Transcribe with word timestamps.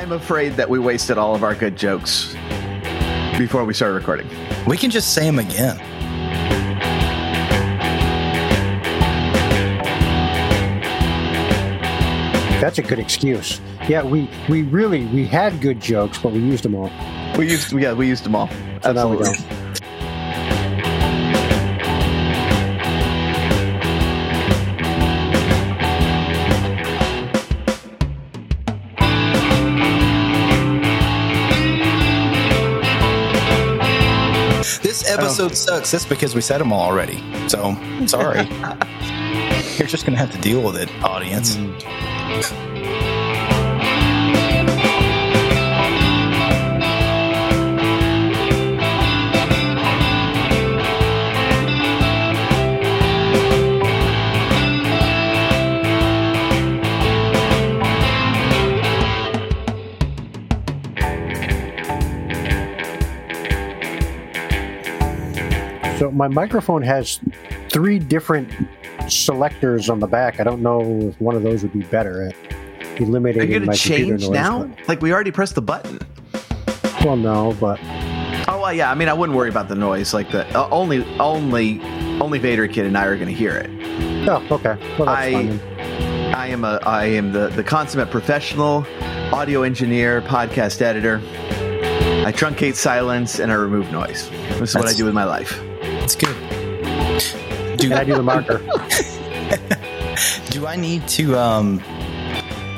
like 0.00 0.06
I'm 0.06 0.12
afraid 0.12 0.52
that 0.54 0.68
we 0.68 0.78
wasted 0.78 1.18
all 1.18 1.34
of 1.34 1.42
our 1.42 1.54
good 1.54 1.76
jokes 1.76 2.34
before 3.38 3.64
we 3.64 3.74
started 3.74 3.94
recording. 3.94 4.28
We 4.66 4.76
can 4.76 4.90
just 4.90 5.14
say 5.14 5.24
them 5.24 5.38
again. 5.38 5.76
That's 12.60 12.78
a 12.78 12.82
good 12.82 12.98
excuse. 12.98 13.60
Yeah, 13.88 14.02
we 14.02 14.28
we 14.48 14.62
really 14.62 15.06
we 15.06 15.26
had 15.26 15.60
good 15.60 15.80
jokes, 15.80 16.18
but 16.18 16.32
we 16.32 16.40
used 16.40 16.62
them 16.62 16.74
all. 16.74 16.90
We 17.38 17.50
used 17.50 17.72
yeah, 17.72 17.94
we 17.94 18.06
used 18.06 18.24
them 18.24 18.36
all. 18.36 18.48
So 18.82 18.90
Absolutely. 18.90 19.49
Episode 35.40 35.56
sucks. 35.56 35.90
That's 35.90 36.06
because 36.06 36.34
we 36.34 36.40
said 36.40 36.58
them 36.58 36.72
all 36.72 36.82
already. 36.82 37.22
So 37.48 37.74
sorry. 38.06 38.44
You're 39.78 39.88
just 39.88 40.04
gonna 40.04 40.18
have 40.18 40.30
to 40.32 40.40
deal 40.40 40.62
with 40.62 40.76
it, 40.76 40.90
audience. 41.02 41.54
So 42.46 42.69
my 66.20 66.28
microphone 66.28 66.82
has 66.82 67.18
three 67.70 67.98
different 67.98 68.52
selectors 69.08 69.88
on 69.88 70.00
the 70.00 70.06
back. 70.06 70.38
I 70.38 70.44
don't 70.44 70.60
know 70.60 71.08
if 71.08 71.18
one 71.18 71.34
of 71.34 71.42
those 71.42 71.62
would 71.62 71.72
be 71.72 71.80
better 71.84 72.26
at 72.28 73.00
eliminating 73.00 73.40
Are 73.40 73.44
you 73.46 73.54
gonna 73.54 73.66
my 73.66 73.72
computer 73.74 74.04
change 74.04 74.22
noise. 74.24 74.30
now? 74.30 74.70
Like 74.86 75.00
we 75.00 75.14
already 75.14 75.30
pressed 75.30 75.54
the 75.54 75.62
button. 75.62 75.98
well, 77.02 77.16
no, 77.16 77.56
but 77.58 77.80
Oh 78.48 78.60
well, 78.60 78.72
yeah. 78.72 78.90
I 78.90 78.94
mean, 78.94 79.08
I 79.08 79.14
wouldn't 79.14 79.36
worry 79.36 79.48
about 79.48 79.68
the 79.68 79.74
noise. 79.74 80.12
Like 80.12 80.30
the 80.30 80.46
uh, 80.54 80.68
only, 80.70 81.04
only, 81.18 81.80
only 82.20 82.38
Vader 82.38 82.68
Kid 82.68 82.84
and 82.84 82.98
I 82.98 83.06
are 83.06 83.16
going 83.16 83.28
to 83.28 83.34
hear 83.34 83.56
it. 83.56 83.70
oh, 84.28 84.46
okay. 84.50 84.76
Well, 84.98 85.06
that's 85.06 85.34
I-. 85.34 86.32
I 86.36 86.46
am 86.48 86.64
a, 86.64 86.80
I 86.84 87.06
am 87.06 87.32
the 87.32 87.48
the 87.48 87.64
consummate 87.64 88.10
professional 88.10 88.86
audio 89.32 89.62
engineer, 89.62 90.20
podcast 90.20 90.82
editor. 90.82 91.22
I 92.26 92.30
truncate 92.30 92.74
silence 92.74 93.38
and 93.38 93.50
I 93.50 93.54
remove 93.54 93.90
noise. 93.90 94.28
This 94.58 94.70
is 94.70 94.76
what 94.76 94.86
I 94.86 94.92
do 94.92 95.06
with 95.06 95.14
my 95.14 95.24
life. 95.24 95.58
It's 96.12 96.16
good. 96.16 97.78
Do, 97.78 97.94
I 97.94 98.02
do 98.02 98.14
the 98.14 98.22
marker. 98.22 98.58
do 100.50 100.66
I 100.66 100.74
need 100.74 101.06
to 101.08 101.38
um, 101.38 101.80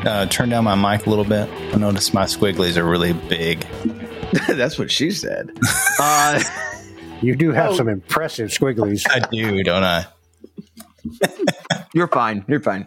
uh, 0.05 0.27
turn 0.27 0.51
down 0.51 0.65
my 0.65 0.75
mic 0.75 1.07
a 1.07 1.11
little 1.11 1.25
bit? 1.25 1.49
I 1.73 1.77
notice 1.79 2.13
my 2.13 2.25
squigglies 2.25 2.77
are 2.77 2.85
really 2.85 3.15
big. 3.15 3.61
That's 4.49 4.79
what 4.79 4.91
she 4.91 5.11
said. 5.11 5.51
Uh, 5.99 6.43
You 7.23 7.35
do 7.37 7.53
have 7.53 7.71
Oh. 7.71 7.77
some 7.77 7.89
impressive 7.89 8.51
squigglies. 8.51 9.07
I 9.09 9.21
do, 9.21 9.63
don't 9.63 9.85
I? 9.85 10.07
you're 11.95 12.09
fine. 12.09 12.45
You're 12.49 12.61
fine. 12.61 12.87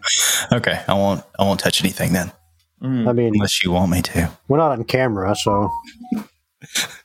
Okay, 0.52 0.80
I 0.86 0.94
won't. 0.94 1.24
I 1.38 1.44
won't 1.44 1.58
touch 1.58 1.80
anything 1.82 2.12
then, 2.12 2.30
I 2.82 3.12
mean, 3.12 3.32
unless 3.34 3.64
you 3.64 3.72
want 3.72 3.90
me 3.90 4.02
to. 4.02 4.30
we're 4.48 4.58
not 4.58 4.72
on 4.72 4.84
camera, 4.84 5.34
so 5.34 5.72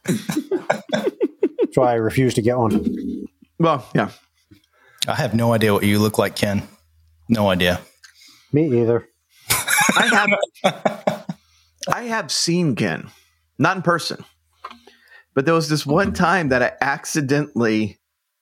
that's 0.06 1.78
why 1.78 1.92
I 1.92 1.96
refuse 1.96 2.34
to 2.34 2.42
get 2.42 2.58
one. 2.58 3.28
Well, 3.62 3.86
yeah. 3.94 4.10
I 5.08 5.14
have 5.16 5.34
no 5.36 5.54
idea 5.54 5.72
what 5.74 5.84
you 5.84 6.00
look 6.00 6.18
like, 6.18 6.36
Ken. 6.36 6.64
No 7.30 7.48
idea. 7.50 7.80
Me 8.52 8.82
either. 8.82 9.08
I 9.96 10.08
have 10.64 11.36
I 11.88 12.02
have 12.04 12.32
seen 12.32 12.76
Ken, 12.76 13.10
not 13.60 13.78
in 13.78 13.84
person, 13.84 14.24
but 15.36 15.46
there 15.46 15.54
was 15.54 15.70
this 15.70 15.86
one 15.86 16.12
time 16.14 16.50
that 16.50 16.64
I 16.64 16.72
accidentally 16.82 18.00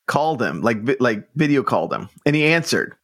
called 0.08 0.42
him, 0.42 0.62
like 0.62 0.78
like 1.02 1.28
video 1.36 1.64
called 1.64 1.94
him, 1.94 2.08
and 2.26 2.36
he 2.36 2.46
answered. 2.46 2.96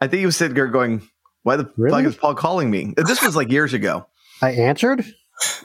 I 0.00 0.08
think 0.08 0.20
he 0.20 0.26
was 0.26 0.36
sitting 0.36 0.54
there 0.54 0.66
going, 0.66 1.02
"Why 1.44 1.56
the 1.56 1.70
Really? 1.76 2.02
fuck 2.02 2.12
is 2.12 2.16
Paul 2.16 2.34
calling 2.34 2.68
me?" 2.70 2.94
This 2.96 3.22
was 3.22 3.36
like 3.36 3.50
years 3.50 3.74
ago. 3.74 4.06
I 4.40 4.50
answered. 4.52 5.04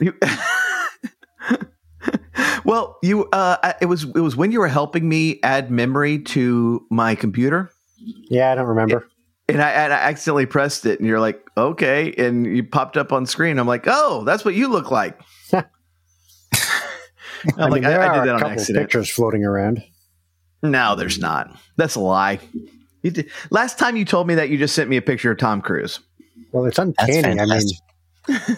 You- 2.38 2.44
well, 2.64 2.98
you 3.02 3.26
uh, 3.32 3.72
it 3.80 3.86
was 3.86 4.04
it 4.04 4.20
was 4.20 4.36
when 4.36 4.52
you 4.52 4.60
were 4.60 4.68
helping 4.68 5.08
me 5.08 5.40
add 5.42 5.70
memory 5.70 6.18
to 6.20 6.86
my 6.90 7.14
computer. 7.14 7.70
Yeah, 8.30 8.52
I 8.52 8.54
don't 8.54 8.66
remember. 8.66 9.08
And 9.50 9.62
I, 9.62 9.70
and 9.70 9.92
I 9.92 9.96
accidentally 9.96 10.44
pressed 10.46 10.84
it, 10.86 10.98
and 11.00 11.08
you're 11.08 11.20
like, 11.20 11.40
okay. 11.56 12.12
And 12.18 12.44
you 12.46 12.62
popped 12.62 12.96
up 12.98 13.12
on 13.12 13.24
screen. 13.26 13.58
I'm 13.58 13.66
like, 13.66 13.84
oh, 13.86 14.22
that's 14.24 14.44
what 14.44 14.54
you 14.54 14.68
look 14.68 14.90
like. 14.90 15.18
I'm 15.52 15.64
I 17.56 17.62
mean, 17.64 17.70
like, 17.70 17.82
there 17.82 18.00
I, 18.02 18.04
I 18.04 18.08
are 18.08 18.14
did 18.14 18.22
a 18.22 18.26
that 18.26 18.34
on 18.34 18.40
couple 18.40 18.52
accident. 18.52 18.84
pictures 18.84 19.10
floating 19.10 19.44
around. 19.44 19.82
No, 20.62 20.96
there's 20.96 21.18
not. 21.18 21.56
That's 21.76 21.94
a 21.94 22.00
lie. 22.00 22.40
You 23.02 23.10
did. 23.12 23.30
Last 23.50 23.78
time 23.78 23.96
you 23.96 24.04
told 24.04 24.26
me 24.26 24.34
that, 24.34 24.48
you 24.50 24.58
just 24.58 24.74
sent 24.74 24.90
me 24.90 24.96
a 24.96 25.02
picture 25.02 25.30
of 25.30 25.38
Tom 25.38 25.62
Cruise. 25.62 26.00
Well, 26.52 26.64
it's 26.66 26.78
uncanny. 26.78 27.40
I 27.40 27.46
mean, 27.46 27.62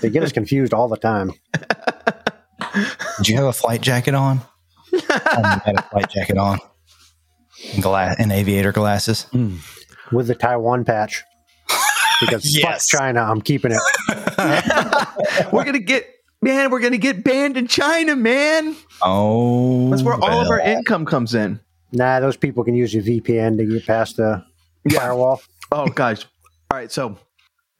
they 0.00 0.10
get 0.10 0.22
us 0.22 0.32
confused 0.40 0.72
all 0.74 0.88
the 0.88 0.96
time. 0.96 1.32
Did 3.18 3.28
you 3.28 3.36
have 3.36 3.46
a 3.46 3.52
flight 3.52 3.80
jacket 3.80 4.14
on? 4.14 4.40
I 5.10 5.60
had 5.64 5.78
a 5.78 5.82
flight 5.90 6.10
jacket 6.10 6.36
on. 6.38 6.58
And, 7.74 7.82
gla- 7.82 8.14
and 8.18 8.32
aviator 8.32 8.72
glasses. 8.72 9.26
with 10.12 10.26
the 10.28 10.34
Taiwan 10.34 10.84
patch. 10.84 11.22
Because 12.20 12.56
Yes. 12.58 12.90
fuck 12.90 13.00
China, 13.00 13.22
I'm 13.22 13.40
keeping 13.40 13.72
it. 13.72 13.80
we're 15.52 15.64
gonna 15.64 15.78
get 15.78 16.06
man. 16.42 16.70
We're 16.70 16.80
gonna 16.80 16.98
get 16.98 17.22
banned 17.24 17.56
in 17.56 17.66
China, 17.66 18.16
man. 18.16 18.76
Oh, 19.02 19.88
That's 19.90 20.02
where 20.02 20.14
all 20.14 20.40
of 20.40 20.48
our 20.48 20.60
income 20.60 21.06
comes 21.06 21.34
in. 21.34 21.60
Nah, 21.92 22.20
those 22.20 22.36
people 22.36 22.62
can 22.64 22.74
use 22.74 22.94
your 22.94 23.02
VPN 23.02 23.56
to 23.58 23.64
get 23.66 23.86
past 23.86 24.16
the 24.16 24.44
firewall. 24.94 25.40
Oh 25.72 25.86
gosh. 25.86 26.24
All 26.70 26.78
right, 26.78 26.90
so 26.92 27.18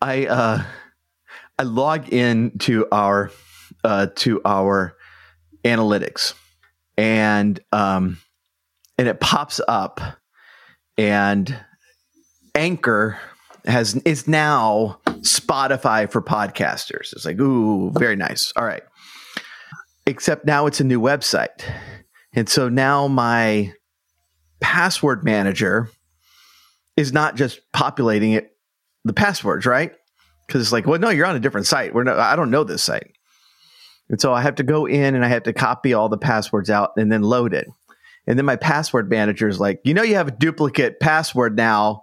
I 0.01 0.27
uh 0.27 0.63
I 1.59 1.63
log 1.63 2.13
in 2.13 2.59
to 2.61 2.87
our 2.93 3.31
uh 3.85 4.07
to 4.17 4.41
our 4.45 4.97
analytics 5.65 6.35
and 6.97 7.61
um 7.73 8.19
and 8.99 9.09
it 9.09 9.21
pops 9.21 9.61
up 9.67 10.01
and 10.99 11.57
Anchor 12.55 13.19
has 13.65 13.97
is 14.05 14.29
now 14.29 15.01
Spotify 15.21 16.11
for 16.11 16.21
podcasters. 16.23 17.13
It's 17.13 17.25
like, 17.25 17.39
ooh, 17.41 17.91
very 17.93 18.17
nice. 18.17 18.53
All 18.57 18.65
right. 18.65 18.83
Except 20.07 20.45
now 20.45 20.67
it's 20.67 20.81
a 20.81 20.85
new 20.85 21.01
website. 21.01 21.63
And 22.33 22.49
so 22.49 22.69
now 22.69 23.09
my 23.09 23.73
password 24.61 25.25
manager 25.25 25.91
is 26.97 27.13
not 27.13 27.37
just 27.37 27.61
populating 27.73 28.33
it 28.33 28.57
the 29.05 29.13
passwords, 29.13 29.67
right? 29.67 29.93
Because 30.47 30.61
it's 30.61 30.73
like, 30.73 30.87
well, 30.87 30.99
no, 30.99 31.11
you're 31.11 31.27
on 31.27 31.37
a 31.37 31.41
different 31.41 31.67
site. 31.67 31.95
We're 31.95 32.05
no, 32.05 32.19
I 32.19 32.37
don't 32.37 32.51
know 32.51 32.65
this 32.65 32.83
site, 32.83 33.13
and 34.11 34.21
so 34.21 34.35
I 34.35 34.43
have 34.43 34.57
to 34.57 34.65
go 34.65 34.87
in 34.87 35.15
and 35.15 35.25
I 35.25 35.29
have 35.29 35.45
to 35.45 35.53
copy 35.53 35.95
all 35.95 36.09
the 36.09 36.19
passwords 36.19 36.69
out 36.69 36.91
and 36.97 37.11
then 37.11 37.23
load 37.23 37.55
it. 37.55 37.69
And 38.27 38.37
then 38.37 38.45
my 38.45 38.57
password 38.57 39.09
manager 39.09 39.49
is 39.49 39.61
like, 39.61 39.81
you 39.85 39.95
know, 39.95 40.03
you 40.03 40.17
have 40.17 40.29
a 40.29 40.33
duplicate 40.33 40.99
password 40.99 41.57
now 41.57 42.03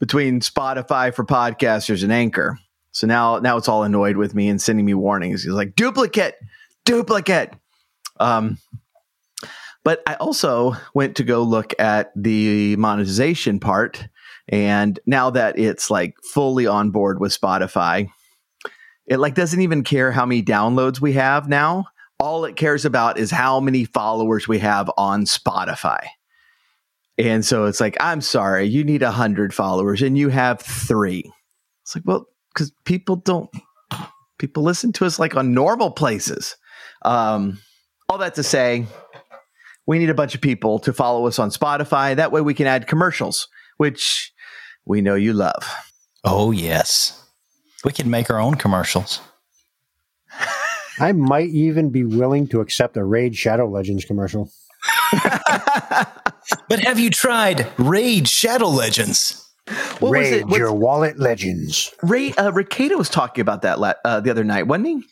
between 0.00 0.40
Spotify 0.40 1.14
for 1.14 1.24
podcasters 1.24 2.02
and 2.02 2.12
Anchor. 2.12 2.58
So 2.90 3.06
now, 3.06 3.38
now 3.38 3.56
it's 3.56 3.68
all 3.68 3.84
annoyed 3.84 4.16
with 4.16 4.34
me 4.34 4.48
and 4.48 4.60
sending 4.60 4.84
me 4.84 4.94
warnings. 4.94 5.44
He's 5.44 5.52
like, 5.52 5.76
duplicate, 5.76 6.34
duplicate. 6.84 7.54
Um, 8.18 8.58
but 9.84 10.02
I 10.08 10.14
also 10.14 10.74
went 10.92 11.16
to 11.16 11.24
go 11.24 11.42
look 11.42 11.72
at 11.78 12.10
the 12.16 12.74
monetization 12.76 13.60
part. 13.60 14.08
And 14.48 14.98
now 15.06 15.30
that 15.30 15.56
it's 15.56 15.88
like 15.88 16.16
fully 16.32 16.66
on 16.66 16.90
board 16.90 17.20
with 17.20 17.38
Spotify, 17.38 18.08
it 19.08 19.18
like 19.18 19.34
doesn't 19.34 19.60
even 19.60 19.82
care 19.82 20.12
how 20.12 20.26
many 20.26 20.42
downloads 20.42 21.00
we 21.00 21.14
have 21.14 21.48
now. 21.48 21.86
All 22.20 22.44
it 22.44 22.56
cares 22.56 22.84
about 22.84 23.18
is 23.18 23.30
how 23.30 23.58
many 23.58 23.84
followers 23.84 24.46
we 24.46 24.58
have 24.58 24.90
on 24.96 25.24
Spotify. 25.24 26.06
And 27.16 27.44
so 27.44 27.64
it's 27.64 27.80
like, 27.80 27.96
I'm 28.00 28.20
sorry, 28.20 28.66
you 28.66 28.84
need 28.84 29.02
a 29.02 29.10
hundred 29.10 29.54
followers 29.54 30.02
and 30.02 30.16
you 30.16 30.28
have 30.28 30.60
three. 30.60 31.30
It's 31.82 31.96
like, 31.96 32.04
well, 32.06 32.26
because 32.52 32.70
people 32.84 33.16
don't 33.16 33.50
people 34.38 34.62
listen 34.62 34.92
to 34.92 35.04
us 35.04 35.18
like 35.18 35.34
on 35.34 35.54
normal 35.54 35.90
places. 35.90 36.56
Um, 37.02 37.58
all 38.08 38.18
that 38.18 38.34
to 38.36 38.42
say, 38.42 38.86
we 39.86 39.98
need 39.98 40.10
a 40.10 40.14
bunch 40.14 40.34
of 40.34 40.40
people 40.40 40.78
to 40.80 40.92
follow 40.92 41.26
us 41.26 41.38
on 41.38 41.50
Spotify. 41.50 42.14
That 42.14 42.30
way 42.30 42.40
we 42.40 42.54
can 42.54 42.66
add 42.66 42.86
commercials, 42.86 43.48
which 43.78 44.32
we 44.84 45.00
know 45.00 45.14
you 45.14 45.32
love. 45.32 45.74
Oh 46.24 46.50
yes, 46.50 47.24
we 47.84 47.92
could 47.92 48.06
make 48.06 48.30
our 48.30 48.38
own 48.40 48.54
commercials. 48.54 49.20
I 51.00 51.12
might 51.12 51.48
even 51.50 51.90
be 51.90 52.04
willing 52.04 52.48
to 52.48 52.60
accept 52.60 52.96
a 52.96 53.04
Raid 53.04 53.36
Shadow 53.36 53.68
Legends 53.68 54.04
commercial. 54.04 54.50
But 56.68 56.80
have 56.80 56.98
you 56.98 57.10
tried 57.10 57.66
Raid 57.78 58.26
Shadow 58.28 58.68
Legends? 58.68 59.46
What 59.98 60.02
was 60.02 60.10
Raid 60.12 60.32
it? 60.32 60.44
What's- 60.46 60.58
your 60.58 60.72
wallet 60.72 61.18
legends. 61.18 61.92
Ray 62.02 62.32
uh, 62.32 62.50
Ricada 62.52 62.96
was 62.96 63.10
talking 63.10 63.42
about 63.42 63.62
that 63.62 63.78
la- 63.78 63.94
uh, 64.04 64.20
the 64.20 64.30
other 64.30 64.44
night, 64.44 64.66
wasn't 64.66 64.86
he? 64.88 65.02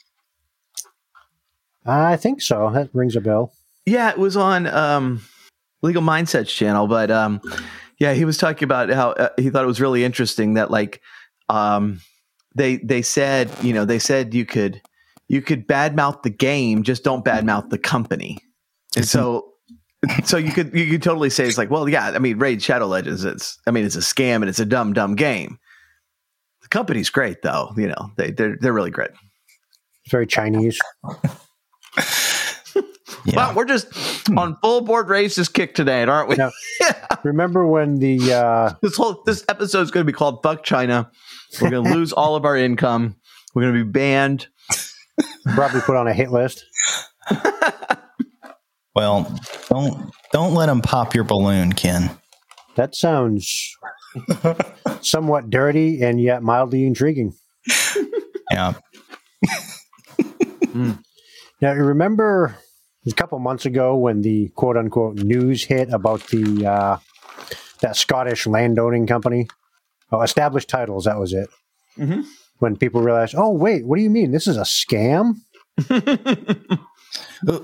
I 1.84 2.16
think 2.16 2.40
so. 2.40 2.70
That 2.72 2.88
rings 2.94 3.16
a 3.16 3.20
bell. 3.20 3.52
Yeah, 3.84 4.10
it 4.10 4.18
was 4.18 4.36
on 4.36 4.66
um, 4.66 5.22
Legal 5.82 6.02
Mindsets 6.02 6.48
channel, 6.48 6.86
but 6.86 7.10
um, 7.10 7.40
yeah, 7.98 8.14
he 8.14 8.24
was 8.24 8.38
talking 8.38 8.64
about 8.64 8.88
how 8.90 9.10
uh, 9.10 9.28
he 9.38 9.50
thought 9.50 9.64
it 9.64 9.68
was 9.68 9.80
really 9.80 10.04
interesting 10.04 10.54
that 10.54 10.70
like 10.70 11.00
um, 11.48 12.00
they 12.56 12.76
they 12.78 13.02
said 13.02 13.50
you 13.62 13.72
know 13.72 13.84
they 13.84 13.98
said 13.98 14.34
you 14.34 14.44
could 14.44 14.80
you 15.28 15.42
could 15.42 15.66
badmouth 15.66 16.22
the 16.22 16.30
game, 16.30 16.82
just 16.82 17.04
don't 17.04 17.24
badmouth 17.24 17.70
the 17.70 17.78
company, 17.78 18.38
and 18.96 19.06
so. 19.06 19.52
So 20.24 20.36
you 20.36 20.52
could 20.52 20.72
you 20.72 20.88
could 20.88 21.02
totally 21.02 21.30
say 21.30 21.48
it's 21.48 21.58
like 21.58 21.70
well 21.70 21.88
yeah 21.88 22.10
I 22.10 22.20
mean 22.20 22.38
Raid 22.38 22.62
Shadow 22.62 22.86
Legends 22.86 23.24
it's 23.24 23.58
I 23.66 23.72
mean 23.72 23.84
it's 23.84 23.96
a 23.96 24.00
scam 24.00 24.36
and 24.36 24.44
it's 24.48 24.60
a 24.60 24.64
dumb 24.64 24.92
dumb 24.92 25.16
game. 25.16 25.58
The 26.62 26.68
company's 26.68 27.10
great 27.10 27.42
though 27.42 27.72
you 27.76 27.88
know 27.88 28.12
they 28.16 28.30
they're 28.30 28.56
they're 28.60 28.74
really 28.74 28.90
great. 28.90 29.10
It's 30.04 30.12
very 30.12 30.26
Chinese. 30.26 30.78
Yeah. 33.26 33.36
Well, 33.36 33.54
we're 33.56 33.64
just 33.64 33.88
on 34.36 34.56
full 34.62 34.82
board 34.82 35.08
racist 35.08 35.52
kick 35.52 35.74
today, 35.74 36.04
aren't 36.04 36.28
we? 36.28 36.36
Yeah. 36.80 36.92
Remember 37.24 37.66
when 37.66 37.96
the 37.96 38.32
uh, 38.32 38.74
this 38.82 38.96
whole 38.96 39.22
this 39.26 39.44
episode 39.48 39.80
is 39.80 39.90
going 39.90 40.06
to 40.06 40.12
be 40.12 40.16
called 40.16 40.42
"Fuck 40.42 40.62
China." 40.62 41.10
We're 41.60 41.70
going 41.70 41.84
to 41.84 41.94
lose 41.94 42.12
all 42.12 42.36
of 42.36 42.44
our 42.44 42.56
income. 42.56 43.16
We're 43.54 43.62
going 43.62 43.74
to 43.74 43.84
be 43.84 43.90
banned. 43.90 44.48
probably 45.54 45.80
put 45.80 45.96
on 45.96 46.06
a 46.08 46.12
hit 46.12 46.30
list? 46.30 46.64
Well, 48.94 49.38
don't 49.68 50.10
don't 50.32 50.54
let 50.54 50.66
them 50.66 50.80
pop 50.80 51.14
your 51.14 51.24
balloon, 51.24 51.74
Ken. 51.74 52.10
That 52.76 52.94
sounds 52.94 53.76
somewhat 55.02 55.50
dirty 55.50 56.00
and 56.02 56.18
yet 56.18 56.42
mildly 56.42 56.86
intriguing. 56.86 57.34
Yeah. 58.50 58.74
Now, 61.60 61.72
you 61.72 61.84
remember 61.84 62.56
a 63.06 63.12
couple 63.12 63.38
months 63.38 63.64
ago 63.64 63.96
when 63.96 64.20
the 64.20 64.48
quote 64.56 64.76
unquote 64.76 65.16
news 65.16 65.64
hit 65.64 65.90
about 65.92 66.26
the 66.28 66.66
uh, 66.66 66.98
that 67.80 67.96
Scottish 67.96 68.46
landowning 68.46 69.06
company? 69.06 69.48
Oh, 70.12 70.22
established 70.22 70.68
titles, 70.68 71.04
that 71.04 71.18
was 71.18 71.32
it. 71.32 71.48
Mhm. 71.98 72.24
When 72.58 72.76
people 72.76 73.02
realized, 73.02 73.34
oh, 73.36 73.50
wait, 73.50 73.86
what 73.86 73.96
do 73.96 74.02
you 74.02 74.10
mean? 74.10 74.30
This 74.30 74.46
is 74.46 74.56
a 74.56 74.62
scam? 74.62 75.34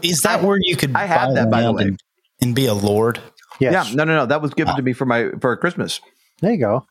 Is 0.02 0.22
that 0.22 0.42
where 0.42 0.58
you 0.60 0.76
could 0.76 0.94
I 0.94 1.06
have 1.06 1.34
that, 1.34 1.50
by 1.50 1.62
the 1.62 1.72
way. 1.72 1.82
and, 1.84 2.00
and 2.40 2.54
be 2.54 2.66
a 2.66 2.74
lord? 2.74 3.20
Yes. 3.60 3.88
Yeah, 3.90 3.94
no, 3.94 4.04
no, 4.04 4.16
no. 4.16 4.26
That 4.26 4.42
was 4.42 4.52
given 4.54 4.74
to 4.76 4.82
me 4.82 4.92
for 4.92 5.04
my 5.06 5.30
for 5.40 5.56
Christmas. 5.56 6.00
There 6.40 6.52
you 6.52 6.58
go. 6.58 6.86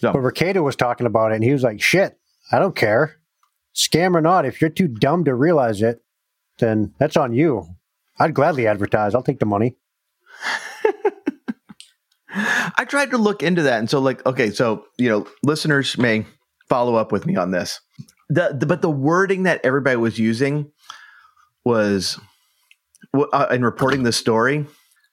So- 0.00 0.12
But 0.12 0.20
Ricado 0.20 0.62
was 0.62 0.76
talking 0.76 1.06
about 1.06 1.32
it, 1.32 1.36
and 1.36 1.44
he 1.44 1.52
was 1.52 1.62
like, 1.62 1.80
shit, 1.80 2.18
I 2.52 2.58
don't 2.58 2.76
care. 2.76 3.16
Scam 3.74 4.14
or 4.14 4.20
not, 4.20 4.44
if 4.46 4.60
you're 4.60 4.70
too 4.70 4.88
dumb 4.88 5.24
to 5.24 5.34
realize 5.34 5.82
it, 5.82 6.00
then 6.58 6.94
that's 6.98 7.16
on 7.16 7.32
you. 7.34 7.66
I'd 8.18 8.34
gladly 8.34 8.66
advertise. 8.66 9.14
I'll 9.14 9.22
take 9.22 9.38
the 9.40 9.46
money. 9.46 9.76
I 12.36 12.84
tried 12.86 13.10
to 13.12 13.18
look 13.18 13.42
into 13.42 13.62
that, 13.62 13.78
and 13.78 13.88
so 13.88 13.98
like, 13.98 14.24
okay, 14.26 14.50
so 14.50 14.84
you 14.98 15.08
know, 15.08 15.26
listeners 15.42 15.96
may 15.96 16.26
follow 16.68 16.94
up 16.94 17.12
with 17.12 17.26
me 17.26 17.36
on 17.36 17.50
this. 17.50 17.80
The, 18.28 18.56
the 18.58 18.66
but 18.66 18.82
the 18.82 18.90
wording 18.90 19.44
that 19.44 19.60
everybody 19.64 19.96
was 19.96 20.18
using 20.18 20.70
was 21.64 22.18
uh, 23.14 23.46
in 23.50 23.64
reporting 23.64 24.02
the 24.02 24.12
story. 24.12 24.66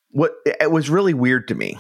What 0.10 0.34
it 0.46 0.72
was 0.72 0.90
really 0.90 1.14
weird 1.14 1.48
to 1.48 1.56
me. 1.56 1.78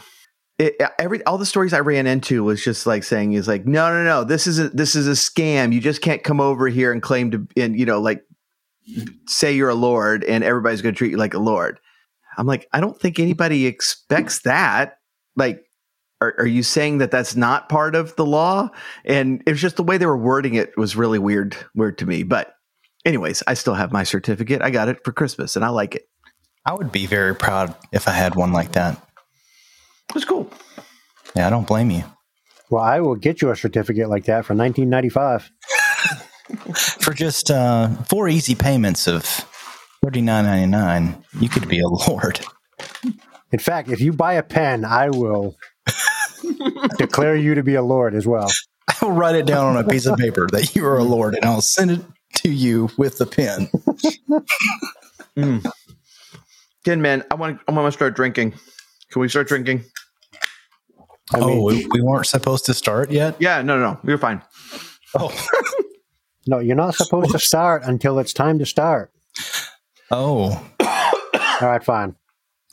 It, 0.59 0.75
every 0.99 1.23
all 1.25 1.37
the 1.37 1.45
stories 1.45 1.73
I 1.73 1.79
ran 1.79 2.07
into 2.07 2.43
was 2.43 2.63
just 2.63 2.85
like 2.85 3.03
saying 3.03 3.33
is 3.33 3.47
like 3.47 3.65
no 3.65 3.91
no 3.91 4.03
no 4.03 4.23
this 4.23 4.45
is 4.45 4.59
a, 4.59 4.69
this 4.69 4.95
is 4.95 5.07
a 5.07 5.11
scam 5.11 5.73
you 5.73 5.81
just 5.81 6.01
can't 6.01 6.23
come 6.23 6.39
over 6.39 6.67
here 6.67 6.91
and 6.91 7.01
claim 7.01 7.31
to 7.31 7.47
and 7.57 7.77
you 7.77 7.87
know 7.87 7.99
like 7.99 8.23
say 9.27 9.53
you're 9.53 9.69
a 9.69 9.75
lord 9.75 10.23
and 10.23 10.43
everybody's 10.43 10.83
going 10.83 10.93
to 10.93 10.97
treat 10.97 11.11
you 11.11 11.17
like 11.17 11.33
a 11.33 11.39
lord. 11.39 11.79
I'm 12.37 12.45
like 12.45 12.67
I 12.71 12.81
don't 12.81 12.99
think 12.99 13.19
anybody 13.19 13.65
expects 13.65 14.41
that 14.41 14.99
like 15.35 15.63
are, 16.21 16.35
are 16.39 16.47
you 16.47 16.63
saying 16.63 16.99
that 16.99 17.11
that's 17.11 17.35
not 17.35 17.67
part 17.69 17.95
of 17.95 18.15
the 18.15 18.25
law 18.25 18.69
and 19.05 19.43
it 19.45 19.51
was 19.51 19.61
just 19.61 19.75
the 19.75 19.83
way 19.83 19.97
they 19.97 20.05
were 20.05 20.17
wording 20.17 20.55
it 20.55 20.77
was 20.77 20.95
really 20.95 21.19
weird 21.19 21.55
weird 21.75 21.97
to 21.97 22.05
me 22.05 22.23
but 22.23 22.53
anyways 23.05 23.43
i 23.47 23.53
still 23.53 23.73
have 23.73 23.91
my 23.91 24.03
certificate 24.03 24.61
i 24.61 24.69
got 24.69 24.87
it 24.87 25.03
for 25.03 25.11
christmas 25.11 25.55
and 25.55 25.65
i 25.65 25.69
like 25.69 25.95
it 25.95 26.03
I 26.65 26.73
would 26.73 26.93
be 26.93 27.05
very 27.07 27.35
proud 27.35 27.75
if 27.91 28.07
I 28.07 28.11
had 28.11 28.35
one 28.35 28.53
like 28.53 28.71
that. 28.71 28.93
it 30.07 30.15
was 30.15 30.23
cool 30.23 30.49
Yeah, 31.35 31.47
I 31.47 31.49
don't 31.49 31.67
blame 31.67 31.91
you. 31.91 32.03
Well, 32.69 32.81
I 32.81 33.01
will 33.01 33.15
get 33.15 33.41
you 33.41 33.51
a 33.51 33.55
certificate 33.55 34.09
like 34.09 34.23
that 34.25 34.45
for 34.45 34.55
1995. 34.55 35.51
For 37.01 37.13
just 37.13 37.51
uh, 37.51 37.89
four 38.03 38.27
easy 38.29 38.53
payments 38.55 39.07
of 39.07 39.23
thirty 40.03 40.21
nine 40.21 40.45
ninety 40.45 40.67
nine, 40.67 41.23
you 41.39 41.49
could 41.49 41.67
be 41.67 41.79
a 41.79 41.87
lord. 42.09 42.39
In 43.53 43.59
fact, 43.59 43.89
if 43.89 44.01
you 44.01 44.11
buy 44.11 44.33
a 44.33 44.43
pen, 44.43 44.83
I 44.83 45.09
will 45.09 45.55
declare 46.97 47.35
you 47.35 47.55
to 47.55 47.63
be 47.63 47.75
a 47.75 47.83
lord 47.83 48.15
as 48.15 48.27
well. 48.27 48.51
I'll 49.01 49.11
write 49.11 49.35
it 49.35 49.45
down 49.45 49.77
on 49.77 49.77
a 49.77 49.87
piece 49.87 50.05
of 50.05 50.17
paper 50.17 50.47
that 50.51 50.75
you 50.75 50.85
are 50.85 50.97
a 50.97 51.03
lord, 51.03 51.35
and 51.35 51.45
I'll 51.45 51.61
send 51.61 51.91
it 51.91 52.01
to 52.37 52.49
you 52.49 52.89
with 52.97 53.17
the 53.19 53.25
pen. 53.25 53.69
Hmm. 55.35 55.57
Ken, 56.85 57.01
man 57.01 57.23
i 57.31 57.35
want 57.35 57.57
to 57.57 57.63
i 57.67 57.71
want 57.71 57.87
to 57.87 57.91
start 57.91 58.15
drinking 58.15 58.51
can 59.09 59.19
we 59.19 59.27
start 59.27 59.47
drinking 59.47 59.83
I 61.33 61.39
oh, 61.39 61.47
mean, 61.47 61.57
oh, 61.57 61.63
we, 61.63 61.87
we 61.87 62.01
weren't 62.01 62.27
supposed 62.27 62.65
to 62.65 62.73
start 62.75 63.09
yet. 63.09 63.35
yeah 63.39 63.63
no 63.63 63.79
no 63.79 63.93
no 63.93 63.99
you're 64.03 64.19
fine 64.19 64.43
Oh, 65.15 65.31
no, 66.45 66.59
you're 66.59 66.75
not 66.75 66.93
supposed 66.93 67.31
to 67.31 67.39
start 67.39 67.81
until 67.83 68.19
it's 68.19 68.31
time 68.33 68.59
to 68.59 68.65
start. 68.67 69.11
oh, 70.11 70.51
All 70.79 71.67
right, 71.69 71.83
fine. 71.83 72.15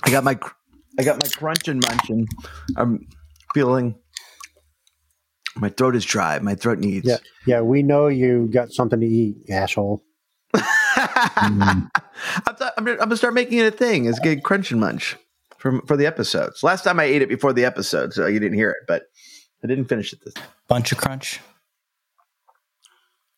i 0.04 0.10
got 0.10 0.24
my 0.24 0.34
cr- 0.34 0.52
i 0.98 1.02
got 1.04 1.22
my 1.22 1.28
crunch 1.30 1.68
and 1.68 1.82
munch 1.88 2.10
and 2.10 2.28
i'm 2.76 3.06
feeling 3.54 3.94
my 5.56 5.68
throat 5.68 5.94
is 5.96 6.04
dry 6.04 6.38
my 6.38 6.54
throat 6.54 6.78
needs 6.78 7.06
Yeah, 7.06 7.16
yeah, 7.46 7.60
we 7.60 7.82
know 7.82 8.08
you 8.08 8.48
got 8.52 8.72
something 8.72 9.00
to 9.00 9.06
eat, 9.06 9.36
asshole. 9.50 10.02
I'm, 10.54 11.90
th- 12.58 12.70
I'm, 12.76 12.84
gonna, 12.84 12.92
I'm 12.92 12.96
gonna 13.08 13.16
start 13.16 13.34
making 13.34 13.58
it 13.58 13.66
a 13.66 13.76
thing. 13.76 14.04
Is 14.06 14.18
get 14.20 14.42
crunch 14.44 14.70
and 14.70 14.80
munch 14.80 15.16
for 15.58 15.80
for 15.86 15.96
the 15.96 16.06
episodes. 16.06 16.62
Last 16.62 16.82
time 16.84 17.00
I 17.00 17.04
ate 17.04 17.22
it 17.22 17.28
before 17.28 17.52
the 17.52 17.64
episode, 17.64 18.12
so 18.12 18.26
you 18.26 18.38
didn't 18.40 18.56
hear 18.58 18.70
it, 18.70 18.78
but 18.86 19.04
I 19.62 19.66
didn't 19.66 19.86
finish 19.86 20.12
it 20.12 20.20
this. 20.24 20.34
bunch 20.68 20.92
of 20.92 20.98
crunch, 20.98 21.40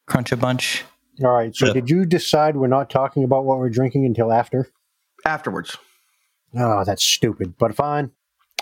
crunch 0.07 0.33
a 0.33 0.37
bunch. 0.37 0.85
All 1.25 1.31
right, 1.33 1.55
so 1.55 1.67
Yeah. 1.67 1.73
did 1.75 1.91
you 1.91 2.05
decide 2.07 2.57
we're 2.57 2.67
not 2.69 2.89
talking 2.91 3.25
about 3.25 3.45
what 3.45 3.59
we're 3.59 3.71
drinking 3.71 4.05
until 4.07 4.33
after? 4.33 4.69
afterwards. 5.25 5.77
Oh, 6.57 6.85
that's 6.85 7.05
stupid, 7.05 7.55
but 7.59 7.75
fine. 7.75 8.11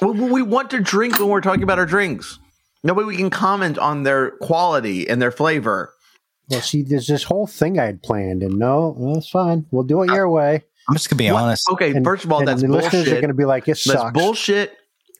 Well, 0.00 0.14
we 0.14 0.42
want 0.42 0.70
to 0.70 0.80
drink 0.80 1.18
when 1.18 1.28
we're 1.28 1.40
talking 1.40 1.62
about 1.62 1.78
our 1.78 1.86
drinks. 1.86 2.38
That 2.84 2.94
way 2.94 3.04
we 3.04 3.16
can 3.16 3.28
comment 3.30 3.78
on 3.78 4.04
their 4.04 4.30
quality 4.38 5.08
and 5.08 5.20
their 5.20 5.30
flavor. 5.30 5.92
Well, 6.48 6.60
see, 6.62 6.82
there's 6.82 7.06
this 7.06 7.22
whole 7.24 7.46
thing 7.46 7.78
I 7.78 7.84
had 7.86 8.02
planned, 8.02 8.42
and 8.42 8.58
no, 8.58 8.94
well, 8.96 9.14
that's 9.14 9.28
fine. 9.28 9.66
We'll 9.70 9.84
do 9.84 10.02
it 10.02 10.10
uh, 10.10 10.14
your 10.14 10.30
way. 10.30 10.62
I'm 10.88 10.94
just 10.94 11.10
gonna 11.10 11.18
be 11.18 11.30
What- 11.30 11.42
honest. 11.42 11.68
Okay, 11.72 11.90
And- 11.92 12.04
first 12.04 12.24
of 12.24 12.32
all, 12.32 12.38
and 12.40 12.48
that's 12.48 12.62
the 12.62 12.68
listeners 12.68 13.06
are 13.08 13.16
going 13.16 13.28
to 13.28 13.34
be 13.34 13.44
like, 13.44 13.64
"It 13.64 13.72
That's 13.72 13.84
sucks." 13.84 14.12
bullshit. 14.18 14.72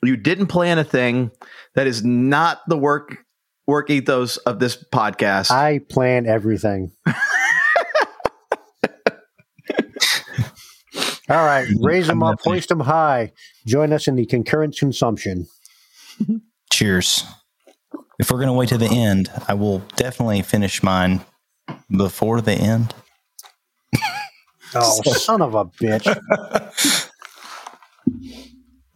You 0.02 0.16
didn't 0.16 0.46
plan 0.46 0.78
a 0.78 0.84
thing. 0.84 1.30
That 1.74 1.86
is 1.86 2.02
not 2.02 2.60
the 2.66 2.76
work 2.78 3.18
work 3.66 3.90
ethos 3.90 4.38
of 4.38 4.58
this 4.58 4.82
podcast. 4.82 5.50
I 5.50 5.80
plan 5.88 6.26
everything. 6.26 6.90
All 11.30 11.44
right, 11.44 11.68
raise 11.80 12.08
them 12.08 12.22
up, 12.24 12.40
hoist 12.42 12.70
them 12.70 12.80
high. 12.80 13.32
Join 13.64 13.92
us 13.92 14.08
in 14.08 14.16
the 14.16 14.26
concurrent 14.26 14.76
consumption. 14.76 15.46
Cheers. 16.72 17.24
If 18.18 18.30
we're 18.30 18.40
gonna 18.40 18.52
wait 18.52 18.68
to 18.70 18.78
the 18.78 18.90
end, 18.90 19.30
I 19.48 19.54
will 19.54 19.78
definitely 19.96 20.42
finish 20.42 20.82
mine 20.82 21.20
before 21.90 22.40
the 22.40 22.52
end. 22.52 22.94
Oh, 24.72 25.02
son 25.02 25.42
of 25.42 25.56
a 25.56 25.64
bitch. 25.64 26.06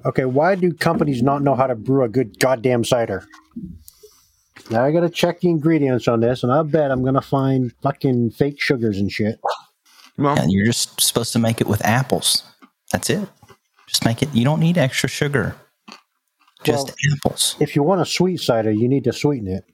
Okay, 0.06 0.24
why 0.24 0.54
do 0.54 0.72
companies 0.72 1.20
not 1.20 1.42
know 1.42 1.56
how 1.56 1.66
to 1.66 1.74
brew 1.74 2.04
a 2.04 2.08
good 2.08 2.38
goddamn 2.38 2.84
cider? 2.84 3.26
Now 4.70 4.84
I 4.84 4.92
gotta 4.92 5.10
check 5.10 5.40
the 5.40 5.48
ingredients 5.48 6.06
on 6.06 6.20
this, 6.20 6.44
and 6.44 6.52
I 6.52 6.62
bet 6.62 6.90
I'm 6.92 7.04
gonna 7.04 7.20
find 7.20 7.72
fucking 7.82 8.30
fake 8.30 8.60
sugars 8.60 8.98
and 8.98 9.10
shit. 9.10 9.40
Well, 10.16 10.38
And 10.38 10.50
you're 10.52 10.66
just 10.66 11.00
supposed 11.00 11.33
to 11.33 11.38
make 11.38 11.61
it 11.61 11.66
with 11.66 11.85
apples. 11.85 12.42
That's 12.92 13.11
it. 13.11 13.28
Just 13.87 14.04
make 14.04 14.23
it. 14.23 14.33
You 14.35 14.44
don't 14.44 14.61
need 14.61 14.78
extra 14.78 15.09
sugar. 15.09 15.56
Just 16.62 16.87
Well- 16.88 16.94
apples. 17.25 17.56
If 17.61 17.76
you 17.76 17.83
want 17.83 18.00
a 18.00 18.06
sweet 18.06 18.38
cider, 18.40 18.71
you 18.71 18.88
need 18.88 19.04
to 19.04 19.12
sweeten 19.12 19.49
it. 19.49 19.64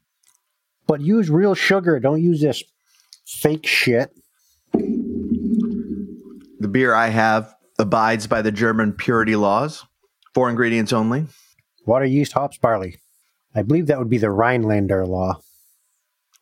But 0.86 1.00
use 1.00 1.30
real 1.30 1.54
sugar. 1.54 2.00
Don't 2.00 2.22
use 2.22 2.40
this 2.40 2.62
fake 3.26 3.66
shit. 3.66 4.12
the 4.72 6.68
beer 6.68 6.92
I 6.94 7.08
have 7.08 7.54
abides 7.78 8.26
by 8.26 8.42
the 8.42 8.52
German 8.52 8.92
purity 8.92 9.34
laws. 9.36 9.84
Four 10.34 10.50
ingredients 10.50 10.92
only. 10.92 11.26
Water, 11.86 12.04
yeast, 12.04 12.32
hops, 12.32 12.58
barley. 12.58 12.98
I 13.54 13.62
believe 13.62 13.86
that 13.86 13.98
would 13.98 14.10
be 14.10 14.18
the 14.18 14.30
Rhinelander 14.30 15.06
law. 15.06 15.40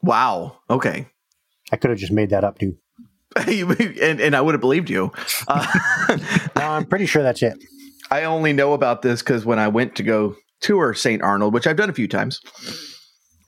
Wow. 0.02 0.58
Okay. 0.68 1.06
I 1.70 1.76
could 1.76 1.90
have 1.90 1.98
just 2.00 2.12
made 2.12 2.30
that 2.30 2.42
up 2.44 2.58
too. 2.58 2.76
and, 3.36 4.20
and 4.20 4.36
I 4.36 4.40
would 4.40 4.54
have 4.54 4.60
believed 4.60 4.90
you. 4.90 5.12
Uh, 5.46 5.66
No, 6.56 6.68
I'm 6.70 6.86
pretty 6.86 7.06
sure 7.06 7.22
that's 7.22 7.42
it. 7.42 7.56
I 8.10 8.24
only 8.24 8.52
know 8.52 8.72
about 8.72 9.02
this 9.02 9.22
because 9.22 9.44
when 9.44 9.58
I 9.58 9.68
went 9.68 9.94
to 9.96 10.02
go 10.02 10.34
tour 10.60 10.92
St. 10.92 11.22
Arnold, 11.22 11.54
which 11.54 11.66
I've 11.66 11.76
done 11.76 11.90
a 11.90 11.94
few 11.94 12.08
times, 12.08 12.40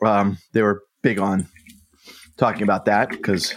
um, 0.04 0.38
they 0.52 0.62
were 0.62 0.82
big 1.02 1.18
on 1.18 1.48
talking 2.36 2.62
about 2.62 2.84
that 2.84 3.10
because 3.10 3.54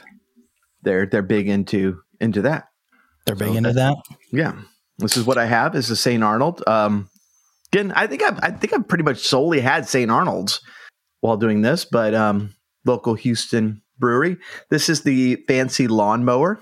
they're 0.82 1.06
they're 1.06 1.22
big 1.22 1.48
into 1.48 2.02
into 2.20 2.42
that. 2.42 2.66
They're 3.26 3.36
big 3.36 3.56
into 3.56 3.74
that. 3.74 3.96
Yeah, 4.32 4.54
this 4.98 5.18
is 5.18 5.26
what 5.26 5.38
I 5.38 5.46
have. 5.46 5.76
Is 5.76 5.88
the 5.88 5.96
St. 5.96 6.24
Arnold. 6.24 6.64
Um, 6.66 7.10
again, 7.72 7.92
I 7.96 8.08
think 8.08 8.24
I've, 8.24 8.40
I 8.42 8.50
think 8.50 8.74
I've 8.74 8.88
pretty 8.88 9.04
much 9.04 9.20
solely 9.20 9.60
had 9.60 9.88
St. 9.88 10.10
Arnold's 10.10 10.62
while 11.22 11.38
doing 11.38 11.62
this, 11.62 11.86
but 11.86 12.16
um, 12.16 12.56
local 12.86 13.14
Houston 13.14 13.83
brewery. 14.00 14.38
This 14.70 14.90
is 14.90 15.02
the 15.04 15.38
fancy 15.48 15.88
lawnmower. 15.88 16.60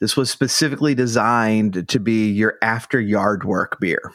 This 0.00 0.16
was 0.16 0.30
specifically 0.30 0.94
designed 0.94 1.88
to 1.88 1.98
be 1.98 2.30
your 2.30 2.56
after 2.62 3.00
yard 3.00 3.44
work 3.44 3.78
beer. 3.80 4.12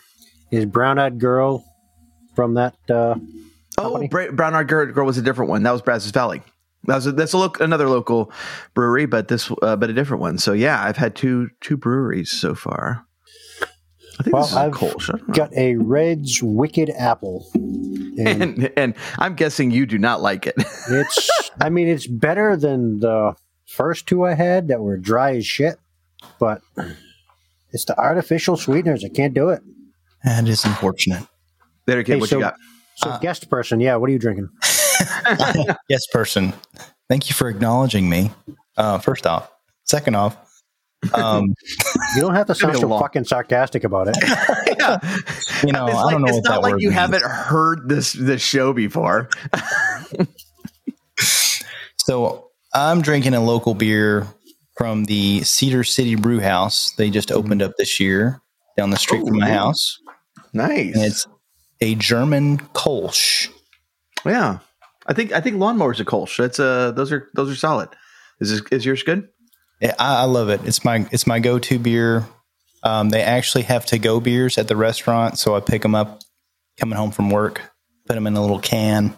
Is 0.51 0.65
Brown 0.65 0.99
Eyed 0.99 1.19
Girl 1.19 1.63
from 2.35 2.53
that? 2.55 2.75
Uh, 2.89 3.15
Oh, 3.77 4.05
Bra- 4.09 4.31
Brown 4.31 4.53
Eyed 4.53 4.67
Girl 4.67 4.85
Girl 4.91 5.05
was 5.05 5.17
a 5.17 5.21
different 5.21 5.49
one. 5.49 5.63
That 5.63 5.71
was 5.71 5.81
Brazos 5.81 6.11
Valley. 6.11 6.43
That 6.85 6.95
was 6.95 7.07
a, 7.07 7.11
that's 7.13 7.33
a 7.33 7.37
look 7.37 7.59
another 7.61 7.89
local 7.89 8.31
brewery, 8.73 9.05
but 9.05 9.27
this 9.27 9.49
uh, 9.61 9.75
but 9.75 9.89
a 9.89 9.93
different 9.93 10.21
one. 10.21 10.37
So 10.37 10.51
yeah, 10.53 10.83
I've 10.83 10.97
had 10.97 11.15
two 11.15 11.49
two 11.61 11.77
breweries 11.77 12.29
so 12.31 12.53
far. 12.53 13.05
I 14.21 14.23
think 14.23 14.33
Well, 14.33 14.43
this 14.43 14.51
is 14.51 14.57
a 14.57 14.59
I've 14.59 14.71
Kolsch. 14.73 15.29
I 15.29 15.33
got 15.33 15.53
a 15.55 15.75
Redd's 15.75 16.41
Wicked 16.43 16.89
Apple. 16.91 17.47
And 18.17 18.43
and 18.43 18.73
and 18.77 18.93
I'm 19.19 19.35
guessing 19.35 19.71
you 19.71 19.85
do 19.85 19.97
not 19.97 20.21
like 20.21 20.45
it. 20.45 20.53
it's, 20.89 21.29
I 21.61 21.69
mean, 21.69 21.87
it's 21.87 22.05
better 22.07 22.57
than 22.57 22.99
the 22.99 23.35
first 23.65 24.05
two 24.05 24.25
I 24.25 24.33
had 24.33 24.67
that 24.67 24.81
were 24.81 24.97
dry 24.97 25.37
as 25.37 25.45
shit, 25.47 25.79
but 26.37 26.61
it's 27.71 27.85
the 27.85 27.97
artificial 27.97 28.57
sweeteners. 28.57 29.05
I 29.05 29.09
can't 29.09 29.33
do 29.33 29.47
it. 29.49 29.61
That 30.25 30.45
is 30.47 30.65
unfortunate. 30.65 31.23
Vader 31.87 32.03
kid, 32.03 32.15
Hey, 32.15 32.19
what 32.19 32.29
so- 32.29 32.35
you 32.37 32.41
got? 32.43 32.55
So, 32.97 33.09
Uh, 33.11 33.19
guest 33.19 33.49
person, 33.49 33.79
yeah, 33.79 33.95
what 33.95 34.09
are 34.09 34.13
you 34.13 34.19
drinking? 34.19 34.49
yes, 35.89 36.05
person. 36.11 36.53
Thank 37.09 37.29
you 37.29 37.33
for 37.33 37.47
acknowledging 37.47 38.09
me. 38.09 38.31
Uh, 38.75 38.99
first 38.99 39.25
off, 39.25 39.49
second 39.85 40.15
off, 40.15 40.35
um, 41.13 41.55
You 42.15 42.21
don't 42.21 42.35
have 42.35 42.47
to 42.47 42.55
sound 42.55 42.77
so 42.77 42.87
long- 42.87 43.01
fucking 43.01 43.23
sarcastic 43.25 43.83
about 43.83 44.07
it. 44.09 44.17
yeah. 44.79 44.99
you 45.65 45.71
know, 45.71 45.87
it's 45.87 45.95
I 45.95 46.11
don't 46.11 46.21
know 46.21 46.27
it's 46.27 46.35
what 46.37 46.43
that 46.43 46.49
not 46.49 46.61
like 46.63 46.73
you 46.79 46.89
means. 46.89 46.93
haven't 46.99 47.23
heard 47.23 47.87
this 47.87 48.13
this 48.13 48.41
show 48.41 48.73
before. 48.73 49.29
So 51.97 52.49
I'm 52.73 53.01
drinking 53.01 53.35
a 53.35 53.43
local 53.43 53.73
beer 53.75 54.25
from 54.77 55.05
the 55.05 55.43
Cedar 55.43 55.83
City 55.83 56.15
Brew 56.15 56.39
House. 56.39 56.93
They 56.97 57.09
just 57.09 57.31
opened 57.31 57.61
up 57.61 57.73
this 57.77 57.99
year 57.99 58.41
down 58.75 58.89
the 58.89 58.97
street 58.97 59.21
from 59.25 59.37
my 59.37 59.49
Ooh. 59.49 59.53
house, 59.53 59.99
Nice. 60.53 60.95
and 60.95 61.03
it's 61.05 61.27
a 61.79 61.95
German 61.95 62.57
Kolsch. 62.73 63.49
yeah. 64.25 64.59
I 65.07 65.13
think 65.13 65.31
I 65.31 65.41
think 65.41 65.57
lawnmowers 65.57 65.99
are 65.99 66.05
Kolsch. 66.05 66.37
That's 66.37 66.59
uh 66.59 66.91
those 66.91 67.11
are 67.11 67.29
those 67.33 67.51
are 67.51 67.55
solid. 67.55 67.89
Is 68.39 68.49
this, 68.51 68.61
is 68.71 68.85
yours 68.85 69.03
good? 69.03 69.27
I, 69.81 69.93
I 69.99 70.23
love 70.23 70.49
it. 70.49 70.61
It's 70.65 70.83
my 70.83 71.07
it's 71.11 71.27
my 71.27 71.39
go 71.39 71.59
to 71.59 71.79
beer. 71.79 72.27
Um, 72.83 73.09
they 73.09 73.21
actually 73.21 73.63
have 73.63 73.85
to 73.87 73.99
go 73.99 74.19
beers 74.19 74.57
at 74.57 74.67
the 74.67 74.75
restaurant, 74.75 75.37
so 75.37 75.55
I 75.55 75.59
pick 75.59 75.83
them 75.83 75.93
up 75.93 76.21
coming 76.79 76.97
home 76.97 77.11
from 77.11 77.29
work, 77.29 77.61
put 78.07 78.15
them 78.15 78.25
in 78.25 78.35
a 78.35 78.41
little 78.41 78.59
can, 78.59 79.15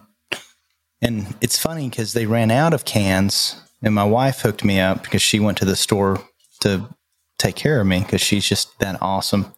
and 1.01 1.35
it's 1.41 1.57
funny 1.57 1.89
because 1.89 2.13
they 2.13 2.25
ran 2.25 2.51
out 2.51 2.73
of 2.73 2.85
cans, 2.85 3.61
and 3.81 3.93
my 3.93 4.03
wife 4.03 4.41
hooked 4.41 4.63
me 4.63 4.79
up 4.79 5.03
because 5.03 5.21
she 5.21 5.39
went 5.39 5.57
to 5.59 5.65
the 5.65 5.75
store 5.75 6.21
to 6.61 6.89
take 7.37 7.55
care 7.55 7.79
of 7.79 7.87
me 7.87 7.99
because 7.99 8.21
she's 8.21 8.47
just 8.47 8.77
that 8.79 9.01
awesome. 9.01 9.53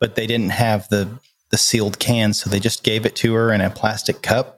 But 0.00 0.14
they 0.14 0.26
didn't 0.26 0.50
have 0.50 0.88
the 0.88 1.08
the 1.50 1.56
sealed 1.56 1.98
cans, 1.98 2.40
so 2.40 2.50
they 2.50 2.60
just 2.60 2.82
gave 2.82 3.06
it 3.06 3.16
to 3.16 3.34
her 3.34 3.52
in 3.52 3.60
a 3.60 3.70
plastic 3.70 4.22
cup. 4.22 4.55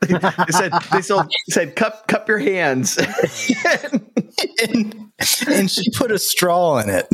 They 0.00 0.18
said 0.50 0.72
they 0.92 1.02
sold, 1.02 1.32
said 1.50 1.76
cup 1.76 2.06
cup 2.08 2.28
your 2.28 2.38
hands. 2.38 2.98
and, 4.68 5.10
and 5.46 5.70
she 5.70 5.90
put 5.90 6.10
a 6.10 6.18
straw 6.18 6.78
in 6.78 6.88
it. 6.90 7.06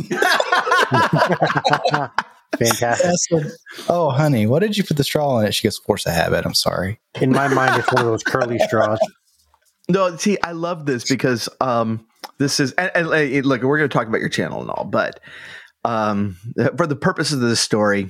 Fantastic. 2.57 3.11
Said, 3.15 3.51
"Oh, 3.89 4.09
honey, 4.09 4.45
what 4.45 4.59
did 4.59 4.77
you 4.77 4.83
put 4.83 4.97
the 4.97 5.03
straw 5.03 5.39
in 5.39 5.47
it?" 5.47 5.53
She 5.53 5.67
goes, 5.67 5.77
"Force 5.77 6.05
a 6.05 6.11
habit." 6.11 6.45
I'm 6.45 6.53
sorry. 6.53 6.99
In 7.19 7.31
my 7.31 7.47
mind, 7.47 7.79
it's 7.79 7.91
one 7.91 8.01
of 8.03 8.07
those 8.07 8.23
curly 8.23 8.59
straws. 8.59 8.99
no, 9.89 10.15
see, 10.17 10.37
I 10.43 10.51
love 10.51 10.85
this 10.85 11.07
because 11.09 11.47
um 11.59 12.05
this 12.37 12.59
is 12.59 12.71
and, 12.73 12.91
and, 12.93 13.07
uh, 13.07 13.47
look, 13.47 13.63
we're 13.63 13.77
going 13.77 13.89
to 13.89 13.93
talk 13.93 14.07
about 14.07 14.19
your 14.19 14.29
channel 14.29 14.61
and 14.61 14.69
all, 14.69 14.85
but 14.85 15.19
um 15.85 16.37
for 16.77 16.87
the 16.87 16.95
purposes 16.95 17.41
of 17.41 17.49
this 17.49 17.59
story, 17.59 18.09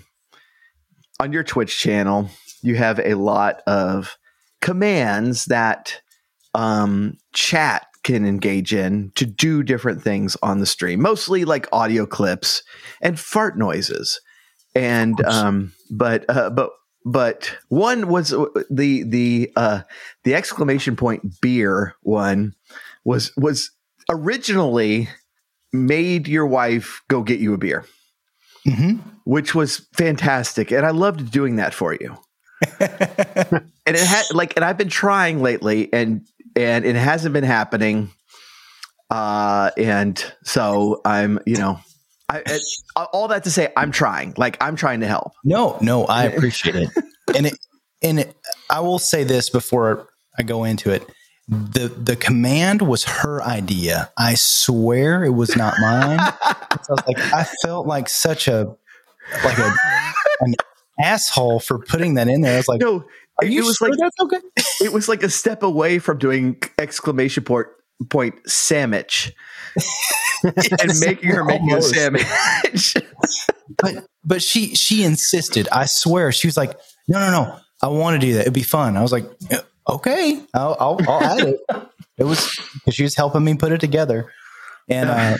on 1.19 1.31
your 1.31 1.43
Twitch 1.43 1.77
channel, 1.79 2.29
you 2.61 2.75
have 2.75 2.99
a 2.99 3.15
lot 3.15 3.61
of 3.67 4.17
commands 4.61 5.45
that 5.45 6.01
um 6.53 7.17
chat 7.33 7.87
can 8.03 8.25
engage 8.25 8.73
in 8.73 9.11
to 9.15 9.25
do 9.25 9.61
different 9.63 10.01
things 10.01 10.35
on 10.41 10.59
the 10.59 10.65
stream, 10.65 11.01
mostly 11.01 11.45
like 11.45 11.67
audio 11.71 12.05
clips 12.05 12.63
and 13.01 13.19
fart 13.19 13.57
noises. 13.57 14.19
And 14.75 15.23
um 15.25 15.73
but 15.89 16.25
uh 16.29 16.49
but 16.49 16.71
but 17.05 17.55
one 17.69 18.07
was 18.07 18.33
uh, 18.33 18.45
the 18.69 19.03
the 19.03 19.51
uh 19.55 19.81
the 20.23 20.35
exclamation 20.35 20.95
point 20.95 21.41
beer 21.41 21.95
one 22.01 22.53
was 23.03 23.31
was 23.37 23.71
originally 24.09 25.09
made 25.73 26.27
your 26.27 26.45
wife 26.45 27.01
go 27.07 27.23
get 27.23 27.39
you 27.39 27.53
a 27.53 27.57
beer. 27.57 27.85
Hmm 28.65 28.97
which 29.23 29.53
was 29.53 29.87
fantastic 29.93 30.71
and 30.71 30.85
i 30.85 30.89
loved 30.89 31.31
doing 31.31 31.55
that 31.55 31.73
for 31.73 31.93
you 31.93 32.17
and 32.79 33.65
it 33.85 33.99
had 33.99 34.25
like 34.33 34.55
and 34.55 34.63
i've 34.63 34.77
been 34.77 34.89
trying 34.89 35.41
lately 35.41 35.91
and 35.93 36.25
and 36.55 36.85
it 36.85 36.95
hasn't 36.95 37.33
been 37.33 37.43
happening. 37.43 38.11
Uh 39.09 39.71
and 39.77 40.33
so 40.43 41.01
i'm 41.05 41.39
you 41.45 41.57
know 41.57 41.79
I, 42.29 42.43
it, 42.45 42.61
all 42.95 43.27
that 43.29 43.43
to 43.43 43.51
say 43.51 43.73
i'm 43.75 43.91
trying. 43.91 44.33
Like 44.37 44.57
i'm 44.61 44.75
trying 44.75 45.01
to 45.01 45.07
help. 45.07 45.33
No, 45.43 45.77
no, 45.81 46.05
I 46.05 46.25
appreciate 46.25 46.75
it, 46.75 46.89
and 47.35 47.47
it, 47.47 47.57
and 48.01 48.19
it, 48.19 48.35
I 48.69 48.79
will 48.79 48.99
say 48.99 49.23
this 49.23 49.49
before 49.49 50.07
I 50.37 50.43
go 50.43 50.63
into 50.63 50.91
it: 50.91 51.05
the 51.47 51.89
the 51.89 52.15
command 52.15 52.81
was 52.81 53.03
her 53.03 53.43
idea. 53.43 54.11
I 54.17 54.35
swear 54.35 55.25
it 55.25 55.31
was 55.31 55.55
not 55.57 55.73
mine. 55.81 56.19
so 56.19 56.25
I 56.43 56.77
was 56.89 57.03
like, 57.07 57.33
I 57.33 57.43
felt 57.63 57.87
like 57.87 58.07
such 58.07 58.47
a 58.47 58.73
like 59.43 59.57
a 59.57 59.75
an 60.41 60.55
asshole 61.01 61.59
for 61.59 61.79
putting 61.79 62.15
that 62.15 62.27
in 62.27 62.41
there. 62.41 62.53
I 62.53 62.57
was 62.57 62.67
like, 62.67 62.81
no 62.81 63.05
Are 63.39 63.45
it, 63.45 63.51
you 63.51 63.61
it 63.61 63.65
was 63.65 63.77
sure 63.77 63.89
like 63.89 63.99
that's 63.99 64.15
okay? 64.21 64.39
it 64.85 64.93
was 64.93 65.07
like 65.09 65.23
a 65.23 65.29
step 65.29 65.63
away 65.63 65.99
from 65.99 66.17
doing 66.17 66.61
exclamation 66.77 67.43
point 67.43 67.67
point 68.09 68.35
sandwich 68.47 69.31
and 70.43 70.99
making 70.99 71.29
her 71.29 71.43
make 71.43 71.61
a 71.71 71.81
sandwich 71.81 72.95
but 73.77 74.05
but 74.23 74.41
she 74.41 74.75
she 74.75 75.03
insisted. 75.03 75.67
I 75.71 75.85
swear, 75.85 76.31
she 76.31 76.47
was 76.47 76.57
like, 76.57 76.77
"No, 77.07 77.19
no, 77.19 77.31
no, 77.31 77.57
I 77.81 77.87
want 77.87 78.19
to 78.19 78.25
do 78.25 78.33
that. 78.35 78.41
It'd 78.41 78.53
be 78.53 78.63
fun." 78.63 78.97
I 78.97 79.01
was 79.01 79.11
like, 79.11 79.25
"Okay, 79.87 80.41
I'll 80.53 80.77
I'll, 80.79 80.99
I'll 81.07 81.23
add 81.23 81.47
it." 81.47 81.59
It 82.17 82.23
was 82.25 82.59
because 82.73 82.95
she 82.95 83.03
was 83.03 83.15
helping 83.15 83.43
me 83.43 83.55
put 83.55 83.71
it 83.71 83.79
together, 83.79 84.31
and 84.89 85.09
uh, 85.09 85.37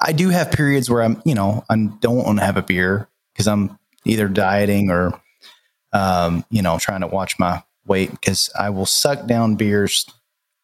I 0.00 0.12
do 0.12 0.28
have 0.28 0.52
periods 0.52 0.90
where 0.90 1.02
I'm, 1.02 1.22
you 1.24 1.34
know, 1.34 1.64
I 1.70 1.76
don't 1.76 2.16
want 2.16 2.38
to 2.38 2.44
have 2.44 2.56
a 2.56 2.62
beer 2.62 3.08
because 3.32 3.48
I'm 3.48 3.78
either 4.08 4.26
dieting 4.28 4.90
or, 4.90 5.20
um, 5.92 6.44
you 6.50 6.62
know, 6.62 6.78
trying 6.78 7.02
to 7.02 7.06
watch 7.06 7.38
my 7.38 7.62
weight 7.86 8.10
because 8.10 8.50
I 8.58 8.70
will 8.70 8.86
suck 8.86 9.26
down 9.26 9.54
beers 9.56 10.04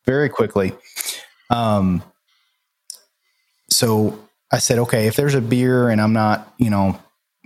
very 0.06 0.28
quickly. 0.28 0.72
Um, 1.50 2.02
so 3.70 4.18
I 4.52 4.58
said, 4.58 4.78
okay, 4.80 5.06
if 5.06 5.16
there's 5.16 5.34
a 5.34 5.40
beer 5.40 5.88
and 5.88 6.00
I'm 6.00 6.12
not, 6.12 6.52
you 6.58 6.70
know, 6.70 6.98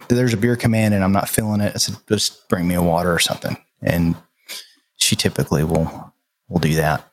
there's 0.08 0.34
a 0.34 0.38
beer 0.38 0.56
command 0.56 0.94
and 0.94 1.02
I'm 1.02 1.12
not 1.12 1.28
feeling 1.28 1.60
it, 1.60 1.72
I 1.74 1.78
said, 1.78 1.96
just 2.08 2.48
bring 2.48 2.66
me 2.66 2.74
a 2.74 2.82
water 2.82 3.12
or 3.12 3.18
something. 3.18 3.56
And 3.82 4.16
she 4.96 5.16
typically 5.16 5.64
will 5.64 6.12
will 6.48 6.60
do 6.60 6.74
that. 6.76 7.04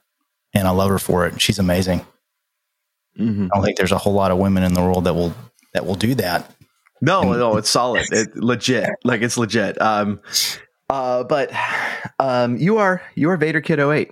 And 0.54 0.68
I 0.68 0.72
love 0.72 0.89
her 0.89 1.00
for 1.00 1.27
it. 1.27 1.42
She's 1.42 1.60
amazing. 1.60 2.06
Mhm. 3.20 3.46
I 3.46 3.56
don't 3.56 3.63
think 3.63 3.77
there's 3.77 3.92
a 3.92 3.98
whole 3.98 4.13
lot 4.13 4.32
of 4.32 4.38
women 4.38 4.63
in 4.63 4.74
the 4.74 4.82
world 4.82 5.06
that 5.06 5.13
will 5.13 5.34
that 5.74 5.86
will 5.86 5.96
do 5.96 6.15
that. 6.15 6.50
No 7.06 7.34
no 7.34 7.58
it's 7.58 7.70
solid 7.70 8.06
it 8.12 8.36
legit 8.36 8.90
like 9.04 9.22
it's 9.22 9.38
legit 9.38 9.80
um 9.82 10.20
uh 10.90 11.24
but 11.24 11.52
um 12.20 12.58
you 12.58 12.78
are 12.78 13.02
you 13.16 13.30
are 13.30 13.38
vader 13.38 13.62
kid 13.62 13.80
08 13.80 14.12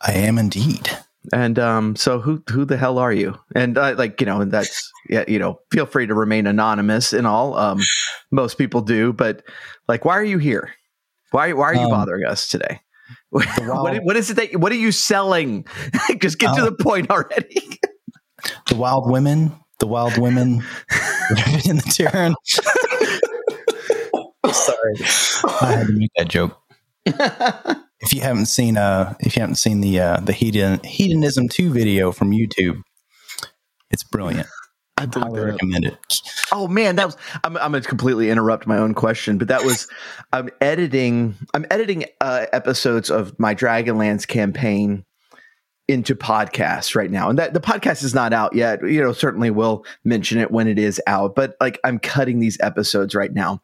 I 0.00 0.12
am 0.12 0.38
indeed. 0.38 0.88
And 1.32 1.58
um, 1.58 1.96
so 1.96 2.20
who 2.20 2.40
who 2.48 2.64
the 2.64 2.76
hell 2.76 2.98
are 2.98 3.12
you? 3.12 3.36
And 3.56 3.76
uh, 3.76 3.96
like 3.98 4.20
you 4.20 4.26
know, 4.26 4.40
and 4.40 4.52
that's 4.52 4.90
yeah, 5.10 5.24
you 5.26 5.40
know, 5.40 5.58
feel 5.72 5.86
free 5.86 6.06
to 6.06 6.14
remain 6.14 6.46
anonymous 6.46 7.12
and 7.12 7.26
all. 7.26 7.56
Um, 7.58 7.80
most 8.30 8.56
people 8.58 8.80
do, 8.80 9.12
but 9.12 9.42
like, 9.88 10.04
why 10.04 10.16
are 10.16 10.24
you 10.24 10.38
here? 10.38 10.72
Why 11.32 11.52
why 11.52 11.64
are 11.66 11.74
you 11.74 11.80
Um, 11.86 11.90
bothering 11.90 12.24
us 12.24 12.46
today? 12.48 12.80
what, 13.30 14.04
what 14.04 14.16
is 14.16 14.30
it 14.30 14.34
that 14.34 14.54
what 14.60 14.70
are 14.70 14.76
you 14.76 14.92
selling? 14.92 15.66
Just 16.20 16.38
get 16.38 16.54
to 16.54 16.62
Oh. 16.62 16.64
the 16.66 16.76
point 16.82 17.10
already. 17.10 17.60
The 18.68 18.76
wild 18.76 19.10
women, 19.10 19.52
the 19.78 19.86
wild 19.86 20.18
women 20.18 20.64
in 21.64 21.76
the 21.76 21.92
Terran. 21.94 22.34
Sorry, 24.52 24.94
I 25.60 25.72
had 25.72 25.86
to 25.88 25.92
make 25.92 26.10
that 26.16 26.28
joke. 26.28 26.60
If 28.00 28.12
you 28.12 28.20
haven't 28.20 28.46
seen 28.46 28.76
uh 28.76 29.14
if 29.20 29.36
you 29.36 29.40
haven't 29.40 29.56
seen 29.56 29.80
the 29.80 30.00
uh 30.00 30.20
the 30.20 30.32
hedon, 30.32 30.84
hedonism 30.84 31.48
2 31.48 31.70
video 31.70 32.12
from 32.12 32.30
YouTube, 32.30 32.82
it's 33.90 34.04
brilliant. 34.04 34.46
I 34.98 35.06
that. 35.06 35.30
recommend 35.30 35.84
it. 35.84 35.96
Oh 36.50 36.66
man, 36.66 36.96
that 36.96 37.06
was. 37.06 37.16
I'm, 37.44 37.56
I'm 37.58 37.70
going 37.70 37.82
to 37.82 37.88
completely 37.88 38.30
interrupt 38.30 38.66
my 38.66 38.78
own 38.78 38.94
question, 38.94 39.38
but 39.38 39.48
that 39.48 39.64
was. 39.64 39.86
I'm 40.32 40.50
editing. 40.60 41.36
I'm 41.54 41.66
editing 41.70 42.06
uh, 42.20 42.46
episodes 42.52 43.08
of 43.08 43.38
my 43.38 43.54
Dragonlance 43.54 44.26
campaign 44.26 45.04
into 45.88 46.14
podcasts 46.14 46.94
right 46.94 47.10
now, 47.10 47.30
and 47.30 47.38
that 47.38 47.54
the 47.54 47.60
podcast 47.60 48.04
is 48.04 48.14
not 48.14 48.34
out 48.34 48.54
yet. 48.54 48.80
You 48.82 49.02
know, 49.02 49.12
certainly 49.12 49.50
we'll 49.50 49.84
mention 50.04 50.38
it 50.38 50.50
when 50.50 50.68
it 50.68 50.78
is 50.78 51.00
out, 51.06 51.34
but 51.34 51.56
like 51.60 51.80
I'm 51.82 51.98
cutting 51.98 52.38
these 52.38 52.58
episodes 52.60 53.14
right 53.14 53.32
now, 53.32 53.62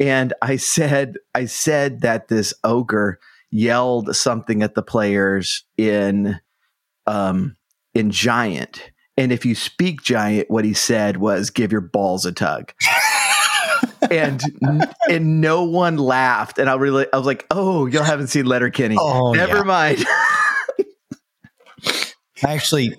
and 0.00 0.32
I 0.42 0.56
said 0.56 1.16
I 1.34 1.44
said 1.44 2.00
that 2.00 2.28
this 2.28 2.54
ogre 2.64 3.20
yelled 3.50 4.14
something 4.16 4.62
at 4.62 4.74
the 4.74 4.82
players 4.82 5.64
in 5.76 6.40
um 7.06 7.56
in 7.94 8.10
giant. 8.10 8.90
And 9.16 9.32
if 9.32 9.44
you 9.44 9.54
speak 9.54 10.02
giant 10.02 10.50
what 10.50 10.64
he 10.64 10.72
said 10.72 11.16
was 11.16 11.50
give 11.50 11.72
your 11.72 11.80
balls 11.80 12.26
a 12.26 12.32
tug. 12.32 12.72
And 14.10 14.40
and 15.10 15.40
no 15.40 15.64
one 15.64 15.98
laughed. 15.98 16.58
And 16.58 16.70
i 16.70 16.74
really 16.74 17.06
i 17.12 17.16
was 17.16 17.26
like 17.26 17.46
oh 17.50 17.86
y'all 17.86 18.04
haven't 18.04 18.28
seen 18.28 18.46
letterkenny. 18.46 18.96
Oh, 18.98 19.32
never 19.34 19.58
yeah. 19.58 19.62
mind 19.64 20.06
I 22.44 22.54
actually 22.54 22.94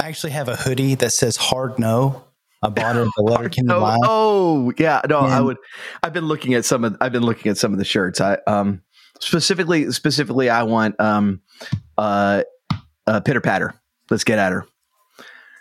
I 0.00 0.08
actually 0.08 0.32
have 0.32 0.48
a 0.48 0.56
hoodie 0.56 0.94
that 0.96 1.10
says 1.10 1.36
hard 1.36 1.78
no. 1.78 2.24
I 2.62 2.68
bought 2.70 2.96
it 2.96 3.00
at 3.06 3.08
the 3.16 3.22
Letterkenny 3.22 3.68
oh, 3.72 3.78
Live. 3.80 3.98
oh 4.02 4.72
yeah 4.78 5.00
no 5.08 5.20
i 5.20 5.40
would 5.40 5.58
i've 6.02 6.12
been 6.12 6.26
looking 6.26 6.54
at 6.54 6.64
some 6.64 6.82
of 6.84 6.96
i've 7.00 7.12
been 7.12 7.22
looking 7.22 7.50
at 7.50 7.56
some 7.56 7.72
of 7.72 7.78
the 7.78 7.84
shirts 7.84 8.20
i 8.20 8.36
um 8.48 8.82
specifically 9.20 9.92
specifically 9.92 10.50
i 10.50 10.64
want 10.64 10.98
um 11.00 11.40
uh 11.98 12.42
uh 13.06 13.20
pitter 13.20 13.40
patter 13.40 13.74
let's 14.10 14.24
get 14.24 14.40
at 14.40 14.50
her 14.50 14.66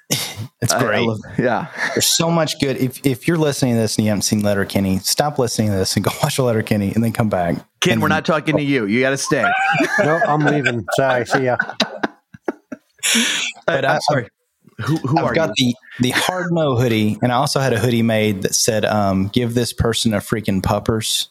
It's 0.60 0.74
I- 0.74 0.78
I 0.78 0.84
great. 0.84 1.06
love- 1.08 1.20
yeah 1.38 1.68
There's 1.94 2.08
so 2.08 2.32
much 2.32 2.60
good. 2.60 2.78
If 2.78 3.06
if 3.06 3.28
you're 3.28 3.38
listening 3.38 3.76
to 3.76 3.80
this 3.82 3.98
and 3.98 4.06
you 4.06 4.10
haven't 4.10 4.24
seen 4.24 4.42
Letterkenny, 4.42 4.98
stop 5.00 5.38
listening 5.38 5.70
to 5.70 5.76
this 5.76 5.96
and 5.98 6.04
go 6.04 6.10
watch 6.24 6.40
a 6.40 6.44
Letterkenny 6.44 6.94
and 6.96 7.04
then 7.04 7.12
come 7.14 7.30
back. 7.30 7.58
ken 7.80 7.94
And 7.94 8.02
we're 8.02 8.08
then- 8.10 8.16
not 8.18 8.26
talking 8.26 8.58
to 8.58 8.64
you 8.64 8.86
you 8.88 9.02
gotta 9.02 9.18
stay 9.18 9.46
No, 10.00 10.20
I'm 10.28 10.44
leaving. 10.46 10.84
Sorry. 10.96 11.26
See 11.28 11.44
ya. 11.46 11.58
But 13.65 13.84
I, 13.84 13.96
am 13.96 14.02
sorry 14.02 14.30
who, 14.80 14.98
who 14.98 15.17
I've 15.17 15.26
are 15.26 15.34
got 15.34 15.52
you 15.58 15.74
the 16.00 16.10
the 16.10 16.10
hard 16.12 16.52
no 16.52 16.76
hoodie, 16.76 17.17
and 17.22 17.32
I 17.32 17.36
also 17.36 17.60
had 17.60 17.74
a 17.74 17.80
hoodie 17.80 18.04
made 18.04 18.43
that 18.43 18.54
said, 18.54 18.86
um, 18.86 19.28
"Give 19.30 19.54
this 19.54 19.74
person 19.74 20.13
a 20.13 20.17
freaking 20.17 20.62
puppers." 20.62 21.30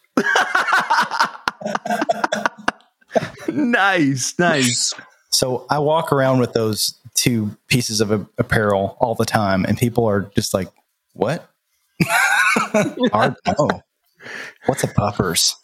nice 3.49 4.39
nice 4.39 4.95
So 5.31 5.67
I 5.69 5.79
walk 5.81 6.13
around 6.13 6.39
with 6.41 6.55
those 6.55 6.99
two 7.15 7.57
pieces 7.69 8.01
of 8.01 8.11
apparel 8.11 8.97
all 9.01 9.15
the 9.15 9.27
time, 9.27 9.65
and 9.67 9.77
people 9.77 10.07
are 10.07 10.23
just 10.35 10.55
like, 10.55 10.69
"What? 11.13 11.49
hard 13.13 13.37
no? 13.47 13.83
What's 14.65 14.83
a 14.83 14.89
puppers?" 14.89 15.55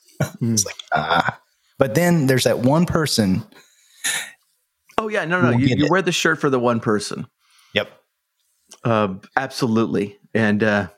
it's 0.40 0.66
like 0.66 0.76
ah. 0.92 1.40
But 1.78 1.94
then 1.94 2.26
there's 2.26 2.44
that 2.44 2.60
one 2.60 2.86
person. 2.86 3.44
Oh 5.02 5.08
yeah, 5.08 5.24
no, 5.24 5.40
no. 5.42 5.48
We'll 5.50 5.60
You, 5.60 5.74
you 5.76 5.88
wear 5.90 6.00
the 6.00 6.12
shirt 6.12 6.40
for 6.40 6.48
the 6.48 6.60
one 6.60 6.78
person. 6.78 7.26
Yep. 7.74 7.90
Uh, 8.84 9.14
absolutely. 9.36 10.16
And 10.32 10.62
uh, 10.62 10.88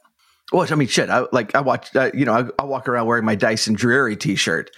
well, 0.52 0.66
I 0.70 0.74
mean, 0.74 0.88
shit. 0.88 1.08
I 1.08 1.24
like 1.32 1.54
I 1.54 1.62
watch. 1.62 1.96
Uh, 1.96 2.10
you 2.12 2.26
know, 2.26 2.34
I, 2.34 2.62
I 2.62 2.66
walk 2.66 2.86
around 2.86 3.06
wearing 3.06 3.24
my 3.24 3.34
Dyson 3.34 3.72
Dreary 3.72 4.14
T-shirt, 4.14 4.70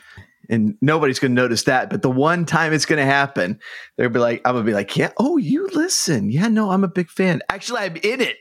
and 0.49 0.79
nobody's 0.81 1.19
going 1.19 1.35
to 1.35 1.43
notice 1.43 1.65
that. 1.65 1.91
But 1.91 2.03
the 2.03 2.11
one 2.11 2.45
time 2.45 2.73
it's 2.73 2.87
going 2.87 3.01
to 3.01 3.05
happen, 3.05 3.59
they'll 3.97 4.11
be 4.11 4.21
like, 4.21 4.43
I'm 4.45 4.55
gonna 4.55 4.65
be 4.65 4.75
like, 4.75 4.97
yeah. 4.97 5.11
Oh, 5.19 5.39
you 5.39 5.67
listen. 5.73 6.31
Yeah, 6.31 6.47
no, 6.47 6.71
I'm 6.71 6.85
a 6.85 6.89
big 6.89 7.11
fan. 7.11 7.43
Actually, 7.49 7.81
I'm 7.81 7.97
in 7.97 8.21
it. 8.21 8.37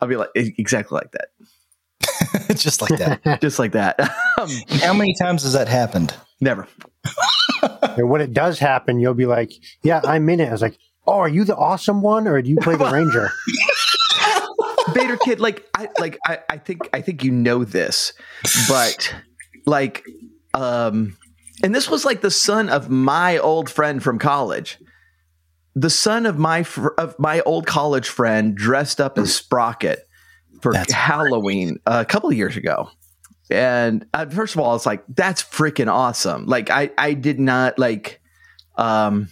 I'll 0.00 0.08
be 0.08 0.16
like 0.16 0.30
exactly 0.34 0.96
like 0.96 1.12
that, 1.12 2.56
just 2.56 2.80
like 2.80 2.98
that. 2.98 3.40
just 3.42 3.58
like 3.58 3.72
that. 3.72 4.00
um, 4.40 4.48
How 4.80 4.94
many 4.94 5.14
times 5.20 5.42
has 5.42 5.52
that 5.52 5.68
happened? 5.68 6.16
Never. 6.40 6.68
And 7.82 8.10
when 8.10 8.20
it 8.20 8.32
does 8.32 8.58
happen, 8.58 9.00
you'll 9.00 9.14
be 9.14 9.26
like, 9.26 9.52
"Yeah, 9.82 10.00
I'm 10.04 10.28
in 10.28 10.40
it." 10.40 10.48
I 10.48 10.52
was 10.52 10.62
like, 10.62 10.78
"Oh, 11.06 11.18
are 11.18 11.28
you 11.28 11.44
the 11.44 11.56
awesome 11.56 12.02
one, 12.02 12.26
or 12.28 12.40
do 12.42 12.50
you 12.50 12.58
play 12.58 12.76
the 12.76 12.84
ranger?" 12.92 13.30
Vader 14.92 15.16
kid, 15.16 15.40
like 15.40 15.66
I 15.74 15.88
like 15.98 16.18
I, 16.26 16.38
I 16.48 16.58
think 16.58 16.88
I 16.92 17.00
think 17.00 17.24
you 17.24 17.30
know 17.32 17.64
this, 17.64 18.12
but 18.68 19.14
like 19.66 20.04
um 20.54 21.16
and 21.62 21.74
this 21.74 21.88
was 21.88 22.04
like 22.04 22.20
the 22.20 22.30
son 22.30 22.68
of 22.68 22.88
my 22.90 23.38
old 23.38 23.70
friend 23.70 24.02
from 24.02 24.18
college. 24.18 24.78
The 25.74 25.90
son 25.90 26.24
of 26.24 26.38
my 26.38 26.62
fr- 26.62 26.94
of 26.98 27.18
my 27.18 27.40
old 27.40 27.66
college 27.66 28.08
friend 28.08 28.54
dressed 28.54 29.00
up 29.00 29.18
as 29.18 29.34
Sprocket 29.34 30.00
for 30.62 30.72
That's 30.72 30.92
Halloween 30.92 31.78
a 31.86 32.04
couple 32.04 32.30
of 32.30 32.36
years 32.36 32.56
ago. 32.56 32.88
And 33.50 34.06
uh, 34.12 34.26
first 34.26 34.54
of 34.54 34.60
all, 34.60 34.74
it's 34.74 34.86
like 34.86 35.04
that's 35.08 35.42
freaking 35.42 35.90
awesome. 35.92 36.46
Like 36.46 36.70
I 36.70 36.90
I 36.98 37.14
did 37.14 37.38
not 37.38 37.78
like 37.78 38.20
um 38.76 39.28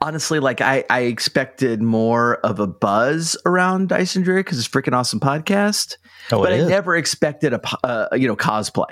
honestly 0.00 0.40
like 0.40 0.60
I 0.60 0.84
I 0.90 1.00
expected 1.02 1.80
more 1.82 2.36
of 2.38 2.60
a 2.60 2.66
buzz 2.66 3.36
around 3.46 3.88
Dyson 3.88 4.22
Dreary 4.22 4.42
because 4.42 4.58
it's 4.58 4.68
freaking 4.68 4.92
awesome 4.92 5.20
podcast 5.20 5.96
Oh, 6.32 6.42
but 6.42 6.52
I 6.52 6.56
is. 6.56 6.68
never 6.68 6.96
expected 6.96 7.52
a 7.54 7.60
uh, 7.86 8.08
you 8.14 8.26
know 8.28 8.36
cosplay. 8.36 8.90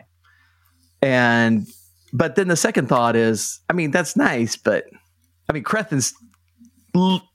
And 1.03 1.67
but 2.13 2.37
then 2.37 2.49
the 2.49 2.57
second 2.57 2.89
thought 2.89 3.17
is, 3.17 3.61
I 3.69 3.73
mean, 3.73 3.91
that's 3.91 4.17
nice, 4.17 4.57
but 4.57 4.85
I 5.49 5.53
mean, 5.53 5.65
Crethin's 5.65 6.15
l- 6.95 7.29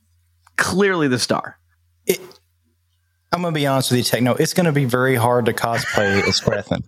clearly 0.56 1.08
the 1.08 1.20
star. 1.20 1.60
It, 2.06 2.20
I'm 3.32 3.42
gonna 3.42 3.54
be 3.54 3.68
honest 3.68 3.92
with 3.92 4.00
you, 4.00 4.04
Techno. 4.04 4.34
It's 4.36 4.54
gonna 4.54 4.72
be 4.72 4.86
very 4.86 5.16
hard 5.16 5.46
to 5.46 5.54
cosplay 5.54 6.28
as 6.28 6.40
Grethin. 6.42 6.84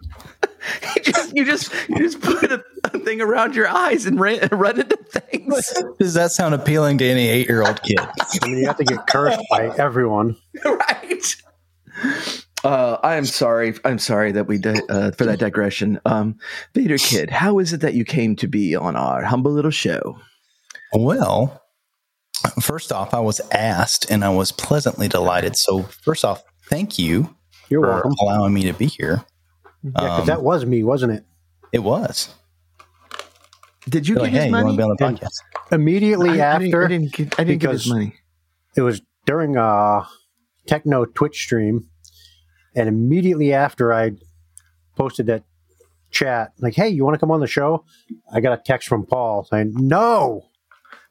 you 0.95 1.01
just 1.03 1.35
you 1.35 1.45
just 1.45 1.71
you 1.89 1.97
just 1.97 2.21
put 2.21 2.51
a, 2.51 2.63
a 2.85 2.99
thing 2.99 3.21
around 3.21 3.55
your 3.55 3.67
eyes 3.67 4.05
and 4.05 4.19
ran, 4.19 4.47
run 4.51 4.79
into 4.79 4.97
things, 4.97 5.73
Does 5.99 6.13
that 6.15 6.31
sound 6.31 6.53
appealing 6.55 6.97
to 6.99 7.05
any 7.05 7.27
eight 7.27 7.47
year 7.47 7.61
old 7.61 7.81
kid? 7.83 7.99
I 7.99 8.47
mean, 8.47 8.57
you 8.57 8.67
have 8.67 8.77
to 8.77 8.83
get 8.83 9.05
cursed 9.07 9.39
by 9.51 9.67
everyone. 9.77 10.35
right? 10.65 11.35
Uh, 12.63 12.97
I 13.03 13.15
am 13.15 13.25
sorry. 13.25 13.73
I'm 13.85 13.99
sorry 13.99 14.31
that 14.33 14.47
we 14.47 14.57
di- 14.59 14.81
uh, 14.89 15.11
for 15.11 15.25
that 15.25 15.39
digression. 15.39 15.99
Um, 16.05 16.37
Vader 16.73 16.97
Kid, 16.97 17.29
how 17.31 17.59
is 17.59 17.73
it 17.73 17.81
that 17.81 17.95
you 17.95 18.05
came 18.05 18.35
to 18.37 18.47
be 18.47 18.75
on 18.75 18.95
our 18.95 19.23
humble 19.23 19.51
little 19.51 19.71
show? 19.71 20.17
Well, 20.93 21.60
first 22.61 22.91
off, 22.91 23.13
I 23.13 23.19
was 23.19 23.39
asked 23.51 24.09
and 24.09 24.23
I 24.23 24.29
was 24.29 24.51
pleasantly 24.51 25.07
delighted. 25.07 25.55
So, 25.55 25.83
first 25.83 26.23
off, 26.25 26.43
thank 26.69 26.97
you 26.99 27.35
You're 27.69 27.81
for 27.83 27.89
welcome. 27.91 28.13
allowing 28.21 28.53
me 28.53 28.63
to 28.63 28.73
be 28.73 28.87
here. 28.87 29.23
Yeah, 29.83 29.91
'cause 29.95 30.19
Um, 30.21 30.25
that 30.27 30.43
was 30.43 30.65
me, 30.65 30.83
wasn't 30.83 31.13
it? 31.13 31.25
It 31.71 31.79
was. 31.79 32.29
Did 33.89 34.07
you 34.07 34.15
They're 34.15 34.25
get 34.25 34.31
like, 34.31 34.31
hey, 34.33 34.37
his 34.39 34.45
you 34.47 34.51
want 34.53 34.65
money? 34.65 34.75
to 34.75 34.77
be 34.77 34.83
on 34.83 34.95
the 34.97 35.05
And- 35.05 35.19
podcast? 35.19 35.41
Immediately 35.71 36.29
I, 36.41 36.55
I 36.55 36.59
didn't, 36.59 36.67
after, 36.67 36.85
I 36.85 36.87
didn't 36.87 37.13
get, 37.13 37.39
I 37.39 37.43
didn't 37.43 37.61
get 37.61 37.71
his 37.71 37.83
because- 37.83 37.89
money. 37.93 38.15
it 38.75 38.81
was 38.81 39.01
during 39.25 39.57
a 39.57 40.07
techno 40.67 41.05
Twitch 41.05 41.41
stream, 41.41 41.87
and 42.75 42.87
immediately 42.87 43.53
after 43.53 43.91
I 43.93 44.11
posted 44.97 45.25
that 45.27 45.43
chat, 46.11 46.51
like, 46.59 46.75
"Hey, 46.75 46.89
you 46.89 47.03
want 47.03 47.15
to 47.15 47.19
come 47.19 47.31
on 47.31 47.39
the 47.39 47.47
show?" 47.47 47.85
I 48.31 48.39
got 48.41 48.53
a 48.53 48.61
text 48.63 48.87
from 48.87 49.05
Paul 49.05 49.45
saying, 49.49 49.73
"No," 49.75 50.43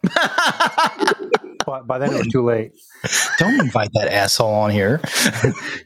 but 0.02 1.86
by 1.86 1.98
then 1.98 2.12
it 2.12 2.18
was 2.18 2.28
too 2.28 2.44
late. 2.44 2.72
Don't 3.38 3.60
invite 3.60 3.90
that 3.94 4.08
asshole 4.12 4.52
on 4.52 4.70
here. 4.70 5.00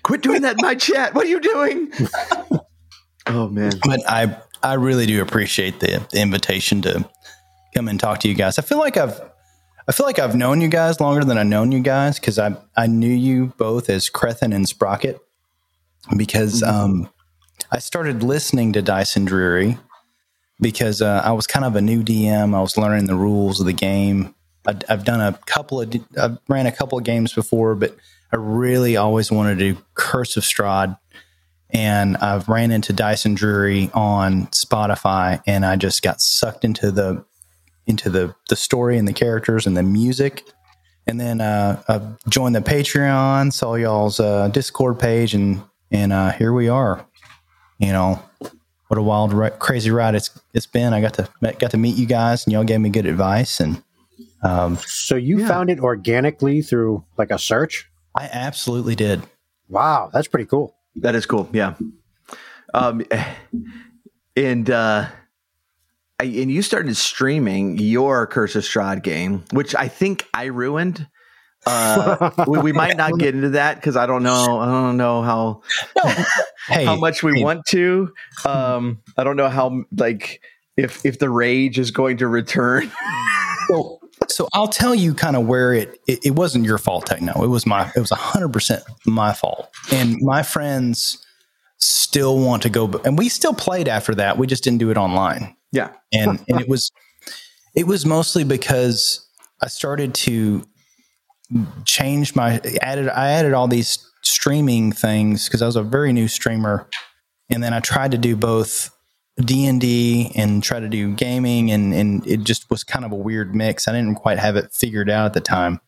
Quit 0.03 0.23
doing 0.23 0.43
that 0.43 0.57
in 0.59 0.63
my 0.63 0.75
chat. 0.75 1.15
What 1.15 1.27
are 1.27 1.29
you 1.29 1.41
doing? 1.41 1.93
oh 3.27 3.49
man. 3.49 3.73
But 3.85 4.01
I, 4.09 4.37
I 4.63 4.75
really 4.75 5.07
do 5.07 5.23
appreciate 5.23 5.81
the, 5.81 6.07
the 6.11 6.21
invitation 6.21 6.83
to 6.83 7.09
come 7.75 7.89
and 7.89 7.99
talk 7.99 8.21
to 8.21 8.29
you 8.29 8.35
guys. 8.35 8.59
I 8.59 8.63
feel 8.63 8.79
like 8.79 8.97
I've, 8.97 9.21
I 9.87 9.93
feel 9.93 10.07
like 10.07 10.19
I've 10.19 10.35
known 10.35 10.61
you 10.61 10.69
guys 10.69 11.01
longer 11.01 11.25
than 11.25 11.37
I've 11.37 11.47
known 11.47 11.73
you 11.73 11.81
guys 11.81 12.19
because 12.19 12.39
I, 12.39 12.57
I 12.77 12.87
knew 12.87 13.13
you 13.13 13.53
both 13.59 13.91
as 13.91 14.09
Crethin 14.09 14.53
and 14.53 14.67
Sprocket 14.69 15.21
because 16.17 16.63
um, 16.63 17.11
I 17.71 17.79
started 17.79 18.23
listening 18.23 18.73
to 18.75 18.83
Dyson 18.83 19.25
Dreary 19.25 19.79
because 20.61 21.03
uh, 21.03 21.23
I 21.25 21.33
was 21.33 21.47
kind 21.47 21.65
of 21.65 21.77
a 21.77 21.81
new 21.81 22.03
DM. 22.03 22.55
I 22.55 22.61
was 22.61 22.77
learning 22.77 23.07
the 23.07 23.17
rules 23.17 23.61
of 23.61 23.67
the 23.67 23.73
game, 23.73 24.35
I, 24.67 24.77
I've 24.89 25.05
done 25.05 25.21
a 25.21 25.39
couple 25.47 25.81
of, 25.81 25.95
I've 26.21 26.39
ran 26.49 26.67
a 26.67 26.73
couple 26.73 26.99
of 26.99 27.05
games 27.05 27.33
before, 27.33 27.75
but 27.75 27.97
I 28.33 28.37
really 28.37 28.97
always 28.97 29.31
wanted 29.31 29.59
to 29.59 29.75
do 29.75 29.83
Curse 29.95 30.37
of 30.37 30.43
Strahd. 30.43 30.99
And 31.71 32.17
I've 32.19 32.49
ran 32.49 32.71
into 32.71 32.93
Dyson 32.93 33.35
Drury 33.35 33.91
on 33.95 34.47
Spotify, 34.49 35.43
and 35.47 35.67
I 35.67 35.77
just 35.77 36.03
got 36.03 36.21
sucked 36.21 36.65
into 36.65 36.93
the 36.93 37.25
into 37.87 38.11
the 38.11 38.35
the 38.49 38.55
story 38.55 38.97
and 38.97 39.09
the 39.09 39.13
characters 39.13 39.67
and 39.67 39.77
the 39.77 39.83
music. 39.83 40.45
And 41.07 41.21
then 41.21 41.41
uh, 41.41 41.83
I 41.89 42.01
joined 42.29 42.55
the 42.55 42.61
Patreon, 42.61 43.53
saw 43.53 43.75
y'all's 43.75 44.21
uh, 44.21 44.49
Discord 44.49 45.01
page, 45.01 45.35
and 45.35 45.63
and 45.91 46.13
uh, 46.13 46.31
here 46.31 46.53
we 46.53 46.69
are. 46.69 47.05
You 47.79 47.93
know, 47.93 48.23
what 48.95 49.01
a 49.01 49.03
wild, 49.03 49.33
ri- 49.33 49.51
crazy 49.59 49.91
ride 49.91 50.15
it's 50.15 50.31
it's 50.53 50.67
been. 50.67 50.93
I 50.93 51.01
got 51.01 51.15
to 51.15 51.29
got 51.59 51.73
to 51.73 51.77
meet 51.77 51.97
you 51.97 52.07
guys, 52.07 52.45
and 52.47 52.53
y'all 52.53 52.63
gave 52.63 52.81
me 52.81 52.91
good 52.91 53.07
advice, 53.07 53.59
and 53.59 53.83
um, 54.43 54.77
So 54.87 55.17
you 55.17 55.41
Yeah. 55.41 55.49
found 55.49 55.69
it 55.71 55.81
organically 55.81 56.63
through 56.63 57.05
like 57.19 57.31
a 57.33 57.39
search? 57.39 57.91
I 58.15 58.29
absolutely 58.33 58.95
did. 58.95 59.23
Wow, 59.69 60.11
that's 60.13 60.29
pretty 60.29 60.47
cool. 60.47 60.77
That 60.97 61.17
is 61.17 61.27
cool. 61.27 61.49
Yeah. 61.53 61.75
Um, 62.73 63.03
and 64.37 64.71
uh, 64.71 65.07
I, 66.21 66.25
and 66.25 66.53
you 66.53 66.63
started 66.63 66.97
streaming 66.97 67.79
your 67.79 68.29
Curse 68.29 68.55
of 68.55 68.63
Strahd 68.63 69.03
game, 69.03 69.43
which 69.53 69.75
I 69.75 69.89
think 69.89 70.29
I 70.33 70.45
ruined. 70.45 71.09
Uh, 71.67 72.31
we, 72.47 72.59
we 72.61 72.73
might 72.73 72.97
not 72.97 73.19
get 73.19 73.35
into 73.35 73.51
that 73.51 73.77
because 73.77 73.97
I 73.97 74.07
don't 74.07 74.23
know. 74.23 74.61
I 74.61 74.67
don't 74.67 74.97
know 74.97 75.23
how 75.23 75.63
Hey, 76.69 76.85
how 76.85 76.97
much 76.97 77.23
we 77.23 77.43
want 77.43 77.67
to. 77.69 78.13
Um, 78.45 79.03
I 79.17 79.25
don't 79.25 79.37
know 79.37 79.49
how 79.49 79.85
like 79.97 80.41
if 80.77 81.05
if 81.05 81.19
the 81.19 81.31
rage 81.31 81.79
is 81.79 81.91
going 81.91 82.19
to 82.19 82.29
return. 82.29 82.91
So, 83.69 83.99
so 84.29 84.49
I'll 84.53 84.69
tell 84.69 84.95
you 84.95 85.15
kind 85.15 85.37
of 85.37 85.47
where 85.47 85.73
it, 85.73 85.99
it 86.07 86.19
it 86.23 86.31
wasn't 86.33 86.67
your 86.67 86.77
fault, 86.77 87.07
Techno. 87.07 87.43
It 87.43 87.47
was 87.49 87.65
my 87.65 87.91
it 87.97 87.99
was 87.99 88.11
hundred 88.11 88.53
percent 88.53 88.85
my 89.07 89.33
fault. 89.33 89.71
And 89.91 90.19
my 90.21 90.43
friends 90.43 91.25
still 91.79 92.39
want 92.39 92.63
to 92.65 92.69
go, 92.69 93.01
and 93.07 93.17
we 93.17 93.31
still 93.31 93.55
played 93.55 93.89
after 93.89 94.15
that. 94.17 94.37
We 94.37 94.47
just 94.47 94.65
didn't 94.65 94.81
do 94.81 94.91
it 94.91 94.99
online. 94.99 95.57
yeah. 95.73 95.93
and 96.13 96.45
and 96.47 96.61
it 96.61 96.69
was 96.69 96.93
it 97.75 97.87
was 97.87 98.05
mostly 98.05 98.45
because 98.45 99.27
I 99.63 99.69
started 99.69 100.13
to 100.15 100.67
change 101.87 102.37
my 102.37 102.61
added 102.83 103.09
I 103.09 103.31
added 103.31 103.55
all 103.55 103.69
these 103.69 104.04
streaming 104.25 104.93
things 104.93 105.47
because 105.47 105.63
I 105.63 105.67
was 105.67 105.77
a 105.77 105.83
very 105.83 106.13
new 106.13 106.29
streamer, 106.29 106.89
and 107.51 107.63
then 107.63 107.73
I 107.73 107.81
tried 107.81 108.11
to 108.13 108.19
do 108.19 108.37
both 108.37 108.91
D 109.41 109.67
and 109.67 109.81
D 109.81 110.31
and 110.37 110.63
try 110.63 110.81
to 110.81 110.89
do 110.89 111.13
gaming, 111.15 111.71
and 111.71 111.93
and 111.95 112.27
it 112.27 112.45
just 112.45 112.69
was 112.71 112.85
kind 112.85 113.05
of 113.05 113.13
a 113.13 113.17
weird 113.17 113.55
mix. 113.55 113.89
I 113.89 113.93
didn't 113.93 114.17
quite 114.17 114.39
have 114.39 114.57
it 114.57 114.73
figured 114.73 115.11
out 115.11 115.27
at 115.27 115.33
the 115.35 115.41
time, 115.41 115.81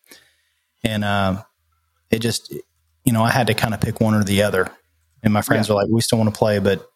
and 0.84 1.04
uh, 1.04 1.42
it 2.10 2.18
just 2.20 2.52
you 3.04 3.12
know 3.12 3.22
I 3.22 3.30
had 3.30 3.46
to 3.48 3.54
kind 3.54 3.74
of 3.74 3.80
pick 3.80 4.00
one 4.00 4.14
or 4.14 4.24
the 4.24 4.42
other. 4.42 4.68
And 5.22 5.32
my 5.32 5.42
friends 5.42 5.68
were 5.68 5.74
like, 5.74 5.88
"We 5.90 6.00
still 6.02 6.18
want 6.18 6.32
to 6.32 6.38
play, 6.38 6.58
but 6.58 6.86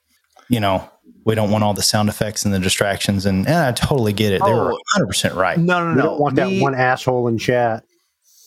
you 0.49 0.61
know." 0.61 0.89
We 1.23 1.35
don't 1.35 1.51
want 1.51 1.63
all 1.63 1.75
the 1.75 1.83
sound 1.83 2.09
effects 2.09 2.47
and 2.47 2.55
the 2.55 2.59
distractions, 2.59 3.27
and, 3.27 3.47
and 3.47 3.57
I 3.57 3.73
totally 3.73 4.15
get 4.15 4.33
it. 4.33 4.41
They 4.43 4.53
were 4.53 4.73
Oh. 4.73 4.79
100 4.97 5.07
percent 5.07 5.35
right. 5.35 5.59
No, 5.59 5.85
no, 5.85 5.91
We 5.91 5.97
no. 5.97 6.03
don't 6.03 6.21
want 6.21 6.35
Me- 6.37 6.57
that 6.59 6.63
one 6.63 6.75
asshole 6.75 7.29
in 7.29 7.37
chat. 7.37 7.85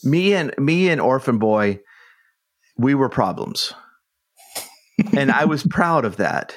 me 0.03 0.33
and 0.33 0.53
me 0.57 0.89
and 0.89 0.99
Orphan 0.99 1.37
Boy, 1.37 1.79
we 2.77 2.95
were 2.95 3.09
problems, 3.09 3.73
and 5.15 5.31
I 5.31 5.45
was 5.45 5.63
proud 5.63 6.05
of 6.05 6.17
that. 6.17 6.55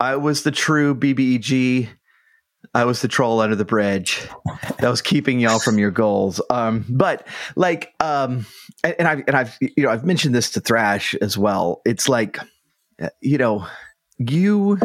I 0.00 0.16
was 0.16 0.42
the 0.42 0.50
true 0.50 0.94
BBEG. 0.94 1.88
I 2.74 2.84
was 2.84 3.00
the 3.00 3.08
troll 3.08 3.40
under 3.40 3.56
the 3.56 3.64
bridge 3.64 4.26
that 4.80 4.90
was 4.90 5.00
keeping 5.00 5.40
y'all 5.40 5.60
from 5.60 5.78
your 5.78 5.90
goals. 5.90 6.40
Um, 6.50 6.84
but 6.88 7.26
like, 7.54 7.94
um, 8.00 8.44
and, 8.84 8.94
and 8.98 9.08
I've 9.08 9.18
and 9.26 9.36
I've 9.36 9.56
you 9.60 9.84
know 9.84 9.88
I've 9.90 10.04
mentioned 10.04 10.34
this 10.34 10.50
to 10.50 10.60
Thrash 10.60 11.14
as 11.16 11.38
well. 11.38 11.80
It's 11.86 12.08
like, 12.08 12.38
uh, 13.00 13.08
you 13.22 13.38
know, 13.38 13.66
you 14.18 14.78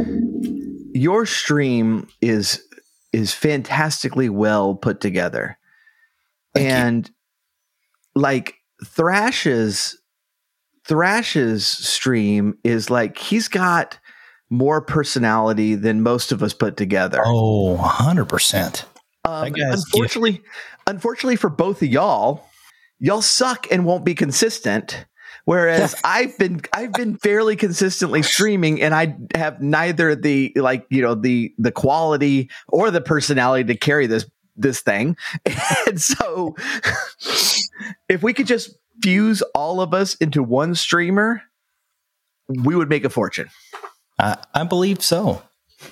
your 0.94 1.26
stream 1.26 2.08
is 2.22 2.62
is 3.12 3.34
fantastically 3.34 4.30
well 4.30 4.76
put 4.76 5.02
together, 5.02 5.58
Thank 6.54 6.66
you. 6.66 6.74
and 6.74 7.12
like 8.16 8.56
Thrash's 8.86 10.01
Thrash's 10.86 11.68
stream 11.68 12.58
is 12.64 12.90
like 12.90 13.18
he's 13.18 13.48
got 13.48 14.00
more 14.50 14.82
personality 14.82 15.76
than 15.76 16.02
most 16.02 16.32
of 16.32 16.44
us 16.44 16.54
put 16.54 16.78
together. 16.78 17.22
Oh, 17.24 17.74
100 17.74 18.26
percent. 18.26 18.86
Um, 19.26 19.46
that 19.46 19.60
guy's 19.60 19.84
unfortunately, 19.86 20.42
unfortunately 20.88 21.36
for 21.36 21.50
both 21.50 21.82
of 21.82 21.88
y'all, 21.88 22.46
y'all 23.00 23.22
suck 23.22 23.68
and 23.72 23.86
won't 23.86 24.06
be 24.06 24.16
consistent. 24.16 25.06
Whereas 25.46 25.96
I've 26.04 26.38
been 26.38 26.62
I've 26.74 26.94
been 26.94 27.18
fairly 27.18 27.56
consistently 27.56 28.24
streaming 28.24 28.82
and 28.82 28.94
I 28.94 29.18
have 29.36 29.62
neither 29.62 30.16
the 30.16 30.52
like 30.56 30.86
you 30.90 31.02
know 31.02 31.16
the 31.16 31.54
the 31.58 31.72
quality 31.72 32.50
or 32.68 32.92
the 32.92 33.02
personality 33.02 33.74
to 33.74 33.80
carry 33.80 34.08
this 34.08 34.26
this 34.56 34.82
thing. 34.82 35.18
And 35.88 36.00
so 36.00 36.56
if 38.10 38.22
we 38.24 38.34
could 38.34 38.48
just 38.48 38.72
fuse 39.02 39.42
all 39.56 39.82
of 39.82 39.94
us 39.94 40.16
into 40.16 40.44
one 40.44 40.76
streamer, 40.76 41.42
we 42.50 42.76
would 42.76 42.90
make 42.90 43.06
a 43.06 43.10
fortune. 43.10 43.50
I, 44.20 44.38
I 44.54 44.64
believe 44.64 45.02
so. 45.02 45.42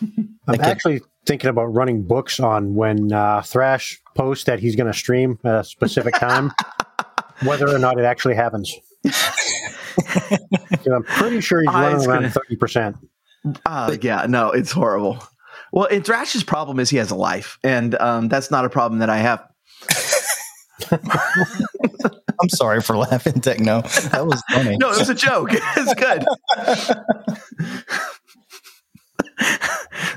I'm 0.01 0.37
Okay. 0.49 0.63
actually 0.69 1.01
thinking 1.25 1.49
about 1.49 1.65
running 1.65 2.03
books 2.03 2.39
on 2.39 2.75
when 2.75 3.11
uh, 3.11 3.41
Thrash 3.41 3.99
posts 4.15 4.45
that 4.45 4.59
he's 4.59 4.75
going 4.75 4.91
to 4.91 4.97
stream 4.97 5.37
at 5.43 5.55
a 5.55 5.63
specific 5.63 6.15
time, 6.15 6.51
whether 7.43 7.67
or 7.69 7.79
not 7.79 7.99
it 7.99 8.03
actually 8.05 8.35
happens. 8.35 8.73
I'm 10.91 11.03
pretty 11.03 11.41
sure 11.41 11.61
he's 11.61 11.67
running 11.73 12.05
around 12.07 12.21
gonna- 12.21 12.29
thirty 12.31 12.55
percent. 12.55 12.97
Uh, 13.65 13.95
yeah, 14.01 14.25
no, 14.27 14.51
it's 14.51 14.71
horrible. 14.71 15.23
Well, 15.71 15.87
and 15.89 16.03
Thrash's 16.05 16.43
problem 16.43 16.79
is 16.79 16.89
he 16.89 16.97
has 16.97 17.11
a 17.11 17.15
life, 17.15 17.57
and 17.63 17.95
um, 18.01 18.27
that's 18.27 18.49
not 18.51 18.65
a 18.65 18.69
problem 18.69 18.99
that 18.99 19.09
I 19.09 19.17
have. 19.17 19.47
I'm 22.41 22.49
sorry 22.49 22.81
for 22.81 22.95
laughing, 22.97 23.41
Techno. 23.41 23.81
That 23.81 24.25
was 24.25 24.41
funny. 24.51 24.77
No, 24.77 24.91
it 24.91 24.99
was 24.99 25.09
a 25.09 25.15
joke. 25.15 25.49
It's 25.77 25.93
good. 25.95 26.25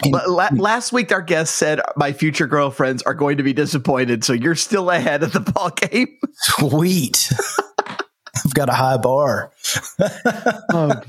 La- 0.06 0.24
la- 0.26 0.48
last 0.56 0.92
week, 0.92 1.12
our 1.12 1.22
guest 1.22 1.54
said 1.56 1.80
my 1.96 2.12
future 2.12 2.46
girlfriends 2.46 3.02
are 3.02 3.14
going 3.14 3.36
to 3.36 3.42
be 3.42 3.52
disappointed, 3.52 4.24
so 4.24 4.32
you're 4.32 4.54
still 4.56 4.90
ahead 4.90 5.22
of 5.22 5.32
the 5.32 5.40
ball 5.40 5.70
game. 5.70 6.08
Sweet. 6.34 7.32
I've 8.44 8.54
got 8.54 8.68
a 8.68 8.72
high 8.74 8.96
bar. 8.96 9.52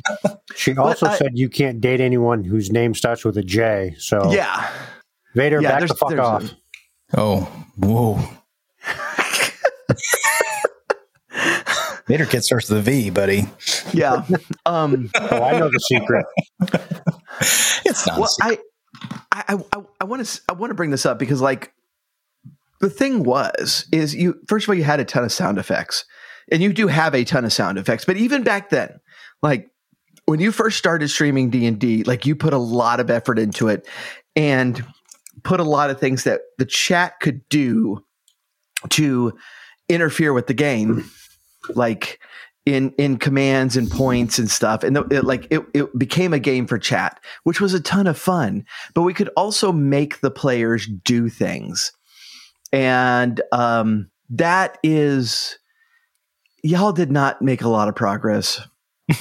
She 0.56 0.76
also 0.78 1.08
I- 1.08 1.18
said 1.18 1.32
you 1.34 1.50
can't 1.50 1.82
date 1.82 2.00
anyone 2.00 2.44
whose 2.44 2.72
name 2.72 2.94
starts 2.94 3.26
with 3.26 3.36
a 3.38 3.44
J. 3.44 3.96
So 3.98 4.32
Yeah, 4.32 4.70
Vader, 5.34 5.60
Yeah, 5.62 5.80
back 5.80 5.88
the 5.90 5.96
fuck 5.96 6.10
there's 6.10 6.20
a- 6.20 6.24
off. 6.24 6.54
Oh, 7.18 7.66
whoa. 7.78 8.20
Vader 12.14 12.28
Kid 12.28 12.44
starts 12.44 12.70
with 12.70 12.78
a 12.78 12.82
V, 12.84 13.10
buddy. 13.10 13.46
yeah. 13.92 14.24
Um, 14.68 15.10
oh, 15.16 15.42
I 15.42 15.58
know 15.58 15.68
the 15.68 15.80
secret. 15.80 16.28
It's 17.86 18.06
not. 18.06 18.20
well, 18.20 18.30
I, 18.40 18.60
I, 19.32 19.58
I, 19.74 19.82
I 20.02 20.04
want 20.04 20.24
to, 20.24 20.42
I 20.48 20.54
want 20.54 20.70
to 20.70 20.76
bring 20.76 20.92
this 20.92 21.08
up 21.08 21.18
because, 21.18 21.42
like, 21.42 21.74
the 22.82 22.90
thing 22.92 23.24
was, 23.24 23.88
is 23.92 24.14
you 24.14 24.40
first 24.48 24.66
of 24.66 24.70
all, 24.70 24.76
you 24.76 24.84
had 24.84 25.00
a 25.00 25.06
ton 25.06 25.24
of 25.24 25.32
sound 25.32 25.58
effects, 25.58 26.06
and 26.52 26.62
you 26.62 26.72
do 26.72 26.86
have 26.86 27.16
a 27.16 27.24
ton 27.24 27.46
of 27.46 27.52
sound 27.52 27.80
effects, 27.80 28.06
but 28.06 28.16
even 28.16 28.44
back 28.44 28.70
then, 28.70 29.00
like 29.42 29.72
when 30.26 30.40
you 30.40 30.52
first 30.52 30.78
started 30.78 31.08
streaming 31.10 31.50
D 31.50 31.66
and 31.66 31.80
D, 31.80 32.04
like 32.04 32.28
you 32.28 32.36
put 32.36 32.54
a 32.54 32.60
lot 32.60 33.00
of 33.00 33.10
effort 33.10 33.40
into 33.40 33.70
it, 33.70 33.88
and 34.36 34.86
put 35.44 35.60
a 35.60 35.64
lot 35.64 35.90
of 35.90 36.00
things 36.00 36.26
that 36.26 36.42
the 36.60 36.66
chat 36.66 37.20
could 37.22 37.42
do 37.50 38.06
to 38.90 39.34
interfere 39.90 40.32
with 40.32 40.46
the 40.46 40.54
game, 40.54 41.10
like 41.70 42.20
in 42.66 42.92
in 42.98 43.18
commands 43.18 43.76
and 43.76 43.92
points 43.92 44.40
and 44.40 44.50
stuff. 44.50 44.84
And 44.84 44.96
the, 44.96 45.02
it, 45.12 45.24
like 45.26 45.48
it, 45.50 45.62
it 45.74 45.98
became 45.98 46.34
a 46.34 46.40
game 46.40 46.66
for 46.68 46.78
chat 46.80 47.20
which 47.44 47.60
was 47.60 47.74
a 47.74 47.80
ton 47.82 48.08
of 48.08 48.18
fun. 48.18 48.66
But 48.94 49.02
we 49.02 49.14
could 49.14 49.30
also 49.36 49.72
make 49.72 50.22
the 50.22 50.32
players 50.32 50.88
do 50.88 51.30
things. 51.30 51.92
And 52.72 53.42
um 53.52 54.10
that 54.30 54.78
is 54.84 55.58
y'all 56.64 56.94
did 56.94 57.12
not 57.12 57.42
make 57.42 57.62
a 57.62 57.70
lot 57.70 57.88
of 57.90 57.96
progress. 57.96 58.62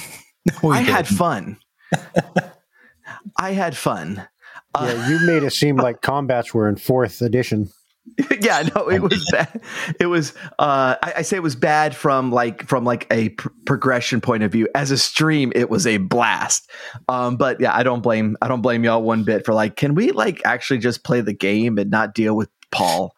We 0.61 0.71
i 0.75 0.81
had 0.81 1.05
didn't. 1.05 1.17
fun. 1.17 1.57
I 3.39 3.51
had 3.51 3.77
fun. 3.77 4.27
Uh, 4.73 4.93
Yeah, 4.93 5.09
you 5.09 5.25
made 5.25 5.43
it 5.43 5.51
seem 5.53 5.77
like 5.77 6.01
combats 6.01 6.53
were 6.53 6.67
in 6.67 6.75
fourth 6.75 7.21
edition. 7.21 7.69
yeah, 8.41 8.67
no, 8.75 8.89
it 8.89 9.01
was 9.01 9.27
bad. 9.31 9.61
It 9.99 10.07
was. 10.07 10.33
Uh, 10.59 10.95
I, 11.01 11.13
I 11.17 11.21
say 11.21 11.37
it 11.37 11.43
was 11.43 11.55
bad 11.55 11.95
from 11.95 12.31
like 12.31 12.67
from 12.67 12.83
like 12.83 13.07
a 13.11 13.29
pr- 13.29 13.49
progression 13.65 14.21
point 14.21 14.43
of 14.43 14.51
view. 14.51 14.67
As 14.75 14.91
a 14.91 14.97
stream, 14.97 15.51
it 15.55 15.69
was 15.69 15.87
a 15.87 15.97
blast. 15.97 16.69
Um, 17.07 17.37
but 17.37 17.59
yeah, 17.59 17.75
I 17.75 17.83
don't 17.83 18.01
blame. 18.01 18.37
I 18.41 18.47
don't 18.47 18.61
blame 18.61 18.83
y'all 18.83 19.01
one 19.01 19.23
bit 19.23 19.45
for 19.45 19.53
like. 19.53 19.77
Can 19.77 19.95
we 19.95 20.11
like 20.11 20.41
actually 20.45 20.79
just 20.79 21.03
play 21.03 21.21
the 21.21 21.33
game 21.33 21.77
and 21.77 21.89
not 21.89 22.13
deal 22.13 22.35
with 22.35 22.49
Paul? 22.71 23.15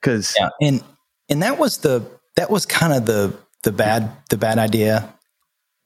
because 0.00 0.34
Yeah, 0.38 0.50
and 0.62 0.82
and 1.28 1.42
that 1.42 1.58
was 1.58 1.78
the 1.78 2.02
that 2.36 2.50
was 2.50 2.64
kind 2.66 2.92
of 2.92 3.06
the 3.06 3.36
the 3.64 3.72
bad 3.72 4.10
the 4.30 4.36
bad 4.38 4.58
idea 4.58 5.12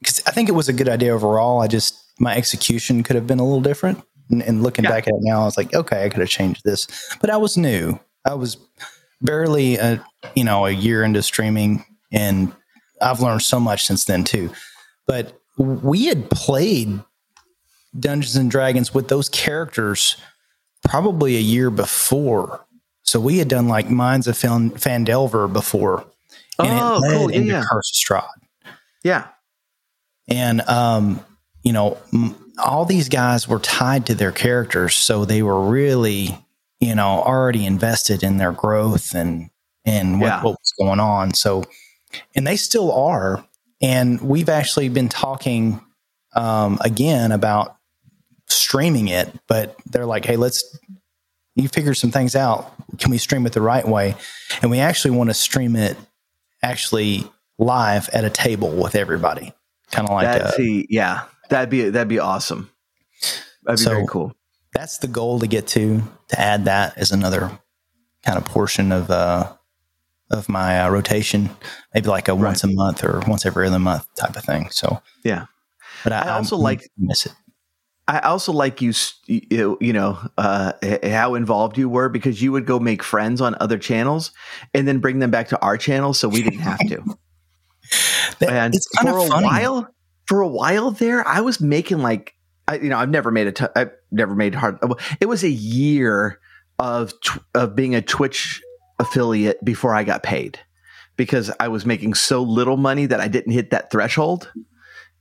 because 0.00 0.22
I 0.26 0.30
think 0.30 0.48
it 0.48 0.52
was 0.52 0.68
a 0.68 0.72
good 0.72 0.88
idea 0.88 1.14
overall. 1.14 1.60
I 1.60 1.66
just 1.66 1.94
my 2.20 2.36
execution 2.36 3.02
could 3.02 3.16
have 3.16 3.26
been 3.26 3.40
a 3.40 3.44
little 3.44 3.62
different. 3.62 4.02
And, 4.30 4.42
and 4.42 4.62
looking 4.62 4.84
Yeah. 4.84 4.90
back 4.90 5.06
at 5.06 5.12
it 5.12 5.20
now, 5.20 5.42
I 5.42 5.44
was 5.44 5.58
like, 5.58 5.74
okay, 5.74 6.04
I 6.04 6.08
could 6.08 6.20
have 6.20 6.30
changed 6.30 6.62
this, 6.64 6.86
but 7.20 7.28
I 7.28 7.36
was 7.36 7.58
new. 7.58 7.98
I 8.24 8.34
was 8.34 8.56
barely 9.20 9.76
a 9.76 10.04
you 10.34 10.44
know 10.44 10.66
a 10.66 10.70
year 10.70 11.02
into 11.04 11.22
streaming, 11.22 11.84
and 12.12 12.52
I've 13.00 13.20
learned 13.20 13.42
so 13.42 13.58
much 13.60 13.86
since 13.86 14.04
then 14.04 14.24
too. 14.24 14.50
But 15.06 15.38
we 15.58 16.06
had 16.06 16.30
played 16.30 17.00
Dungeons 17.98 18.36
and 18.36 18.50
Dragons 18.50 18.92
with 18.94 19.08
those 19.08 19.28
characters 19.28 20.16
probably 20.88 21.36
a 21.36 21.40
year 21.40 21.70
before. 21.70 22.64
So 23.02 23.20
we 23.20 23.38
had 23.38 23.48
done 23.48 23.68
like 23.68 23.90
Mines 23.90 24.26
of 24.26 24.36
Phan- 24.36 24.70
Phandelver 24.72 25.52
before. 25.52 26.06
And 26.58 26.68
Oh, 26.80 26.96
it 26.96 27.00
led 27.00 27.16
cool. 27.18 27.28
Into 27.28 27.48
yeah. 27.52 27.62
Curse 27.70 27.92
of 28.10 28.22
Strahd. 28.24 28.72
yeah, 29.02 29.26
And, 30.28 30.60
um, 30.62 31.24
you 31.62 31.72
know, 31.72 31.98
m- 32.12 32.34
all 32.64 32.84
these 32.86 33.08
guys 33.08 33.46
were 33.46 33.58
tied 33.58 34.06
to 34.06 34.14
their 34.14 34.32
characters. 34.32 34.94
So 34.96 35.24
they 35.24 35.42
were 35.42 35.60
really, 35.68 36.38
you 36.84 36.94
know, 36.94 37.22
already 37.22 37.64
invested 37.66 38.22
in 38.22 38.36
their 38.36 38.52
growth 38.52 39.14
and, 39.14 39.50
and 39.84 40.20
what, 40.20 40.26
Yeah. 40.26 40.42
what 40.42 40.52
was 40.60 40.72
going 40.78 41.00
on. 41.00 41.34
So, 41.34 41.64
and 42.34 42.46
they 42.46 42.56
still 42.56 42.92
are. 42.92 43.44
And 43.82 44.20
we've 44.20 44.48
actually 44.48 44.88
been 44.88 45.08
talking 45.08 45.80
um, 46.34 46.78
again 46.80 47.32
about 47.32 47.76
streaming 48.48 49.08
it, 49.08 49.30
but 49.46 49.76
they're 49.86 50.06
like, 50.06 50.24
hey, 50.24 50.36
let's, 50.36 50.78
you 51.54 51.68
figure 51.68 51.94
some 51.94 52.10
things 52.10 52.34
out. 52.34 52.72
Can 52.98 53.10
we 53.10 53.18
stream 53.18 53.46
it 53.46 53.52
the 53.52 53.60
right 53.60 53.86
way? 53.86 54.14
And 54.62 54.70
we 54.70 54.80
actually 54.80 55.12
want 55.16 55.30
to 55.30 55.34
stream 55.34 55.76
it 55.76 55.96
actually 56.62 57.24
live 57.58 58.08
at 58.10 58.24
a 58.24 58.30
table 58.30 58.70
with 58.70 58.94
everybody. 58.96 59.52
Kind 59.92 60.08
of 60.08 60.14
like 60.14 60.26
that 60.26 60.54
see, 60.54 60.86
yeah, 60.90 61.24
that'd 61.50 61.70
be 61.70 61.88
that'd 61.90 62.08
be 62.08 62.18
awesome. 62.18 62.70
That'd 63.62 63.78
be 63.78 63.84
So- 63.84 63.90
very 63.90 64.06
cool. 64.08 64.34
That's 64.74 64.98
the 64.98 65.08
goal 65.08 65.38
to 65.40 65.46
get 65.46 65.66
to 65.68 66.02
to 66.28 66.40
add 66.40 66.64
that 66.66 66.98
as 66.98 67.12
another 67.12 67.50
kind 68.24 68.36
of 68.38 68.44
portion 68.44 68.92
of 68.92 69.10
uh 69.10 69.52
of 70.30 70.48
my 70.48 70.80
uh, 70.80 70.90
rotation. 70.90 71.50
Maybe 71.94 72.08
like 72.08 72.28
a 72.28 72.34
once 72.34 72.64
a 72.64 72.66
month 72.68 73.04
or 73.04 73.20
once 73.28 73.46
every 73.46 73.66
other 73.66 73.78
month 73.78 74.06
type 74.16 74.36
of 74.36 74.44
thing. 74.44 74.68
So 74.70 75.00
Yeah. 75.22 75.46
but 76.02 76.12
i, 76.12 76.20
I 76.20 76.30
also 76.36 76.56
I'm- 76.56 76.62
like- 76.62 76.90
miss 76.98 77.26
it. 77.26 77.32
I 78.06 78.18
also 78.18 78.52
like 78.52 78.82
you, 78.82 78.92
you, 79.26 79.92
know, 79.94 80.18
uh, 80.36 80.72
how 81.04 81.36
involved 81.36 81.78
you 81.78 81.88
were 81.88 82.10
because 82.10 82.42
you 82.42 82.52
would 82.52 82.66
go 82.66 82.78
make 82.78 83.02
friends 83.02 83.40
on 83.40 83.56
other 83.62 83.78
channels 83.78 84.30
and 84.74 84.86
then 84.86 84.98
bring 84.98 85.20
them 85.20 85.30
back 85.30 85.48
to 85.48 85.60
our 85.62 85.78
channel, 85.78 86.12
so 86.12 86.28
we 86.28 86.42
didn't 86.42 86.58
have 86.60 86.80
to. 86.80 87.02
That- 88.40 88.50
and 88.50 88.74
it's 88.74 88.88
kind 88.88 89.08
for 89.08 89.18
of 89.20 89.24
a 89.24 89.28
funny. 89.30 89.46
while, 89.46 89.88
for 90.26 90.42
a 90.42 90.48
while 90.48 90.90
there, 90.90 91.26
I 91.26 91.40
was 91.40 91.62
making 91.62 92.00
like, 92.00 92.34
I, 92.68 92.76
you 92.76 92.90
know, 92.90 92.98
I've 92.98 93.08
never 93.08 93.30
made 93.30 93.46
a, 93.46 93.52
t- 93.52 93.64
I've 93.74 93.92
never 94.14 94.34
made 94.34 94.54
hard. 94.54 94.78
It 95.20 95.26
was 95.26 95.44
a 95.44 95.50
year 95.50 96.40
of 96.78 97.12
of 97.54 97.76
being 97.76 97.94
a 97.94 98.02
Twitch 98.02 98.62
affiliate 98.98 99.64
before 99.64 99.94
I 99.94 100.04
got 100.04 100.22
paid 100.22 100.58
because 101.16 101.50
I 101.60 101.68
was 101.68 101.86
making 101.86 102.14
so 102.14 102.42
little 102.42 102.76
money 102.76 103.06
that 103.06 103.20
I 103.20 103.28
didn't 103.28 103.52
hit 103.52 103.70
that 103.70 103.90
threshold. 103.90 104.50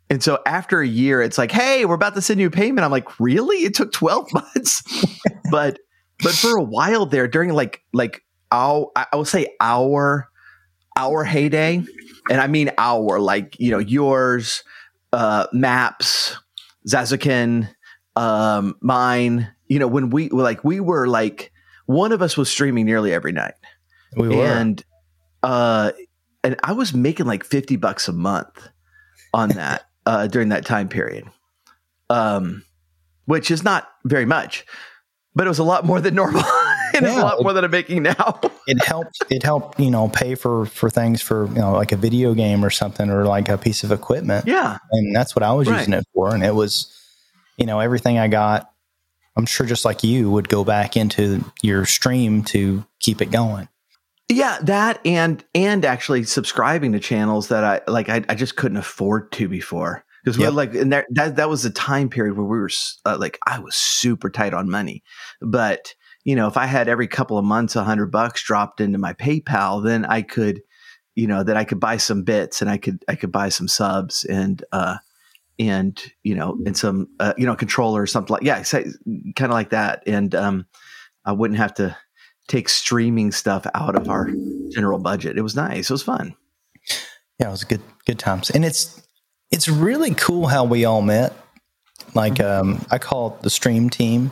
And 0.10 0.22
so 0.22 0.40
after 0.46 0.82
a 0.82 0.88
year, 0.88 1.22
it's 1.22 1.38
like, 1.38 1.52
hey, 1.52 1.86
we're 1.86 1.96
about 1.96 2.16
to 2.16 2.22
send 2.22 2.40
you 2.40 2.48
a 2.48 2.52
payment. 2.52 2.86
I'm 2.86 2.92
like, 2.92 3.20
really? 3.20 3.58
It 3.58 3.74
took 3.74 3.92
12 3.92 4.34
months. 4.34 4.84
but 5.52 5.80
but 6.22 6.34
for 6.34 6.58
a 6.58 6.64
while 6.64 7.06
there, 7.06 7.28
during 7.28 7.52
like 7.54 7.84
like 7.94 8.24
our 8.52 8.92
I 8.96 9.08
I 9.12 9.16
will 9.16 9.26
say 9.26 9.48
our 9.60 10.30
our 10.96 11.24
heyday, 11.24 11.84
and 12.30 12.42
I 12.42 12.48
mean 12.48 12.72
our, 12.78 13.20
like, 13.20 13.60
you 13.60 13.72
know, 13.72 13.80
yours, 13.80 14.64
uh, 15.12 15.48
maps, 15.52 16.38
Zazukin, 16.88 17.70
um, 18.15 18.76
mine, 18.82 19.47
you 19.67 19.80
know, 19.80 19.88
when 19.88 20.10
we 20.10 20.30
like 20.30 20.63
we 20.63 20.80
were 20.80 21.08
like 21.08 21.52
one 21.86 22.12
of 22.12 22.21
us 22.21 22.38
was 22.38 22.49
streaming 22.49 22.86
nearly 22.86 23.13
every 23.13 23.32
night. 23.32 23.56
We 24.15 24.30
were. 24.30 24.36
And 24.45 24.84
uh 25.41 25.91
and 26.43 26.56
i 26.63 26.71
was 26.71 26.93
making 26.93 27.26
like 27.26 27.43
50 27.43 27.76
bucks 27.76 28.08
a 28.08 28.13
month 28.13 28.69
on 29.34 29.49
that 29.56 29.84
uh 30.06 30.28
during 30.28 30.49
that 30.49 30.65
time 30.65 30.88
period. 30.88 31.26
Um 32.10 32.63
which 33.26 33.49
is 33.52 33.63
not 33.63 33.89
very 34.06 34.26
much 34.26 34.65
but 35.36 35.47
it 35.47 35.49
was 35.49 35.60
a 35.60 35.63
lot 35.63 35.86
more 35.86 35.99
than 35.99 36.15
normal. 36.15 36.43
And 36.95 37.04
it's 37.08 37.15
a 37.15 37.17
Yeah. 37.17 37.23
lot 37.23 37.41
more 37.41 37.54
than 37.54 37.65
i'm 37.65 37.71
making 37.71 38.04
now. 38.04 38.39
It 38.67 38.86
helped 38.86 39.23
it 39.32 39.41
helped 39.43 39.80
you 39.80 39.89
know 39.91 40.08
pay 40.08 40.36
for 40.36 40.67
for 40.67 40.89
things 40.91 41.21
for 41.21 41.47
you 41.47 41.56
know 41.56 41.73
like 41.73 41.91
a 41.91 41.97
video 41.97 42.34
game 42.36 42.63
or 42.63 42.69
something 42.69 43.10
or 43.10 43.26
like 43.26 43.49
a 43.49 43.58
piece 43.58 43.84
of 43.84 43.91
equipment. 43.91 44.45
Yeah. 44.47 44.78
And 44.91 45.13
that's 45.15 45.36
what 45.36 45.41
I 45.43 45.52
was 45.54 45.67
Right. 45.67 45.80
using 45.80 45.93
it 45.95 46.06
for. 46.13 46.34
And 46.36 46.43
it 46.45 46.54
was, 46.56 46.95
you 47.58 47.66
know, 47.66 47.80
everything 47.80 48.18
I 48.18 48.28
got. 48.28 48.70
I'm 49.36 49.46
sure 49.48 49.66
just 49.66 49.84
like 49.86 50.04
you 50.04 50.30
would 50.30 50.48
go 50.48 50.63
back 50.63 50.96
into 50.96 51.44
your 51.63 51.86
stream 51.86 52.44
to 52.46 52.86
keep 53.00 53.22
it 53.22 53.32
going. 53.32 53.68
yeah 54.30 54.60
that 54.62 55.00
and 55.06 55.44
and 55.54 55.84
actually 55.86 56.24
subscribing 56.24 56.92
to 56.94 57.00
channels 57.00 57.50
that 57.50 57.63
i 57.63 57.82
like 57.92 58.08
i, 58.10 58.24
I 58.30 58.36
just 58.36 58.56
couldn't 58.56 58.78
afford 58.78 59.32
to 59.34 59.50
before 59.50 60.06
because 60.24 60.38
we 60.38 60.44
Yep. 60.46 60.52
were 60.52 60.56
like 60.56 60.74
and 60.76 60.94
that, 60.94 61.06
that 61.12 61.36
that 61.36 61.50
was 61.50 61.66
a 61.66 61.70
time 61.72 62.10
period 62.10 62.38
where 62.38 62.46
we 62.46 62.58
were 62.58 62.70
uh, 63.06 63.18
like 63.20 63.38
i 63.48 63.60
was 63.60 63.76
super 63.76 64.30
tight 64.30 64.54
on 64.54 64.70
money 64.70 65.04
but 65.42 65.94
you 66.24 66.36
know 66.38 66.48
if 66.48 66.56
i 66.56 66.66
had 66.66 66.88
every 66.88 67.08
couple 67.08 67.38
of 67.38 67.44
months 67.44 67.76
a 67.76 67.84
hundred 67.84 68.12
bucks 68.12 68.42
dropped 68.44 68.80
into 68.80 68.98
my 68.98 69.13
paypal 69.13 69.84
then 69.84 70.06
i 70.06 70.22
could 70.22 70.62
you 71.16 71.28
know 71.28 71.44
that 71.44 71.58
i 71.58 71.66
could 71.66 71.80
buy 71.82 71.98
some 71.98 72.24
bits 72.24 72.62
and 72.62 72.70
i 72.72 72.78
could 72.78 73.04
i 73.10 73.16
could 73.16 73.32
buy 73.32 73.50
some 73.50 73.68
subs 73.68 74.24
and 74.26 74.63
uh 74.72 74.96
and 75.60 76.02
you 76.24 76.36
know 76.36 76.58
and 76.66 76.76
some 76.76 77.08
uh, 77.20 77.34
you 77.38 77.46
know 77.46 77.56
controller 77.56 78.02
or 78.02 78.08
something 78.08 78.34
like 78.34 78.44
yeah 78.44 78.63
kind 78.63 78.96
of 79.42 79.52
like 79.52 79.70
that 79.70 80.02
and 80.08 80.34
um 80.36 80.66
i 81.26 81.32
wouldn't 81.32 81.60
have 81.60 81.74
to 81.74 81.96
take 82.48 82.68
streaming 82.68 83.32
stuff 83.32 83.66
out 83.76 83.96
of 83.96 84.10
our 84.10 84.30
general 84.72 85.00
budget 85.00 85.38
it 85.38 85.42
was 85.42 85.56
nice 85.56 85.89
it 85.89 85.94
was 85.94 86.04
fun 86.04 86.36
Yeah, 87.39 87.48
it 87.48 87.52
was 87.52 87.63
good 87.63 87.82
good 88.06 88.20
times. 88.20 88.50
And 88.50 88.63
it's 88.66 89.02
it's 89.52 89.68
really 89.68 90.13
cool 90.13 90.48
how 90.48 90.63
we 90.66 90.86
all 90.86 91.02
met. 91.02 91.34
Like 92.13 92.39
um 92.39 92.86
I 92.92 92.98
call 93.00 93.36
it 93.36 93.42
the 93.44 93.50
stream 93.50 93.89
team. 93.89 94.32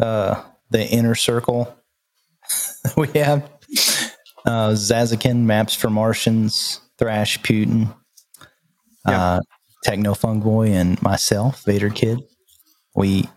Uh 0.00 0.42
the 0.70 0.86
inner 0.88 1.14
circle 1.14 1.76
we 2.96 3.08
have. 3.08 3.48
Uh 4.44 4.70
Zazakin, 4.72 5.40
Maps 5.44 5.74
for 5.74 5.90
Martians, 5.90 6.80
Thrash 6.98 7.38
Putin, 7.40 7.94
uh 9.06 9.40
Techno 9.82 10.14
Funk 10.14 10.44
Boy 10.44 10.68
and 10.68 11.00
myself, 11.02 11.64
Vader 11.64 11.90
Kid. 11.90 12.20
We 12.94 13.28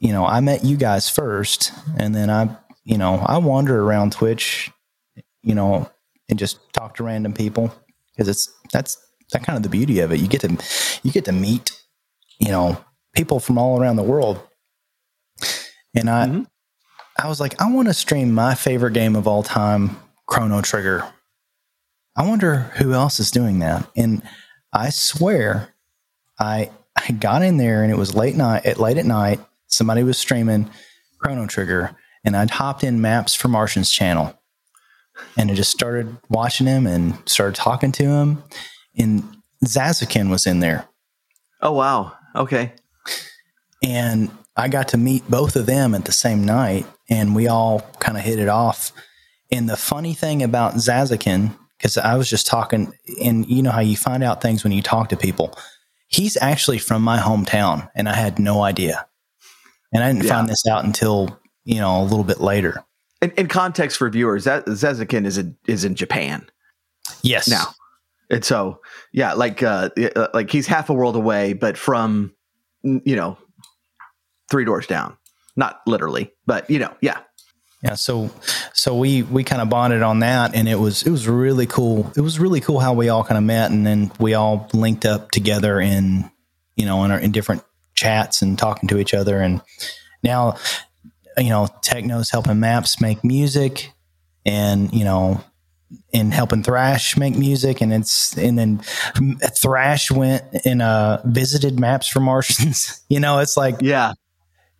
you 0.00 0.12
know, 0.12 0.26
I 0.26 0.40
met 0.40 0.64
you 0.64 0.76
guys 0.76 1.08
first 1.08 1.72
and 1.98 2.14
then 2.14 2.30
I 2.30 2.56
you 2.84 2.98
know, 2.98 3.16
I 3.24 3.38
wander 3.38 3.80
around 3.80 4.12
Twitch, 4.12 4.70
you 5.42 5.54
know, 5.54 5.88
and 6.28 6.38
just 6.38 6.58
talk 6.72 6.96
to 6.96 7.04
random 7.04 7.32
people 7.32 7.72
because 8.10 8.28
it's 8.28 8.52
that's 8.72 8.98
that 9.32 9.44
kind 9.44 9.56
of 9.56 9.62
the 9.62 9.68
beauty 9.68 10.00
of 10.00 10.12
it. 10.12 10.20
You 10.20 10.28
get 10.28 10.40
to 10.42 10.56
you 11.02 11.12
get 11.12 11.24
to 11.26 11.32
meet, 11.32 11.80
you 12.38 12.48
know, 12.48 12.82
people 13.14 13.40
from 13.40 13.58
all 13.58 13.80
around 13.80 13.96
the 13.96 14.02
world. 14.02 14.40
And 15.94 16.08
I 16.10 16.26
Mhm. 16.26 16.46
I 17.18 17.28
was 17.28 17.40
like, 17.40 17.60
I 17.60 17.70
want 17.70 17.88
to 17.88 17.94
stream 17.94 18.32
my 18.32 18.54
favorite 18.54 18.94
game 18.94 19.14
of 19.16 19.28
all 19.28 19.42
time, 19.42 19.96
Chrono 20.26 20.62
Trigger. 20.62 21.06
I 22.16 22.26
wonder 22.26 22.72
who 22.76 22.92
else 22.94 23.20
is 23.20 23.30
doing 23.30 23.58
that. 23.60 23.86
And 23.96 24.22
I 24.72 24.90
swear 24.90 25.74
I 26.38 26.70
I 26.96 27.12
got 27.12 27.42
in 27.42 27.56
there 27.56 27.82
and 27.82 27.92
it 27.92 27.98
was 27.98 28.14
late 28.14 28.36
night 28.36 28.66
at 28.66 28.78
late 28.78 28.98
at 28.98 29.06
night. 29.06 29.40
Somebody 29.66 30.02
was 30.02 30.18
streaming 30.18 30.70
Chrono 31.18 31.46
Trigger 31.46 31.96
and 32.24 32.36
I'd 32.36 32.50
hopped 32.50 32.84
in 32.84 33.00
Maps 33.00 33.34
for 33.34 33.48
Martian's 33.48 33.90
channel 33.90 34.38
and 35.36 35.50
I 35.50 35.54
just 35.54 35.70
started 35.70 36.16
watching 36.28 36.66
him 36.66 36.86
and 36.86 37.16
started 37.26 37.54
talking 37.54 37.92
to 37.92 38.04
him. 38.04 38.42
And 38.96 39.22
Zazakin 39.64 40.30
was 40.30 40.46
in 40.46 40.60
there, 40.60 40.86
oh 41.60 41.72
wow 41.72 42.12
okay 42.34 42.72
and 43.82 44.30
I 44.56 44.68
got 44.68 44.88
to 44.88 44.98
meet 44.98 45.28
both 45.30 45.56
of 45.56 45.66
them 45.66 45.94
at 45.94 46.04
the 46.04 46.12
same 46.12 46.44
night, 46.44 46.86
and 47.08 47.34
we 47.34 47.48
all 47.48 47.80
kind 47.98 48.16
of 48.16 48.24
hit 48.24 48.38
it 48.38 48.48
off. 48.48 48.92
And 49.50 49.68
the 49.68 49.76
funny 49.76 50.14
thing 50.14 50.42
about 50.42 50.74
Zazukin, 50.74 51.56
because 51.82 51.98
I 51.98 52.14
was 52.16 52.30
just 52.30 52.46
talking, 52.46 52.94
and 53.24 53.44
you 53.48 53.60
know 53.60 53.72
how 53.72 53.80
you 53.80 53.96
find 53.96 54.22
out 54.22 54.40
things 54.40 54.62
when 54.62 54.72
you 54.72 54.82
talk 54.82 55.08
to 55.08 55.16
people. 55.16 55.58
He's 56.06 56.36
actually 56.40 56.78
from 56.78 57.02
my 57.02 57.18
hometown, 57.18 57.90
and 57.96 58.08
I 58.08 58.14
had 58.14 58.38
no 58.38 58.62
idea. 58.62 59.04
And 59.92 60.04
I 60.04 60.12
didn't 60.12 60.24
Yeah. 60.24 60.34
find 60.36 60.48
this 60.48 60.64
out 60.66 60.84
until 60.84 61.40
you 61.64 61.80
know 61.80 62.00
a 62.00 62.04
little 62.04 62.22
bit 62.24 62.40
later. 62.40 62.84
in, 63.20 63.30
in 63.32 63.48
context 63.48 63.96
for 63.98 64.08
viewers 64.10 64.44
that 64.44 64.64
Zezekin 64.66 65.26
is 65.26 65.38
in, 65.38 65.56
is 65.66 65.84
in 65.84 65.94
japan 65.94 66.44
Yes, 67.22 67.48
now 67.48 67.66
and 68.30 68.44
so 68.44 68.80
yeah 69.12 69.32
like 69.34 69.62
uh 69.62 69.90
uh, 70.16 70.28
like 70.34 70.50
he's 70.50 70.66
half 70.66 70.88
a 70.90 70.92
world 70.94 71.14
away 71.16 71.52
but 71.52 71.76
from 71.76 72.34
you 72.82 73.14
know 73.16 73.36
three 74.50 74.64
doors 74.64 74.86
down 74.88 75.16
not 75.56 75.80
literally 75.86 76.32
but 76.46 76.68
you 76.70 76.78
know 76.80 76.92
yeah 77.00 77.18
Yeah, 77.82 77.94
so 77.94 78.30
so 78.72 78.96
we 78.96 79.22
we 79.24 79.42
kind 79.42 79.60
of 79.60 79.68
bonded 79.68 80.02
on 80.02 80.20
that, 80.20 80.54
and 80.54 80.68
it 80.68 80.76
was 80.76 81.02
it 81.02 81.10
was 81.10 81.26
really 81.26 81.66
cool. 81.66 82.12
It 82.16 82.20
was 82.20 82.38
really 82.38 82.60
cool 82.60 82.78
how 82.78 82.92
we 82.92 83.08
all 83.08 83.24
kind 83.24 83.38
of 83.38 83.44
met, 83.44 83.72
and 83.72 83.84
then 83.84 84.12
we 84.20 84.34
all 84.34 84.68
linked 84.72 85.04
up 85.04 85.32
together 85.32 85.80
in 85.80 86.30
you 86.76 86.86
know 86.86 87.02
in 87.04 87.10
our 87.10 87.18
in 87.18 87.32
different 87.32 87.64
chats 87.94 88.40
and 88.40 88.56
talking 88.56 88.88
to 88.90 88.98
each 88.98 89.14
other. 89.14 89.40
And 89.40 89.62
now 90.22 90.58
you 91.36 91.48
know 91.48 91.66
Techno's 91.84 92.30
helping 92.30 92.60
Maps 92.60 93.00
make 93.00 93.24
music, 93.24 93.92
and 94.46 94.92
you 94.92 95.04
know 95.04 95.42
and 96.14 96.32
helping 96.32 96.62
Thrash 96.62 97.16
make 97.16 97.36
music, 97.36 97.80
and 97.80 97.92
it's 97.92 98.36
and 98.36 98.58
then 98.58 98.78
Thrash 99.56 100.10
went 100.10 100.44
and 100.64 100.82
uh, 100.82 101.20
visited 101.24 101.80
Maps 101.80 102.06
for 102.06 102.20
Martians. 102.20 103.02
you 103.08 103.20
know, 103.20 103.38
it's 103.40 103.56
like 103.56 103.76
Yeah. 103.80 104.12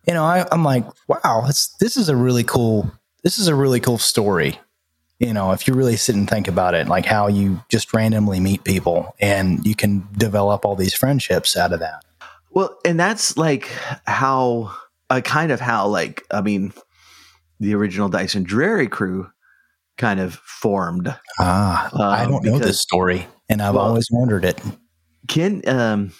You 0.07 0.13
know, 0.13 0.23
I, 0.23 0.45
I'm 0.51 0.63
like, 0.63 0.85
wow, 1.07 1.43
this 1.47 1.67
this 1.79 1.97
is 1.97 2.09
a 2.09 2.15
really 2.15 2.43
cool 2.43 2.91
this 3.23 3.39
is 3.39 3.47
a 3.47 3.55
really 3.55 3.79
cool 3.79 3.97
story. 3.97 4.59
You 5.19 5.33
know, 5.33 5.51
if 5.51 5.67
you 5.67 5.73
really 5.73 5.95
sit 5.95 6.15
and 6.15 6.29
think 6.29 6.47
about 6.49 6.73
it, 6.73 6.87
like 6.89 7.05
how 7.05 7.27
you 7.27 7.63
just 7.69 7.93
randomly 7.93 8.39
meet 8.41 8.63
people 8.65 9.15
and 9.19 9.65
you 9.65 9.75
can 9.75 10.05
develop 10.17 10.65
all 10.65 10.75
these 10.75 10.93
friendships 10.93 11.55
out 11.55 11.71
of 11.71 11.79
that. 11.79 12.03
Well, 12.51 12.77
and 12.83 12.99
that's 12.99 13.37
like 13.37 13.69
how, 14.05 14.75
uh, 15.09 15.21
kind 15.21 15.51
of 15.53 15.61
how, 15.61 15.87
like, 15.87 16.23
I 16.29 16.41
mean, 16.41 16.73
the 17.61 17.73
original 17.73 18.09
Dyson 18.09 18.43
Dreary 18.43 18.87
crew 18.89 19.29
kind 19.97 20.19
of 20.19 20.35
formed. 20.35 21.15
Ah, 21.39 21.89
I 21.93 22.25
Um, 22.25 22.31
don't 22.31 22.43
know 22.43 22.59
this 22.59 22.81
story, 22.81 23.25
and 23.47 23.61
I've 23.61 23.75
Well- 23.75 23.85
always 23.85 24.07
wondered 24.11 24.43
it. 24.43 24.59
Ken, 25.29 25.61
um, 25.67 26.11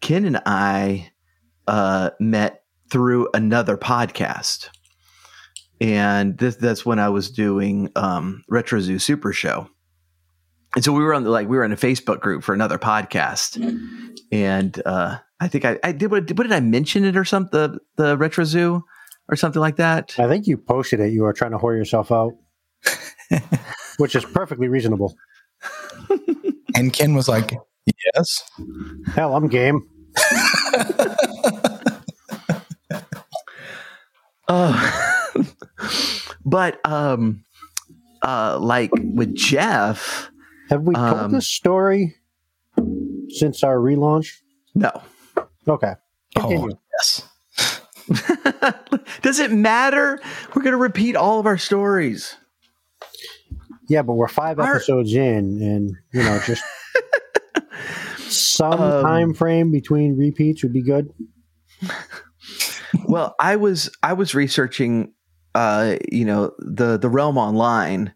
Ken 0.00 0.24
and 0.24 0.40
I 0.46 1.10
uh, 1.66 2.10
met 2.20 2.62
through 2.90 3.28
another 3.34 3.76
podcast, 3.76 4.68
and 5.80 6.36
this, 6.38 6.56
that's 6.56 6.84
when 6.86 6.98
I 6.98 7.08
was 7.08 7.30
doing 7.30 7.90
um, 7.96 8.44
Retro 8.48 8.80
Zoo 8.80 8.98
Super 8.98 9.32
Show, 9.32 9.68
and 10.74 10.84
so 10.84 10.92
we 10.92 11.02
were 11.02 11.14
on 11.14 11.24
the, 11.24 11.30
like 11.30 11.48
we 11.48 11.56
were 11.56 11.64
in 11.64 11.72
a 11.72 11.76
Facebook 11.76 12.20
group 12.20 12.44
for 12.44 12.54
another 12.54 12.78
podcast, 12.78 13.56
and 14.32 14.82
uh, 14.84 15.18
I 15.40 15.48
think 15.48 15.64
I, 15.64 15.78
I 15.82 15.92
did 15.92 16.10
what, 16.10 16.30
what 16.32 16.42
did 16.42 16.52
I 16.52 16.60
mention 16.60 17.04
it 17.04 17.16
or 17.16 17.24
something 17.24 17.50
the 17.52 17.78
the 17.96 18.16
Retro 18.16 18.44
Zoo 18.44 18.82
or 19.28 19.36
something 19.36 19.60
like 19.60 19.76
that. 19.76 20.14
I 20.18 20.28
think 20.28 20.46
you 20.46 20.56
posted 20.56 21.00
it. 21.00 21.12
You 21.12 21.22
were 21.22 21.32
trying 21.32 21.52
to 21.52 21.58
whore 21.58 21.76
yourself 21.76 22.10
out, 22.10 22.32
which 23.98 24.14
is 24.14 24.24
perfectly 24.24 24.68
reasonable. 24.68 25.14
And 26.74 26.92
Ken 26.92 27.14
was 27.14 27.28
like, 27.28 27.54
"Yes, 28.14 28.42
Hell, 29.14 29.34
I'm 29.34 29.48
game. 29.48 29.86
Uh, 34.48 35.12
but 36.44 36.80
um, 36.86 37.44
uh, 38.22 38.58
like 38.58 38.90
with 38.94 39.34
Jeff, 39.34 40.30
Have 40.70 40.82
we 40.82 40.94
told 40.94 41.06
Um, 41.16 41.32
this 41.32 41.46
story 41.46 42.16
since 43.28 43.62
our 43.62 43.76
relaunch? 43.76 44.38
no. 44.74 44.90
Okay. 45.66 45.94
Continue. 46.34 46.72
oh 46.72 46.78
yes." 46.98 47.22
Does 49.22 49.38
it 49.38 49.52
matter? 49.52 50.18
We're 50.54 50.62
going 50.62 50.72
to 50.72 50.78
repeat 50.78 51.14
all 51.14 51.38
of 51.40 51.46
our 51.46 51.58
stories. 51.58 52.36
Yeah, 53.88 54.00
but 54.02 54.14
we're 54.14 54.28
five 54.28 54.58
Our- 54.58 54.76
episodes 54.76 55.12
in, 55.14 55.60
and 55.62 55.90
you 56.12 56.22
know, 56.22 56.40
just 56.46 56.62
some 58.28 58.80
Um, 58.80 59.02
time 59.04 59.34
frame 59.34 59.70
between 59.70 60.16
repeats 60.16 60.62
would 60.62 60.72
be 60.72 60.82
good. 60.82 61.12
Well, 63.04 63.34
I 63.38 63.56
was 63.56 63.90
I 64.02 64.12
was 64.12 64.34
researching, 64.34 65.12
uh, 65.54 65.96
you 66.10 66.24
know, 66.24 66.52
the 66.58 66.98
the 66.98 67.08
realm 67.08 67.38
online 67.38 68.14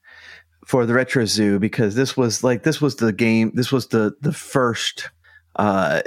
for 0.66 0.86
the 0.86 0.94
retro 0.94 1.24
zoo 1.24 1.58
because 1.58 1.94
this 1.94 2.16
was 2.16 2.44
like 2.44 2.62
this 2.62 2.80
was 2.80 2.96
the 2.96 3.12
game. 3.12 3.52
This 3.54 3.72
was 3.72 3.88
the 3.88 4.14
the 4.20 4.32
first, 4.32 5.10
uh, 5.56 6.02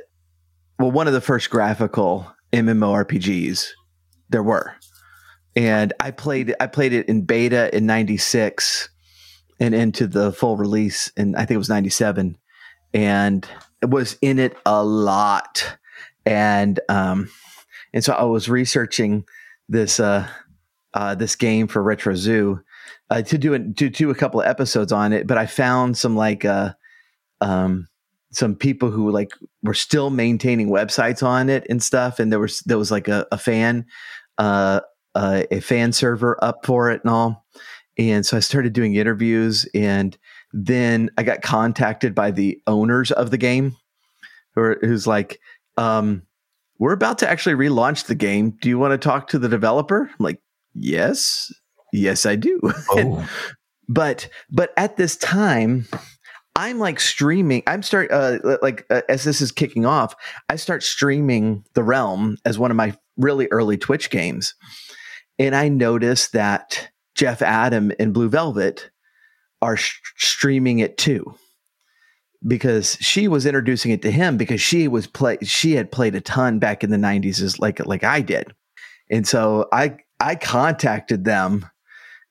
well, 0.80 0.91
one 0.91 1.08
of 1.08 1.13
the 1.13 1.21
first 1.21 1.49
graphical 1.49 2.32
MMORPGs 2.54 3.69
there 4.30 4.43
were, 4.43 4.73
and 5.56 5.93
I 5.99 6.12
played 6.12 6.56
I 6.60 6.67
played 6.67 6.93
it 6.93 7.08
in 7.08 7.23
beta 7.23 7.75
in 7.75 7.86
'96 7.86 8.89
and 9.60 9.73
into 9.73 10.08
the 10.08 10.34
full 10.34 10.58
release 10.58 11.12
and 11.15 11.36
I 11.36 11.39
think 11.39 11.51
it 11.51 11.58
was 11.58 11.69
'97, 11.69 12.38
and 12.93 13.47
was 13.88 14.17
in 14.21 14.39
it 14.39 14.58
a 14.65 14.84
lot, 14.84 15.78
and 16.25 16.80
um 16.89 17.30
and 17.95 18.03
so 18.03 18.13
I 18.13 18.23
was 18.25 18.49
researching 18.49 19.23
this 19.69 19.99
uh, 19.99 20.27
uh, 20.93 21.15
this 21.15 21.36
game 21.36 21.67
for 21.67 21.81
Retro 21.81 22.13
Zoo 22.13 22.62
uh, 23.10 23.21
to 23.23 23.38
do 23.38 23.53
it, 23.53 23.77
to 23.77 23.89
do 23.89 24.10
a 24.10 24.15
couple 24.15 24.41
of 24.41 24.47
episodes 24.47 24.91
on 24.91 25.13
it, 25.13 25.25
but 25.25 25.38
I 25.38 25.45
found 25.45 25.97
some 25.97 26.15
like 26.15 26.43
uh, 26.43 26.73
um, 27.39 27.88
some 28.31 28.55
people 28.55 28.91
who 28.91 29.10
like 29.12 29.31
were 29.63 29.73
still 29.73 30.10
maintaining 30.10 30.69
websites 30.69 31.23
on 31.23 31.49
it 31.49 31.65
and 31.69 31.81
stuff, 31.81 32.19
and 32.19 32.31
there 32.31 32.39
was 32.39 32.60
there 32.62 32.77
was 32.77 32.91
like 32.91 33.08
a, 33.08 33.25
a 33.31 33.38
fan 33.38 33.86
uh, 34.38 34.81
uh, 35.15 35.43
a 35.49 35.62
fan 35.62 35.93
server 35.93 36.38
up 36.43 36.65
for 36.65 36.91
it 36.91 37.01
and 37.03 37.10
all, 37.10 37.45
and 37.97 38.25
so 38.25 38.36
I 38.36 38.41
started 38.41 38.73
doing 38.73 38.95
interviews, 38.95 39.65
and 39.73 40.17
then 40.51 41.10
I 41.17 41.23
got 41.23 41.41
contacted 41.41 42.13
by 42.13 42.31
the 42.31 42.62
owners 42.67 43.13
of 43.13 43.31
the 43.31 43.38
game, 43.38 43.77
who 44.53 44.75
who's 44.81 45.08
like. 45.08 45.39
Um, 45.77 46.23
we're 46.80 46.94
about 46.94 47.20
to 47.20 47.30
actually 47.30 47.56
relaunch 47.56 48.06
the 48.06 48.16
game. 48.16 48.52
Do 48.62 48.70
you 48.70 48.78
want 48.78 48.92
to 48.92 48.98
talk 48.98 49.28
to 49.30 49.40
the 49.40 49.50
developer? 49.50 50.04
I'm 50.04 50.24
like, 50.24 50.42
yes, 50.74 51.52
yes, 51.94 52.26
I 52.26 52.36
do. 52.36 52.60
Oh, 52.90 53.28
but 53.88 54.30
but 54.50 54.74
at 54.78 54.98
this 54.98 55.16
time, 55.16 55.86
I'm 56.56 56.80
like 56.80 57.00
streaming. 57.00 57.64
I'm 57.68 57.84
start 57.84 58.12
uh, 58.12 58.58
like 58.62 58.86
uh, 58.90 59.02
as 59.08 59.24
this 59.24 59.42
is 59.42 59.52
kicking 59.52 59.86
off, 59.86 60.16
I 60.50 60.56
start 60.56 60.82
streaming 60.84 61.64
the 61.74 61.84
Realm 61.84 62.38
as 62.46 62.58
one 62.58 62.72
of 62.72 62.78
my 62.78 62.96
really 63.18 63.48
early 63.52 63.78
Twitch 63.78 64.10
games, 64.10 64.56
and 65.38 65.56
I 65.56 65.70
notice 65.70 66.30
that 66.30 66.90
Jeff 67.16 67.42
Adam 67.42 67.92
and 68.00 68.14
Blue 68.14 68.30
Velvet 68.30 68.90
are 69.62 69.78
sh- 69.78 70.00
streaming 70.18 70.80
it 70.80 70.98
too 70.98 71.36
because 72.47 72.97
she 72.99 73.27
was 73.27 73.45
introducing 73.45 73.91
it 73.91 74.01
to 74.03 74.12
him 74.12 74.38
because 74.38 74.62
she 74.62 74.88
was 74.88 75.08
play 75.08 75.38
she 75.43 75.73
had 75.73 75.91
played 75.91 76.15
a 76.15 76.21
ton 76.21 76.60
back 76.60 76.84
in 76.84 76.89
the 76.89 76.97
90s 76.97 77.41
as 77.41 77.60
like 77.60 77.86
like 77.86 78.03
I 78.03 78.21
did. 78.21 78.53
And 79.10 79.27
so 79.27 79.67
I 79.71 79.97
I 80.19 80.36
contacted 80.36 81.25
them 81.25 81.65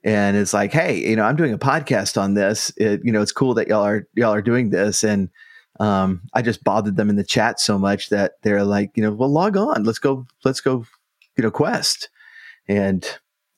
and 0.03 0.37
it's 0.37 0.53
like, 0.53 0.73
"Hey, 0.73 0.99
you 0.99 1.17
know, 1.17 1.25
I'm 1.25 1.37
doing 1.37 1.55
a 1.55 1.59
podcast 1.59 2.21
on 2.21 2.35
this. 2.35 2.73
It, 2.77 3.01
you 3.05 3.11
know, 3.11 3.23
it's 3.23 3.33
cool 3.33 3.55
that 3.55 3.69
y'all 3.69 3.85
are 3.85 4.07
y'all 4.15 4.35
are 4.35 4.43
doing 4.43 4.71
this 4.71 5.03
and 5.03 5.31
um, 5.81 6.23
I 6.33 6.43
just 6.43 6.63
bothered 6.63 6.97
them 6.97 7.11
in 7.11 7.17
the 7.17 7.25
chat 7.25 7.59
so 7.59 7.79
much 7.79 8.11
that 8.11 8.35
they're 8.43 8.65
like, 8.65 8.93
you 8.95 9.03
know, 9.03 9.13
well, 9.13 9.29
log 9.29 9.57
on. 9.57 9.85
Let's 9.85 9.99
go. 9.99 10.27
Let's 10.45 10.61
go. 10.61 10.85
You 11.37 11.43
know, 11.43 11.51
quest, 11.51 12.11
and 12.69 13.05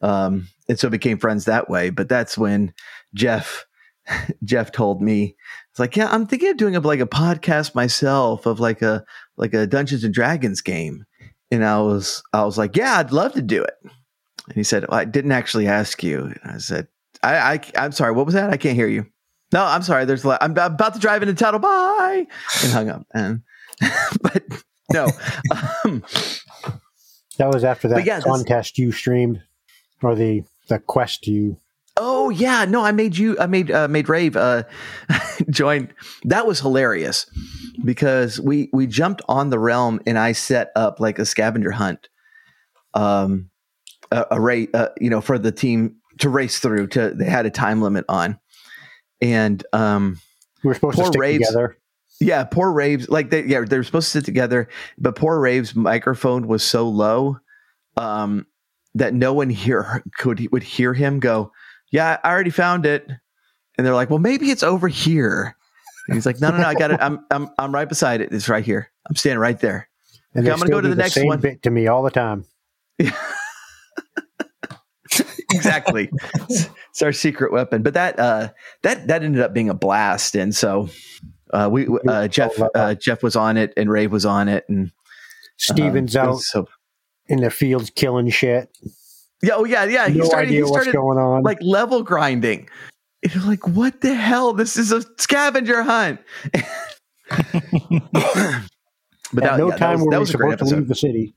um, 0.01 0.49
and 0.69 0.79
so 0.79 0.89
became 0.89 1.19
friends 1.19 1.45
that 1.45 1.69
way. 1.69 1.91
But 1.91 2.09
that's 2.09 2.39
when 2.39 2.73
Jeff 3.15 3.67
Jeff 4.45 4.73
told 4.73 5.03
me 5.03 5.37
it's 5.77 5.79
like, 5.79 5.95
yeah, 5.95 6.09
I'm 6.11 6.27
thinking 6.27 6.49
of 6.49 6.57
doing 6.57 6.75
a 6.75 6.81
like 6.81 7.01
a 7.01 7.07
podcast 7.07 7.75
myself 7.75 8.47
of 8.47 8.61
like 8.61 8.81
a 8.81 9.05
like 9.37 9.53
a 9.53 9.67
Dungeons 9.67 10.05
and 10.05 10.15
Dragons 10.15 10.63
game. 10.63 11.05
And 11.51 11.63
I 11.63 11.83
was 11.83 12.23
I 12.33 12.47
was 12.47 12.57
like, 12.57 12.77
yeah, 12.77 12.99
I'd 12.99 13.13
love 13.13 13.35
to 13.35 13.43
do 13.43 13.63
it. 13.63 13.75
And 13.83 14.55
he 14.55 14.63
said, 14.63 14.87
well, 14.89 14.99
I 14.99 15.05
didn't 15.05 15.33
actually 15.33 15.67
ask 15.67 16.03
you. 16.03 16.33
And 16.43 16.53
I 16.55 16.57
said, 16.57 16.89
I, 17.23 17.37
I 17.37 17.61
I'm 17.77 17.93
sorry, 17.93 18.13
what 18.13 18.25
was 18.25 18.35
that? 18.35 18.49
I 18.49 18.57
can't 18.57 18.75
hear 18.75 18.87
you. 18.89 19.05
No, 19.53 19.67
I'm 19.67 19.83
sorry. 19.83 20.07
There's 20.07 20.25
a 20.25 20.29
lot. 20.29 20.43
I'm 20.43 20.53
about 20.53 20.95
to 20.95 20.99
drive 20.99 21.21
into 21.21 21.35
tunnel. 21.35 21.61
Bye, 21.61 22.27
and 22.63 22.73
hung 22.73 22.89
up. 22.89 23.07
And 23.13 23.43
but 24.23 24.45
no, 24.95 25.11
um, 25.85 26.03
That 27.37 27.53
was 27.53 27.65
after 27.65 27.89
that 27.89 28.07
yeah, 28.07 28.21
contest 28.21 28.79
you 28.79 28.93
streamed, 28.93 29.43
or 30.03 30.15
the 30.15 30.45
the 30.69 30.79
quest 30.79 31.27
you. 31.27 31.59
Oh 31.99 32.29
yeah, 32.31 32.65
no, 32.67 32.83
I 32.85 32.93
made 32.93 33.17
you. 33.17 33.39
I 33.39 33.47
made 33.47 33.71
uh, 33.71 33.89
made 33.89 34.09
Rave 34.09 34.37
uh, 34.37 34.65
join. 35.51 35.91
That 36.25 36.47
was 36.47 36.61
hilarious 36.61 37.27
because 37.85 38.39
we 38.41 38.69
we 38.73 38.87
jumped 38.87 39.23
on 39.29 39.51
the 39.51 39.59
realm 39.59 40.01
and 40.07 40.19
I 40.19 40.33
set 40.33 40.73
up 40.77 41.01
like 41.01 41.19
a 41.19 41.25
scavenger 41.25 41.71
hunt, 41.71 42.09
um, 42.95 43.49
a, 44.11 44.27
a 44.33 44.41
race, 44.41 44.69
uh, 44.75 44.89
you 45.01 45.09
know, 45.09 45.21
for 45.23 45.39
the 45.39 45.53
team 45.53 45.97
to 46.19 46.29
race 46.29 46.59
through. 46.59 46.89
To 46.89 47.11
they 47.15 47.25
had 47.25 47.47
a 47.47 47.51
time 47.51 47.81
limit 47.81 48.05
on, 48.11 48.39
and 49.23 49.65
um, 49.73 50.21
We 50.63 50.69
were 50.69 50.75
supposed 50.75 50.99
to 50.99 51.07
stick 51.07 51.21
Raves. 51.21 51.47
together. 51.49 51.79
yeah, 52.21 52.45
poor 52.45 52.71
Raves 52.73 53.09
like 53.09 53.31
they 53.31 53.45
yeah 53.45 53.63
they 53.65 53.79
were 53.79 53.85
supposed 53.85 54.09
to 54.13 54.19
sit 54.19 54.27
together, 54.27 54.69
but 54.99 55.17
poor 55.17 55.41
Raves 55.41 55.75
microphone 55.75 56.47
was 56.47 56.63
so 56.63 56.87
low, 56.89 57.39
um, 57.97 58.47
that 58.95 59.15
no 59.15 59.33
one 59.33 59.49
here 59.49 60.03
could 60.19 60.47
would 60.53 60.63
hear 60.63 60.93
him 60.93 61.21
go, 61.21 61.53
"Yeah, 61.91 62.19
I 62.23 62.31
already 62.31 62.51
found 62.51 62.87
it," 62.87 63.09
and 63.77 63.87
they're 63.87 63.95
like, 63.95 64.11
"Well, 64.11 64.19
maybe 64.19 64.51
it's 64.51 64.63
over 64.63 64.89
here." 64.89 65.57
And 66.09 66.17
he's 66.17 66.27
like, 66.27 66.41
"No, 66.41 66.51
no, 66.51 66.59
no, 66.59 66.65
I 66.65 66.75
got 66.75 66.91
it. 66.91 67.01
I'm 67.01 67.25
I'm 67.31 67.51
I'm 67.59 67.75
right 67.75 67.89
beside 67.89 68.21
it. 68.21 68.33
It's 68.33 68.49
right 68.49 68.65
here. 68.65 68.91
I'm 69.09 69.17
standing 69.17 69.41
right 69.41 69.59
there." 69.59 69.89
And 70.35 70.47
Okay, 70.47 70.53
I'm 70.53 70.59
gonna 70.59 70.71
go 70.71 70.81
to 70.81 70.89
the 70.89 70.95
next 70.95 71.15
same 71.15 71.27
one. 71.27 71.41
bit 71.41 71.63
to 71.63 71.71
me 71.71 71.87
all 71.87 72.03
the 72.03 72.11
time. 72.11 72.45
exactly. 75.53 76.11
it's 76.51 77.03
our 77.03 77.13
secret 77.13 77.53
weapon. 77.53 77.83
But 77.83 77.95
that 77.95 78.19
uh, 78.19 78.49
that 78.83 79.09
that 79.09 79.23
ended 79.23 79.43
up 79.43 79.55
being 79.55 79.71
a 79.71 79.75
blast, 79.75 80.35
and 80.35 80.55
so 80.55 80.89
uh, 81.53 81.69
we 81.71 81.89
uh, 82.09 82.29
Jeff 82.29 82.53
uh, 82.75 82.95
Jeff 82.95 83.23
was 83.23 83.37
on 83.37 83.57
it, 83.57 83.73
and 83.77 83.91
Rave 83.91 84.13
was 84.13 84.27
on 84.27 84.49
it, 84.49 84.65
and 84.69 84.93
Steven's 85.57 86.17
um, 86.17 86.31
out 86.31 86.41
So 86.41 86.69
in 87.29 87.41
the 87.41 87.51
fields 87.51 87.91
killing 87.91 88.31
shit. 88.31 88.71
Yeah, 89.43 89.53
oh 89.55 89.65
yeah, 89.65 89.85
yeah. 89.85 90.09
He 90.09 90.19
no 90.19 90.25
started. 90.25 90.49
idea 90.49 90.65
He 90.65 90.71
what's 90.71 90.87
going 90.93 91.19
on. 91.19 91.43
like 91.43 91.59
level 91.63 92.03
grinding. 92.03 92.69
And 93.23 93.35
you're 93.35 93.45
like, 93.45 93.67
what 93.67 94.01
the 94.03 94.15
hell? 94.15 94.53
This 94.53 94.77
is 94.77 94.93
a 94.93 95.03
scavenger 95.19 95.83
hunt. 95.83 96.21
but 99.33 99.45
At 99.45 99.57
that, 99.57 99.59
no 99.59 99.67
yeah, 99.69 99.77
that 99.77 99.79
time 99.79 99.99
was, 100.01 100.07
were 100.07 100.11
that 100.11 100.17
we 100.19 100.21
was 100.21 100.35
a 100.35 100.37
great 100.37 100.53
supposed 100.59 100.59
to 100.59 100.65
episode. 100.65 100.77
leave 100.77 100.89
the 100.89 100.95
city. 100.95 101.35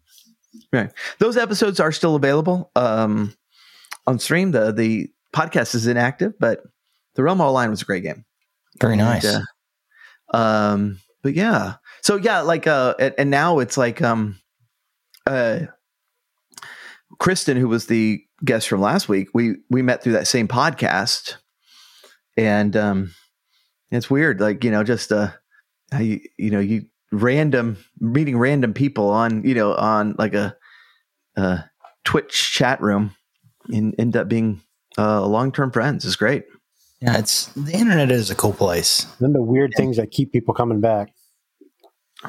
Right. 0.71 0.91
Those 1.19 1.37
episodes 1.37 1.79
are 1.79 1.91
still 1.91 2.15
available 2.15 2.71
um, 2.75 3.33
on 4.07 4.19
stream. 4.19 4.51
The 4.51 4.71
the 4.71 5.09
podcast 5.33 5.73
is 5.75 5.87
inactive, 5.87 6.33
but 6.39 6.61
the 7.15 7.23
Realm 7.23 7.41
Online 7.41 7.69
was 7.69 7.81
a 7.81 7.85
great 7.85 8.03
game. 8.03 8.25
Very 8.79 8.95
nice. 8.95 9.25
And, 9.25 9.43
uh, 10.33 10.37
um, 10.37 10.99
but 11.23 11.33
yeah, 11.33 11.75
so 12.01 12.17
yeah, 12.17 12.41
like 12.41 12.67
uh, 12.67 12.93
and, 12.99 13.15
and 13.17 13.29
now 13.31 13.59
it's 13.59 13.77
like 13.77 14.01
um, 14.01 14.39
uh, 15.25 15.61
Kristen, 17.19 17.57
who 17.57 17.67
was 17.67 17.87
the 17.87 18.23
guest 18.43 18.67
from 18.67 18.81
last 18.81 19.09
week, 19.09 19.29
we 19.33 19.57
we 19.69 19.81
met 19.81 20.01
through 20.01 20.13
that 20.13 20.27
same 20.27 20.47
podcast, 20.47 21.35
and 22.37 22.75
um, 22.75 23.13
it's 23.91 24.09
weird, 24.09 24.39
like 24.39 24.63
you 24.63 24.71
know, 24.71 24.83
just 24.83 25.11
uh, 25.11 25.31
how 25.91 25.99
you 25.99 26.21
you 26.37 26.49
know 26.49 26.59
you 26.59 26.85
random 27.11 27.77
meeting 27.99 28.37
random 28.37 28.73
people 28.73 29.09
on 29.09 29.43
you 29.43 29.55
know 29.55 29.73
on 29.73 30.15
like 30.17 30.33
a, 30.33 30.55
uh 31.35 31.59
Twitch 32.05 32.51
chat 32.53 32.81
room 32.81 33.15
and 33.67 33.93
end 33.99 34.15
up 34.15 34.27
being 34.27 34.61
uh, 34.97 35.25
long 35.25 35.51
term 35.51 35.71
friends 35.71 36.05
is 36.05 36.15
great. 36.15 36.45
yeah, 37.01 37.17
it's 37.17 37.47
the 37.47 37.73
internet 37.73 38.11
is 38.11 38.29
a 38.29 38.35
cool 38.35 38.53
place. 38.53 39.05
Then 39.19 39.33
the 39.33 39.43
weird 39.43 39.73
things 39.75 39.97
that 39.97 40.11
keep 40.11 40.31
people 40.31 40.53
coming 40.53 40.81
back. 40.81 41.13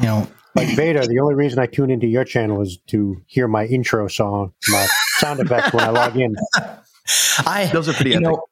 You 0.01 0.07
know, 0.07 0.29
Like 0.55 0.77
Beta, 0.77 1.07
the 1.07 1.21
only 1.21 1.35
reason 1.35 1.59
I 1.59 1.67
tune 1.67 1.91
into 1.91 2.07
your 2.07 2.25
channel 2.25 2.61
is 2.61 2.79
to 2.89 3.21
hear 3.27 3.47
my 3.47 3.67
intro 3.67 4.09
song, 4.09 4.53
my 4.69 4.87
sound 5.19 5.41
effects 5.41 5.73
when 5.73 5.85
I 5.85 5.91
log 5.91 6.17
in. 6.17 6.35
I 7.47 7.71
Those 7.73 7.89
are 7.89 7.93
pretty 7.93 8.11
you 8.11 8.17
epic. 8.17 8.29
know, 8.29 8.43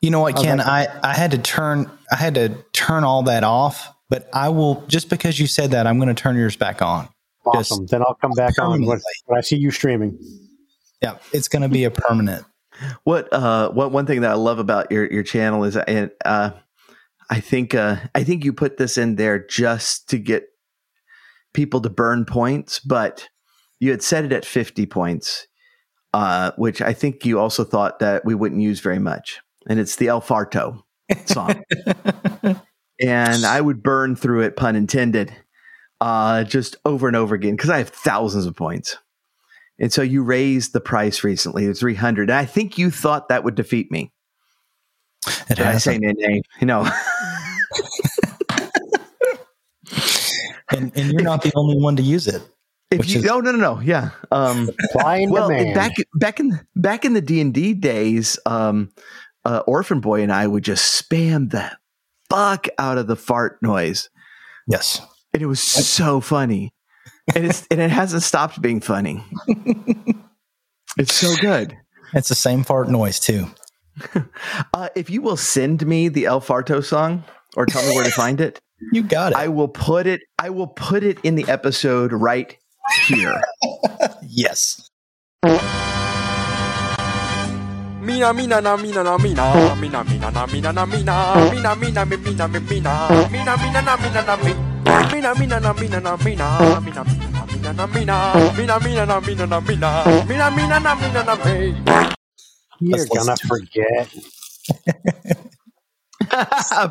you 0.00 0.10
know 0.10 0.20
what, 0.20 0.36
Ken? 0.36 0.58
thank 0.58 0.68
I 0.68 0.86
I 1.02 1.14
had 1.14 1.32
to 1.32 1.38
turn 1.38 1.90
I 2.12 2.16
had 2.16 2.34
to 2.36 2.50
turn 2.72 3.04
all 3.04 3.24
that 3.24 3.44
off, 3.44 3.92
but 4.08 4.28
I 4.32 4.48
will 4.50 4.84
just 4.86 5.10
because 5.10 5.38
you 5.38 5.46
said 5.46 5.72
that, 5.72 5.86
I'm 5.86 5.98
going 5.98 6.14
to 6.14 6.20
turn 6.20 6.36
yours 6.36 6.56
back 6.56 6.80
on. 6.82 7.08
Just 7.54 7.72
Awesome. 7.72 7.86
then 7.86 8.02
I'll 8.02 8.14
come 8.20 8.32
back 8.32 8.58
on 8.58 8.84
when, 8.84 9.00
when 9.26 9.38
I 9.38 9.40
see 9.40 9.56
you 9.56 9.70
streaming. 9.70 10.18
Yeah, 11.02 11.18
it's 11.32 11.48
going 11.48 11.62
to 11.62 11.68
be 11.68 11.84
a 11.84 11.90
permanent. 11.90 12.44
What 13.04 13.32
uh 13.32 13.70
what 13.70 13.90
one 13.90 14.06
thing 14.06 14.20
that 14.20 14.30
I 14.30 14.34
love 14.34 14.58
about 14.60 14.92
your 14.92 15.10
your 15.10 15.22
channel 15.24 15.64
is 15.64 15.76
and 15.76 16.10
uh 16.24 16.50
I 17.30 17.40
think 17.40 17.74
uh 17.74 17.96
I 18.14 18.22
think 18.22 18.44
you 18.44 18.52
put 18.52 18.76
this 18.76 18.96
in 18.98 19.16
there 19.16 19.38
just 19.38 20.08
to 20.10 20.18
get 20.18 20.48
people 21.54 21.80
to 21.80 21.90
burn 21.90 22.24
points, 22.24 22.80
but 22.80 23.28
you 23.80 23.90
had 23.90 24.02
set 24.02 24.24
it 24.24 24.32
at 24.32 24.44
50 24.44 24.86
points. 24.86 25.46
Uh 26.14 26.52
which 26.56 26.80
I 26.80 26.94
think 26.94 27.26
you 27.26 27.38
also 27.38 27.64
thought 27.64 27.98
that 27.98 28.24
we 28.24 28.34
wouldn't 28.34 28.62
use 28.62 28.80
very 28.80 28.98
much. 28.98 29.40
And 29.68 29.78
it's 29.78 29.96
the 29.96 30.08
El 30.08 30.22
Farto 30.22 30.82
song. 31.26 31.62
and 33.00 33.44
I 33.44 33.60
would 33.60 33.82
burn 33.82 34.16
through 34.16 34.42
it 34.42 34.56
pun 34.56 34.74
intended. 34.76 35.34
Uh 36.00 36.44
just 36.44 36.76
over 36.84 37.08
and 37.08 37.16
over 37.16 37.34
again 37.34 37.56
because 37.56 37.70
I 37.70 37.78
have 37.78 37.90
thousands 37.90 38.46
of 38.46 38.56
points. 38.56 38.96
And 39.78 39.92
so 39.92 40.02
you 40.02 40.22
raised 40.22 40.72
the 40.72 40.80
price 40.80 41.22
recently 41.22 41.66
to 41.66 41.74
300. 41.74 42.30
And 42.30 42.38
I 42.38 42.44
think 42.46 42.78
you 42.78 42.90
thought 42.90 43.28
that 43.28 43.44
would 43.44 43.54
defeat 43.54 43.90
me. 43.92 44.12
It 45.50 45.56
Did 45.56 45.60
I 45.60 45.78
say 45.78 45.98
nay, 45.98 46.14
nay? 46.16 46.42
No. 46.62 46.88
and, 50.74 50.92
and 50.96 51.12
you're 51.12 51.22
not 51.22 51.42
the 51.42 51.52
only 51.56 51.76
one 51.80 51.96
to 51.96 52.02
use 52.02 52.26
it. 52.26 52.42
if 52.90 53.08
you 53.08 53.18
is- 53.18 53.24
no 53.24 53.40
no 53.40 53.52
no 53.52 53.58
no 53.58 53.80
yeah 53.80 54.10
um 54.30 54.70
Supply 54.92 55.26
well 55.28 55.48
demand. 55.48 55.74
back 55.74 55.92
back 56.14 56.40
in 56.40 56.58
back 56.76 57.04
in 57.04 57.12
the 57.12 57.20
d&d 57.20 57.74
days 57.74 58.38
um 58.46 58.90
uh, 59.44 59.60
orphan 59.66 60.00
boy 60.00 60.22
and 60.22 60.32
i 60.32 60.46
would 60.46 60.64
just 60.64 60.84
spam 61.02 61.50
the 61.50 61.70
fuck 62.30 62.66
out 62.78 62.98
of 62.98 63.06
the 63.06 63.16
fart 63.16 63.58
noise 63.62 64.08
Yes. 64.66 65.00
and 65.32 65.42
it 65.42 65.46
was 65.46 65.62
so 65.62 66.20
funny 66.20 66.72
and 67.34 67.44
it's 67.46 67.66
and 67.70 67.80
it 67.80 67.90
hasn't 67.90 68.22
stopped 68.22 68.60
being 68.62 68.80
funny 68.80 69.22
it's 70.98 71.14
so 71.14 71.34
good 71.40 71.76
It's 72.14 72.28
the 72.28 72.34
same 72.34 72.64
fart 72.64 72.88
noise 72.88 73.20
too. 73.20 73.46
uh, 74.74 74.88
if 74.96 75.10
you 75.10 75.20
will 75.20 75.36
send 75.36 75.86
me 75.86 76.08
the 76.08 76.24
el 76.26 76.40
farto 76.40 76.82
song 76.82 77.24
or 77.56 77.66
tell 77.66 77.82
me 77.86 77.94
where 77.94 78.04
to 78.04 78.10
find 78.10 78.40
it 78.40 78.60
You 78.92 79.02
got 79.02 79.32
it. 79.32 79.38
i 79.38 79.48
will 79.48 79.68
put 79.68 80.06
it 80.06 80.20
i 80.38 80.50
will 80.50 80.68
put 80.68 81.02
it 81.02 81.18
in 81.24 81.34
the 81.34 81.44
episode 81.48 82.12
right 82.12 82.56
here 83.08 83.42
yes. 84.22 84.88
Mina 88.00 88.32
mina 88.32 88.60
na 88.60 88.76
mina 88.76 89.02
na 89.02 89.18
mina 89.18 89.74
mina 89.76 90.04
mina 90.04 90.30
na 90.30 90.46
mina 90.46 90.72
na 90.72 90.86
mina 90.86 91.34
mina 91.50 91.74
mina 91.76 92.04
mi 92.06 92.16
mina 92.16 92.48
mi 92.48 92.60
mina 92.60 92.98
mina 93.30 93.56
mina 93.56 93.80
na 93.82 93.96
mina 93.96 94.22
na 94.22 94.36
mi 94.36 94.54
mina 95.12 95.34
mina 95.34 95.60
na 95.60 95.72
mina 95.74 96.00
na 96.00 96.16
mina 96.16 96.80
mina 96.80 97.04
mina 97.04 97.72
na 97.72 97.86
mina 97.86 97.92
mina 97.92 98.46
mina 98.56 98.78
mina 98.80 99.04
na 99.06 99.20
mina 99.20 99.46
na 99.46 99.60
mina 99.60 100.24
mina 100.26 100.50
mina 100.50 100.78
na 100.80 100.94
mina 100.94 101.22
na 101.24 101.34
mi 101.44 101.74
You're 102.80 103.06
gonna 103.06 103.36
forget. 103.48 104.08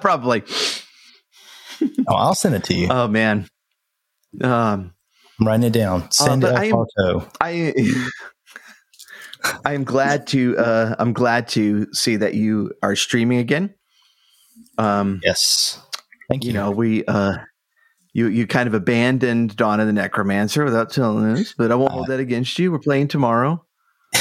probably 0.01 0.43
Oh, 2.07 2.15
I'll 2.15 2.35
send 2.35 2.55
it 2.55 2.63
to 2.65 2.73
you. 2.73 2.87
oh 2.89 3.07
man 3.07 3.47
um 4.43 4.93
I'm 5.39 5.47
writing 5.47 5.65
it 5.65 5.73
down. 5.73 6.09
Send 6.11 6.41
but 6.41 6.55
a 6.55 6.59
I 6.59 6.63
am- 6.65 6.71
photo. 6.97 7.29
I 7.41 7.73
I 9.65 9.73
am 9.73 9.83
glad 9.83 10.25
to 10.27 10.57
uh 10.57 10.95
I'm 10.97 11.13
glad 11.13 11.47
to 11.49 11.87
see 11.93 12.15
that 12.15 12.33
you 12.33 12.71
are 12.81 12.95
streaming 12.95 13.37
again. 13.39 13.73
Um 14.77 15.19
Yes. 15.23 15.79
Thank 16.29 16.43
you. 16.43 16.47
you 16.49 16.53
know, 16.53 16.71
we 16.71 17.05
uh 17.05 17.37
you 18.13 18.27
you 18.27 18.47
kind 18.47 18.67
of 18.67 18.73
abandoned 18.73 19.55
Dawn 19.55 19.79
of 19.79 19.85
the 19.87 19.93
Necromancer 19.93 20.63
without 20.65 20.89
telling 20.91 21.25
us, 21.37 21.53
but 21.57 21.71
I 21.71 21.75
won't 21.75 21.91
hold 21.91 22.07
that 22.07 22.19
against 22.19 22.57
you. 22.57 22.71
We're 22.71 22.79
playing 22.79 23.09
tomorrow. 23.09 23.63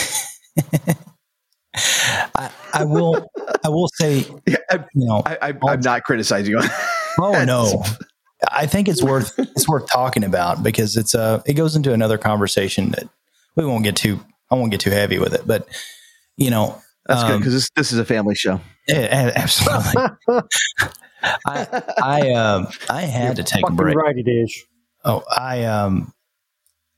I, 2.35 2.51
I 2.73 2.85
will. 2.85 3.27
I 3.65 3.69
will 3.69 3.89
say. 3.95 4.27
Yeah, 4.47 4.57
I, 4.71 4.77
You 4.95 5.07
know. 5.07 5.23
I, 5.25 5.39
I 5.51 5.55
I'm 5.67 5.81
not 5.81 6.05
criticizing 6.05 6.53
you. 6.53 6.61
Oh 7.19 7.45
no. 7.45 7.83
I 8.51 8.67
think 8.67 8.89
it's 8.89 9.03
worth 9.03 9.33
it's 9.39 9.69
worth 9.69 9.91
talking 9.91 10.25
about 10.25 10.63
because 10.63 10.97
it's 10.97 11.15
uh 11.15 11.43
it 11.47 11.55
goes 11.55 11.75
into 11.77 11.93
another 11.93 12.19
conversation 12.19 12.91
that 12.91 13.09
we 13.55 13.65
won't 13.65 13.85
get 13.85 13.97
too 13.97 14.21
I 14.51 14.55
won't 14.55 14.71
get 14.71 14.81
too 14.81 14.91
heavy 14.91 15.19
with 15.19 15.35
it, 15.35 15.47
but 15.47 15.67
you 16.37 16.51
know 16.51 16.81
That's 17.07 17.23
good 17.25 17.33
um, 17.33 17.41
because 17.41 17.55
this 17.55 17.71
this 17.77 17.93
is 17.93 17.99
a 17.99 18.05
family 18.05 18.35
show. 18.35 18.61
yeah, 18.87 19.33
absolutely. 19.35 20.03
I 21.47 21.83
I 22.03 22.31
um 22.33 22.69
I 22.89 23.03
had 23.03 23.37
to 23.37 23.43
take 23.43 23.69
a 23.69 23.73
break. 23.73 23.97
right 23.97 24.17
it 24.17 24.29
is. 24.29 24.65
Oh, 25.05 25.23
I 25.31 25.65
um 25.65 26.13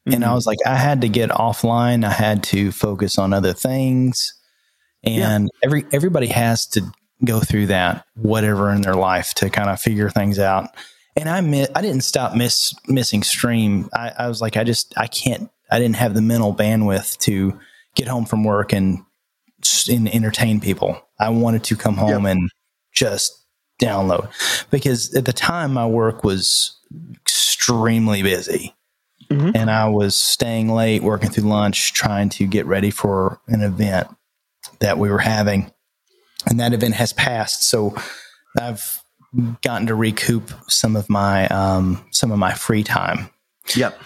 and 0.07 0.15
Mm-hmm. 0.17 0.25
I 0.25 0.35
was 0.35 0.47
like 0.47 0.59
I 0.67 0.75
had 0.77 1.03
to 1.03 1.09
get 1.09 1.29
offline. 1.31 2.05
I 2.05 2.11
had 2.11 2.43
to 2.45 2.73
focus 2.73 3.19
on 3.19 3.33
other 3.35 3.53
things. 3.53 4.35
And 5.05 5.49
every 5.63 5.85
everybody 5.93 6.27
has 6.29 6.67
to 6.69 6.83
go 7.25 7.41
through 7.41 7.67
that 7.67 8.05
whatever 8.15 8.71
in 8.71 8.83
their 8.83 8.95
life 8.95 9.35
to 9.35 9.51
kind 9.51 9.69
of 9.71 9.81
figure 9.81 10.09
things 10.11 10.39
out. 10.39 10.69
And 11.17 11.29
I 11.29 11.41
mi- 11.41 11.67
I 11.75 11.83
didn't 11.83 12.03
stop 12.05 12.35
miss 12.37 12.73
missing 12.87 13.23
stream. 13.23 13.89
I, 13.93 14.13
I 14.19 14.29
was 14.29 14.41
like 14.41 14.57
I 14.57 14.65
just 14.65 14.95
I 14.97 15.07
can't 15.09 15.51
I 15.71 15.79
didn't 15.79 15.97
have 15.97 16.15
the 16.15 16.23
mental 16.23 16.55
bandwidth 16.55 17.19
to 17.19 17.59
get 17.95 18.07
home 18.09 18.25
from 18.25 18.45
work 18.45 18.73
and, 18.73 18.99
and 19.91 20.15
entertain 20.15 20.61
people. 20.61 21.01
I 21.19 21.31
wanted 21.31 21.65
to 21.65 21.77
come 21.77 21.97
home 21.97 22.25
and 22.27 22.49
just 22.93 23.45
download 23.83 24.31
because 24.71 25.15
at 25.15 25.25
the 25.25 25.33
time 25.33 25.73
my 25.75 25.87
work 25.87 26.23
was 26.25 26.79
extremely 27.13 28.23
busy 28.23 28.75
Mhm. 29.31 29.53
and 29.55 29.71
I 29.71 29.89
was 29.89 30.17
staying 30.17 30.69
late 30.73 31.03
working 31.03 31.29
through 31.31 31.49
lunch 31.51 31.93
trying 31.93 32.29
to 32.31 32.47
get 32.47 32.65
ready 32.67 32.91
for 32.91 33.41
an 33.47 33.61
event 33.63 34.09
that 34.81 34.97
we 34.99 35.11
were 35.11 35.19
having 35.19 35.71
and 36.47 36.61
that 36.61 36.73
event 36.73 36.95
has 36.95 37.13
passed. 37.13 37.65
So 37.65 37.97
I've 38.59 39.03
gotten 39.63 39.87
to 39.89 39.95
recoup 39.95 40.53
some 40.69 40.97
of 40.97 41.09
my 41.11 41.47
um, 41.49 42.05
some 42.11 42.31
of 42.33 42.39
my 42.39 42.55
free 42.55 42.83
time. 42.83 43.31
Yep. 43.77 44.01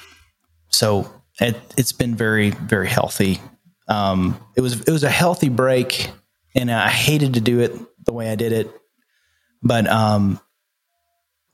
so 0.70 1.08
it, 1.40 1.56
it's 1.76 1.92
been 1.92 2.14
very 2.14 2.50
very 2.50 2.88
healthy. 2.88 3.40
Um, 3.88 4.38
it 4.56 4.60
was 4.60 4.80
it 4.80 4.90
was 4.90 5.04
a 5.04 5.10
healthy 5.10 5.48
break 5.48 6.10
and 6.54 6.70
i 6.70 6.88
hated 6.88 7.34
to 7.34 7.40
do 7.40 7.60
it 7.60 7.72
the 8.04 8.12
way 8.12 8.30
i 8.30 8.34
did 8.34 8.52
it. 8.52 8.70
But 9.62 9.86
um, 9.86 10.40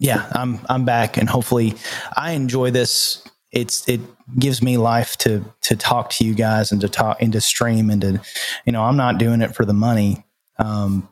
yeah 0.00 0.30
i'm 0.32 0.60
i'm 0.68 0.84
back 0.84 1.16
and 1.16 1.28
hopefully 1.28 1.74
i 2.16 2.32
enjoy 2.32 2.70
this. 2.70 3.26
It's 3.50 3.88
it 3.88 4.00
gives 4.38 4.62
me 4.62 4.76
life 4.76 5.16
to 5.18 5.44
to 5.62 5.76
talk 5.76 6.10
to 6.10 6.24
you 6.24 6.34
guys 6.34 6.70
and 6.70 6.80
to 6.82 6.88
talk 6.88 7.20
and 7.22 7.32
to 7.32 7.40
stream 7.40 7.90
and 7.90 8.00
to 8.02 8.20
you 8.64 8.72
know 8.72 8.82
I'm 8.82 8.96
not 8.96 9.18
doing 9.18 9.40
it 9.40 9.54
for 9.54 9.64
the 9.64 9.72
money, 9.72 10.24
um, 10.58 11.08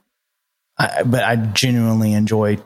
I, 0.79 1.03
but 1.05 1.23
I 1.25 1.37
genuinely 1.37 2.13
enjoy 2.13 2.59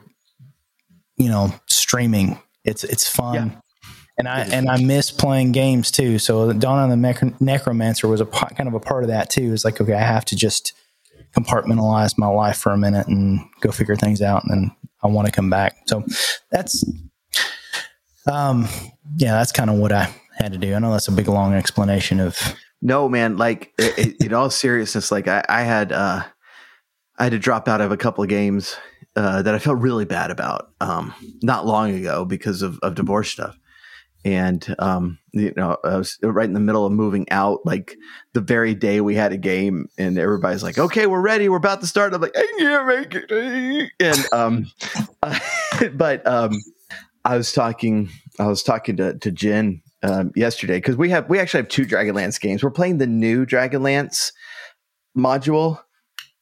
you 1.17 1.29
know 1.29 1.53
streaming. 1.67 2.39
It's 2.65 2.85
it's 2.85 3.09
fun. 3.09 3.35
Yeah. 3.35 3.51
And 4.19 4.29
I 4.29 4.41
and 4.41 4.69
I 4.69 4.77
miss 4.83 5.11
playing 5.11 5.53
games 5.53 5.91
too. 5.91 6.19
So 6.19 6.53
Dawn 6.53 6.91
of 6.91 6.91
the 6.91 7.35
Necromancer 7.41 8.07
was 8.07 8.21
a 8.21 8.27
kind 8.27 8.69
of 8.69 8.75
a 8.75 8.81
part 8.81 9.03
of 9.03 9.09
that 9.09 9.31
too. 9.31 9.53
It's 9.55 9.65
like 9.65 9.81
okay, 9.81 9.95
I 9.95 10.03
have 10.03 10.27
to 10.27 10.37
just 10.37 10.75
compartmentalize 11.35 12.19
my 12.19 12.27
life 12.27 12.59
for 12.59 12.73
a 12.73 12.77
minute 12.77 13.07
and 13.07 13.41
go 13.61 13.71
figure 13.71 13.97
things 13.97 14.21
out, 14.21 14.43
and 14.45 14.51
then 14.53 14.77
I 15.03 15.07
want 15.07 15.27
to 15.27 15.33
come 15.33 15.49
back. 15.49 15.77
So 15.87 16.05
that's 16.51 16.85
um 18.31 18.69
yeah, 19.17 19.33
that's 19.33 19.53
kind 19.53 19.71
of 19.71 19.77
what 19.77 19.93
I 19.93 20.11
had 20.37 20.53
to 20.53 20.59
do. 20.59 20.75
I 20.75 20.79
know 20.79 20.93
that's 20.93 21.09
a 21.09 21.13
big 21.13 21.29
long 21.29 21.55
explanation 21.55 22.21
of 22.21 22.39
No, 22.83 23.09
man. 23.09 23.37
Like 23.37 23.73
i- 23.81 23.93
i- 23.99 24.15
in 24.25 24.35
all 24.35 24.51
seriousness, 24.51 25.11
like 25.11 25.29
I, 25.29 25.45
I 25.49 25.63
had, 25.63 25.93
uh, 25.93 26.23
I 27.21 27.25
had 27.25 27.33
to 27.33 27.39
drop 27.39 27.69
out 27.69 27.83
of 27.83 27.93
a 27.93 27.99
couple 27.99 28.25
of 28.25 28.31
games 28.31 28.77
uh, 29.15 29.43
that 29.43 29.55
I 29.55 29.59
felt 29.59 29.79
really 29.79 30.07
bad 30.07 30.31
about 30.31 30.71
um, 30.81 31.15
not 31.43 31.67
long 31.67 31.95
ago 31.95 32.25
because 32.25 32.63
of, 32.63 32.79
of 32.79 32.95
divorce 32.95 33.31
stuff. 33.31 33.59
And 34.25 34.75
um, 34.79 35.19
you 35.33 35.53
know, 35.55 35.77
I 35.85 35.97
was 35.97 36.19
right 36.23 36.47
in 36.47 36.55
the 36.55 36.61
middle 36.61 36.87
of 36.87 36.93
moving 36.93 37.31
out, 37.31 37.61
like 37.67 37.95
the 38.33 38.41
very 38.41 38.75
day 38.75 39.03
we 39.03 39.15
had 39.15 39.33
a 39.33 39.37
game, 39.37 39.89
and 39.99 40.19
everybody's 40.19 40.63
like, 40.63 40.79
"Okay, 40.79 41.07
we're 41.07 41.23
ready. 41.23 41.49
We're 41.49 41.57
about 41.57 41.81
to 41.81 41.87
start." 41.87 42.13
I'm 42.13 42.21
like, 42.21 42.37
"I 42.37 42.47
can't 42.59 42.87
make 42.87 43.15
it." 43.15 43.91
And 43.99 44.27
um, 44.33 44.71
but 45.97 46.27
um, 46.27 46.53
I 47.25 47.39
was 47.39 47.53
talking, 47.53 48.11
I 48.39 48.47
was 48.47 48.63
talking 48.63 48.99
to 48.99 49.19
to 49.19 49.31
Jen 49.31 49.81
um, 50.03 50.33
yesterday 50.37 50.77
because 50.77 50.99
we 50.99 51.09
have 51.11 51.27
we 51.31 51.39
actually 51.39 51.61
have 51.61 51.69
two 51.69 51.87
Dragonlance 51.87 52.39
games. 52.39 52.63
We're 52.63 52.71
playing 52.71 52.99
the 52.99 53.07
new 53.07 53.47
Dragonlance 53.47 54.33
module 55.17 55.81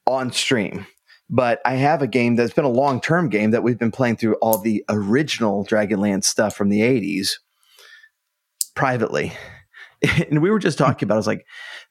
on 0.08 0.32
stream, 0.32 0.86
but 1.30 1.60
I 1.64 1.74
have 1.74 2.02
a 2.02 2.06
game 2.06 2.36
that's 2.36 2.54
been 2.54 2.64
a 2.64 2.68
long 2.70 3.00
term 3.00 3.28
game 3.28 3.50
that 3.52 3.62
we've 3.62 3.78
been 3.78 3.90
playing 3.92 4.16
through 4.16 4.34
all 4.36 4.58
the 4.58 4.84
original 4.88 5.64
Dragonlance 5.64 6.24
stuff 6.24 6.56
from 6.56 6.68
the 6.70 6.80
'80s 6.80 7.34
privately. 8.74 9.32
And 10.30 10.40
we 10.40 10.50
were 10.52 10.60
just 10.60 10.78
talking 10.78 11.08
about. 11.08 11.14
it. 11.14 11.16
I 11.16 11.18
was 11.18 11.26
like, 11.26 11.44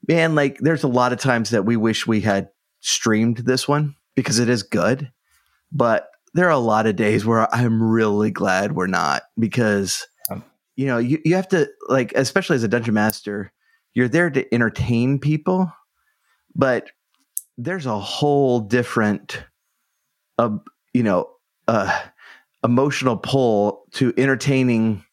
man, 0.08 0.34
like 0.34 0.60
there's 0.62 0.84
a 0.84 0.88
lot 0.88 1.12
of 1.12 1.20
times 1.20 1.50
that 1.50 1.66
we 1.66 1.76
wish 1.76 2.08
we 2.08 2.22
had 2.22 2.48
streamed 2.80 3.40
this 3.40 3.68
one 3.68 3.96
because 4.16 4.40
it 4.40 4.48
is 4.48 4.64
good, 4.64 5.12
but 5.74 6.08
there 6.34 6.48
are 6.48 6.52
a 6.52 6.58
lot 6.58 6.88
of 6.88 6.96
days 6.96 7.26
where 7.26 7.54
I'm 7.54 7.84
really 7.84 8.32
glad 8.32 8.76
we're 8.78 8.88
not 8.88 9.24
because 9.38 10.08
Um, 10.32 10.42
you 10.78 10.86
know 10.86 10.98
you, 11.00 11.20
you 11.26 11.36
have 11.36 11.50
to 11.50 11.68
like 11.90 12.14
especially 12.16 12.56
as 12.56 12.64
a 12.64 12.70
dungeon 12.70 12.94
master 12.94 13.52
you're 13.94 14.08
there 14.08 14.30
to 14.30 14.54
entertain 14.54 15.20
people 15.20 15.70
but 16.56 16.92
there's 17.58 17.86
a 17.86 18.00
whole 18.00 18.60
different 18.60 19.44
uh, 20.38 20.56
you 20.94 21.04
know 21.04 21.30
uh, 21.68 22.00
emotional 22.64 23.18
pull 23.18 23.84
to 23.94 24.14
entertaining 24.18 25.04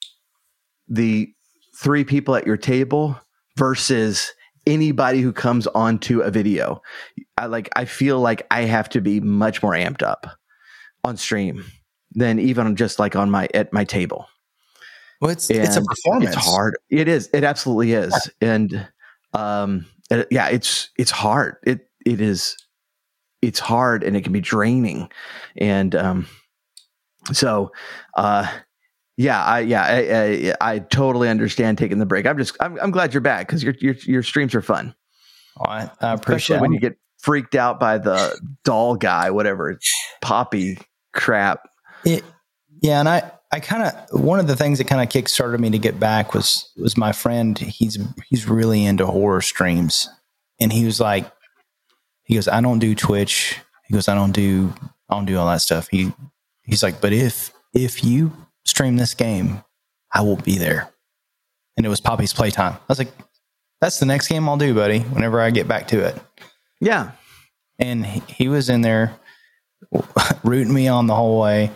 the 0.89 1.33
three 1.79 2.05
people 2.05 2.37
at 2.37 2.47
your 2.47 2.57
table 2.57 3.19
versus 3.57 4.33
anybody 4.67 5.21
who 5.21 5.33
comes 5.33 5.67
onto 5.69 6.21
a 6.21 6.31
video 6.31 6.81
i 7.37 7.45
like 7.47 7.69
i 7.77 7.85
feel 7.85 8.21
like 8.21 8.47
i 8.51 8.63
have 8.63 8.89
to 8.89 9.01
be 9.01 9.21
much 9.21 9.63
more 9.63 9.73
amped 9.73 10.03
up 10.03 10.27
on 11.05 11.17
stream 11.17 11.63
than 12.13 12.39
even 12.39 12.75
just 12.77 12.99
like 12.99 13.15
on 13.17 13.31
my 13.31 13.47
at 13.55 13.73
my 13.73 13.85
table 13.85 14.27
well, 15.21 15.31
it's 15.31 15.49
it's 15.49 15.77
a 15.77 15.83
performance. 15.83 16.37
it's 16.37 16.47
hard. 16.47 16.77
It 16.91 17.09
is. 17.09 17.31
It 17.33 17.45
absolutely 17.45 17.93
is. 17.93 18.31
And 18.43 18.87
um, 19.33 19.87
it- 20.11 20.27
yeah, 20.31 20.49
it's 20.49 20.91
it's 20.99 21.11
hard. 21.11 21.57
It 21.65 21.89
it 22.05 22.21
is. 22.21 22.57
It's 23.43 23.59
hard, 23.59 24.03
and 24.03 24.17
it 24.17 24.23
can 24.23 24.33
be 24.33 24.41
draining. 24.41 25.11
And 25.57 25.95
um, 25.95 26.27
so, 27.33 27.73
uh, 28.17 28.51
yeah, 29.17 29.43
I 29.45 29.61
yeah, 29.61 29.83
I, 29.83 30.55
I 30.61 30.75
I 30.75 30.79
totally 30.79 31.29
understand 31.29 31.79
taking 31.79 31.99
the 31.99 32.07
break. 32.07 32.27
I'm 32.27 32.39
just 32.39 32.57
I'm 32.61 32.79
I'm 32.81 32.91
glad 32.91 33.13
you're 33.13 33.21
back 33.21 33.47
because 33.47 33.63
your 33.63 33.75
your 33.81 33.95
your 34.07 34.23
streams 34.23 34.55
are 34.55 34.63
fun, 34.63 34.95
Oh, 35.59 35.65
I, 35.67 35.79
I 35.79 35.83
especially 35.85 36.15
appreciate 36.15 36.61
when 36.61 36.73
you 36.73 36.81
get 36.81 36.97
freaked 37.21 37.55
out 37.55 37.79
by 37.79 37.99
the 37.99 38.39
doll 38.65 38.97
guy, 38.97 39.31
whatever 39.31 39.79
poppy 40.21 40.79
crap. 41.13 41.69
It, 42.05 42.25
yeah, 42.83 43.01
and 43.01 43.09
I, 43.09 43.31
I 43.53 43.61
kind 43.61 43.83
of 43.85 44.21
one 44.21 44.41
of 44.41 44.47
the 44.47 44.57
things 44.57 44.79
that 44.79 44.89
kind 44.89 45.01
of 45.01 45.09
kickstarted 45.09 45.61
me 45.61 45.71
to 45.71 45.79
get 45.79 46.01
back 46.01 46.35
was 46.35 46.71
was 46.77 46.97
my 46.97 47.13
friend. 47.13 47.57
He's 47.59 47.99
he's 48.29 48.49
really 48.49 48.85
into 48.85 49.07
horror 49.07 49.41
streams, 49.41 50.09
and 50.61 50.73
he 50.73 50.85
was 50.85 51.01
like, 51.01 51.31
he 52.25 52.35
goes, 52.35 52.49
I 52.49 52.61
don't 52.61 52.79
do 52.79 52.95
Twitch. 52.95 53.59
He 53.87 53.95
goes, 53.95 54.09
I 54.09 54.15
don't 54.15 54.33
do 54.33 54.73
I 55.09 55.15
don't 55.15 55.27
do 55.27 55.39
all 55.39 55.47
that 55.47 55.61
stuff. 55.61 55.89
He 55.89 56.13
he's 56.63 56.83
like, 56.83 57.01
but 57.01 57.13
if 57.13 57.53
if 57.73 58.05
you 58.05 58.33
stream 58.65 58.97
this 58.97 59.15
game, 59.15 59.63
I 60.13 60.23
will 60.23 60.37
be 60.37 60.59
there. 60.59 60.91
And 61.77 61.85
it 61.85 61.89
was 61.89 62.01
Poppy's 62.01 62.33
playtime. 62.33 62.75
I 62.75 62.81
was 62.89 62.99
like, 62.99 63.13
that's 63.81 63.99
the 63.99 64.07
next 64.07 64.29
game 64.29 64.49
I'll 64.49 64.57
do, 64.57 64.75
buddy. 64.75 65.01
Whenever 65.01 65.41
I 65.41 65.51
get 65.51 65.67
back 65.69 65.89
to 65.89 65.99
it 65.99 66.17
Yeah, 66.81 67.11
and 67.79 68.07
he, 68.07 68.23
he 68.29 68.49
was 68.49 68.69
in 68.69 68.81
there 68.81 69.19
rooting 70.45 70.73
me 70.73 70.89
on 70.89 71.07
the 71.07 71.15
whole 71.15 71.41
way 71.41 71.71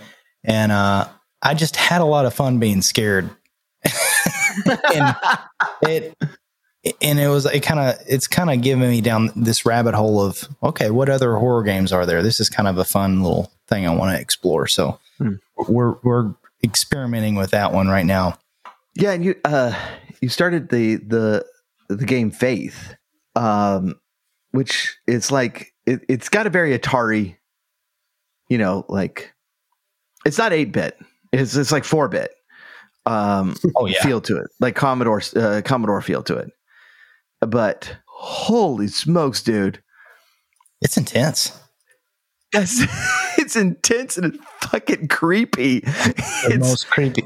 and 0.45 0.73
uh 0.73 1.07
i 1.43 1.55
just 1.55 1.77
had 1.77 2.01
a 2.01 2.05
lot 2.05 2.27
of 2.27 2.35
fun 2.35 2.59
being 2.59 2.83
scared 2.83 3.29
and 4.95 5.17
it 5.83 6.15
and 7.03 7.19
it 7.19 7.29
was 7.29 7.47
it 7.47 7.61
kind 7.63 7.81
of 7.81 7.97
it's 8.07 8.27
kind 8.27 8.51
of 8.51 8.61
giving 8.61 8.89
me 8.91 9.01
down 9.01 9.31
this 9.37 9.65
rabbit 9.67 9.95
hole 9.95 10.21
of 10.21 10.49
okay 10.63 10.91
what 10.91 11.09
other 11.09 11.37
horror 11.37 11.63
games 11.63 11.93
are 11.93 12.07
there 12.07 12.23
this 12.23 12.41
is 12.41 12.49
kind 12.49 12.69
of 12.69 12.79
a 12.79 12.85
fun 12.85 13.23
little 13.23 13.51
thing 13.67 13.87
i 13.87 13.95
want 13.95 14.15
to 14.15 14.21
explore 14.21 14.67
so 14.67 14.99
Hmm. 15.19 15.35
we're 15.69 15.95
we're 16.05 16.33
experimenting 16.63 17.35
with 17.35 17.51
that 17.51 17.73
one 17.73 17.89
right 17.89 18.07
now 18.07 18.39
Yeah, 18.95 19.11
and 19.13 19.25
you 19.25 19.35
uh 19.45 19.75
you 20.21 20.29
started 20.29 20.69
the 20.69 20.97
the 20.97 21.45
the 21.89 22.05
game 22.05 22.31
Faith, 22.31 22.95
um, 23.35 23.95
which 24.53 24.97
it's 25.09 25.31
like 25.33 25.73
it, 25.87 26.01
it's 26.09 26.29
got 26.29 26.47
a 26.47 26.51
very 26.51 26.79
Atari, 26.79 27.37
you 28.49 28.59
know, 28.59 28.85
like 28.89 29.33
it's 30.25 30.39
not 30.39 30.53
eight 30.53 30.71
bit. 30.73 30.97
It's 31.33 31.57
it's 31.57 31.73
like 31.73 31.85
four 31.85 32.07
bit. 32.09 32.31
Um, 33.07 33.57
oh 33.77 33.87
yeah 33.87 34.03
feel 34.03 34.21
to 34.21 34.37
it, 34.37 34.51
like 34.61 34.75
Commodore 34.77 35.23
uh, 35.35 35.63
Commodore 35.65 36.03
feel 36.03 36.23
to 36.25 36.37
it. 36.37 36.53
But 37.41 37.97
holy 38.07 38.89
smokes, 38.89 39.43
dude, 39.43 39.83
it's 40.81 40.97
intense 40.97 41.59
that's 42.53 42.83
it's 43.39 43.57
intense 43.57 44.17
and 44.17 44.35
it's 44.35 44.45
fucking 44.63 45.09
creepy. 45.09 45.81
the 45.81 46.49
It's 46.51 46.59
most 46.59 46.91
creepy. 46.91 47.25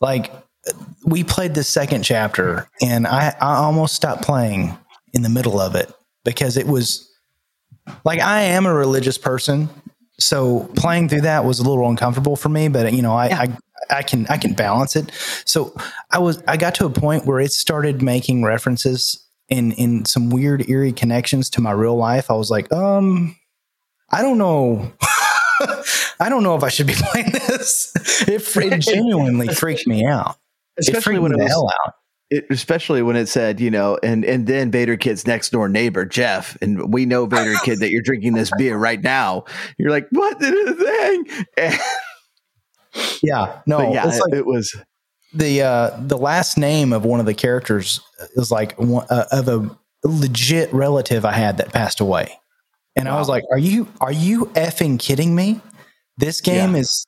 Like 0.00 0.32
we 1.04 1.24
played 1.24 1.54
the 1.54 1.64
second 1.64 2.02
chapter, 2.02 2.68
and 2.82 3.06
I, 3.06 3.34
I 3.40 3.56
almost 3.56 3.94
stopped 3.94 4.22
playing 4.22 4.76
in 5.12 5.22
the 5.22 5.28
middle 5.28 5.60
of 5.60 5.74
it 5.74 5.92
because 6.24 6.56
it 6.56 6.66
was 6.66 7.10
like 8.04 8.20
I 8.20 8.42
am 8.42 8.66
a 8.66 8.74
religious 8.74 9.18
person, 9.18 9.68
so 10.18 10.70
playing 10.76 11.08
through 11.08 11.22
that 11.22 11.44
was 11.44 11.60
a 11.60 11.68
little 11.68 11.88
uncomfortable 11.88 12.36
for 12.36 12.48
me. 12.48 12.68
But 12.68 12.92
you 12.92 13.02
know, 13.02 13.14
I, 13.14 13.26
I 13.26 13.58
I 13.88 14.02
can 14.02 14.26
I 14.28 14.36
can 14.36 14.54
balance 14.54 14.96
it. 14.96 15.10
So 15.44 15.74
I 16.10 16.18
was 16.18 16.42
I 16.46 16.56
got 16.56 16.74
to 16.76 16.86
a 16.86 16.90
point 16.90 17.26
where 17.26 17.40
it 17.40 17.52
started 17.52 18.02
making 18.02 18.44
references 18.44 19.26
in 19.48 19.72
in 19.72 20.04
some 20.04 20.30
weird 20.30 20.68
eerie 20.68 20.92
connections 20.92 21.50
to 21.50 21.60
my 21.60 21.72
real 21.72 21.96
life. 21.96 22.30
I 22.30 22.34
was 22.34 22.50
like, 22.50 22.72
um, 22.72 23.36
I 24.10 24.22
don't 24.22 24.38
know. 24.38 24.92
I 26.20 26.28
don't 26.28 26.42
know 26.42 26.56
if 26.56 26.62
I 26.62 26.68
should 26.68 26.86
be 26.86 26.94
playing 26.96 27.30
this. 27.30 27.92
It, 28.28 28.56
it 28.56 28.78
genuinely 28.80 29.48
freaked 29.48 29.86
me 29.86 30.06
out. 30.06 30.36
It 30.76 30.88
especially 30.88 31.00
freaked 31.00 31.22
when 31.22 31.32
it 31.32 31.38
was 31.38 31.48
hell 31.48 31.70
out. 31.86 31.94
it, 32.30 32.46
especially 32.50 33.02
when 33.02 33.16
it 33.16 33.26
said, 33.26 33.60
you 33.60 33.70
know, 33.70 33.98
and 34.02 34.24
and 34.24 34.46
then 34.46 34.70
Vader 34.70 34.96
Kid's 34.96 35.26
next 35.26 35.50
door 35.50 35.68
neighbor 35.68 36.04
Jeff, 36.04 36.56
and 36.62 36.92
we 36.92 37.04
know 37.06 37.26
Vader 37.26 37.54
Kid 37.64 37.80
that 37.80 37.90
you're 37.90 38.02
drinking 38.02 38.34
this 38.34 38.50
beer 38.56 38.76
right 38.76 39.02
now. 39.02 39.44
You're 39.78 39.90
like, 39.90 40.06
what 40.10 40.38
the 40.38 40.74
thing? 40.74 41.44
And, 41.56 41.78
Yeah, 43.22 43.60
no, 43.66 43.78
but 43.78 43.92
yeah, 43.92 44.08
it, 44.08 44.20
like 44.20 44.32
it 44.34 44.46
was. 44.46 44.74
the 45.34 45.62
uh, 45.62 45.96
the 46.00 46.18
last 46.18 46.56
name 46.58 46.92
of 46.92 47.04
one 47.04 47.20
of 47.20 47.26
the 47.26 47.34
characters 47.34 48.00
is 48.34 48.50
like 48.50 48.78
one, 48.78 49.06
uh, 49.10 49.26
of 49.30 49.48
a 49.48 49.78
legit 50.04 50.72
relative 50.72 51.24
I 51.24 51.32
had 51.32 51.58
that 51.58 51.72
passed 51.72 52.00
away, 52.00 52.38
and 52.96 53.08
I 53.08 53.18
was 53.18 53.28
like, 53.28 53.44
"Are 53.50 53.58
you 53.58 53.88
are 54.00 54.12
you 54.12 54.46
effing 54.54 54.98
kidding 54.98 55.34
me? 55.34 55.60
This 56.16 56.40
game 56.40 56.74
is 56.74 57.06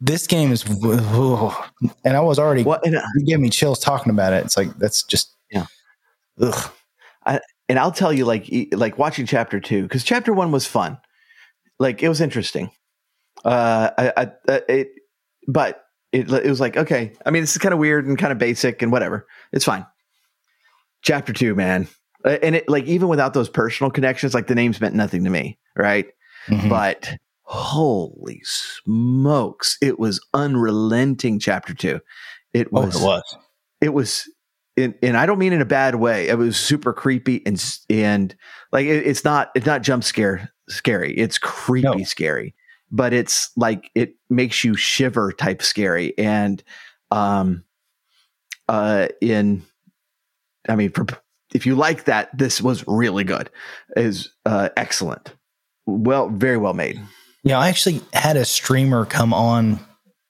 this 0.00 0.26
game 0.26 0.52
is," 0.52 0.64
and 2.04 2.16
I 2.16 2.20
was 2.20 2.38
already 2.38 2.62
What 2.62 2.86
and, 2.86 2.96
uh, 2.96 3.02
you 3.16 3.26
gave 3.26 3.40
me 3.40 3.50
chills 3.50 3.78
talking 3.78 4.10
about 4.10 4.32
it. 4.32 4.44
It's 4.44 4.56
like 4.56 4.74
that's 4.78 5.02
just 5.02 5.34
Yeah. 5.50 5.66
ugh. 6.40 6.70
and 7.68 7.78
I'll 7.78 7.92
tell 7.92 8.12
you, 8.12 8.24
like 8.24 8.48
like 8.72 8.98
watching 8.98 9.26
chapter 9.26 9.60
two 9.60 9.82
because 9.82 10.04
chapter 10.04 10.32
one 10.32 10.52
was 10.52 10.66
fun, 10.66 10.98
like 11.78 12.02
it 12.02 12.08
was 12.08 12.20
interesting. 12.20 12.70
Uh, 13.44 13.90
I, 13.98 14.12
I 14.16 14.22
uh, 14.48 14.60
it, 14.68 14.88
but 15.48 15.84
it, 16.12 16.30
it 16.30 16.48
was 16.48 16.60
like 16.60 16.76
okay. 16.76 17.12
I 17.26 17.30
mean, 17.30 17.42
this 17.42 17.52
is 17.52 17.58
kind 17.58 17.72
of 17.72 17.78
weird 17.80 18.06
and 18.06 18.18
kind 18.18 18.32
of 18.32 18.38
basic 18.38 18.82
and 18.82 18.92
whatever. 18.92 19.26
It's 19.52 19.64
fine. 19.64 19.84
Chapter 21.02 21.32
two, 21.32 21.54
man, 21.54 21.86
and 22.24 22.54
it 22.56 22.68
like 22.68 22.84
even 22.84 23.08
without 23.08 23.34
those 23.34 23.48
personal 23.48 23.90
connections, 23.90 24.32
like 24.34 24.46
the 24.46 24.54
names 24.54 24.80
meant 24.80 24.94
nothing 24.94 25.24
to 25.24 25.30
me, 25.30 25.58
right? 25.76 26.06
Mhm. 26.46 26.68
But 26.70 27.16
holy 27.42 28.40
smokes, 28.44 29.76
it 29.82 29.98
was 29.98 30.20
unrelenting. 30.32 31.38
Chapter 31.38 31.74
two, 31.74 32.00
it 32.52 32.68
Oh, 32.72 32.82
was 32.86 32.96
it 33.02 33.04
was. 33.04 33.36
it 33.82 33.88
was 33.94 34.30
in, 34.76 34.94
and 35.02 35.16
I 35.16 35.26
don't 35.26 35.38
mean 35.38 35.52
in 35.52 35.60
a 35.60 35.64
bad 35.66 35.96
way. 35.96 36.28
It 36.28 36.38
was 36.38 36.56
super 36.56 36.92
creepy 36.92 37.42
and 37.44 37.62
and 37.90 38.34
like 38.72 38.86
it, 38.86 39.06
it's 39.06 39.24
not 39.24 39.50
it's 39.54 39.66
not 39.66 39.82
jump 39.82 40.04
scare 40.04 40.48
scary. 40.70 41.14
It's 41.18 41.36
creepy 41.38 41.88
No. 41.98 42.04
scary, 42.04 42.54
but 42.90 43.12
it's 43.12 43.50
like 43.56 43.90
it 43.94 44.14
makes 44.30 44.64
you 44.64 44.76
shiver 44.76 45.32
type 45.32 45.62
scary. 45.62 46.16
And 46.18 46.62
um, 47.10 47.64
uh, 48.68 49.08
in 49.20 49.62
I 50.68 50.76
mean, 50.76 50.90
for, 50.90 51.06
if 51.54 51.66
you 51.66 51.74
like 51.74 52.04
that, 52.04 52.36
this 52.36 52.60
was 52.60 52.84
really 52.86 53.24
good. 53.24 53.50
Is 53.96 54.30
uh, 54.46 54.70
excellent. 54.76 55.34
Well, 55.86 56.28
very 56.28 56.56
well 56.56 56.74
made. 56.74 57.00
Yeah, 57.42 57.58
I 57.58 57.68
actually 57.68 58.00
had 58.12 58.36
a 58.36 58.44
streamer 58.44 59.04
come 59.04 59.34
on 59.34 59.78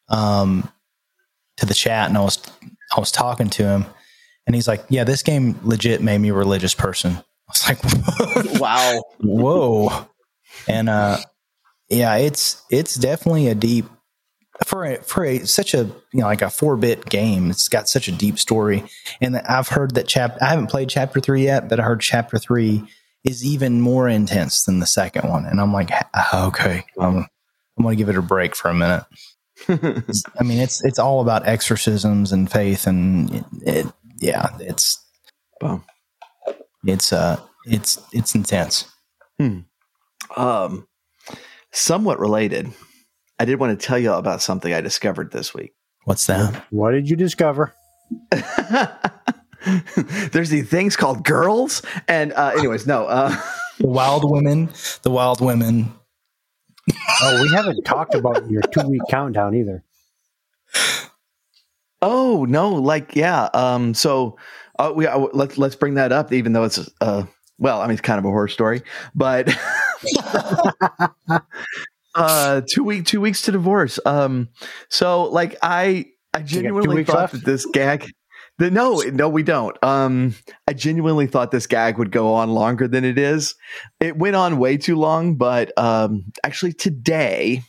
um, 0.09 0.69
to 1.59 1.67
the 1.67 1.75
chat, 1.75 2.09
and 2.09 2.19
I 2.19 2.21
was 2.21 2.43
I 2.95 3.01
was 3.01 3.13
talking 3.13 3.51
to 3.51 3.65
him, 3.65 3.87
and 4.47 4.55
he's 4.57 4.67
like, 4.67 4.85
"Yeah, 4.89 5.05
this 5.05 5.23
game 5.23 5.59
legit 5.63 6.03
made 6.03 6.19
me 6.19 6.31
a 6.31 6.35
religious 6.35 6.75
person." 6.75 7.13
I 7.13 7.53
was 7.53 7.69
like, 7.69 8.61
Wow. 8.61 9.03
"Whoa!" 9.21 10.09
And 10.67 10.89
uh, 10.89 11.19
yeah, 11.95 12.17
it's 12.17 12.63
it's 12.71 12.95
definitely 12.97 13.49
a 13.49 13.55
deep 13.55 13.87
for 14.67 14.85
a, 14.85 15.03
for 15.03 15.25
a 15.25 15.47
such 15.47 15.75
a 15.75 15.85
you 15.85 16.21
know 16.21 16.27
like 16.27 16.43
a 16.43 16.51
four 16.51 16.77
bit 16.77 17.05
game. 17.07 17.51
It's 17.51 17.69
got 17.69 17.89
such 17.89 18.09
a 18.09 18.13
deep 18.13 18.39
story, 18.39 18.85
and 19.21 19.37
I've 19.39 19.69
heard 19.69 19.95
that 19.95 20.07
chap. 20.07 20.37
I 20.41 20.47
haven't 20.47 20.71
played 20.71 20.89
chapter 20.89 21.21
three 21.21 21.45
yet, 21.45 21.69
but 21.69 21.81
I 21.81 21.85
heard 21.85 22.01
chapter 22.01 22.39
three 22.39 22.85
is 23.25 23.45
even 23.45 23.81
more 23.81 24.09
intense 24.09 24.65
than 24.65 24.81
the 24.81 24.87
second 24.87 25.29
one, 25.29 25.47
and 25.47 25.61
I'm 25.61 25.73
like, 25.73 25.91
"Ah, 26.15 26.47
okay, 26.49 26.85
I'm 26.99 27.19
I'm 27.77 27.83
gonna 27.83 27.97
give 27.97 28.09
it 28.09 28.17
a 28.17 28.23
break 28.23 28.55
for 28.55 28.69
a 28.69 28.75
minute. 28.75 29.05
I 29.69 30.43
mean, 30.43 30.59
it's 30.59 30.85
it's 30.85 30.99
all 30.99 31.21
about 31.21 31.47
exorcisms 31.47 32.33
and 32.33 32.51
faith, 32.51 32.87
and 32.87 33.35
it, 33.35 33.45
it 33.63 33.87
yeah, 34.19 34.51
it's 34.61 35.01
Wow. 35.61 35.83
it's 36.87 37.13
uh 37.13 37.41
it's 37.67 37.99
it's 38.13 38.35
intense. 38.35 38.85
Um, 40.37 40.87
somewhat 41.75 42.19
related. 42.19 42.73
I 43.39 43.45
did 43.45 43.59
want 43.61 43.79
to 43.79 43.87
tell 43.87 43.99
you 43.99 44.13
about 44.13 44.41
something 44.41 44.73
I 44.73 44.81
discovered 44.81 45.33
this 45.33 45.53
week. 45.53 45.75
What's 46.05 46.27
that? 46.27 46.65
What 46.71 46.93
did 46.93 47.11
you 47.11 47.17
discover? 47.17 47.75
There's 50.33 50.51
these 50.51 50.69
things 50.69 50.97
called 50.97 51.25
girls, 51.25 51.83
and 52.09 52.33
uh, 52.33 52.53
anyways, 52.57 52.87
no. 52.87 53.07
Uh, 53.07 53.37
The 53.81 53.89
wild 53.89 54.31
women, 54.31 54.69
the 55.03 55.11
wild 55.11 55.41
women. 55.41 55.93
Oh, 57.23 57.43
we 57.43 57.49
haven't 57.53 57.83
talked 57.83 58.15
about 58.15 58.49
your 58.49 58.63
two 58.63 58.89
week 58.89 59.03
countdown 59.11 59.57
either. 59.57 59.83
oh 62.01 62.47
no, 62.49 62.71
like 62.71 63.17
yeah. 63.17 63.49
Um, 63.53 63.93
so 63.93 64.39
uh, 64.79 64.93
we 64.95 65.09
uh, 65.09 65.19
let's 65.33 65.59
let's 65.59 65.75
bring 65.75 65.95
that 65.95 66.13
up, 66.13 66.33
even 66.33 66.53
though 66.53 66.63
it's 66.63 66.89
uh, 67.01 67.25
well, 67.59 67.81
I 67.81 67.87
mean, 67.87 67.95
it's 67.95 68.01
kind 68.01 68.21
of 68.21 68.25
a 68.25 68.29
horror 68.29 68.47
story, 68.47 68.83
but 69.13 69.49
uh, 72.15 72.61
two 72.69 72.85
week 72.85 73.05
two 73.07 73.21
weeks 73.21 73.43
to 73.43 73.53
divorce. 73.53 73.99
Um, 74.05 74.49
so 74.89 75.25
like 75.25 75.57
I 75.63 76.07
I 76.33 76.43
genuinely 76.43 77.05
thought 77.05 77.17
left? 77.17 77.33
that 77.33 77.45
this 77.45 77.67
gag. 77.67 78.11
The, 78.59 78.71
no, 78.71 79.03
no, 79.13 79.29
we 79.29 79.43
don't. 79.43 79.77
Um, 79.83 80.37
I 80.69 80.75
genuinely 80.75 81.27
thought 81.27 81.51
this 81.51 81.67
gag 81.67 81.99
would 81.99 82.13
go 82.13 82.35
on 82.35 82.51
longer 82.51 82.87
than 82.87 83.05
it 83.05 83.19
is. 83.19 83.57
It 83.99 84.17
went 84.17 84.37
on 84.37 84.59
way 84.59 84.77
too 84.77 84.95
long, 84.95 85.35
but 85.35 85.77
um, 85.77 86.27
actually 86.45 86.73
today, 86.73 87.63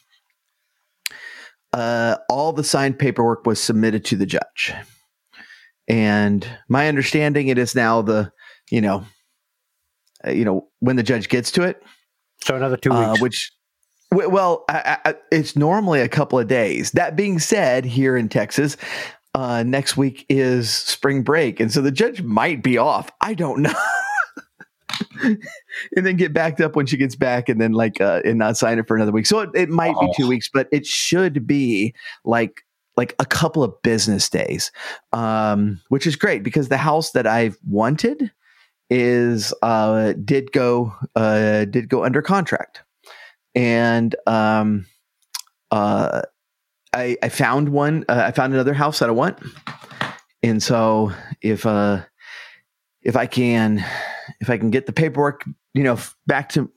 uh, 1.74 2.18
all 2.30 2.54
the 2.54 2.64
signed 2.64 3.00
paperwork 3.00 3.48
was 3.48 3.60
submitted 3.60 4.06
to 4.06 4.16
the 4.16 4.28
judge, 4.28 4.74
and 5.88 6.48
my 6.70 6.88
understanding 6.88 7.48
it 7.48 7.58
is 7.58 7.74
now 7.74 8.04
the, 8.04 8.32
you 8.70 8.82
know, 8.82 9.06
uh, 10.26 10.32
you 10.32 10.46
know 10.46 10.70
when 10.82 10.98
the 10.98 11.04
judge 11.04 11.30
gets 11.30 11.50
to 11.52 11.64
it, 11.64 11.82
So 12.44 12.56
another 12.56 12.78
two 12.78 12.92
uh, 12.92 13.12
weeks. 13.12 13.22
which 13.22 13.52
well 14.12 14.64
I, 14.70 14.98
I, 15.06 15.16
it's 15.32 15.56
normally 15.56 16.00
a 16.02 16.08
couple 16.08 16.38
of 16.40 16.48
days 16.48 16.92
that 16.92 17.16
being 17.16 17.40
said 17.40 17.86
here 17.86 18.16
in 18.16 18.30
texas 18.30 18.78
uh, 19.34 19.64
next 19.64 19.98
week 19.98 20.26
is 20.30 20.70
spring 20.70 21.22
break 21.24 21.60
and 21.60 21.72
so 21.72 21.82
the 21.82 21.92
judge 21.92 22.22
might 22.22 22.62
be 22.64 22.78
off 22.78 23.10
i 23.22 23.34
don't 23.34 23.62
know 23.62 23.74
and 25.24 25.38
then 26.06 26.16
get 26.16 26.34
backed 26.34 26.62
up 26.62 26.76
when 26.76 26.86
she 26.86 26.98
gets 26.98 27.16
back 27.16 27.50
and 27.50 27.60
then 27.60 27.72
like 27.74 28.00
uh, 28.00 28.22
and 28.24 28.38
not 28.40 28.56
sign 28.58 28.80
it 28.80 28.88
for 28.88 28.96
another 28.96 29.12
week 29.12 29.26
so 29.26 29.40
it, 29.40 29.50
it 29.56 29.70
might 29.70 30.00
be 30.00 30.08
Oh. 30.08 30.14
two 30.16 30.28
weeks 30.28 30.50
but 30.54 30.68
it 30.72 30.86
should 30.86 31.46
be 31.48 31.94
like 32.24 32.64
like 32.96 33.16
a 33.20 33.26
couple 33.26 33.64
of 33.64 33.74
business 33.82 34.30
days 34.30 34.72
um 35.12 35.82
which 35.90 36.08
is 36.08 36.16
great 36.16 36.44
because 36.44 36.70
the 36.70 36.78
house 36.78 37.12
that 37.12 37.28
i've 37.28 37.58
wanted 37.68 38.32
is 38.90 39.54
uh 39.62 40.14
did 40.26 40.52
go 40.54 40.94
uh 41.16 41.66
did 41.66 41.90
go 41.90 42.04
under 42.06 42.22
contract. 42.22 42.84
And 43.56 44.16
um 44.28 44.86
uh 45.72 46.24
i 46.94 47.18
i 47.24 47.30
found 47.30 47.70
one 47.70 48.06
uh, 48.10 48.24
i 48.28 48.32
found 48.32 48.54
another 48.54 48.74
house 48.76 49.00
that 49.00 49.10
i 49.10 49.14
want. 49.14 49.40
And 50.44 50.62
so 50.64 51.12
if 51.42 51.66
uh 51.66 52.04
if 53.04 53.16
i 53.18 53.26
can 53.28 53.84
if 54.42 54.50
i 54.50 54.58
can 54.58 54.72
get 54.72 54.86
the 54.88 54.94
paperwork 54.94 55.46
you 55.74 55.84
know 55.84 55.98
back 56.28 56.50
to 56.50 56.72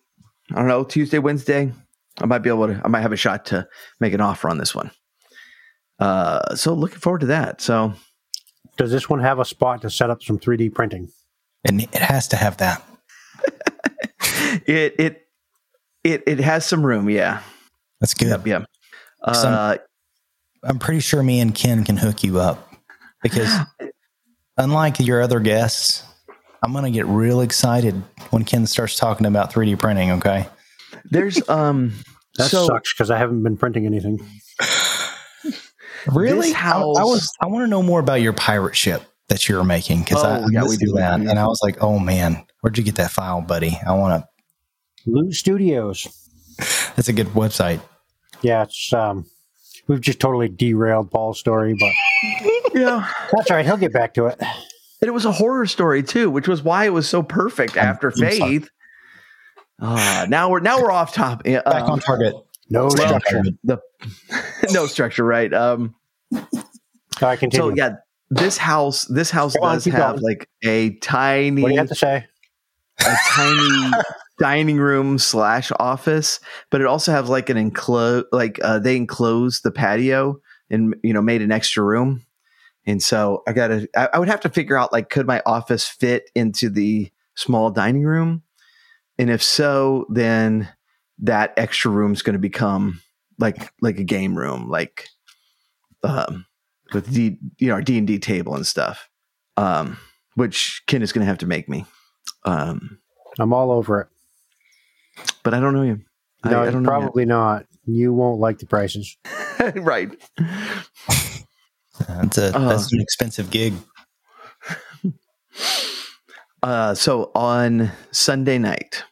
i 0.52 0.56
don't 0.56 0.68
know 0.68 0.84
tuesday 0.84 1.18
wednesday 1.18 1.72
i 2.20 2.26
might 2.26 2.40
be 2.40 2.50
able 2.50 2.68
to 2.68 2.80
i 2.84 2.88
might 2.88 3.00
have 3.02 3.12
a 3.12 3.16
shot 3.16 3.46
to 3.46 3.66
make 4.00 4.12
an 4.14 4.20
offer 4.20 4.48
on 4.50 4.58
this 4.58 4.74
one. 4.74 4.90
Uh 6.00 6.54
so 6.56 6.74
looking 6.74 6.98
forward 7.00 7.20
to 7.20 7.26
that. 7.26 7.60
So 7.60 7.92
Does 8.78 8.92
this 8.92 9.08
one 9.10 9.20
have 9.20 9.38
a 9.40 9.46
spot 9.46 9.82
to 9.82 9.90
set 9.90 10.10
up 10.10 10.22
some 10.24 10.38
3D 10.40 10.74
printing? 10.74 11.10
And 11.64 11.82
it 11.82 11.94
has 11.94 12.28
to 12.28 12.36
have 12.36 12.58
that. 12.58 12.82
it 14.66 14.94
it 14.98 15.28
it 16.04 16.22
it 16.26 16.40
has 16.40 16.66
some 16.66 16.84
room 16.84 17.08
yeah 17.08 17.40
That's 18.00 18.14
good. 18.14 18.28
Yep, 18.28 18.46
yeah. 18.46 18.64
Uh, 19.22 19.76
I'm 20.62 20.78
pretty 20.78 21.00
sure 21.00 21.22
me 21.22 21.40
and 21.40 21.54
Ken 21.54 21.84
can 21.84 21.96
hook 21.96 22.22
you 22.22 22.38
up 22.38 22.72
because 23.22 23.52
unlike 24.56 25.00
your 25.00 25.22
other 25.22 25.40
guests, 25.40 26.04
I'm 26.62 26.72
going 26.72 26.84
to 26.84 26.90
get 26.90 27.06
real 27.06 27.40
excited 27.40 27.94
when 28.30 28.44
Ken 28.44 28.66
starts 28.66 28.96
talking 28.96 29.26
about 29.26 29.52
3D 29.52 29.78
printing. 29.78 30.12
Okay. 30.12 30.46
there's 31.10 31.46
um 31.48 31.92
That 32.38 32.50
so 32.50 32.66
sucks 32.66 32.94
because 32.94 33.10
I 33.10 33.18
haven't 33.18 33.42
been 33.42 33.56
printing 33.56 33.84
anything. 33.84 34.20
Really? 36.06 36.48
This 36.48 36.56
I, 36.56 36.80
I 36.80 37.04
was. 37.04 37.32
I 37.40 37.46
want 37.46 37.64
to 37.64 37.66
know 37.66 37.82
more 37.82 37.98
about 37.98 38.20
your 38.20 38.32
pirate 38.32 38.76
ship 38.76 39.02
that 39.28 39.48
you're 39.48 39.64
making 39.64 40.00
because 40.00 40.24
I, 40.24 40.38
Oh, 40.40 40.42
I 40.44 40.46
yeah, 40.50 40.64
we 40.64 40.76
do. 40.76 40.86
to 40.86 40.92
that 40.94 41.20
and 41.20 41.38
I 41.38 41.46
was 41.46 41.60
like, 41.62 41.82
oh 41.82 41.98
man, 41.98 42.44
where'd 42.60 42.76
you 42.78 42.84
get 42.84 42.96
that 42.96 43.10
file, 43.10 43.40
buddy? 43.40 43.78
I 43.86 43.92
want 43.94 44.22
to. 44.22 44.28
Loot 45.10 45.34
Studios. 45.34 46.06
That's 46.96 47.08
a 47.08 47.12
good 47.12 47.28
website. 47.28 47.80
Yeah, 48.42 48.64
it's 48.64 48.92
um, 48.92 49.26
we've 49.86 50.00
just 50.00 50.20
totally 50.20 50.48
derailed 50.48 51.10
Paul's 51.10 51.38
story, 51.38 51.76
but 51.78 51.92
yeah 52.74 53.10
that's 53.32 53.50
all 53.50 53.56
right. 53.56 53.64
He'll 53.66 53.76
get 53.76 53.92
back 53.92 54.14
to 54.14 54.26
it. 54.26 54.36
and 54.40 54.48
it 55.08 55.12
was 55.12 55.24
a 55.24 55.32
horror 55.32 55.66
story 55.66 56.02
too 56.02 56.28
which 56.30 56.48
was 56.48 56.62
why 56.62 56.84
it 56.86 56.90
was 56.92 57.08
so 57.08 57.22
perfect 57.22 57.76
I'm- 57.76 57.86
after 57.86 58.08
I'm 58.08 58.16
sorry. 58.16 58.38
faith 58.38 58.68
uh, 59.80 60.26
now 60.28 60.50
we're 60.50 60.60
now 60.60 60.82
we're 60.82 60.90
off 60.90 61.14
top 61.14 61.44
Back 61.44 61.64
um, 61.66 61.90
on 61.92 62.00
target. 62.00 62.34
No 62.68 62.88
structure. 62.88 63.36
target. 63.36 63.54
the 63.64 63.78
no 64.72 64.86
structure 64.86 65.24
right 65.24 65.52
um 65.54 65.94
All 66.34 66.40
right, 67.22 67.38
continue. 67.38 67.70
so 67.70 67.74
yeah 67.76 67.96
this 68.30 68.58
house 68.58 69.04
this 69.06 69.30
house 69.30 69.54
Go 69.54 69.62
does 69.62 69.84
have 69.86 70.16
going. 70.16 70.22
like 70.22 70.48
a 70.62 70.90
tiny 70.98 71.62
what 71.62 71.68
do 71.68 71.74
you 71.74 71.80
have 71.80 71.88
to 71.88 71.94
say? 71.94 72.26
a 73.00 73.16
tiny 73.30 73.92
dining 74.38 74.78
room 74.78 75.18
slash 75.18 75.70
office, 75.78 76.40
but 76.70 76.80
it 76.80 76.86
also 76.86 77.12
has 77.12 77.28
like 77.28 77.48
an 77.50 77.56
enclose 77.56 78.24
like 78.32 78.58
uh, 78.62 78.78
they 78.78 78.96
enclosed 78.96 79.62
the 79.62 79.70
patio 79.70 80.40
and 80.70 80.94
you 81.02 81.12
know 81.12 81.22
made 81.22 81.42
an 81.42 81.52
extra 81.52 81.82
room. 81.82 82.24
And 82.86 83.02
so 83.02 83.42
I 83.46 83.52
gotta 83.52 83.88
I, 83.96 84.08
I 84.14 84.18
would 84.18 84.28
have 84.28 84.40
to 84.40 84.48
figure 84.48 84.76
out 84.76 84.92
like 84.92 85.10
could 85.10 85.26
my 85.26 85.42
office 85.46 85.86
fit 85.86 86.30
into 86.34 86.70
the 86.70 87.10
small 87.34 87.70
dining 87.70 88.04
room? 88.04 88.42
And 89.18 89.30
if 89.30 89.42
so, 89.42 90.06
then 90.08 90.68
that 91.20 91.52
extra 91.56 91.90
room 91.90 92.12
is 92.12 92.22
going 92.22 92.34
to 92.34 92.38
become 92.38 93.00
like 93.38 93.72
like 93.80 93.98
a 93.98 94.04
game 94.04 94.36
room, 94.36 94.68
like 94.68 95.08
um 96.02 96.46
with 96.92 97.12
D 97.12 97.38
you 97.58 97.68
know 97.68 97.74
our 97.74 97.82
D 97.82 97.98
and 97.98 98.06
D 98.06 98.18
table 98.18 98.54
and 98.54 98.66
stuff. 98.66 99.08
Um, 99.56 99.98
which 100.34 100.82
Ken 100.86 101.02
is 101.02 101.12
going 101.12 101.22
to 101.22 101.26
have 101.26 101.38
to 101.38 101.46
make 101.46 101.68
me. 101.68 101.84
Um, 102.44 102.98
I'm 103.40 103.52
all 103.52 103.72
over 103.72 104.00
it. 104.02 104.08
but 105.42 105.52
I 105.54 105.58
don't 105.60 105.74
know 105.74 105.82
you. 105.82 106.00
No, 106.44 106.62
I 106.62 106.70
don't 106.70 106.84
know. 106.84 106.88
probably 106.88 107.24
not. 107.24 107.66
You 107.84 108.12
won't 108.12 108.38
like 108.40 108.58
the 108.58 108.66
prices. 108.66 109.16
right. 109.74 110.10
Yeah, 110.38 112.22
it's 112.22 112.38
a 112.38 112.52
Oh. 112.56 112.68
that's 112.68 112.92
an 112.92 113.00
expensive 113.00 113.50
gig. 113.50 113.74
Uh, 116.62 116.94
so 116.94 117.30
on 117.34 117.90
Sunday 118.10 118.58
night 118.58 119.04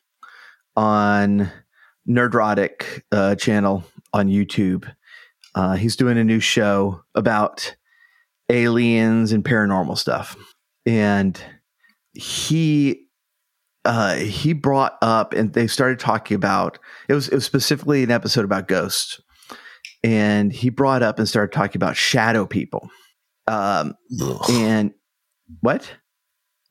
on 0.77 1.51
Nerdrotic 2.09 3.03
uh, 3.13 3.35
channel 3.37 3.85
on 4.13 4.29
YouTube, 4.29 4.93
uh, 5.57 5.75
he's 5.75 5.97
doing 5.97 6.19
a 6.19 6.25
new 6.25 6.39
show 6.39 7.03
about 7.15 7.75
aliens 8.51 9.33
and 9.33 9.43
paranormal 9.43 9.97
stuff, 9.97 10.37
and 10.85 11.43
he 12.13 13.07
uh, 13.87 14.17
he 14.17 14.53
brought 14.53 14.99
up 15.01 15.33
and 15.33 15.55
they 15.55 15.67
started 15.67 15.99
talking 15.99 16.35
about 16.35 16.79
it 17.09 17.15
was 17.15 17.29
it 17.29 17.35
was 17.35 17.47
specifically 17.47 18.03
an 18.03 18.11
episode 18.11 18.45
about 18.45 18.69
ghosts, 18.69 19.19
and 20.05 20.53
he 20.53 20.69
brought 20.69 21.03
up 21.03 21.19
and 21.19 21.27
started 21.27 21.53
talking 21.53 21.79
about 21.79 21.97
shadow 21.97 22.45
people, 22.45 22.91
um, 23.47 23.95
and 24.51 24.93
what? 25.61 25.91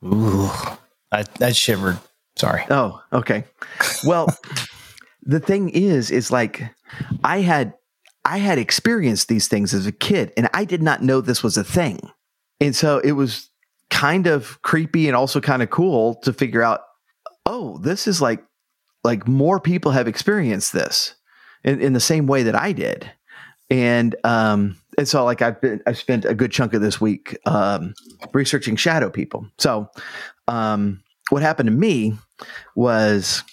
Ooh, 0.05 0.47
I, 1.11 1.23
I 1.41 1.53
shivered. 1.53 1.97
Sorry. 2.35 2.63
Oh, 2.69 3.01
okay. 3.11 3.45
Well, 4.05 4.27
the 5.23 5.39
thing 5.39 5.69
is, 5.69 6.11
is 6.11 6.29
like 6.29 6.61
I 7.23 7.41
had 7.41 7.73
I 8.25 8.39
had 8.39 8.57
experienced 8.57 9.27
these 9.27 9.47
things 9.47 9.73
as 9.73 9.85
a 9.85 9.91
kid, 9.91 10.33
and 10.35 10.49
I 10.53 10.65
did 10.65 10.81
not 10.81 11.03
know 11.03 11.21
this 11.21 11.43
was 11.43 11.57
a 11.57 11.63
thing, 11.63 11.99
and 12.59 12.75
so 12.75 12.99
it 12.99 13.13
was 13.13 13.49
kind 13.91 14.25
of 14.27 14.61
creepy 14.63 15.07
and 15.07 15.15
also 15.15 15.39
kind 15.39 15.61
of 15.61 15.69
cool 15.69 16.15
to 16.15 16.33
figure 16.33 16.63
out. 16.63 16.81
Oh, 17.45 17.77
this 17.77 18.07
is 18.07 18.21
like 18.21 18.43
like 19.03 19.27
more 19.27 19.59
people 19.59 19.91
have 19.91 20.07
experienced 20.07 20.73
this 20.73 21.13
in, 21.63 21.79
in 21.79 21.93
the 21.93 21.99
same 21.99 22.25
way 22.25 22.41
that 22.43 22.55
I 22.55 22.71
did, 22.71 23.09
and 23.69 24.15
um, 24.23 24.77
and 24.97 25.07
so 25.07 25.23
like 25.23 25.43
I've 25.43 25.61
been 25.61 25.81
I've 25.85 25.97
spent 25.97 26.25
a 26.25 26.33
good 26.33 26.51
chunk 26.51 26.73
of 26.73 26.81
this 26.81 26.99
week 26.99 27.37
um, 27.45 27.93
researching 28.33 28.75
shadow 28.75 29.11
people. 29.11 29.47
So, 29.59 29.89
um, 30.47 31.03
what 31.29 31.43
happened 31.43 31.67
to 31.67 31.75
me 31.75 32.17
was 32.75 33.43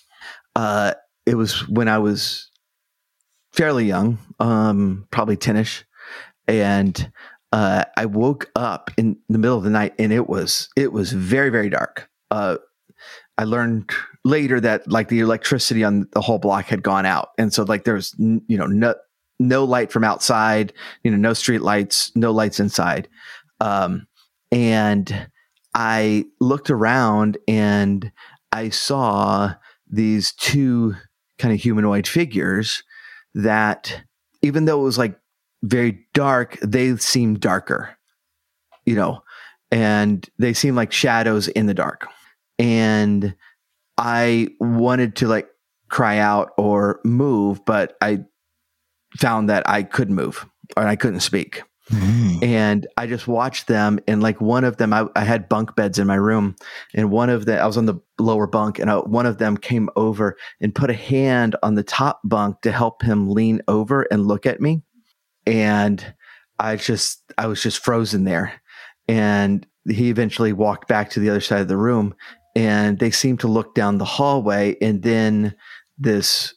uh, 0.56 0.94
it 1.26 1.34
was 1.34 1.68
when 1.68 1.88
I 1.88 1.98
was 1.98 2.50
fairly 3.52 3.84
young, 3.84 4.18
um, 4.40 5.06
probably 5.10 5.36
10ish. 5.36 5.84
And 6.48 7.12
uh, 7.52 7.84
I 7.96 8.06
woke 8.06 8.50
up 8.56 8.90
in 8.96 9.18
the 9.28 9.38
middle 9.38 9.56
of 9.56 9.64
the 9.64 9.70
night 9.70 9.94
and 9.98 10.12
it 10.12 10.28
was 10.28 10.68
it 10.76 10.92
was 10.92 11.12
very, 11.12 11.50
very 11.50 11.68
dark. 11.68 12.08
Uh, 12.30 12.56
I 13.38 13.44
learned 13.44 13.90
later 14.24 14.60
that 14.60 14.88
like 14.90 15.08
the 15.08 15.20
electricity 15.20 15.84
on 15.84 16.08
the 16.12 16.20
whole 16.20 16.38
block 16.38 16.66
had 16.66 16.82
gone 16.82 17.06
out. 17.06 17.30
And 17.38 17.52
so 17.52 17.62
like 17.64 17.84
there 17.84 17.94
was, 17.94 18.14
you 18.18 18.56
know, 18.56 18.66
no, 18.66 18.94
no 19.38 19.64
light 19.64 19.90
from 19.90 20.04
outside, 20.04 20.72
you 21.02 21.10
know, 21.10 21.16
no 21.16 21.32
street 21.32 21.62
lights, 21.62 22.12
no 22.14 22.30
lights 22.30 22.60
inside. 22.60 23.08
Um, 23.60 24.06
and 24.50 25.28
I 25.74 26.26
looked 26.40 26.70
around 26.70 27.38
and 27.48 28.12
I 28.52 28.68
saw 28.68 29.54
these 29.90 30.32
two 30.32 30.94
kind 31.38 31.54
of 31.54 31.60
humanoid 31.60 32.06
figures 32.06 32.82
that 33.34 34.02
even 34.42 34.64
though 34.64 34.80
it 34.80 34.84
was 34.84 34.98
like 34.98 35.18
very 35.62 36.06
dark, 36.14 36.58
they 36.62 36.96
seemed 36.96 37.40
darker, 37.40 37.96
you 38.84 38.94
know, 38.94 39.22
and 39.70 40.28
they 40.38 40.52
seemed 40.52 40.76
like 40.76 40.92
shadows 40.92 41.48
in 41.48 41.66
the 41.66 41.74
dark. 41.74 42.06
And 42.58 43.34
I 43.96 44.48
wanted 44.60 45.16
to 45.16 45.28
like 45.28 45.48
cry 45.88 46.18
out 46.18 46.50
or 46.56 47.00
move, 47.04 47.64
but 47.64 47.96
I 48.00 48.24
found 49.18 49.48
that 49.48 49.68
I 49.68 49.82
couldn't 49.82 50.14
move 50.14 50.46
or 50.76 50.86
I 50.86 50.96
couldn't 50.96 51.20
speak 51.20 51.62
Mm. 51.90 52.42
and 52.44 52.86
I 52.96 53.06
just 53.06 53.26
watched 53.26 53.66
them. 53.66 53.98
And 54.06 54.22
like 54.22 54.40
one 54.40 54.64
of 54.64 54.76
them, 54.76 54.92
I, 54.92 55.06
I 55.16 55.24
had 55.24 55.48
bunk 55.48 55.74
beds 55.74 55.98
in 55.98 56.06
my 56.06 56.14
room, 56.14 56.54
and 56.94 57.10
one 57.10 57.28
of 57.28 57.44
them, 57.44 57.60
I 57.60 57.66
was 57.66 57.76
on 57.76 57.86
the 57.86 58.00
lower 58.18 58.46
bunk, 58.46 58.78
and 58.78 58.90
I, 58.90 58.98
one 58.98 59.26
of 59.26 59.38
them 59.38 59.56
came 59.56 59.90
over 59.96 60.36
and 60.60 60.74
put 60.74 60.90
a 60.90 60.94
hand 60.94 61.56
on 61.62 61.74
the 61.74 61.82
top 61.82 62.20
bunk 62.24 62.60
to 62.62 62.72
help 62.72 63.02
him 63.02 63.28
lean 63.28 63.62
over 63.66 64.02
and 64.02 64.26
look 64.26 64.46
at 64.46 64.60
me. 64.60 64.82
And 65.46 66.14
I 66.58 66.76
just, 66.76 67.32
I 67.36 67.46
was 67.46 67.62
just 67.62 67.84
frozen 67.84 68.24
there. 68.24 68.52
And 69.08 69.66
he 69.88 70.08
eventually 70.08 70.52
walked 70.52 70.86
back 70.86 71.10
to 71.10 71.20
the 71.20 71.30
other 71.30 71.40
side 71.40 71.62
of 71.62 71.68
the 71.68 71.76
room, 71.76 72.14
and 72.54 73.00
they 73.00 73.10
seemed 73.10 73.40
to 73.40 73.48
look 73.48 73.74
down 73.74 73.98
the 73.98 74.04
hallway, 74.04 74.76
and 74.80 75.02
then 75.02 75.56
this 75.98 76.54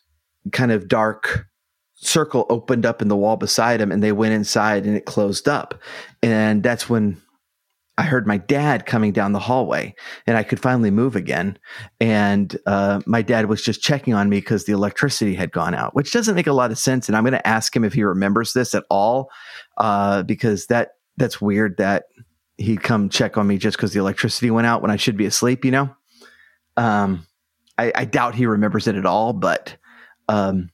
kind 0.51 0.71
of 0.71 0.87
dark 0.87 1.47
circle 1.95 2.45
opened 2.49 2.85
up 2.85 3.01
in 3.01 3.07
the 3.07 3.15
wall 3.15 3.37
beside 3.37 3.81
him 3.81 3.91
and 3.91 4.03
they 4.03 4.11
went 4.11 4.33
inside 4.33 4.85
and 4.85 4.95
it 4.95 5.05
closed 5.05 5.47
up. 5.47 5.81
And 6.21 6.61
that's 6.61 6.89
when 6.89 7.21
I 7.97 8.03
heard 8.03 8.27
my 8.27 8.37
dad 8.37 8.85
coming 8.85 9.13
down 9.13 9.31
the 9.31 9.39
hallway 9.39 9.95
and 10.27 10.35
I 10.35 10.43
could 10.43 10.59
finally 10.59 10.91
move 10.91 11.15
again. 11.15 11.57
And 12.01 12.55
uh, 12.65 13.01
my 13.05 13.21
dad 13.21 13.47
was 13.47 13.61
just 13.61 13.81
checking 13.81 14.13
on 14.13 14.27
me 14.29 14.37
because 14.37 14.65
the 14.65 14.73
electricity 14.73 15.33
had 15.33 15.51
gone 15.51 15.73
out, 15.73 15.95
which 15.95 16.11
doesn't 16.11 16.35
make 16.35 16.47
a 16.47 16.53
lot 16.53 16.71
of 16.71 16.77
sense. 16.77 17.07
And 17.07 17.15
I'm 17.15 17.23
going 17.23 17.31
to 17.33 17.47
ask 17.47 17.73
him 17.73 17.85
if 17.85 17.93
he 17.93 18.03
remembers 18.03 18.51
this 18.51 18.75
at 18.75 18.83
all 18.89 19.29
uh, 19.77 20.23
because 20.23 20.67
that 20.67 20.91
that's 21.17 21.39
weird 21.39 21.77
that 21.77 22.05
he'd 22.57 22.83
come 22.83 23.07
check 23.09 23.37
on 23.37 23.47
me 23.47 23.57
just 23.57 23.77
because 23.77 23.93
the 23.93 23.99
electricity 23.99 24.51
went 24.51 24.67
out 24.67 24.81
when 24.81 24.91
I 24.91 24.97
should 24.97 25.17
be 25.17 25.25
asleep, 25.25 25.63
you 25.63 25.71
know? 25.71 25.95
Um, 26.77 27.25
I, 27.77 27.91
I 27.95 28.05
doubt 28.05 28.35
he 28.35 28.45
remembers 28.45 28.87
it 28.87 28.95
at 28.95 29.05
all, 29.05 29.31
but 29.33 29.77
um, 30.27 30.69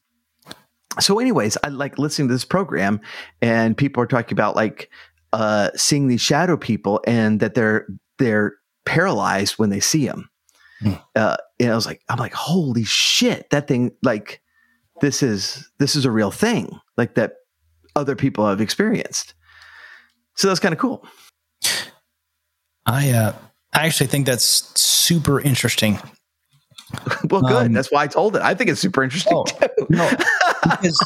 so 0.99 1.19
anyways 1.19 1.57
i 1.63 1.67
like 1.69 1.97
listening 1.97 2.27
to 2.27 2.33
this 2.33 2.45
program 2.45 2.99
and 3.41 3.77
people 3.77 4.01
are 4.03 4.07
talking 4.07 4.33
about 4.33 4.55
like 4.55 4.89
uh 5.33 5.69
seeing 5.75 6.07
these 6.07 6.21
shadow 6.21 6.57
people 6.57 7.01
and 7.07 7.39
that 7.39 7.53
they're 7.53 7.87
they're 8.19 8.55
paralyzed 8.85 9.53
when 9.57 9.69
they 9.69 9.79
see 9.79 10.05
them 10.07 10.27
Hmm. 10.81 10.93
uh 11.15 11.37
and 11.59 11.71
i 11.71 11.75
was 11.75 11.85
like 11.85 12.01
i'm 12.09 12.17
like 12.17 12.33
holy 12.33 12.83
shit 12.83 13.47
that 13.51 13.67
thing 13.67 13.91
like 14.01 14.41
this 14.99 15.21
is 15.21 15.69
this 15.77 15.95
is 15.95 16.05
a 16.05 16.11
real 16.11 16.31
thing 16.31 16.79
like 16.97 17.13
that 17.15 17.33
other 17.95 18.15
people 18.15 18.47
have 18.47 18.61
experienced. 18.61 19.33
So 20.35 20.47
that's 20.47 20.59
kind 20.61 20.73
of 20.73 20.79
cool. 20.79 21.05
I 22.85 23.09
uh, 23.11 23.33
I 23.73 23.85
actually 23.85 24.07
think 24.07 24.25
that's 24.25 24.45
super 24.79 25.39
interesting. 25.41 25.99
well 27.29 27.41
good. 27.41 27.67
Um, 27.67 27.73
that's 27.73 27.91
why 27.91 28.03
i 28.03 28.07
told 28.07 28.35
it. 28.35 28.41
I 28.41 28.53
think 28.53 28.69
it's 28.69 28.79
super 28.81 29.03
interesting 29.03 29.33
Oh, 29.35 29.43
too. 29.43 29.67
No, 29.89 30.09
because 30.63 30.97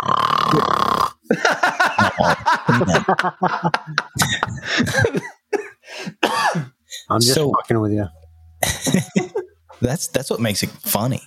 I'm 7.09 7.19
just 7.21 7.33
So- 7.35 7.51
fucking 7.53 7.79
with 7.79 7.93
you. 7.93 8.05
that's 9.81 10.07
that's 10.07 10.29
what 10.29 10.39
makes 10.39 10.63
it 10.63 10.69
funny. 10.69 11.21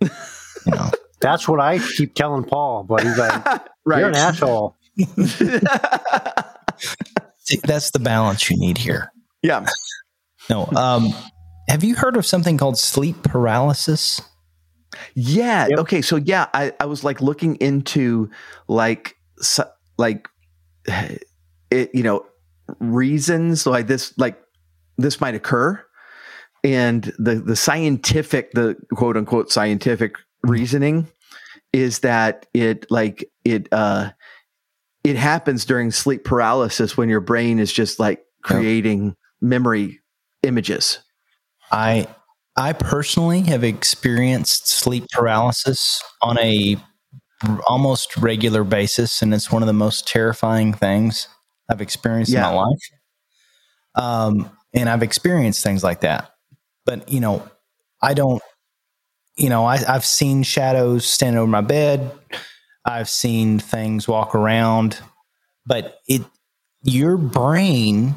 You 0.00 0.08
know, 0.66 0.90
That's 1.20 1.48
what 1.48 1.60
I 1.60 1.78
keep 1.78 2.14
telling 2.14 2.44
Paul, 2.44 2.84
but 2.84 3.02
he's 3.02 3.16
like, 3.16 3.42
right 3.86 4.00
"You're 4.00 4.10
an 4.10 4.14
asshole." 4.14 4.76
See, 7.38 7.58
that's 7.64 7.90
the 7.92 7.98
balance 8.00 8.50
you 8.50 8.58
need 8.58 8.76
here. 8.78 9.10
yeah 9.42 9.64
No, 10.50 10.66
um, 10.76 11.08
have 11.68 11.82
you 11.82 11.94
heard 11.96 12.16
of 12.18 12.26
something 12.26 12.58
called 12.58 12.76
sleep 12.78 13.22
paralysis? 13.22 14.20
Yeah. 15.14 15.66
Yep. 15.68 15.78
Okay. 15.80 16.02
So 16.02 16.16
yeah, 16.16 16.46
I, 16.54 16.72
I 16.80 16.86
was 16.86 17.04
like 17.04 17.20
looking 17.20 17.56
into 17.56 18.30
like 18.68 19.16
so, 19.38 19.68
like 19.98 20.28
it 21.70 21.90
you 21.94 22.02
know 22.02 22.26
reasons 22.80 23.66
like 23.66 23.86
this 23.86 24.16
like 24.18 24.40
this 24.98 25.20
might 25.20 25.34
occur, 25.34 25.82
and 26.64 27.12
the 27.18 27.36
the 27.36 27.56
scientific 27.56 28.52
the 28.52 28.76
quote 28.94 29.16
unquote 29.16 29.50
scientific 29.52 30.16
reasoning 30.42 31.08
is 31.72 32.00
that 32.00 32.46
it 32.54 32.90
like 32.90 33.30
it 33.44 33.68
uh 33.72 34.10
it 35.04 35.16
happens 35.16 35.64
during 35.64 35.90
sleep 35.90 36.24
paralysis 36.24 36.96
when 36.96 37.08
your 37.08 37.20
brain 37.20 37.58
is 37.58 37.72
just 37.72 38.00
like 38.00 38.24
creating 38.42 39.14
memory 39.40 40.00
images. 40.42 40.98
I 41.70 42.06
I 42.56 42.72
personally 42.72 43.42
have 43.42 43.62
experienced 43.64 44.68
sleep 44.68 45.04
paralysis 45.12 46.02
on 46.22 46.38
a 46.38 46.76
almost 47.66 48.16
regular 48.16 48.64
basis, 48.64 49.20
and 49.20 49.34
it's 49.34 49.50
one 49.52 49.62
of 49.62 49.66
the 49.66 49.72
most 49.74 50.08
terrifying 50.08 50.72
things 50.72 51.28
I've 51.70 51.80
experienced 51.82 52.32
Yeah. 52.32 52.48
in 52.48 52.54
my 52.54 52.62
life. 52.62 52.80
Um, 53.94 54.50
and 54.74 54.88
I've 54.88 55.02
experienced 55.02 55.62
things 55.62 55.82
like 55.84 56.00
that, 56.00 56.30
but 56.84 57.10
you 57.10 57.20
know, 57.20 57.46
I 58.02 58.14
don't. 58.14 58.42
You 59.38 59.50
know, 59.50 59.66
I, 59.66 59.78
I've 59.86 60.04
seen 60.06 60.42
shadows 60.44 61.04
stand 61.04 61.36
over 61.36 61.46
my 61.46 61.60
bed. 61.60 62.10
I've 62.86 63.08
seen 63.08 63.58
things 63.58 64.08
walk 64.08 64.34
around, 64.34 64.98
but 65.66 65.98
it 66.08 66.22
your 66.82 67.18
brain, 67.18 68.14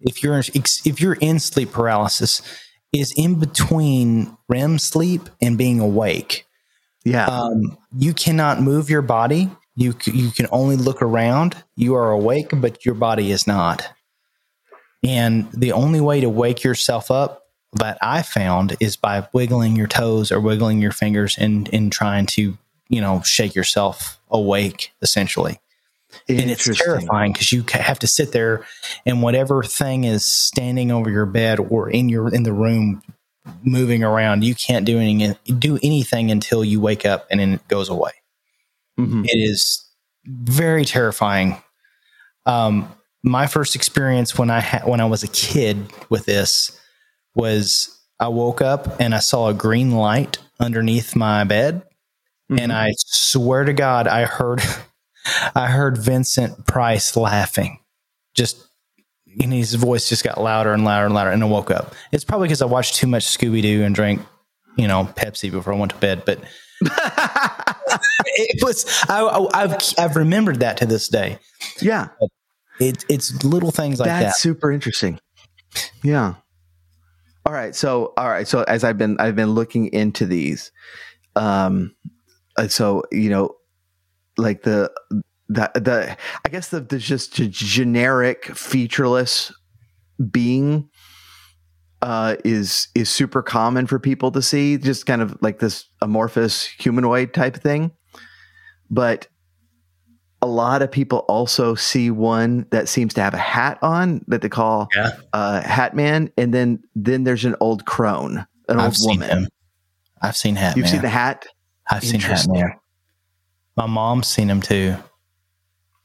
if 0.00 0.22
you're 0.22 0.38
if 0.38 1.00
you're 1.00 1.14
in 1.14 1.40
sleep 1.40 1.72
paralysis, 1.72 2.42
is 2.92 3.12
in 3.16 3.36
between 3.38 4.36
REM 4.48 4.78
sleep 4.78 5.28
and 5.40 5.56
being 5.56 5.80
awake. 5.80 6.46
Yeah. 7.04 7.26
Um, 7.26 7.78
you 7.96 8.12
cannot 8.14 8.60
move 8.60 8.90
your 8.90 9.02
body 9.02 9.50
You 9.74 9.94
you 10.04 10.30
can 10.30 10.46
only 10.52 10.76
look 10.76 11.00
around. 11.00 11.56
You 11.76 11.94
are 11.94 12.10
awake, 12.10 12.50
but 12.54 12.84
your 12.84 12.94
body 12.94 13.30
is 13.32 13.46
not. 13.46 13.88
And 15.02 15.50
the 15.52 15.72
only 15.72 16.00
way 16.00 16.20
to 16.20 16.28
wake 16.28 16.62
yourself 16.62 17.10
up 17.10 17.46
that 17.72 17.96
I 18.02 18.22
found 18.22 18.76
is 18.80 18.96
by 18.96 19.26
wiggling 19.32 19.76
your 19.76 19.86
toes 19.86 20.30
or 20.30 20.40
wiggling 20.40 20.82
your 20.82 20.92
fingers 20.92 21.36
and 21.38 21.72
and 21.72 21.90
trying 21.90 22.26
to 22.26 22.58
you 22.88 23.00
know 23.00 23.22
shake 23.22 23.54
yourself 23.54 24.20
awake 24.30 24.92
essentially 25.00 25.58
and 26.28 26.50
it's 26.50 26.64
terrifying 26.78 27.32
because 27.32 27.52
you 27.52 27.64
have 27.72 27.98
to 27.98 28.06
sit 28.06 28.32
there 28.32 28.64
and 29.06 29.22
whatever 29.22 29.62
thing 29.62 30.04
is 30.04 30.24
standing 30.24 30.90
over 30.90 31.10
your 31.10 31.26
bed 31.26 31.58
or 31.60 31.88
in 31.90 32.08
your 32.08 32.32
in 32.34 32.42
the 32.42 32.52
room 32.52 33.02
moving 33.62 34.04
around 34.04 34.44
you 34.44 34.54
can't 34.54 34.84
do 34.84 34.98
anything 34.98 35.34
do 35.58 35.78
anything 35.82 36.30
until 36.30 36.64
you 36.64 36.80
wake 36.80 37.04
up 37.04 37.26
and 37.30 37.40
then 37.40 37.52
it 37.54 37.68
goes 37.68 37.88
away 37.88 38.12
Mhm. 38.98 39.24
it 39.26 39.36
is 39.36 39.84
very 40.26 40.84
terrifying 40.84 41.60
um 42.46 42.88
my 43.24 43.46
first 43.46 43.74
experience 43.74 44.36
when 44.38 44.50
i 44.50 44.60
ha- 44.60 44.82
when 44.84 45.00
i 45.00 45.04
was 45.04 45.22
a 45.22 45.28
kid 45.28 45.78
with 46.08 46.24
this 46.26 46.70
was 47.34 47.98
i 48.20 48.28
woke 48.28 48.60
up 48.60 49.00
and 49.00 49.14
i 49.14 49.18
saw 49.18 49.48
a 49.48 49.54
green 49.54 49.92
light 49.92 50.38
underneath 50.60 51.16
my 51.16 51.42
bed 51.44 51.82
and 52.50 52.70
Mhm. 52.70 52.74
I 52.74 52.92
swear 52.98 53.64
to 53.64 53.72
God, 53.72 54.06
I 54.06 54.26
heard, 54.26 54.60
I 55.54 55.66
heard 55.68 55.98
Vincent 55.98 56.66
Price 56.66 57.16
laughing. 57.16 57.78
Just, 58.34 58.66
and 59.40 59.52
his 59.52 59.74
voice 59.74 60.08
just 60.08 60.24
got 60.24 60.40
louder 60.40 60.72
and 60.72 60.84
louder 60.84 61.06
and 61.06 61.14
louder, 61.14 61.30
and 61.30 61.42
I 61.42 61.46
woke 61.46 61.70
up. 61.70 61.94
It's 62.12 62.24
probably 62.24 62.48
because 62.48 62.62
I 62.62 62.66
watched 62.66 62.96
too 62.96 63.06
much 63.06 63.24
Scooby 63.24 63.62
Doo 63.62 63.82
and 63.84 63.94
drank, 63.94 64.20
you 64.76 64.88
know, 64.88 65.04
Pepsi 65.16 65.50
before 65.50 65.72
I 65.72 65.76
went 65.76 65.92
to 65.92 65.98
bed. 65.98 66.24
But 66.24 66.40
it 68.26 68.62
was, 68.62 68.84
I, 69.08 69.20
I, 69.22 69.62
I've, 69.62 69.76
I've 69.98 70.16
remembered 70.16 70.60
that 70.60 70.76
to 70.78 70.86
this 70.86 71.08
day. 71.08 71.38
yeah, 71.80 72.08
It, 72.80 73.04
it's 73.08 73.44
little 73.44 73.70
things 73.70 74.00
like 74.00 74.08
that's 74.08 74.24
that. 74.26 74.36
super 74.36 74.72
interesting. 74.72 75.18
Yeah. 76.02 76.34
All 77.44 77.52
right. 77.52 77.74
So, 77.74 78.12
all 78.16 78.28
right. 78.28 78.46
So, 78.46 78.62
as 78.62 78.84
I've 78.84 78.98
been, 78.98 79.16
I've 79.18 79.36
been 79.36 79.50
looking 79.50 79.92
into 79.92 80.26
these. 80.26 80.70
Um, 81.34 81.94
uh, 82.56 82.68
so 82.68 83.02
you 83.10 83.30
know, 83.30 83.56
like 84.42 84.62
the 84.62 84.90
the 85.48 85.70
the 85.74 86.16
I 86.44 86.48
guess 86.48 86.68
the 86.68 86.80
the 86.80 86.98
just 86.98 87.34
generic 87.34 88.46
featureless 88.56 89.52
being 90.30 90.88
uh 92.00 92.36
is 92.44 92.88
is 92.94 93.08
super 93.08 93.42
common 93.42 93.86
for 93.86 93.98
people 93.98 94.30
to 94.32 94.42
see 94.42 94.76
just 94.78 95.06
kind 95.06 95.22
of 95.22 95.36
like 95.40 95.58
this 95.60 95.84
amorphous 96.00 96.64
humanoid 96.66 97.32
type 97.34 97.56
thing 97.56 97.92
but 98.90 99.26
a 100.40 100.46
lot 100.46 100.82
of 100.82 100.90
people 100.90 101.20
also 101.28 101.74
see 101.76 102.10
one 102.10 102.66
that 102.70 102.88
seems 102.88 103.14
to 103.14 103.20
have 103.22 103.34
a 103.34 103.38
hat 103.38 103.78
on 103.82 104.24
that 104.26 104.42
they 104.42 104.48
call 104.48 104.88
Yeah. 104.94 105.12
uh 105.32 105.60
hat 105.62 105.94
man 105.94 106.30
and 106.36 106.52
then 106.52 106.82
then 106.96 107.24
there's 107.24 107.44
an 107.44 107.54
old 107.60 107.84
crone 107.86 108.46
an 108.68 108.76
old 108.78 108.86
I've 108.88 108.96
seen 108.96 109.20
woman 109.20 109.28
him. 109.44 109.48
I've 110.22 110.36
seen 110.36 110.56
Hat 110.56 110.76
you've 110.76 110.84
Man. 110.84 110.92
seen 110.92 111.02
the 111.02 111.08
hat 111.08 111.46
I've 111.90 112.04
seen 112.04 112.20
Hat 112.20 112.46
Man. 112.48 112.72
My 113.76 113.86
mom's 113.86 114.26
seen 114.28 114.48
him 114.50 114.60
too. 114.60 114.96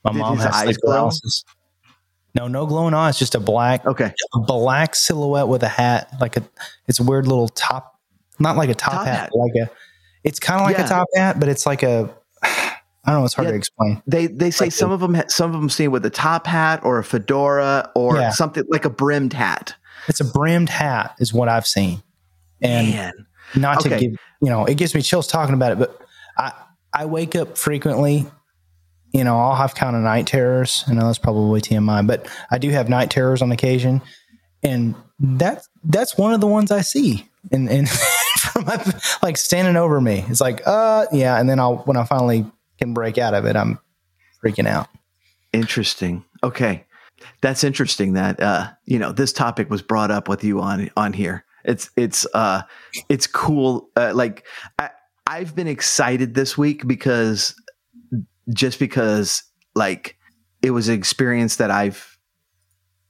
My 0.04 0.12
Did 0.14 0.20
mom 0.20 0.38
has 0.38 0.56
eyes 0.56 0.64
sleep 0.64 0.78
paralysis. 0.82 1.44
No, 2.34 2.48
no 2.48 2.66
glowing 2.66 2.94
eyes. 2.94 3.18
Just 3.18 3.36
a 3.36 3.40
black, 3.40 3.86
okay 3.86 4.14
a 4.36 4.40
black 4.40 4.96
silhouette 4.96 5.48
with 5.48 5.64
a 5.64 5.68
hat, 5.68 6.14
like 6.22 6.38
a. 6.38 6.44
It's 6.88 7.00
a 7.00 7.04
weird 7.04 7.28
little 7.28 7.50
top, 7.50 8.00
not 8.40 8.56
like 8.58 8.70
a 8.70 8.76
top, 8.76 8.94
Top 8.94 9.06
hat, 9.06 9.16
hat. 9.20 9.30
like 9.36 9.52
a. 9.56 9.70
It's 10.24 10.40
kind 10.40 10.62
of 10.62 10.68
like 10.68 10.78
Yeah. 10.78 10.86
a 10.86 10.88
top 10.88 11.08
hat, 11.16 11.40
but 11.40 11.50
it's 11.50 11.66
like 11.66 11.84
a. 11.84 12.10
I 12.44 13.12
don't 13.12 13.20
know. 13.22 13.26
It's 13.26 13.34
hard 13.34 13.48
Yeah. 13.48 13.52
to 13.54 13.58
explain. 13.58 14.02
They 14.06 14.28
they 14.28 14.52
say 14.52 14.66
Like 14.66 14.74
some 14.74 14.92
of 14.92 15.00
them 15.00 15.22
some 15.30 15.54
of 15.56 15.60
them 15.60 15.70
see 15.70 15.88
with 15.88 16.06
a 16.06 16.10
top 16.10 16.46
hat 16.46 16.82
or 16.84 17.00
a 17.00 17.04
fedora 17.04 17.90
or 17.96 18.18
Yeah. 18.18 18.30
something 18.30 18.64
like 18.70 18.86
a 18.86 18.90
brimmed 18.90 19.34
hat. 19.34 19.76
It's 20.08 20.20
a 20.20 20.26
brimmed 20.26 20.70
hat, 20.70 21.16
is 21.20 21.34
what 21.34 21.50
I've 21.50 21.66
seen, 21.68 22.04
and 22.62 22.92
Man, 22.92 23.14
not 23.56 23.80
to 23.82 23.90
give 23.90 24.12
you 24.42 24.50
know, 24.50 24.66
it 24.66 24.76
gives 24.76 24.94
me 24.94 25.02
chills 25.02 25.26
talking 25.28 25.56
about 25.56 25.72
it. 25.72 25.80
But 25.80 26.00
I 26.94 27.06
wake 27.06 27.36
up 27.36 27.58
frequently. 27.58 28.26
You 29.14 29.24
know, 29.24 29.38
I'll 29.38 29.56
have 29.56 29.76
kind 29.76 29.96
of 29.96 30.02
night 30.02 30.28
terrors. 30.28 30.84
I 30.88 30.94
know 30.94 31.06
that's 31.06 31.18
probably 31.18 31.62
TMI, 31.62 32.06
but 32.06 32.28
I 32.52 32.58
do 32.58 32.70
have 32.70 32.90
night 32.90 33.10
terrors 33.10 33.42
on 33.42 33.52
occasion, 33.52 34.02
and 34.64 34.96
that's 35.20 35.68
that's 35.84 36.18
one 36.18 36.34
of 36.34 36.42
the 36.42 36.48
ones 36.48 36.72
I 36.72 36.82
see. 36.82 37.28
And 37.52 37.70
and 37.72 37.90
from 37.90 38.66
my, 38.66 38.84
like 39.24 39.38
standing 39.38 39.78
over 39.78 40.00
me, 40.02 40.26
it's 40.28 40.42
like, 40.42 40.62
uh, 40.66 41.06
yeah. 41.12 41.40
And 41.40 41.50
then 41.50 41.60
I'll 41.60 41.78
when 41.78 41.98
I 41.98 42.04
finally 42.04 42.46
can 42.80 42.94
break 42.94 43.18
out 43.18 43.34
of 43.34 43.46
it, 43.46 43.56
I'm 43.56 43.80
freaking 44.44 44.68
out. 44.68 44.88
interesting. 45.54 46.24
Okay, 46.44 46.86
that's 47.42 47.64
interesting. 47.64 48.14
That 48.14 48.40
uh, 48.42 48.72
you 48.86 49.00
know 49.00 49.12
this 49.12 49.34
topic 49.34 49.70
was 49.70 49.82
brought 49.82 50.12
up 50.12 50.28
with 50.28 50.44
you 50.44 50.60
on 50.60 50.90
on 50.98 51.14
here. 51.14 51.46
It's 51.64 51.90
it's 51.96 52.28
uh 52.34 52.62
it's 53.10 53.26
cool. 53.26 53.90
Uh, 53.96 54.12
like 54.14 54.46
I 54.80 54.90
I've 55.28 55.54
been 55.54 55.68
excited 55.68 56.34
this 56.34 56.58
week 56.58 56.88
because 56.88 57.54
just 58.54 58.80
because 58.80 59.44
like 59.76 60.18
it 60.62 60.72
was 60.72 60.88
an 60.88 60.96
experience 60.96 61.58
that 61.58 61.70
I've 61.70 62.18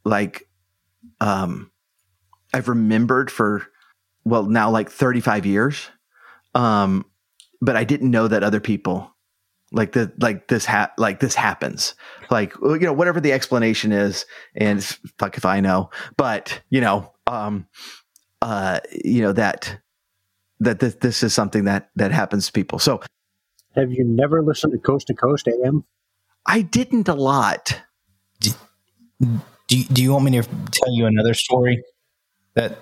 like 0.04 0.50
um 1.22 1.72
I've 2.54 2.68
remembered 2.68 3.30
for 3.30 3.68
well 4.26 4.46
now 4.46 4.72
like 4.72 4.90
35 4.90 5.46
years. 5.46 5.90
Um 6.56 7.06
but 7.62 7.76
I 7.76 7.84
didn't 7.84 8.10
know 8.10 8.28
that 8.28 8.44
other 8.44 8.60
people 8.60 9.14
like 9.72 9.92
the 9.92 10.12
like 10.20 10.48
this 10.48 10.66
ha- 10.66 10.92
like 10.98 11.20
this 11.20 11.36
happens. 11.36 11.94
Like 12.32 12.56
you 12.64 12.80
know 12.80 12.94
whatever 12.94 13.22
the 13.22 13.32
explanation 13.32 13.92
is 13.92 14.26
and 14.56 14.84
fuck 15.20 15.38
if 15.38 15.46
I 15.46 15.60
know 15.60 15.92
but 16.18 16.62
you 16.72 16.82
know 16.82 17.14
um 17.28 17.68
uh 18.42 18.80
you 18.92 19.22
know 19.22 19.34
that 19.34 19.78
that 20.60 20.80
this, 20.80 20.96
this 20.96 21.24
is 21.24 21.34
something 21.34 21.66
that 21.66 21.90
that 21.96 22.12
happens 22.12 22.48
to 22.48 22.52
people 22.52 22.80
so 22.80 23.02
Have 23.76 23.92
you 23.92 24.04
never 24.06 24.42
listened 24.42 24.74
to 24.74 24.80
Coast 24.80 25.08
to 25.08 25.14
Coast 25.14 25.48
AM? 25.48 25.84
I 26.46 26.62
didn't 26.62 27.08
a 27.08 27.16
lot 27.16 27.82
Do 28.40 28.52
you, 29.70 29.84
do 29.86 30.02
you 30.02 30.14
want 30.14 30.26
me 30.26 30.32
to 30.32 30.44
tell 30.44 30.94
you 30.94 31.06
another 31.06 31.34
story 31.34 31.84
that 32.56 32.80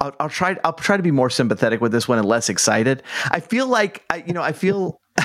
I'll, 0.00 0.14
I'll 0.20 0.28
try. 0.28 0.56
I'll 0.64 0.72
try 0.72 0.96
to 0.96 1.02
be 1.02 1.10
more 1.10 1.30
sympathetic 1.30 1.80
with 1.80 1.92
this 1.92 2.08
one 2.08 2.18
and 2.18 2.26
less 2.26 2.48
excited. 2.48 3.02
I 3.30 3.40
feel 3.40 3.66
like 3.66 4.04
I, 4.10 4.24
you 4.26 4.32
know, 4.32 4.42
I 4.42 4.52
feel. 4.52 5.00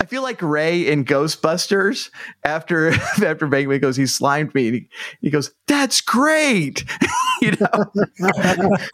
I 0.00 0.04
feel 0.06 0.22
like 0.22 0.40
Ray 0.40 0.86
in 0.86 1.04
Ghostbusters 1.04 2.10
after 2.44 2.90
after 2.92 3.48
Venkman 3.48 3.80
goes, 3.80 3.96
he 3.96 4.06
slimed 4.06 4.54
me. 4.54 4.68
And 4.68 4.76
he, 4.76 4.88
he 5.20 5.30
goes, 5.30 5.52
"That's 5.66 6.00
great," 6.00 6.84
you 7.42 7.52
know. 7.52 7.90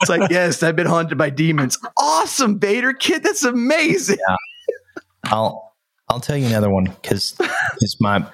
it's 0.01 0.09
like, 0.09 0.31
yes, 0.31 0.63
I've 0.63 0.77
been 0.77 0.87
haunted 0.87 1.19
by 1.19 1.31
demons. 1.31 1.79
Awesome, 1.97 2.59
Vader 2.59 2.93
kid. 2.93 3.23
That's 3.23 3.45
amazing. 3.45 4.19
I'll 5.25 5.75
I'll 6.09 6.21
tell 6.21 6.37
you 6.37 6.47
another 6.47 6.71
one 6.71 6.85
because 7.03 7.37
it's 7.81 8.01
my 8.01 8.25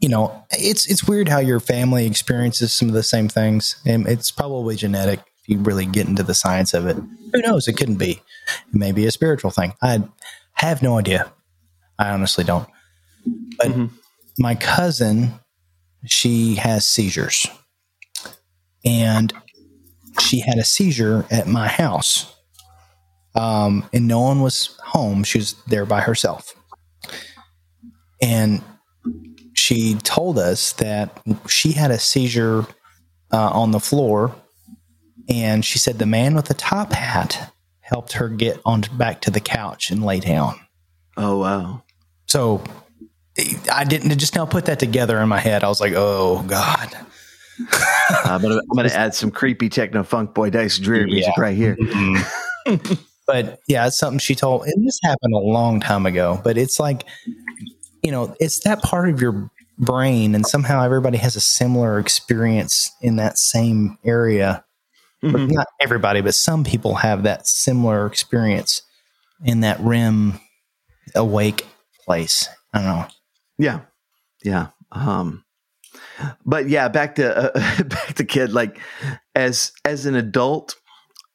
you 0.00 0.08
know 0.08 0.44
it's 0.50 0.86
it's 0.90 1.06
weird 1.06 1.28
how 1.28 1.38
your 1.38 1.60
family 1.60 2.04
experiences 2.06 2.72
some 2.72 2.88
of 2.88 2.94
the 2.94 3.02
same 3.02 3.28
things 3.28 3.76
and 3.86 4.06
it's 4.08 4.30
probably 4.30 4.74
genetic 4.76 5.20
if 5.20 5.48
you 5.48 5.58
really 5.60 5.86
get 5.86 6.06
into 6.08 6.22
the 6.22 6.34
science 6.34 6.74
of 6.74 6.86
it 6.86 6.96
who 7.32 7.40
knows 7.42 7.68
it 7.68 7.74
couldn't 7.76 7.96
be 7.96 8.10
it 8.48 8.74
may 8.74 8.92
be 8.92 9.06
a 9.06 9.10
spiritual 9.10 9.50
thing 9.50 9.72
I 9.82 10.02
have 10.54 10.82
no 10.82 10.98
idea 10.98 11.32
I 11.98 12.10
honestly 12.10 12.44
don't 12.44 12.68
but 13.56 13.68
Mhm. 13.68 13.90
my 14.38 14.54
cousin 14.56 15.32
she 16.04 16.56
has 16.56 16.86
seizures 16.86 17.46
and 18.86 19.32
she 20.20 20.40
had 20.40 20.56
a 20.56 20.64
seizure 20.64 21.26
at 21.30 21.46
my 21.46 21.68
house 21.68 22.36
um, 23.36 23.88
and 23.92 24.08
no 24.08 24.20
one 24.20 24.40
was 24.40 24.76
home. 24.82 25.22
She 25.22 25.38
was 25.38 25.54
there 25.66 25.84
by 25.84 26.00
herself. 26.00 26.54
And 28.22 28.62
she 29.52 29.94
told 29.96 30.38
us 30.38 30.72
that 30.74 31.20
she 31.46 31.72
had 31.72 31.90
a 31.90 31.98
seizure 31.98 32.66
uh, 33.30 33.50
on 33.50 33.72
the 33.72 33.80
floor. 33.80 34.34
And 35.28 35.64
she 35.64 35.78
said 35.78 35.98
the 35.98 36.06
man 36.06 36.34
with 36.34 36.46
the 36.46 36.54
top 36.54 36.92
hat 36.92 37.52
helped 37.80 38.14
her 38.14 38.28
get 38.28 38.60
on 38.64 38.82
back 38.96 39.20
to 39.22 39.30
the 39.30 39.40
couch 39.40 39.90
and 39.90 40.04
lay 40.04 40.20
down. 40.20 40.54
Oh 41.16 41.38
wow. 41.38 41.82
So 42.26 42.62
I 43.70 43.84
didn't 43.84 44.16
just 44.18 44.34
now 44.34 44.46
put 44.46 44.64
that 44.66 44.78
together 44.78 45.20
in 45.20 45.28
my 45.28 45.38
head. 45.38 45.62
I 45.62 45.68
was 45.68 45.80
like, 45.80 45.92
oh 45.94 46.42
God. 46.46 46.96
I'm 48.24 48.42
gonna 48.42 48.56
I'm 48.56 48.76
gonna 48.76 48.88
add 48.88 49.14
some 49.14 49.30
creepy 49.30 49.68
techno 49.68 50.02
funk 50.02 50.34
boy 50.34 50.50
Dice 50.50 50.78
Dreer 50.78 51.06
music 51.06 51.32
Yeah. 51.36 51.42
right 51.42 51.56
here. 51.56 51.76
but 53.26 53.60
yeah, 53.68 53.86
it's 53.86 53.98
something 53.98 54.18
she 54.18 54.34
told. 54.34 54.64
And 54.66 54.86
this 54.86 54.98
happened 55.02 55.34
a 55.34 55.38
long 55.38 55.80
time 55.80 56.06
ago, 56.06 56.40
but 56.44 56.56
it's 56.58 56.78
like, 56.78 57.04
you 58.02 58.10
know, 58.10 58.34
it's 58.40 58.60
that 58.64 58.82
part 58.82 59.08
of 59.08 59.20
your 59.20 59.50
brain, 59.78 60.34
and 60.34 60.46
somehow 60.46 60.82
everybody 60.82 61.18
has 61.18 61.36
a 61.36 61.40
similar 61.40 61.98
experience 61.98 62.90
in 63.02 63.16
that 63.16 63.38
same 63.38 63.98
area. 64.04 64.64
But 65.22 65.32
Mhm. 65.32 65.52
not 65.52 65.66
everybody, 65.80 66.20
but 66.20 66.34
some 66.34 66.62
people 66.62 66.96
have 66.96 67.22
that 67.24 67.46
similar 67.48 68.06
experience 68.06 68.82
in 69.44 69.60
that 69.60 69.80
REM 69.80 70.38
awake 71.14 71.66
place. 72.04 72.48
I 72.74 72.78
don't 72.78 72.86
know. 72.86 73.06
Yeah, 73.58 73.80
yeah. 74.44 74.68
Um, 74.92 75.42
but 76.44 76.68
yeah, 76.68 76.88
back 76.88 77.16
to 77.16 77.56
uh, 77.56 77.82
back 77.84 78.14
to 78.14 78.24
kid. 78.24 78.52
Like 78.52 78.78
as 79.34 79.72
as 79.84 80.06
an 80.06 80.14
adult, 80.14 80.76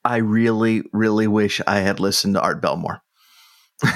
I 0.03 0.17
really 0.17 0.83
really 0.93 1.27
wish 1.27 1.61
I 1.67 1.79
had 1.79 1.99
listened 1.99 2.35
to 2.35 2.41
Art 2.41 2.61
Bell 2.61 2.77
more. 2.77 3.01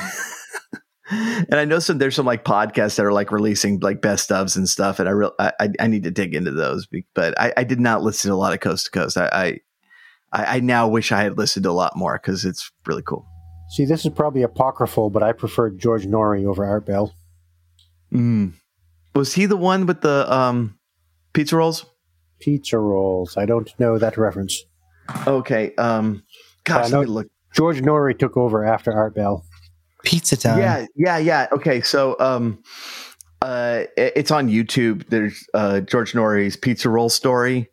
and 1.09 1.55
I 1.55 1.65
know 1.65 1.79
some 1.79 1.97
there's 1.97 2.15
some 2.15 2.25
like 2.25 2.43
podcasts 2.43 2.95
that 2.95 3.05
are 3.05 3.13
like 3.13 3.31
releasing 3.31 3.79
like 3.79 4.01
best 4.01 4.29
ofs 4.29 4.55
and 4.55 4.67
stuff, 4.67 4.99
and 4.99 5.07
I 5.07 5.11
real 5.11 5.33
I, 5.39 5.69
I 5.79 5.87
need 5.87 6.03
to 6.03 6.11
dig 6.11 6.33
into 6.33 6.51
those. 6.51 6.87
But 7.13 7.39
I, 7.39 7.53
I 7.57 7.63
did 7.63 7.79
not 7.79 8.03
listen 8.03 8.29
to 8.29 8.35
a 8.35 8.37
lot 8.37 8.53
of 8.53 8.59
Coast 8.59 8.85
to 8.85 8.91
Coast. 8.91 9.17
I 9.17 9.29
I, 9.31 9.59
I 10.31 10.57
I 10.57 10.59
now 10.59 10.87
wish 10.87 11.11
I 11.11 11.23
had 11.23 11.37
listened 11.37 11.63
to 11.63 11.69
a 11.69 11.73
lot 11.73 11.95
more 11.95 12.19
because 12.21 12.45
it's 12.45 12.71
really 12.85 13.03
cool. 13.03 13.27
See, 13.69 13.85
this 13.85 14.05
is 14.05 14.13
probably 14.13 14.43
apocryphal, 14.43 15.09
but 15.09 15.23
I 15.23 15.31
preferred 15.31 15.79
George 15.79 16.05
Noory 16.05 16.45
over 16.45 16.65
Art 16.65 16.85
Bell. 16.85 17.13
Mm. 18.13 18.53
Was 19.13 19.33
he 19.33 19.45
the 19.45 19.57
one 19.57 19.85
with 19.85 20.01
the 20.01 20.31
um 20.31 20.74
pizza 21.35 21.55
rolls? 21.55 21.85
Pizza 22.39 22.79
rolls. 22.79 23.37
I 23.37 23.45
don't 23.45 23.71
know 23.79 23.99
that 23.99 24.17
reference. 24.17 24.63
Okay. 25.27 25.75
Um, 25.75 26.23
gosh, 26.63 26.91
I 26.91 26.97
let 26.97 27.07
me 27.07 27.13
look. 27.13 27.27
George 27.53 27.81
Noory 27.81 28.17
took 28.17 28.35
over 28.35 28.65
after 28.65 28.91
Art 28.91 29.15
Bell. 29.15 29.45
Pizza 30.03 30.35
time. 30.35 30.59
Yeah, 30.59 30.85
yeah, 30.95 31.17
yeah. 31.17 31.47
Okay, 31.51 31.81
so 31.81 32.15
um, 32.19 32.61
uh, 33.41 33.83
it's 33.95 34.31
on 34.31 34.49
YouTube. 34.49 35.07
There's 35.09 35.47
uh 35.53 35.79
George 35.81 36.13
Noory's 36.13 36.57
pizza 36.57 36.89
roll 36.89 37.09
story. 37.09 37.69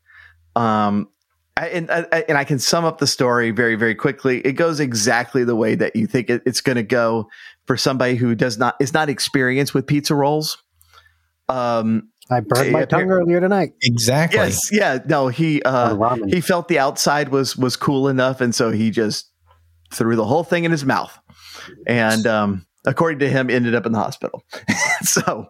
Um, 0.55 1.09
I, 1.57 1.69
and 1.69 1.91
I, 1.91 2.25
and 2.29 2.39
I 2.39 2.45
can 2.45 2.59
sum 2.59 2.85
up 2.85 2.99
the 2.99 3.07
story 3.07 3.51
very 3.51 3.75
very 3.75 3.95
quickly. 3.95 4.41
It 4.41 4.53
goes 4.53 4.81
exactly 4.81 5.45
the 5.45 5.57
way 5.57 5.75
that 5.75 5.95
you 5.95 6.07
think 6.07 6.31
it, 6.31 6.43
it's 6.47 6.61
going 6.61 6.77
to 6.77 6.83
go 6.83 7.29
for 7.67 7.77
somebody 7.77 8.15
who 8.15 8.35
does 8.35 8.57
not 8.57 8.77
is 8.81 8.95
not 8.95 9.09
experienced 9.09 9.75
with 9.75 9.87
pizza 9.87 10.15
rolls. 10.15 10.57
Um, 11.49 12.09
I 12.33 12.41
burned 12.41 12.73
my 12.73 12.81
yeah, 12.81 12.85
tongue 12.87 13.11
earlier 13.11 13.41
tonight 13.41 13.73
Exactly. 13.83 14.39
yes, 14.39 14.71
yeah, 14.73 14.99
no, 15.07 15.29
he 15.29 15.63
uh, 15.63 16.17
he 16.27 16.41
felt 16.41 16.69
the 16.69 16.79
outside 16.79 17.29
was 17.29 17.57
was 17.57 17.77
cool 17.77 18.09
enough, 18.09 18.41
and 18.41 18.55
so 18.55 18.71
he 18.71 18.91
just 18.91 19.31
threw 19.93 20.17
the 20.17 20.25
whole 20.25 20.45
thing 20.45 20.65
in 20.65 20.71
his 20.71 20.85
mouth, 20.85 21.17
and 21.87 22.27
um, 22.27 22.67
according 22.87 23.19
to 23.21 23.29
him, 23.29 23.51
ended 23.51 23.75
up 23.75 23.87
in 23.87 23.93
the 23.93 23.99
hospital. 23.99 24.45
so, 25.03 25.47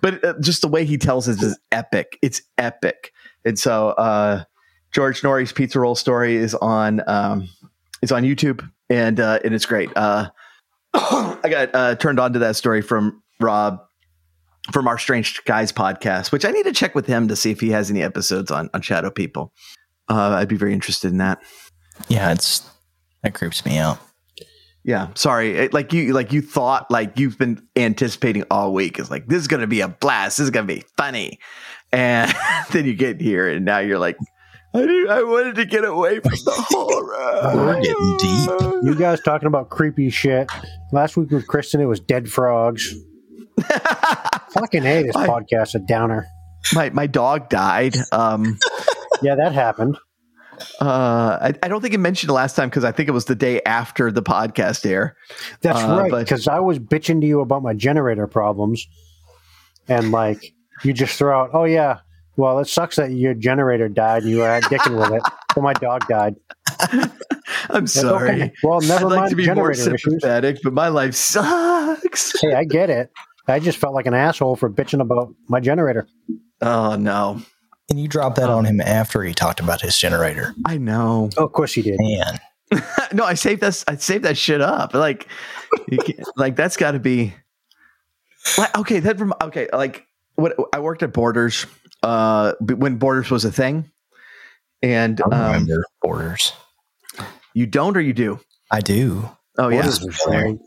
but 0.00 0.24
uh, 0.24 0.34
just 0.40 0.62
the 0.62 0.68
way 0.68 0.84
he 0.84 0.98
tells 0.98 1.28
it 1.28 1.42
is 1.42 1.58
epic. 1.72 2.18
It's 2.22 2.42
epic, 2.58 3.12
and 3.44 3.58
so 3.58 3.90
uh, 3.90 4.44
George 4.92 5.22
Noory's 5.22 5.52
pizza 5.52 5.80
roll 5.80 5.94
story 5.94 6.36
is 6.36 6.54
on 6.54 7.02
um, 7.06 7.48
is 8.02 8.12
on 8.12 8.22
YouTube, 8.22 8.68
and 8.88 9.20
uh, 9.20 9.40
and 9.44 9.54
it's 9.54 9.66
great. 9.66 9.90
Uh, 9.96 10.28
I 10.94 11.48
got 11.48 11.74
uh, 11.74 11.94
turned 11.96 12.20
on 12.20 12.32
to 12.34 12.38
that 12.40 12.56
story 12.56 12.82
from 12.82 13.22
Rob 13.40 13.80
from 14.72 14.88
our 14.88 14.98
Strange 14.98 15.44
Guys 15.44 15.72
podcast, 15.72 16.32
which 16.32 16.44
I 16.44 16.50
need 16.50 16.64
to 16.64 16.72
check 16.72 16.94
with 16.94 17.06
him 17.06 17.28
to 17.28 17.36
see 17.36 17.50
if 17.50 17.60
he 17.60 17.70
has 17.70 17.90
any 17.90 18.02
episodes 18.02 18.50
on 18.50 18.70
on 18.74 18.80
Shadow 18.82 19.10
People. 19.10 19.52
Uh, 20.08 20.30
I'd 20.30 20.48
be 20.48 20.56
very 20.56 20.72
interested 20.72 21.10
in 21.10 21.18
that. 21.18 21.40
Yeah, 22.08 22.32
it's 22.32 22.62
that 23.22 23.34
creeps 23.34 23.64
me 23.64 23.78
out. 23.78 23.98
Yeah, 24.84 25.08
sorry. 25.14 25.56
It- 25.56 25.72
like 25.72 25.92
you, 25.94 26.12
like 26.12 26.32
you 26.32 26.42
thought, 26.42 26.90
like 26.90 27.18
you've 27.18 27.38
been 27.38 27.66
anticipating 27.74 28.44
all 28.50 28.72
week. 28.74 28.98
It's 28.98 29.10
like 29.10 29.26
this 29.28 29.40
is 29.40 29.48
going 29.48 29.62
to 29.62 29.66
be 29.66 29.80
a 29.80 29.88
blast. 29.88 30.36
This 30.38 30.44
is 30.44 30.50
going 30.50 30.66
to 30.66 30.74
be 30.74 30.84
funny, 30.98 31.38
and 31.92 32.30
then 32.72 32.84
you 32.84 32.94
get 32.94 33.20
here, 33.20 33.48
and 33.48 33.64
now 33.64 33.78
you're 33.78 33.98
like, 33.98 34.16
I 34.74 34.80
did, 34.80 35.08
I 35.08 35.22
wanted 35.22 35.54
to 35.56 35.64
get 35.64 35.84
away 35.84 36.20
from 36.20 36.32
the 36.32 36.52
horror. 36.68 37.56
We're 37.56 37.80
getting 37.80 38.16
deep. 38.18 38.84
you 38.84 38.94
guys 38.94 39.20
talking 39.20 39.46
about 39.46 39.70
creepy 39.70 40.10
shit. 40.10 40.50
Last 40.92 41.16
week 41.16 41.30
with 41.30 41.46
Kristen, 41.46 41.80
it 41.80 41.86
was 41.86 42.00
dead 42.00 42.28
frogs. 42.30 42.94
Fucking 43.60 44.82
hey, 44.82 45.02
this 45.04 45.16
I- 45.16 45.26
podcast 45.26 45.74
a 45.74 45.78
downer. 45.80 46.26
my 46.74 46.90
my 46.90 47.06
dog 47.06 47.48
died. 47.48 47.96
Um, 48.12 48.58
Yeah, 49.22 49.36
that 49.36 49.52
happened. 49.52 49.96
uh, 50.80 51.38
I, 51.40 51.54
I 51.62 51.68
don't 51.68 51.80
think 51.80 51.94
it 51.94 51.98
mentioned 51.98 52.32
last 52.32 52.56
time 52.56 52.68
because 52.68 52.82
I 52.84 52.90
think 52.90 53.08
it 53.08 53.12
was 53.12 53.26
the 53.26 53.36
day 53.36 53.62
after 53.64 54.10
the 54.10 54.22
podcast 54.22 54.84
air. 54.84 55.16
That's 55.62 55.78
Uh, 55.80 55.98
right. 56.10 56.10
Because 56.24 56.48
I 56.48 56.58
was 56.58 56.78
bitching 56.80 57.20
to 57.20 57.26
you 57.26 57.40
about 57.40 57.62
my 57.62 57.74
generator 57.74 58.26
problems, 58.26 58.86
and 59.88 60.10
like 60.10 60.52
you 60.82 60.92
just 60.92 61.16
throw 61.16 61.40
out, 61.42 61.50
"Oh 61.54 61.64
yeah, 61.64 62.00
well 62.36 62.58
it 62.58 62.66
sucks 62.66 62.96
that 62.96 63.12
your 63.12 63.34
generator 63.34 63.88
died 63.88 64.22
and 64.24 64.32
you 64.32 64.38
were 64.38 64.60
dicking 64.62 64.98
with 65.00 65.12
it, 65.12 65.22
but 65.54 65.62
my 65.62 65.72
dog 65.74 66.06
died." 66.08 66.34
I'm 67.70 67.86
sorry. 67.86 68.30
okay. 68.42 68.52
Well, 68.64 68.80
never 68.80 69.06
I'd 69.06 69.10
like 69.10 69.18
mind 69.20 69.30
to 69.30 69.36
be 69.36 69.46
more 69.46 69.72
generator 69.72 69.94
issues. 69.94 70.02
sympathetic, 70.02 70.58
but 70.64 70.72
my 70.72 70.88
life 70.88 71.14
sucks. 71.14 72.38
Hey, 72.40 72.52
I 72.52 72.64
get 72.64 72.90
it. 72.90 73.10
I 73.46 73.58
just 73.60 73.78
felt 73.78 73.94
like 73.94 74.06
an 74.06 74.14
asshole 74.14 74.56
for 74.56 74.70
bitching 74.70 75.00
about 75.00 75.34
my 75.48 75.60
generator. 75.60 76.06
Oh 76.60 76.96
no, 76.96 77.42
And 77.90 78.00
you 78.00 78.08
dropped 78.08 78.36
that 78.36 78.48
on 78.50 78.64
him 78.64 78.80
after 78.80 79.22
he 79.22 79.34
talked 79.34 79.60
about 79.60 79.80
his 79.82 79.98
generator. 79.98 80.54
I 80.66 80.78
know. 80.78 81.30
Oh, 81.36 81.44
of 81.44 81.52
course 81.52 81.72
he 81.74 81.82
did. 81.82 81.96
Man, 82.00 82.40
no, 83.12 83.24
I 83.24 83.34
saved 83.34 83.60
that. 83.60 83.84
I 83.86 83.96
saved 83.96 84.24
that 84.24 84.38
shit 84.38 84.60
up. 84.60 84.94
Like, 84.94 85.28
you 85.90 85.98
can't- 85.98 86.20
like 86.36 86.56
that's 86.56 86.76
got 86.76 86.92
to 86.92 86.98
be. 86.98 87.34
Like, 88.58 88.76
okay, 88.78 89.00
that 89.00 89.18
rem- 89.20 89.32
okay. 89.42 89.68
Like, 89.72 90.06
what 90.36 90.54
I 90.72 90.80
worked 90.80 91.02
at 91.02 91.12
Borders, 91.12 91.66
uh, 92.02 92.52
when 92.60 92.96
Borders 92.96 93.30
was 93.30 93.44
a 93.44 93.52
thing, 93.52 93.90
and 94.82 95.20
I 95.20 95.24
um, 95.36 95.52
remember 95.52 95.84
Borders. 96.02 96.52
you 97.54 97.66
don't 97.66 97.96
or 97.96 98.00
you 98.00 98.12
do. 98.12 98.40
I 98.70 98.80
do. 98.80 99.28
Oh 99.58 99.68
yeah. 99.68 99.76
Borders 99.82 100.00
was 100.00 100.16
great. 100.26 100.58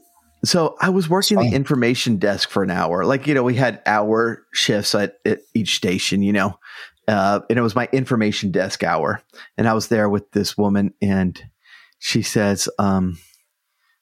So 0.45 0.75
I 0.79 0.89
was 0.89 1.09
working 1.09 1.37
the 1.37 1.55
information 1.55 2.17
desk 2.17 2.49
for 2.49 2.63
an 2.63 2.69
hour. 2.69 3.03
Like, 3.05 3.25
you 3.27 3.33
know, 3.33 3.43
we 3.43 3.55
had 3.55 3.81
hour 3.85 4.45
shifts 4.53 4.93
at, 4.93 5.15
at 5.25 5.39
each 5.53 5.75
station, 5.75 6.21
you 6.21 6.31
know, 6.31 6.59
uh, 7.07 7.39
and 7.49 7.57
it 7.57 7.61
was 7.61 7.75
my 7.75 7.89
information 7.91 8.51
desk 8.51 8.83
hour. 8.83 9.21
And 9.57 9.67
I 9.67 9.73
was 9.73 9.87
there 9.87 10.07
with 10.07 10.31
this 10.31 10.57
woman 10.57 10.93
and 11.01 11.41
she 11.99 12.21
says, 12.21 12.69
um, 12.77 13.17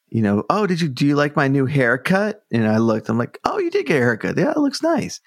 you 0.09 0.21
know, 0.21 0.43
oh, 0.49 0.67
did 0.67 0.81
you, 0.81 0.89
do 0.89 1.07
you 1.07 1.15
like 1.15 1.35
my 1.35 1.47
new 1.47 1.65
haircut? 1.65 2.43
And 2.51 2.67
I 2.67 2.77
looked, 2.77 3.09
I'm 3.09 3.17
like, 3.17 3.39
oh, 3.45 3.59
you 3.59 3.71
did 3.71 3.85
get 3.85 3.97
a 3.97 3.99
haircut. 3.99 4.37
Yeah, 4.37 4.51
it 4.51 4.57
looks 4.57 4.83
nice. 4.83 5.21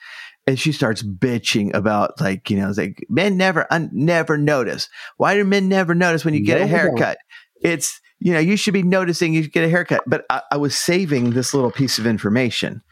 And 0.47 0.59
she 0.59 0.73
starts 0.73 1.03
bitching 1.03 1.75
about 1.75 2.21
like, 2.21 2.51
you 2.51 2.59
know, 2.59 2.73
like 2.77 3.05
men 3.09 3.37
never, 3.37 3.67
un- 3.71 3.91
never 3.93 4.37
notice. 4.37 4.89
Why 5.17 5.35
do 5.35 5.45
men 5.45 5.69
never 5.69 5.95
notice 5.95 6.25
when 6.25 6.35
you 6.35 6.45
get 6.45 6.59
No, 6.59 6.65
a 6.65 6.69
haircut? 6.69 7.19
It's, 7.63 8.01
you 8.21 8.33
know, 8.33 8.39
you 8.39 8.57
should 8.57 8.75
be 8.75 8.83
noticing 8.83 9.33
you 9.33 9.45
should 9.45 9.53
get 9.53 9.65
a 9.65 9.69
haircut. 9.69 10.03
But 10.07 10.25
I, 10.31 10.43
I 10.53 10.57
was 10.57 10.77
saving 10.77 11.31
this 11.31 11.55
little 11.55 11.71
piece 11.71 11.99
of 11.99 12.07
information 12.07 12.83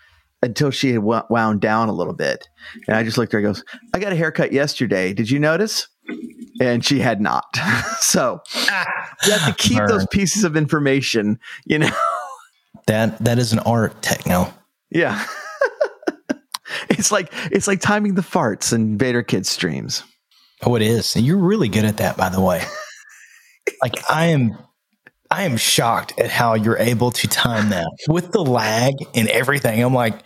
until 0.42 0.70
she 0.70 0.92
had 0.92 1.02
wound 1.02 1.60
down 1.60 1.88
a 1.88 1.92
little 1.92 2.12
bit. 2.12 2.48
And 2.86 2.96
I 2.96 3.02
just 3.02 3.18
looked 3.18 3.34
at 3.34 3.40
her 3.40 3.46
and 3.46 3.54
goes, 3.54 3.64
I 3.94 3.98
got 3.98 4.12
a 4.12 4.16
haircut 4.16 4.52
yesterday. 4.52 5.12
Did 5.12 5.30
you 5.30 5.38
notice? 5.38 5.88
And 6.60 6.84
she 6.84 7.00
had 7.00 7.20
not. 7.20 7.44
so 8.00 8.40
you 8.54 9.32
have 9.32 9.44
to 9.46 9.50
ah, 9.50 9.54
keep 9.58 9.78
Burn. 9.78 9.88
those 9.88 10.06
pieces 10.06 10.44
of 10.44 10.56
information, 10.56 11.38
you 11.64 11.78
know? 11.78 11.90
That 12.86 13.18
that 13.24 13.40
is 13.40 13.52
an 13.52 13.58
art, 13.60 14.00
techno. 14.00 14.54
Yeah. 14.90 15.26
it's 16.88 17.10
like 17.10 17.32
it's 17.50 17.66
like 17.66 17.80
timing 17.80 18.14
the 18.14 18.22
farts 18.22 18.72
in 18.72 18.96
Vader 18.96 19.24
Kids 19.24 19.48
streams. 19.48 20.04
Oh, 20.62 20.76
it 20.76 20.82
is. 20.82 21.16
And 21.16 21.26
you're 21.26 21.36
really 21.36 21.68
good 21.68 21.84
at 21.84 21.96
that, 21.96 22.16
by 22.16 22.28
the 22.28 22.40
way. 22.40 22.62
like 23.82 23.94
I 24.08 24.26
am 24.26 24.56
I 25.30 25.44
am 25.44 25.56
shocked 25.56 26.18
at 26.18 26.30
how 26.30 26.54
you're 26.54 26.78
able 26.78 27.10
to 27.12 27.28
time 27.28 27.70
that 27.70 27.86
with 28.08 28.32
the 28.32 28.42
lag 28.44 28.94
and 29.14 29.28
everything. 29.28 29.82
I'm 29.82 29.94
like, 29.94 30.22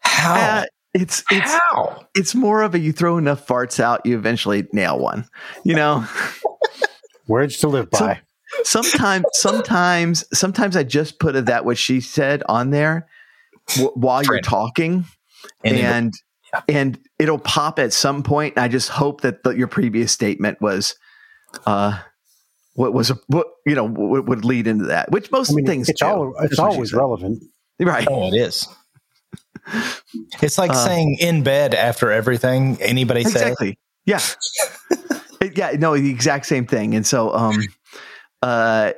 how? 0.00 0.34
Uh, 0.34 0.64
it's 0.94 1.24
it's 1.30 1.50
how? 1.70 2.06
it's 2.14 2.34
more 2.34 2.62
of 2.62 2.74
a 2.74 2.78
you 2.78 2.92
throw 2.92 3.16
enough 3.16 3.46
farts 3.46 3.80
out, 3.80 4.04
you 4.04 4.16
eventually 4.18 4.66
nail 4.72 4.98
one. 4.98 5.26
You 5.64 5.74
know? 5.74 6.06
Words 7.28 7.58
to 7.58 7.68
live 7.68 7.88
So- 7.94 8.06
by. 8.06 8.20
sometimes 8.64 9.24
sometimes 9.32 10.24
sometimes 10.38 10.76
i 10.76 10.82
just 10.82 11.18
put 11.18 11.34
a 11.34 11.40
that 11.40 11.64
what 11.64 11.78
she 11.78 12.02
said 12.02 12.42
on 12.50 12.68
there 12.68 13.08
w- 13.68 13.90
while 13.94 14.22
you're 14.22 14.40
talking 14.42 15.06
And 15.64 15.76
and 15.76 15.78
then- 15.78 16.10
and, 16.68 16.98
it'll 17.18 17.38
pop 17.38 17.78
at 17.78 17.94
some 17.94 18.22
point 18.22 18.54
and 18.56 18.62
i 18.64 18.68
just 18.68 18.90
hope 18.90 19.22
that 19.22 19.42
the, 19.42 19.50
your 19.52 19.68
previous 19.68 20.12
statement 20.12 20.60
was 20.60 20.96
uh 21.64 21.98
what 22.74 22.92
was 22.92 23.10
a, 23.10 23.18
what 23.26 23.46
you 23.66 23.74
know 23.74 23.84
would, 23.84 24.28
would 24.28 24.44
lead 24.44 24.66
into 24.66 24.86
that 24.86 25.10
which 25.10 25.30
most 25.30 25.50
I 25.50 25.54
mean, 25.54 25.66
things 25.66 25.88
it's 25.88 26.00
do. 26.00 26.06
all 26.06 26.32
it's 26.40 26.50
That's 26.50 26.58
what 26.60 26.70
she 26.72 26.74
always 26.76 26.92
relevant. 26.92 27.42
right 27.80 28.06
oh, 28.10 28.28
it 28.32 28.36
is. 28.36 28.66
It's 30.42 30.58
like 30.58 30.70
Uh, 30.72 30.84
saying 30.86 31.18
in 31.20 31.42
bed 31.42 31.74
after 31.74 32.10
everything 32.10 32.78
anybody 32.80 33.22
says. 33.24 33.34
exactly 33.42 33.78
yeah 34.06 34.20
It- 35.40 35.56
yeah 35.56 35.72
no 35.78 35.96
the 35.96 36.10
exact 36.10 36.46
same 36.46 36.66
thing 36.66 36.94
and 36.94 37.06
so 37.06 37.32
um 37.32 37.62
uh 38.42 38.92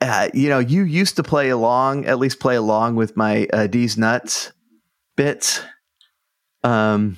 uh, 0.00 0.28
you 0.32 0.48
know, 0.48 0.60
you 0.60 0.84
used 0.84 1.16
to 1.16 1.24
play 1.24 1.48
along, 1.48 2.04
at 2.06 2.20
least 2.20 2.38
play 2.38 2.54
along 2.54 2.94
with 2.94 3.16
my 3.16 3.48
uh, 3.52 3.66
D's 3.66 3.98
nuts 3.98 4.52
bits. 5.16 5.60
Um, 6.62 7.16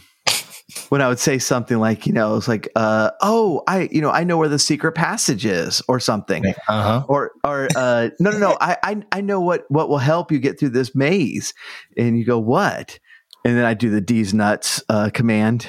when 0.91 1.01
I 1.01 1.09
would 1.09 1.19
say 1.19 1.39
something 1.39 1.79
like, 1.79 2.07
you 2.07 2.13
know, 2.13 2.37
it's 2.37 2.49
like, 2.49 2.69
uh, 2.77 3.11
oh, 3.23 3.63
I, 3.67 3.89
you 3.91 4.01
know, 4.01 4.11
I 4.11 4.25
know 4.25 4.37
where 4.37 4.49
the 4.49 4.59
secret 4.59 4.93
passage 4.93 5.47
is, 5.47 5.81
or 5.89 5.99
something, 6.01 6.45
Uh 6.69 6.83
huh. 6.83 7.05
or, 7.09 7.31
or, 7.45 7.69
uh, 7.77 8.11
no, 8.19 8.31
no, 8.33 8.39
no, 8.39 8.59
I, 8.61 8.77
I, 8.83 9.03
I 9.13 9.21
know 9.21 9.41
what, 9.41 9.65
what 9.71 9.89
will 9.89 9.99
help 9.99 10.31
you 10.33 10.39
get 10.39 10.59
through 10.59 10.71
this 10.71 10.95
maze, 10.95 11.55
and 11.97 12.19
you 12.19 12.25
go, 12.25 12.39
what? 12.39 12.99
And 13.45 13.57
then 13.57 13.65
I 13.65 13.75
do 13.75 13.89
the 13.89 14.01
D's 14.01 14.35
nuts 14.35 14.83
uh, 14.89 15.11
command, 15.15 15.67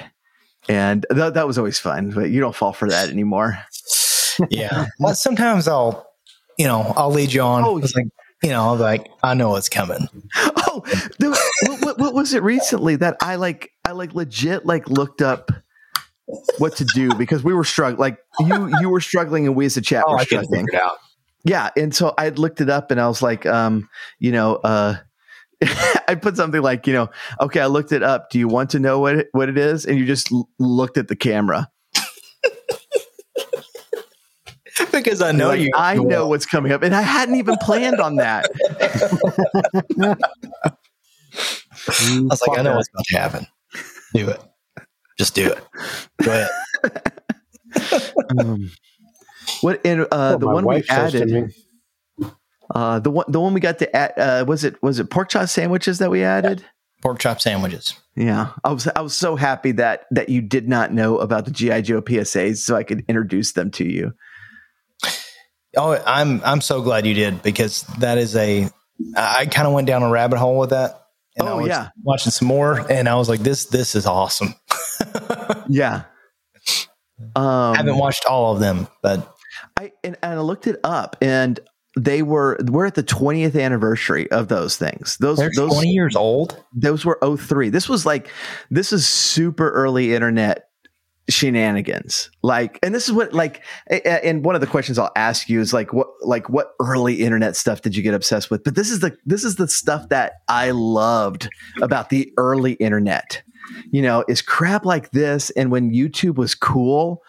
and 0.67 1.05
th- 1.13 1.33
that 1.33 1.47
was 1.47 1.57
always 1.57 1.79
fun. 1.79 2.09
But 2.09 2.31
you 2.31 2.41
don't 2.41 2.55
fall 2.55 2.73
for 2.73 2.89
that 2.89 3.09
anymore. 3.09 3.59
Yeah. 4.49 4.87
Well, 4.99 5.13
sometimes 5.15 5.67
I'll, 5.67 6.07
you 6.57 6.65
know, 6.65 6.93
I'll 6.97 7.11
lead 7.11 7.31
you 7.31 7.41
on. 7.41 7.63
Oh, 7.63 7.79
you 8.43 8.49
know, 8.49 8.73
like, 8.73 9.09
I 9.23 9.33
know 9.33 9.49
what's 9.49 9.69
coming. 9.69 10.07
Oh, 10.73 10.81
was- 11.19 11.39
what, 11.67 11.81
what, 11.81 11.97
what 11.99 12.13
was 12.13 12.33
it 12.33 12.43
recently 12.43 12.95
that 12.97 13.17
I 13.21 13.35
like? 13.35 13.71
I 13.85 13.91
like 13.91 14.13
legit 14.13 14.65
like 14.65 14.89
looked 14.89 15.21
up 15.21 15.51
what 16.59 16.77
to 16.77 16.85
do 16.95 17.13
because 17.15 17.43
we 17.43 17.53
were 17.53 17.65
struggling. 17.65 17.99
Like 17.99 18.17
you, 18.39 18.73
you 18.79 18.89
were 18.89 19.01
struggling, 19.01 19.47
and 19.47 19.55
we 19.55 19.65
as 19.65 19.75
a 19.75 19.81
chat 19.81 20.05
Oh, 20.07 20.13
were 20.13 20.19
I 20.19 20.23
struggling. 20.23 20.65
it 20.71 20.81
out. 20.81 20.97
Yeah, 21.43 21.71
and 21.75 21.93
so 21.93 22.13
I 22.17 22.29
looked 22.29 22.61
it 22.61 22.69
up, 22.69 22.89
and 22.89 23.01
I 23.01 23.07
was 23.09 23.21
like, 23.21 23.45
um, 23.45 23.89
you 24.19 24.31
know, 24.31 24.55
uh, 24.63 24.95
I 26.07 26.15
put 26.15 26.37
something 26.37 26.61
like, 26.61 26.87
you 26.87 26.93
know, 26.93 27.09
okay, 27.41 27.59
I 27.59 27.65
looked 27.65 27.91
it 27.91 28.01
up. 28.03 28.29
Do 28.29 28.39
you 28.39 28.47
want 28.47 28.69
to 28.69 28.79
know 28.79 28.99
what 28.99 29.15
it, 29.17 29.27
what 29.33 29.49
it 29.49 29.57
is? 29.57 29.85
And 29.85 29.99
you 29.99 30.05
just 30.05 30.31
l- 30.31 30.47
looked 30.57 30.97
at 30.97 31.09
the 31.09 31.17
camera. 31.17 31.67
Because 34.91 35.21
I 35.21 35.31
know 35.31 35.49
Like, 35.49 35.61
you. 35.61 35.71
I 35.75 35.95
know 35.95 36.27
what's 36.27 36.45
coming 36.45 36.71
up, 36.71 36.83
and 36.83 36.95
I 36.95 37.01
hadn't 37.01 37.35
even 37.35 37.57
planned 37.61 37.99
on 37.99 38.15
that. 38.17 38.49
I 41.87 42.21
was 42.29 42.41
like, 42.47 42.59
I 42.59 42.61
know 42.61 42.75
what's 42.75 42.89
about 42.89 43.05
to 43.05 43.17
happen. 43.17 43.47
Do 44.13 44.29
it. 44.29 44.41
Just 45.17 45.35
do 45.35 45.51
it. 45.51 45.59
Go 46.23 46.31
ahead. 46.31 46.49
Um, 48.37 48.71
what 49.61 49.81
and 49.85 50.07
uh, 50.11 50.37
the 50.37 50.47
one 50.47 50.65
we 50.65 50.75
wife 50.75 50.85
added, 50.89 51.53
uh, 52.73 52.99
the 52.99 53.11
one 53.11 53.25
the 53.27 53.39
one 53.39 53.53
we 53.53 53.59
got 53.59 53.79
to 53.79 53.95
add, 53.95 54.13
uh, 54.17 54.45
was 54.47 54.63
it 54.63 54.81
was 54.81 54.99
it 54.99 55.09
pork 55.09 55.29
chop 55.29 55.47
sandwiches 55.47 55.99
that 55.99 56.09
we 56.09 56.23
added? 56.23 56.65
Pork 57.01 57.19
chop 57.19 57.39
sandwiches. 57.41 57.95
Yeah, 58.15 58.51
I 58.63 58.71
was 58.71 58.87
I 58.87 59.01
was 59.01 59.13
so 59.13 59.35
happy 59.35 59.71
that 59.73 60.05
that 60.11 60.29
you 60.29 60.41
did 60.41 60.67
not 60.67 60.93
know 60.93 61.17
about 61.17 61.45
the 61.45 61.51
GI 61.51 61.83
Joe 61.83 62.01
PSAs, 62.01 62.57
so 62.57 62.75
I 62.75 62.83
could 62.83 63.05
introduce 63.07 63.53
them 63.53 63.71
to 63.71 63.85
you. 63.85 64.13
Oh, 65.77 66.01
I'm 66.05 66.41
I'm 66.43 66.61
so 66.61 66.81
glad 66.81 67.05
you 67.05 67.13
did 67.13 67.41
because 67.41 67.83
that 67.99 68.17
is 68.17 68.35
a. 68.35 68.69
I 69.15 69.45
kind 69.47 69.67
of 69.67 69.73
went 69.73 69.87
down 69.87 70.03
a 70.03 70.09
rabbit 70.09 70.37
hole 70.37 70.59
with 70.59 70.71
that. 70.71 70.97
And 71.37 71.47
I 71.47 71.51
Oh, 71.53 71.57
was 71.59 71.67
yeah. 71.67 71.89
watching 72.03 72.31
some 72.31 72.47
more, 72.49 72.85
and 72.91 73.07
I 73.07 73.15
was 73.15 73.29
like, 73.29 73.39
"This 73.39 73.65
this 73.65 73.95
is 73.95 74.05
awesome." 74.05 74.53
Yeah. 75.69 76.03
Um, 77.35 77.73
I 77.73 77.77
haven't 77.77 77.97
watched 77.97 78.25
all 78.25 78.53
of 78.53 78.59
them, 78.59 78.87
but 79.01 79.35
I 79.79 79.91
and, 80.03 80.17
and 80.21 80.33
I 80.33 80.39
looked 80.41 80.67
it 80.67 80.79
up, 80.83 81.15
and 81.21 81.59
they 81.97 82.21
were 82.23 82.57
we're 82.67 82.85
at 82.87 82.95
the 82.95 83.03
20th 83.03 83.59
anniversary 83.59 84.29
of 84.31 84.47
those 84.49 84.75
things. 84.77 85.17
Those 85.17 85.37
they're 85.37 85.51
those 85.55 85.71
20 85.73 85.89
years 85.89 86.15
old. 86.15 86.61
those 86.73 87.05
were 87.05 87.17
03. 87.37 87.69
This 87.69 87.87
was 87.87 88.05
like 88.05 88.29
this 88.69 88.91
is 88.91 89.07
super 89.07 89.69
early 89.71 90.13
internet 90.13 90.67
shenanigans. 91.33 92.29
Like, 92.41 92.79
and 92.83 92.93
this 92.93 93.07
is 93.07 93.13
what 93.13 93.33
like, 93.33 93.63
and 93.89 94.43
one 94.43 94.55
of 94.55 94.61
the 94.61 94.67
questions 94.67 94.97
I'll 94.99 95.11
ask 95.15 95.49
you 95.49 95.59
is 95.59 95.73
like, 95.73 95.93
what 95.93 96.07
like 96.21 96.49
what 96.49 96.73
early 96.79 97.21
internet 97.21 97.55
stuff 97.55 97.81
did 97.81 97.95
you 97.95 98.03
get 98.03 98.13
obsessed 98.13 98.51
with? 98.51 98.63
But 98.63 98.75
this 98.75 98.89
is 98.89 98.99
the 98.99 99.17
this 99.25 99.43
is 99.43 99.55
the 99.55 99.67
stuff 99.67 100.09
that 100.09 100.33
I 100.47 100.71
loved 100.71 101.49
about 101.81 102.09
the 102.09 102.31
early 102.37 102.73
internet. 102.73 103.43
You 103.91 104.01
know, 104.01 104.25
is 104.27 104.41
crap 104.41 104.85
like 104.85 105.11
this, 105.11 105.49
and 105.51 105.71
when 105.71 105.91
YouTube 105.91 106.35
was 106.35 106.55
cool. 106.55 107.21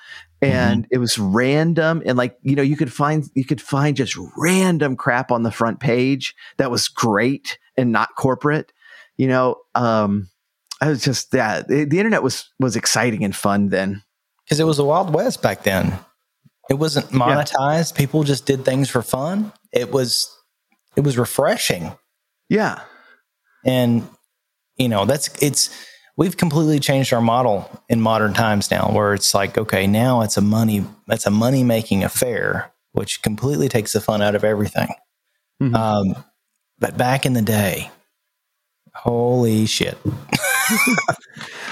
And 0.44 0.88
it 0.90 0.98
was 0.98 1.20
random, 1.20 2.02
and 2.04 2.18
like 2.18 2.36
you 2.42 2.56
know, 2.56 2.62
you 2.62 2.76
could 2.76 2.92
find 2.92 3.24
you 3.36 3.44
could 3.44 3.60
find 3.60 3.96
just 3.96 4.18
random 4.36 4.96
crap 4.96 5.30
on 5.30 5.44
the 5.44 5.52
front 5.52 5.78
page 5.78 6.34
that 6.56 6.68
was 6.68 6.88
great 6.88 7.58
and 7.76 7.92
not 7.92 8.08
corporate 8.16 8.72
you 9.16 9.28
know 9.28 9.56
um 9.74 10.28
i 10.82 10.88
was 10.88 11.02
just 11.02 11.32
yeah 11.32 11.62
the, 11.62 11.84
the 11.84 11.98
internet 11.98 12.22
was 12.22 12.50
was 12.60 12.76
exciting 12.76 13.24
and 13.24 13.34
fun 13.34 13.68
then 13.70 14.02
because 14.44 14.60
it 14.60 14.64
was 14.64 14.76
the 14.76 14.84
Wild 14.84 15.14
West 15.14 15.40
back 15.40 15.62
then. 15.62 15.98
It 16.68 16.74
wasn't 16.74 17.06
monetized. 17.10 17.94
People 17.96 18.22
just 18.24 18.44
did 18.44 18.64
things 18.64 18.90
for 18.90 19.00
fun. 19.00 19.52
It 19.72 19.90
was 19.92 20.28
it 20.96 21.02
was 21.02 21.16
refreshing. 21.16 21.92
yeah 22.48 22.80
And 23.64 24.06
you 24.76 24.88
know, 24.88 25.04
that's 25.06 25.30
it's 25.42 25.70
we've 26.16 26.36
completely 26.36 26.80
changed 26.80 27.12
our 27.12 27.20
model 27.20 27.70
in 27.88 28.00
modern 28.00 28.34
times 28.34 28.70
now 28.70 28.90
where 28.92 29.14
it's 29.14 29.32
like, 29.34 29.56
okay, 29.56 29.86
now 29.86 30.22
it's 30.22 30.36
a 30.36 30.42
money 30.42 30.84
it's 31.08 31.26
a 31.26 31.30
money 31.30 31.62
making 31.62 32.04
affair, 32.04 32.72
which 32.92 33.22
completely 33.22 33.68
takes 33.68 33.92
the 33.92 34.00
fun 34.00 34.22
out 34.22 34.34
of 34.34 34.44
everything. 34.44 34.88
Mhm. 35.62 35.74
Um 35.74 36.24
but 36.78 36.96
back 36.98 37.24
in 37.26 37.32
the 37.34 37.42
day, 37.42 37.90
holy 38.94 39.66
shit. 39.66 39.96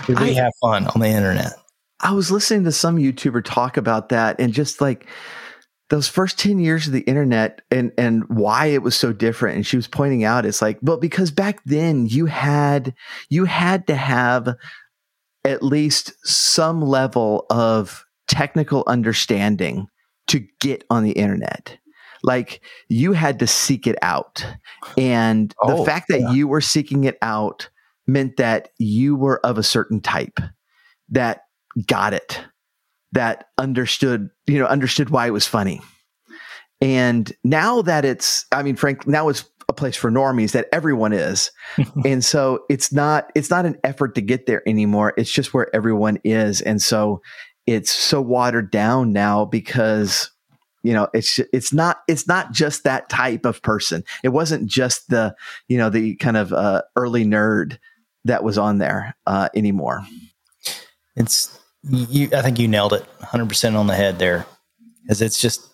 We 0.09 0.14
I- 0.16 0.32
have 0.34 0.53
fun 0.61 0.86
on 0.88 1.01
the 1.01 1.09
internet? 1.09 1.53
i 2.03 2.12
was 2.12 2.30
listening 2.30 2.64
to 2.64 2.72
some 2.72 2.96
youtuber 2.96 3.44
talk 3.44 3.76
about 3.76 4.09
that 4.09 4.40
and 4.40 4.55
just 4.55 4.80
like 4.80 5.07
those 5.90 6.09
first 6.09 6.38
10 6.38 6.59
years 6.59 6.86
of 6.86 6.94
the 6.94 7.01
internet 7.03 7.61
and 7.70 7.92
and 7.98 8.24
why 8.30 8.66
it 8.66 8.82
was 8.82 8.96
so 8.96 9.12
different 9.12 9.57
and 9.57 9.66
she 9.66 9.76
was 9.76 9.86
pointing 9.86 10.24
out 10.24 10.46
it's 10.46 10.62
like 10.62 10.78
well 10.80 10.96
because 10.96 11.30
back 11.30 11.61
then 11.66 12.07
you 12.07 12.24
had 12.24 12.94
you 13.28 13.44
had 13.44 13.86
to 13.86 13.94
have 13.94 14.55
at 15.44 15.62
least 15.62 16.14
some 16.26 16.80
level 16.80 17.44
of 17.51 18.03
technical 18.28 18.82
understanding 18.86 19.86
to 20.26 20.40
get 20.61 20.84
on 20.88 21.05
the 21.05 21.12
internet 21.12 21.76
like 22.22 22.62
you 22.88 23.12
had 23.12 23.38
to 23.40 23.46
seek 23.46 23.86
it 23.86 23.96
out 24.01 24.42
and 24.96 25.51
the 25.66 25.74
Oh, 25.74 25.84
fact 25.84 26.09
that 26.09 26.20
yeah. 26.20 26.30
you 26.32 26.48
were 26.48 26.61
seeking 26.62 27.05
it 27.05 27.18
out 27.20 27.68
meant 28.13 28.37
that 28.37 28.71
you 28.79 29.17
were 29.17 29.45
of 29.45 29.59
a 29.59 29.63
certain 29.63 30.01
type 30.01 30.39
that 31.09 31.43
got 31.87 32.13
it 32.13 32.41
that 33.13 33.47
understood 33.59 34.31
you 34.47 34.59
know 34.59 34.67
understood 34.67 35.11
why 35.11 35.27
it 35.27 35.33
was 35.33 35.47
funny. 35.47 35.81
And 36.83 37.31
now 37.45 37.83
that 37.83 38.05
it's 38.05 38.47
i 38.53 38.63
mean 38.63 38.77
frank 38.77 39.07
now 39.07 39.29
it's 39.29 39.45
a 39.71 39.73
place 39.73 39.97
for 39.97 40.11
normies 40.11 40.53
that 40.53 40.69
everyone 40.73 41.12
is. 41.12 41.51
And 42.05 42.24
so 42.24 42.65
it's 42.69 42.93
not 42.93 43.31
it's 43.35 43.51
not 43.51 43.65
an 43.65 43.78
effort 43.85 44.15
to 44.16 44.20
get 44.20 44.47
there 44.47 44.69
anymore. 44.69 45.15
It's 45.16 45.31
just 45.31 45.55
where 45.55 45.74
everyone 45.74 46.19
is. 46.24 46.61
And 46.61 46.82
so 46.82 47.23
it's 47.66 47.91
so 47.91 48.20
watered 48.20 48.70
down 48.70 49.12
now 49.12 49.45
because 49.45 50.31
you 50.82 50.93
know 50.93 51.09
it's 51.15 51.39
it's 51.53 51.73
not 51.73 51.99
it's 52.09 52.27
not 52.27 52.53
just 52.53 52.85
that 52.85 53.09
type 53.09 53.47
of 53.47 53.62
person. 53.62 54.03
It 54.24 54.31
wasn't 54.31 54.66
just 54.66 55.09
the 55.09 55.35
you 55.69 55.78
know 55.78 55.91
the 55.91 56.16
kind 56.16 56.37
of 56.37 56.53
uh, 56.53 56.82
early 56.97 57.24
nerd 57.24 57.78
that 58.24 58.42
was 58.44 58.59
on 58.59 58.78
there 58.78 59.14
uh, 59.26 59.48
anymore 59.55 60.05
It's 61.16 61.59
you. 61.82 62.28
I 62.34 62.42
think 62.42 62.59
you 62.59 62.68
nailed 62.68 62.92
it 62.92 63.02
100 63.18 63.48
percent 63.48 63.76
on 63.76 63.86
the 63.86 63.94
head 63.94 64.18
there, 64.18 64.47
because 65.02 65.22
it's 65.22 65.40
just 65.40 65.66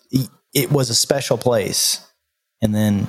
it 0.53 0.71
was 0.71 0.89
a 0.89 0.95
special 0.95 1.37
place, 1.37 2.07
and 2.61 2.73
then 2.73 3.07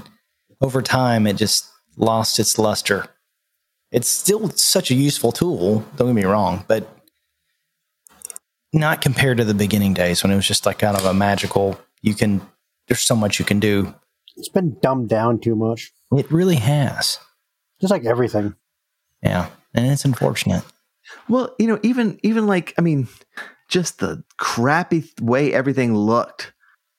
over 0.61 0.83
time 0.83 1.27
it 1.27 1.37
just 1.37 1.69
lost 1.97 2.39
its 2.41 2.59
luster. 2.59 3.07
It's 3.93 4.09
still 4.09 4.51
such 4.51 4.91
a 4.91 4.95
useful 4.95 5.31
tool. 5.33 5.85
Don't 5.97 6.09
get 6.09 6.15
me 6.15 6.25
wrong, 6.25 6.65
but 6.69 6.89
not 8.73 9.01
compared 9.01 9.39
to 9.39 9.45
the 9.45 9.55
beginning 9.55 9.95
days 9.95 10.23
when 10.23 10.33
it 10.33 10.37
was 10.37 10.47
just 10.47 10.67
like 10.67 10.79
kind 10.81 10.97
of 10.97 11.05
a 11.05 11.15
magical. 11.15 11.81
You 12.03 12.15
can 12.15 12.41
there's 12.89 13.01
so 13.01 13.17
much 13.17 13.39
you 13.39 13.45
can 13.45 13.61
do. 13.61 13.95
it's 14.37 14.49
been 14.49 14.77
dumbed 14.81 15.09
down 15.09 15.39
too 15.41 15.55
much, 15.55 15.93
It 16.13 16.31
really 16.33 16.57
has. 16.57 17.19
just 17.81 17.91
like 17.91 18.05
everything. 18.05 18.55
Yeah, 19.23 19.49
and 19.75 19.87
it's 19.91 20.05
unfortunate. 20.05 20.63
Well, 21.29 21.55
you 21.59 21.67
know, 21.67 21.79
even 21.83 22.19
even 22.23 22.47
like 22.47 22.75
I 22.79 22.83
mean, 22.83 23.09
just 23.69 23.99
the 23.99 24.23
crappy 24.37 25.05
way 25.21 25.53
everything 25.53 25.95
looked. 25.95 26.53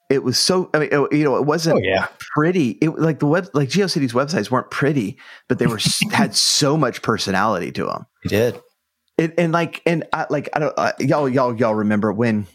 It 0.10 0.24
was 0.24 0.40
so. 0.40 0.72
I 0.74 0.80
mean, 0.80 0.90
it- 0.92 1.14
you 1.14 1.24
know, 1.24 1.38
it 1.38 1.46
wasn't 1.46 1.78
Oh 1.78 1.82
yeah, 1.84 2.08
pretty. 2.36 2.72
It 2.82 2.90
like 2.98 3.20
the 3.20 3.28
web, 3.28 3.48
like 3.54 3.70
GeoCities 3.70 4.14
websites 4.14 4.50
weren't 4.50 4.72
pretty, 4.72 5.20
but 5.48 5.60
they 5.60 5.68
were 5.68 5.80
had 6.12 6.36
so 6.36 6.76
much 6.76 7.04
personality 7.04 7.72
to 7.74 7.86
them. 7.86 8.06
it 8.26 8.30
did. 8.30 8.60
And, 9.20 9.34
and 9.38 9.52
like, 9.52 9.82
and 9.86 10.06
I, 10.14 10.26
like, 10.30 10.48
I 10.54 10.60
don't, 10.60 10.74
uh, 10.78 10.94
y'all, 10.98 11.28
y'all, 11.28 11.54
y'all 11.54 11.76
remember 11.76 12.12
when 12.14 12.48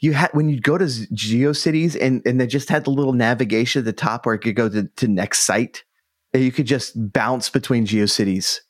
you 0.00 0.12
had 0.12 0.30
when 0.32 0.48
you'd 0.48 0.62
go 0.62 0.76
to 0.76 0.84
GeoCities 0.84 1.96
and 2.00 2.22
and 2.26 2.40
they 2.40 2.46
just 2.46 2.68
had 2.68 2.84
the 2.84 2.90
little 2.90 3.12
navigation 3.12 3.80
at 3.80 3.84
the 3.84 3.92
top 3.92 4.26
where 4.26 4.34
it 4.34 4.40
could 4.40 4.56
go 4.56 4.68
to, 4.68 4.84
to 4.96 5.08
next 5.08 5.40
site. 5.40 5.84
And 6.34 6.42
you 6.42 6.52
could 6.52 6.66
just 6.66 6.92
bounce 7.12 7.48
between 7.48 7.86
GeoCities 7.86 8.60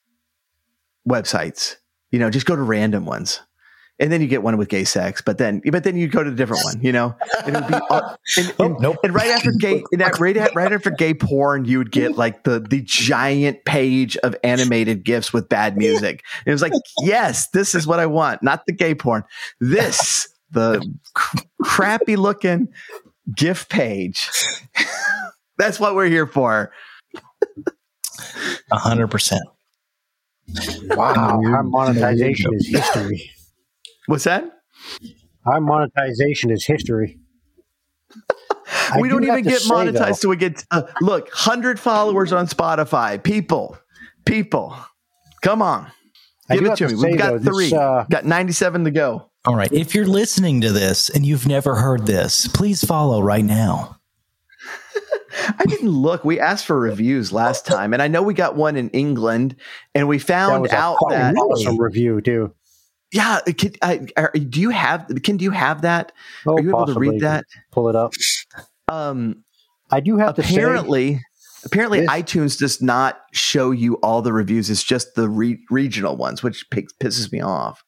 websites. 1.09 1.77
You 2.11 2.19
know, 2.19 2.31
just 2.31 2.47
go 2.47 2.57
to 2.57 2.63
random 2.63 3.05
ones. 3.05 3.41
and 4.01 4.13
then 4.13 4.21
you 4.21 4.29
get 4.29 4.45
one 4.45 4.57
with 4.57 4.69
gay 4.69 4.85
sex, 4.85 5.21
but 5.21 5.39
then 5.39 5.61
but 5.73 5.83
then 5.83 5.97
you 5.97 6.07
go 6.07 6.23
to 6.23 6.31
a 6.31 6.35
different 6.35 6.63
one, 6.65 6.81
you 6.81 6.93
know. 6.93 7.17
And 7.45 7.57
it 7.57 7.61
would 7.63 7.69
be 7.69 7.75
uh, 7.91 8.17
and, 8.39 8.55
Oh, 8.61 8.69
nope. 8.79 8.97
and 9.03 9.13
right 9.13 9.31
after 9.31 9.51
gay, 9.59 9.83
and 9.91 10.01
that 10.01 10.21
right, 10.21 10.37
at- 10.37 10.55
right 10.55 10.73
after 10.73 10.91
gay 10.91 11.15
porn, 11.15 11.65
you 11.65 11.79
would 11.79 11.91
get 11.91 12.17
like 12.17 12.45
the 12.45 12.61
the 12.61 12.81
giant 12.83 13.65
page 13.65 14.17
of 14.19 14.37
animated 14.45 15.03
gifs 15.05 15.33
with 15.33 15.49
bad 15.49 15.77
music. 15.77 16.23
And 16.47 16.47
it 16.47 16.53
was 16.53 16.63
like, 16.63 16.73
yes, 17.03 17.49
this 17.51 17.75
is 17.75 17.87
what 17.89 17.99
I 17.99 18.07
want, 18.07 18.41
not 18.43 18.65
the 18.67 18.73
gay 18.73 18.95
porn. 18.95 19.25
This 19.61 20.29
the 20.53 20.81
cr- 21.15 21.39
crappy 21.63 22.15
looking 22.17 22.69
GIF 23.37 23.69
page. 23.69 24.31
That's 25.59 25.79
what 25.81 25.95
we're 25.97 26.07
here 26.09 26.27
for. 26.29 26.71
A 28.71 28.79
hundred 28.79 29.09
percent. 29.09 29.43
Wow, 30.91 31.41
our 31.45 31.63
monetization 31.63 32.55
is 32.55 32.69
history. 32.69 33.31
What's 34.07 34.25
that? 34.25 34.45
Our 35.45 35.61
monetization 35.61 36.51
is 36.51 36.65
history. 36.65 37.19
We 39.01 39.09
do 39.09 39.17
don't 39.17 39.23
have 39.25 39.39
even 39.39 39.51
get 39.53 39.61
say, 39.61 39.71
monetized 39.71 39.93
though, 39.93 40.13
till 40.15 40.31
we 40.31 40.37
get 40.37 40.65
uh, 40.71 40.83
look 41.03 41.25
100 41.27 41.79
followers 41.79 42.33
on 42.33 42.47
spotify 42.47 43.23
people 43.23 43.77
people 44.25 44.75
come 45.43 45.61
on 45.61 45.91
give 46.51 46.65
it 46.65 46.77
to 46.77 46.89
to 46.89 46.95
me 46.95 47.01
say, 47.01 47.09
we've 47.11 47.19
got 47.19 47.31
though, 47.33 47.39
this, 47.39 47.49
three 47.71 47.73
uh, 47.79 48.05
got 48.05 48.25
97 48.25 48.85
to 48.85 48.91
go 48.91 49.31
All 49.45 49.55
right. 49.55 49.71
If 49.73 49.95
you're 49.95 50.07
listening 50.07 50.61
to 50.63 50.73
this 50.73 51.09
and 51.11 51.25
you've 51.27 51.47
never 51.47 51.75
heard 51.77 52.07
this, 52.07 52.47
please 52.49 52.83
follow 52.85 53.21
right 53.23 53.45
now. 53.45 53.98
I 55.59 55.65
didn't 55.67 55.91
look. 55.91 56.25
We 56.25 56.41
asked 56.41 56.67
for 56.67 56.79
reviews 56.79 57.33
last 57.33 57.67
time 57.67 57.93
and 57.93 58.03
i 58.03 58.09
know 58.09 58.23
we 58.23 58.35
got 58.35 58.57
one 58.57 58.77
in 58.77 58.89
england 58.91 59.57
and 59.95 60.09
we 60.09 60.19
that 60.19 60.27
found 60.27 60.63
was 60.63 60.73
out 60.73 60.97
that 61.11 61.35
awesome 61.35 61.79
review 61.79 62.21
too. 62.21 62.55
yeah 63.13 63.41
can, 63.41 63.73
I, 63.83 64.07
are, 64.17 64.31
do 64.33 64.61
you 64.61 64.71
have 64.71 65.07
can 65.23 65.37
do 65.37 65.45
you 65.45 65.51
have 65.51 65.83
that? 65.83 66.13
Oh, 66.47 66.55
are 66.57 66.61
you 66.63 66.71
able 66.71 66.87
to 66.87 66.99
read 66.99 67.21
that? 67.21 67.45
Pull 67.73 67.89
it 67.89 67.97
up. 67.97 68.13
um 68.89 69.45
I 69.91 70.01
do 70.01 70.19
have 70.19 70.35
to 70.37 70.43
say, 70.43 70.55
apparently 70.55 71.21
apparently 71.65 72.01
this- 72.01 72.11
itunes 72.11 72.59
does 72.59 72.81
not 72.83 73.21
show 73.33 73.71
you 73.71 73.95
all 73.97 74.23
the 74.23 74.33
reviews. 74.33 74.71
It's 74.71 74.83
just 74.85 75.15
the 75.15 75.29
re- 75.29 75.59
regional 75.71 76.17
ones 76.17 76.43
which 76.43 76.69
p- 76.71 76.87
pisses 77.03 77.33
me 77.33 77.41
off 77.41 77.83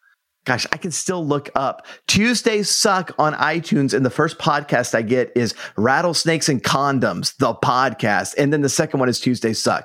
gosh 0.51 0.67
i 0.73 0.77
can 0.77 0.91
still 0.91 1.25
look 1.25 1.49
up. 1.55 1.87
Tuesdays 2.09 2.69
suck 2.69 3.13
on 3.21 3.35
itunes 3.35 3.95
and 3.95 4.05
the 4.05 4.11
first 4.11 4.37
podcast 4.39 4.97
i 4.97 5.03
get 5.03 5.31
is 5.37 5.55
rattlesnakes 5.77 6.49
and 6.49 6.61
condoms 6.61 7.37
the 7.37 7.55
podcast 7.55 8.35
and 8.37 8.53
then 8.53 8.61
the 8.61 8.69
second 8.69 8.99
one 8.99 9.09
is 9.09 9.21
tuesdays 9.21 9.63
suck. 9.63 9.85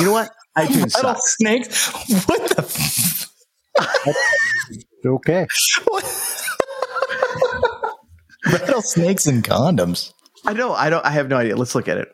You 0.00 0.06
know 0.06 0.12
what? 0.12 0.28
itunes 0.58 0.90
sucks. 0.90 1.36
Rattlesnakes? 1.44 1.92
What 2.26 2.50
the? 2.50 2.62
F- 2.62 3.30
okay. 5.06 5.46
Rattlesnakes 8.52 9.26
and 9.28 9.44
condoms. 9.44 10.12
i 10.44 10.52
know 10.52 10.72
i 10.72 10.90
don't 10.90 11.06
i 11.06 11.10
have 11.10 11.28
no 11.28 11.36
idea. 11.36 11.54
Let's 11.54 11.76
look 11.76 11.86
at 11.86 11.98
it. 11.98 12.08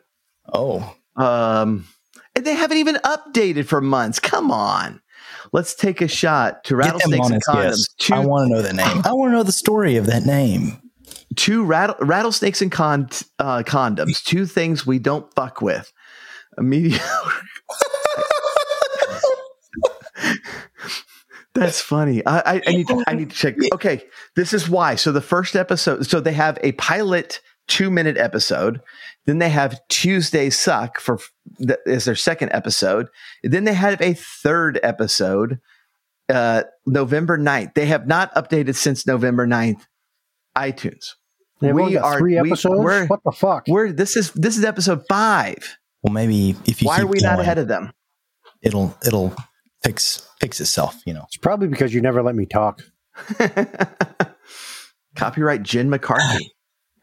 Oh, 0.53 0.95
um 1.15 1.87
and 2.35 2.45
they 2.45 2.53
haven't 2.53 2.77
even 2.77 2.97
updated 2.97 3.65
for 3.65 3.81
months. 3.81 4.19
Come 4.19 4.51
on 4.51 5.01
let's 5.53 5.75
take 5.75 6.01
a 6.01 6.07
shot 6.07 6.63
to 6.65 6.75
rattlesnakes 6.75 7.29
and 7.29 7.41
condoms 7.43 7.63
guest. 7.69 7.95
Two- 7.99 8.13
I 8.15 8.19
want 8.19 8.47
to 8.49 8.55
know 8.55 8.61
the 8.61 8.73
name. 8.73 9.01
I 9.05 9.13
want 9.13 9.31
to 9.31 9.37
know 9.37 9.43
the 9.43 9.51
story 9.51 9.95
of 9.97 10.05
that 10.07 10.25
name. 10.25 10.81
two 11.35 11.63
rattle, 11.63 11.95
rattlesnakes 11.99 12.61
and 12.61 12.71
con, 12.71 13.09
uh, 13.39 13.63
condoms, 13.65 14.23
two 14.23 14.45
things 14.45 14.85
we 14.87 14.99
don't 14.99 15.31
fuck 15.35 15.61
with. 15.61 15.91
Immediate. 16.57 17.01
That's 21.53 21.81
funny. 21.81 22.23
I, 22.25 22.39
I, 22.39 22.61
I 22.67 22.71
need 22.71 22.87
to, 22.87 23.03
I 23.07 23.13
need 23.15 23.31
to 23.31 23.35
check. 23.35 23.55
Okay, 23.73 24.03
this 24.35 24.53
is 24.53 24.69
why. 24.69 24.93
So 24.95 25.11
the 25.11 25.21
first 25.21 25.55
episode. 25.55 26.05
So 26.05 26.19
they 26.19 26.33
have 26.33 26.59
a 26.61 26.73
pilot 26.73 27.41
two 27.67 27.89
minute 27.89 28.15
episode. 28.17 28.79
Then 29.25 29.39
they 29.39 29.49
have 29.49 29.79
Tuesday 29.89 30.49
Suck 30.51 30.99
for 30.99 31.17
that 31.59 31.79
is 31.85 32.05
their 32.05 32.15
second 32.15 32.51
episode. 32.51 33.07
Then 33.43 33.63
they 33.63 33.73
have 33.73 34.01
a 34.01 34.13
third 34.13 34.79
episode, 34.83 35.59
uh, 36.29 36.63
November 36.85 37.37
9th. 37.37 37.73
They 37.73 37.85
have 37.87 38.07
not 38.07 38.33
updated 38.35 38.75
since 38.75 39.05
November 39.07 39.45
9th. 39.47 39.85
iTunes. 40.57 41.13
They've 41.61 41.73
We 41.73 41.81
only 41.81 41.93
got 41.95 42.03
are- 42.03 42.19
three 42.19 42.37
episodes. 42.37 42.79
we're- 42.79 43.07
what 43.07 43.19
the 43.23 43.31
fuck? 43.31 43.65
We're 43.67 43.91
this 43.91 44.15
is 44.17 44.31
this 44.31 44.57
is 44.57 44.63
episode 44.63 45.03
five. 45.07 45.77
Well, 46.03 46.13
maybe 46.13 46.55
if 46.65 46.81
you 46.81 46.87
Why 46.87 46.97
keep 46.97 47.05
are 47.05 47.07
we 47.07 47.19
not 47.21 47.39
ahead 47.39 47.57
of 47.57 47.67
them? 47.67 47.91
it'll 48.61 48.95
it'll 49.05 49.35
fix 49.83 50.27
fix 50.39 50.59
itself. 50.59 51.01
You 51.05 51.13
know. 51.13 51.23
It's 51.27 51.37
probably 51.37 51.67
because 51.67 51.93
you 51.93 52.01
never 52.01 52.21
let 52.23 52.35
me 52.35 52.45
talk. 52.45 52.81
Copyright 55.15 55.63
Jen 55.63 55.89
McCarthy. 55.89 56.51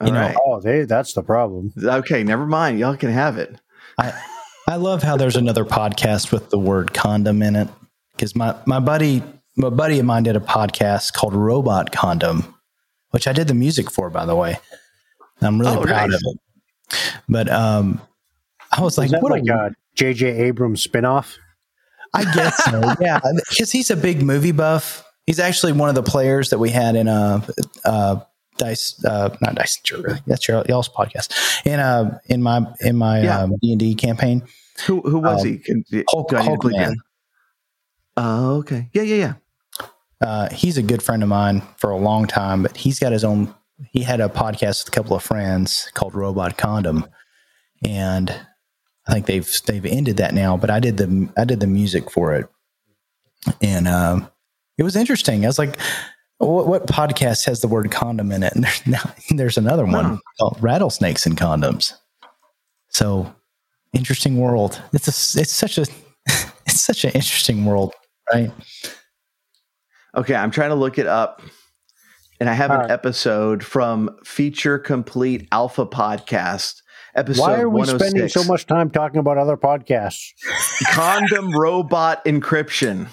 All 0.01 0.09
You 0.09 0.13
know, 0.15 0.21
right. 0.21 0.37
Oh, 0.45 0.61
they, 0.61 0.83
that's 0.85 1.13
the 1.15 1.23
problem. 1.23 1.73
Okay, 1.83 2.23
never 2.25 2.47
mind. 2.47 2.79
Y'all 2.79 2.97
can 2.97 3.11
have 3.11 3.39
it. 3.39 3.61
I 3.99 4.13
I 4.67 4.77
love 4.77 5.03
how 5.03 5.17
there's 5.17 5.37
another 5.37 5.65
podcast 5.65 6.33
with 6.33 6.51
the 6.51 6.59
word 6.59 6.95
condom 6.95 7.43
in 7.43 7.55
it 7.57 7.69
because 8.13 8.35
my 8.35 8.57
my 8.67 8.81
buddy 8.81 9.23
my 9.57 9.69
buddy 9.71 9.99
of 9.99 10.07
mine 10.07 10.23
did 10.23 10.37
a 10.37 10.41
podcast 10.41 11.13
called 11.13 11.35
Robot 11.35 11.93
Condom, 11.93 12.55
which 13.11 13.29
I 13.29 13.33
did 13.33 13.47
the 13.49 13.55
music 13.55 13.91
for, 13.91 14.11
by 14.11 14.25
the 14.27 14.35
way. 14.35 14.59
I'm 15.41 15.61
really 15.61 15.77
Oh, 15.77 15.83
proud 15.83 16.11
nice. 16.11 16.17
of 16.17 16.23
it. 16.35 17.21
But 17.29 17.51
um, 17.51 18.01
I 18.73 18.81
was 18.83 18.99
like, 18.99 19.07
Is 19.07 19.13
that 19.13 19.23
what 19.23 19.33
like 19.33 19.47
a, 19.49 19.67
a 19.67 19.71
J.J. 19.95 20.27
Abrams 20.47 20.85
spinoff? 20.87 21.37
I 22.15 22.25
guess 22.35 22.65
so. 22.65 22.81
Yeah, 23.01 23.21
because 23.51 23.71
he's 23.71 23.91
a 23.91 23.97
big 23.97 24.23
movie 24.23 24.53
buff. 24.53 25.05
He's 25.27 25.39
actually 25.41 25.73
one 25.73 25.89
of 25.89 25.95
the 25.95 26.03
players 26.03 26.51
that 26.51 26.59
we 26.59 26.71
had 26.71 26.97
in 26.97 27.07
a 27.09 27.43
uh, 27.85 28.21
dice, 28.57 29.03
uh, 29.05 29.35
not 29.41 29.55
dice. 29.55 29.81
Really. 29.91 30.21
That's 30.27 30.47
your 30.49 30.65
y'all's 30.69 30.89
podcast. 30.89 31.33
In 31.67 31.81
uh, 31.81 32.19
in 32.27 32.43
my 32.43 32.67
in 32.81 32.97
my 32.97 33.23
Yeah. 33.23 33.41
um, 33.43 33.57
D 33.61 33.73
and 33.73 33.81
D 33.81 33.95
campaign, 33.95 34.43
Who 34.87 35.01
who 35.03 35.19
was 35.19 35.43
Um, 35.43 35.61
he? 35.91 36.05
Hulk, 36.11 36.29
do 36.31 36.37
I 36.37 36.41
need 36.41 36.45
to 36.47 36.51
Hulk 36.51 36.65
Man. 36.65 36.97
Oh, 38.17 38.57
okay. 38.59 38.89
Yeah, 38.93 39.03
yeah, 39.03 39.17
yeah. 39.17 39.33
Uh, 40.21 40.49
he's 40.51 40.79
a 40.79 40.83
good 40.83 41.03
friend 41.03 41.23
of 41.23 41.29
mine 41.29 41.63
for 41.79 41.91
a 41.91 41.97
long 41.99 42.27
time, 42.27 42.63
but 42.63 42.77
he's 42.77 42.99
got 42.99 43.13
his 43.13 43.25
own. 43.25 43.53
He 43.91 44.03
had 44.03 44.21
a 44.21 44.29
podcast 44.29 44.85
with 44.85 44.89
a 44.89 44.97
couple 44.97 45.17
of 45.17 45.23
friends 45.23 45.91
called 45.95 46.15
Robot 46.15 46.57
Condom, 46.57 47.07
and 47.85 48.31
I 49.09 49.15
think 49.15 49.27
they've 49.27 49.51
they've 49.67 49.85
ended 49.85 50.19
that 50.19 50.33
now. 50.33 50.57
But 50.57 50.71
I 50.71 50.79
did 50.81 50.97
the 50.97 51.29
I 51.37 51.45
did 51.45 51.59
the 51.61 51.67
music 51.67 52.11
for 52.11 52.35
it, 52.35 52.47
and 53.61 53.89
um, 53.89 54.31
it 54.79 54.85
was 54.85 54.95
interesting. 54.97 55.45
I 55.45 55.49
was 55.49 55.59
like, 55.59 55.77
"What, 56.39 56.67
what 56.67 56.87
podcast 56.87 57.45
has 57.47 57.61
the 57.61 57.69
word 57.69 57.91
condom 57.91 58.33
in 58.33 58.43
it?" 58.43 58.55
And 58.55 58.65
there's 58.65 58.87
now, 58.87 59.13
there's 59.31 59.59
another 59.59 59.85
one 59.85 60.05
Huh. 60.05 60.17
called 60.39 60.59
Rattlesnakes 60.61 61.27
and 61.27 61.37
Condoms. 61.37 61.93
So 62.91 63.33
interesting 63.93 64.39
world. 64.39 64.81
It's 64.93 65.07
a 65.09 65.41
it's 65.41 65.53
such 65.53 65.79
a 65.79 65.87
it's 66.67 66.81
such 66.81 67.05
an 67.05 67.11
interesting 67.13 67.65
world, 67.65 67.95
right? 68.33 68.51
Okay, 70.17 70.35
I'm 70.35 70.51
trying 70.51 70.71
to 70.71 70.77
look 70.77 70.99
it 70.99 71.07
up. 71.07 71.43
And 72.41 72.51
I 72.51 72.53
have 72.55 72.71
All 72.71 72.77
an 72.77 72.83
right. 72.83 72.91
episode 72.91 73.65
from 73.65 74.11
Feature 74.25 74.79
Complete 74.79 75.47
Alpha 75.53 75.87
Podcast, 75.87 76.83
episode 77.15 77.41
Why 77.41 77.61
are 77.61 77.69
we 77.69 77.85
spending 77.85 78.29
so 78.29 78.41
oh 78.41 78.45
much 78.45 78.67
time 78.67 78.91
talking 78.91 79.19
about 79.21 79.39
other 79.39 79.57
podcasts? 79.57 80.31
Condom 80.91 81.53
robot 81.57 82.25
encryption. 82.25 83.07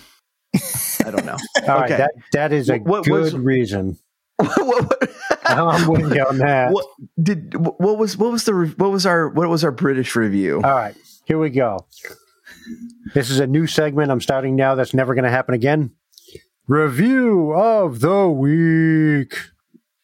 I 0.55 1.11
don't 1.11 1.25
know. 1.25 1.37
All 1.67 1.79
right, 1.79 1.91
Okay. 1.91 1.97
that 1.97 2.11
that 2.33 2.53
is 2.53 2.69
a 2.69 2.77
What 2.77 3.05
good 3.05 3.11
was- 3.23 3.33
reason. 3.35 3.97
what, 4.37 4.57
what- 4.57 5.09
I'm 5.45 5.87
with 5.89 6.13
you 6.15 6.23
on 6.23 6.37
that. 6.39 6.71
what 6.71 6.85
did 7.21 7.55
what 7.55 7.97
was 7.97 8.17
what 8.17 8.31
was 8.31 8.43
the 8.45 8.73
what 8.77 8.91
was 8.91 9.05
our 9.05 9.29
what 9.29 9.47
was 9.49 9.63
our 9.63 9.71
British 9.71 10.15
review? 10.15 10.55
All 10.63 10.71
right, 10.75 10.95
here 11.25 11.37
we 11.39 11.49
go. 11.49 11.85
This 13.13 13.29
is 13.29 13.39
a 13.39 13.47
new 13.47 13.67
segment 13.67 14.11
I'm 14.11 14.21
starting 14.21 14.55
now 14.55 14.75
that's 14.75 14.93
never 14.93 15.13
going 15.15 15.23
to 15.25 15.31
happen 15.31 15.53
again. 15.55 15.91
Review 16.67 17.51
of 17.53 17.99
the 17.99 18.29
week. 18.29 19.35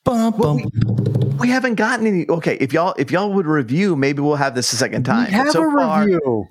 Bum, 0.03 0.38
Well, 0.38 0.60
bum. 0.60 1.38
we 1.38 1.49
haven't 1.49 1.76
gotten 1.76 2.07
any. 2.07 2.28
Okay, 2.28 2.56
if 2.60 2.74
y'all 2.74 2.94
if 2.98 3.11
y'all 3.11 3.32
would 3.34 3.45
review, 3.45 3.95
maybe 3.95 4.22
we'll 4.22 4.36
have 4.36 4.56
this 4.56 4.72
a 4.74 4.76
second 4.76 5.03
time. 5.03 5.28
We 5.28 5.34
have 5.34 5.52
So 5.52 5.68
a 5.69 5.72
far, 5.78 6.03
review. 6.06 6.48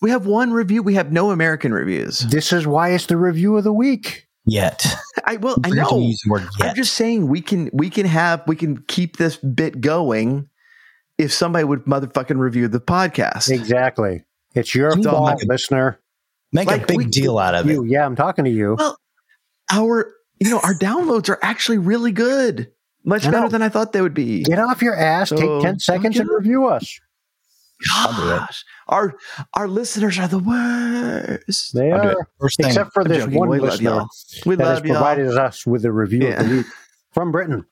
We 0.00 0.10
have 0.10 0.26
one 0.26 0.52
review. 0.52 0.82
We 0.82 0.94
have 0.94 1.12
no 1.12 1.30
American 1.30 1.72
reviews. 1.72 2.20
This 2.20 2.52
is 2.52 2.66
why 2.66 2.90
it's 2.90 3.06
the 3.06 3.16
review 3.16 3.56
of 3.56 3.64
the 3.64 3.72
week. 3.72 4.26
Yet. 4.46 4.86
I 5.26 5.36
well, 5.36 5.56
I 5.64 5.68
We 5.70 5.78
have 5.78 5.88
to 5.88 5.94
know. 5.96 6.00
use 6.00 6.20
the 6.24 6.30
word 6.30 6.48
I'm 6.60 6.74
just 6.74 6.94
saying 6.94 7.28
we 7.28 7.40
can 7.42 7.70
we 7.72 7.90
can 7.90 8.06
have 8.06 8.42
we 8.46 8.56
can 8.56 8.82
keep 8.88 9.18
this 9.18 9.36
bit 9.36 9.80
going 9.80 10.48
if 11.18 11.32
somebody 11.32 11.64
would 11.64 11.84
motherfucking 11.84 12.38
review 12.38 12.66
the 12.68 12.80
podcast. 12.80 13.50
Exactly. 13.50 14.24
It's 14.54 14.74
your 14.74 14.96
You 14.96 15.02
fault, 15.04 15.22
like 15.22 15.42
it. 15.42 15.48
listener. 15.48 16.00
Make 16.52 16.66
like, 16.68 16.82
a 16.82 16.86
big 16.86 16.96
we- 16.96 17.04
deal 17.06 17.38
out 17.38 17.54
of 17.54 17.68
it. 17.70 17.78
Yeah, 17.86 18.04
I'm 18.04 18.16
talking 18.16 18.44
to 18.46 18.50
you. 18.50 18.76
Well, 18.78 18.96
our 19.70 20.12
you 20.40 20.48
know 20.50 20.58
our 20.60 20.74
downloads 20.74 21.28
are 21.28 21.38
actually 21.42 21.78
really 21.78 22.10
good, 22.10 22.72
much 23.04 23.30
better 23.30 23.48
than 23.48 23.60
I 23.62 23.68
thought 23.68 23.92
they 23.92 24.00
would 24.00 24.14
be. 24.14 24.42
Get 24.42 24.58
off 24.58 24.80
your 24.82 24.96
ass, 24.96 25.28
So, 25.28 25.36
take 25.36 25.62
10 25.62 25.78
seconds, 25.78 26.18
and 26.18 26.28
review 26.28 26.66
us. 26.66 26.98
I'll 27.94 28.12
do 28.14 28.28
it. 28.34 28.38
Gosh, 28.38 28.64
our 28.90 29.14
our 29.54 29.68
listeners 29.68 30.18
are 30.18 30.28
the 30.28 30.38
worst. 30.38 31.74
They 31.74 31.90
I'll 31.90 32.10
are. 32.10 32.28
First 32.38 32.58
thing, 32.58 32.66
except 32.66 32.92
for 32.92 33.02
I'm 33.02 33.08
this 33.08 33.24
joking. 33.24 33.38
one 33.38 33.48
We 33.48 33.60
listener 33.60 33.90
y'all. 33.90 34.08
We 34.44 34.56
that 34.56 34.64
has 34.66 34.78
y'all. 34.80 34.96
provided 34.96 35.38
us 35.38 35.66
with 35.66 35.84
a 35.84 35.92
review 35.92 36.28
of 36.28 36.38
the 36.48 36.56
week 36.56 36.66
from 37.12 37.32
Britain. 37.32 37.64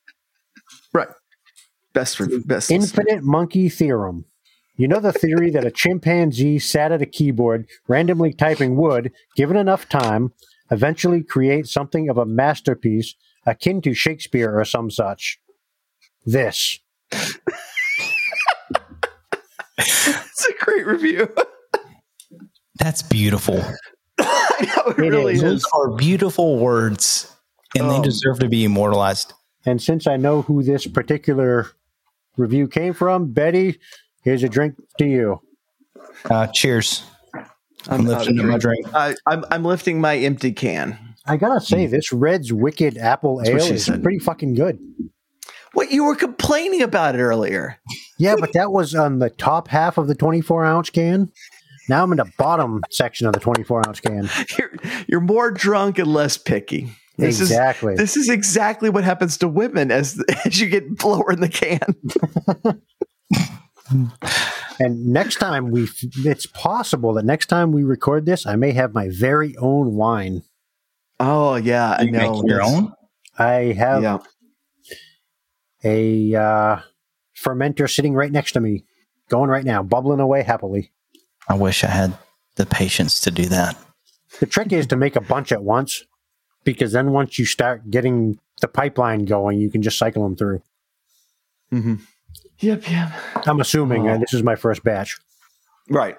Right. 0.93 1.09
Best 1.93 2.17
for 2.17 2.27
best. 2.47 2.71
listener. 2.71 2.77
Infinite 2.77 3.25
monkey 3.25 3.69
theorem. 3.69 4.25
You 4.77 4.87
know 4.87 5.01
the 5.01 5.13
theory 5.13 5.51
that 5.51 5.65
a 5.65 5.73
chimpanzee 5.73 6.61
sat 6.61 6.93
at 6.93 7.03
a 7.03 7.07
keyboard, 7.07 7.67
randomly 7.89 8.33
typing 8.33 8.77
would, 8.77 9.13
given 9.35 9.57
enough 9.57 9.89
time, 9.89 10.33
eventually 10.71 11.23
create 11.23 11.67
something 11.67 12.09
of 12.09 12.17
a 12.17 12.25
masterpiece 12.25 13.15
akin 13.45 13.81
to 13.83 13.93
Shakespeare 13.93 14.57
or 14.57 14.65
some 14.65 14.91
such. 14.91 15.41
This. 16.25 16.79
It's 20.31 20.47
a 20.47 20.65
great 20.65 20.87
review. 20.87 21.29
that's 22.77 23.03
beautiful. 23.03 23.61
I 24.21 24.73
know 24.77 24.93
it, 24.93 24.99
It 24.99 25.11
really 25.11 25.35
is. 25.35 25.43
is. 25.43 25.63
Those 25.63 25.65
are 25.75 25.91
beautiful 25.97 26.59
words, 26.59 27.33
and 27.77 27.91
they 27.91 27.97
Oh. 27.99 28.03
deserve 28.03 28.39
to 28.41 28.49
be 28.49 28.65
immortalized. 28.65 29.33
And 29.67 29.81
since 29.83 30.07
I 30.07 30.17
know 30.17 30.43
who 30.43 30.63
this 30.63 30.87
particular 30.87 31.67
review 32.37 32.69
came 32.69 32.95
from, 32.95 33.33
Betty, 33.33 33.79
here's 34.23 34.43
a 34.45 34.49
drink 34.49 34.75
to 34.99 35.07
you. 35.07 35.41
Uh, 36.31 36.47
cheers. 36.49 37.03
I'm, 37.89 38.01
out 38.11 38.27
lifting 38.27 38.37
my 38.37 38.59
drink. 38.59 38.85
drink. 38.85 38.95
I, 38.95 39.15
I'm 39.27 39.45
I'm 39.51 39.65
lifting 39.65 40.01
my 40.01 40.17
empty 40.17 40.53
can. 40.53 40.99
I 41.27 41.37
gotta 41.37 41.61
say, 41.61 41.87
this 41.87 42.13
Redd's 42.13 42.53
Wicked 42.53 42.97
Apple 42.99 43.39
That's 43.39 43.51
Ale 43.51 43.75
is 43.75 43.85
said. 43.85 44.03
pretty 44.03 44.19
fucking 44.19 44.55
good. 44.55 44.79
What 45.79 45.93
you 45.93 46.03
were 46.03 46.17
complaining 46.17 46.83
about 46.83 47.15
it 47.15 47.21
earlier? 47.21 47.79
Yeah, 48.19 48.35
but 48.41 48.53
that 48.55 48.73
was 48.73 48.97
on 48.97 49.21
the 49.21 49.31
top 49.31 49.69
half 49.69 49.97
of 49.97 50.09
the 50.09 50.15
24 50.17 50.65
ounce 50.65 50.91
can. 50.91 51.31
Now 51.89 52.03
I'm 52.03 52.11
in 52.11 52.17
the 52.17 52.29
bottom 52.37 52.83
section 52.91 53.29
of 53.29 53.33
the 53.33 53.39
24 53.39 53.87
ounce 53.87 54.01
can. 54.01 54.29
You're 54.59 54.73
you're 55.07 55.21
more 55.21 55.53
drunk 55.53 56.01
and 56.01 56.13
less 56.13 56.37
picky. 56.37 56.91
This 57.17 57.41
exactly. 57.41 57.93
is 57.93 57.99
this 58.01 58.17
is 58.17 58.29
exactly 58.29 58.91
what 58.91 59.05
happens 59.05 59.39
to 59.39 59.47
women 59.47 59.93
as 59.93 60.21
as 60.45 60.59
you 60.59 60.69
get 60.69 61.05
lower 61.05 61.31
in 61.31 61.41
the 61.41 61.49
can. 61.49 61.95
and 64.81 65.07
next 65.07 65.37
time 65.37 65.71
we, 65.71 65.89
it's 66.25 66.47
possible 66.47 67.13
that 67.13 67.25
next 67.25 67.47
time 67.47 67.71
we 67.71 67.85
record 67.85 68.27
this, 68.27 68.47
I 68.47 68.57
may 68.57 68.73
have 68.73 68.95
my 68.95 69.11
very 69.13 69.57
own 69.59 69.95
wine. 69.95 70.43
Oh 71.21 71.55
yeah, 71.55 71.95
I 71.97 72.07
know. 72.07 72.33
make 72.33 72.51
your 72.51 72.63
own. 72.63 72.95
I 73.39 73.77
have 73.79 74.03
Yeah. 74.03 74.19
A 75.85 76.35
uh, 76.35 76.81
fermenter 77.37 77.89
sitting 77.93 78.15
right 78.15 78.33
next 78.33 78.53
to 78.53 78.61
me, 78.61 78.85
going 79.29 79.51
right 79.51 79.65
now, 79.65 79.83
bubbling 79.83 80.21
away 80.21 80.43
happily. 80.43 80.93
I 81.49 81.55
wish 81.55 81.85
I 81.85 81.89
had 81.89 82.17
the 82.57 82.67
patience 82.67 83.21
to 83.23 83.31
do 83.31 83.47
that. 83.47 83.77
The 84.41 84.47
trick 84.47 84.73
is 84.73 84.87
to 84.89 84.97
make 84.97 85.17
a 85.17 85.21
bunch 85.21 85.53
at 85.53 85.63
once, 85.63 86.05
because 86.65 86.93
then 86.93 87.13
once 87.13 87.39
you 87.39 87.45
start 87.47 87.91
getting 87.91 88.39
the 88.61 88.69
pipeline 88.69 89.25
going, 89.25 89.59
you 89.61 89.71
can 89.71 89.83
just 89.83 89.99
cycle 89.99 90.23
them 90.23 90.37
through. 90.37 90.63
Mm-hmm. 91.73 91.95
Yep, 92.61 92.91
yep. 92.91 93.13
I'm 93.47 93.61
assuming 93.61 94.09
uh, 94.09 94.15
Oh. 94.15 94.19
this 94.19 94.35
is 94.35 94.43
my 94.43 94.57
first 94.57 94.83
batch. 94.83 95.17
Right. 95.89 96.17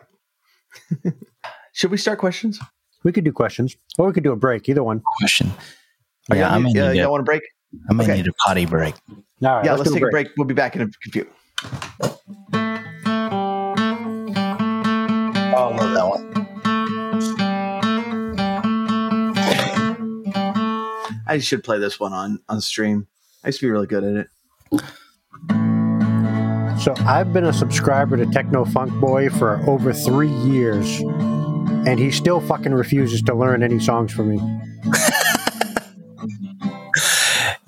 Should 1.73 1.91
we 1.91 1.97
start 1.97 2.19
questions? 2.19 2.59
We 3.03 3.11
could 3.11 3.23
do 3.23 3.31
questions, 3.31 3.75
or 3.97 4.07
we 4.07 4.13
could 4.13 4.23
do 4.23 4.31
a 4.31 4.35
break. 4.35 4.67
Either 4.69 4.83
one. 4.83 5.01
Question. 5.19 5.51
Are 6.29 6.35
Yeah, 6.35 6.49
I 6.49 6.53
y'all, 6.53 6.59
may 6.61 6.71
need- 6.73 6.79
uh, 6.79 6.91
need 6.93 6.99
y'all 6.99 7.07
a, 7.07 7.11
want 7.11 7.21
to 7.21 7.25
break? 7.25 7.41
I 7.89 7.93
may 7.93 8.03
okay. 8.03 8.15
need 8.17 8.27
a 8.27 8.33
potty 8.45 8.65
break. 8.65 8.95
All 9.41 9.55
right, 9.55 9.65
yeah, 9.65 9.75
let's, 9.75 9.89
do 9.89 9.95
take 9.95 10.03
a 10.03 10.09
break. 10.09 10.27
We'll 10.37 10.47
be 10.47 10.53
back 10.53 10.75
in 10.75 10.81
a 10.81 10.89
few. 11.11 11.25
Oh, 11.63 12.19
I 15.53 15.75
love 15.77 15.93
that 15.93 16.07
one. 16.09 16.29
I 21.25 21.37
should 21.37 21.63
play 21.63 21.79
this 21.79 21.99
one 21.99 22.11
on 22.11 22.39
on 22.49 22.59
stream. 22.59 23.07
I 23.43 23.47
used 23.47 23.61
to 23.61 23.67
be 23.67 23.71
really 23.71 23.87
good 23.87 24.03
at 24.03 24.15
it. 24.15 24.27
So 26.81 26.93
I've 27.05 27.31
been 27.31 27.45
a 27.45 27.53
subscriber 27.53 28.17
to 28.17 28.25
Techno 28.25 28.65
Funk 28.65 28.91
Boy 28.99 29.29
for 29.29 29.61
over 29.69 29.93
three 29.93 30.31
years, 30.31 30.99
and 30.99 31.97
he 31.97 32.11
still 32.11 32.41
fucking 32.41 32.73
refuses 32.73 33.21
to 33.23 33.33
learn 33.33 33.63
any 33.63 33.79
songs 33.79 34.11
for 34.11 34.23
me. 34.23 34.37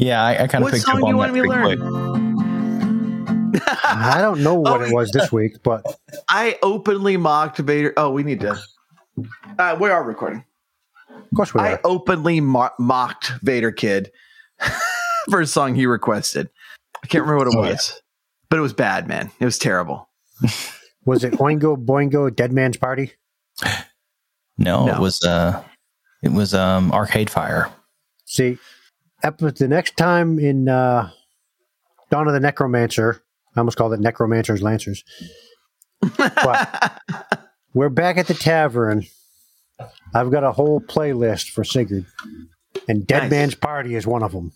Yeah, 0.01 0.23
I, 0.23 0.43
I 0.43 0.47
kind 0.47 0.55
of 0.55 0.63
What 0.63 0.73
picked 0.73 0.85
song 0.85 0.97
up 0.97 1.03
on 1.03 1.07
you 1.09 1.13
that 1.13 1.17
wanted 1.17 1.33
me 1.33 1.41
to 1.41 1.47
pretty 1.47 1.81
learn? 1.81 3.51
quick. 3.51 3.63
I 3.83 4.17
don't 4.19 4.41
know 4.41 4.55
what 4.55 4.81
Oh, 4.81 4.83
it 4.83 4.91
was 4.93 5.11
this 5.11 5.31
week, 5.31 5.61
but 5.63 5.85
I 6.29 6.57
openly 6.63 7.17
mocked 7.17 7.59
Vader. 7.59 7.93
Oh, 7.97 8.09
we 8.09 8.23
need 8.23 8.39
to. 8.39 8.59
Uh, 9.59 9.77
we 9.79 9.89
are 9.89 10.03
recording. 10.03 10.43
of 11.09 11.35
course 11.35 11.53
we 11.53 11.61
are. 11.61 11.67
I 11.67 11.79
openly 11.83 12.39
mo- 12.41 12.71
mocked 12.79 13.33
Vader 13.43 13.71
Kid 13.71 14.11
for 15.29 15.41
a 15.41 15.45
song 15.47 15.75
he 15.75 15.85
requested. 15.85 16.49
I 17.03 17.07
can't 17.07 17.23
remember 17.23 17.45
what 17.45 17.53
it 17.53 17.57
Oh, 17.57 17.63
yeah. 17.63 17.71
was, 17.73 18.01
but 18.49 18.57
it 18.57 18.61
was 18.61 18.73
bad, 18.73 19.07
man. 19.07 19.29
It 19.39 19.45
was 19.45 19.57
terrible. 19.59 20.09
Was 21.03 21.23
it 21.23 21.33
Oingo 21.33 21.83
Boingo 21.83 22.33
Dead 22.35 22.53
Man's 22.53 22.77
Party? 22.77 23.13
No, 24.59 24.85
No. 24.85 24.93
it 24.93 24.99
was 24.99 25.19
uh, 25.23 25.63
it 26.21 26.31
was 26.31 26.53
um, 26.53 26.91
Arcade 26.91 27.27
Fire. 27.27 27.71
See, 28.25 28.51
ep- 28.51 28.59
the 29.21 29.67
next 29.67 29.97
time 29.97 30.39
in 30.39 30.67
uh, 30.67 31.09
Dawn 32.09 32.27
of 32.27 32.33
the 32.33 32.39
Necromancer, 32.39 33.21
I 33.55 33.59
almost 33.59 33.77
called 33.77 33.93
it 33.93 33.99
Necromancer's 33.99 34.61
Lancers. 34.61 35.03
But 36.17 37.01
we're 37.73 37.89
back 37.89 38.17
at 38.17 38.27
the 38.27 38.33
tavern. 38.33 39.05
I've 40.13 40.31
got 40.31 40.43
a 40.43 40.51
whole 40.51 40.81
playlist 40.81 41.49
for 41.49 41.63
Sigurd, 41.63 42.05
and 42.87 43.05
Dead 43.05 43.23
Nice. 43.23 43.31
Man's 43.31 43.55
Party 43.55 43.95
is 43.95 44.05
one 44.05 44.23
of 44.23 44.31
them. 44.31 44.51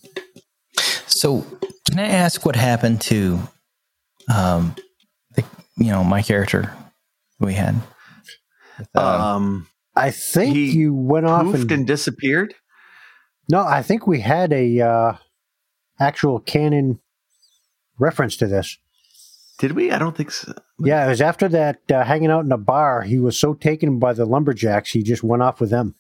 So, 1.08 1.46
can 1.90 2.00
I 2.00 2.08
ask 2.08 2.46
what 2.46 2.56
happened 2.56 3.02
to, 3.02 3.40
um, 4.34 4.76
the 5.36 5.44
you 5.78 5.92
know 5.92 6.04
my 6.04 6.22
character 6.22 6.74
we 7.40 7.54
had? 7.54 7.76
With, 8.78 8.96
um, 8.96 9.22
um, 9.22 9.68
I 9.96 10.12
think 10.12 10.56
He 10.56 10.72
you 10.72 10.94
went 10.94 11.26
off 11.26 11.54
and, 11.54 11.72
and 11.72 11.88
disappeared. 11.88 12.54
No. 13.50 13.62
I 13.62 13.82
think 13.82 14.08
we 14.08 14.20
had 14.20 14.54
a 14.54 14.82
uh, 14.82 15.14
actual 16.00 16.40
canon 16.40 17.00
reference 17.98 18.38
to 18.38 18.48
this. 18.48 18.78
Did 19.58 19.72
we? 19.72 19.92
I 19.92 20.00
don't 20.00 20.16
think 20.16 20.32
so. 20.32 20.54
Yeah, 20.80 21.06
it 21.06 21.10
was 21.10 21.22
after 21.22 21.48
that 21.50 21.80
uh, 21.90 22.04
hanging 22.04 22.30
out 22.30 22.44
in 22.44 22.52
a 22.52 22.58
bar. 22.58 23.04
He 23.04 23.20
was 23.20 23.40
so 23.40 23.54
taken 23.54 24.00
by 24.00 24.14
the 24.14 24.26
lumberjacks, 24.26 24.92
he 24.92 25.02
just 25.02 25.24
went 25.24 25.42
off 25.42 25.62
with 25.62 25.70
them. 25.70 25.96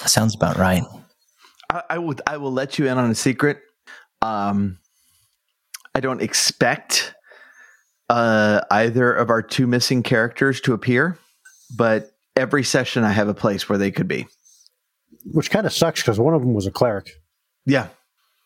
that 0.00 0.08
sounds 0.08 0.34
about 0.34 0.56
right. 0.56 0.82
I, 1.70 1.82
I 1.90 1.98
will. 1.98 2.16
I 2.26 2.36
will 2.38 2.52
let 2.52 2.78
you 2.78 2.86
in 2.86 2.98
on 2.98 3.10
a 3.10 3.14
secret. 3.14 3.60
Um, 4.22 4.78
I 5.94 6.00
don't 6.00 6.20
expect 6.20 7.14
uh, 8.08 8.60
either 8.70 9.12
of 9.12 9.30
our 9.30 9.42
two 9.42 9.66
missing 9.66 10.02
characters 10.02 10.60
to 10.62 10.72
appear, 10.72 11.18
but 11.76 12.10
every 12.34 12.64
session 12.64 13.04
I 13.04 13.12
have 13.12 13.28
a 13.28 13.34
place 13.34 13.68
where 13.68 13.78
they 13.78 13.90
could 13.90 14.08
be. 14.08 14.26
Which 15.32 15.50
kind 15.50 15.66
of 15.66 15.72
sucks 15.72 16.00
because 16.02 16.18
one 16.18 16.34
of 16.34 16.40
them 16.42 16.54
was 16.54 16.66
a 16.66 16.70
cleric. 16.70 17.10
Yeah, 17.64 17.88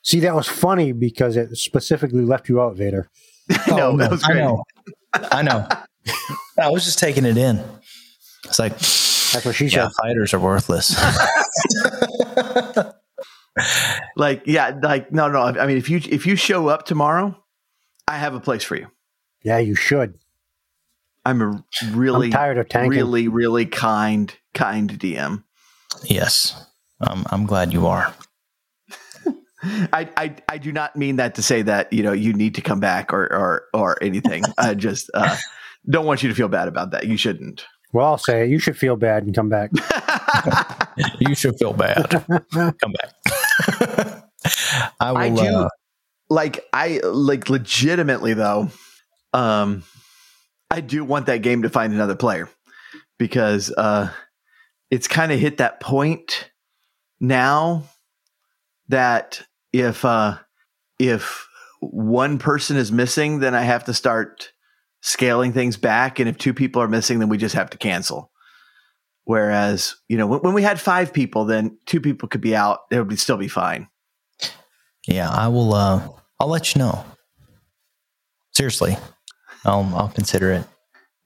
See, 0.02 0.20
that 0.20 0.34
was 0.34 0.48
funny 0.48 0.92
because 0.92 1.36
it 1.36 1.54
specifically 1.56 2.22
left 2.24 2.48
you 2.48 2.60
out, 2.60 2.74
Vader. 2.76 3.10
I 3.50 3.70
know 3.76 3.90
Oh, 3.90 3.96
that 3.98 4.10
was 4.10 4.24
I 4.24 4.28
great. 4.32 4.38
know. 4.40 4.64
I 5.12 5.42
know. 5.42 5.68
I 6.58 6.70
was 6.70 6.84
just 6.86 6.98
taking 6.98 7.26
it 7.26 7.36
in. 7.36 7.62
It's 8.46 8.58
like, 8.58 8.72
That's 8.72 9.44
what 9.44 9.54
she 9.54 9.66
yeah, 9.66 9.88
said. 9.88 9.92
fighters 10.02 10.32
are 10.34 10.38
worthless. 10.40 10.94
Like, 14.16 14.42
yeah, 14.46 14.78
like 14.82 15.12
no, 15.12 15.28
no. 15.28 15.40
I 15.42 15.66
mean, 15.66 15.76
if 15.76 15.90
you 15.90 16.00
if 16.08 16.24
you 16.24 16.36
show 16.36 16.68
up 16.68 16.86
tomorrow, 16.86 17.36
I 18.06 18.16
have 18.16 18.34
a 18.34 18.40
place 18.40 18.62
for 18.62 18.76
you. 18.76 18.86
Yeah, 19.42 19.58
you 19.58 19.74
should. 19.74 20.14
I'm 21.26 21.42
a 21.42 21.64
really, 21.90 22.26
I'm 22.28 22.32
tired 22.32 22.58
of 22.58 22.68
tanking. 22.68 22.92
really, 22.92 23.28
really 23.28 23.66
kind, 23.66 24.34
kind 24.54 24.88
DM. 24.98 25.42
yes, 26.04 26.64
um, 27.00 27.24
I'm 27.30 27.46
glad 27.46 27.72
you 27.72 27.86
are. 27.86 28.14
I, 29.62 30.08
I 30.16 30.36
I 30.48 30.58
do 30.58 30.72
not 30.72 30.96
mean 30.96 31.16
that 31.16 31.34
to 31.34 31.42
say 31.42 31.62
that 31.62 31.92
you 31.92 32.02
know 32.02 32.12
you 32.12 32.32
need 32.32 32.54
to 32.54 32.62
come 32.62 32.80
back 32.80 33.12
or 33.12 33.24
or 33.24 33.64
or 33.74 34.02
anything. 34.02 34.44
I 34.58 34.74
just 34.74 35.10
uh, 35.14 35.36
don't 35.88 36.06
want 36.06 36.22
you 36.22 36.28
to 36.28 36.34
feel 36.34 36.48
bad 36.48 36.68
about 36.68 36.92
that. 36.92 37.06
You 37.06 37.16
shouldn't. 37.16 37.66
Well, 37.92 38.06
I'll 38.06 38.18
say 38.18 38.44
it. 38.44 38.50
You 38.50 38.58
should 38.58 38.76
feel 38.76 38.96
bad 38.96 39.24
and 39.24 39.34
come 39.34 39.48
back. 39.48 39.70
You 41.18 41.34
should 41.34 41.56
feel 41.58 41.72
bad. 41.72 42.08
Come 42.10 42.92
back. 42.92 44.24
I 45.00 45.12
will. 45.12 45.18
I 45.18 45.28
do 45.30 45.56
Uh, 45.56 45.68
like 46.28 46.64
I 46.72 47.00
like 47.02 47.48
legitimately 47.48 48.34
though. 48.34 48.68
Um, 49.32 49.84
I 50.70 50.80
do 50.80 51.04
want 51.04 51.26
that 51.26 51.38
game 51.38 51.62
to 51.62 51.70
find 51.70 51.92
another 51.92 52.14
player 52.14 52.48
because 53.18 53.72
uh, 53.76 54.10
it's 54.90 55.08
kind 55.08 55.32
of 55.32 55.40
hit 55.40 55.58
that 55.58 55.80
point 55.80 56.49
now 57.20 57.84
that 58.88 59.42
if 59.72 60.04
uh, 60.04 60.38
if 60.98 61.46
one 61.80 62.38
person 62.38 62.76
is 62.76 62.90
missing, 62.90 63.40
then 63.40 63.54
I 63.54 63.62
have 63.62 63.84
to 63.84 63.94
start 63.94 64.52
scaling 65.02 65.52
things 65.52 65.76
back, 65.76 66.18
and 66.18 66.28
if 66.28 66.36
two 66.38 66.52
people 66.54 66.82
are 66.82 66.88
missing, 66.88 67.18
then 67.18 67.28
we 67.28 67.38
just 67.38 67.54
have 67.54 67.70
to 67.70 67.78
cancel. 67.78 68.30
Whereas, 69.24 69.94
you 70.08 70.16
know, 70.16 70.26
when, 70.26 70.40
when 70.40 70.54
we 70.54 70.62
had 70.62 70.80
five 70.80 71.12
people, 71.12 71.44
then 71.44 71.78
two 71.86 72.00
people 72.00 72.28
could 72.28 72.40
be 72.40 72.56
out; 72.56 72.80
it 72.90 72.98
would 72.98 73.08
be, 73.08 73.16
still 73.16 73.36
be 73.36 73.48
fine. 73.48 73.88
Yeah, 75.06 75.30
I 75.30 75.48
will. 75.48 75.72
Uh, 75.74 76.08
I'll 76.38 76.48
let 76.48 76.74
you 76.74 76.80
know. 76.80 77.04
Seriously, 78.52 78.96
I'll 79.64 79.90
I'll 79.94 80.08
consider 80.08 80.52
it. 80.52 80.66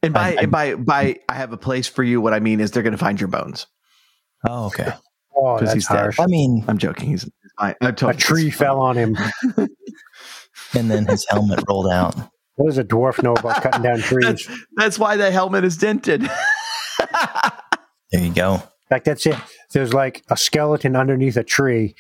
And 0.02 0.12
by 0.12 0.20
I- 0.20 0.24
I- 0.28 0.42
and 0.42 0.50
by 0.50 0.74
by, 0.74 1.16
I 1.28 1.34
have 1.34 1.52
a 1.52 1.56
place 1.56 1.86
for 1.88 2.02
you. 2.04 2.20
What 2.20 2.34
I 2.34 2.40
mean 2.40 2.60
is, 2.60 2.70
they're 2.70 2.82
going 2.82 2.92
to 2.92 2.98
find 2.98 3.18
your 3.18 3.28
bones. 3.28 3.66
Oh, 4.46 4.66
okay. 4.66 4.92
Oh, 5.36 5.56
'Cause 5.58 5.60
that's 5.68 5.74
he's 5.74 5.88
dead. 5.88 6.14
I 6.18 6.26
mean, 6.26 6.64
I'm 6.68 6.78
joking. 6.78 7.08
He's, 7.08 7.22
he's 7.24 7.30
fine. 7.58 7.74
I 7.80 7.88
A 7.88 7.92
told 7.92 8.18
tree 8.18 8.50
fell 8.50 8.80
on 8.80 8.96
him. 8.96 9.16
and 10.74 10.90
then 10.90 11.06
his 11.06 11.26
helmet 11.28 11.60
rolled 11.68 11.88
out. 11.90 12.14
What 12.56 12.66
does 12.66 12.78
a 12.78 12.84
dwarf 12.84 13.22
know 13.22 13.32
about 13.34 13.62
cutting 13.62 13.82
down 13.82 13.98
trees? 14.02 14.24
That's 14.24 14.48
that's 14.76 14.98
why 14.98 15.16
the 15.16 15.30
helmet 15.30 15.64
is 15.64 15.76
dented. 15.76 16.28
There 18.12 18.22
you 18.22 18.32
go. 18.32 18.62
Like 18.92 19.02
that's 19.02 19.26
it. 19.26 19.34
There's 19.72 19.92
like 19.92 20.22
a 20.30 20.36
skeleton 20.36 20.94
underneath 20.94 21.36
a 21.36 21.42
tree, 21.42 21.96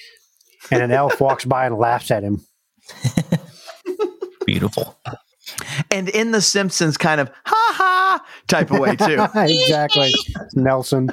and 0.70 0.80
an 0.80 0.92
elf 0.92 1.20
walks 1.20 1.44
by 1.44 1.66
and 1.66 1.76
laughs 1.76 2.12
at 2.12 2.22
him. 2.22 2.40
Beautiful. 4.46 4.96
and 5.90 6.08
in 6.08 6.30
the 6.30 6.40
Simpsons, 6.40 6.96
kind 6.96 7.20
of 7.20 7.30
ha 7.44 7.72
ha 7.74 8.24
type 8.46 8.70
of 8.70 8.78
way 8.78 8.94
too. 8.94 9.26
exactly, 9.34 10.14
Nelson. 10.54 11.08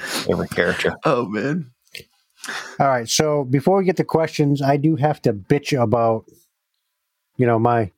Favorite 0.00 0.50
character. 0.50 0.94
oh 1.04 1.26
man. 1.26 1.70
All 2.78 2.88
right. 2.88 3.08
So 3.08 3.44
before 3.44 3.76
we 3.78 3.84
get 3.84 3.96
to 3.98 4.04
questions, 4.04 4.62
I 4.62 4.76
do 4.78 4.96
have 4.96 5.20
to 5.22 5.32
bitch 5.32 5.78
about, 5.80 6.24
you 7.36 7.46
know, 7.46 7.58
my 7.58 7.92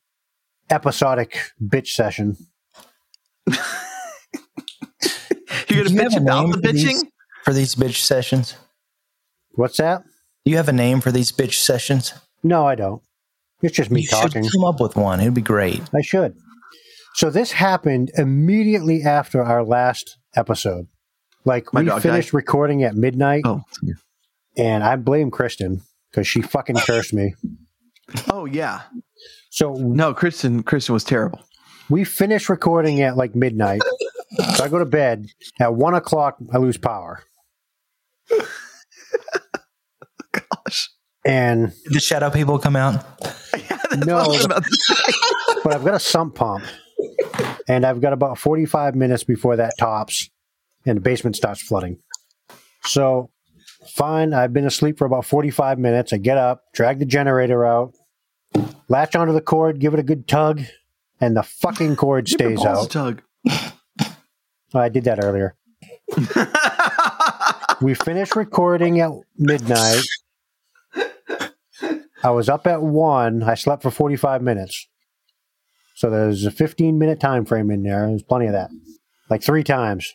episodic 0.69 1.39
bitch 1.63 1.87
session. 1.87 2.35
You're 5.69 5.83
gonna 5.85 5.95
you 5.95 6.01
bitch 6.09 6.17
about 6.17 6.41
name 6.43 6.51
the 6.51 6.57
for 6.57 6.61
bitching? 6.63 6.73
these- 6.73 7.05
For 7.45 7.53
these 7.53 7.75
bitch 7.75 7.97
sessions? 8.03 8.55
What's 9.55 9.77
that? 9.77 10.03
Do 10.45 10.51
you 10.51 10.57
have 10.57 10.69
a 10.69 10.73
name 10.73 10.99
for 11.01 11.11
these 11.11 11.31
bitch 11.31 11.53
sessions? 11.55 12.13
No, 12.43 12.65
I 12.65 12.75
don't. 12.75 13.01
It's 13.61 13.75
just 13.75 13.89
me 13.91 14.01
you 14.01 14.07
talking. 14.07 14.43
should 14.43 14.51
come 14.51 14.65
up 14.65 14.79
with 14.81 14.95
one. 14.95 15.21
It'd 15.21 15.33
be 15.33 15.41
great. 15.41 15.81
I 15.95 16.01
should. 16.01 16.35
So 17.15 17.29
this 17.29 17.53
happened 17.53 18.11
immediately 18.17 19.03
after 19.03 19.41
our 19.43 19.63
last 19.63 20.17
episode. 20.35 20.87
Like 21.45 21.73
My 21.73 21.81
we 21.81 21.87
dog 21.87 22.01
finished 22.01 22.33
recording 22.33 22.83
at 22.83 22.95
midnight, 22.95 23.43
Oh, 23.45 23.63
and 24.57 24.83
I 24.83 24.95
blame 24.95 25.29
Kristen 25.31 25.81
because 26.09 26.27
she 26.27 26.41
fucking 26.41 26.77
cursed 26.77 27.13
me. 27.13 27.35
oh 28.29 28.45
yeah. 28.45 28.81
So 29.49 29.73
No, 29.73 30.13
Kristen. 30.13 30.63
Kristen 30.63 30.93
was 30.93 31.03
terrible. 31.03 31.39
we 31.89 32.03
finished 32.05 32.49
recording 32.49 33.01
at 33.01 33.17
like 33.17 33.35
midnight. 33.35 33.81
so 34.55 34.63
I 34.63 34.67
go 34.69 34.79
to 34.79 34.85
bed 34.85 35.27
at 35.59 35.73
one 35.75 35.93
o'clock. 35.95 36.37
I 36.53 36.57
lose 36.57 36.77
power, 36.77 37.23
Gosh. 40.31 40.89
and 41.25 41.71
the 41.85 41.99
shadow 41.99 42.29
people 42.29 42.57
come 42.59 42.75
out? 42.75 43.03
no, 44.05 44.17
I 44.17 44.27
was 44.27 44.45
about 44.45 44.63
to 44.63 44.71
say. 44.71 45.13
but 45.63 45.73
I've 45.73 45.83
got 45.85 45.93
a 45.95 45.99
sump 45.99 46.35
pump, 46.35 46.63
and 47.67 47.85
I've 47.85 48.01
got 48.01 48.13
about 48.13 48.37
forty-five 48.39 48.95
minutes 48.95 49.23
before 49.23 49.55
that 49.57 49.73
tops, 49.77 50.29
and 50.85 50.97
the 50.97 51.01
basement 51.01 51.35
starts 51.35 51.61
flooding. 51.61 51.99
So, 52.85 53.29
fine. 53.95 54.33
I've 54.33 54.53
been 54.53 54.65
asleep 54.65 54.97
for 54.97 55.05
about 55.05 55.25
forty-five 55.25 55.79
minutes. 55.79 56.13
I 56.13 56.17
get 56.17 56.37
up, 56.37 56.63
drag 56.73 56.99
the 56.99 57.05
generator 57.05 57.65
out, 57.65 57.93
latch 58.89 59.15
onto 59.15 59.33
the 59.33 59.41
cord, 59.41 59.79
give 59.79 59.93
it 59.93 59.99
a 59.99 60.03
good 60.03 60.27
tug, 60.27 60.61
and 61.21 61.35
the 61.37 61.43
fucking 61.43 61.95
cord 61.95 62.25
Give 62.25 62.33
stays 62.33 62.65
out. 62.65 62.89
Tug. 62.89 63.21
Oh, 64.75 64.79
I 64.79 64.89
did 64.89 65.03
that 65.03 65.23
earlier. 65.23 65.55
We 67.81 67.93
finished 67.95 68.35
recording 68.35 68.99
at 69.01 69.11
midnight. 69.37 70.01
I 72.23 72.29
was 72.29 72.47
up 72.47 72.65
at 72.65 72.81
one. 72.81 73.43
I 73.43 73.55
slept 73.55 73.83
for 73.83 73.91
45 73.91 74.41
minutes. 74.41 74.87
So 75.95 76.09
there's 76.09 76.45
a 76.45 76.51
15 76.51 76.97
minute 76.97 77.19
time 77.19 77.45
frame 77.45 77.69
in 77.69 77.83
there. 77.83 78.07
There's 78.07 78.23
plenty 78.23 78.45
of 78.47 78.53
that. 78.53 78.69
Like 79.29 79.43
three 79.43 79.63
times. 79.63 80.13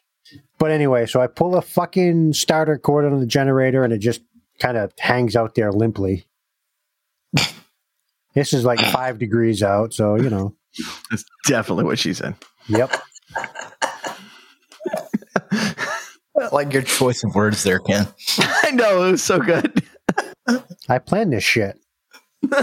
But 0.59 0.71
anyway, 0.73 1.07
so 1.07 1.21
I 1.21 1.27
pull 1.29 1.55
a 1.57 1.63
fucking 1.63 2.33
starter 2.33 2.79
cord 2.79 3.05
on 3.05 3.21
the 3.21 3.27
generator 3.27 3.85
and 3.85 3.93
it 3.93 3.99
just 3.99 4.23
kind 4.59 4.77
of 4.77 4.93
hangs 4.99 5.37
out 5.37 5.55
there 5.55 5.71
limply. 5.73 6.27
this 8.35 8.53
is 8.53 8.65
like 8.65 8.81
five 8.81 9.19
degrees 9.19 9.63
out. 9.63 9.95
So, 9.95 10.17
you 10.17 10.29
know, 10.31 10.57
That's 11.11 11.25
definitely 11.47 11.85
what 11.85 11.99
she 11.99 12.13
said. 12.15 12.35
yep. 12.67 12.93
Like 16.53 16.73
your 16.73 16.83
choice 16.83 17.25
of 17.25 17.35
words 17.35 17.65
there, 17.65 17.81
Ken. 17.81 18.07
I 18.39 18.71
know 18.71 19.05
it 19.09 19.11
was 19.13 19.23
so 19.25 19.41
good. 19.41 19.83
I 20.89 20.99
planned 20.99 21.33
this 21.33 21.43
shit. 21.43 21.77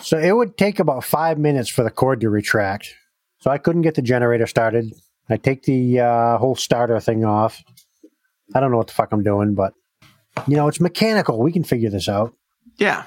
so 0.00 0.18
it 0.18 0.32
would 0.32 0.56
take 0.56 0.78
about 0.78 1.04
five 1.04 1.38
minutes 1.38 1.68
for 1.68 1.82
the 1.84 1.90
cord 1.90 2.22
to 2.22 2.30
retract. 2.30 2.94
So 3.40 3.50
I 3.50 3.58
couldn't 3.58 3.82
get 3.82 3.94
the 3.94 4.02
generator 4.02 4.46
started. 4.46 4.94
I 5.28 5.36
take 5.36 5.64
the 5.64 6.00
uh, 6.00 6.38
whole 6.38 6.54
starter 6.54 7.00
thing 7.00 7.24
off. 7.24 7.62
I 8.54 8.60
don't 8.60 8.70
know 8.70 8.76
what 8.76 8.86
the 8.86 8.92
fuck 8.92 9.12
I'm 9.12 9.24
doing, 9.24 9.54
but 9.54 9.74
you 10.46 10.56
know, 10.56 10.68
it's 10.68 10.80
mechanical. 10.80 11.40
We 11.40 11.52
can 11.52 11.64
figure 11.64 11.90
this 11.90 12.08
out. 12.08 12.34
Yeah. 12.78 13.04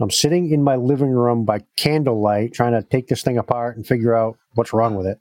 I'm 0.00 0.10
sitting 0.10 0.50
in 0.50 0.64
my 0.64 0.76
living 0.76 1.10
room 1.10 1.44
by 1.44 1.60
candlelight 1.76 2.52
trying 2.52 2.72
to 2.72 2.82
take 2.82 3.06
this 3.06 3.22
thing 3.22 3.38
apart 3.38 3.76
and 3.76 3.86
figure 3.86 4.14
out 4.14 4.36
what's 4.54 4.72
wrong 4.72 4.96
with 4.96 5.06
it. 5.06 5.20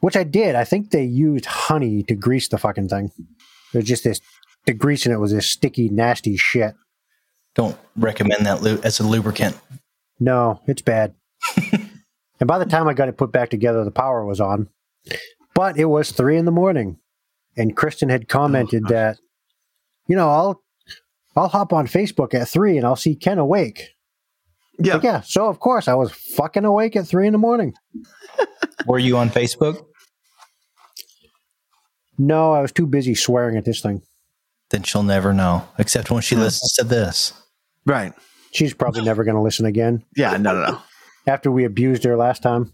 Which 0.00 0.16
I 0.16 0.24
did. 0.24 0.54
I 0.54 0.64
think 0.64 0.90
they 0.90 1.04
used 1.04 1.46
honey 1.46 2.02
to 2.04 2.14
grease 2.14 2.48
the 2.48 2.58
fucking 2.58 2.88
thing. 2.88 3.10
It 3.74 3.78
was 3.78 3.84
just 3.86 4.04
this, 4.04 4.20
the 4.64 4.72
grease 4.72 5.04
in 5.04 5.12
it 5.12 5.20
was 5.20 5.32
this 5.32 5.50
sticky, 5.50 5.88
nasty 5.90 6.36
shit. 6.36 6.74
Don't 7.54 7.76
recommend 7.96 8.46
that 8.46 8.62
lu- 8.62 8.80
as 8.82 9.00
a 9.00 9.06
lubricant. 9.06 9.58
No, 10.18 10.60
it's 10.66 10.82
bad. 10.82 11.14
and 11.56 12.46
by 12.46 12.58
the 12.58 12.66
time 12.66 12.88
I 12.88 12.94
got 12.94 13.08
it 13.08 13.18
put 13.18 13.32
back 13.32 13.50
together, 13.50 13.84
the 13.84 13.90
power 13.90 14.24
was 14.24 14.40
on. 14.40 14.68
But 15.54 15.78
it 15.78 15.86
was 15.86 16.10
three 16.12 16.36
in 16.36 16.44
the 16.44 16.52
morning, 16.52 16.98
and 17.56 17.76
Kristen 17.76 18.08
had 18.08 18.28
commented 18.28 18.84
oh, 18.86 18.88
gosh. 18.88 18.92
that, 18.92 19.18
you 20.06 20.16
know, 20.16 20.28
I'll 20.28 20.62
I'll 21.36 21.48
hop 21.48 21.72
on 21.72 21.86
Facebook 21.86 22.34
at 22.34 22.48
three 22.48 22.76
and 22.76 22.86
I'll 22.86 22.96
see 22.96 23.14
Ken 23.14 23.38
awake. 23.38 23.90
Yeah. 24.78 24.94
Like, 24.94 25.02
yeah. 25.02 25.20
So 25.20 25.46
of 25.48 25.60
course 25.60 25.86
I 25.86 25.94
was 25.94 26.12
fucking 26.12 26.64
awake 26.64 26.96
at 26.96 27.06
three 27.06 27.26
in 27.26 27.32
the 27.32 27.38
morning. 27.38 27.74
Were 28.86 28.98
you 28.98 29.16
on 29.18 29.28
Facebook? 29.30 29.84
No, 32.18 32.52
I 32.52 32.62
was 32.62 32.72
too 32.72 32.86
busy 32.86 33.14
swearing 33.14 33.56
at 33.56 33.64
this 33.64 33.80
thing. 33.80 34.02
Then 34.70 34.82
she'll 34.82 35.02
never 35.02 35.32
know, 35.32 35.68
except 35.78 36.10
when 36.10 36.22
she 36.22 36.34
listens 36.34 36.72
to 36.74 36.84
this. 36.84 37.32
Right. 37.84 38.12
She's 38.52 38.74
probably 38.74 39.02
never 39.02 39.22
going 39.22 39.36
to 39.36 39.42
listen 39.42 39.66
again 39.66 40.04
Yeah. 40.16 40.36
No. 40.38 40.54
No. 40.54 40.70
No. 40.70 40.82
after 41.26 41.50
we 41.50 41.64
abused 41.64 42.04
her 42.04 42.16
last 42.16 42.42
time. 42.42 42.72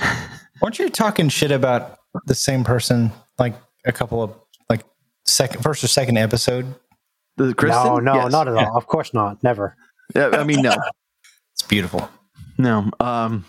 Weren't 0.60 0.78
you 0.78 0.88
talking 0.88 1.28
shit 1.28 1.50
about 1.50 1.98
the 2.26 2.34
same 2.34 2.64
person 2.64 3.12
like 3.38 3.54
a 3.84 3.92
couple 3.92 4.22
of 4.22 4.34
like 4.70 4.82
second, 5.24 5.62
first 5.62 5.84
or 5.84 5.88
second 5.88 6.16
episode? 6.18 6.74
The 7.36 7.54
Kristen? 7.54 7.84
No, 7.84 7.96
no, 7.98 8.14
Yes. 8.14 8.32
not 8.32 8.48
at 8.48 8.54
all. 8.54 8.76
Of 8.76 8.86
course 8.86 9.12
not. 9.12 9.42
Never. 9.42 9.76
Yeah, 10.14 10.30
I 10.32 10.44
mean, 10.44 10.62
no, 10.62 10.74
It's 11.52 11.62
beautiful. 11.62 12.08
no. 12.58 12.90
Um, 13.00 13.44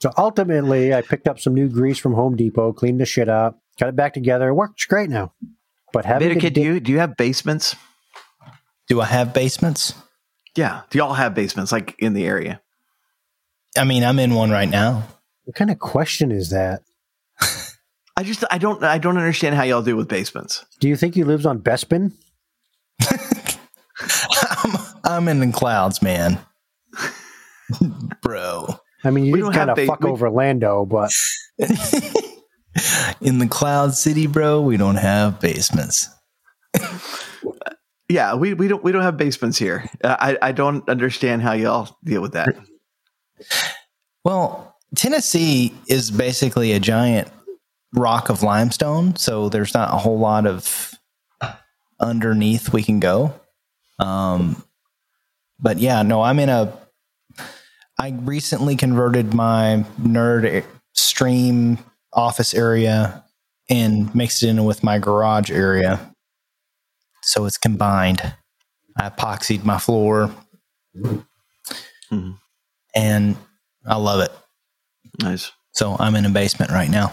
So 0.00 0.10
ultimately, 0.18 0.92
I 0.92 1.00
picked 1.00 1.28
up 1.28 1.38
some 1.38 1.54
new 1.54 1.68
grease 1.68 1.96
from 1.98 2.12
Home 2.14 2.34
Depot, 2.36 2.72
cleaned 2.72 3.00
the 3.00 3.06
shit 3.06 3.28
up, 3.28 3.60
got 3.78 3.88
it 3.88 3.96
back 3.96 4.12
together. 4.14 4.48
It 4.48 4.54
works 4.54 4.84
great 4.84 5.08
now. 5.08 5.32
But 5.92 6.04
having 6.04 6.28
Vader 6.28 6.40
Kid, 6.40 6.54
do 6.54 6.60
you 6.60 6.80
do 6.80 6.90
you 6.92 6.98
have 6.98 7.16
basements? 7.16 7.76
Do 8.88 9.00
I 9.00 9.04
have 9.06 9.32
basements? 9.32 9.94
Yeah. 10.56 10.82
Do 10.90 10.98
y'all 10.98 11.14
have 11.14 11.34
basements 11.34 11.70
like 11.72 11.94
in 11.98 12.14
the 12.14 12.26
area? 12.26 12.60
I 13.78 13.84
mean, 13.84 14.02
I'm 14.04 14.18
in 14.18 14.34
one 14.34 14.50
right 14.50 14.68
now. 14.68 15.04
What 15.44 15.54
kind 15.56 15.70
of 15.70 15.78
question 15.78 16.30
is 16.32 16.50
that? 16.50 16.82
I 18.16 18.22
just 18.22 18.44
I 18.50 18.58
don't 18.58 18.82
I 18.82 18.98
don't 18.98 19.16
understand 19.16 19.54
how 19.54 19.62
y'all 19.62 19.82
do 19.82 19.96
with 19.96 20.08
basements. 20.08 20.64
Do 20.80 20.88
you 20.88 20.96
think 20.96 21.14
he 21.14 21.24
lives 21.24 21.46
on 21.46 21.60
Bespin? 21.60 22.12
I'm, 24.64 24.76
I'm 25.04 25.28
in 25.28 25.40
the 25.40 25.52
clouds, 25.52 26.02
man. 26.02 26.38
Bro. 28.20 28.68
I 29.04 29.10
mean, 29.10 29.24
you 29.24 29.32
We 29.32 29.42
did 29.42 29.52
kind 29.52 29.70
of 29.70 29.76
ba- 29.76 29.86
fuck 29.86 30.00
we- 30.00 30.10
over 30.10 30.30
Lando, 30.30 30.84
but 30.84 31.10
in 33.20 33.38
the 33.38 33.48
cloud 33.48 33.94
city, 33.94 34.26
bro, 34.26 34.60
we 34.60 34.76
don't 34.76 34.96
have 34.96 35.40
basements. 35.40 36.08
Yeah, 38.08 38.34
we, 38.34 38.52
we 38.52 38.68
don't 38.68 38.84
we 38.84 38.92
don't 38.92 39.02
have 39.04 39.16
basements 39.16 39.56
here. 39.56 39.88
Uh, 40.04 40.16
I 40.20 40.36
I 40.42 40.52
don't 40.52 40.86
understand 40.86 41.40
how 41.40 41.52
y'all 41.52 41.96
deal 42.04 42.20
with 42.20 42.32
that. 42.34 42.54
Well, 44.22 44.71
Tennessee 44.94 45.72
is 45.88 46.10
basically 46.10 46.72
a 46.72 46.80
giant 46.80 47.28
rock 47.94 48.28
of 48.28 48.42
limestone, 48.42 49.16
so 49.16 49.48
there's 49.48 49.74
not 49.74 49.92
a 49.94 49.98
whole 49.98 50.18
lot 50.18 50.46
of 50.46 50.92
underneath 52.00 52.72
we 52.72 52.82
can 52.82 53.00
go. 53.00 53.34
Um, 53.98 54.62
but 55.60 55.78
yeah, 55.78 56.02
no, 56.02 56.22
I'm 56.22 56.38
in 56.38 56.48
a 56.48 56.76
I 57.98 58.10
recently 58.22 58.74
converted 58.74 59.32
my 59.32 59.84
nerd 60.00 60.64
stream 60.92 61.78
office 62.12 62.52
area 62.52 63.22
and 63.70 64.12
mixed 64.14 64.42
it 64.42 64.48
in 64.48 64.64
with 64.64 64.82
my 64.82 64.98
garage 64.98 65.50
area. 65.50 66.00
So 67.22 67.44
it's 67.44 67.58
combined. 67.58 68.34
I 68.98 69.08
epoxied 69.08 69.64
my 69.64 69.78
floor 69.78 70.34
Mhm. 70.96 72.38
and 72.94 73.36
I 73.86 73.96
love 73.96 74.20
it. 74.20 74.32
Nice. 75.20 75.52
So 75.72 75.96
I'm 75.98 76.14
in 76.14 76.24
a 76.26 76.30
basement 76.30 76.70
right 76.70 76.90
now. 76.90 77.12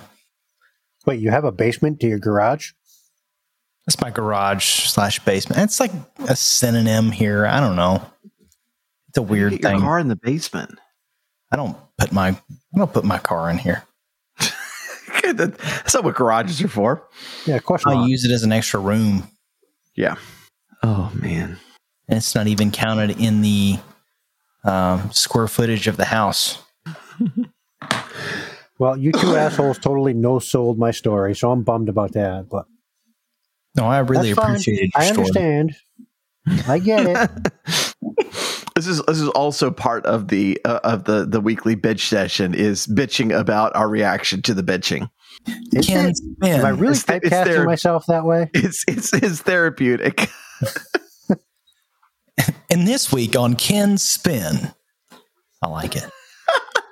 Wait, 1.06 1.20
you 1.20 1.32
have 1.32 1.44
a 1.46 1.52
basement 1.52 2.00
to 2.02 2.08
your 2.08 2.20
garage? 2.20 2.72
That's 3.86 4.00
my 4.02 4.12
garage 4.12 4.88
slash 4.88 5.20
basement. 5.20 5.62
It's 5.62 5.80
like 5.80 5.92
a 6.28 6.36
synonym 6.36 7.12
here. 7.12 7.46
I 7.46 7.60
don't 7.60 7.76
know. 7.76 8.04
It's 9.08 9.18
a 9.18 9.22
weird 9.22 9.54
Get 9.54 9.62
your 9.62 9.72
thing. 9.72 9.80
car 9.82 9.98
in 9.98 10.08
the 10.08 10.16
basement. 10.16 10.78
I 11.52 11.56
don't 11.56 11.76
put 11.98 12.12
my 12.12 12.30
I 12.30 12.78
don't 12.78 12.94
put 12.94 13.04
my 13.06 13.18
car 13.18 13.50
in 13.50 13.58
here. 13.58 13.84
That's 15.34 15.94
not 15.94 16.04
what 16.04 16.16
garages 16.16 16.62
are 16.62 16.68
for. 16.68 17.08
Yeah, 17.46 17.56
of 17.56 17.64
course 17.66 17.84
I 17.88 17.96
not. 17.96 18.10
use 18.10 18.26
it 18.26 18.32
as 18.32 18.44
an 18.44 18.52
extra 18.52 18.80
room. 18.80 19.28
Yeah. 19.96 20.16
Oh 20.84 21.12
man. 21.16 21.58
And 22.08 22.18
it's 22.18 22.36
not 22.36 22.48
even 22.48 22.70
counted 22.72 23.20
in 23.20 23.42
the 23.42 23.80
um, 24.64 25.12
square 25.12 25.48
footage 25.48 25.88
of 25.88 25.98
the 25.98 26.06
house. 26.06 26.62
Well, 28.80 28.98
you 28.98 29.12
two 29.12 29.36
assholes 29.36 29.78
totally 29.78 30.14
no 30.14 30.40
sold 30.40 30.80
my 30.80 30.92
story, 30.92 31.36
so 31.36 31.52
I'm 31.52 31.64
bummed 31.64 31.90
about 31.90 32.14
that. 32.14 32.48
But 32.50 32.66
No, 33.76 33.86
I 33.86 34.00
really 34.00 34.34
that's 34.34 34.40
fine. 34.42 34.52
appreciated 34.52 34.92
I 34.96 35.10
understand. 35.10 35.76
I 36.68 36.80
get 36.80 37.06
it. 37.06 37.54
This 38.76 38.88
is 38.88 39.02
this 39.08 39.20
is 39.20 39.28
also 39.30 39.72
part 39.72 40.06
of 40.06 40.30
the 40.30 40.58
uh, 40.64 40.80
of 40.86 41.04
the 41.04 41.26
the 41.26 41.42
weekly 41.42 41.76
bitch 41.76 42.08
session 42.08 42.54
is 42.54 42.88
bitching 42.88 43.38
about 43.38 43.76
our 43.76 43.90
reaction 43.90 44.42
to 44.44 44.54
the 44.54 44.64
bitching. 44.64 45.10
Is 45.74 45.86
Ken 45.86 46.12
it? 46.12 46.16
Spin. 46.16 46.36
Am 46.44 46.66
I 46.66 46.70
really 46.70 46.94
It's 46.94 47.04
the- 47.04 47.16
it's 47.18 47.28
typecasting 47.28 47.44
their- 47.44 47.66
myself 47.66 48.06
that 48.08 48.24
way? 48.24 48.50
It's 48.54 48.86
it's 48.88 49.12
it's 49.14 49.42
therapeutic. 49.42 50.30
And 52.70 52.88
this 52.88 53.12
week 53.12 53.36
on 53.36 53.56
Ken 53.56 53.98
Spin, 53.98 54.72
I 55.62 55.68
like 55.68 55.96
it. 55.98 56.10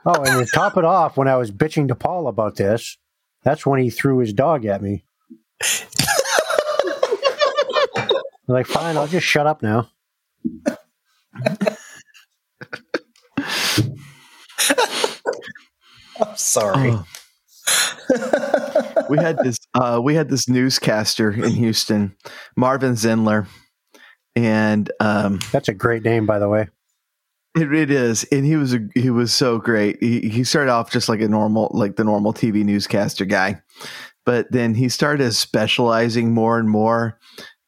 Oh, 0.10 0.24
and 0.24 0.40
to 0.40 0.46
top 0.54 0.78
it 0.78 0.86
off, 0.86 1.18
when 1.18 1.28
I 1.28 1.36
was 1.36 1.52
bitching 1.52 1.90
to 1.90 1.96
Paul 1.96 2.30
about 2.30 2.56
this, 2.56 2.98
that's 3.44 3.66
when 3.66 3.82
he 3.82 3.90
threw 3.90 4.20
his 4.20 4.32
dog 4.32 4.64
at 4.64 4.82
me. 4.82 5.04
I'm 5.62 5.68
like, 8.48 8.68
fine, 8.68 8.96
I'll 8.96 9.08
just 9.08 9.28
shut 9.28 9.48
up 9.48 9.62
now. 9.62 9.90
I'm 10.66 10.78
sorry. 16.36 16.94
Oh. 16.94 17.06
we 19.10 19.18
had 19.18 19.38
this 19.40 19.58
uh, 19.74 20.00
we 20.02 20.16
had 20.16 20.30
this 20.30 20.48
newscaster 20.48 21.32
in 21.32 21.52
Houston, 21.52 22.16
Marvin 22.56 22.94
Zindler, 22.94 23.48
and 24.38 24.90
um, 25.02 25.42
That's 25.52 25.68
a 25.68 25.74
great 25.74 26.04
name, 26.04 26.26
by 26.26 26.40
the 26.40 26.48
way. 26.48 26.70
It, 27.58 27.74
it 27.74 27.92
is, 27.92 28.24
and 28.32 28.46
he 28.46 28.56
was 28.56 28.74
a, 28.74 28.80
he 28.94 29.10
was 29.10 29.34
so 29.34 29.58
great. 29.58 29.98
He, 30.02 30.30
he 30.30 30.44
started 30.44 30.72
off 30.72 30.92
just 30.92 31.10
like 31.10 31.22
a 31.22 31.28
normal 31.28 31.72
like 31.74 31.96
the 31.96 32.04
normal 32.04 32.34
TV 32.34 32.64
newscaster 32.64 33.26
guy, 33.26 33.62
but 34.26 34.52
then 34.52 34.76
he 34.76 34.90
started 34.90 35.32
specializing 35.34 36.34
more 36.34 36.60
and 36.60 36.70
more 36.70 37.20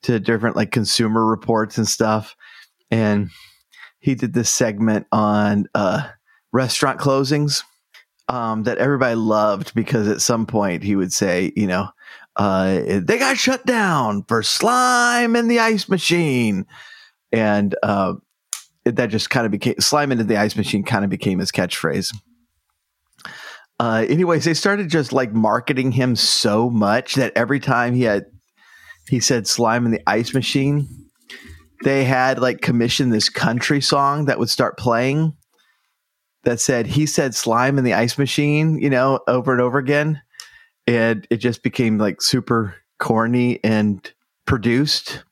to 0.04 0.20
different 0.20 0.56
like 0.56 0.72
consumer 0.72 1.26
reports 1.26 1.78
and 1.78 1.88
stuff, 1.88 2.36
and 2.92 3.30
he 4.00 4.16
did 4.16 4.34
this 4.34 4.50
segment 4.50 5.08
on 5.12 5.68
uh, 5.76 6.08
restaurant 6.52 7.00
closings 7.00 7.64
um, 8.30 8.64
that 8.64 8.78
everybody 8.78 9.16
loved 9.16 9.74
because 9.74 10.08
at 10.08 10.22
some 10.22 10.46
point 10.46 10.84
he 10.84 10.96
would 10.96 11.12
say, 11.12 11.52
you 11.56 11.68
know, 11.68 11.90
uh, 12.36 12.82
they 12.86 13.18
got 13.18 13.38
shut 13.38 13.66
down 13.66 14.24
for 14.28 14.44
slime 14.44 15.36
in 15.36 15.48
the 15.48 15.60
ice 15.60 15.90
machine, 15.90 16.66
and 17.32 17.76
uh, 17.84 18.14
it- 18.86 18.96
that 18.96 19.08
just 19.08 19.30
kind 19.30 19.46
of 19.46 19.52
became 19.52 19.76
slime 19.80 20.12
into 20.12 20.24
the 20.24 20.38
ice 20.38 20.56
machine. 20.56 20.84
Kind 20.84 21.04
of 21.04 21.10
became 21.10 21.40
his 21.40 21.52
catchphrase. 21.52 22.14
Uh, 23.80 24.06
anyways, 24.10 24.44
they 24.44 24.54
started 24.54 24.90
just 24.90 25.14
like 25.14 25.32
marketing 25.34 25.92
him 25.92 26.16
so 26.16 26.70
much 26.70 27.16
that 27.16 27.32
every 27.36 27.60
time 27.60 27.94
he 27.94 28.04
had 28.04 28.26
he 29.08 29.20
said 29.20 29.48
slime 29.48 29.86
in 29.86 29.92
the 29.92 30.02
ice 30.06 30.34
machine, 30.34 30.88
they 31.84 32.04
had 32.04 32.40
like 32.40 32.62
commissioned 32.62 33.14
this 33.14 33.30
country 33.30 33.82
song 33.82 34.26
that 34.26 34.38
would 34.38 34.50
start 34.50 34.78
playing 34.78 35.34
that 36.44 36.60
said 36.60 36.88
he 36.88 37.06
said 37.06 37.34
slime 37.36 37.78
in 37.78 37.84
the 37.84 37.94
ice 37.94 38.18
machine, 38.18 38.80
you 38.80 38.90
know, 38.90 39.20
over 39.28 39.52
and 39.52 39.62
over 39.62 39.78
again. 39.78 40.22
And 40.88 41.26
it 41.30 41.38
just 41.38 41.64
became 41.64 41.98
like 41.98 42.22
super 42.22 42.76
corny 43.00 43.60
and 43.64 44.12
produced. 44.46 45.24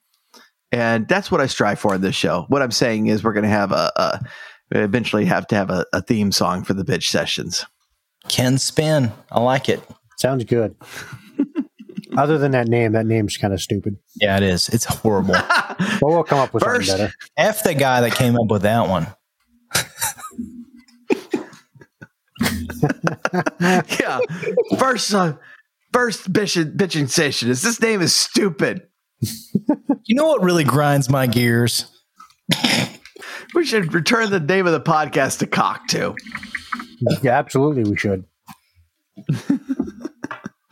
And 0.72 1.08
that's 1.08 1.32
what 1.32 1.40
I 1.42 1.48
strive 1.48 1.80
for 1.80 1.96
in 1.96 2.02
this 2.02 2.16
show. 2.16 2.46
What 2.50 2.62
I'm 2.62 2.72
saying 2.72 3.08
is 3.08 3.24
we're 3.24 3.34
going 3.34 3.44
to 3.44 3.50
have 3.50 3.72
a, 3.72 3.92
a 3.96 4.22
eventually 4.72 5.26
have 5.26 5.48
to 5.48 5.56
have 5.56 5.70
a, 5.70 5.86
a 5.94 6.02
theme 6.02 6.32
song 6.32 6.64
for 6.64 6.74
the 6.74 6.84
bitch 6.84 7.10
sessions. 7.10 7.66
Ken 8.28 8.58
Spin. 8.58 9.12
I 9.32 9.40
like 9.40 9.70
it. 9.70 9.82
Sounds 10.18 10.44
good. 10.44 10.76
Other 12.18 12.38
than 12.38 12.52
that 12.52 12.68
name, 12.68 12.94
that 12.94 13.06
name's 13.06 13.38
kind 13.38 13.54
of 13.54 13.62
stupid. 13.62 13.98
Yeah, 14.20 14.38
it 14.38 14.44
is. 14.44 14.70
It's 14.70 14.86
horrible. 14.86 15.36
But 16.00 16.10
we'll 16.10 16.24
come 16.24 16.40
up 16.40 16.54
with 16.54 16.64
First- 16.64 16.90
something 16.90 17.06
better. 17.06 17.16
F 17.38 17.64
the 17.64 17.74
guy 17.74 18.02
that 18.02 18.14
came 18.14 18.36
up 18.36 18.50
with 18.50 18.64
that 18.64 18.88
one. 18.88 19.08
yeah. 24.00 24.20
First 24.78 25.14
uh, 25.14 25.34
first 25.94 26.32
bitching, 26.32 26.76
bitching 26.76 27.10
session 27.10 27.50
is 27.50 27.62
this 27.62 27.82
name 27.82 28.02
is 28.02 28.16
stupid. 28.16 28.84
You 29.22 30.16
know 30.16 30.28
what 30.28 30.42
really 30.42 30.64
grinds 30.64 31.10
my 31.10 31.28
gears? 31.28 31.86
We 33.54 33.66
should 33.66 33.94
return 33.94 34.30
the 34.30 34.40
name 34.40 34.68
of 34.68 34.74
the 34.74 34.82
podcast 34.82 35.40
to 35.40 35.48
cock 35.48 35.88
too. 35.88 36.16
Yeah, 37.22 37.38
absolutely, 37.38 37.90
we 37.90 37.98
should. 37.98 38.26
All 39.30 39.56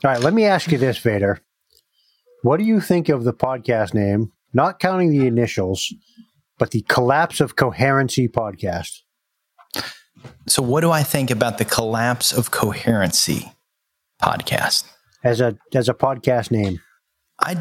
right, 0.03 0.19
let 0.19 0.33
me 0.33 0.45
ask 0.45 0.71
you 0.71 0.77
this, 0.77 0.97
Vader. 0.97 1.39
What 2.43 2.57
do 2.57 2.63
you 2.63 2.81
think 2.81 3.09
of 3.09 3.23
the 3.23 3.33
podcast 3.33 3.93
name, 3.93 4.31
not 4.53 4.79
counting 4.79 5.09
the 5.09 5.25
initials, 5.25 5.91
but 6.59 6.71
the 6.71 6.81
Collapse 6.81 7.39
of 7.39 7.55
Coherency 7.55 8.27
podcast? 8.27 8.99
So, 10.47 10.61
what 10.61 10.81
do 10.81 10.91
I 10.91 11.01
think 11.01 11.31
about 11.31 11.57
the 11.57 11.65
collapse 11.65 12.31
of 12.31 12.51
coherency 12.51 13.51
podcast? 14.21 14.83
As 15.23 15.41
a 15.41 15.57
as 15.73 15.89
a 15.89 15.93
podcast 15.93 16.51
name. 16.51 16.81
I 17.39 17.57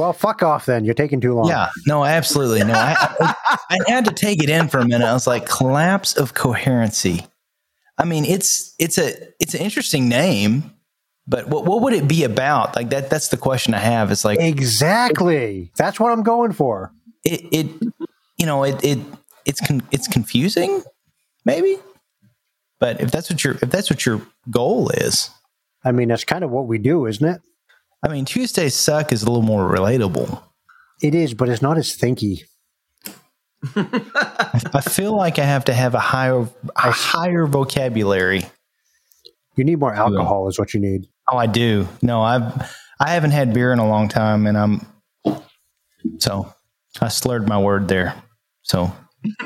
Well, 0.00 0.12
fuck 0.14 0.42
off 0.42 0.66
then. 0.66 0.84
You're 0.84 0.94
taking 0.94 1.20
too 1.20 1.34
long. 1.34 1.46
yeah 1.46 1.68
no 1.86 2.04
absolutely 2.04 2.64
no 2.64 2.72
I, 2.72 2.96
I 3.20 3.34
I 3.70 3.90
had 3.92 4.06
to 4.06 4.12
take 4.12 4.42
it 4.42 4.48
in 4.50 4.68
for 4.68 4.78
a 4.78 4.86
minute. 4.88 5.06
I 5.06 5.12
was 5.12 5.26
like 5.26 5.46
collapse 5.48 6.16
of 6.16 6.34
coherency. 6.34 7.26
I 7.98 8.04
mean 8.04 8.24
it's 8.24 8.74
it's 8.78 8.96
a 8.98 9.12
it's 9.38 9.54
an 9.54 9.60
interesting 9.60 10.08
name, 10.08 10.72
but 11.26 11.48
what 11.48 11.66
what 11.66 11.82
would 11.82 11.92
it 11.92 12.08
be 12.08 12.24
about? 12.24 12.74
Like 12.76 12.90
that 12.90 13.10
that's 13.10 13.28
the 13.28 13.36
question 13.36 13.74
I 13.74 13.78
have. 13.78 14.10
It's 14.10 14.24
like 14.24 14.40
Exactly. 14.40 15.70
That's 15.76 16.00
what 16.00 16.10
I'm 16.12 16.22
going 16.22 16.52
for. 16.52 16.92
it 17.24 17.42
it 17.52 17.66
you 18.38 18.46
know 18.46 18.64
it 18.64 18.82
it 18.82 18.98
it's 19.44 19.60
con- 19.60 19.86
it's 19.90 20.08
confusing 20.08 20.82
maybe, 21.44 21.76
but 22.78 23.00
if 23.00 23.10
that's 23.10 23.28
what 23.30 23.44
your 23.44 23.54
if 23.60 23.70
that's 23.70 23.90
what 23.90 24.06
your 24.06 24.22
goal 24.50 24.88
is, 24.90 25.30
I 25.84 25.92
mean, 25.92 26.08
that's 26.08 26.24
kind 26.24 26.44
of 26.44 26.50
what 26.50 26.66
we 26.66 26.78
do, 26.78 27.06
isn't 27.06 27.26
it? 27.26 27.40
I 28.02 28.08
mean 28.08 28.24
Tuesdays 28.24 28.74
suck 28.74 29.12
is 29.12 29.22
a 29.22 29.26
little 29.26 29.42
more 29.42 29.70
relatable. 29.70 30.42
It 31.02 31.14
is, 31.14 31.34
but 31.34 31.48
it's 31.48 31.62
not 31.62 31.78
as 31.78 31.96
thinky. 31.96 32.42
I 33.76 34.80
feel 34.80 35.14
like 35.14 35.38
I 35.38 35.44
have 35.44 35.66
to 35.66 35.74
have 35.74 35.94
a 35.94 35.98
higher 35.98 36.48
a 36.76 36.90
higher 36.90 37.46
vocabulary. 37.46 38.42
You 39.56 39.64
need 39.64 39.78
more 39.78 39.92
alcohol, 39.92 40.48
is 40.48 40.58
what 40.58 40.72
you 40.72 40.80
need. 40.80 41.06
Oh, 41.28 41.36
I 41.36 41.46
do. 41.46 41.86
No, 42.00 42.22
I've 42.22 42.44
I 42.98 43.10
haven't 43.10 43.32
had 43.32 43.52
beer 43.52 43.72
in 43.72 43.78
a 43.78 43.86
long 43.88 44.08
time, 44.08 44.46
and 44.46 44.56
I'm 44.56 44.86
so 46.18 46.52
I 47.00 47.08
slurred 47.08 47.46
my 47.48 47.58
word 47.58 47.88
there. 47.88 48.14
So 48.62 48.90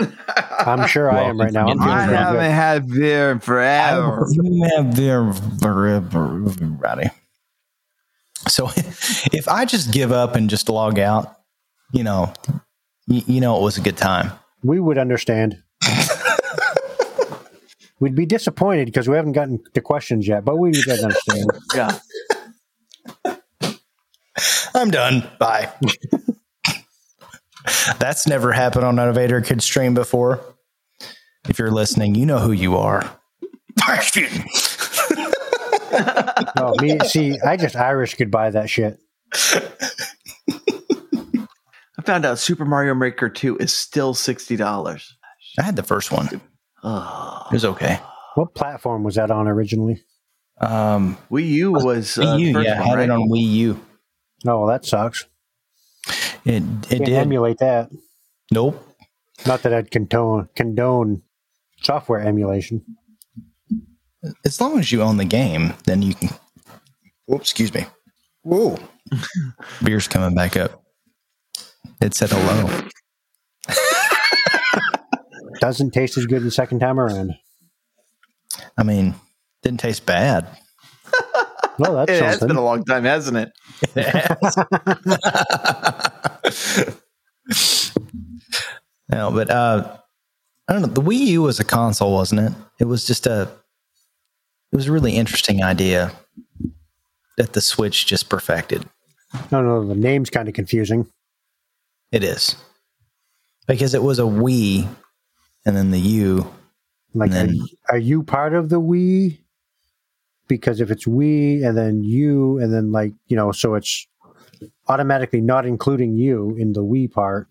I'm 0.61 0.87
sure 0.87 1.11
I 1.11 1.23
am 1.25 1.41
right 1.41 1.53
now. 1.53 1.67
I'm 1.69 1.79
Welcome. 1.79 1.85
feeling 1.85 1.99
I 1.99 2.05
pretty 2.07 2.17
haven't 2.17 2.41
good. 2.41 2.51
had 2.53 2.89
beer 2.89 3.31
in 3.33 3.39
forever. 3.41 4.27
I 4.29 4.35
haven't 4.37 4.71
had 4.71 4.97
beer 4.97 5.33
forever, 5.61 6.45
everybody. 6.47 7.11
So 8.49 8.71
if 8.77 9.49
I 9.49 9.65
just 9.65 9.93
give 9.93 10.13
up 10.13 10.35
and 10.37 10.51
just 10.51 10.69
log 10.69 10.99
out, 10.99 11.37
you 11.93 12.05
know, 12.05 12.33
you, 13.07 13.23
you 13.27 13.41
know, 13.41 13.57
it 13.59 13.63
was 13.63 13.79
a 13.79 13.81
good 13.81 13.97
time. 13.97 14.33
We 14.63 14.81
would 14.81 14.99
understand. 14.99 15.63
We'd 18.01 18.15
be 18.15 18.27
disappointed 18.27 18.87
because 18.87 19.09
we 19.09 19.17
haven't 19.17 19.33
gotten 19.33 19.63
to 19.75 19.81
questions 19.81 20.27
yet, 20.27 20.45
but 20.45 20.57
we 20.59 20.71
would 20.71 21.01
understand. 21.01 21.51
Yeah. 21.75 21.99
I'm 24.75 24.91
done. 24.91 25.29
Bye. 25.39 25.73
That's 27.99 28.27
never 28.27 28.53
happened 28.53 28.85
on 28.85 28.99
Innovator 28.99 29.41
Kid 29.41 29.63
stream 29.63 29.95
before. 29.95 30.41
If 31.49 31.59
you're 31.59 31.71
listening, 31.71 32.15
you 32.15 32.27
know 32.27 32.39
who 32.39 32.53
you 32.53 32.77
are. 32.77 33.09
No, 36.57 36.75
me. 36.81 36.99
See, 37.01 37.39
I 37.41 37.57
just 37.57 37.77
Irish 37.77 38.15
could 38.15 38.31
buy 38.31 38.51
that 38.51 38.69
shit. 38.71 38.99
I 41.99 42.03
found 42.05 42.25
out 42.25 42.39
Super 42.39 42.65
Mario 42.65 42.95
Maker 42.95 43.29
2 43.29 43.59
is 43.59 43.73
still 43.73 44.15
$60. 44.15 45.05
I 45.59 45.63
had 45.63 45.77
the 45.77 45.83
first 45.83 46.11
one. 46.13 46.29
It 46.33 46.41
Oh. 46.83 47.47
was 47.51 47.65
okay. 47.65 47.99
What 48.35 48.55
platform 48.55 49.05
was 49.05 49.15
that 49.15 49.31
on 49.31 49.49
originally? 49.49 50.03
Um, 50.61 51.17
Wii 51.31 51.49
U 51.49 51.73
was 51.73 52.19
uh, 52.19 52.23
Wii 52.23 52.41
U, 52.41 52.47
the 52.49 52.53
first 52.55 52.67
yeah, 52.69 52.79
one, 52.81 52.89
had 52.89 52.95
right? 52.97 53.05
it 53.05 53.11
on 53.11 53.29
Wii 53.29 53.53
U. 53.53 53.81
Oh, 54.47 54.59
well, 54.61 54.67
that 54.67 54.85
sucks. 54.85 55.25
It 56.45 56.63
it 56.63 56.89
Can't 56.89 57.05
did. 57.07 57.09
emulate 57.15 57.59
that. 57.59 57.91
Nope. 58.53 58.87
Not 59.47 59.63
that 59.63 59.73
I'd 59.73 59.91
condone 59.91 60.49
condone 60.55 61.23
software 61.83 62.21
emulation. 62.21 62.85
As 64.45 64.61
long 64.61 64.79
as 64.79 64.93
you 64.93 65.03
own 65.03 65.17
the 65.17 65.25
game, 65.25 65.75
then 65.85 66.03
you 66.03 66.15
can. 66.15 66.31
Whoops, 67.27 67.51
excuse 67.51 67.73
me. 67.73 67.87
Whoa. 68.43 68.79
Beer's 69.85 70.09
coming 70.09 70.35
back 70.35 70.57
up. 70.57 70.83
It 72.01 72.15
said 72.15 72.31
hello. 72.31 72.89
Doesn't 75.61 75.93
taste 75.93 76.19
as 76.19 76.27
good 76.27 76.43
the 76.43 76.51
second 76.51 76.81
time 76.81 77.01
around. 77.01 77.35
I 78.77 78.83
mean, 78.83 79.15
didn't 79.63 79.81
taste 79.81 80.05
bad. 80.07 80.47
Well, 81.77 81.97
that's 81.97 82.13
It 82.13 82.23
has 82.23 82.39
been 82.39 82.55
a 82.55 82.63
long 82.63 82.85
time, 82.85 83.03
hasn't 83.03 83.37
it? 83.37 83.51
No, 89.09 89.31
but 89.31 89.51
uh, 89.51 89.97
I 90.69 90.73
don't 90.73 90.83
know. 90.83 90.89
The 90.89 91.03
Wii 91.03 91.19
U 91.19 91.43
was 91.43 91.61
a 91.61 91.65
console, 91.65 92.13
wasn't 92.13 92.41
it? 92.41 92.53
It 92.81 92.85
was 92.87 93.07
just 93.07 93.27
a. 93.27 93.49
It 94.75 94.77
was 94.77 94.89
a 94.89 94.93
really 94.93 95.13
interesting 95.15 95.63
idea 95.63 96.11
that 97.37 97.53
the 97.53 97.61
Switch 97.61 98.07
just 98.07 98.29
perfected. 98.29 98.85
No, 99.53 99.63
no, 99.63 99.87
the 99.87 99.95
name's 99.95 100.31
kind 100.31 100.49
of 100.49 100.55
confusing. 100.55 101.09
It 102.11 102.25
is 102.25 102.57
because 103.69 103.95
it 103.95 104.03
was 104.03 104.19
a 104.19 104.23
Wii, 104.23 104.89
and 105.65 105.77
then 105.77 105.93
the 105.93 106.01
U. 106.01 106.53
Like, 107.15 107.31
then- 107.31 107.51
are, 107.51 107.53
you- 107.53 107.67
are 107.91 107.99
you 107.99 108.23
part 108.25 108.53
of 108.53 108.69
the 108.69 108.81
Wii? 108.81 109.39
Because 110.49 110.81
if 110.81 110.91
it's 110.91 111.07
we 111.07 111.63
and 111.65 111.79
then 111.79 112.03
you 112.03 112.59
and 112.59 112.73
then 112.75 112.91
like 112.91 113.13
you 113.29 113.37
know, 113.37 113.53
so 113.53 113.75
it's 113.77 114.09
automatically 114.89 115.41
not 115.41 115.65
including 115.67 116.17
you 116.17 116.57
in 116.59 116.73
the 116.73 116.83
we 116.83 117.07
part. 117.07 117.47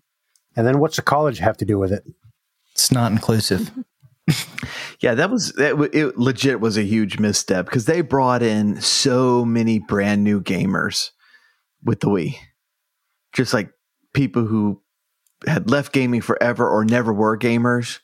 And 0.56 0.66
then 0.66 0.78
what's 0.78 0.96
the 0.96 1.02
college 1.02 1.38
have 1.38 1.56
to 1.56 1.64
do 1.64 1.78
with 1.78 1.90
it? 1.90 2.04
It's 2.72 2.92
not 2.92 3.10
inclusive. 3.12 3.70
Yeah, 5.04 5.16
that 5.16 5.30
was 5.30 5.52
that. 5.52 5.78
It 5.92 6.16
legit 6.16 6.60
was 6.60 6.78
a 6.78 6.82
huge 6.82 7.18
misstep 7.18 7.66
because 7.66 7.84
they 7.84 8.00
brought 8.00 8.42
in 8.42 8.80
so 8.80 9.44
many 9.44 9.78
brand 9.78 10.24
new 10.24 10.40
gamers 10.40 11.10
with 11.82 12.00
the 12.00 12.06
Wii, 12.06 12.36
just 13.34 13.52
like 13.52 13.70
people 14.14 14.46
who 14.46 14.80
had 15.46 15.70
left 15.70 15.92
gaming 15.92 16.22
forever 16.22 16.66
or 16.66 16.86
never 16.86 17.12
were 17.12 17.36
gamers. 17.36 18.00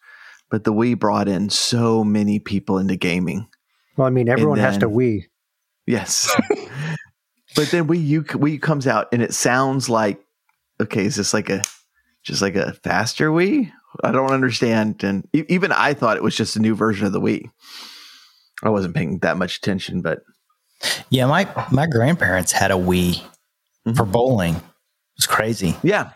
But 0.51 0.65
the 0.65 0.75
Wii 0.75 0.99
brought 0.99 1.27
in 1.27 1.49
so 1.49 2.05
many 2.05 2.39
people 2.39 2.77
into 2.77 2.97
gaming. 2.97 3.49
Well, 3.97 4.07
I 4.07 4.11
mean, 4.11 4.29
everyone 4.29 4.59
has 4.59 4.77
to 4.77 4.91
Wii. 4.91 5.23
Yes, 5.87 6.31
but 7.57 7.71
then 7.71 7.89
Wii 7.89 8.07
U 8.09 8.25
Wii 8.25 8.61
comes 8.61 8.87
out 8.87 9.09
and 9.11 9.23
it 9.23 9.33
sounds 9.33 9.89
like 9.89 10.21
okay, 10.83 11.07
is 11.07 11.17
this 11.17 11.33
like 11.33 11.49
a 11.49 11.63
just 12.23 12.43
like 12.43 12.57
a 12.57 12.75
faster 12.75 13.31
Wii? 13.31 13.73
I 14.05 14.13
don't 14.13 14.31
understand. 14.33 15.03
And 15.05 15.27
e- 15.33 15.45
even 15.49 15.73
I 15.73 15.95
thought 15.95 16.17
it 16.17 16.23
was 16.23 16.37
just 16.37 16.57
a 16.57 16.61
new 16.61 16.75
version 16.75 17.07
of 17.07 17.13
the 17.13 17.21
Wii. 17.21 17.51
I 18.63 18.69
wasn't 18.69 18.95
paying 18.95 19.19
that 19.21 19.37
much 19.37 19.57
attention, 19.59 20.01
but 20.03 20.21
Yeah, 21.11 21.27
my 21.27 21.49
my 21.71 21.87
grandparents 21.87 22.53
had 22.53 22.71
a 22.71 22.75
Wii 22.75 23.23
Mhm. 23.87 23.97
for 23.97 24.05
bowling. 24.07 24.55
It 24.57 24.63
was 25.17 25.27
crazy. 25.27 25.77
yeah, 25.83 26.11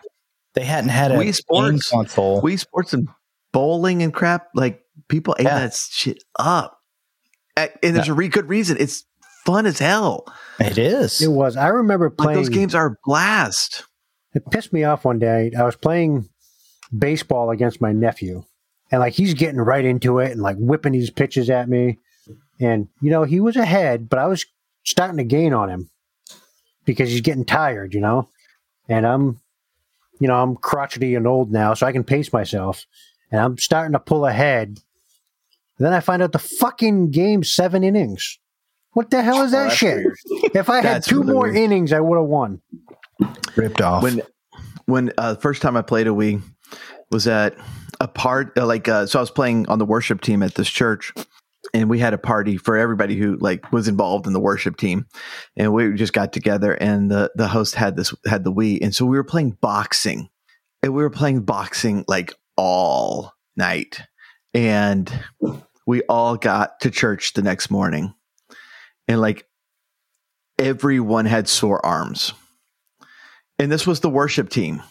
They 0.53 0.63
hadn't 0.63 0.89
had 0.91 1.11
a 1.11 1.17
Wii 1.17 1.35
Sports. 1.35 1.89
console. 1.89 2.41
Wii 2.41 2.57
Sports 2.59 2.93
and 2.93 3.07
bowling 3.51 4.01
and 4.03 4.13
crap. 4.13 4.47
Like 4.55 4.81
people 5.09 5.35
ate 5.37 5.45
Yeah. 5.45 5.59
that 5.59 5.73
shit 5.73 6.23
up, 6.39 6.79
and 7.57 7.69
there's 7.95 8.07
a 8.09 8.13
re- 8.13 8.27
good 8.29 8.47
reason. 8.49 8.77
It's 8.79 9.03
fun 9.45 9.65
as 9.65 9.79
hell. 9.79 10.25
it 10.59 10.77
is. 10.77 11.21
It 11.21 11.27
was. 11.31 11.57
I 11.57 11.67
remember 11.67 12.07
Like 12.09 12.17
playing 12.17 12.37
those 12.39 12.49
games 12.49 12.73
are 12.73 12.85
a 12.87 12.95
blast. 13.03 13.83
It 14.33 14.43
pissed 14.51 14.71
me 14.73 14.83
off 14.85 15.03
one 15.05 15.19
day. 15.19 15.51
I 15.57 15.63
was 15.63 15.75
playing 15.75 16.29
baseball 16.97 17.49
against 17.51 17.81
my 17.81 17.91
nephew, 17.91 18.43
and 18.91 18.99
like 19.01 19.13
he's 19.13 19.33
getting 19.33 19.59
right 19.61 19.83
into 19.85 20.19
it 20.19 20.31
and 20.31 20.41
like 20.41 20.57
whipping 20.59 20.93
these 20.93 21.09
pitches 21.09 21.49
at 21.49 21.69
me. 21.69 21.99
And 22.59 22.87
you 23.01 23.09
know, 23.09 23.23
he 23.23 23.39
was 23.39 23.55
ahead, 23.55 24.09
but 24.09 24.19
I 24.19 24.27
was 24.27 24.45
starting 24.83 25.17
to 25.17 25.23
gain 25.23 25.53
on 25.53 25.69
him 25.69 25.89
because 26.85 27.09
he's 27.09 27.21
getting 27.21 27.45
tired, 27.45 27.93
you 27.93 27.99
know. 27.99 28.29
And 28.87 29.05
I'm, 29.05 29.39
you 30.19 30.27
know, 30.27 30.35
I'm 30.41 30.55
crotchety 30.55 31.15
and 31.15 31.27
old 31.27 31.51
now, 31.51 31.73
so 31.73 31.85
I 31.87 31.91
can 31.91 32.03
pace 32.03 32.31
myself. 32.31 32.85
And 33.31 33.41
I'm 33.41 33.57
starting 33.57 33.93
to 33.93 33.99
pull 33.99 34.25
ahead. 34.25 34.79
then 35.79 35.91
I 35.93 35.99
find 35.99 36.21
out 36.21 36.31
the 36.31 36.39
fucking 36.39 37.11
game 37.11 37.43
seven 37.43 37.83
innings. 37.83 38.37
What 38.93 39.09
the 39.09 39.21
hell 39.23 39.41
is 39.43 39.53
Oh, 39.53 39.57
that 39.57 39.63
that's 39.65 39.75
shit? 39.75 39.97
weird. 39.97 40.15
If 40.55 40.69
I 40.69 40.81
had 40.81 41.03
two 41.03 41.21
really 41.21 41.33
more 41.33 41.43
weird. 41.43 41.57
innings, 41.57 41.91
I 41.91 41.99
would 41.99 42.17
have 42.17 42.27
won. 42.27 42.61
ripped 43.57 43.81
off. 43.81 44.03
when 44.03 44.21
when 44.85 45.11
uh, 45.17 45.35
first 45.35 45.61
time 45.61 45.75
I 45.75 45.81
played 45.81 46.07
a 46.07 46.11
Wii 46.11 46.41
was 47.11 47.27
at 47.27 47.55
a 47.99 48.07
part 48.07 48.57
uh, 48.57 48.65
like 48.65 48.87
uh, 48.87 49.05
so 49.05 49.19
I 49.19 49.21
was 49.21 49.31
playing 49.31 49.67
on 49.67 49.79
the 49.79 49.85
worship 49.85 50.21
team 50.21 50.43
at 50.43 50.55
this 50.55 50.69
church 50.69 51.13
and 51.73 51.89
we 51.89 51.99
had 51.99 52.13
a 52.13 52.17
party 52.17 52.57
for 52.57 52.77
everybody 52.77 53.15
who 53.15 53.37
like 53.37 53.71
was 53.71 53.87
involved 53.87 54.27
in 54.27 54.33
the 54.33 54.39
worship 54.39 54.77
team 54.77 55.05
and 55.55 55.73
we 55.73 55.93
just 55.93 56.13
got 56.13 56.33
together 56.33 56.73
and 56.73 57.09
the 57.09 57.31
the 57.35 57.47
host 57.47 57.75
had 57.75 57.95
this 57.95 58.13
had 58.25 58.43
the 58.43 58.51
Wii 58.51 58.79
and 58.81 58.93
so 58.93 59.05
we 59.05 59.17
were 59.17 59.23
playing 59.23 59.57
boxing 59.61 60.29
and 60.83 60.93
we 60.93 61.03
were 61.03 61.09
playing 61.09 61.41
boxing 61.41 62.05
like 62.07 62.33
all 62.57 63.33
night 63.55 64.01
and 64.53 65.11
we 65.87 66.01
all 66.03 66.37
got 66.37 66.79
to 66.81 66.91
church 66.91 67.33
the 67.33 67.41
next 67.41 67.69
morning 67.69 68.13
and 69.07 69.21
like 69.21 69.47
everyone 70.59 71.25
had 71.25 71.47
sore 71.47 71.85
arms 71.85 72.33
and 73.59 73.71
this 73.71 73.87
was 73.87 74.01
the 74.01 74.09
worship 74.09 74.49
team. 74.49 74.81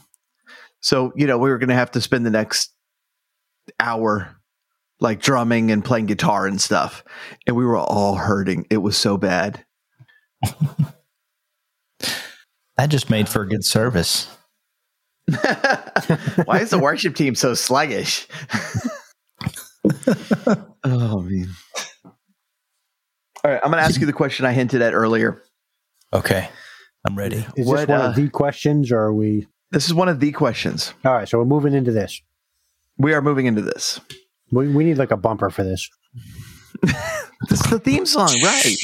So, 0.85 1.13
you 1.17 1.27
know, 1.27 1.39
we 1.39 1.49
were 1.49 1.57
going 1.57 1.71
to 1.71 1.75
have 1.75 1.93
to 1.93 2.01
spend 2.03 2.27
the 2.27 2.31
next 2.31 2.71
hour 3.81 4.37
like 5.01 5.19
drumming 5.19 5.71
and 5.71 5.83
playing 5.83 6.05
guitar 6.05 6.47
and 6.47 6.61
stuff. 6.61 7.03
And 7.47 7.57
we 7.57 7.65
were 7.65 7.79
all 7.79 8.17
hurting. 8.17 8.67
It 8.69 8.77
was 8.77 8.95
so 8.95 9.17
bad. 9.17 9.65
that 12.77 12.89
just 12.89 13.09
made 13.09 13.31
for 13.31 13.41
a 13.41 13.49
good 13.49 13.65
service. 13.65 14.29
Why 16.45 16.59
is 16.61 16.69
the 16.69 16.79
worship 16.79 17.15
team 17.15 17.35
so 17.35 17.55
sluggish? 17.55 18.29
oh, 20.85 21.23
man. 21.23 21.49
All 22.05 23.51
right, 23.51 23.61
I'm 23.65 23.71
going 23.71 23.83
to 23.83 23.87
ask 23.89 23.99
you 23.99 24.07
the 24.07 24.13
question 24.13 24.45
I 24.45 24.53
hinted 24.53 24.83
at 24.83 24.93
earlier. 24.93 25.43
Okay, 26.13 26.47
I'm 27.07 27.17
ready. 27.17 27.37
Is 27.37 27.55
this 27.55 27.67
What, 27.67 27.89
one 27.89 28.03
uh, 28.03 28.09
of 28.11 28.17
the 28.17 28.29
questions, 28.29 28.93
or 28.93 28.99
are 28.99 29.15
we? 29.15 29.47
This 29.75 29.87
is 29.87 29.93
one 29.93 30.09
of 30.09 30.21
the 30.21 30.31
questions. 30.31 30.95
All 31.05 31.13
right, 31.13 31.29
so 31.29 31.37
we're 31.37 31.45
moving 31.45 31.75
into 31.75 31.91
this. 31.91 32.23
We 32.97 33.13
are 33.13 33.21
moving 33.21 33.47
into 33.47 33.61
this. 33.61 34.01
We, 34.53 34.69
we 34.69 34.85
need 34.85 34.99
like 34.99 35.11
a 35.11 35.17
bumper 35.17 35.51
for 35.51 35.65
this. 35.65 35.91
This 37.51 37.61
is 37.63 37.71
the 37.71 37.79
theme 37.79 38.07
song, 38.07 38.35
right? 38.43 38.77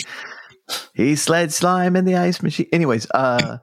he 0.93 1.17
sled 1.17 1.51
slime 1.51 1.97
in 1.97 2.05
the 2.05 2.17
ice 2.17 2.43
machine. 2.43 2.67
Anyways, 2.73 3.07
uh 3.13 3.57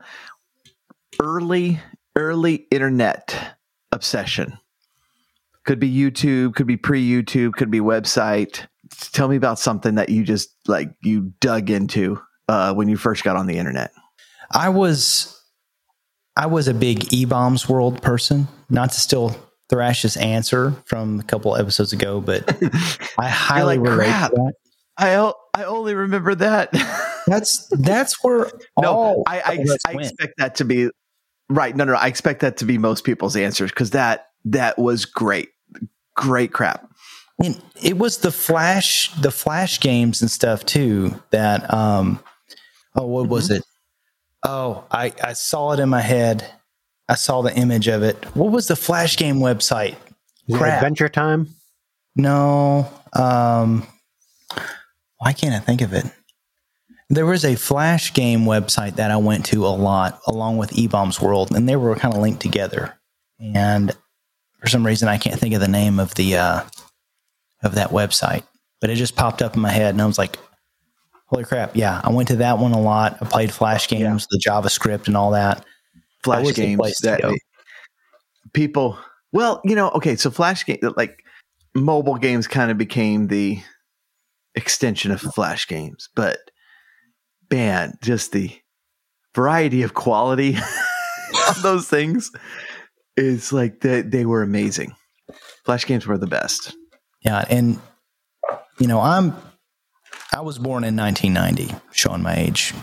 early 1.22 1.80
early 2.16 2.66
internet 2.72 3.58
obsession. 3.91 4.58
Could 5.66 5.80
be 5.80 5.94
YouTube, 5.94 6.56
could 6.56 6.66
be 6.66 6.78
pre-YouTube, 6.78 7.54
could 7.54 7.70
be 7.70 7.80
website. 7.80 8.66
Tell 9.12 9.28
me 9.28 9.36
about 9.36 9.60
something 9.60 9.95
that 9.95 10.10
you 10.10 10.24
just 10.24 10.49
like 10.68 10.90
you 11.04 11.32
dug 11.41 11.70
into 11.70 12.20
uh 12.48 12.74
when 12.74 12.88
you 12.88 12.98
first 12.98 13.24
got 13.24 13.36
on 13.36 13.45
the 13.45 13.58
internet. 13.60 13.91
I 14.49 14.70
was 14.70 15.36
I 16.38 16.45
was 16.45 16.68
a 16.68 16.73
big 16.73 17.11
E 17.11 17.26
Bombs 17.26 17.68
World 17.68 18.01
person. 18.03 18.47
Not 18.69 18.91
to 18.91 18.99
steal 18.99 19.35
Thrash's 19.69 20.15
answer 20.18 20.76
from 20.85 21.19
a 21.19 21.23
couple 21.23 21.55
episodes 21.55 21.93
ago, 21.93 22.22
but 22.22 22.47
I 23.18 23.27
highly 23.27 23.80
like, 23.80 23.89
relate 23.89 24.05
"Crap." 24.05 24.30
to 24.30 24.35
that. 24.35 24.53
I 24.97 25.15
o- 25.15 25.34
I 25.55 25.64
only 25.64 25.95
remember 25.95 26.35
that. 26.35 26.69
That's 27.27 27.68
that's 27.72 28.23
where 28.23 28.49
no, 28.80 28.89
all 28.89 29.23
I 29.27 29.39
I, 29.41 29.65
I 29.85 29.93
expect 29.99 30.35
that 30.38 30.55
to 30.55 30.64
be 30.64 30.89
right. 31.49 31.76
No, 31.76 31.84
no, 31.84 31.91
no, 31.91 31.99
I 31.99 32.07
expect 32.07 32.39
that 32.39 32.55
to 32.57 32.65
be 32.65 32.77
most 32.77 33.03
people's 33.03 33.35
answers 33.35 33.69
because 33.69 33.89
that 33.89 34.27
that 34.45 34.80
was 34.80 35.03
great, 35.03 35.49
great 36.15 36.53
crap. 36.53 36.89
And 37.43 37.61
it 37.84 37.97
was 37.97 38.19
the 38.19 38.31
flash 38.31 39.11
the 39.15 39.31
flash 39.31 39.81
games 39.81 40.22
and 40.22 40.31
stuff 40.31 40.65
too 40.65 41.22
that 41.31 41.72
um 41.73 42.23
oh 42.95 43.05
what 43.07 43.27
was 43.27 43.51
it 43.51 43.61
oh 44.48 44.84
i 44.91 45.14
i 45.24 45.34
saw 45.34 45.72
it 45.74 45.80
in 45.80 45.90
my 45.90 46.02
head 46.02 46.49
i 47.10 47.15
saw 47.15 47.41
the 47.41 47.53
image 47.56 47.88
of 47.88 48.02
it 48.02 48.24
what 48.36 48.52
was 48.52 48.68
the 48.68 48.76
flash 48.76 49.18
game 49.18 49.38
website. 49.38 49.95
Adventure 50.78 51.10
Time? 51.10 51.49
No. 52.15 52.90
Um, 53.14 53.86
why 55.18 55.34
can't 55.34 55.53
I 55.53 55.60
think 55.60 55.82
of 55.82 55.94
it? 55.94 56.06
There 57.10 57.26
was 57.26 57.45
a 57.45 57.56
Flash 57.56 58.14
game 58.14 58.41
website 58.41 58.95
that 58.95 59.11
I 59.11 59.18
went 59.18 59.45
to 59.48 59.65
a 59.65 59.69
lot, 59.69 60.19
along 60.28 60.57
with 60.57 60.72
eBaum's 60.72 61.22
World, 61.22 61.56
and 61.56 61.68
they 61.68 61.76
were 61.76 61.95
kind 61.95 62.14
of 62.14 62.22
linked 62.22 62.41
together. 62.41 62.98
And 63.40 63.95
for 64.60 64.68
some 64.68 64.86
reason, 64.86 65.07
I 65.07 65.18
can't 65.18 65.40
think 65.40 65.53
of 65.53 65.61
the 65.61 65.68
name 65.68 65.99
of 65.99 66.15
the 66.15 66.38
uh, 66.38 66.64
of 67.64 67.76
that 67.76 67.91
website, 67.91 68.44
but 68.82 68.90
it 68.90 68.95
just 68.95 69.15
popped 69.15 69.41
up 69.41 69.56
in 69.56 69.61
my 69.61 69.72
head, 69.72 69.94
and 69.94 70.02
I 70.02 70.06
was 70.06 70.18
like, 70.18 70.38
"Holy 71.28 71.44
crap!" 71.44 71.76
Yeah, 71.76 72.02
I 72.04 72.12
went 72.12 72.28
to 72.30 72.38
that 72.38 72.60
one 72.60 72.74
a 72.74 72.82
lot. 72.82 73.18
I 73.22 73.26
played 73.26 73.52
Flash 73.52 73.88
games, 73.88 74.28
the 74.30 74.41
JavaScript, 74.45 75.08
and 75.08 75.16
all 75.16 75.32
that. 75.32 75.66
Flash 76.24 76.48
the 76.48 76.54
games 76.54 76.95
that 77.04 77.22
go. 77.22 77.34
people. 78.54 78.98
Well, 79.32 79.62
you 79.64 79.76
know, 79.76 79.90
okay, 79.91 80.16
so 80.16 80.32
Flash 80.32 80.66
game 80.66 80.80
like 80.95 81.24
mobile 81.76 82.16
games 82.16 82.48
kind 82.48 82.72
of 82.72 82.78
became 82.78 83.28
the 83.28 83.62
extension 84.56 85.12
of 85.12 85.22
Flash 85.22 85.68
games, 85.68 86.10
but 86.16 86.40
man, 87.52 87.94
just 88.02 88.32
the 88.32 88.52
variety 89.36 89.84
of 89.84 89.94
quality 89.94 90.58
of 91.49 91.62
those 91.62 91.88
things 91.88 92.32
is 93.16 93.54
like 93.54 93.82
they, 93.82 94.02
they 94.02 94.26
were 94.26 94.41
amazing. 94.41 94.95
Flash 95.66 95.86
games 95.86 96.08
were 96.08 96.18
the 96.18 96.28
best. 96.28 96.76
Yeah, 97.22 97.45
and 97.49 97.80
you 98.80 98.88
know, 98.88 98.99
I'm 98.99 99.36
I 100.34 100.41
was 100.41 100.58
born 100.58 100.84
in 100.84 100.95
1990, 100.95 101.76
showing 101.91 102.22
my 102.22 102.36
age, 102.36 102.74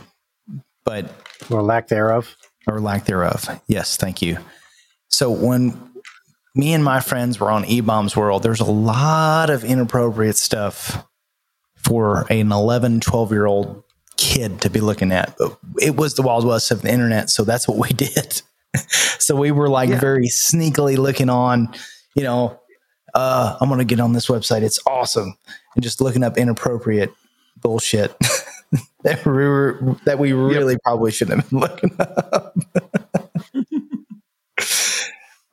but 0.85 1.11
or 1.51 1.63
lack 1.63 1.89
thereof. 1.89 2.35
or 2.67 2.81
lack 2.81 3.05
thereof. 3.05 3.61
Yes, 3.67 3.97
thank 3.97 4.23
you. 4.23 4.39
So 5.09 5.31
when 5.31 5.93
me 6.55 6.73
and 6.73 6.83
my 6.83 7.01
friends 7.01 7.39
were 7.39 7.51
on 7.51 7.65
eBaum's 7.65 8.17
World, 8.17 8.43
there's 8.43 8.61
a 8.61 8.65
lot 8.65 9.51
of 9.51 9.65
inappropriate 9.65 10.37
stuff 10.37 11.05
for 11.77 12.27
an 12.31 12.51
11, 12.51 13.01
12 13.01 13.31
year 13.33 13.47
old 13.47 13.83
kid 14.17 14.61
to 14.63 14.71
be 14.71 14.81
looking 14.81 15.13
at. 15.13 15.37
But 15.39 15.59
It 15.81 15.97
was 15.97 16.15
the 16.15 16.23
Wild 16.23 16.47
West 16.47 16.71
of 16.71 16.83
the 16.83 16.91
internet, 16.91 17.29
so 17.31 17.45
that's 17.45 17.69
what 17.69 17.77
we 17.79 17.89
did. 17.95 18.41
so 19.19 19.37
we 19.37 19.51
were 19.53 19.69
like 19.69 19.91
Yeah. 19.91 20.01
very 20.01 20.29
sneakily 20.29 20.97
looking 20.97 21.29
on, 21.29 21.75
you 22.15 22.23
know, 22.23 22.59
uh, 23.15 23.57
I'm 23.61 23.69
going 23.69 23.79
to 23.79 23.85
get 23.85 24.01
on 24.01 24.13
this 24.13 24.27
website. 24.27 24.63
It's 24.63 24.81
awesome. 24.87 25.37
And 25.75 25.83
just 25.85 26.01
looking 26.01 26.23
up 26.25 26.37
inappropriate 26.39 27.13
bullshit 27.57 28.17
that 29.05 29.25
we 29.25 29.33
were, 29.33 29.97
that 30.05 30.19
we 30.19 30.33
really 30.33 30.77
probably 30.83 31.11
shouldn't 31.13 31.41
have 31.41 31.51
been 31.51 31.61
looking 31.61 31.97
up. 31.99 32.55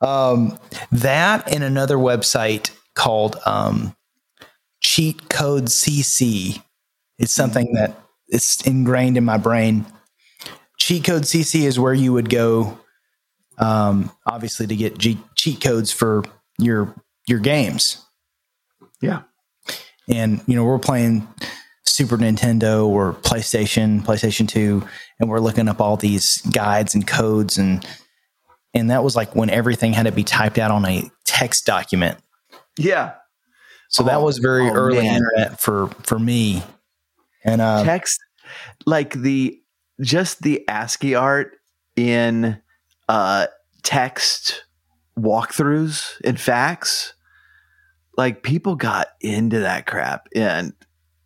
um, 0.00 0.58
that 0.90 1.52
and 1.52 1.64
another 1.64 1.96
website 1.96 2.70
called 2.94 3.36
um, 3.46 3.94
Cheat 4.80 5.28
Code 5.28 5.66
CC. 5.66 6.62
It's 7.18 7.32
something 7.32 7.72
that 7.74 7.98
it's 8.28 8.66
ingrained 8.66 9.16
in 9.16 9.24
my 9.24 9.36
brain. 9.36 9.86
Cheat 10.78 11.04
Code 11.04 11.22
CC 11.22 11.62
is 11.62 11.78
where 11.78 11.94
you 11.94 12.12
would 12.12 12.28
go, 12.28 12.78
um, 13.58 14.10
obviously, 14.26 14.66
to 14.66 14.74
get 14.74 14.98
G- 14.98 15.20
cheat 15.36 15.60
codes 15.60 15.92
for 15.92 16.24
your 16.58 16.94
your 17.26 17.38
games. 17.38 18.04
Yeah. 19.00 19.22
And 20.08 20.40
you 20.46 20.56
know, 20.56 20.64
we're 20.64 20.78
playing 20.78 21.28
Super 21.92 22.16
Nintendo 22.16 22.86
or 22.86 23.12
PlayStation, 23.12 24.02
PlayStation 24.02 24.48
2, 24.48 24.82
and 25.20 25.28
we're 25.28 25.40
looking 25.40 25.68
up 25.68 25.78
all 25.80 25.96
these 25.98 26.40
guides 26.50 26.94
and 26.94 27.06
codes 27.06 27.58
and 27.58 27.86
and 28.74 28.90
that 28.90 29.04
was 29.04 29.14
like 29.14 29.36
when 29.36 29.50
everything 29.50 29.92
had 29.92 30.06
to 30.06 30.12
be 30.12 30.24
typed 30.24 30.58
out 30.58 30.70
on 30.70 30.86
a 30.86 31.10
text 31.24 31.66
document. 31.66 32.18
Yeah. 32.78 33.12
So 33.90 34.02
that 34.04 34.16
Oh, 34.16 34.24
was 34.24 34.38
very 34.38 34.70
oh, 34.70 34.72
early 34.72 35.02
man. 35.02 35.16
internet 35.16 35.60
for 35.60 35.88
for 36.04 36.18
me. 36.18 36.62
And 37.44 37.60
uh 37.60 37.84
text 37.84 38.18
like 38.86 39.12
the 39.12 39.60
just 40.00 40.40
the 40.42 40.66
ASCII 40.68 41.14
art 41.14 41.52
in 41.96 42.58
uh 43.10 43.48
text 43.82 44.64
walkthroughs 45.18 46.18
and 46.24 46.40
facts 46.40 47.12
like 48.16 48.42
people 48.42 48.76
got 48.76 49.08
into 49.20 49.60
that 49.60 49.84
crap 49.86 50.26
and 50.34 50.72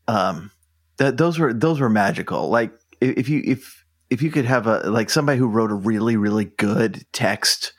um 0.09 0.51
that 0.99 1.17
those 1.17 1.39
were 1.39 1.53
those 1.53 1.81
were 1.81 1.91
magical 1.91 2.49
like 2.49 2.73
if 3.01 3.29
you 3.29 3.43
if 3.45 3.85
if 4.11 4.23
you 4.23 4.31
could 4.31 4.45
have 4.45 4.67
a 4.67 4.79
like 4.91 5.11
somebody 5.11 5.39
who 5.39 5.47
wrote 5.49 5.71
a 5.71 5.75
really 5.75 6.17
really 6.17 6.45
good 6.47 7.05
text 7.13 7.73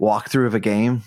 walkthrough 0.00 0.46
of 0.46 0.54
a 0.54 0.60
game 0.60 1.02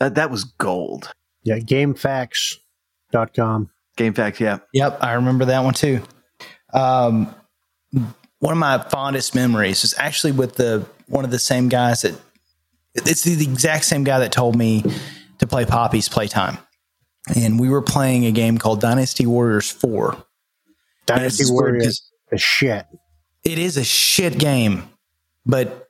that 0.00 0.14
that 0.16 0.30
was 0.30 0.44
gold 0.44 1.12
Yeah, 1.44 1.58
GameFAQs.com. 1.58 3.70
game 3.96 4.14
facts 4.14 4.40
yeah 4.40 4.58
Yep, 4.72 4.98
I 5.02 5.12
remember 5.14 5.44
that 5.46 5.62
one 5.64 5.74
too. 5.74 6.00
Um, 6.72 7.32
one 8.40 8.52
of 8.52 8.58
my 8.58 8.78
fondest 8.78 9.34
memories 9.34 9.84
is 9.84 9.94
actually 9.96 10.32
with 10.32 10.56
the 10.56 10.84
one 11.06 11.24
of 11.24 11.30
the 11.30 11.38
same 11.38 11.68
guys 11.68 12.02
that 12.02 12.20
it's 12.94 13.22
the, 13.22 13.34
the 13.36 13.44
exact 13.44 13.84
same 13.84 14.02
guy 14.04 14.18
that 14.20 14.32
told 14.32 14.56
me 14.56 14.82
to 15.38 15.46
play 15.46 15.64
Poppy's 15.64 16.08
Playtime, 16.08 16.58
and 17.36 17.58
we 17.60 17.68
were 17.68 17.82
playing 17.82 18.24
a 18.26 18.32
game 18.32 18.58
called 18.58 18.80
Dynasty 18.80 19.26
Warriors 19.26 19.70
Four. 19.70 20.16
Dynasty 21.06 21.42
It's 21.42 21.50
weird 21.50 21.74
Warriors. 21.74 21.84
'cause 21.86 22.10
The 22.30 22.38
shit. 22.38 22.86
It 23.44 23.58
is 23.58 23.76
a 23.76 23.84
shit 23.84 24.38
game, 24.38 24.88
but 25.44 25.88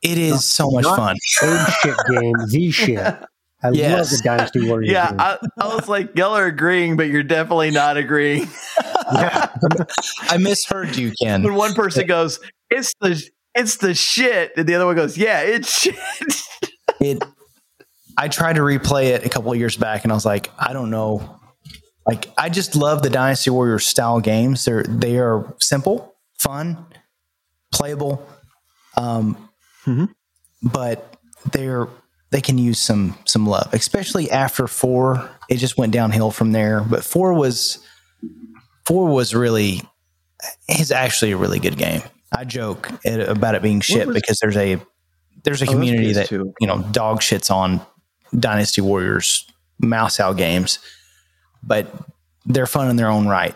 it 0.00 0.16
is 0.18 0.44
so 0.44 0.70
much 0.70 0.84
fun. 0.84 1.16
Old 1.42 1.68
shit 1.82 1.96
game. 2.10 2.32
The 2.48 2.70
shit. 2.72 2.98
I 3.64 3.68
love 3.68 4.10
the 4.10 4.20
Dynasty 4.24 4.66
Warriors. 4.68 4.90
yeah 4.90 5.10
game. 5.10 5.20
I, 5.20 5.38
I 5.60 5.74
was 5.74 5.88
like 5.88 6.16
y'all 6.18 6.34
are 6.36 6.46
agreeing 6.46 6.96
but 6.96 7.06
you're 7.06 7.22
definitely 7.22 7.70
not 7.70 7.96
agreeing 7.96 8.48
yeah. 9.14 9.48
I 10.22 10.38
misheard 10.38 10.96
you, 10.96 11.12
Ken. 11.22 11.44
when 11.44 11.54
one 11.54 11.74
person 11.74 12.06
goes, 12.08 12.40
"It's 12.70 12.92
the 13.00 13.22
it's 13.54 13.76
the 13.76 13.94
shit," 13.94 14.50
and 14.56 14.66
the 14.68 14.74
other 14.74 14.86
one 14.86 14.96
goes, 14.96 15.16
"Yeah, 15.16 15.42
it's 15.42 15.70
shit." 15.80 15.94
it 17.00 17.22
i 18.16 18.28
tried 18.28 18.54
to 18.54 18.62
replay 18.62 19.06
it 19.10 19.24
a 19.24 19.28
couple 19.28 19.50
of 19.52 19.58
years 19.58 19.76
back 19.76 20.02
and 20.04 20.12
i 20.12 20.14
was 20.14 20.26
like 20.26 20.50
i 20.58 20.72
don't 20.72 20.90
know 20.90 21.40
like 22.06 22.30
i 22.38 22.48
just 22.48 22.74
love 22.76 23.02
the 23.02 23.10
dynasty 23.10 23.50
warriors 23.50 23.86
style 23.86 24.20
games 24.20 24.64
they're 24.64 24.82
they 24.84 25.18
are 25.18 25.54
simple 25.60 26.14
fun 26.38 26.84
playable 27.72 28.26
um 28.96 29.48
Mhm. 29.86 30.10
but 30.62 31.16
they're 31.52 31.88
they 32.30 32.40
can 32.40 32.56
use 32.58 32.78
some 32.78 33.16
some 33.24 33.46
love 33.46 33.68
especially 33.72 34.30
after 34.30 34.66
four 34.66 35.28
it 35.48 35.56
just 35.56 35.76
went 35.78 35.92
downhill 35.92 36.30
from 36.30 36.52
there 36.52 36.80
but 36.82 37.04
four 37.04 37.34
was 37.34 37.78
four 38.86 39.06
was 39.08 39.34
really 39.34 39.82
is 40.68 40.90
actually 40.92 41.32
a 41.32 41.36
really 41.36 41.58
good 41.58 41.76
game 41.76 42.02
i 42.32 42.44
joke 42.44 42.90
it, 43.04 43.28
about 43.28 43.54
it 43.54 43.62
being 43.62 43.80
shit 43.80 44.06
was- 44.06 44.14
because 44.14 44.38
there's 44.40 44.56
a 44.56 44.80
there's 45.44 45.62
a 45.62 45.66
Oh, 45.66 45.72
community 45.72 46.12
that 46.12 46.28
PS2. 46.28 46.52
you 46.60 46.66
know 46.66 46.82
dog 46.92 47.20
shits 47.20 47.50
on 47.50 47.80
dynasty 48.38 48.80
warriors 48.80 49.44
musou 49.82 50.36
games 50.36 50.78
but 51.62 51.92
they're 52.46 52.66
fun 52.66 52.88
in 52.90 52.96
their 52.96 53.08
own 53.08 53.26
right 53.26 53.54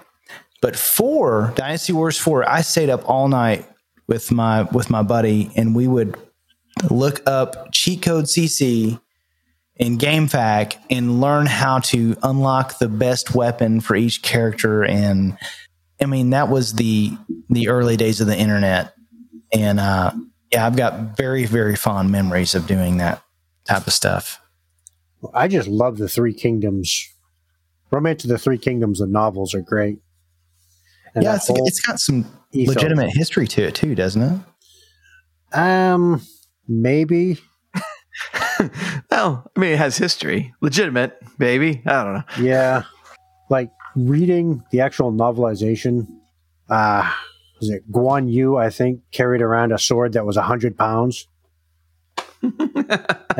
but 0.63 0.77
four 0.77 1.53
dynasty 1.57 1.93
Wars 1.93 2.19
four 2.19 2.49
i 2.49 2.61
stayed 2.61 2.91
up 2.91 3.09
all 3.09 3.29
night 3.29 3.69
with 4.07 4.31
my 4.31 4.63
with 4.63 4.91
my 4.91 5.03
buddy 5.03 5.51
and 5.57 5.75
we 5.75 5.89
would 5.89 6.17
look 6.91 7.23
up 7.27 7.73
cheat 7.73 8.03
code 8.03 8.27
cc 8.27 9.01
in 9.77 9.99
GameFAQ 9.99 10.77
and 10.91 11.21
learn 11.21 11.47
how 11.47 11.81
to 11.81 12.17
unlock 12.23 12.79
the 12.79 12.89
best 12.89 13.35
weapon 13.35 13.81
for 13.81 13.95
each 13.95 14.23
character. 14.23 14.85
And 14.85 15.37
I 16.01 16.07
mean, 16.07 16.31
that 16.31 16.49
was 16.49 16.75
the 16.75 17.17
the 17.51 17.69
early 17.69 17.97
days 17.97 18.21
of 18.21 18.27
the 18.27 18.37
internet. 18.37 18.95
And 19.53 19.79
uh, 19.79 20.13
yeah, 20.51 20.67
I've 20.67 20.77
got 20.77 21.17
very 21.17 21.45
very 21.45 21.77
fond 21.77 22.11
memories 22.11 22.55
of 22.55 22.67
doing 22.67 22.99
that 22.99 23.23
type 23.65 23.87
of 23.87 23.93
stuff. 23.93 24.41
I 25.35 25.49
just 25.49 25.69
love 25.69 25.99
the 25.99 26.09
Three 26.09 26.35
Kingdoms. 26.35 27.09
Romance 27.91 28.25
of 28.25 28.31
the 28.31 28.39
Three 28.39 28.59
Kingdoms, 28.59 28.99
the 28.99 29.07
novels 29.07 29.55
are 29.55 29.61
great. 29.61 29.99
And 31.15 31.25
yeah, 31.25 31.37
it's, 31.37 31.49
it's 31.49 31.81
got 31.81 31.99
some 31.99 32.27
ethos. 32.53 32.75
legitimate 32.77 33.11
history 33.11 33.47
to 33.49 33.63
it 33.63 33.75
too, 33.75 33.95
doesn't 33.95 34.23
it? 34.23 35.59
Um, 35.59 36.21
maybe. 36.69 37.39
well, 39.11 39.51
I 39.57 39.61
mean, 39.61 39.73
it 39.73 39.79
has 39.79 39.97
history, 39.97 40.55
legitimate, 40.61 41.19
baby. 41.39 41.83
I 41.87 42.05
don't 42.05 42.15
know. 42.15 42.25
Yeah. 42.39 42.83
Like 43.49 43.71
reading 43.95 44.63
the 44.73 44.81
actual 44.81 45.13
novelization, 45.13 46.07
uh, 46.69 47.11
was 47.61 47.71
it 47.71 47.91
Guan 47.91 48.31
Yu, 48.31 48.57
I 48.57 48.71
think, 48.71 49.01
carried 49.13 49.41
around 49.41 49.73
a 49.73 49.79
sword 49.79 50.13
that 50.13 50.27
was 50.27 50.37
100 50.37 50.77
pounds. 50.77 51.29
and 52.43 52.53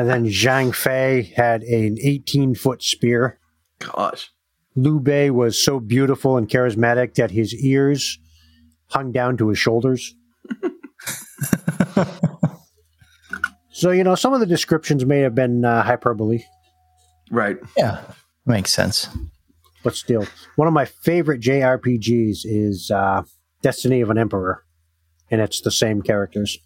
then 0.09 0.25
Zhang 0.25 0.73
Fei 0.73 1.33
had 1.35 1.61
an 1.63 1.97
18 2.01 2.55
foot 2.55 2.81
spear. 2.81 3.39
Gosh, 3.79 4.31
Liu 4.77 4.99
Bei 4.99 5.29
was 5.31 5.61
so 5.61 5.79
beautiful 5.79 6.37
and 6.37 6.47
charismatic 6.47 7.15
that 7.15 7.31
his 7.31 7.53
ears 7.55 8.19
hung 8.91 9.11
down 9.11 9.35
to 9.37 9.49
his 9.49 9.57
shoulders. 9.57 10.15
so, 13.71 13.89
you 13.89 14.03
know, 14.03 14.13
some 14.13 14.33
of 14.33 14.39
the 14.39 14.45
descriptions 14.45 15.03
may 15.03 15.19
have 15.19 15.33
been 15.33 15.65
uh, 15.65 15.81
hyperbole. 15.83 16.43
right? 17.31 17.57
Yeah. 17.75 18.01
Makes 18.45 18.71
sense. 18.71 19.09
but 19.83 19.95
still, 19.95 20.25
one 20.55 20.67
of 20.67 20.73
my 20.73 20.85
favorite 20.85 21.41
JRPGs 21.41 22.41
is 22.45 22.91
uh, 22.91 23.23
Destiny 23.63 24.01
of 24.01 24.09
an 24.11 24.17
Emperor, 24.19 24.63
and 25.31 25.41
it's 25.41 25.59
the 25.61 25.71
same 25.71 26.01
characters 26.03 26.57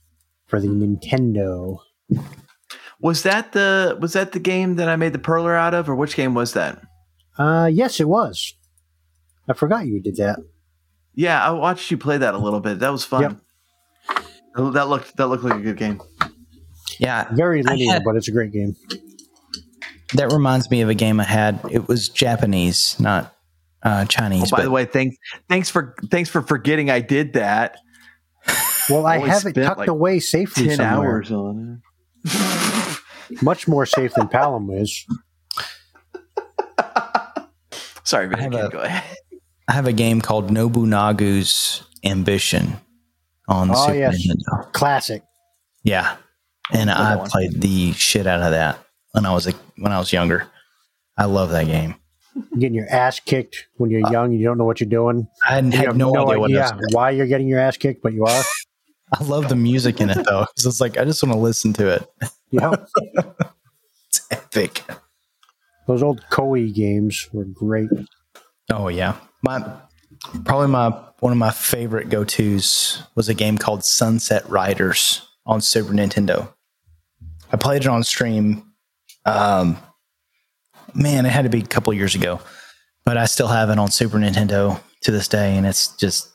for 0.47 0.59
the 0.59 0.67
Nintendo. 0.67 1.79
Was 2.99 3.23
that 3.23 3.53
the 3.53 3.97
was 3.99 4.13
that 4.13 4.33
the 4.33 4.39
game 4.39 4.75
that 4.75 4.89
I 4.89 4.95
made 4.95 5.13
the 5.13 5.19
perler 5.19 5.57
out 5.57 5.73
of, 5.73 5.89
or 5.89 5.95
which 5.95 6.15
game 6.15 6.35
was 6.35 6.53
that? 6.53 6.83
Uh, 7.37 7.69
yes, 7.71 7.99
it 7.99 8.07
was. 8.07 8.53
I 9.47 9.53
forgot 9.53 9.85
you 9.87 9.99
did 10.01 10.17
that. 10.17 10.39
Yeah, 11.15 11.43
I 11.45 11.51
watched 11.51 11.91
you 11.91 11.97
play 11.97 12.17
that 12.17 12.33
a 12.33 12.37
little 12.37 12.59
bit. 12.59 12.79
That 12.79 12.91
was 12.91 13.03
fun. 13.03 13.41
That 14.55 14.87
looked 14.89 15.15
that 15.17 15.27
looked 15.27 15.43
like 15.43 15.55
a 15.55 15.61
good 15.61 15.77
game. 15.77 16.01
Yeah, 16.99 17.27
Very 17.33 17.63
linear, 17.63 17.93
had- 17.93 18.03
but 18.03 18.15
it's 18.15 18.27
a 18.27 18.31
great 18.31 18.51
game. 18.51 18.75
that 20.13 20.31
reminds 20.31 20.69
me 20.69 20.81
of 20.81 20.89
a 20.89 20.93
game 20.93 21.19
I 21.19 21.23
had. 21.23 21.59
It 21.71 21.87
was 21.87 22.09
Japanese, 22.09 22.99
not 22.99 23.33
uh, 23.83 24.01
Oh, 24.03 24.05
Chinese. 24.05 24.51
by 24.51 24.57
but 24.57 24.63
the 24.63 24.71
way, 24.71 24.85
thanks 24.85 25.15
thanks 25.49 25.69
for 25.69 25.95
thanks 26.11 26.29
for 26.29 26.41
forgetting 26.41 26.89
I 26.91 26.99
did 26.99 27.33
that. 27.33 27.77
Well, 28.89 29.05
I 29.05 29.19
have 29.19 29.45
it 29.45 29.53
tucked 29.53 29.79
like, 29.79 29.87
away 29.89 30.19
safely 30.19 30.67
Ten 30.67 30.77
somewhere. 30.77 31.09
hours 31.09 31.31
on 31.31 31.81
it. 32.25 33.41
Much 33.41 33.67
more 33.67 33.85
safe 33.85 34.13
than 34.13 34.27
Palom 34.27 34.79
is. 34.81 35.05
It. 38.11 38.13
Sorry, 38.13 38.27
man. 38.27 38.39
I 38.39 38.41
have 38.43 38.53
a- 38.53 38.69
go 38.69 38.79
ahead. 38.79 39.17
I 39.67 39.73
have 39.73 39.87
a 39.87 39.93
game 39.93 40.19
called 40.21 40.49
Nobunaga's 40.51 41.83
Ambition 42.03 42.75
on 43.47 43.69
the 43.69 43.73
Oh, 43.75 43.85
Super 43.87 43.97
yes. 43.99 44.27
Nintendo. 44.27 44.71
Classic. 44.73 45.23
Yeah, 45.83 46.17
and 46.71 46.89
Love 46.89 46.97
I 46.99 47.03
that 47.09 47.19
one. 47.19 47.29
played 47.29 47.61
the 47.61 47.91
shit 47.93 48.27
out 48.27 48.41
of 48.41 48.51
that 48.51 48.79
when 49.13 49.25
I 49.25 49.33
was 49.33 49.47
a, 49.47 49.53
when 49.77 49.91
I 49.91 49.99
was 49.99 50.11
younger. 50.13 50.47
I 51.17 51.25
love 51.25 51.49
that 51.51 51.65
game. 51.67 51.95
Getting 52.59 52.73
your 52.75 52.87
ass 52.89 53.19
kicked 53.19 53.67
when 53.77 53.89
you're 53.91 54.05
uh, 54.07 54.11
young, 54.11 54.31
you 54.31 54.43
don't 54.43 54.57
know 54.57 54.63
what 54.65 54.79
you're 54.79 54.89
doing. 54.89 55.27
I 55.47 55.55
had, 55.55 55.65
You 55.65 55.71
had 55.71 55.85
have 55.87 55.97
no, 55.97 56.09
idea 56.09 56.39
what 56.39 56.51
I 56.51 56.63
idea 56.65 56.77
why 56.91 57.09
you're 57.11 57.27
getting 57.27 57.47
your 57.47 57.59
ass 57.59 57.77
kicked, 57.77 58.01
but 58.01 58.13
you 58.13 58.25
are. 58.25 58.43
I 59.19 59.23
love 59.23 59.49
the 59.49 59.55
music 59.55 59.99
in 60.01 60.09
it 60.09 60.23
though. 60.25 60.45
'cause 60.55 60.65
it's 60.65 60.79
like 60.81 60.97
I 60.97 61.03
just 61.05 61.21
want 61.23 61.33
to 61.33 61.39
listen 61.39 61.73
to 61.73 61.87
it. 61.95 62.07
Yeah. 62.51 62.75
It's 64.09 64.21
epic. 64.31 64.83
Those 65.91 66.03
old 66.03 66.23
Koei 66.31 66.73
games 66.73 67.27
were 67.33 67.43
great. 67.43 67.89
Oh 68.71 68.87
yeah, 68.87 69.17
my 69.43 69.61
probably 70.45 70.69
my 70.69 70.87
one 71.19 71.33
of 71.33 71.37
my 71.37 71.51
favorite 71.51 72.07
go 72.07 72.23
tos 72.23 73.03
was 73.15 73.27
a 73.27 73.33
game 73.33 73.57
called 73.57 73.83
Sunset 73.83 74.49
Riders 74.49 75.27
on 75.45 75.59
Super 75.59 75.91
Nintendo. 75.91 76.47
I 77.51 77.57
played 77.57 77.81
it 77.81 77.89
on 77.89 78.05
stream. 78.05 78.71
Um, 79.25 79.77
man, 80.93 81.25
it 81.25 81.29
had 81.29 81.41
to 81.41 81.49
be 81.49 81.59
a 81.59 81.65
couple 81.65 81.91
years 81.91 82.15
ago, 82.15 82.39
but 83.03 83.17
I 83.17 83.25
still 83.25 83.49
have 83.49 83.69
it 83.69 83.77
on 83.77 83.91
Super 83.91 84.17
Nintendo 84.17 84.79
to 85.01 85.11
this 85.11 85.27
day, 85.27 85.57
and 85.57 85.67
it's 85.67 85.93
just 85.97 86.31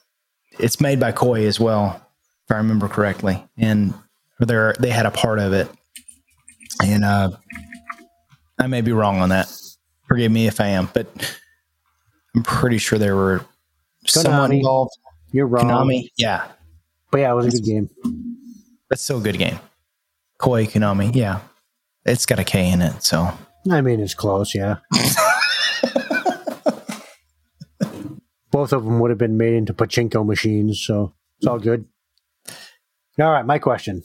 it's 0.58 0.82
made 0.82 1.00
by 1.00 1.12
Koei 1.12 1.46
as 1.46 1.58
well, 1.58 1.98
if 2.44 2.54
I 2.54 2.58
remember 2.58 2.88
correctly, 2.88 3.42
and 3.56 3.94
they 4.38 4.72
they 4.78 4.90
had 4.90 5.06
a 5.06 5.10
part 5.10 5.38
of 5.38 5.54
it, 5.54 5.70
and 6.84 7.06
uh, 7.06 7.30
I 8.58 8.66
may 8.66 8.80
be 8.80 8.92
wrong 8.92 9.20
on 9.20 9.28
that. 9.30 9.52
Forgive 10.08 10.30
me 10.32 10.46
if 10.46 10.60
I 10.60 10.68
am, 10.68 10.88
but 10.94 11.06
I'm 12.34 12.42
pretty 12.42 12.78
sure 12.78 12.98
there 12.98 13.16
were 13.16 13.44
someone 14.06 14.52
involved. 14.52 14.92
You're 15.32 15.46
wrong. 15.46 15.64
Konami, 15.66 16.08
yeah, 16.16 16.46
But 17.10 17.18
yeah, 17.20 17.32
it 17.32 17.34
was 17.34 17.46
a 17.46 17.50
good 17.50 17.64
game. 17.64 17.90
that's 18.88 19.02
still 19.02 19.18
a 19.18 19.22
good 19.22 19.36
game. 19.38 19.58
Koei 20.40 20.66
Konami, 20.70 21.14
yeah, 21.14 21.40
it's 22.04 22.24
got 22.26 22.38
a 22.38 22.44
K 22.44 22.70
in 22.70 22.80
it, 22.82 23.02
so 23.02 23.30
I 23.70 23.80
mean, 23.80 24.00
it's 24.00 24.14
close, 24.14 24.54
yeah. 24.54 24.76
Both 28.50 28.72
of 28.72 28.84
them 28.84 29.00
would 29.00 29.10
have 29.10 29.18
been 29.18 29.36
made 29.36 29.52
into 29.54 29.74
pachinko 29.74 30.24
machines, 30.24 30.80
so 30.80 31.12
it's 31.38 31.46
all 31.46 31.58
good. 31.58 31.84
All 33.18 33.30
right, 33.30 33.44
my 33.44 33.58
question. 33.58 34.02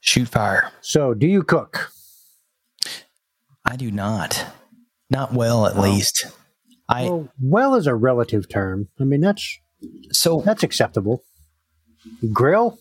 shoot 0.00 0.28
fire. 0.28 0.70
So, 0.80 1.14
do 1.14 1.26
you 1.26 1.42
cook? 1.42 1.91
I 3.64 3.76
do 3.76 3.90
not, 3.90 4.46
not 5.10 5.32
well 5.32 5.66
at 5.66 5.78
least. 5.78 6.26
I 6.88 7.04
Well, 7.04 7.28
well 7.40 7.74
is 7.76 7.86
a 7.86 7.94
relative 7.94 8.48
term. 8.48 8.88
I 9.00 9.04
mean, 9.04 9.20
that's 9.20 9.58
so 10.10 10.42
that's 10.44 10.62
acceptable. 10.62 11.22
Grill? 12.32 12.78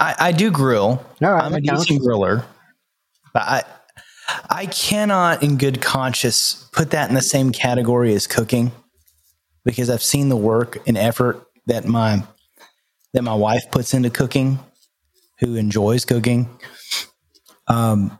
I, 0.00 0.14
I 0.18 0.32
do 0.32 0.50
grill. 0.50 1.04
Right, 1.20 1.42
I'm 1.42 1.54
a 1.54 1.60
decent 1.60 2.02
griller, 2.02 2.44
but 3.32 3.42
I 3.42 3.62
I 4.48 4.66
cannot, 4.66 5.42
in 5.42 5.58
good 5.58 5.82
conscience, 5.82 6.68
put 6.72 6.90
that 6.90 7.08
in 7.08 7.14
the 7.14 7.22
same 7.22 7.52
category 7.52 8.14
as 8.14 8.26
cooking 8.26 8.72
because 9.64 9.90
I've 9.90 10.02
seen 10.02 10.28
the 10.28 10.36
work 10.36 10.78
and 10.86 10.96
effort 10.96 11.46
that 11.66 11.86
my 11.86 12.24
that 13.12 13.22
my 13.22 13.34
wife 13.34 13.70
puts 13.70 13.94
into 13.94 14.10
cooking, 14.10 14.58
who 15.40 15.54
enjoys 15.54 16.04
cooking. 16.04 16.48
Um, 17.68 18.18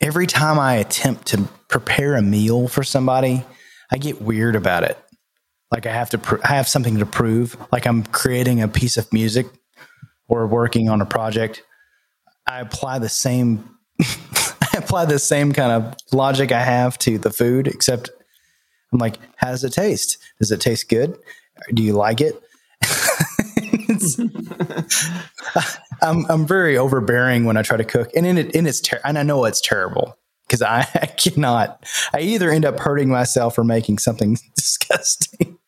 every 0.00 0.26
time 0.26 0.58
I 0.58 0.76
attempt 0.76 1.26
to 1.28 1.48
prepare 1.68 2.16
a 2.16 2.22
meal 2.22 2.68
for 2.68 2.82
somebody, 2.82 3.44
I 3.90 3.98
get 3.98 4.22
weird 4.22 4.56
about 4.56 4.84
it. 4.84 4.98
Like 5.70 5.86
I 5.86 5.92
have 5.92 6.10
to, 6.10 6.18
pr- 6.18 6.44
I 6.44 6.54
have 6.54 6.68
something 6.68 6.98
to 6.98 7.06
prove. 7.06 7.56
Like 7.70 7.86
I'm 7.86 8.02
creating 8.04 8.62
a 8.62 8.68
piece 8.68 8.96
of 8.96 9.12
music 9.12 9.46
or 10.28 10.46
working 10.46 10.88
on 10.88 11.00
a 11.00 11.06
project, 11.06 11.62
I 12.46 12.60
apply 12.60 12.98
the 13.00 13.08
same 13.08 13.76
I 14.00 14.78
apply 14.78 15.04
the 15.04 15.18
same 15.18 15.52
kind 15.52 15.72
of 15.72 15.94
logic 16.12 16.52
I 16.52 16.62
have 16.62 16.96
to 17.00 17.18
the 17.18 17.30
food, 17.30 17.66
except 17.66 18.10
I'm 18.92 18.98
like, 18.98 19.16
how 19.36 19.48
does 19.48 19.64
it 19.64 19.72
taste? 19.72 20.18
Does 20.38 20.50
it 20.52 20.60
taste 20.60 20.88
good? 20.88 21.18
Do 21.74 21.82
you 21.82 21.92
like 21.92 22.20
it? 22.20 22.40
I'm 26.02 26.26
I'm 26.26 26.46
very 26.46 26.76
overbearing 26.76 27.44
when 27.44 27.56
I 27.56 27.62
try 27.62 27.76
to 27.76 27.84
cook, 27.84 28.10
and 28.14 28.26
in 28.26 28.38
it 28.38 28.54
and 28.54 28.66
it's 28.66 28.80
ter- 28.80 29.00
and 29.04 29.18
I 29.18 29.22
know 29.22 29.44
it's 29.44 29.60
terrible 29.60 30.16
because 30.46 30.62
I, 30.62 30.80
I 30.94 31.06
cannot. 31.06 31.84
I 32.12 32.20
either 32.20 32.50
end 32.50 32.64
up 32.64 32.80
hurting 32.80 33.08
myself 33.08 33.58
or 33.58 33.64
making 33.64 33.98
something 33.98 34.36
disgusting. 34.56 35.58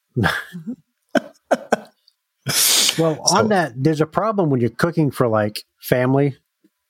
Well, 2.99 3.19
on 3.31 3.49
that, 3.49 3.73
there's 3.77 4.01
a 4.01 4.07
problem 4.07 4.51
when 4.51 4.61
you're 4.61 4.71
cooking 4.71 5.11
for 5.11 5.29
like 5.29 5.63
family 5.81 6.37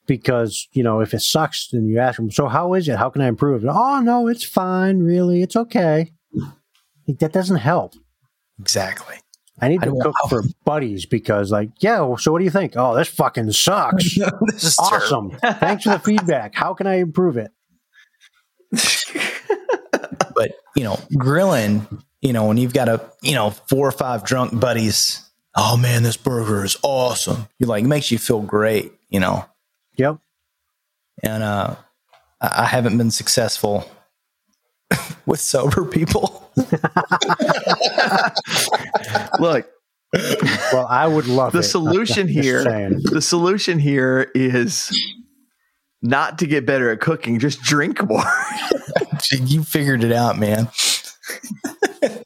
because, 0.06 0.66
you 0.72 0.82
know, 0.82 1.00
if 1.00 1.14
it 1.14 1.20
sucks, 1.20 1.68
then 1.68 1.86
you 1.86 1.98
ask 1.98 2.16
them, 2.16 2.30
so 2.30 2.48
how 2.48 2.74
is 2.74 2.88
it? 2.88 2.96
How 2.96 3.10
can 3.10 3.22
I 3.22 3.28
improve? 3.28 3.64
Oh, 3.68 4.00
no, 4.00 4.26
it's 4.26 4.44
fine, 4.44 5.00
really. 5.00 5.42
It's 5.42 5.54
okay. 5.54 6.10
Like, 7.06 7.18
that 7.18 7.32
doesn't 7.32 7.58
help. 7.58 7.94
Exactly. 8.58 9.16
I 9.62 9.68
need 9.68 9.82
I 9.82 9.86
to 9.86 9.98
cook 10.02 10.14
for 10.28 10.42
buddies 10.64 11.06
because, 11.06 11.52
like, 11.52 11.70
yeah, 11.78 12.00
well, 12.00 12.16
so 12.16 12.32
what 12.32 12.40
do 12.40 12.44
you 12.44 12.50
think? 12.50 12.72
Oh, 12.76 12.96
this 12.96 13.08
fucking 13.08 13.52
sucks. 13.52 14.16
this 14.46 14.64
is 14.64 14.78
awesome. 14.78 15.30
Thanks 15.40 15.84
for 15.84 15.90
the 15.90 16.00
feedback. 16.00 16.54
How 16.54 16.74
can 16.74 16.88
I 16.88 16.96
improve 16.96 17.36
it? 17.36 17.52
but 20.34 20.52
you 20.74 20.82
know, 20.82 20.98
grilling, 21.16 21.86
you 22.20 22.32
know, 22.32 22.46
when 22.46 22.56
you've 22.56 22.74
got 22.74 22.88
a, 22.88 23.00
you 23.20 23.34
know, 23.34 23.50
four 23.50 23.86
or 23.86 23.92
five 23.92 24.24
drunk 24.24 24.58
buddies, 24.58 25.30
oh 25.56 25.76
man, 25.76 26.02
this 26.02 26.16
burger 26.16 26.64
is 26.64 26.76
awesome. 26.82 27.46
You 27.58 27.66
like, 27.66 27.84
it 27.84 27.88
makes 27.88 28.10
you 28.10 28.18
feel 28.18 28.40
great, 28.40 28.92
you 29.10 29.20
know. 29.20 29.44
Yep. 29.96 30.18
And 31.22 31.42
uh 31.42 31.76
I 32.40 32.64
haven't 32.64 32.98
been 32.98 33.12
successful 33.12 33.88
with 35.26 35.38
sober 35.38 35.84
people. 35.84 36.41
Look, 39.38 39.68
Well, 40.72 40.86
I 40.88 41.06
would 41.06 41.26
love 41.26 41.52
the 41.52 41.60
it. 41.60 41.62
solution 41.64 42.28
here, 42.42 42.62
saying. 42.62 43.00
the 43.04 43.22
solution 43.22 43.78
here 43.78 44.30
is 44.34 44.90
not 46.02 46.38
to 46.40 46.46
get 46.46 46.66
better 46.66 46.90
at 46.90 47.00
cooking, 47.00 47.38
just 47.38 47.62
drink 47.62 48.02
more. 48.06 48.22
you 49.32 49.62
figured 49.62 50.02
it 50.04 50.12
out, 50.12 50.38
man. 50.38 50.68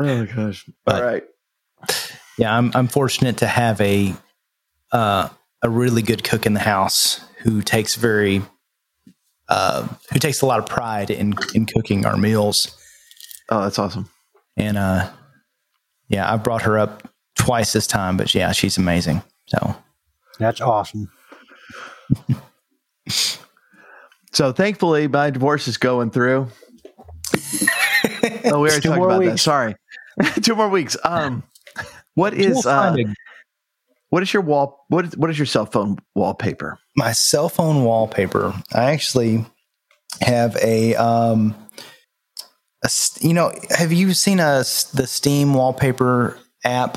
oh 0.00 0.26
gosh. 0.26 0.68
But- 0.84 0.94
All 0.96 1.02
right. 1.02 1.24
Yeah, 2.36 2.56
I'm 2.56 2.70
I'm 2.74 2.86
fortunate 2.88 3.38
to 3.38 3.46
have 3.46 3.80
a 3.80 4.14
uh 4.92 5.28
a 5.62 5.68
really 5.68 6.02
good 6.02 6.22
cook 6.22 6.46
in 6.46 6.54
the 6.54 6.60
house 6.60 7.20
who 7.38 7.62
takes 7.62 7.96
very 7.96 8.42
uh 9.48 9.86
who 10.12 10.18
takes 10.18 10.42
a 10.42 10.46
lot 10.46 10.58
of 10.58 10.66
pride 10.66 11.10
in 11.10 11.34
in 11.54 11.66
cooking 11.66 12.04
our 12.06 12.16
meals. 12.16 12.76
Oh, 13.50 13.62
that's 13.62 13.78
awesome. 13.78 14.08
And 14.56 14.76
uh 14.78 15.10
yeah, 16.08 16.32
I've 16.32 16.42
brought 16.42 16.62
her 16.62 16.78
up 16.78 17.08
twice 17.36 17.72
this 17.72 17.86
time, 17.86 18.16
but 18.16 18.34
yeah, 18.34 18.52
she's 18.52 18.78
amazing. 18.78 19.22
So 19.46 19.76
That's 20.38 20.60
awesome. 20.60 21.10
So 24.32 24.52
thankfully, 24.52 25.08
my 25.08 25.30
divorce 25.30 25.68
is 25.68 25.78
going 25.78 26.10
through. 26.10 26.48
oh, 28.44 28.60
we 28.60 28.68
already 28.68 28.80
Two 28.80 28.88
talked 28.90 28.98
more 28.98 29.10
about 29.10 29.24
that. 29.24 29.38
Sorry, 29.38 29.74
two 30.42 30.54
more 30.54 30.68
weeks. 30.68 30.96
Um, 31.02 31.42
what 32.14 32.34
is 32.34 32.64
uh, 32.66 32.92
find 32.94 33.08
a- 33.08 33.14
what 34.10 34.22
is 34.22 34.32
your 34.32 34.42
wall? 34.42 34.84
What 34.88 35.04
is 35.06 35.16
what 35.16 35.30
is 35.30 35.38
your 35.38 35.46
cell 35.46 35.66
phone 35.66 35.98
wallpaper? 36.14 36.78
my 36.96 37.12
cell 37.12 37.48
phone 37.48 37.84
wallpaper. 37.84 38.52
I 38.74 38.90
actually 38.92 39.44
have 40.20 40.56
a 40.56 40.94
um, 40.96 41.54
a 42.82 42.86
s- 42.86 43.18
you 43.20 43.32
know 43.34 43.52
have 43.70 43.92
you 43.92 44.14
seen 44.14 44.40
a 44.40 44.60
s- 44.60 44.84
the 44.90 45.06
Steam 45.06 45.54
wallpaper 45.54 46.38
app? 46.64 46.96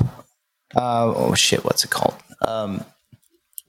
Uh, 0.74 1.12
oh 1.14 1.34
shit, 1.34 1.64
what's 1.64 1.84
it 1.84 1.90
called? 1.90 2.14
Um, 2.46 2.84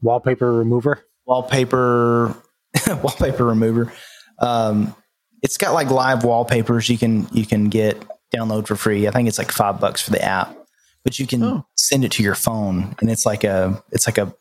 Wallpaper 0.01 0.51
remover. 0.51 1.05
wallpaper 1.25 2.35
wallpaper 2.87 3.45
remover. 3.45 3.93
Um, 4.39 4.95
it's 5.41 5.57
got 5.57 5.73
like 5.73 5.89
live 5.91 6.23
wallpapers 6.23 6.89
you 6.89 6.97
can 6.97 7.27
you 7.31 7.45
can 7.45 7.69
get 7.69 8.03
download 8.35 8.67
for 8.67 8.75
free. 8.75 9.07
I 9.07 9.11
think 9.11 9.27
it's 9.27 9.37
like 9.37 9.51
five 9.51 9.79
bucks 9.79 10.01
for 10.01 10.11
the 10.11 10.21
app, 10.23 10.55
but 11.03 11.19
you 11.19 11.27
can 11.27 11.43
Oh. 11.43 11.65
send 11.75 12.03
it 12.05 12.11
to 12.13 12.23
your 12.23 12.35
phone, 12.35 12.95
and 12.99 13.09
it's 13.09 13.25
like 13.25 13.43
a 13.43 13.83
it's 13.91 14.07
like 14.07 14.17
a 14.17 14.33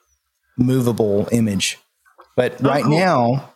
movable 0.59 1.29
image. 1.33 1.79
But 2.37 2.61
right 2.63 2.85
cool. 2.85 2.99
now, 2.99 3.55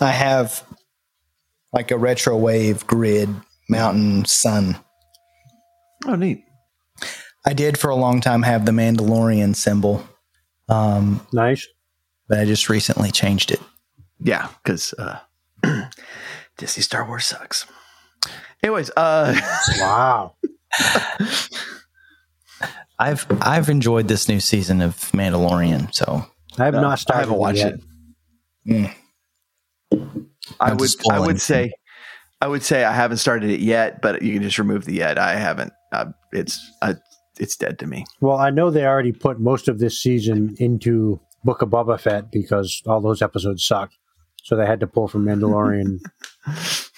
I 0.00 0.10
have 0.10 0.62
like 1.72 1.90
a 1.90 1.96
retro 1.98 2.36
wave 2.36 2.86
grid 2.86 3.28
mountain 3.68 4.24
sun. 4.24 4.76
Oh, 6.06 6.14
neat. 6.16 6.44
I 7.46 7.52
did 7.54 7.78
for 7.78 7.88
a 7.90 7.96
long 7.96 8.20
time 8.20 8.42
have 8.42 8.66
the 8.66 8.72
Mandalorian 8.72 9.54
symbol, 9.56 10.06
um, 10.68 11.26
Nice. 11.32 11.66
but 12.28 12.38
I 12.38 12.44
just 12.44 12.68
recently 12.68 13.10
changed 13.10 13.50
it. 13.50 13.60
Yeah, 14.18 14.48
because 14.62 14.92
uh, 14.98 15.20
Disney 16.58 16.82
Star 16.82 17.06
Wars 17.06 17.24
sucks. 17.26 17.64
Anyways, 18.62 18.90
uh, 18.96 19.34
Wow. 19.78 20.34
I've 23.00 23.26
I've 23.40 23.68
enjoyed 23.68 24.08
this 24.08 24.28
new 24.28 24.38
season 24.40 24.80
of 24.82 24.94
Mandalorian, 25.12 25.92
so 25.94 26.24
I 26.58 26.66
have 26.66 26.74
No, 26.74 26.82
not 26.82 26.98
started 26.98 27.18
I 27.18 27.22
haven't 27.22 27.38
watched 27.38 27.58
yet. 27.58 27.74
it. 28.66 28.94
Mm. 29.92 30.26
I 30.60 30.72
would 30.74 30.90
I 31.10 31.18
would 31.18 31.30
anything. 31.30 31.38
say 31.38 31.72
I 32.42 32.46
would 32.48 32.62
say 32.62 32.84
I 32.84 32.92
haven't 32.92 33.16
started 33.18 33.50
it 33.50 33.60
yet, 33.60 34.00
but 34.02 34.22
you 34.22 34.34
can 34.34 34.42
just 34.42 34.58
remove 34.58 34.84
the 34.84 34.94
yet. 34.94 35.18
I 35.18 35.34
haven't. 35.36 35.72
Uh, 35.92 36.06
it's 36.32 36.58
uh, 36.82 36.94
it's 37.38 37.56
dead 37.56 37.78
to 37.80 37.86
me. 37.86 38.04
Well, 38.20 38.36
I 38.38 38.50
know 38.50 38.70
they 38.70 38.84
already 38.86 39.12
put 39.12 39.40
most 39.40 39.66
of 39.68 39.78
this 39.78 40.00
season 40.00 40.54
into 40.58 41.20
Book 41.44 41.62
of 41.62 41.70
Boba 41.70 41.98
Fett 41.98 42.30
because 42.30 42.82
all 42.86 43.00
those 43.00 43.22
episodes 43.22 43.64
sucked. 43.64 43.96
So 44.42 44.56
they 44.56 44.66
had 44.66 44.80
to 44.80 44.86
pull 44.86 45.08
from 45.08 45.24
Mandalorian. 45.24 46.00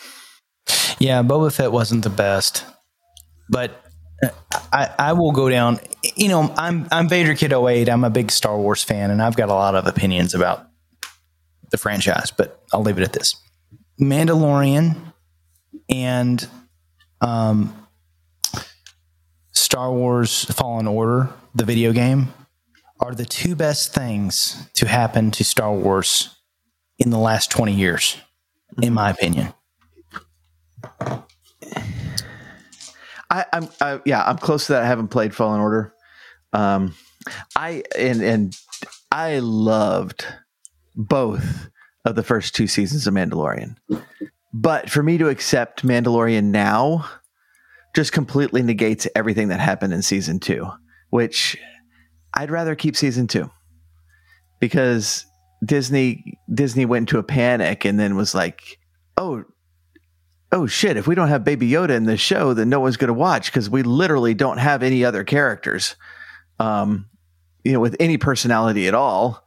yeah, 0.98 1.22
Boba 1.22 1.52
Fett 1.52 1.72
wasn't 1.72 2.04
the 2.04 2.10
best, 2.10 2.64
but 3.48 3.81
I 4.23 4.90
I 4.99 5.12
will 5.12 5.32
go 5.32 5.49
down. 5.49 5.81
You 6.16 6.28
know, 6.28 6.53
I'm 6.57 6.89
I'm 6.90 7.09
Vader 7.09 7.35
Kid 7.35 7.53
08. 7.53 7.89
I'm 7.89 8.05
a 8.05 8.11
big 8.11 8.31
Star 8.31 8.57
Wars 8.59 8.82
fan, 8.82 9.11
and 9.11 9.23
I've 9.23 9.36
got 9.36 9.49
a 9.49 9.55
lot 9.55 9.74
of 9.74 9.86
opinions 9.86 10.35
about 10.35 10.66
the 11.70 11.78
franchise, 11.78 12.31
but 12.31 12.62
I'll 12.73 12.82
leave 12.82 12.99
it 12.99 13.05
at 13.05 13.12
this: 13.12 13.35
Mandalorian 14.01 14.97
and 15.89 16.49
um, 17.20 17.86
Star 19.53 19.93
Wars 19.93 20.44
Fallen 20.47 20.86
Order, 20.86 21.31
the 21.55 21.65
video 21.65 21.93
game, 21.93 22.32
are 23.01 23.15
the 23.15 23.24
two 23.24 23.55
best 23.55 23.94
things 23.94 24.69
to 24.74 24.86
happen 24.86 25.31
to 25.32 25.44
Star 25.44 25.73
Wars 25.73 26.36
in 26.99 27.11
the 27.11 27.19
last 27.19 27.51
20 27.51 27.73
years, 27.73 28.16
in 28.81 28.93
my 28.93 29.11
opinion. 29.11 29.53
I, 33.32 33.46
I'm 33.54 33.68
I, 33.80 34.00
yeah, 34.04 34.22
I'm 34.22 34.36
close 34.36 34.66
to 34.66 34.74
that. 34.74 34.82
I 34.82 34.86
haven't 34.86 35.09
played 35.09 35.34
Fallen 35.34 35.60
Order. 35.60 35.94
Um, 36.52 36.94
I 37.56 37.82
and 37.98 38.22
and 38.22 38.56
I 39.10 39.38
loved 39.38 40.26
both 40.94 41.70
of 42.04 42.14
the 42.14 42.22
first 42.22 42.54
two 42.54 42.66
seasons 42.66 43.06
of 43.06 43.14
Mandalorian, 43.14 43.76
but 44.52 44.90
for 44.90 45.02
me 45.02 45.16
to 45.16 45.28
accept 45.28 45.84
Mandalorian 45.84 46.44
now 46.44 47.09
just 47.96 48.12
completely 48.12 48.62
negates 48.62 49.09
everything 49.14 49.48
that 49.48 49.60
happened 49.60 49.94
in 49.94 50.02
season 50.02 50.38
two, 50.38 50.66
which 51.09 51.56
I'd 52.34 52.50
rather 52.50 52.74
keep 52.74 52.96
season 52.96 53.26
two 53.28 53.50
because 54.60 55.24
Disney 55.64 56.38
Disney 56.52 56.84
went 56.84 57.04
into 57.04 57.18
a 57.18 57.22
panic 57.22 57.86
and 57.86 57.98
then 57.98 58.14
was 58.14 58.34
like, 58.34 58.78
oh 59.16 59.44
oh 60.52 60.66
shit, 60.66 60.98
if 60.98 61.06
we 61.06 61.14
don't 61.14 61.28
have 61.28 61.44
Baby 61.44 61.70
Yoda 61.70 61.90
in 61.90 62.04
this 62.04 62.20
show, 62.20 62.52
then 62.52 62.68
no 62.68 62.78
one's 62.78 62.98
going 62.98 63.08
to 63.08 63.14
watch 63.14 63.46
because 63.46 63.70
we 63.70 63.82
literally 63.82 64.34
don't 64.34 64.58
have 64.58 64.82
any 64.82 65.04
other 65.04 65.24
characters, 65.24 65.96
um, 66.60 67.06
you 67.64 67.72
know, 67.72 67.80
with 67.80 67.96
any 67.98 68.18
personality 68.18 68.86
at 68.86 68.94
all. 68.94 69.44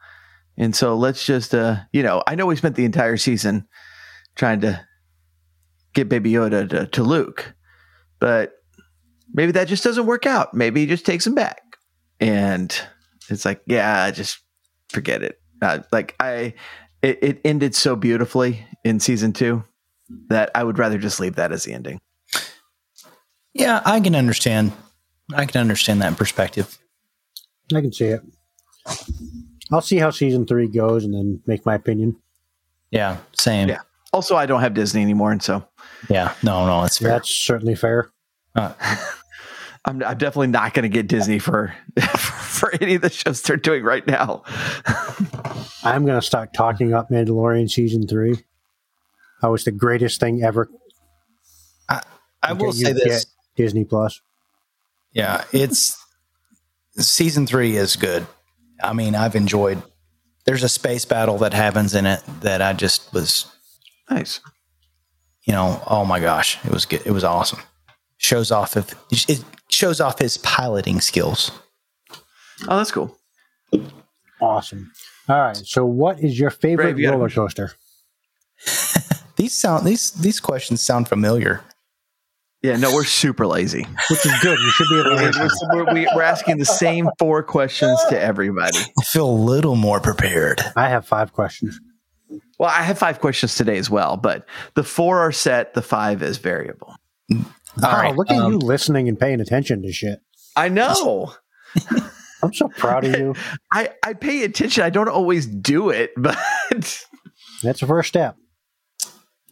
And 0.58 0.76
so 0.76 0.96
let's 0.96 1.26
just, 1.26 1.54
uh, 1.54 1.78
you 1.94 2.02
know, 2.02 2.24
I 2.26 2.36
know 2.36 2.48
we 2.48 2.56
spent 2.56 2.76
the 2.76 2.86
entire 2.86 3.18
season 3.18 3.68
trying 4.36 4.62
to 4.62 4.84
get 5.94 6.10
Baby 6.10 6.32
Yoda 6.32 6.68
to, 6.70 6.88
to 6.88 7.04
Luke, 7.04 7.54
but 8.20 8.54
maybe 9.32 9.52
that 9.52 9.68
just 9.68 9.84
doesn't 9.84 10.08
work 10.08 10.26
out. 10.26 10.54
Maybe 10.54 10.82
he 10.82 10.88
just 10.88 11.06
takes 11.06 11.28
him 11.28 11.36
back. 11.36 11.62
And 12.20 12.76
it's 13.30 13.46
like, 13.46 13.62
yeah, 13.68 14.10
just 14.12 14.40
forget 14.90 15.22
it. 15.22 15.40
Uh, 15.62 15.80
like 15.92 16.16
I, 16.20 16.56
it, 17.02 17.20
it 17.22 17.42
ended 17.46 17.76
so 17.76 17.96
beautifully 17.96 18.66
in 18.84 19.00
season 19.00 19.34
two 19.34 19.64
that 20.30 20.52
I 20.56 20.64
would 20.64 20.78
rather 20.78 20.98
just 20.98 21.20
leave 21.20 21.36
that 21.36 21.52
as 21.52 21.64
the 21.64 21.74
ending. 21.74 22.00
Yeah, 23.54 23.82
I 23.86 24.00
can 24.00 24.16
understand. 24.16 24.74
I 25.34 25.46
can 25.46 25.62
understand 25.62 26.02
that 26.02 26.18
perspective. 26.18 26.78
I 27.74 27.82
can 27.82 27.92
see 27.94 28.06
it. 28.06 28.22
I'll 29.72 29.82
see 29.82 29.98
how 29.98 30.12
season 30.12 30.46
three 30.46 30.68
goes 30.68 31.04
and 31.04 31.14
then 31.14 31.42
make 31.48 31.66
my 31.66 31.76
opinion. 31.76 32.18
Yeah, 32.92 33.18
same. 33.34 33.70
Yeah. 33.70 33.80
Also, 34.14 34.36
I 34.36 34.46
don't 34.46 34.62
have 34.62 34.74
Disney 34.74 35.02
anymore, 35.02 35.32
and 35.32 35.42
so 35.42 35.68
Yeah, 36.10 36.34
no, 36.44 36.66
no, 36.66 36.84
it's 36.84 37.00
fair. 37.00 37.10
That's 37.10 37.30
certainly 37.30 37.76
fair. 37.76 38.10
Uh, 38.56 38.74
I'm, 39.86 40.04
I'm 40.04 40.18
definitely 40.18 40.48
not 40.48 40.74
going 40.74 40.84
to 40.84 40.90
get 40.90 41.08
Disney 41.08 41.40
for 41.40 41.74
for 42.18 42.74
any 42.82 42.96
of 42.96 43.02
the 43.02 43.10
shows 43.10 43.42
they're 43.42 43.58
doing 43.58 43.84
right 43.84 44.06
now. 44.06 44.44
I'm 45.84 46.06
going 46.06 46.20
to 46.20 46.26
start 46.26 46.54
talking 46.54 46.94
up 46.94 47.10
Mandalorian 47.10 47.70
season 47.70 48.08
three. 48.08 48.44
How 49.46 49.54
it's 49.54 49.66
the 49.66 49.72
greatest 49.72 50.20
thing 50.20 50.42
ever. 50.42 50.68
I 52.42 52.54
will 52.54 52.74
say 52.74 52.94
this. 52.94 53.28
Disney 53.56 53.84
Plus. 53.86 54.20
Yeah, 55.14 55.44
it's 55.52 56.04
season 56.98 57.46
three 57.46 57.76
is 57.76 57.96
good. 57.96 58.26
I 58.82 58.94
mean, 58.94 59.14
I've 59.14 59.36
enjoyed. 59.36 59.84
There's 60.46 60.64
a 60.64 60.70
space 60.70 61.06
battle 61.06 61.38
that 61.38 61.54
happens 61.54 61.94
in 61.94 62.08
it 62.08 62.24
that 62.42 62.64
I 62.64 62.74
just 62.74 63.14
was, 63.14 63.46
Nice. 64.10 64.40
you 65.44 65.54
know, 65.54 65.80
oh 65.86 66.06
my 66.06 66.20
gosh, 66.20 66.58
it 66.66 66.72
was 66.72 66.88
good. 66.88 67.04
It 67.06 67.12
was 67.12 67.24
awesome. 67.24 67.60
Shows 68.18 68.50
off 68.50 68.76
if 68.76 68.96
it 69.30 69.44
shows 69.70 70.02
off 70.02 70.18
his 70.18 70.40
piloting 70.40 71.02
skills. 71.02 71.52
Oh, 72.68 72.78
that's 72.78 72.92
cool. 72.92 73.16
Awesome. 74.42 74.92
All 75.30 75.40
right. 75.40 75.56
So, 75.58 75.86
what 75.86 76.20
is 76.20 76.40
your 76.40 76.50
favorite 76.50 76.94
Brave, 76.94 77.00
you 77.00 77.12
roller 77.12 77.30
coaster? 77.30 77.74
These 79.46 79.54
sound 79.58 79.86
these 79.86 80.10
these 80.10 80.40
questions 80.40 80.82
sound 80.82 81.08
familiar. 81.08 81.62
Yeah, 82.64 82.78
no, 82.78 82.92
we're 82.92 83.04
super 83.04 83.46
lazy. 83.46 83.84
Which 84.10 84.26
is 84.26 84.32
good. 84.42 84.58
You 84.58 84.70
should 84.72 84.88
be 84.90 85.00
able 85.02 85.32
to 85.32 85.50
We're, 85.72 85.86
we're, 85.86 85.94
we- 85.94 86.10
we're 86.16 86.24
asking 86.24 86.58
the 86.58 86.66
same 86.66 87.08
four 87.20 87.44
questions 87.44 88.00
to 88.10 88.20
everybody. 88.20 88.80
I 89.00 89.04
feel 89.04 89.30
a 89.30 89.38
little 89.38 89.76
more 89.76 90.00
prepared. 90.00 90.62
I 90.76 90.90
have 90.90 91.06
five 91.06 91.32
questions. 91.32 91.80
Well, 92.58 92.72
I 92.72 92.82
have 92.82 92.98
five 92.98 93.20
questions 93.22 93.54
today 93.54 93.78
as 93.78 93.88
well, 93.92 94.18
but 94.18 94.48
the 94.74 94.84
four 94.84 95.20
are 95.20 95.32
set. 95.32 95.76
The 95.76 95.84
five 95.84 96.24
is 96.24 96.40
variable. 96.40 96.96
Wow, 97.30 97.44
right, 97.84 98.16
look 98.16 98.32
at 98.32 98.40
um, 98.40 98.54
you 98.54 98.58
listening 98.58 99.08
and 99.08 99.20
paying 99.20 99.42
attention 99.42 99.84
to 99.84 99.92
shit. 99.94 100.22
I 100.56 100.70
know. 100.70 101.34
I'm 102.42 102.52
so 102.52 102.68
proud 102.70 103.06
of 103.06 103.16
you. 103.16 103.36
I, 103.72 103.90
I 104.04 104.14
pay 104.14 104.44
attention. 104.44 104.82
I 104.84 104.90
don't 104.90 105.08
always 105.08 105.46
do 105.46 105.92
it, 105.92 106.14
but 106.18 106.36
That's 107.62 107.80
the 107.82 107.86
first 107.88 108.08
step. 108.10 108.38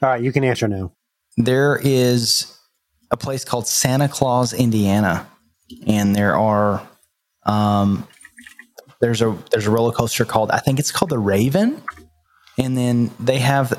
All 0.04 0.10
right, 0.10 0.22
you 0.22 0.34
can 0.34 0.44
answer 0.44 0.68
now. 0.68 0.92
there 1.38 1.80
is 1.82 2.58
a 3.10 3.16
place 3.16 3.46
called 3.46 3.70
Santa 3.70 4.10
Claus, 4.10 4.52
Indiana, 4.52 5.26
and 5.88 6.14
there 6.14 6.36
are 6.36 6.86
um, 7.46 8.06
there's 9.00 9.22
a 9.22 9.38
there's 9.52 9.66
a 9.66 9.72
roller 9.72 9.94
coaster 9.94 10.26
called 10.26 10.52
I 10.52 10.60
think 10.60 10.78
it's 10.78 10.92
called 10.92 11.10
the 11.10 11.20
Raven, 11.20 11.82
and 12.58 12.78
then 12.78 13.12
they 13.18 13.38
have. 13.40 13.74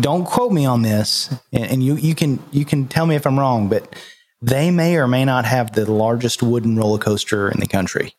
Don't 0.00 0.26
quote 0.26 0.52
me 0.52 0.66
on 0.66 0.82
this, 0.82 1.34
and, 1.50 1.64
and 1.64 1.82
you 1.82 1.94
you 1.94 2.14
can 2.14 2.38
you 2.50 2.66
can 2.66 2.86
tell 2.86 3.06
me 3.06 3.14
if 3.14 3.26
I'm 3.26 3.38
wrong, 3.38 3.70
but 3.70 3.96
they 4.42 4.70
may 4.70 4.96
or 4.96 5.08
may 5.08 5.24
not 5.24 5.46
have 5.46 5.72
the 5.72 5.90
largest 5.90 6.42
wooden 6.42 6.76
roller 6.76 6.98
coaster 6.98 7.50
in 7.50 7.58
the 7.58 7.66
country. 7.66 8.12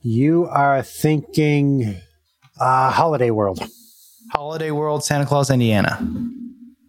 You 0.00 0.46
are 0.46 0.82
thinking 0.82 2.00
uh, 2.58 2.90
Holiday 2.90 3.30
World. 3.30 3.70
Holiday 4.30 4.70
World, 4.70 5.04
Santa 5.04 5.26
Claus, 5.26 5.50
Indiana. 5.50 5.98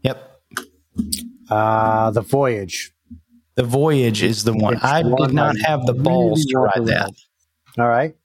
Yep, 0.03 0.41
Uh, 1.49 2.11
the 2.11 2.22
Voyage. 2.22 2.93
the 3.55 3.63
Voyage 3.63 4.23
is 4.23 4.43
the 4.43 4.53
one. 4.53 4.76
It's 4.76 4.84
I 4.84 5.01
one 5.03 5.27
did 5.27 5.34
not 5.35 5.55
have 5.65 5.85
the 5.85 5.93
balls 5.93 6.39
really 6.39 6.51
to 6.53 6.59
ride 6.59 6.85
that. 6.88 7.11
All 7.77 7.88
right. 7.88 8.15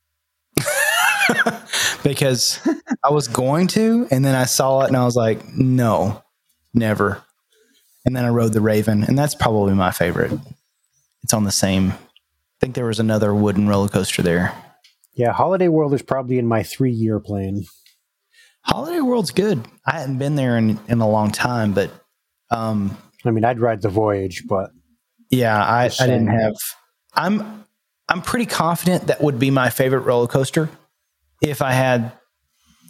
because 2.03 2.61
I 3.05 3.11
was 3.11 3.29
going 3.29 3.67
to, 3.69 4.07
and 4.11 4.25
then 4.25 4.35
I 4.35 4.45
saw 4.45 4.83
it 4.83 4.89
and 4.89 4.97
I 4.97 5.05
was 5.05 5.17
like, 5.17 5.47
no, 5.55 6.23
never. 6.75 7.23
And 8.05 8.15
then 8.15 8.25
I 8.25 8.29
rode 8.29 8.53
the 8.53 8.61
Raven, 8.61 9.03
and 9.03 9.19
that's 9.19 9.35
probably 9.35 9.75
my 9.75 9.91
favorite. 9.91 10.33
It's 11.25 11.35
on 11.35 11.43
the 11.45 11.51
same. 11.51 11.91
I 11.91 11.97
think 12.61 12.75
there 12.77 12.87
was 12.87 13.01
another 13.01 13.35
wooden 13.35 13.67
roller 13.69 13.89
coaster 13.89 14.23
there. 14.23 14.53
Yeah, 15.15 15.33
Holiday 15.33 15.67
World 15.69 15.93
is 15.95 16.03
probably 16.03 16.39
in 16.39 16.47
my 16.47 16.63
three 16.63 16.93
year 16.93 17.19
plan. 17.19 17.65
Holiday 18.67 19.01
World's 19.01 19.31
good. 19.31 19.67
I 19.87 20.01
hadn't 20.01 20.19
been 20.19 20.35
there 20.35 20.59
in, 20.59 20.79
in 20.89 21.01
a 21.01 21.09
long 21.09 21.31
time, 21.31 21.73
but 21.73 21.91
um, 22.51 22.97
I 23.25 23.31
mean, 23.31 23.45
I'd 23.45 23.61
ride 23.61 23.81
the 23.81 23.89
Voyage, 23.89 24.43
but 24.49 24.71
yeah, 25.31 25.65
I, 25.65 25.85
I 25.85 26.07
didn't 26.07 26.27
have. 26.29 26.55
I'm 27.15 27.65
I'm 28.09 28.23
pretty 28.23 28.47
confident 28.47 29.07
that 29.07 29.21
would 29.21 29.39
be 29.39 29.51
my 29.51 29.71
favorite 29.71 30.01
roller 30.01 30.27
coaster 30.27 30.69
if 31.41 31.63
I 31.63 31.73
had 31.73 32.13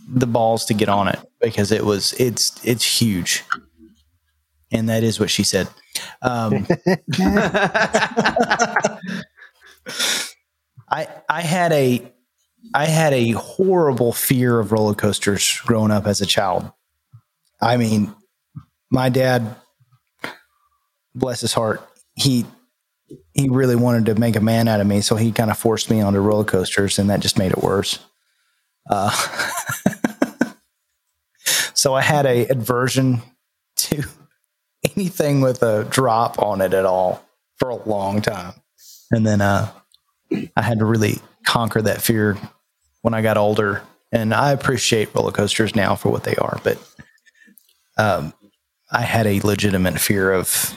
the 0.08 0.26
balls 0.26 0.64
to 0.66 0.74
get 0.74 0.88
on 0.88 1.08
it 1.08 1.18
because 1.40 1.72
it 1.72 1.84
was 1.84 2.14
it's 2.14 2.58
it's 2.64 2.84
huge, 2.84 3.44
and 4.72 4.88
that 4.88 5.02
is 5.02 5.20
what 5.20 5.30
she 5.30 5.42
said. 5.42 5.68
Um, 6.22 6.66
I 10.88 11.08
I 11.28 11.40
had 11.42 11.72
a 11.72 12.12
I 12.74 12.86
had 12.86 13.12
a 13.12 13.32
horrible 13.32 14.12
fear 14.12 14.58
of 14.58 14.72
roller 14.72 14.94
coasters 14.94 15.60
growing 15.64 15.90
up 15.90 16.06
as 16.06 16.20
a 16.20 16.26
child. 16.26 16.70
I 17.60 17.76
mean, 17.76 18.14
my 18.90 19.08
dad, 19.08 19.56
bless 21.14 21.40
his 21.40 21.52
heart, 21.52 21.86
he 22.14 22.44
he 23.34 23.48
really 23.48 23.76
wanted 23.76 24.06
to 24.06 24.14
make 24.16 24.36
a 24.36 24.40
man 24.40 24.66
out 24.66 24.80
of 24.80 24.86
me, 24.86 25.00
so 25.00 25.14
he 25.16 25.30
kind 25.30 25.50
of 25.50 25.58
forced 25.58 25.90
me 25.90 26.00
onto 26.00 26.18
roller 26.18 26.44
coasters, 26.44 26.98
and 26.98 27.08
that 27.10 27.20
just 27.20 27.38
made 27.38 27.52
it 27.52 27.62
worse. 27.62 27.98
Uh, 28.90 29.10
so 31.74 31.94
I 31.94 32.02
had 32.02 32.26
a 32.26 32.48
aversion 32.48 33.22
to 33.76 34.02
anything 34.96 35.40
with 35.40 35.62
a 35.62 35.84
drop 35.84 36.40
on 36.40 36.60
it 36.60 36.74
at 36.74 36.84
all 36.84 37.24
for 37.56 37.68
a 37.70 37.76
long 37.88 38.22
time, 38.22 38.54
and 39.10 39.26
then 39.26 39.40
uh, 39.40 39.70
I 40.56 40.62
had 40.62 40.80
to 40.80 40.84
really 40.84 41.20
conquer 41.46 41.80
that 41.82 42.02
fear 42.02 42.36
when 43.06 43.14
I 43.14 43.22
got 43.22 43.36
older. 43.36 43.82
And 44.10 44.34
I 44.34 44.50
appreciate 44.50 45.14
roller 45.14 45.30
coasters 45.30 45.76
now 45.76 45.94
for 45.94 46.10
what 46.10 46.24
they 46.24 46.34
are, 46.34 46.60
but 46.64 46.76
um, 47.96 48.32
I 48.90 49.02
had 49.02 49.28
a 49.28 49.38
legitimate 49.40 50.00
fear 50.00 50.32
of 50.32 50.76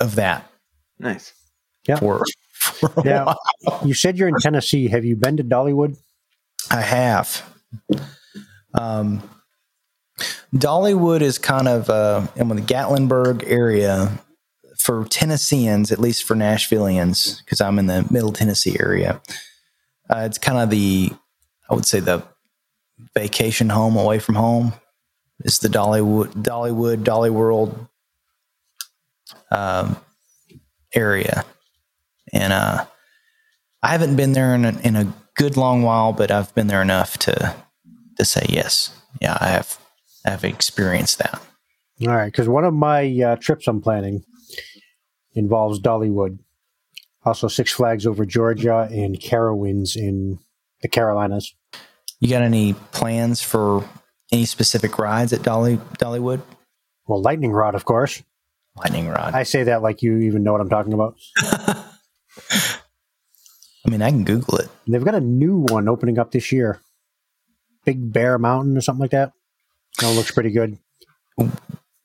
of 0.00 0.16
that 0.16 0.50
nice. 0.98 1.32
Yeah. 1.86 1.96
for, 2.00 2.24
for 2.52 2.92
a 2.96 3.04
Now- 3.04 3.36
while. 3.62 3.80
you 3.86 3.94
said 3.94 4.18
you're 4.18 4.26
in 4.28 4.34
Tennessee. 4.40 4.88
Have 4.88 5.04
you 5.04 5.14
been 5.14 5.36
to 5.36 5.44
Dollywood? 5.44 5.96
I 6.72 6.80
have. 6.80 7.42
Um, 8.74 9.22
Dollywood 10.54 11.20
is 11.22 11.38
kind 11.38 11.68
of 11.68 11.88
uh, 11.88 12.26
in 12.34 12.48
the 12.48 12.56
Gatlinburg 12.56 13.44
area 13.46 14.18
for 14.78 15.04
Tennesseans, 15.04 15.92
at 15.92 15.98
least 16.00 16.24
for 16.24 16.34
Nashvilleians, 16.34 17.44
because 17.44 17.60
I'm 17.60 17.78
in 17.78 17.86
the 17.86 18.06
Middle 18.10 18.32
Tennessee 18.32 18.76
area. 18.80 19.20
Uh, 20.08 20.22
it's 20.26 20.38
kind 20.38 20.58
of 20.58 20.70
the, 20.70 21.12
I 21.70 21.74
would 21.74 21.86
say, 21.86 22.00
the 22.00 22.22
vacation 23.14 23.68
home 23.68 23.96
away 23.96 24.18
from 24.18 24.34
home. 24.34 24.72
is 25.44 25.60
the 25.60 25.68
Dollywood, 25.68 26.32
Dollywood, 26.42 27.04
Dolly 27.04 27.30
World 27.30 27.86
um, 29.50 29.96
area, 30.94 31.44
and 32.32 32.52
uh, 32.52 32.84
I 33.82 33.88
haven't 33.88 34.16
been 34.16 34.32
there 34.32 34.54
in 34.54 34.64
a, 34.64 34.78
in 34.80 34.96
a 34.96 35.12
good 35.36 35.56
long 35.56 35.82
while, 35.82 36.12
but 36.12 36.30
I've 36.30 36.54
been 36.54 36.66
there 36.66 36.82
enough 36.82 37.18
to 37.18 37.54
to 38.16 38.24
say 38.24 38.44
yes. 38.48 38.94
Yeah, 39.20 39.36
I 39.40 39.48
have 39.48 39.78
I 40.26 40.30
have 40.30 40.44
experienced 40.44 41.18
that. 41.18 41.40
All 42.02 42.08
right, 42.08 42.26
because 42.26 42.48
one 42.48 42.64
of 42.64 42.74
my 42.74 43.04
uh, 43.22 43.36
trips 43.36 43.66
I'm 43.66 43.80
planning 43.80 44.24
involves 45.34 45.80
Dollywood, 45.80 46.38
also 47.24 47.48
Six 47.48 47.72
Flags 47.72 48.06
over 48.06 48.26
Georgia 48.26 48.88
and 48.90 49.18
Carowinds 49.18 49.96
in 49.96 50.38
the 50.82 50.88
Carolinas. 50.88 51.54
You 52.20 52.28
got 52.28 52.42
any 52.42 52.74
plans 52.92 53.40
for 53.40 53.84
any 54.32 54.44
specific 54.44 54.98
rides 54.98 55.32
at 55.32 55.42
Dolly 55.42 55.78
Dollywood? 55.98 56.40
Well, 57.06 57.22
Lightning 57.22 57.52
Rod, 57.52 57.74
of 57.74 57.84
course. 57.84 58.22
Lightning 58.76 59.08
rod. 59.08 59.34
I 59.34 59.42
say 59.42 59.64
that 59.64 59.82
like 59.82 60.02
you 60.02 60.18
even 60.18 60.42
know 60.42 60.52
what 60.52 60.60
I'm 60.60 60.68
talking 60.68 60.92
about. 60.92 61.16
I 63.84 63.88
mean, 63.88 64.02
I 64.02 64.10
can 64.10 64.24
Google 64.24 64.58
it. 64.58 64.68
They've 64.86 65.04
got 65.04 65.14
a 65.14 65.20
new 65.20 65.58
one 65.68 65.88
opening 65.88 66.18
up 66.18 66.30
this 66.30 66.52
year. 66.52 66.80
Big 67.84 68.12
Bear 68.12 68.38
Mountain 68.38 68.76
or 68.76 68.80
something 68.80 69.00
like 69.00 69.10
that. 69.10 69.32
That 70.00 70.14
looks 70.14 70.30
pretty 70.30 70.50
good. 70.50 70.78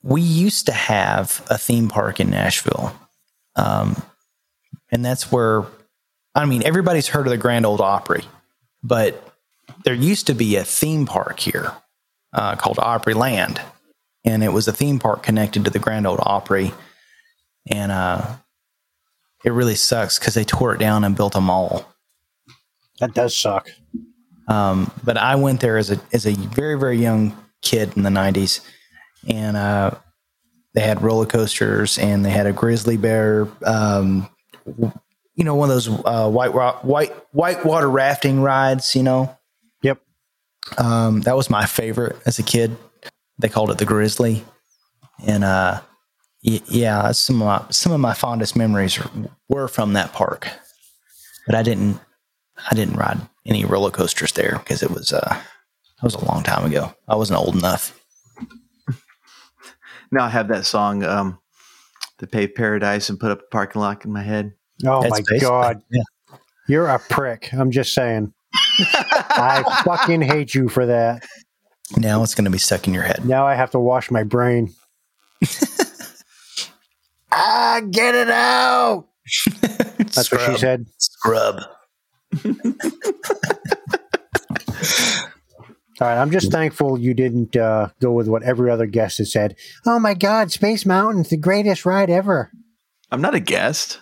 we 0.01 0.21
used 0.21 0.65
to 0.67 0.71
have 0.71 1.45
a 1.49 1.57
theme 1.57 1.87
park 1.87 2.19
in 2.19 2.29
Nashville. 2.29 2.95
Um, 3.55 4.01
and 4.91 5.03
that's 5.05 5.31
where, 5.31 5.65
I 6.33 6.45
mean, 6.45 6.63
everybody's 6.63 7.07
heard 7.07 7.27
of 7.27 7.31
the 7.31 7.37
Grand 7.37 7.65
Ole 7.65 7.81
Opry, 7.81 8.23
but 8.85 9.35
there 9.83 9.93
used 9.93 10.27
to 10.27 10.35
be 10.35 10.55
a 10.55 10.63
theme 10.63 11.05
park 11.05 11.39
here 11.39 11.71
uh, 12.33 12.55
called 12.55 12.77
Opryland. 12.77 13.59
And 14.23 14.43
it 14.43 14.53
was 14.53 14.67
a 14.67 14.73
theme 14.73 14.99
park 14.99 15.23
connected 15.23 15.65
to 15.65 15.71
the 15.71 15.79
Grand 15.79 16.05
Ole 16.05 16.19
Opry. 16.21 16.71
And 17.67 17.91
uh, 17.91 18.35
it 19.43 19.51
really 19.51 19.75
sucks 19.75 20.19
because 20.19 20.35
they 20.35 20.43
tore 20.43 20.73
it 20.73 20.79
down 20.79 21.03
and 21.03 21.15
built 21.15 21.35
a 21.35 21.41
mall. 21.41 21.85
That 22.99 23.13
does 23.13 23.35
suck. 23.35 23.69
Um, 24.47 24.91
but 25.03 25.17
I 25.17 25.35
went 25.35 25.61
there 25.61 25.77
as 25.77 25.89
a 25.89 25.99
as 26.13 26.27
a 26.27 26.33
very 26.33 26.77
very 26.77 26.97
young 26.97 27.35
kid 27.63 27.97
in 27.97 28.03
the 28.03 28.11
'90s, 28.11 28.61
and 29.27 29.57
uh, 29.57 29.91
they 30.75 30.81
had 30.81 31.01
roller 31.01 31.25
coasters 31.25 31.97
and 31.97 32.23
they 32.23 32.29
had 32.29 32.45
a 32.45 32.53
grizzly 32.53 32.95
bear. 32.95 33.47
Um, 33.65 34.29
you 35.35 35.43
know, 35.43 35.55
one 35.55 35.69
of 35.69 35.75
those 35.75 35.89
uh, 36.05 36.29
white 36.29 36.53
rock, 36.53 36.83
white 36.83 37.13
white 37.31 37.65
water 37.65 37.89
rafting 37.89 38.41
rides. 38.41 38.95
You 38.95 39.03
know, 39.03 39.37
Yep. 39.81 39.99
um, 40.77 41.21
that 41.21 41.35
was 41.35 41.49
my 41.49 41.65
favorite 41.65 42.15
as 42.25 42.39
a 42.39 42.43
kid. 42.43 42.75
They 43.37 43.49
called 43.49 43.69
it 43.71 43.77
the 43.77 43.85
grizzly, 43.85 44.45
and 45.27 45.43
uh, 45.43 45.81
y- 46.43 46.61
yeah, 46.67 47.01
that's 47.03 47.19
some 47.19 47.41
of 47.41 47.47
my 47.47 47.65
some 47.71 47.91
of 47.91 47.99
my 47.99 48.13
fondest 48.13 48.55
memories 48.55 48.97
were 49.49 49.67
from 49.67 49.93
that 49.93 50.13
park. 50.13 50.47
But 51.45 51.55
I 51.55 51.63
didn't 51.63 51.99
I 52.71 52.75
didn't 52.75 52.95
ride 52.95 53.19
any 53.45 53.65
roller 53.65 53.91
coasters 53.91 54.31
there 54.31 54.57
because 54.59 54.81
it 54.81 54.89
was 54.89 55.11
uh 55.13 55.19
that 55.29 56.03
was 56.03 56.15
a 56.15 56.25
long 56.25 56.43
time 56.43 56.65
ago. 56.65 56.93
I 57.07 57.15
wasn't 57.15 57.39
old 57.39 57.55
enough. 57.55 57.97
Now 60.11 60.25
I 60.25 60.29
have 60.29 60.47
that 60.49 60.65
song, 60.65 61.03
um, 61.03 61.39
"The 62.19 62.27
Paved 62.27 62.55
Paradise," 62.55 63.09
and 63.09 63.19
put 63.19 63.31
up 63.31 63.39
a 63.41 63.47
parking 63.51 63.81
lot 63.81 64.05
in 64.05 64.11
my 64.13 64.21
head. 64.21 64.53
Oh 64.83 65.01
That's 65.01 65.11
my 65.11 65.17
basically- 65.19 65.39
God. 65.39 65.81
Yeah. 65.91 66.01
You're 66.67 66.87
a 66.87 66.97
prick. 66.99 67.53
I'm 67.53 67.69
just 67.71 67.93
saying. 67.93 68.33
I 68.79 69.63
fucking 69.85 70.21
hate 70.23 70.55
you 70.55 70.67
for 70.67 70.87
that. 70.87 71.23
Now 71.95 72.23
it's 72.23 72.33
going 72.33 72.45
to 72.45 72.51
be 72.51 72.57
stuck 72.57 72.87
in 72.87 72.93
your 72.93 73.03
head. 73.03 73.23
Now 73.23 73.45
I 73.45 73.53
have 73.53 73.69
to 73.71 73.79
wash 73.79 74.09
my 74.09 74.23
brain. 74.23 74.73
ah, 77.31 77.81
get 77.91 78.15
it 78.15 78.29
out. 78.29 79.07
That's 79.97 80.31
what 80.31 80.41
she 80.41 80.57
said. 80.57 80.87
Scrub. 80.97 81.61
All 86.01 86.07
right, 86.07 86.19
I'm 86.19 86.31
just 86.31 86.51
thankful 86.51 86.99
you 86.99 87.13
didn't 87.13 87.55
uh, 87.55 87.89
go 88.01 88.11
with 88.11 88.27
what 88.27 88.43
every 88.43 88.69
other 88.69 88.85
guest 88.85 89.19
has 89.19 89.31
said. 89.31 89.55
Oh 89.85 89.97
my 89.99 90.13
God, 90.13 90.51
Space 90.51 90.85
Mountain's 90.85 91.29
the 91.29 91.37
greatest 91.37 91.85
ride 91.85 92.09
ever. 92.09 92.51
I'm 93.11 93.21
not 93.21 93.33
a 93.35 93.39
guest. 93.39 93.99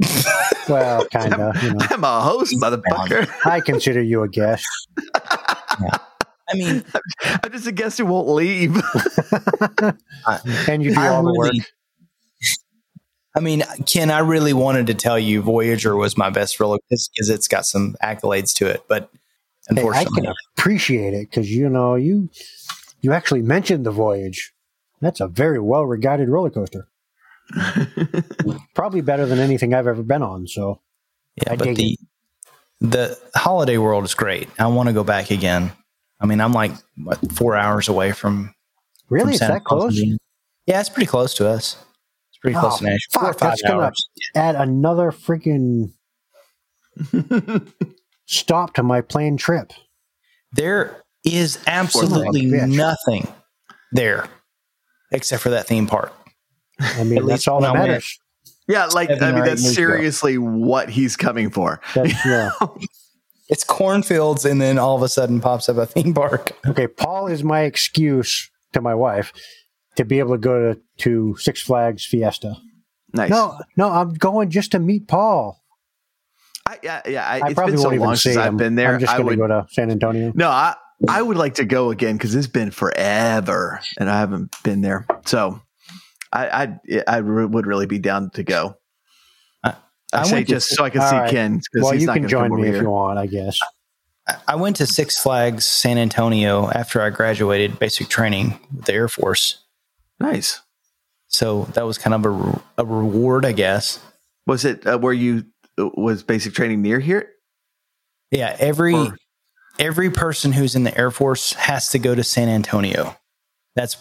Well, 0.68 1.06
kind 1.06 1.32
of. 1.32 1.62
You 1.62 1.70
know, 1.70 1.78
I'm 1.80 2.04
a 2.04 2.20
host, 2.20 2.54
motherfucker. 2.60 3.26
I 3.46 3.60
consider 3.60 4.02
you 4.02 4.22
a 4.22 4.28
guest. 4.28 4.66
I 5.14 6.54
mean, 6.54 6.84
I'm 7.22 7.50
just 7.50 7.66
a 7.66 7.72
guest 7.72 7.96
who 7.96 8.04
won't 8.04 8.28
leave. 8.28 8.76
and 10.68 10.82
you 10.82 10.94
do 10.94 11.00
I 11.00 11.08
all 11.08 11.22
the 11.22 11.34
work. 11.34 11.52
I 13.34 13.40
mean, 13.40 13.62
Ken, 13.86 14.10
I 14.10 14.18
really 14.18 14.52
wanted 14.52 14.88
to 14.88 14.94
tell 14.94 15.18
you 15.18 15.40
Voyager 15.40 15.96
was 15.96 16.18
my 16.18 16.28
best 16.28 16.60
roller 16.60 16.78
because 16.86 17.30
it's 17.30 17.48
got 17.48 17.64
some 17.64 17.96
accolades 18.02 18.52
to 18.56 18.66
it, 18.66 18.82
but 18.88 19.10
Hey, 19.70 19.86
I 19.86 20.04
can 20.04 20.26
appreciate 20.56 21.12
it 21.12 21.30
because 21.30 21.50
you 21.50 21.68
know 21.68 21.94
you 21.94 22.30
you 23.00 23.12
actually 23.12 23.42
mentioned 23.42 23.84
the 23.84 23.90
voyage. 23.90 24.52
That's 25.00 25.20
a 25.20 25.28
very 25.28 25.60
well 25.60 25.84
regarded 25.84 26.28
roller 26.28 26.50
coaster. 26.50 26.88
Probably 28.74 29.00
better 29.00 29.26
than 29.26 29.38
anything 29.38 29.74
I've 29.74 29.86
ever 29.86 30.02
been 30.02 30.22
on. 30.22 30.46
So 30.46 30.80
yeah, 31.36 31.52
I 31.52 31.56
but 31.56 31.74
the 31.76 31.98
the 32.80 33.18
holiday 33.34 33.78
world 33.78 34.04
is 34.04 34.14
great. 34.14 34.48
I 34.58 34.66
want 34.68 34.88
to 34.88 34.92
go 34.92 35.04
back 35.04 35.30
again. 35.30 35.72
I 36.20 36.26
mean, 36.26 36.40
I'm 36.40 36.52
like 36.52 36.72
what, 36.96 37.18
four 37.32 37.56
hours 37.56 37.88
away 37.88 38.12
from 38.12 38.54
really, 39.08 39.32
from 39.32 39.38
Santa 39.38 39.54
that 39.54 39.64
close? 39.64 39.98
Yeah, 40.66 40.80
it's 40.80 40.88
pretty 40.88 41.06
close 41.06 41.34
to 41.34 41.48
us. 41.48 41.76
It's 42.30 42.38
pretty 42.38 42.58
close 42.58 42.74
Oh, 42.74 42.78
to 42.78 42.84
Nashville. 42.84 42.98
Four 43.20 43.30
or 43.30 43.32
fuck, 43.32 43.40
five 43.40 43.50
that's 43.50 43.62
gonna- 43.62 43.82
hours. 43.84 44.08
Add 44.34 44.54
another 44.56 45.10
freaking 45.10 45.92
stop 48.26 48.74
to 48.74 48.82
my 48.82 49.00
planned 49.00 49.38
trip. 49.38 49.72
There 50.52 51.02
is 51.24 51.58
absolutely 51.66 52.46
nothing 52.46 53.28
there 53.92 54.28
except 55.12 55.42
for 55.42 55.50
that 55.50 55.66
theme 55.66 55.86
park. 55.86 56.12
I 56.80 57.04
mean, 57.04 57.26
that's 57.26 57.48
all 57.48 57.60
that 57.60 57.70
I 57.70 57.72
went. 57.72 57.88
matters. 57.88 58.18
Yeah, 58.68 58.86
like 58.86 59.08
Seven 59.08 59.24
I 59.24 59.32
mean, 59.32 59.44
that's 59.44 59.62
years 59.62 59.72
ago. 59.72 59.74
seriously 59.74 60.38
what 60.38 60.90
he's 60.90 61.16
coming 61.16 61.50
for. 61.50 61.80
That's, 61.94 62.12
yeah. 62.26 62.50
It's 63.48 63.64
cornfields, 63.64 64.44
and 64.44 64.60
then 64.60 64.78
all 64.78 64.94
of 64.94 65.02
a 65.02 65.08
sudden 65.08 65.40
pops 65.40 65.68
up 65.68 65.78
a 65.78 65.86
theme 65.86 66.12
park. 66.14 66.52
Okay, 66.66 66.86
Paul 66.86 67.28
is 67.28 67.42
my 67.42 67.62
excuse 67.62 68.50
to 68.74 68.80
my 68.82 68.94
wife 68.94 69.32
to 69.96 70.04
be 70.04 70.18
able 70.18 70.34
to 70.34 70.38
go 70.38 70.74
to, 70.74 70.80
to 70.98 71.36
Six 71.38 71.62
Flags 71.62 72.04
Fiesta. 72.04 72.56
Nice. 73.14 73.30
No, 73.30 73.58
no, 73.76 73.88
I'm 73.88 74.12
going 74.12 74.50
just 74.50 74.72
to 74.72 74.78
meet 74.78 75.08
Paul. 75.08 75.58
I, 76.66 76.78
yeah, 76.82 77.00
yeah. 77.06 77.26
I, 77.26 77.38
I 77.38 77.46
it's 77.46 77.54
probably 77.54 77.72
been 77.72 77.78
so 77.78 77.84
won't 77.84 77.94
even 77.94 78.06
long 78.06 78.16
see 78.16 78.32
since 78.34 78.36
him. 78.36 78.42
I've 78.42 78.56
been 78.58 78.74
there. 78.74 78.92
I'm 78.92 79.00
just 79.00 79.16
going 79.16 79.28
to 79.30 79.36
go 79.36 79.46
to 79.46 79.66
San 79.70 79.90
Antonio. 79.90 80.32
no, 80.34 80.50
I 80.50 80.74
I 81.08 81.22
would 81.22 81.38
like 81.38 81.54
to 81.54 81.64
go 81.64 81.90
again 81.90 82.16
because 82.16 82.34
it's 82.34 82.46
been 82.48 82.70
forever 82.70 83.80
and 83.98 84.10
I 84.10 84.18
haven't 84.18 84.54
been 84.62 84.82
there. 84.82 85.06
So 85.24 85.62
I 86.32 86.78
I 86.88 87.02
I 87.06 87.16
re- 87.18 87.46
would 87.46 87.66
really 87.66 87.86
be 87.86 87.98
down 87.98 88.30
to 88.30 88.42
go. 88.42 88.76
I- 89.64 89.70
I, 90.12 90.20
I 90.20 90.22
say 90.24 90.32
went 90.36 90.46
to- 90.48 90.54
just 90.54 90.68
so 90.70 90.84
I 90.84 90.90
can 90.90 91.00
see 91.02 91.16
right. 91.16 91.30
Ken 91.30 91.56
because 91.58 91.82
Well, 91.82 91.92
he's 91.92 92.02
you 92.02 92.06
not 92.06 92.14
can 92.14 92.22
gonna 92.22 92.30
join 92.30 92.54
me 92.54 92.68
over 92.68 92.76
if 92.76 92.82
you 92.82 92.90
want, 92.90 93.18
I 93.18 93.26
guess. 93.26 93.58
I 94.46 94.56
went 94.56 94.76
to 94.76 94.86
Six 94.86 95.18
Flags 95.22 95.64
San 95.64 95.96
Antonio 95.96 96.70
after 96.70 97.00
I 97.00 97.08
graduated 97.10 97.78
basic 97.78 98.08
training 98.08 98.58
with 98.76 98.84
the 98.84 98.92
Air 98.92 99.08
Force. 99.08 99.64
Nice. 100.20 100.60
So 101.28 101.64
that 101.72 101.86
was 101.86 101.96
kind 101.98 102.12
of 102.14 102.26
a, 102.26 102.82
a 102.82 102.84
reward, 102.84 103.46
I 103.46 103.52
guess. 103.52 104.00
Was 104.46 104.64
it 104.66 104.86
uh, 104.86 104.98
where 104.98 105.12
you 105.14 105.44
uh, 105.78 105.88
was 105.94 106.22
basic 106.22 106.52
training 106.54 106.82
near 106.82 107.00
here? 107.00 107.30
Yeah, 108.30 108.54
every 108.58 108.94
Or- 108.94 109.16
every 109.78 110.10
person 110.10 110.52
who's 110.52 110.74
in 110.74 110.84
the 110.84 110.96
Air 110.98 111.10
Force 111.10 111.54
has 111.54 111.88
to 111.90 111.98
go 111.98 112.14
to 112.14 112.22
San 112.24 112.48
Antonio. 112.50 113.16
That's 113.76 113.96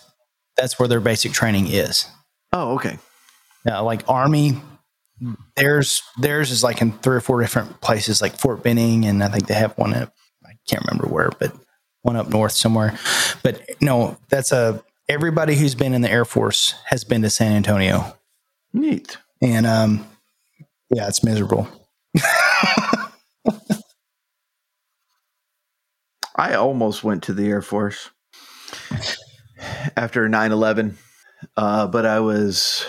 that's 0.58 0.78
where 0.80 0.88
their 0.90 0.99
basic 0.99 1.32
training 1.32 1.68
is. 1.68 2.06
Oh, 2.59 2.73
okay. 2.73 2.97
Yeah, 3.67 3.79
like 3.79 4.03
Army, 4.09 4.59
theirs 5.55 6.01
theirs 6.17 6.49
is 6.49 6.63
like 6.63 6.81
in 6.81 6.91
three 6.91 7.17
or 7.17 7.21
four 7.21 7.39
different 7.39 7.81
places, 7.81 8.19
like 8.19 8.35
Fort 8.35 8.63
Benning, 8.63 9.05
and 9.05 9.23
I 9.23 9.27
think 9.27 9.45
they 9.45 9.53
have 9.53 9.77
one 9.77 9.93
at 9.93 10.11
I 10.43 10.53
can't 10.67 10.84
remember 10.85 11.07
where, 11.07 11.29
but 11.38 11.53
one 12.01 12.15
up 12.15 12.29
north 12.29 12.53
somewhere. 12.53 12.97
But 13.43 13.61
no, 13.79 14.17
that's 14.29 14.51
a 14.51 14.84
everybody 15.07 15.55
who's 15.55 15.75
been 15.75 15.93
in 15.93 16.01
the 16.01 16.09
Air 16.09 16.25
Force 16.25 16.73
has 16.85 17.03
been 17.03 17.21
to 17.21 17.29
San 17.29 17.55
Antonio, 17.57 18.17
Neat. 18.73 19.17
and 19.39 19.67
um, 19.67 20.07
yeah, 20.89 21.07
it's 21.07 21.23
miserable. 21.23 21.67
I 26.35 26.55
almost 26.55 27.03
went 27.03 27.21
to 27.23 27.34
the 27.34 27.47
Air 27.49 27.61
Force 27.61 28.09
after 29.95 30.27
9 30.27 30.51
11, 30.51 30.97
uh, 31.55 31.88
but 31.88 32.05
I 32.05 32.19
was 32.19 32.85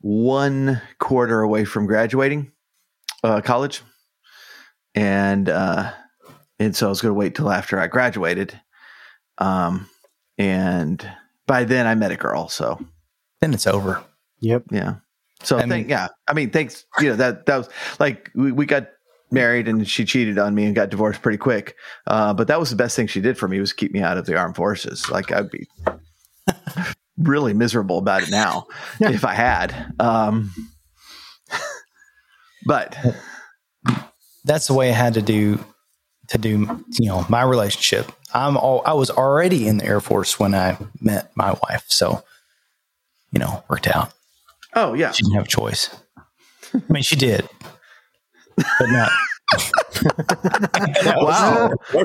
one 0.00 0.80
quarter 0.98 1.40
away 1.42 1.64
from 1.64 1.86
graduating 1.86 2.52
uh, 3.24 3.40
college. 3.40 3.82
And, 4.94 5.48
uh, 5.48 5.92
and 6.58 6.74
so 6.74 6.86
I 6.86 6.88
was 6.88 7.00
going 7.00 7.10
to 7.10 7.18
wait 7.18 7.34
till 7.34 7.50
after 7.50 7.78
I 7.78 7.86
graduated. 7.86 8.58
Um, 9.38 9.88
and 10.36 11.08
by 11.46 11.64
then 11.64 11.86
I 11.86 11.94
met 11.94 12.10
a 12.12 12.16
girl. 12.16 12.48
So, 12.48 12.84
Then 13.40 13.54
it's 13.54 13.66
over. 13.66 14.02
Yep. 14.40 14.64
yeah. 14.70 14.94
So, 15.42 15.56
I 15.56 15.60
thank, 15.60 15.70
mean- 15.72 15.88
yeah. 15.88 16.08
I 16.26 16.32
mean, 16.32 16.50
thanks. 16.50 16.84
You 17.00 17.10
know, 17.10 17.16
that, 17.16 17.46
that 17.46 17.56
was 17.58 17.68
like, 18.00 18.30
we, 18.34 18.50
we 18.52 18.66
got 18.66 18.88
married 19.30 19.68
and 19.68 19.86
she 19.88 20.04
cheated 20.04 20.38
on 20.38 20.54
me 20.54 20.64
and 20.64 20.74
got 20.74 20.90
divorced 20.90 21.22
pretty 21.22 21.38
quick. 21.38 21.76
Uh, 22.06 22.32
but 22.34 22.48
that 22.48 22.58
was 22.58 22.70
the 22.70 22.76
best 22.76 22.96
thing 22.96 23.06
she 23.06 23.20
did 23.20 23.36
for 23.38 23.46
me 23.46 23.60
was 23.60 23.72
keep 23.72 23.92
me 23.92 24.00
out 24.00 24.16
of 24.16 24.26
the 24.26 24.36
armed 24.36 24.56
forces. 24.56 25.08
Like 25.10 25.30
I'd 25.30 25.50
be 25.50 25.68
really 27.18 27.52
miserable 27.54 27.98
about 27.98 28.22
it 28.22 28.30
now 28.30 28.66
Yeah. 29.00 29.10
if 29.10 29.24
I 29.24 29.34
had. 29.34 29.92
Um, 29.98 30.52
but 32.66 32.96
that's 34.44 34.66
the 34.66 34.74
way 34.74 34.90
I 34.90 34.92
had 34.94 35.14
to 35.14 35.22
do 35.22 35.58
to 36.28 36.38
do 36.38 36.84
you 36.98 37.06
know 37.08 37.24
my 37.28 37.42
relationship. 37.42 38.10
I'm 38.34 38.56
all 38.56 38.82
I 38.84 38.92
was 38.92 39.10
already 39.10 39.66
in 39.66 39.78
the 39.78 39.84
Air 39.86 40.00
Force 40.00 40.38
when 40.38 40.54
I 40.54 40.76
met 41.00 41.30
my 41.36 41.52
wife, 41.62 41.84
so 41.88 42.22
you 43.32 43.38
know 43.38 43.64
worked 43.70 43.86
out. 43.86 44.12
oh 44.74 44.92
yeah, 44.94 45.12
She 45.12 45.22
didn't 45.22 45.36
have 45.36 45.46
a 45.46 45.48
choice. 45.48 45.88
I 46.74 46.80
mean, 46.90 47.02
she 47.02 47.16
did, 47.16 47.48
but 48.56 48.90
not. 48.90 49.10
wow. 51.22 51.72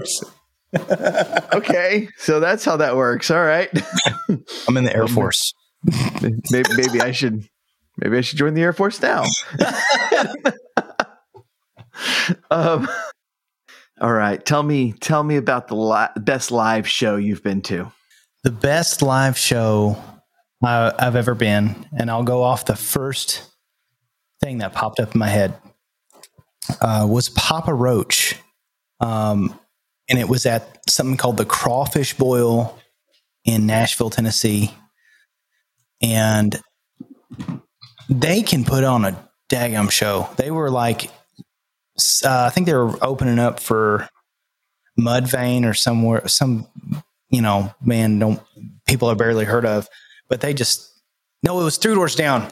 okay, 1.54 2.10
so 2.18 2.40
that's 2.40 2.66
how 2.66 2.78
that 2.78 2.96
works. 2.96 3.32
All 3.32 3.44
right, 3.44 3.70
I'm 4.68 4.78
in 4.78 4.84
the 4.84 4.96
Air 4.96 5.08
Force. 5.08 5.54
maybe, 6.52 6.70
maybe 6.76 7.02
I 7.02 7.12
should 7.12 7.48
maybe 7.98 8.18
I 8.18 8.22
should 8.22 8.40
join 8.40 8.54
the 8.54 8.62
Air 8.62 8.74
Force 8.74 9.02
now. 9.02 9.24
um, 12.52 12.88
all 14.02 14.14
right, 14.14 14.44
tell 14.44 14.64
me 14.64 14.94
tell 14.94 15.24
me 15.24 15.38
about 15.38 15.68
the 15.68 15.76
li- 15.76 16.08
best 16.18 16.52
live 16.52 16.88
show 16.88 17.18
you've 17.18 17.44
been 17.44 17.62
to. 17.64 17.92
The 18.44 18.52
best 18.52 19.02
live 19.02 19.38
show 19.38 20.02
I, 20.64 20.94
I've 20.98 21.16
ever 21.16 21.36
been, 21.36 21.88
and 21.98 22.10
I'll 22.10 22.24
go 22.24 22.44
off 22.44 22.66
the 22.66 22.76
first 22.76 23.44
thing 24.42 24.58
that 24.58 24.74
popped 24.74 25.00
up 25.00 25.14
in 25.14 25.20
my 25.20 25.30
head 25.30 25.56
uh, 26.82 27.06
was 27.10 27.30
Papa 27.30 27.74
Roach, 27.74 28.36
um, 29.00 29.58
and 30.14 30.20
it 30.20 30.30
was 30.30 30.46
at 30.46 30.78
something 30.88 31.18
called 31.18 31.38
the 31.38 31.46
Crawfish 31.46 32.16
Boil 32.16 32.78
in 33.46 33.66
Nashville, 33.66 34.12
Tennessee, 34.12 34.72
and 36.04 36.62
they 38.08 38.44
can 38.44 38.64
put 38.64 38.84
on 38.84 39.06
a 39.06 39.28
daggum 39.50 39.90
show. 39.90 40.30
They 40.38 40.52
were 40.52 40.70
like, 40.70 41.06
uh, 42.24 42.46
I 42.46 42.52
think 42.52 42.68
they 42.68 42.76
were 42.76 42.96
opening 43.04 43.40
up 43.40 43.60
for 43.60 44.08
Mudvayne 45.00 45.68
or 45.68 45.74
somewhere, 45.74 46.28
some 46.28 46.68
you 47.32 47.42
know, 47.42 47.74
man, 47.82 48.20
don't 48.20 48.40
people 48.86 49.10
have 49.10 49.18
barely 49.18 49.46
heard 49.46 49.66
of, 49.66 49.90
but 50.30 50.42
they 50.42 50.54
just 50.54 51.02
no, 51.42 51.60
it 51.60 51.64
was 51.64 51.78
three 51.78 51.96
doors 51.96 52.14
down. 52.14 52.52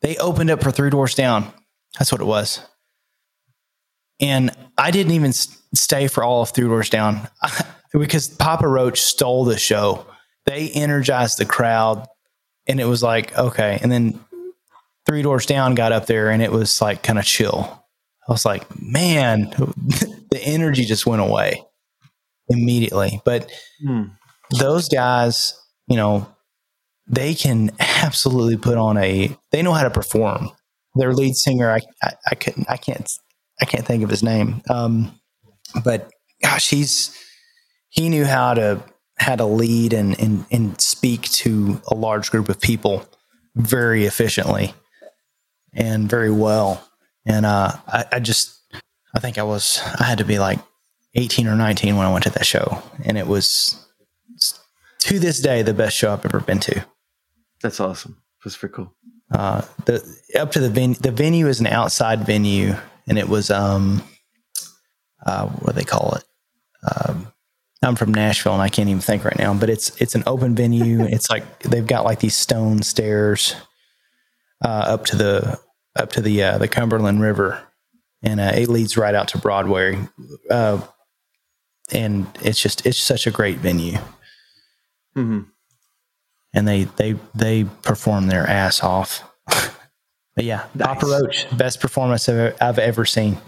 They 0.00 0.16
opened 0.18 0.50
up 0.50 0.62
for 0.62 0.70
three 0.70 0.90
doors 0.90 1.16
down. 1.16 1.52
That's 1.98 2.12
what 2.12 2.20
it 2.20 2.26
was. 2.26 2.60
And 4.20 4.52
I 4.78 4.92
didn't 4.92 5.14
even 5.14 5.32
stay 5.74 6.08
for 6.08 6.24
all 6.24 6.42
of 6.42 6.50
three 6.50 6.66
doors 6.66 6.90
down 6.90 7.28
because 7.92 8.28
Papa 8.28 8.66
Roach 8.66 9.00
stole 9.00 9.44
the 9.44 9.58
show. 9.58 10.06
They 10.46 10.70
energized 10.70 11.38
the 11.38 11.44
crowd, 11.44 12.06
and 12.66 12.80
it 12.80 12.86
was 12.86 13.02
like 13.02 13.36
okay. 13.36 13.78
And 13.82 13.90
then 13.90 14.18
three 15.06 15.22
doors 15.22 15.46
down 15.46 15.74
got 15.74 15.92
up 15.92 16.06
there, 16.06 16.30
and 16.30 16.42
it 16.42 16.52
was 16.52 16.80
like 16.80 17.02
kind 17.02 17.18
of 17.18 17.24
chill. 17.24 17.84
I 18.28 18.32
was 18.32 18.44
like, 18.44 18.64
man, 18.80 19.50
the 20.30 20.40
energy 20.42 20.84
just 20.84 21.06
went 21.06 21.22
away 21.22 21.62
immediately. 22.48 23.20
But 23.24 23.50
those 24.58 24.88
guys, 24.88 25.54
you 25.88 25.96
know, 25.96 26.28
they 27.06 27.34
can 27.34 27.70
absolutely 27.78 28.56
put 28.56 28.78
on 28.78 28.96
a. 28.98 29.36
They 29.50 29.62
know 29.62 29.72
how 29.72 29.84
to 29.84 29.90
perform. 29.90 30.50
Their 30.96 31.12
lead 31.12 31.34
singer, 31.34 31.70
I, 31.70 31.80
I, 32.02 32.12
I 32.30 32.34
couldn't, 32.34 32.68
I 32.68 32.76
can't, 32.76 33.08
I 33.60 33.64
can't 33.64 33.86
think 33.86 34.02
of 34.02 34.10
his 34.10 34.24
name. 34.24 34.60
Um, 34.68 35.19
but 35.84 36.10
gosh, 36.42 36.68
he's 36.70 37.16
he 37.88 38.08
knew 38.08 38.24
how 38.24 38.54
to 38.54 38.82
how 39.18 39.36
to 39.36 39.44
lead 39.44 39.92
and 39.92 40.18
and 40.20 40.44
and 40.50 40.80
speak 40.80 41.22
to 41.30 41.80
a 41.88 41.94
large 41.94 42.30
group 42.30 42.48
of 42.48 42.60
people 42.60 43.06
very 43.54 44.04
efficiently 44.04 44.74
and 45.72 46.08
very 46.08 46.30
well. 46.30 46.86
And 47.26 47.46
uh, 47.46 47.72
I, 47.86 48.04
I 48.12 48.20
just, 48.20 48.58
I 49.14 49.20
think 49.20 49.38
I 49.38 49.42
was, 49.42 49.80
I 49.98 50.04
had 50.04 50.18
to 50.18 50.24
be 50.24 50.38
like 50.38 50.58
18 51.14 51.46
or 51.46 51.54
19 51.54 51.96
when 51.96 52.06
I 52.06 52.12
went 52.12 52.24
to 52.24 52.30
that 52.30 52.46
show, 52.46 52.82
and 53.04 53.18
it 53.18 53.26
was 53.26 53.86
to 55.00 55.18
this 55.18 55.40
day 55.40 55.62
the 55.62 55.74
best 55.74 55.96
show 55.96 56.12
I've 56.12 56.24
ever 56.24 56.40
been 56.40 56.60
to. 56.60 56.84
That's 57.62 57.80
awesome. 57.80 58.22
That's 58.44 58.56
pretty 58.56 58.74
cool. 58.74 58.94
Uh, 59.30 59.62
the 59.84 60.02
up 60.38 60.52
to 60.52 60.60
the 60.60 60.70
venue. 60.70 60.94
The 60.94 61.10
venue 61.10 61.46
is 61.46 61.60
an 61.60 61.66
outside 61.66 62.20
venue, 62.20 62.74
and 63.06 63.18
it 63.18 63.28
was 63.28 63.50
um, 63.50 64.02
uh, 65.24 65.46
what 65.46 65.74
do 65.74 65.78
they 65.78 65.84
call 65.84 66.14
it? 66.14 66.24
Um, 66.90 67.32
I'm 67.82 67.96
from 67.96 68.12
Nashville, 68.12 68.52
and 68.52 68.62
I 68.62 68.68
can't 68.68 68.88
even 68.88 69.00
think 69.00 69.24
right 69.24 69.38
now. 69.38 69.54
But 69.54 69.70
it's 69.70 70.00
it's 70.00 70.14
an 70.14 70.22
open 70.26 70.54
venue. 70.54 71.02
It's 71.08 71.30
like 71.30 71.60
they've 71.60 71.86
got 71.86 72.04
like 72.04 72.20
these 72.20 72.36
stone 72.36 72.82
stairs 72.82 73.54
uh, 74.64 74.68
up 74.68 75.06
to 75.06 75.16
the 75.16 75.58
up 75.96 76.12
to 76.12 76.20
the 76.20 76.42
uh, 76.42 76.58
the 76.58 76.68
Cumberland 76.68 77.20
River, 77.20 77.62
and 78.22 78.40
uh, 78.40 78.52
it 78.54 78.68
leads 78.68 78.96
right 78.96 79.14
out 79.14 79.28
to 79.28 79.38
Broadway. 79.38 79.98
Uh, 80.50 80.80
and 81.92 82.26
it's 82.42 82.60
just 82.60 82.86
it's 82.86 82.98
such 82.98 83.26
a 83.26 83.30
great 83.32 83.58
venue 83.58 83.98
hmm 85.14 85.40
and 86.52 86.66
they 86.66 86.84
they 86.84 87.14
they 87.34 87.64
perform 87.82 88.26
their 88.26 88.46
ass 88.46 88.82
off. 88.82 89.22
but 89.46 90.44
yeah, 90.44 90.66
Nice. 90.74 90.86
Papa 90.86 91.06
Roach, 91.06 91.46
best 91.56 91.80
performance 91.80 92.28
I've, 92.28 92.56
I've 92.60 92.78
ever 92.78 93.04
seen. 93.04 93.38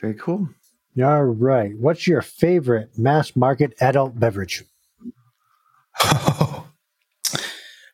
Very 0.00 0.14
cool. 0.14 0.48
All 1.02 1.24
right. 1.24 1.76
What's 1.78 2.06
your 2.06 2.22
favorite 2.22 2.98
mass 2.98 3.36
market 3.36 3.74
adult 3.80 4.18
beverage? 4.18 4.64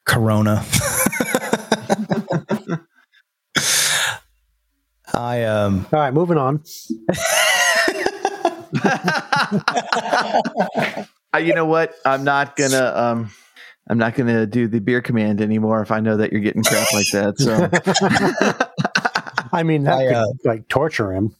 Corona. 0.04 0.64
I 5.12 5.44
um 5.44 5.86
All 5.92 6.00
right, 6.00 6.14
moving 6.14 6.38
on. 6.38 6.62
Uh, 11.34 11.38
you 11.38 11.52
know 11.52 11.64
what? 11.64 11.94
I'm 12.06 12.22
not 12.24 12.56
gonna 12.56 12.92
um 12.94 13.30
I'm 13.88 13.98
not 13.98 14.14
gonna 14.14 14.46
do 14.46 14.68
the 14.68 14.78
beer 14.78 15.02
command 15.02 15.40
anymore 15.40 15.82
if 15.82 15.90
I 15.90 16.00
know 16.00 16.16
that 16.16 16.32
you're 16.32 16.40
getting 16.40 16.62
crap 16.62 16.92
like 16.92 17.06
that. 17.12 17.38
So 17.38 17.68
I 19.52 19.62
mean, 19.62 19.84
that 19.84 19.98
I, 19.98 20.06
could 20.06 20.14
uh, 20.14 20.26
like 20.44 20.68
torture 20.68 21.12
him. 21.12 21.34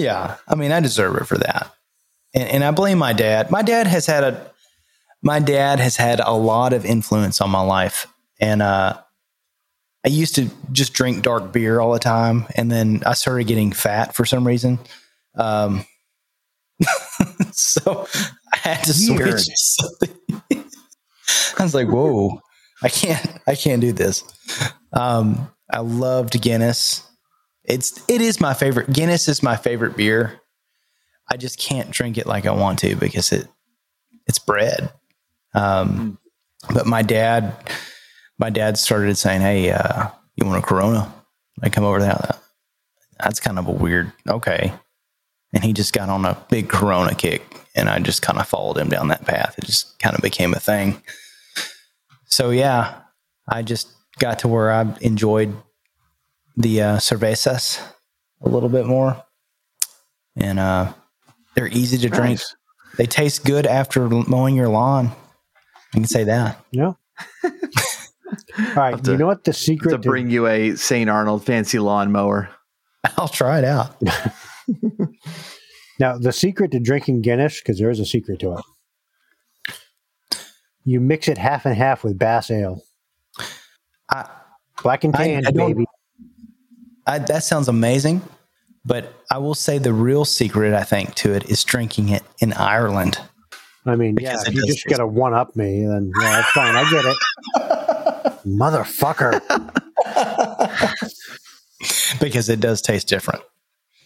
Yeah, 0.00 0.36
I 0.48 0.54
mean 0.54 0.72
I 0.72 0.80
deserve 0.80 1.16
it 1.16 1.26
for 1.26 1.38
that. 1.38 1.72
And 2.34 2.48
and 2.48 2.64
I 2.64 2.70
blame 2.70 2.98
my 2.98 3.12
dad. 3.12 3.50
My 3.50 3.62
dad 3.62 3.86
has 3.86 4.06
had 4.06 4.24
a 4.24 4.50
my 5.22 5.38
dad 5.38 5.78
has 5.80 5.96
had 5.96 6.20
a 6.20 6.32
lot 6.32 6.72
of 6.72 6.84
influence 6.84 7.40
on 7.40 7.50
my 7.50 7.60
life. 7.62 8.06
And 8.40 8.62
uh 8.62 8.98
I 10.04 10.08
used 10.08 10.34
to 10.36 10.48
just 10.72 10.94
drink 10.94 11.22
dark 11.22 11.52
beer 11.52 11.78
all 11.78 11.92
the 11.92 11.98
time 11.98 12.46
and 12.56 12.70
then 12.72 13.02
I 13.04 13.12
started 13.14 13.46
getting 13.46 13.72
fat 13.72 14.14
for 14.14 14.24
some 14.24 14.46
reason. 14.46 14.78
Um 15.36 15.84
so 17.52 18.06
I 18.52 18.56
had 18.56 18.84
to 18.84 18.94
Weird. 19.14 19.40
switch 19.40 19.54
something. 19.56 20.16
I 21.58 21.62
was 21.62 21.74
like, 21.74 21.88
whoa, 21.88 22.40
I 22.82 22.88
can't, 22.88 23.38
I 23.46 23.54
can't 23.54 23.80
do 23.82 23.92
this. 23.92 24.24
Um, 24.94 25.50
I 25.70 25.80
loved 25.80 26.40
Guinness. 26.40 27.02
It's, 27.70 28.02
it 28.08 28.20
is 28.20 28.40
my 28.40 28.52
favorite. 28.52 28.92
Guinness 28.92 29.28
is 29.28 29.42
my 29.42 29.56
favorite 29.56 29.96
beer. 29.96 30.40
I 31.30 31.36
just 31.36 31.58
can't 31.58 31.90
drink 31.90 32.18
it 32.18 32.26
like 32.26 32.44
I 32.44 32.50
want 32.50 32.80
to 32.80 32.96
because 32.96 33.30
it, 33.30 33.46
it's 34.26 34.40
bread. 34.40 34.92
Um, 35.54 36.18
but 36.74 36.86
my 36.86 37.02
dad, 37.02 37.54
my 38.38 38.50
dad 38.50 38.76
started 38.76 39.16
saying, 39.16 39.40
Hey, 39.40 39.70
uh, 39.70 40.08
you 40.34 40.46
want 40.46 40.62
a 40.62 40.66
Corona? 40.66 41.12
I 41.62 41.68
come 41.68 41.84
over 41.84 42.00
there. 42.00 42.18
That's 43.20 43.38
kind 43.38 43.58
of 43.58 43.68
a 43.68 43.72
weird, 43.72 44.12
okay. 44.28 44.72
And 45.52 45.62
he 45.62 45.72
just 45.72 45.92
got 45.92 46.08
on 46.08 46.24
a 46.24 46.36
big 46.48 46.68
Corona 46.68 47.14
kick 47.14 47.44
and 47.76 47.88
I 47.88 48.00
just 48.00 48.22
kind 48.22 48.38
of 48.40 48.48
followed 48.48 48.78
him 48.78 48.88
down 48.88 49.08
that 49.08 49.26
path. 49.26 49.56
It 49.58 49.64
just 49.64 49.98
kind 50.00 50.16
of 50.16 50.22
became 50.22 50.54
a 50.54 50.60
thing. 50.60 51.02
So 52.26 52.50
yeah, 52.50 53.00
I 53.48 53.62
just 53.62 53.88
got 54.18 54.40
to 54.40 54.48
where 54.48 54.72
I 54.72 54.92
enjoyed 55.00 55.54
the 56.60 56.82
uh, 56.82 56.96
cervezas 56.98 57.80
a 58.42 58.48
little 58.48 58.68
bit 58.68 58.86
more, 58.86 59.22
and 60.36 60.58
uh, 60.58 60.92
they're 61.54 61.68
easy 61.68 61.98
to 61.98 62.08
drink. 62.08 62.38
Nice. 62.40 62.56
They 62.96 63.06
taste 63.06 63.44
good 63.44 63.66
after 63.66 64.08
mowing 64.08 64.56
your 64.56 64.68
lawn. 64.68 65.12
I 65.92 65.96
can 65.96 66.04
say 66.04 66.24
that. 66.24 66.64
Yeah. 66.72 66.92
All 67.44 68.74
right. 68.76 69.02
To- 69.04 69.12
you 69.12 69.16
know 69.18 69.26
what 69.26 69.44
the 69.44 69.52
secret 69.52 69.90
to 69.90 69.98
bring 69.98 70.30
you 70.30 70.46
a 70.46 70.74
St. 70.76 71.08
Arnold 71.10 71.44
fancy 71.44 71.78
lawnmower. 71.78 72.48
I'll 73.16 73.28
try 73.28 73.58
it 73.58 73.64
out. 73.64 73.96
Now, 75.98 76.16
the 76.16 76.32
secret 76.32 76.70
to 76.70 76.80
drinking 76.80 77.20
Guinness, 77.20 77.60
because 77.60 77.78
there 77.78 77.90
is 77.90 78.00
a 78.00 78.06
secret 78.06 78.40
to 78.40 78.54
it, 78.56 78.64
you 80.82 80.98
mix 80.98 81.28
it 81.28 81.36
half 81.36 81.66
and 81.66 81.76
half 81.76 82.02
with 82.02 82.18
Bass 82.18 82.50
Ale. 82.50 82.80
I- 84.10 84.30
Black 84.82 85.04
and 85.04 85.14
I- 85.14 85.24
tan, 85.26 85.46
I 85.46 85.50
don't- 85.50 85.68
baby. 85.74 85.84
I, 87.10 87.18
that 87.18 87.42
sounds 87.42 87.66
amazing, 87.66 88.22
but 88.84 89.12
I 89.32 89.38
will 89.38 89.56
say 89.56 89.78
the 89.78 89.92
real 89.92 90.24
secret 90.24 90.74
I 90.74 90.84
think 90.84 91.14
to 91.16 91.32
it 91.32 91.50
is 91.50 91.64
drinking 91.64 92.10
it 92.10 92.22
in 92.38 92.52
Ireland. 92.52 93.18
I 93.84 93.96
mean, 93.96 94.14
Because 94.14 94.44
yeah, 94.44 94.50
if 94.50 94.54
you 94.54 94.64
just 94.66 94.86
got 94.86 94.98
to 94.98 95.08
one 95.08 95.34
up 95.34 95.56
me, 95.56 95.84
then 95.84 96.12
yeah, 96.20 96.36
that's 96.36 96.50
fine. 96.52 96.76
I 96.76 96.88
get 96.88 97.04
it. 97.04 97.16
Motherfucker. 98.46 99.40
because 102.20 102.48
it 102.48 102.60
does 102.60 102.80
taste 102.80 103.08
different. 103.08 103.42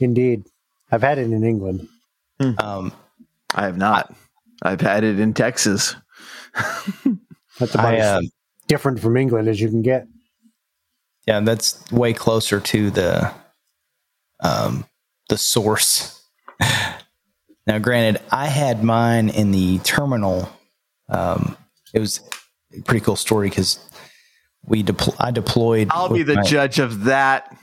Indeed. 0.01 0.45
I've 0.91 1.03
had 1.03 1.19
it 1.19 1.31
in 1.31 1.45
England. 1.45 1.87
Um, 2.59 2.93
I 3.55 3.65
have 3.65 3.77
not. 3.77 4.15
I've 4.63 4.81
had 4.81 5.05
it 5.05 5.21
in 5.21 5.35
Texas. 5.35 5.95
That's 7.59 7.75
about 7.75 7.95
I, 7.95 7.97
as 7.97 8.19
um, 8.19 8.31
different 8.67 9.01
from 9.01 9.17
England 9.19 9.49
as 9.49 9.61
you 9.61 9.69
can 9.69 9.83
get. 9.83 10.07
Yeah, 11.27 11.41
that's 11.41 11.91
way 11.91 12.13
closer 12.13 12.61
to 12.61 12.91
the 12.91 13.33
um, 14.41 14.85
the 15.29 15.39
source. 15.39 16.23
now, 17.67 17.79
granted, 17.79 18.23
I 18.31 18.47
had 18.47 18.85
mine 18.85 19.31
in 19.31 19.51
the 19.51 19.79
terminal. 19.79 20.49
Um, 21.09 21.57
it 21.93 22.01
was 22.01 22.21
a 22.77 22.83
pretty 22.83 23.05
cool 23.05 23.17
story 23.17 23.49
because 23.49 23.79
we 24.65 24.83
depl- 24.83 25.17
I 25.19 25.31
deployed. 25.31 25.89
I'll 25.91 26.13
be 26.13 26.23
the 26.23 26.37
my- 26.37 26.43
judge 26.43 26.79
of 26.79 27.05
that. 27.05 27.57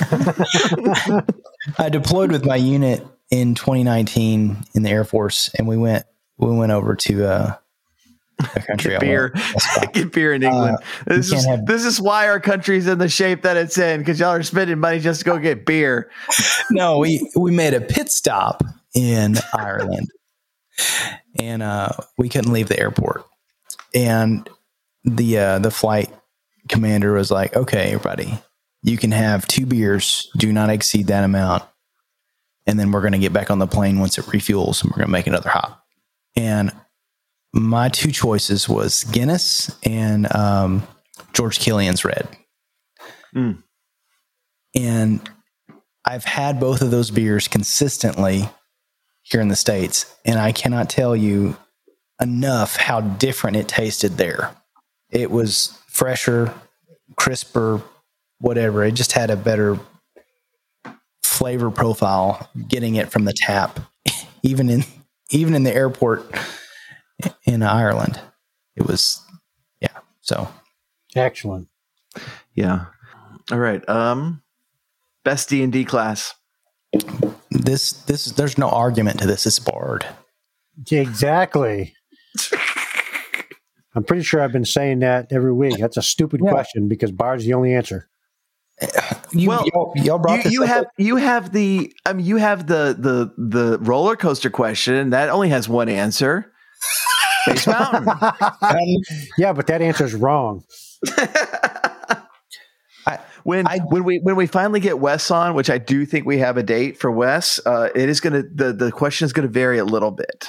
I 1.78 1.88
deployed 1.88 2.30
with 2.30 2.44
my 2.44 2.56
unit 2.56 3.04
in 3.30 3.54
2019 3.54 4.64
in 4.74 4.82
the 4.82 4.90
Air 4.90 5.04
Force, 5.04 5.50
and 5.58 5.66
we 5.66 5.76
went 5.76 6.04
we 6.36 6.54
went 6.54 6.72
over 6.72 6.94
to 6.94 7.26
uh. 7.26 7.56
Get 8.76 9.00
beer. 9.00 9.34
Get 9.92 10.12
beer 10.12 10.32
in 10.32 10.42
England. 10.42 10.78
this 11.06 11.32
is 11.32 11.44
have- 11.44 11.66
this 11.66 11.84
is 11.84 12.00
why 12.00 12.28
our 12.28 12.38
country's 12.40 12.86
in 12.86 12.98
the 12.98 13.08
shape 13.08 13.42
that 13.42 13.56
it's 13.56 13.76
in 13.78 14.00
because 14.00 14.20
y'all 14.20 14.30
are 14.32 14.42
spending 14.42 14.78
money 14.78 15.00
just 15.00 15.20
to 15.20 15.24
go 15.24 15.38
get 15.38 15.66
beer. 15.66 16.10
no, 16.70 16.98
we 16.98 17.28
we 17.36 17.50
made 17.50 17.74
a 17.74 17.80
pit 17.80 18.10
stop 18.10 18.62
in 18.94 19.36
Ireland, 19.52 20.08
and 21.38 21.62
uh, 21.62 21.90
we 22.16 22.28
couldn't 22.28 22.52
leave 22.52 22.68
the 22.68 22.78
airport. 22.78 23.24
And 23.94 24.48
the 25.04 25.38
uh, 25.38 25.58
the 25.58 25.70
flight 25.70 26.10
commander 26.68 27.12
was 27.14 27.30
like, 27.30 27.56
"Okay, 27.56 27.92
everybody, 27.92 28.38
you 28.82 28.96
can 28.96 29.10
have 29.10 29.46
two 29.48 29.66
beers. 29.66 30.30
Do 30.36 30.52
not 30.52 30.70
exceed 30.70 31.08
that 31.08 31.24
amount, 31.24 31.64
and 32.66 32.78
then 32.78 32.92
we're 32.92 33.00
going 33.00 33.12
to 33.12 33.18
get 33.18 33.32
back 33.32 33.50
on 33.50 33.58
the 33.58 33.66
plane 33.66 33.98
once 33.98 34.16
it 34.18 34.26
refuels, 34.26 34.82
and 34.82 34.90
we're 34.90 34.98
going 34.98 35.08
to 35.08 35.12
make 35.12 35.26
another 35.26 35.50
hop." 35.50 35.84
And 36.36 36.70
my 37.52 37.88
two 37.88 38.10
choices 38.10 38.68
was 38.68 39.04
Guinness 39.04 39.74
and 39.82 40.32
um, 40.34 40.86
George 41.32 41.58
Killian's 41.58 42.04
Red. 42.04 42.28
Mm. 43.34 43.62
And 44.74 45.30
I've 46.04 46.24
had 46.24 46.60
both 46.60 46.82
of 46.82 46.90
those 46.90 47.10
beers 47.10 47.48
consistently 47.48 48.48
here 49.22 49.40
in 49.40 49.48
the 49.48 49.56
States, 49.56 50.14
and 50.24 50.38
I 50.38 50.52
cannot 50.52 50.88
tell 50.88 51.14
you 51.14 51.56
enough 52.20 52.76
how 52.76 53.00
different 53.00 53.56
it 53.56 53.68
tasted 53.68 54.16
there. 54.16 54.54
It 55.10 55.30
was 55.30 55.78
fresher, 55.86 56.54
crisper, 57.16 57.82
whatever. 58.40 58.84
It 58.84 58.92
just 58.92 59.12
had 59.12 59.30
a 59.30 59.36
better 59.36 59.78
flavor 61.22 61.70
profile 61.70 62.48
getting 62.68 62.96
it 62.96 63.10
from 63.10 63.24
the 63.24 63.34
tap, 63.34 63.80
even 64.42 64.70
in 64.70 64.84
even 65.30 65.54
in 65.54 65.62
the 65.62 65.74
airport 65.74 66.34
in 67.44 67.62
Ireland. 67.62 68.20
It 68.76 68.86
was 68.86 69.20
yeah. 69.80 69.98
So 70.20 70.48
Excellent. 71.16 71.68
Yeah. 72.54 72.86
All 73.50 73.58
right. 73.58 73.86
Um, 73.88 74.42
best 75.24 75.48
D 75.48 75.62
and 75.62 75.72
D 75.72 75.84
class. 75.84 76.34
this 77.50 77.92
this 77.92 78.26
there's 78.26 78.58
no 78.58 78.68
argument 78.68 79.20
to 79.20 79.26
this. 79.26 79.46
It's 79.46 79.58
Bard. 79.58 80.06
Exactly. 80.90 81.94
I'm 83.94 84.04
pretty 84.04 84.22
sure 84.22 84.40
I've 84.40 84.52
been 84.52 84.64
saying 84.64 85.00
that 85.00 85.32
every 85.32 85.52
week. 85.52 85.78
That's 85.78 85.96
a 85.96 86.02
stupid 86.02 86.40
Yeah. 86.44 86.50
question 86.50 86.88
because 86.88 87.10
Bard's 87.10 87.44
the 87.44 87.54
only 87.54 87.74
answer. 87.74 88.08
You, 89.32 89.48
Well, 89.48 89.64
y'all, 89.74 89.92
y'all 89.96 90.18
brought 90.20 90.36
You, 90.38 90.42
this 90.44 90.52
you 90.52 90.62
up 90.62 90.68
have 90.68 90.84
you 90.98 91.16
have 91.16 91.52
the 91.52 91.92
I 92.06 92.12
mean 92.12 92.24
you 92.26 92.36
have 92.36 92.66
the 92.68 92.94
the 92.96 93.32
the 93.36 93.78
roller 93.80 94.14
coaster 94.14 94.50
question 94.50 95.10
that 95.10 95.30
only 95.30 95.48
has 95.48 95.68
one 95.68 95.88
answer. 95.88 96.52
Space 96.80 97.66
Mountain. 97.66 98.06
yeah, 99.38 99.52
but 99.52 99.66
that 99.68 99.80
answer's 99.82 100.14
wrong. 100.14 100.64
when 103.44 103.66
I- 103.66 103.78
when 103.88 104.04
we 104.04 104.18
when 104.18 104.36
we 104.36 104.46
finally 104.46 104.80
get 104.80 104.98
Wes 104.98 105.30
on, 105.30 105.54
which 105.54 105.70
I 105.70 105.78
do 105.78 106.04
think 106.04 106.26
we 106.26 106.38
have 106.38 106.56
a 106.56 106.62
date 106.62 106.98
for 106.98 107.10
Wes, 107.10 107.60
uh, 107.64 107.88
it 107.94 108.08
is 108.08 108.20
gonna 108.20 108.42
the 108.54 108.72
the 108.72 108.92
question 108.92 109.24
is 109.24 109.32
gonna 109.32 109.48
vary 109.48 109.78
a 109.78 109.84
little 109.84 110.10
bit. 110.10 110.48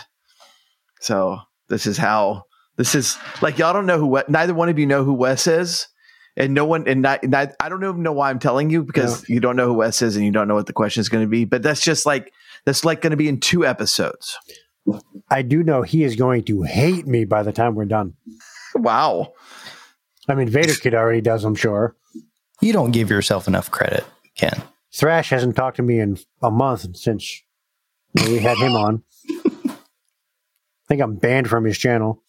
So 1.02 1.40
this 1.70 1.86
is 1.86 1.98
how 1.98 2.44
this 2.78 2.96
is 2.96 3.18
like 3.42 3.58
y'all 3.58 3.74
don't 3.74 3.86
know 3.86 3.98
who 4.00 4.08
We- 4.08 4.22
neither 4.28 4.54
one 4.54 4.70
of 4.70 4.78
you 4.80 4.86
know 4.86 5.04
who 5.04 5.14
Wes 5.14 5.48
is, 5.48 5.88
and 6.36 6.54
no 6.54 6.66
one 6.66 6.88
and 6.88 7.02
not, 7.02 7.24
not, 7.24 7.52
I 7.60 7.70
don't 7.70 7.84
even 7.84 8.04
know 8.04 8.12
why 8.14 8.30
I'm 8.30 8.40
telling 8.40 8.70
you 8.70 8.84
because 8.84 9.28
you 9.30 9.40
don't 9.40 9.56
know 9.56 9.68
who 9.68 9.74
Wes 9.76 10.02
is 10.02 10.16
and 10.16 10.26
you 10.26 10.32
don't 10.32 10.48
know 10.48 10.56
what 10.56 10.66
the 10.68 10.74
question 10.74 11.02
is 11.02 11.10
going 11.10 11.24
to 11.24 11.30
be. 11.30 11.46
But 11.46 11.64
that's 11.64 11.82
just 11.82 12.06
like 12.06 12.32
that's 12.66 12.84
like 12.84 13.02
going 13.02 13.12
to 13.12 13.18
be 13.18 13.28
in 13.30 13.40
two 13.40 13.66
episodes. 13.66 14.38
I 15.30 15.42
do 15.42 15.64
know 15.64 15.82
he 15.82 16.04
is 16.04 16.16
going 16.16 16.44
to 16.46 16.64
hate 16.64 17.06
me 17.08 17.26
by 17.26 17.44
the 17.44 17.52
time 17.52 17.76
we're 17.76 17.86
done. 17.86 18.14
Wow. 18.76 19.34
I 20.28 20.36
mean, 20.36 20.50
Vader 20.50 20.74
Kid 20.74 20.94
already 20.94 21.22
does, 21.22 21.44
I'm 21.44 21.56
sure. 21.56 21.96
You 22.62 22.74
don't 22.74 22.92
give 22.92 23.10
yourself 23.10 23.48
enough 23.48 23.72
credit, 23.72 24.06
Ken. 24.36 24.62
Thrash 24.94 25.30
hasn't 25.30 25.56
talked 25.56 25.78
to 25.78 25.84
me 25.84 26.00
in 26.00 26.18
a 26.42 26.52
month 26.52 26.96
since 26.98 27.42
We 28.16 28.40
had 28.40 28.58
him 28.58 28.76
on. 28.76 29.04
I 29.68 29.76
think 30.88 31.02
I'm 31.02 31.16
banned 31.16 31.48
from 31.48 31.66
his 31.66 31.78
channel. 31.78 32.24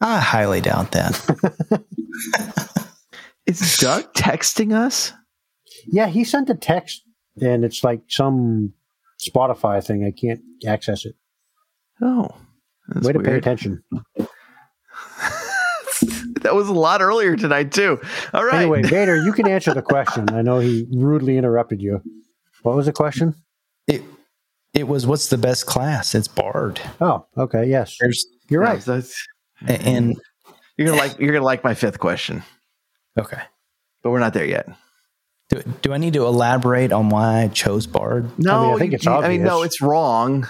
I 0.00 0.18
highly 0.18 0.60
doubt 0.60 0.92
that. 0.92 1.84
Is 3.46 3.78
Doug 3.78 4.12
texting 4.14 4.74
us? 4.74 5.12
Yeah, 5.86 6.06
he 6.06 6.24
sent 6.24 6.50
a 6.50 6.54
text, 6.54 7.02
and 7.40 7.64
it's 7.64 7.82
like 7.82 8.02
some 8.08 8.74
Spotify 9.20 9.84
thing. 9.84 10.04
I 10.04 10.10
can't 10.10 10.40
access 10.66 11.04
it. 11.04 11.16
Oh, 12.02 12.28
that's 12.88 13.06
Way 13.06 13.12
to 13.12 13.20
pay 13.20 13.36
attention. 13.36 13.82
that 16.42 16.54
was 16.54 16.68
a 16.68 16.72
lot 16.72 17.02
earlier 17.02 17.36
tonight 17.36 17.72
too. 17.72 18.00
All 18.32 18.44
right. 18.44 18.62
Anyway, 18.62 18.82
Vader, 18.84 19.22
you 19.22 19.32
can 19.32 19.46
answer 19.46 19.74
the 19.74 19.82
question. 19.82 20.30
I 20.30 20.42
know 20.42 20.58
he 20.58 20.86
rudely 20.92 21.36
interrupted 21.36 21.80
you. 21.82 22.02
What 22.62 22.76
was 22.76 22.86
the 22.86 22.92
question? 22.92 23.34
It 23.86 24.02
it 24.72 24.88
was 24.88 25.06
what's 25.06 25.28
the 25.28 25.38
best 25.38 25.66
class? 25.66 26.14
It's 26.14 26.28
Bard. 26.28 26.80
Oh, 27.00 27.26
okay. 27.36 27.66
Yes, 27.66 27.96
There's 28.00 28.26
you're 28.48 28.60
right. 28.62 28.82
so 28.82 28.92
that's- 28.94 29.14
and 29.66 30.16
you're 30.76 30.88
gonna 30.88 30.98
like 30.98 31.18
you're 31.18 31.32
gonna 31.32 31.44
like 31.44 31.62
my 31.64 31.74
fifth 31.74 31.98
question, 31.98 32.42
okay. 33.18 33.42
but 34.02 34.10
we're 34.10 34.20
not 34.20 34.32
there 34.32 34.46
yet. 34.46 34.66
Do, 35.50 35.62
do 35.82 35.92
I 35.92 35.98
need 35.98 36.14
to 36.14 36.24
elaborate 36.26 36.92
on 36.92 37.08
why 37.10 37.42
I 37.42 37.48
chose 37.48 37.86
Bard? 37.86 38.30
No, 38.38 38.56
I 38.56 38.62
mean, 38.66 38.74
I 38.74 38.78
think 38.78 38.92
it's 38.94 39.04
you- 39.04 39.12
I 39.12 39.28
mean, 39.28 39.42
no, 39.42 39.62
it's 39.62 39.80
wrong. 39.82 40.48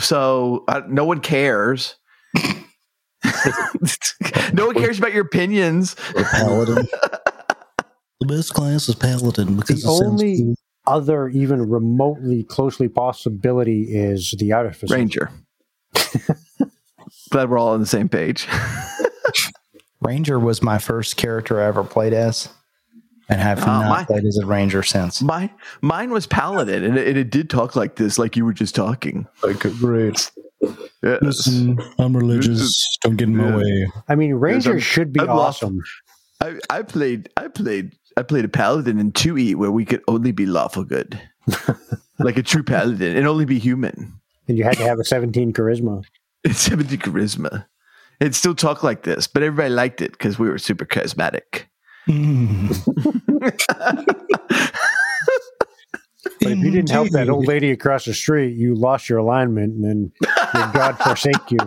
So 0.00 0.64
uh, 0.68 0.82
no 0.88 1.04
one 1.04 1.20
cares. 1.20 1.94
no 4.52 4.66
one 4.66 4.74
cares 4.74 4.98
about 4.98 5.12
your 5.12 5.24
opinions. 5.24 5.94
Paladin. 6.14 6.88
the 8.20 8.26
best 8.26 8.52
class 8.54 8.88
is 8.88 8.94
Paladin 8.96 9.56
because 9.56 9.82
The 9.82 9.88
only 9.88 10.54
other, 10.86 11.28
even 11.28 11.68
remotely 11.70 12.42
closely 12.42 12.88
possibility 12.88 13.82
is 13.94 14.34
the 14.38 14.52
Artificer. 14.52 14.92
Ranger. 14.94 15.30
Glad 17.30 17.50
we're 17.50 17.58
all 17.58 17.68
on 17.68 17.80
the 17.80 17.86
same 17.86 18.08
page. 18.08 18.48
Ranger 20.00 20.38
was 20.40 20.62
my 20.62 20.78
first 20.78 21.16
character 21.16 21.60
I 21.60 21.66
ever 21.66 21.84
played 21.84 22.12
as, 22.14 22.48
and 23.30 23.40
have 23.40 23.60
Oh, 23.62 23.66
not 23.66 23.88
my- 23.88 24.04
played 24.04 24.24
as 24.24 24.36
a 24.38 24.46
Ranger 24.46 24.82
since. 24.82 25.22
Mine, 25.22 25.50
mine 25.80 26.10
was 26.10 26.26
Paladin, 26.26 26.84
and 26.84 26.98
it, 26.98 27.08
and 27.08 27.16
it 27.16 27.30
did 27.30 27.48
talk 27.48 27.76
like 27.76 27.96
this, 27.96 28.18
like 28.18 28.36
you 28.36 28.44
were 28.44 28.52
just 28.52 28.74
talking. 28.74 29.26
Like, 29.42 29.60
great. 29.60 30.30
Yes. 31.02 31.48
I'm 31.98 32.16
religious. 32.16 32.98
Don't 33.02 33.16
get 33.16 33.28
in 33.28 33.36
my 33.36 33.56
way. 33.56 33.90
I 34.08 34.14
mean, 34.14 34.34
Ranger 34.34 34.72
I'm- 34.72 34.80
should 34.80 35.12
be 35.12 35.20
I'm 35.20 35.30
awesome. 35.30 35.80
I, 36.42 36.58
I 36.68 36.82
played, 36.82 37.28
I 37.36 37.48
played, 37.48 37.92
I 38.16 38.22
played 38.22 38.44
a 38.44 38.48
Paladin 38.48 38.98
in 38.98 39.12
2E 39.12 39.54
where 39.56 39.70
we 39.70 39.84
could 39.84 40.02
only 40.08 40.32
be 40.32 40.46
lawful 40.46 40.84
good, 40.84 41.20
like 42.18 42.36
a 42.38 42.42
true 42.42 42.62
Paladin, 42.62 43.16
and 43.16 43.26
only 43.26 43.44
be 43.44 43.58
human. 43.58 44.14
And 44.48 44.58
you 44.58 44.64
had 44.64 44.76
to 44.78 44.82
have 44.84 44.98
a 44.98 45.04
17 45.04 45.52
charisma. 45.52 46.02
It's 46.42 46.60
70 46.60 46.96
charisma. 46.96 47.66
It 48.18 48.34
still 48.34 48.54
talk 48.54 48.82
like 48.82 49.02
this, 49.02 49.26
but 49.26 49.42
everybody 49.42 49.68
liked 49.74 50.00
it 50.00 50.12
because 50.12 50.38
we 50.38 50.48
were 50.48 50.56
super 50.56 50.86
charismatic. 50.86 51.64
But 56.40 56.52
if 56.52 56.58
you 56.58 56.70
didn't 56.70 56.90
help 56.90 57.10
that 57.10 57.28
old 57.28 57.46
lady 57.46 57.70
across 57.70 58.04
the 58.04 58.14
street, 58.14 58.56
you 58.56 58.74
lost 58.74 59.08
your 59.08 59.18
alignment 59.18 59.74
and 59.74 59.84
then 59.84 60.12
your 60.54 60.72
God 60.72 60.98
forsake 60.98 61.50
you. 61.50 61.58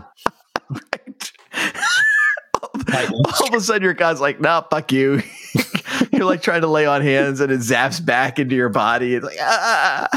All 2.94 3.48
of 3.48 3.54
a 3.54 3.62
sudden, 3.62 3.84
your 3.84 3.94
god's 3.94 4.20
like, 4.20 4.40
"Nah, 4.40 4.62
fuck 4.62 4.92
you." 4.92 5.22
You're 6.12 6.26
like 6.26 6.42
trying 6.42 6.62
to 6.62 6.68
lay 6.68 6.86
on 6.86 7.02
hands, 7.02 7.40
and 7.40 7.52
it 7.52 7.60
zaps 7.60 8.04
back 8.04 8.40
into 8.40 8.56
your 8.56 8.70
body. 8.70 9.16
It's 9.16 9.26
like, 9.26 9.38
ah. 9.40 10.08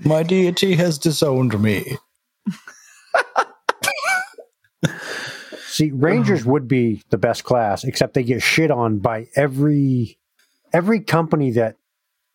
My 0.00 0.22
deity 0.22 0.74
has 0.74 0.98
disowned 0.98 1.60
me. 1.60 1.96
See, 5.76 5.90
Rangers 5.90 6.46
would 6.46 6.68
be 6.68 7.02
the 7.10 7.18
best 7.18 7.44
class, 7.44 7.84
except 7.84 8.14
they 8.14 8.22
get 8.22 8.42
shit 8.42 8.70
on 8.70 8.98
by 8.98 9.26
every 9.36 10.18
every 10.72 11.00
company 11.00 11.50
that 11.50 11.76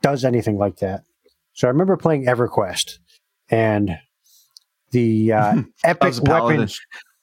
does 0.03 0.23
anything 0.23 0.59
like 0.59 0.77
that. 0.77 1.05
So 1.53 1.67
I 1.67 1.71
remember 1.71 1.97
playing 1.97 2.25
EverQuest 2.25 2.99
and 3.49 3.97
the 4.91 5.33
uh, 5.33 5.55
epic 5.83 6.03
was 6.09 6.19
a 6.19 6.21
paladin. 6.21 6.57
weapons. 6.57 6.79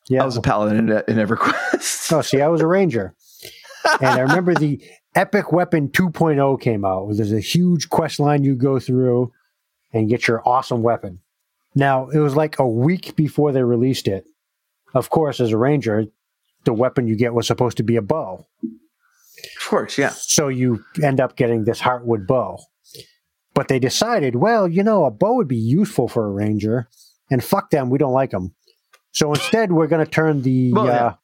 Yeah. 0.09 0.25
I 0.25 0.27
was 0.27 0.37
a 0.37 0.41
paladin 0.41 0.91
in, 0.91 0.91
in 1.07 1.25
EverQuest. 1.25 2.13
oh, 2.13 2.23
see, 2.23 2.41
I 2.41 2.49
was 2.49 2.63
a 2.63 2.67
ranger, 2.67 3.15
and 4.01 4.11
I 4.11 4.19
remember 4.19 4.55
the 4.55 4.83
epic 5.15 5.53
weapon 5.53 5.89
2.0 5.89 6.61
came 6.61 6.85
out. 6.85 7.13
There's 7.13 7.33
a 7.33 7.39
huge 7.39 7.91
quest 7.91 8.19
line 8.19 8.43
you 8.43 8.57
go 8.57 8.81
through 8.81 9.33
and 9.93 10.09
get 10.09 10.27
your 10.27 10.43
awesome 10.45 10.83
weapon. 10.83 11.21
Now 11.77 12.09
it 12.09 12.19
was 12.19 12.35
like 12.35 12.59
a 12.59 12.67
week 12.67 13.15
before 13.15 13.53
they 13.53 13.63
released 13.63 14.09
it. 14.09 14.27
Of 14.95 15.11
course, 15.11 15.41
as 15.41 15.53
a 15.53 15.59
ranger, 15.59 16.07
the 16.65 16.73
weapon 16.73 17.07
you 17.07 17.17
get 17.17 17.35
was 17.35 17.47
supposed 17.47 17.77
to 17.79 17.83
be 17.83 17.97
a 17.97 18.03
bow. 18.03 18.47
Of 18.63 19.69
course, 19.69 19.99
yeah. 19.99 20.11
So 20.11 20.49
you 20.49 20.85
end 21.03 21.21
up 21.21 21.37
getting 21.37 21.65
this 21.65 21.81
heartwood 21.81 22.27
bow. 22.27 22.59
But 23.55 23.69
they 23.69 23.79
decided, 23.79 24.37
well, 24.37 24.69
you 24.69 24.83
know, 24.83 25.05
a 25.05 25.11
bow 25.11 25.35
would 25.35 25.49
be 25.49 25.57
useful 25.57 26.09
for 26.09 26.27
a 26.27 26.31
ranger, 26.31 26.89
and 27.31 27.43
fuck 27.43 27.71
them, 27.71 27.91
we 27.91 27.99
don't 27.99 28.13
like 28.13 28.31
them. 28.31 28.55
So 29.13 29.33
instead, 29.33 29.73
we're 29.73 29.89
going 29.89 30.05
to 30.05 30.11
turn 30.11 30.43
the 30.43 30.73
Well, 30.73 30.87
yeah. 30.87 31.07
uh, 31.07 31.15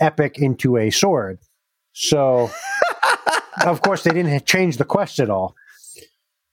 epic 0.00 0.38
into 0.38 0.76
a 0.78 0.90
sword. 0.90 1.38
So, 1.92 2.50
of 3.66 3.82
course, 3.82 4.04
they 4.04 4.12
didn't 4.12 4.46
change 4.46 4.78
the 4.78 4.84
quest 4.84 5.18
at 5.18 5.28
all. 5.28 5.54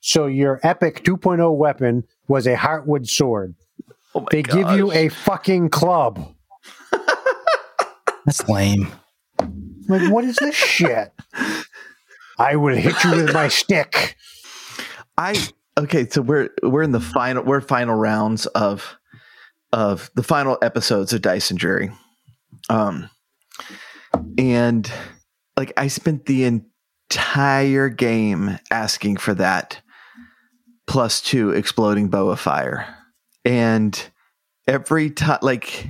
So 0.01 0.27
your 0.27 0.59
epic 0.63 1.03
2.0 1.03 1.55
weapon 1.55 2.05
was 2.27 2.47
a 2.47 2.55
heartwood 2.55 3.07
sword. 3.07 3.55
Oh 4.15 4.25
They 4.31 4.41
give 4.41 4.71
you 4.71 4.91
a 4.91 5.09
fucking 5.09 5.69
club. 5.69 6.35
That's 8.29 8.47
lame. 8.47 8.87
Like, 9.87 10.11
what 10.11 10.23
is 10.23 10.35
this 10.35 10.53
shit? 10.53 11.11
I 12.37 12.57
will 12.57 12.75
hit 12.75 13.03
you 13.03 13.09
with 13.09 13.33
my 13.33 13.47
stick. 13.47 14.15
I 15.17 15.35
okay, 15.75 16.07
so 16.07 16.21
we're 16.21 16.49
we're 16.61 16.83
in 16.83 16.91
the 16.91 16.99
final 16.99 17.41
we're 17.41 17.59
final 17.59 17.95
rounds 17.95 18.45
of 18.45 18.99
of 19.73 20.11
the 20.13 20.21
final 20.21 20.59
episodes 20.61 21.11
of 21.11 21.23
Dice 21.23 21.49
and 21.49 21.59
Jury. 21.59 21.89
Um 22.69 23.09
and 24.37 24.91
like 25.57 25.73
I 25.75 25.87
spent 25.87 26.27
the 26.27 26.43
entire 26.43 27.89
game 27.89 28.59
asking 28.69 29.17
for 29.17 29.33
that 29.33 29.81
plus 30.85 31.19
two 31.19 31.49
exploding 31.49 32.09
bow 32.09 32.29
of 32.29 32.39
fire. 32.39 32.95
And 33.43 33.99
every 34.67 35.09
time 35.09 35.39
like 35.41 35.89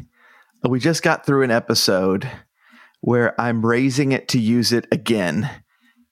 we 0.67 0.79
just 0.79 1.03
got 1.03 1.25
through 1.25 1.43
an 1.43 1.51
episode 1.51 2.29
where 3.01 3.39
I'm 3.39 3.65
raising 3.65 4.11
it 4.11 4.27
to 4.29 4.39
use 4.39 4.73
it 4.73 4.85
again 4.91 5.49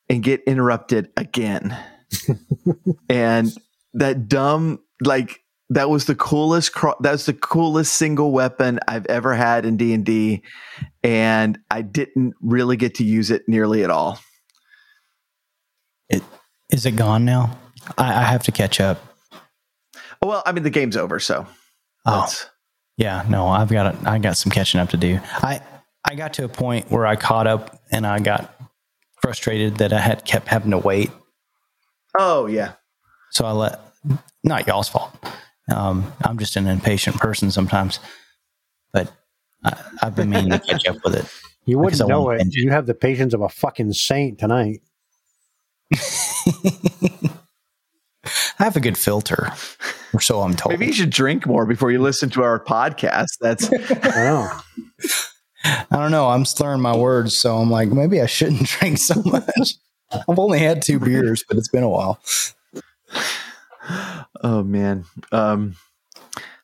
and 0.09 0.23
get 0.23 0.41
interrupted 0.47 1.09
again 1.17 1.77
and 3.09 3.53
that 3.93 4.29
dumb 4.29 4.79
like 5.01 5.41
that 5.69 5.89
was 5.89 6.05
the 6.05 6.15
coolest 6.15 6.71
that's 7.01 7.25
the 7.25 7.33
coolest 7.33 7.93
single 7.93 8.31
weapon 8.31 8.79
I've 8.87 9.05
ever 9.07 9.35
had 9.35 9.65
in 9.65 9.75
D&D 9.75 10.43
and 11.03 11.59
I 11.69 11.81
didn't 11.81 12.35
really 12.41 12.77
get 12.77 12.95
to 12.95 13.03
use 13.03 13.31
it 13.31 13.43
nearly 13.49 13.83
at 13.83 13.89
all. 13.89 14.19
Is 16.69 16.85
it 16.85 16.95
gone 16.95 17.25
now? 17.25 17.57
I, 17.97 18.21
I 18.21 18.23
have 18.23 18.43
to 18.43 18.51
catch 18.51 18.79
up. 18.79 19.01
Well, 20.21 20.41
I 20.45 20.51
mean 20.51 20.63
the 20.63 20.69
game's 20.69 20.97
over 20.97 21.19
so. 21.19 21.45
Oh, 22.05 22.11
that's- 22.11 22.49
yeah. 22.97 23.25
No, 23.29 23.47
I've 23.47 23.69
got 23.69 24.05
I 24.05 24.19
got 24.19 24.37
some 24.37 24.51
catching 24.51 24.79
up 24.79 24.89
to 24.89 24.97
do. 24.97 25.19
I 25.23 25.61
I 26.03 26.15
got 26.15 26.33
to 26.33 26.45
a 26.45 26.49
point 26.49 26.89
where 26.91 27.05
I 27.05 27.15
caught 27.15 27.47
up 27.47 27.81
and 27.91 28.05
I 28.05 28.19
got 28.19 28.53
frustrated 29.21 29.77
that 29.77 29.93
I 29.93 29.99
had 29.99 30.25
kept 30.25 30.47
having 30.47 30.71
to 30.71 30.77
wait. 30.77 31.11
Oh 32.17 32.47
yeah. 32.47 32.73
So 33.31 33.45
I 33.45 33.51
let 33.51 33.79
not 34.43 34.67
y'all's 34.67 34.89
fault. 34.89 35.15
Um, 35.69 36.11
I'm 36.23 36.37
just 36.39 36.55
an 36.55 36.67
impatient 36.67 37.17
person 37.17 37.51
sometimes, 37.51 37.99
but 38.93 39.11
I, 39.63 39.77
I've 40.01 40.15
been 40.15 40.29
meaning 40.29 40.51
to 40.51 40.59
catch 40.59 40.87
up 40.87 40.97
with 41.03 41.15
it. 41.15 41.25
You 41.67 41.79
wouldn't 41.79 42.07
know 42.07 42.29
it. 42.29 42.37
binge. 42.37 42.55
You 42.55 42.69
have 42.69 42.85
the 42.85 42.93
patience 42.93 43.33
of 43.33 43.41
a 43.41 43.49
fucking 43.49 43.91
saint 43.91 44.39
tonight. 44.39 44.79
I 45.93 47.33
have 48.59 48.77
a 48.77 48.79
good 48.79 48.97
filter, 48.97 49.35
or 49.35 49.53
so 50.19 50.41
I'm 50.41 50.55
told. 50.55 50.73
Maybe 50.73 50.87
you 50.87 50.93
should 50.93 51.09
drink 51.09 51.45
more 51.45 51.65
before 51.65 51.91
you 51.91 52.01
listen 52.01 52.29
to 52.31 52.43
our 52.43 52.59
podcast. 52.63 53.37
That's 53.41 53.69
I 54.05 54.23
know. 54.23 54.51
I 55.63 55.85
don't 55.97 56.11
know. 56.11 56.29
I'm 56.29 56.45
slurring 56.45 56.81
my 56.81 56.95
words, 56.95 57.35
so 57.37 57.57
I'm 57.57 57.69
like, 57.71 57.89
maybe 57.89 58.21
I 58.21 58.25
shouldn't 58.25 58.67
drink 58.79 58.97
so 58.97 59.21
much. 59.23 59.73
I've 60.11 60.39
only 60.39 60.59
had 60.59 60.81
two 60.81 60.99
beers, 60.99 61.43
but 61.47 61.57
it's 61.57 61.67
been 61.67 61.83
a 61.83 61.89
while. 61.89 62.19
oh 64.43 64.63
man. 64.63 65.05
Um 65.31 65.75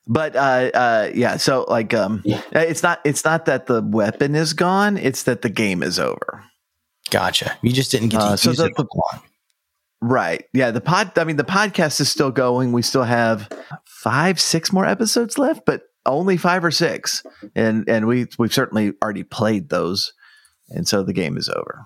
but 0.07 0.35
uh 0.35 0.69
uh 0.73 1.09
yeah, 1.13 1.37
so 1.37 1.65
like 1.69 1.93
um 1.93 2.21
yeah. 2.25 2.41
it's 2.51 2.83
not 2.83 2.99
it's 3.05 3.23
not 3.23 3.45
that 3.45 3.67
the 3.67 3.81
weapon 3.81 4.35
is 4.35 4.53
gone, 4.53 4.97
it's 4.97 5.23
that 5.23 5.41
the 5.41 5.49
game 5.49 5.81
is 5.83 5.99
over. 5.99 6.43
Gotcha. 7.09 7.57
You 7.61 7.71
just 7.71 7.91
didn't 7.91 8.09
get 8.09 8.19
to 8.19 8.23
Uh, 8.25 8.35
so 8.35 8.49
use 8.51 8.57
the- 8.57 8.65
it. 8.65 8.73
for 8.75 8.85
long. 8.93 9.23
Right. 10.05 10.43
Yeah. 10.51 10.71
The 10.71 10.81
pod, 10.81 11.17
I 11.17 11.23
mean, 11.23 11.37
the 11.37 11.45
podcast 11.45 12.01
is 12.01 12.09
still 12.09 12.29
going. 12.29 12.73
We 12.73 12.81
still 12.81 13.03
have 13.03 13.47
five, 13.85 14.37
six 14.37 14.73
more 14.73 14.85
episodes 14.85 15.37
left, 15.37 15.65
but 15.65 15.83
only 16.05 16.35
five 16.35 16.65
or 16.65 16.71
six. 16.71 17.23
And, 17.55 17.87
and 17.87 18.05
we, 18.05 18.27
we've 18.37 18.53
certainly 18.53 18.91
already 19.01 19.23
played 19.23 19.69
those. 19.69 20.11
And 20.67 20.85
so 20.85 21.03
the 21.03 21.13
game 21.13 21.37
is 21.37 21.47
over. 21.47 21.85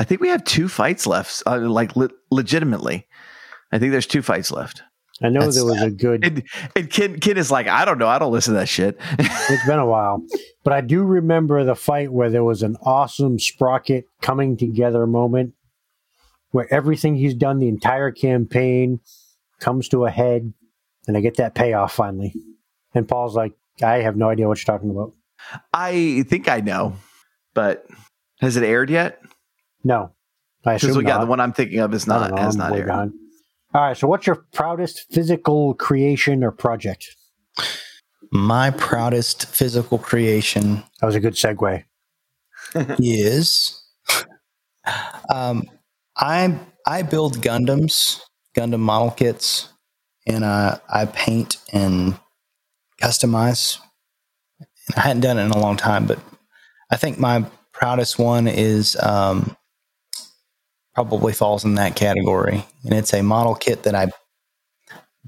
I 0.00 0.04
think 0.04 0.22
we 0.22 0.28
have 0.28 0.42
two 0.44 0.68
fights 0.68 1.06
left, 1.06 1.42
uh, 1.44 1.58
like 1.58 1.96
le- 1.96 2.08
legitimately. 2.30 3.06
I 3.70 3.78
think 3.78 3.92
there's 3.92 4.06
two 4.06 4.22
fights 4.22 4.50
left. 4.50 4.82
I 5.22 5.28
know 5.28 5.40
That's 5.40 5.56
there 5.56 5.66
was 5.66 5.82
a 5.82 5.90
good. 5.90 6.24
And, 6.24 6.42
and 6.74 6.90
Ken, 6.90 7.20
Ken 7.20 7.36
is 7.36 7.50
like, 7.50 7.68
I 7.68 7.84
don't 7.84 7.98
know. 7.98 8.08
I 8.08 8.18
don't 8.18 8.32
listen 8.32 8.54
to 8.54 8.60
that 8.60 8.70
shit. 8.70 8.98
It's 9.18 9.66
been 9.66 9.78
a 9.78 9.86
while, 9.86 10.22
but 10.64 10.72
I 10.72 10.80
do 10.80 11.02
remember 11.04 11.62
the 11.62 11.74
fight 11.74 12.10
where 12.10 12.30
there 12.30 12.42
was 12.42 12.62
an 12.62 12.76
awesome 12.82 13.38
sprocket 13.38 14.06
coming 14.22 14.56
together 14.56 15.06
moment, 15.06 15.52
where 16.54 16.72
everything 16.72 17.16
he's 17.16 17.34
done 17.34 17.58
the 17.58 17.66
entire 17.66 18.12
campaign 18.12 19.00
comes 19.58 19.88
to 19.88 20.04
a 20.04 20.10
head, 20.10 20.52
and 21.08 21.16
I 21.16 21.20
get 21.20 21.36
that 21.38 21.56
payoff 21.56 21.92
finally. 21.92 22.32
And 22.94 23.08
Paul's 23.08 23.34
like, 23.34 23.54
I 23.82 23.94
have 24.02 24.16
no 24.16 24.28
idea 24.30 24.46
what 24.46 24.58
you're 24.58 24.72
talking 24.72 24.90
about. 24.90 25.14
I 25.72 26.24
think 26.28 26.48
I 26.48 26.60
know, 26.60 26.94
but 27.54 27.84
has 28.40 28.56
it 28.56 28.62
aired 28.62 28.88
yet? 28.88 29.20
No, 29.82 30.12
I 30.64 30.74
Because 30.74 30.90
assume 30.90 31.08
yeah, 31.08 31.14
not. 31.14 31.20
the 31.22 31.26
one 31.26 31.40
I'm 31.40 31.52
thinking 31.52 31.80
of 31.80 31.92
is 31.92 32.06
not 32.06 32.28
don't 32.28 32.36
know, 32.36 32.42
has 32.42 32.54
not 32.54 32.72
aired. 32.72 32.86
behind. 32.86 33.12
All 33.74 33.80
right, 33.80 33.96
so 33.96 34.06
what's 34.06 34.24
your 34.24 34.36
proudest 34.52 35.12
physical 35.12 35.74
creation 35.74 36.44
or 36.44 36.52
project? 36.52 37.16
My 38.30 38.70
proudest 38.70 39.46
physical 39.46 39.98
creation 39.98 40.84
That 41.00 41.06
was 41.06 41.16
a 41.16 41.20
good 41.20 41.34
segue. 41.34 41.82
is 43.00 43.82
um, 45.34 45.64
I 46.16 46.58
I 46.86 47.02
build 47.02 47.38
Gundams, 47.38 48.20
Gundam 48.56 48.80
model 48.80 49.10
kits, 49.10 49.68
and 50.26 50.44
uh, 50.44 50.78
I 50.88 51.06
paint 51.06 51.56
and 51.72 52.18
customize. 53.00 53.78
And 54.60 54.96
I 54.96 55.00
hadn't 55.00 55.22
done 55.22 55.38
it 55.38 55.44
in 55.44 55.50
a 55.50 55.58
long 55.58 55.76
time, 55.76 56.06
but 56.06 56.18
I 56.90 56.96
think 56.96 57.18
my 57.18 57.44
proudest 57.72 58.18
one 58.18 58.46
is 58.46 58.96
um, 59.02 59.56
probably 60.94 61.32
falls 61.32 61.64
in 61.64 61.74
that 61.76 61.96
category, 61.96 62.64
and 62.84 62.92
it's 62.94 63.14
a 63.14 63.22
model 63.22 63.54
kit 63.54 63.84
that 63.84 63.94
I 63.94 64.10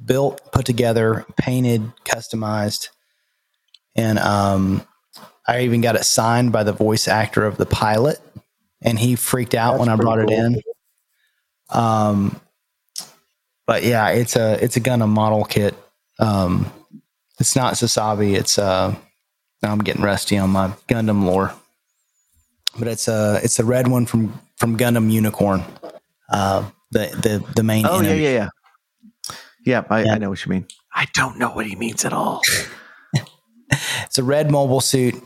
built, 0.05 0.53
put 0.53 0.67
together, 0.67 1.25
painted, 1.37 1.91
customized, 2.05 2.91
and 3.97 4.19
um, 4.19 4.87
I 5.49 5.63
even 5.63 5.81
got 5.81 5.97
it 5.97 6.05
signed 6.05 6.53
by 6.53 6.65
the 6.65 6.73
voice 6.73 7.09
actor 7.09 7.45
of 7.45 7.57
the 7.57 7.67
pilot, 7.67 8.21
and 8.83 8.99
he 8.99 9.17
freaked 9.17 9.55
out 9.55 9.73
That's 9.73 9.81
when 9.81 9.89
I 9.89 9.97
brought 9.97 10.21
it 10.21 10.31
in. 10.31 10.61
Um, 11.71 12.41
but 13.67 13.83
yeah, 13.83 14.09
it's 14.11 14.37
a 14.37 14.63
it's 14.63 14.77
a 14.77 14.81
Gundam 14.81 15.09
model 15.09 15.45
kit. 15.45 15.75
Um, 16.19 16.71
it's 17.39 17.57
not 17.57 17.75
Sazabi. 17.75 18.37
It's 18.37 18.59
uh, 18.59 18.95
I'm 19.63 19.79
getting 19.79 20.03
rusty 20.03 20.39
on 20.39 20.51
my 20.51 20.69
Gundam 20.89 21.25
lore, 21.25 21.53
but 22.79 22.89
it's 22.89 23.09
a 23.09 23.41
it's 23.43 23.59
a 23.59 23.65
red 23.65 23.89
one 23.89 24.07
from 24.07 24.41
from 24.57 24.77
Gundam 24.77 25.11
Unicorn. 25.11 25.63
Uh, 26.31 26.71
the 26.91 27.09
the 27.23 27.53
the 27.55 27.63
main. 27.63 27.87
Oh 27.87 28.01
yeah, 28.01 28.15
yeah, 28.15 28.31
yeah. 28.31 28.49
Yeah, 29.65 29.83
I, 29.91 30.05
Yeah. 30.05 30.13
I 30.15 30.19
know 30.19 30.31
what 30.31 30.45
you 30.45 30.51
mean. 30.51 30.67
I 30.95 31.09
don't 31.13 31.39
know 31.39 31.51
what 31.51 31.67
he 31.67 31.75
means 31.77 32.05
at 32.05 32.13
all. 32.13 32.41
It's 34.05 34.17
a 34.17 34.23
red 34.23 34.51
mobile 34.51 34.81
suit. 34.81 35.17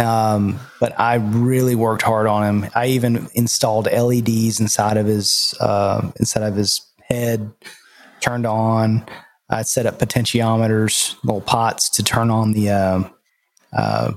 Um, 0.00 0.58
but 0.80 0.98
I 0.98 1.16
really 1.16 1.74
worked 1.74 2.02
hard 2.02 2.26
on 2.26 2.42
him. 2.42 2.70
I 2.74 2.88
even 2.88 3.28
installed 3.34 3.86
LEDs 3.86 4.58
inside 4.58 4.96
of 4.96 5.06
his 5.06 5.54
uh, 5.60 6.10
inside 6.18 6.42
of 6.42 6.56
his 6.56 6.80
head, 7.02 7.52
turned 8.20 8.46
on. 8.46 9.06
I 9.50 9.62
set 9.62 9.86
up 9.86 9.98
potentiometers, 9.98 11.16
little 11.22 11.40
pots 11.40 11.90
to 11.90 12.02
turn 12.02 12.30
on 12.30 12.52
the 12.52 12.70
um 12.70 13.14
uh, 13.72 14.12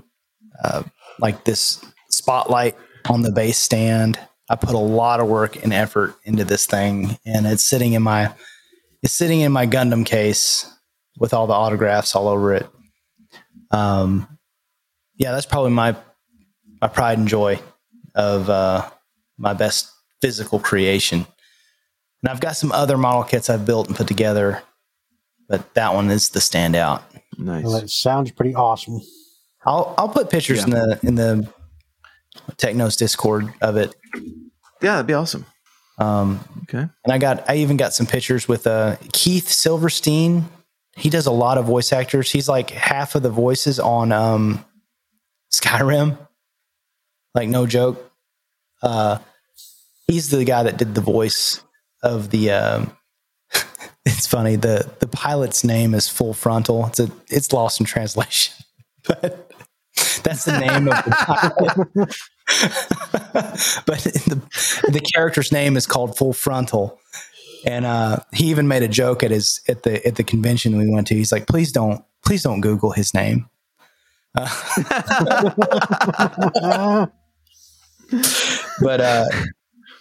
uh, 0.64 0.84
like 1.20 1.44
this 1.44 1.84
spotlight 2.10 2.76
on 3.10 3.22
the 3.22 3.32
base 3.32 3.58
stand. 3.58 4.18
I 4.50 4.56
put 4.56 4.76
a 4.76 4.80
lot 4.80 5.20
of 5.20 5.28
work 5.28 5.62
and 5.64 5.74
effort 5.74 6.16
into 6.24 6.46
this 6.46 6.66
thing, 6.66 7.18
and 7.26 7.46
it's 7.46 7.64
sitting 7.64 7.94
in 7.94 8.04
my 8.04 8.34
it's 9.02 9.14
sitting 9.14 9.42
in 9.42 9.52
my 9.52 9.68
Gundam 9.68 10.06
case 10.06 10.66
with 11.18 11.34
all 11.34 11.48
the 11.48 11.54
autographs 11.54 12.16
all 12.16 12.28
over 12.28 12.54
it. 12.54 12.68
Um, 13.72 14.33
yeah, 15.18 15.32
that's 15.32 15.46
probably 15.46 15.72
my 15.72 15.96
my 16.82 16.88
pride 16.88 17.18
and 17.18 17.28
joy 17.28 17.60
of 18.16 18.50
uh, 18.50 18.90
my 19.38 19.54
best 19.54 19.90
physical 20.22 20.60
creation. 20.60 21.26
And 22.22 22.30
I've 22.30 22.40
got 22.40 22.56
some 22.56 22.72
other 22.72 22.98
model 22.98 23.24
kits 23.24 23.50
I've 23.50 23.66
built 23.66 23.88
and 23.88 23.96
put 23.96 24.08
together, 24.08 24.62
but 25.50 25.74
that 25.74 25.94
one 25.94 26.10
is 26.10 26.30
the 26.30 26.40
standout. 26.40 27.02
Nice. 27.38 27.64
Well, 27.64 27.80
that 27.82 27.90
sounds 27.90 28.32
pretty 28.32 28.56
awesome. 28.56 29.02
I'll 29.66 29.94
I'll 29.98 30.10
put 30.10 30.30
pictures 30.30 30.60
Yeah. 30.60 30.64
in 30.66 30.70
the 30.72 31.00
in 31.04 31.16
the 31.16 31.54
Technos 32.58 32.96
Discord 32.96 33.54
of 33.62 33.78
it. 33.78 33.96
Yeah, 34.82 34.94
that'd 34.94 35.08
be 35.08 35.14
awesome. 35.14 35.46
Um, 36.00 36.40
Okay. 36.64 36.80
and 36.80 37.14
I 37.14 37.18
got 37.18 37.50
I 37.50 37.58
even 37.58 37.78
got 37.78 37.94
some 37.94 38.06
pictures 38.08 38.48
with 38.48 38.68
uh, 38.68 38.98
Keith 39.14 39.48
Silverstein. 39.50 40.46
He 40.96 41.10
does 41.10 41.26
a 41.28 41.32
lot 41.32 41.58
of 41.58 41.66
voice 41.66 41.92
actors. 41.94 42.32
He's 42.32 42.48
like 42.50 42.70
half 42.72 43.16
of 43.16 43.24
the 43.24 43.30
voices 43.30 43.80
on 43.80 44.12
um, 44.12 44.64
Skyrim. 45.54 46.18
Like 47.36 47.50
no 47.50 47.66
joke. 47.66 48.12
Uh, 48.82 49.20
he's 50.08 50.30
the 50.30 50.44
guy 50.44 50.64
that 50.64 50.78
did 50.78 50.96
the 50.96 51.02
voice 51.02 51.64
of 52.02 52.30
the. 52.30 52.52
Um, 52.52 52.98
it's 54.06 54.28
funny 54.28 54.56
the 54.56 54.90
the 55.00 55.08
pilot's 55.08 55.64
name 55.64 55.94
is 55.94 56.10
Full 56.10 56.34
Frontal. 56.34 56.88
It's 56.88 57.00
a 57.00 57.10
it's 57.30 57.52
lost 57.54 57.80
in 57.80 57.86
translation, 57.86 58.54
but 59.08 59.52
that's 60.24 60.46
the 60.46 60.60
name 60.60 60.88
of 60.88 61.04
the 61.06 61.12
pilot. 61.12 61.88
but 63.86 64.00
the 64.00 64.42
the 64.90 65.02
character's 65.16 65.52
name 65.52 65.78
is 65.78 65.88
called 65.88 66.18
Full 66.18 66.34
Frontal, 66.34 67.00
and 67.66 67.86
uh, 67.86 68.18
he 68.34 68.46
even 68.48 68.68
made 68.68 68.84
a 68.84 68.88
joke 68.88 69.24
at 69.24 69.32
his 69.32 69.62
at 69.68 69.84
the 69.84 70.06
at 70.06 70.16
the 70.16 70.24
convention 70.24 70.78
we 70.78 70.90
went 70.90 71.08
to. 71.08 71.16
He's 71.16 71.32
like, 71.32 71.48
"Please 71.48 71.72
don't, 71.72 72.04
please 72.26 72.44
don't 72.44 72.62
Google 72.62 72.92
his 72.92 73.14
name." 73.14 73.50
but 78.82 79.00
uh, 79.00 79.26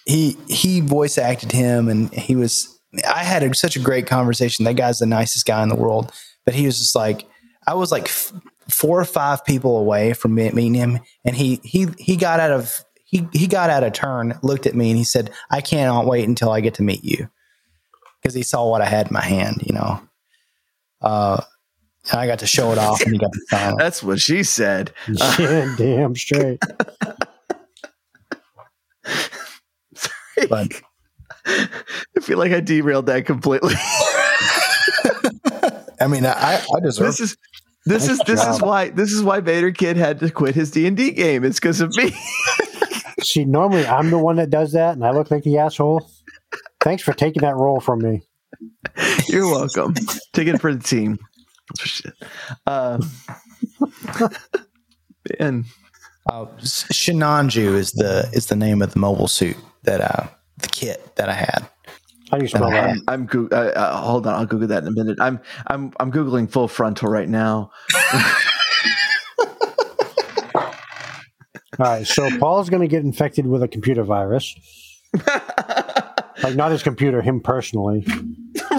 he 0.07 0.37
he 0.49 0.81
voice 0.81 1.19
acted 1.19 1.53
him, 1.53 1.89
and 1.89 2.13
he 2.15 2.35
was. 2.35 2.69
I 3.09 3.25
had 3.25 3.43
a, 3.43 3.55
such 3.55 3.77
a 3.77 3.81
great 3.81 4.07
conversation. 4.07 4.65
That 4.65 4.77
guy's 4.77 4.99
the 4.99 5.07
nicest 5.07 5.47
guy 5.47 5.63
in 5.63 5.69
the 5.69 5.77
world, 5.77 6.13
but 6.45 6.55
he 6.55 6.67
was 6.67 6.79
just 6.79 6.95
like, 6.95 7.27
I 7.67 7.75
was 7.75 7.93
like 7.93 8.05
f- 8.05 8.33
four 8.69 9.01
or 9.01 9.05
five 9.05 9.45
people 9.45 9.79
away 9.79 10.13
from 10.13 10.35
me- 10.35 10.51
meeting 10.51 10.75
him, 10.75 11.01
and 11.25 11.37
he 11.37 11.61
he 11.63 11.89
he 11.99 12.17
got 12.17 12.41
out 12.41 12.53
of 12.53 12.85
he 13.05 13.29
he 13.33 13.47
got 13.47 13.69
out 13.69 13.85
of 13.85 13.93
turn, 13.93 14.39
looked 14.43 14.67
at 14.67 14.75
me, 14.75 14.91
and 14.91 14.99
he 14.99 15.05
said, 15.05 15.31
"I 15.51 15.61
cannot 15.61 16.07
wait 16.07 16.27
until 16.27 16.51
I 16.51 16.61
get 16.61 16.75
to 16.75 16.83
meet 16.83 17.05
you," 17.05 17.29
because 18.21 18.35
he 18.35 18.43
saw 18.43 18.69
what 18.69 18.81
I 18.81 18.87
had 18.87 19.09
in 19.09 19.13
my 19.13 19.25
hand, 19.25 19.63
you 19.67 19.75
know. 19.75 20.01
Uh, 21.03 21.43
and 22.11 22.21
I 22.21 22.27
got 22.27 22.41
to 22.41 22.47
show 22.47 22.73
it 22.73 22.79
off, 22.79 23.01
and 23.03 23.13
he 23.13 23.19
got 23.19 23.33
to 23.33 23.41
sign 23.49 23.73
it. 23.73 23.79
That's 23.79 24.03
what 24.03 24.19
she 24.19 24.43
said. 24.43 24.93
yeah, 25.39 25.75
damn 25.77 26.15
straight. 26.17 26.61
But 30.49 30.73
I 31.47 32.21
feel 32.21 32.39
like 32.39 32.53
I 32.53 32.61
derailed 32.61 33.07
that 33.07 33.27
completely. 33.27 33.75
I 36.01 36.07
mean, 36.09 36.27
I 36.27 36.65
I 36.75 36.81
deserve. 36.81 37.07
this 37.07 37.21
is 37.21 37.37
this 37.87 38.09
is 38.09 38.19
this 38.27 38.45
is 38.45 38.61
why 38.61 38.91
this 38.91 39.13
is 39.13 39.23
why 39.23 39.41
Vader 39.41 39.71
Kid 39.71 39.97
had 39.97 40.19
to 40.21 40.31
quit 40.31 40.55
his 40.55 40.71
D 40.71 40.87
and 40.87 40.97
D 40.97 41.11
game. 41.13 41.45
It's 41.45 41.61
because 41.61 41.81
of 41.81 41.95
me. 41.97 42.15
See, 43.21 43.45
normally 43.45 43.87
I'm 43.87 44.11
the 44.11 44.19
one 44.19 44.37
that 44.37 44.51
does 44.51 44.73
that, 44.73 44.95
and 44.95 45.05
I 45.05 45.11
look 45.13 45.31
like 45.31 45.45
the 45.45 45.59
asshole. 45.59 46.11
Thanks 46.81 47.03
for 47.03 47.13
taking 47.13 47.43
that 47.43 47.55
role 47.55 47.81
from 47.81 48.01
me. 48.01 48.23
You're 49.29 49.51
welcome. 49.51 49.95
Take 50.33 50.49
it 50.49 50.61
for 50.61 50.75
the 50.75 50.83
team. 50.83 51.19
That's 51.77 51.81
for 51.81 51.89
shit. 51.89 52.15
Uh, 52.67 52.99
and 55.41 55.65
Uh, 56.31 56.47
Sinanju 56.61 57.75
is 57.75 57.93
the 57.93 58.29
is 58.33 58.47
the 58.47 58.57
name 58.57 58.81
of 58.83 58.93
the 58.93 58.99
mobile 58.99 59.27
suit 59.29 59.57
that 59.83 60.01
uh 60.01 60.27
the 60.59 60.69
kit 60.69 61.17
that 61.17 61.29
I 61.29 61.33
had. 61.35 61.67
How 62.31 62.39
do 62.39 62.45
you 62.45 62.49
spell 62.49 62.71
that? 62.71 62.97
I'm 63.09 63.27
go- 63.27 63.49
uh, 63.51 63.73
uh, 63.77 63.97
hold 64.01 64.27
on. 64.27 64.35
I'll 64.35 64.47
Google 64.47 64.69
that 64.69 64.83
in 64.85 64.89
a 64.89 64.93
minute. 64.93 65.19
I'm 65.21 65.41
I'm 65.67 65.93
I'm 66.01 66.11
googling 66.13 66.49
full 66.51 66.69
frontal 66.69 67.09
right 67.11 67.29
now. 67.29 67.71
All 71.79 71.87
right, 71.87 72.07
so 72.07 72.29
Paul's 72.39 72.69
going 72.71 72.83
to 72.83 72.87
get 72.89 73.03
infected 73.03 73.47
with 73.47 73.63
a 73.63 73.69
computer 73.69 74.05
virus. 74.05 74.55
like 76.43 76.55
not 76.55 76.71
his 76.71 76.83
computer, 76.83 77.23
him 77.23 77.41
personally. 77.41 78.07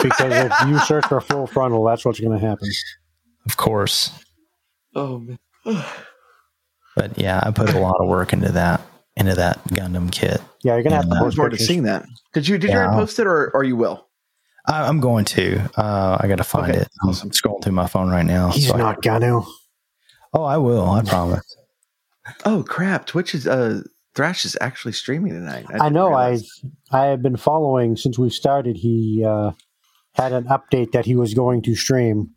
Because 0.01 0.33
if 0.33 0.67
you 0.67 0.79
search 0.79 1.05
for 1.07 1.21
full 1.21 1.47
frontal, 1.47 1.83
that's 1.83 2.03
what's 2.05 2.19
going 2.19 2.37
to 2.39 2.45
happen. 2.45 2.69
Of 3.45 3.57
course. 3.57 4.11
Oh 4.95 5.19
man. 5.19 5.39
But 6.95 7.17
yeah, 7.17 7.39
I 7.43 7.51
put 7.51 7.73
a 7.73 7.79
lot 7.79 7.95
of 7.99 8.07
work 8.07 8.33
into 8.33 8.51
that. 8.51 8.81
into 9.15 9.35
that 9.35 9.63
Gundam 9.69 10.11
kit. 10.11 10.41
Yeah, 10.63 10.73
you're 10.75 10.83
gonna 10.83 10.95
have 10.95 11.05
to 11.05 11.11
Yeah. 11.15 11.19
Post 11.19 11.25
look 11.25 11.35
forward 11.35 11.57
to 11.57 11.63
seeing 11.63 11.83
that. 11.83 12.05
Did 12.33 12.47
you 12.47 12.57
did 12.57 12.69
you 12.71 12.75
already 12.77 12.93
post 12.95 13.19
it 13.19 13.27
or 13.27 13.51
or 13.53 13.63
you 13.63 13.75
will? 13.75 14.07
I, 14.67 14.87
I'm 14.87 14.99
going 15.01 15.25
to. 15.25 15.59
Uh, 15.75 16.17
I 16.21 16.27
got 16.27 16.37
to 16.37 16.43
find 16.43 16.71
Okay, 16.71 16.81
it. 16.81 16.87
I'm 17.03 17.09
awesome. 17.09 17.31
scrolling 17.31 17.61
through 17.63 17.73
my 17.73 17.87
phone 17.87 18.09
right 18.09 18.25
now. 18.25 18.49
He's 18.51 18.67
so 18.69 18.75
I- 18.75 18.77
not 18.77 19.01
gonna. 19.01 19.41
oh, 20.33 20.43
I 20.43 20.57
will. 20.57 20.89
I 20.89 21.01
promise. 21.03 21.57
Oh 22.45 22.63
crap! 22.63 23.05
Twitch 23.05 23.35
is 23.35 23.45
uh 23.47 23.81
Thrash 24.15 24.45
is 24.45 24.55
actually 24.61 24.93
streaming 24.93 25.33
tonight. 25.33 25.65
I 25.69 25.73
didn't 25.73 25.93
know. 25.93 26.13
I. 26.13 26.39
I 26.91 27.05
have 27.07 27.21
been 27.21 27.35
following 27.37 27.97
since 27.97 28.17
we 28.19 28.29
started. 28.29 28.77
He 28.77 29.23
uh, 29.27 29.51
had 30.15 30.31
an 30.33 30.45
update 30.45 30.91
that 30.91 31.05
he 31.05 31.15
was 31.15 31.33
going 31.33 31.61
to 31.63 31.75
stream 31.75 32.29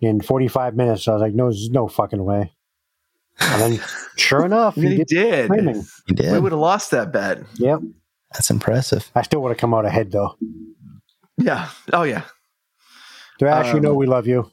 in 0.00 0.20
45 0.20 0.74
minutes. 0.76 1.04
So 1.04 1.12
I 1.12 1.14
was 1.16 1.22
like, 1.22 1.34
no, 1.34 1.44
there's 1.44 1.70
no 1.70 1.88
fucking 1.88 2.22
way. 2.24 2.52
And 3.40 3.60
then, 3.74 3.80
sure 4.16 4.44
enough, 4.44 4.76
I 4.76 4.80
mean, 4.80 4.90
he 4.92 4.96
he 4.98 5.04
did 5.04 5.08
did. 5.08 5.44
streaming. 5.46 5.84
You 6.08 6.32
We 6.32 6.40
would 6.40 6.52
have 6.52 6.60
lost 6.60 6.90
that 6.92 7.12
bet. 7.12 7.38
Yep. 7.54 7.80
That's 8.32 8.50
impressive. 8.50 9.10
I 9.14 9.22
still 9.22 9.40
would 9.42 9.50
have 9.50 9.58
come 9.58 9.72
out 9.74 9.84
ahead 9.86 10.10
though. 10.12 10.36
Yeah. 11.36 11.68
Oh 11.92 12.02
yeah. 12.02 12.22
Thrash, 13.38 13.66
you 13.68 13.74
Um, 13.76 13.82
know 13.82 13.94
we 13.94 14.06
love 14.06 14.26
you. 14.26 14.50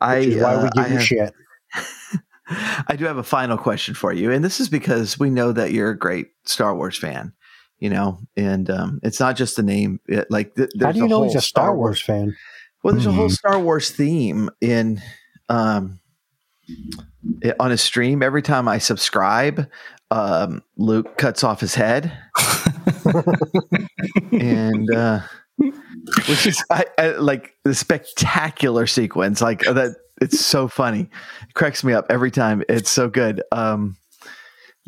I 0.00 0.16
is 0.18 0.40
why 0.42 0.54
uh, 0.54 0.62
we 0.62 0.68
give 0.70 0.84
I 0.84 0.86
you 0.88 0.94
have- 0.94 1.02
shit. 1.04 1.34
I 2.88 2.96
do 2.96 3.04
have 3.04 3.18
a 3.18 3.22
final 3.22 3.58
question 3.58 3.94
for 3.94 4.10
you, 4.12 4.30
and 4.32 4.42
this 4.42 4.58
is 4.58 4.70
because 4.70 5.18
we 5.18 5.28
know 5.28 5.52
that 5.52 5.72
you're 5.72 5.90
a 5.90 5.98
great 5.98 6.28
Star 6.46 6.74
Wars 6.74 6.96
fan. 6.96 7.34
You 7.80 7.90
know, 7.90 8.18
and 8.36 8.68
um, 8.70 9.00
it's 9.02 9.20
not 9.20 9.36
just 9.36 9.56
the 9.56 9.62
name. 9.62 10.00
It, 10.08 10.30
like, 10.30 10.54
th- 10.56 10.70
How 10.80 10.90
do 10.92 10.98
you 10.98 11.06
know 11.08 11.22
he's 11.22 11.34
a 11.36 11.40
Star 11.40 11.76
Wars 11.76 12.00
fan? 12.02 12.36
Well, 12.82 12.94
there's 12.94 13.06
a 13.06 13.12
whole 13.12 13.28
Mhm. 13.28 13.32
Star 13.32 13.58
Wars 13.60 13.90
theme 13.90 14.50
in 14.60 15.00
um 15.48 16.00
i- 17.44 17.54
on 17.60 17.70
a 17.72 17.76
stream. 17.78 18.22
Every 18.22 18.42
time 18.42 18.66
I 18.68 18.78
subscribe, 18.78 19.68
um, 20.10 20.62
Luke 20.76 21.16
cuts 21.18 21.44
off 21.44 21.60
his 21.60 21.74
head, 21.76 22.12
and 24.32 24.92
uh, 24.94 25.20
which 26.28 26.46
is 26.46 26.62
I, 26.70 26.84
I, 26.98 27.08
like 27.12 27.54
the 27.64 27.74
spectacular 27.74 28.86
sequence. 28.86 29.40
Like 29.40 29.60
that, 29.62 29.96
it's 30.20 30.40
so 30.40 30.68
funny. 30.68 31.08
It 31.48 31.54
cracks 31.54 31.84
me 31.84 31.92
up 31.92 32.06
every 32.10 32.30
time. 32.30 32.62
It's 32.68 32.90
so 32.90 33.08
good. 33.08 33.42
Um, 33.52 33.96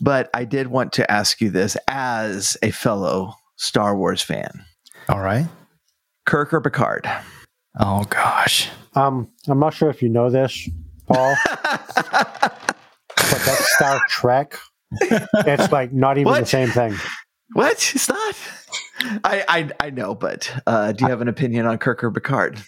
but 0.01 0.31
I 0.35 0.45
did 0.45 0.69
want 0.69 0.93
to 0.95 1.11
ask 1.11 1.41
you 1.41 1.51
this 1.51 1.77
as 1.89 2.57
a 2.63 2.71
fellow 2.71 3.35
Star 3.57 3.97
Wars 3.97 4.23
fan, 4.23 4.65
All 5.09 5.21
right. 5.21 5.47
Kirk 6.27 6.53
or 6.53 6.61
Picard? 6.61 7.09
Oh 7.79 8.05
gosh. 8.05 8.69
Um, 8.95 9.29
I'm 9.49 9.59
not 9.61 9.75
sure 9.75 9.91
if 9.91 10.03
you 10.03 10.09
know 10.09 10.31
this, 10.31 10.69
Paul, 11.07 11.37
but 11.95 12.57
that's 13.17 13.75
Star 13.77 14.01
Trek. 14.09 14.57
It's 14.93 15.71
like 15.71 15.93
not 15.93 16.19
even 16.19 16.33
the 16.33 16.45
same 16.45 16.69
thing. 16.71 16.95
What? 17.53 17.93
It's 17.95 18.09
not. 18.09 18.37
I 19.25 19.45
I, 19.49 19.71
I 19.81 19.91
know, 19.91 20.15
but 20.15 20.53
uh, 20.67 20.93
do 20.93 21.05
you 21.05 21.11
have 21.11 21.21
an 21.21 21.29
opinion 21.29 21.67
on 21.67 21.79
Kirk 21.79 22.03
or 22.05 22.11
Picard? 22.11 22.63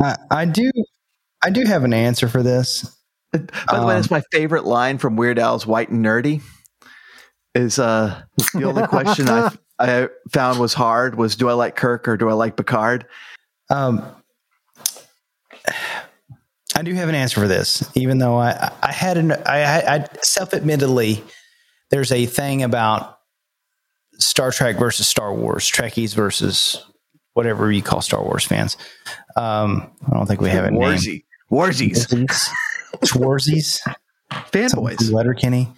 I, 0.00 0.16
I 0.30 0.44
do. 0.44 0.70
I 1.42 1.50
do 1.50 1.64
have 1.64 1.84
an 1.84 1.92
answer 1.92 2.28
for 2.28 2.42
this. 2.42 2.96
By 3.32 3.38
the 3.38 3.86
way, 3.86 3.94
Um, 3.94 4.00
that's 4.00 4.10
my 4.10 4.22
favorite 4.32 4.64
line 4.64 4.98
from 4.98 5.16
Weird 5.16 5.38
Al's 5.38 5.66
"White 5.66 5.90
and 5.90 6.04
Nerdy." 6.04 6.42
Is 7.54 7.78
uh 7.78 8.22
the 8.54 8.64
only 8.64 8.86
question 8.86 9.28
I 9.28 9.50
I 9.78 10.08
found 10.32 10.60
was 10.60 10.74
hard 10.74 11.16
was 11.16 11.36
do 11.36 11.48
I 11.48 11.54
like 11.54 11.74
Kirk 11.76 12.06
or 12.08 12.16
do 12.16 12.28
I 12.28 12.32
like 12.34 12.56
Picard? 12.56 13.06
Um, 13.70 14.04
I 16.76 16.82
do 16.82 16.94
have 16.94 17.08
an 17.08 17.14
answer 17.14 17.40
for 17.40 17.48
this, 17.48 17.88
even 17.96 18.18
though 18.18 18.36
I, 18.38 18.72
I 18.82 18.92
had 18.92 19.16
an, 19.18 19.32
I, 19.32 19.62
I 19.62 19.94
I 19.96 20.06
self-admittedly, 20.22 21.22
there's 21.90 22.12
a 22.12 22.26
thing 22.26 22.62
about 22.62 23.18
Star 24.18 24.50
Trek 24.52 24.78
versus 24.78 25.08
Star 25.08 25.34
Wars, 25.34 25.64
Trekkies 25.70 26.14
versus 26.14 26.84
whatever 27.34 27.70
you 27.72 27.82
call 27.82 28.00
Star 28.00 28.22
Wars 28.22 28.44
fans. 28.44 28.76
Um, 29.36 29.90
I 30.08 30.14
don't 30.14 30.26
think 30.26 30.40
we 30.40 30.50
have 30.50 30.64
a 30.64 30.70
name. 30.70 30.80
Warzy, 30.80 31.24
Warzies, 31.50 32.28
Schwarzies, 33.04 33.80
fanboys. 34.30 35.12
Letterkenny. 35.12 35.68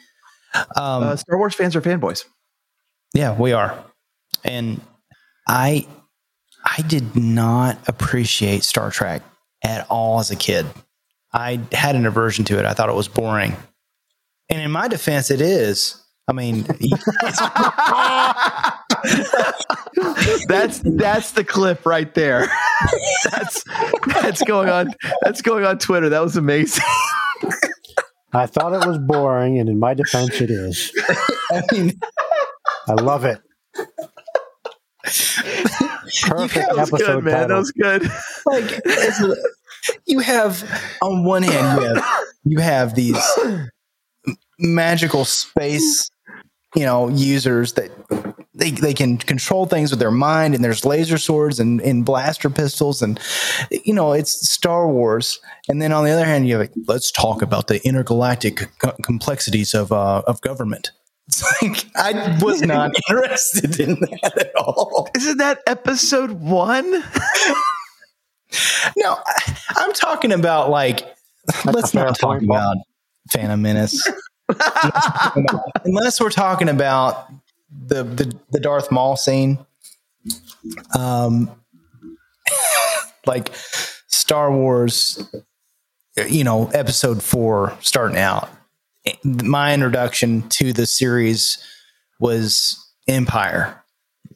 Um, 0.76 1.02
Uh, 1.02 1.16
Star 1.16 1.39
Wars 1.39 1.55
fans 1.55 1.74
are 1.76 1.80
fanboys. 1.80 2.24
Yeah, 3.14 3.36
we 3.39 3.52
are. 3.52 3.76
And 4.44 4.80
I 5.48 5.87
I 6.64 6.82
did 6.82 7.16
not 7.16 7.78
appreciate 7.88 8.64
Star 8.64 8.90
Trek 8.90 9.22
at 9.64 9.87
all 9.90 10.20
as 10.20 10.30
a 10.30 10.37
kid. 10.37 10.66
I 11.32 11.61
had 11.72 11.96
an 11.96 12.06
aversion 12.06 12.45
to 12.46 12.59
it. 12.59 12.64
I 12.66 12.74
thought 12.74 12.88
it 12.88 12.95
was 12.95 13.09
boring. 13.09 13.56
And 14.48 14.61
in 14.61 14.70
my 14.70 14.88
defense 14.88 15.30
it 15.30 15.40
is. 15.40 15.96
I 16.28 16.32
mean, 16.32 16.62
that's 20.48 20.81
that's 20.85 21.32
the 21.32 21.45
clip 21.45 21.85
right 21.87 22.13
there. 22.14 22.47
that's 23.31 23.64
that's 24.06 24.43
going 24.43 24.69
on. 24.69 24.95
That's 25.22 25.43
going 25.43 25.64
on 25.64 25.79
Twitter. 25.79 26.09
That 26.09 26.22
was 26.22 26.37
amazing. 26.37 26.85
I 28.35 28.47
thought 28.47 28.72
it 28.72 28.87
was 28.87 28.98
boring, 28.98 29.59
and 29.59 29.69
in 29.69 29.79
my 29.79 29.93
defense, 29.95 30.40
it 30.40 30.51
is. 30.51 30.90
I 31.51 31.63
mean, 31.72 32.01
I 32.89 32.95
love 32.95 33.24
it. 33.24 33.40
Perfect 36.22 36.55
That 36.55 36.77
was 36.77 36.93
episode 36.93 37.14
good, 37.16 37.24
man. 37.24 37.48
That 37.48 37.56
was 37.56 37.72
good. 37.72 38.11
like 38.47 38.82
you 40.06 40.21
have 40.21 40.64
on 41.03 41.24
one 41.24 41.43
hand 41.43 41.81
you 41.81 41.89
have 41.89 42.05
you 42.45 42.59
have 42.61 42.95
these 42.95 43.19
magical 44.59 45.24
space 45.24 46.11
you 46.74 46.85
know 46.85 47.09
users 47.09 47.72
that 47.74 47.90
they, 48.63 48.71
they 48.71 48.95
can 48.95 49.19
control 49.19 49.66
things 49.66 49.91
with 49.91 49.99
their 49.99 50.13
mind 50.13 50.55
and 50.55 50.63
there's 50.63 50.85
laser 50.85 51.19
swords 51.19 51.59
and, 51.59 51.81
and 51.81 52.05
blaster 52.05 52.49
pistols 52.49 53.03
and 53.03 53.19
you 53.85 53.93
know 53.93 54.13
it's 54.13 54.49
star 54.49 54.89
wars 54.89 55.41
and 55.69 55.82
then 55.82 55.91
on 55.93 56.05
the 56.05 56.11
other 56.11 56.24
hand 56.24 56.47
you 56.47 56.55
have 56.55 56.61
like, 56.63 56.73
let's 56.87 57.11
talk 57.11 57.43
about 57.43 57.66
the 57.66 57.85
intergalactic 57.85 58.69
co- 58.79 58.95
complexities 59.03 59.74
of 59.74 59.91
uh, 59.91 60.23
of 60.29 60.41
government 60.43 60.93
it's 61.27 61.43
like 61.63 61.85
i 61.97 62.39
was 62.41 62.63
not 62.63 62.93
interested 63.11 63.81
in 63.81 63.99
that 64.01 64.39
at 64.39 64.55
all 64.57 65.09
Isn't 65.16 65.39
that 65.39 65.61
episode 65.66 66.31
one? 66.41 67.03
No, 68.97 69.16
I- 69.27 69.57
I'm 69.77 69.93
talking 69.95 70.31
about 70.31 70.69
like 70.69 71.07
let's 71.65 71.95
not 71.95 72.19
talk 72.19 72.39
point, 72.41 72.47
Bob. 72.47 72.57
about 72.59 72.77
Phantom 73.31 73.63
Menace. 73.63 74.07
Unless 75.87 76.21
we're 76.21 76.29
talking 76.31 76.69
about 76.69 77.31
the, 77.86 78.02
the 78.04 78.34
the 78.51 78.60
Darth 78.60 78.90
Maul 78.90 79.16
scene. 79.16 79.59
Um 80.96 81.51
like 83.26 83.51
Star 84.09 84.52
Wars 84.52 85.22
you 86.28 86.44
know, 86.44 86.68
episode 86.74 87.22
4 87.22 87.78
starting 87.80 88.18
out. 88.18 88.51
My 89.24 89.72
introduction 89.72 90.46
to 90.51 90.72
the 90.74 90.84
series 90.84 91.56
was 92.20 92.78
Empire 93.09 93.82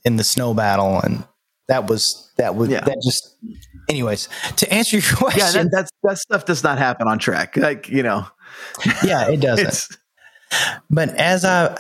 in 0.04 0.16
the 0.16 0.24
snow 0.24 0.54
battle 0.54 0.98
and 1.00 1.24
that 1.68 1.88
was 1.88 2.30
that 2.38 2.54
was 2.54 2.70
Yeah. 2.70 2.80
that 2.80 2.96
just 3.04 3.36
anyways 3.88 4.28
to 4.56 4.72
answer 4.72 4.96
your 4.96 5.16
question 5.16 5.40
Yeah, 5.46 5.52
that, 5.52 5.70
that's 5.72 5.90
that 6.02 6.18
stuff 6.18 6.44
does 6.46 6.64
not 6.64 6.78
happen 6.78 7.06
on 7.08 7.18
track. 7.18 7.56
Like 7.56 7.88
you 7.88 8.02
know, 8.02 8.26
yeah 9.04 9.28
it 9.30 9.40
doesn't 9.40 9.86
but 10.90 11.10
as 11.16 11.44
I- 11.44 11.76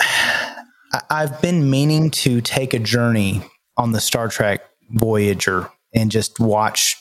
i've 1.10 1.40
been 1.42 1.70
meaning 1.70 2.10
to 2.10 2.40
take 2.40 2.74
a 2.74 2.78
journey 2.78 3.42
on 3.76 3.92
the 3.92 4.00
star 4.00 4.28
trek 4.28 4.62
voyager 4.90 5.68
and 5.94 6.10
just 6.10 6.38
watch 6.40 6.96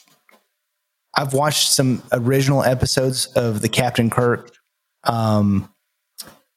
i've 1.15 1.33
watched 1.33 1.71
some 1.71 2.01
original 2.11 2.63
episodes 2.63 3.27
of 3.35 3.61
the 3.61 3.69
captain 3.69 4.09
kirk 4.09 4.51
um 5.03 5.69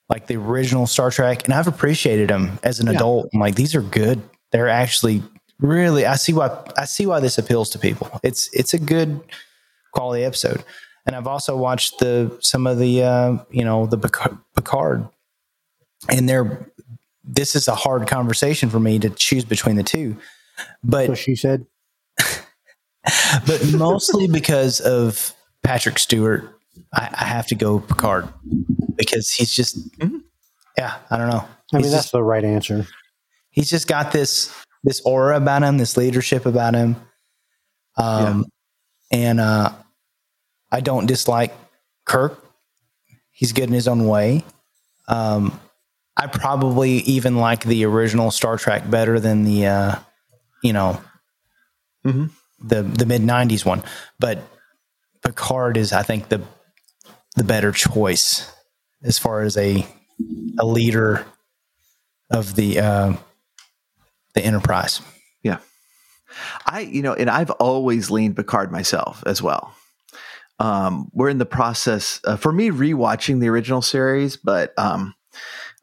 like 0.08 0.26
the 0.26 0.36
original 0.36 0.86
star 0.86 1.10
trek 1.10 1.44
and 1.44 1.52
i've 1.54 1.68
appreciated 1.68 2.28
them 2.30 2.58
as 2.62 2.80
an 2.80 2.86
Yeah. 2.86 2.94
adult. 2.94 3.28
I'm 3.34 3.40
like 3.40 3.56
these 3.56 3.74
are 3.74 3.82
good. 3.82 4.22
They're 4.52 4.68
actually 4.70 5.22
really 5.60 6.06
i 6.06 6.14
see 6.16 6.32
why 6.32 6.56
i 6.78 6.84
see 6.86 7.04
why 7.04 7.20
this 7.20 7.36
appeals 7.36 7.68
to 7.70 7.78
people. 7.78 8.18
It's 8.22 8.48
it's 8.54 8.72
a 8.72 8.78
good 8.78 9.20
quality 9.92 10.24
episode. 10.24 10.64
And 11.04 11.14
i've 11.14 11.26
also 11.26 11.56
watched 11.58 11.98
the 11.98 12.34
some 12.40 12.66
of 12.66 12.78
the 12.78 13.02
uh 13.02 13.36
you 13.50 13.64
know 13.64 13.84
the 13.86 13.98
picard 14.54 15.08
and 16.08 16.26
they're 16.28 16.70
this 17.28 17.54
is 17.54 17.68
a 17.68 17.74
hard 17.74 18.08
conversation 18.08 18.70
for 18.70 18.80
me 18.80 18.98
to 18.98 19.10
choose 19.10 19.44
between 19.44 19.76
the 19.76 19.82
two 19.82 20.16
but 20.82 21.06
So 21.06 21.14
she 21.14 21.36
said, 21.36 21.66
but 23.46 23.72
mostly 23.72 24.28
because 24.28 24.80
of 24.80 25.34
Patrick 25.62 25.98
Stewart, 25.98 26.58
I, 26.94 27.08
I 27.12 27.24
have 27.24 27.46
to 27.48 27.54
go 27.54 27.80
Picard 27.80 28.28
because 28.96 29.30
he's 29.30 29.52
just, 29.52 29.78
yeah, 30.76 30.96
I 31.10 31.16
don't 31.16 31.28
know. 31.28 31.44
I 31.72 31.76
mean, 31.76 31.84
he's 31.84 31.92
that's 31.92 32.04
just, 32.04 32.12
the 32.12 32.22
right 32.22 32.44
answer. 32.44 32.86
he's 33.50 33.68
just 33.68 33.88
got 33.88 34.12
this 34.12 34.54
this 34.84 35.00
aura 35.04 35.36
about 35.36 35.62
him, 35.62 35.76
this 35.76 35.96
leadership 35.96 36.46
about 36.46 36.74
him, 36.74 36.96
um, 37.96 38.46
and 39.12 39.38
uh, 39.38 39.72
I 40.70 40.80
don't 40.80 41.06
dislike 41.06 41.54
Kirk. 42.06 42.42
He's 43.32 43.52
good 43.52 43.68
in 43.68 43.74
his 43.74 43.86
own 43.86 44.06
way. 44.06 44.44
Um, 45.08 45.60
I 46.18 46.26
probably 46.26 46.94
even 47.00 47.36
like 47.36 47.64
the 47.64 47.84
original 47.84 48.30
Star 48.30 48.56
Trek 48.56 48.90
better 48.90 49.20
than 49.20 49.44
the, 49.44 49.66
uh, 49.66 49.94
you 50.62 50.72
know, 50.72 51.00
Mhm. 52.04 52.30
the 52.60 52.82
the 52.82 53.06
mid 53.06 53.22
'90s 53.22 53.64
one. 53.64 53.82
But 54.18 54.42
Picard 55.22 55.76
is, 55.76 55.92
I 55.92 56.02
think, 56.02 56.28
the 56.28 56.42
the 57.36 57.44
better 57.44 57.70
choice 57.72 58.50
as 59.02 59.18
far 59.18 59.42
as 59.42 59.56
a 59.56 59.86
a 60.58 60.64
leader 60.66 61.24
of 62.30 62.56
the 62.56 62.80
uh, 62.80 63.12
the 64.34 64.44
Enterprise. 64.44 65.00
Yeah. 65.42 65.58
I, 66.66 66.80
you 66.80 67.02
know, 67.02 67.14
and 67.14 67.30
I've 67.30 67.50
always 67.52 68.10
leaned 68.10 68.36
Picard 68.36 68.70
myself 68.72 69.22
as 69.24 69.40
well. 69.40 69.72
Um, 70.58 71.08
we're 71.14 71.28
in 71.28 71.38
the 71.38 71.46
process 71.46 72.20
uh, 72.24 72.36
for 72.36 72.52
me 72.52 72.70
rewatching 72.70 73.40
the 73.40 73.48
original 73.48 73.80
series, 73.82 74.36
but 74.36 74.76
um, 74.78 75.14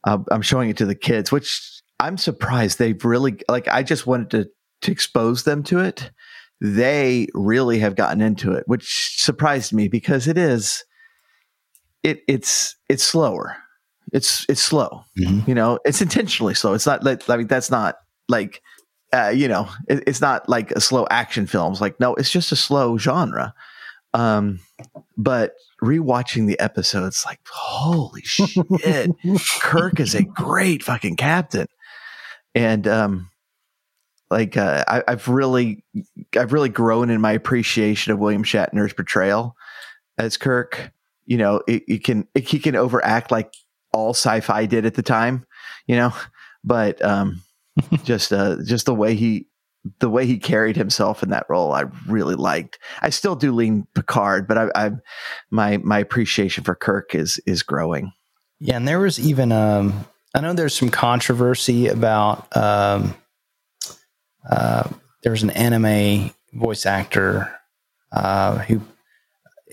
uh, 0.06 0.19
I'm 0.32 0.42
showing 0.42 0.69
it 0.69 0.77
to 0.77 0.85
the 0.85 0.95
kids, 0.95 1.32
which 1.32 1.82
I'm 2.00 2.17
surprised 2.17 2.80
they've 2.80 3.03
really 3.03 3.38
like. 3.50 3.67
I 3.67 3.84
just 3.84 4.08
wanted 4.08 4.30
to 4.32 4.50
to 4.82 4.92
expose 4.92 5.43
them 5.43 5.64
to 5.64 5.80
it. 5.80 6.11
They 6.61 7.27
really 7.34 7.80
have 7.80 7.95
gotten 7.95 8.22
into 8.22 8.53
it, 8.53 8.64
which 8.67 9.16
surprised 9.17 9.74
me 9.74 9.88
because 9.88 10.27
it 10.27 10.38
is 10.38 10.84
it 12.03 12.22
it's 12.27 12.75
it's 12.88 13.03
slower. 13.03 13.58
It's 14.14 14.45
it's 14.48 14.61
slow. 14.61 15.03
Mhm. 15.19 15.48
You 15.48 15.56
know, 15.56 15.80
it's 15.85 16.01
intentionally 16.01 16.53
slow. 16.53 16.74
It's 16.74 16.85
not 16.85 17.03
like 17.03 17.27
I 17.30 17.38
mean 17.38 17.48
that's 17.48 17.72
not 17.72 17.95
like 18.30 18.61
uh, 19.14 19.30
you 19.30 19.48
know, 19.48 19.69
it, 19.88 20.03
it's 20.08 20.22
not 20.22 20.48
like 20.50 20.72
a 20.72 20.82
slow 20.82 21.08
action 21.09 21.48
films. 21.48 21.80
Like, 21.80 22.00
no, 22.00 22.16
it's 22.16 22.32
just 22.32 22.51
a 22.51 22.56
slow 22.56 22.98
genre. 22.98 23.53
Um, 24.15 24.61
but 25.17 25.55
rewatching 25.83 26.47
the 26.47 26.59
episodes, 26.59 27.25
like, 27.25 27.39
holy 27.49 28.21
shit, 28.21 29.11
Kirk 29.61 29.99
is 29.99 30.15
a 30.15 30.23
great 30.23 30.83
fucking 30.83 31.17
captain. 31.17 31.67
And 32.53 32.87
um, 32.87 33.29
like, 34.31 34.55
uh, 34.55 34.85
I, 34.87 35.03
I've 35.07 35.27
really, 35.27 35.83
I've 36.37 36.53
really 36.53 36.69
grown 36.69 37.09
in 37.09 37.19
my 37.19 37.33
appreciation 37.33 38.13
of 38.13 38.19
William 38.19 38.43
Shatner's 38.43 38.93
portrayal 38.93 39.55
as 40.17 40.37
Kirk. 40.37 40.91
You 41.25 41.37
know, 41.37 41.61
it, 41.67 41.83
it 41.87 42.03
can, 42.03 42.27
it, 42.33 42.47
he 42.47 42.59
can 42.59 42.75
overact 42.75 43.31
like 43.31 43.53
all 43.91 44.11
sci-fi 44.11 44.65
did 44.65 44.85
at 44.85 44.93
the 44.93 45.03
time. 45.03 45.45
You 45.87 45.97
know, 45.97 46.13
but 46.63 47.03
um, 47.03 47.41
just 48.03 48.31
uh 48.31 48.57
just 48.63 48.85
the 48.85 48.95
way 48.95 49.15
he 49.15 49.47
the 49.99 50.09
way 50.09 50.25
he 50.25 50.38
carried 50.38 50.75
himself 50.75 51.22
in 51.23 51.30
that 51.30 51.45
role 51.49 51.72
i 51.73 51.83
really 52.07 52.35
liked 52.35 52.80
i 53.01 53.09
still 53.09 53.35
do 53.35 53.51
lean 53.51 53.85
picard 53.93 54.47
but 54.47 54.57
i 54.57 54.67
i 54.75 54.91
my 55.51 55.77
my 55.77 55.99
appreciation 55.99 56.64
for 56.64 56.75
kirk 56.75 57.14
is 57.14 57.39
is 57.45 57.64
growing 57.64 58.11
Yeah, 58.59 58.77
and 58.77 58.88
there 58.88 58.99
was 58.99 59.19
even 59.19 59.51
um 59.51 60.05
I 60.33 60.41
know 60.41 60.53
there's 60.53 60.75
some 60.75 60.89
controversy 60.89 61.88
about 61.88 62.55
um 62.55 63.15
uh 64.49 64.89
there's 65.23 65.43
an 65.43 65.49
anime 65.51 66.31
voice 66.53 66.85
actor 66.85 67.53
uh 68.11 68.57
who 68.59 68.81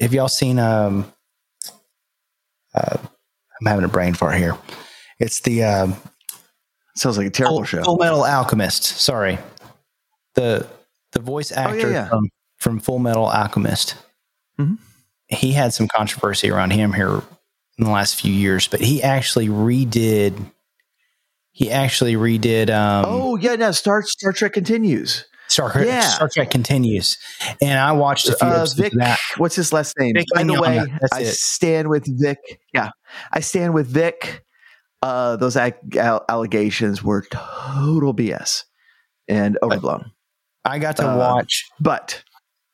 have 0.00 0.12
y'all 0.12 0.28
seen 0.28 0.58
um 0.58 1.12
uh 2.74 2.98
I'm 3.60 3.66
having 3.66 3.84
a 3.84 3.88
brain 3.88 4.14
fart 4.14 4.36
here. 4.36 4.56
It's 5.20 5.40
the 5.40 5.62
um 5.62 5.96
sounds 6.96 7.16
like 7.16 7.28
a 7.28 7.30
terrible 7.30 7.58
Full, 7.58 7.64
show 7.64 7.82
Full 7.84 7.96
Metal 7.96 8.24
Alchemist. 8.24 8.82
Sorry, 8.84 9.38
the 10.34 10.66
the 11.12 11.20
voice 11.20 11.52
actor 11.52 11.90
yeah. 11.90 12.08
From, 12.08 12.28
from 12.58 12.78
Full 12.80 12.98
Metal 12.98 13.26
Alchemist. 13.26 13.96
Mhm. 14.58 14.78
He 15.28 15.52
had 15.52 15.72
some 15.72 15.88
controversy 15.88 16.50
around 16.50 16.72
him 16.72 16.92
here 16.92 17.22
in 17.78 17.84
the 17.84 17.90
last 17.90 18.20
few 18.20 18.32
years, 18.32 18.68
but 18.68 18.80
he 18.80 19.02
actually 19.02 19.48
redid. 19.48 20.34
He 21.52 21.70
actually 21.70 22.14
redid. 22.14 22.70
Um, 22.70 23.04
oh 23.08 23.36
yeah 23.36 23.56
no 23.56 23.72
star 23.72 24.02
star 24.02 24.32
trek 24.32 24.52
continues 24.52 25.24
Star, 25.48 25.70
Trek- 25.70 25.86
yeah. 25.86 26.00
Star 26.00 26.30
Trek 26.32 26.50
continues, 26.50 27.18
and 27.60 27.78
I 27.78 27.92
watched 27.92 28.26
a 28.26 28.34
few 28.34 28.48
uh, 28.48 28.66
vic 28.74 28.94
what's 29.36 29.54
his 29.54 29.70
last 29.70 29.94
name 29.98 30.14
Vic 30.14 30.24
by 30.34 30.44
the 30.44 30.58
way 30.58 30.78
i 31.12 31.20
it. 31.20 31.34
stand 31.34 31.88
with 31.88 32.06
vic 32.08 32.38
yeah 32.72 32.90
i 33.32 33.40
stand 33.40 33.74
with 33.74 33.86
vic 33.86 34.44
uh 35.02 35.36
those 35.36 35.54
al- 35.56 36.24
allegations 36.30 37.02
were 37.02 37.22
total 37.30 38.14
bs 38.14 38.64
and 39.28 39.58
overblown 39.62 40.12
I 40.64 40.78
got 40.78 40.96
to 40.98 41.08
uh, 41.10 41.16
watch. 41.16 41.64
but 41.80 42.22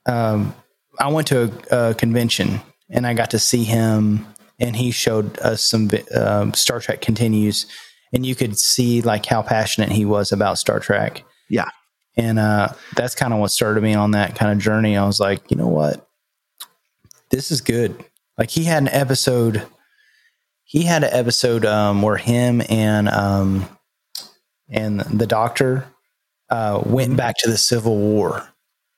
um, 0.07 0.55
I 0.99 1.08
went 1.08 1.28
to 1.28 1.52
a, 1.70 1.91
a 1.91 1.94
convention 1.94 2.60
and 2.91 3.07
I 3.07 3.15
got 3.15 3.31
to 3.31 3.39
see 3.39 3.65
him, 3.65 4.26
and 4.58 4.75
he 4.75 4.91
showed 4.91 5.39
us 5.41 5.62
some 5.62 5.91
um, 6.15 6.55
Star 6.55 6.81
Trek 6.81 7.00
continues, 7.00 7.67
and 8.12 8.25
you 8.25 8.34
could 8.34 8.58
see 8.58 9.02
like 9.02 9.26
how 9.26 9.42
passionate 9.42 9.92
he 9.92 10.05
was 10.05 10.33
about 10.33 10.58
Star 10.58 10.81
Trek. 10.81 11.25
Yeah. 11.50 11.68
and 12.17 12.39
uh, 12.39 12.68
that's 12.97 13.15
kind 13.15 13.33
of 13.33 13.41
what 13.41 13.50
started 13.50 13.83
me 13.83 13.94
on 13.94 14.10
that 14.10 14.34
kind 14.34 14.52
of 14.52 14.58
journey. 14.58 14.97
I 14.97 15.07
was 15.07 15.20
like, 15.20 15.50
you 15.50 15.57
know 15.57 15.68
what, 15.68 16.07
this 17.31 17.50
is 17.50 17.60
good. 17.60 18.05
Like 18.36 18.50
he 18.50 18.65
had 18.65 18.83
an 18.83 18.89
episode. 18.89 19.67
He 20.65 20.83
had 20.83 21.05
an 21.05 21.10
episode 21.12 21.65
um, 21.65 22.02
where 22.02 22.17
him 22.17 22.62
and 22.68 23.08
um, 23.08 23.68
and 24.68 25.00
the 25.00 25.26
doctor 25.26 25.86
uh, 26.51 26.83
went 26.85 27.17
back 27.17 27.36
to 27.39 27.51
the 27.51 27.59
Civil 27.59 27.97
War. 27.97 28.49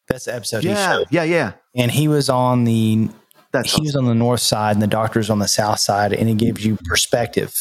That's 0.08 0.24
the 0.24 0.34
episode 0.34 0.64
yeah 0.64 1.04
yeah 1.10 1.22
yeah 1.22 1.52
And 1.76 1.90
he 1.90 2.08
was 2.08 2.28
on 2.28 2.64
the 2.64 3.10
that's 3.52 3.74
he 3.74 3.82
was 3.82 3.96
on 3.96 4.06
the 4.06 4.14
north 4.14 4.40
side 4.40 4.76
and 4.76 4.82
the 4.82 4.86
doctor's 4.86 5.30
on 5.30 5.38
the 5.38 5.48
south 5.48 5.80
side, 5.80 6.12
and 6.12 6.28
it 6.28 6.36
gives 6.36 6.64
you 6.64 6.78
perspective 6.84 7.54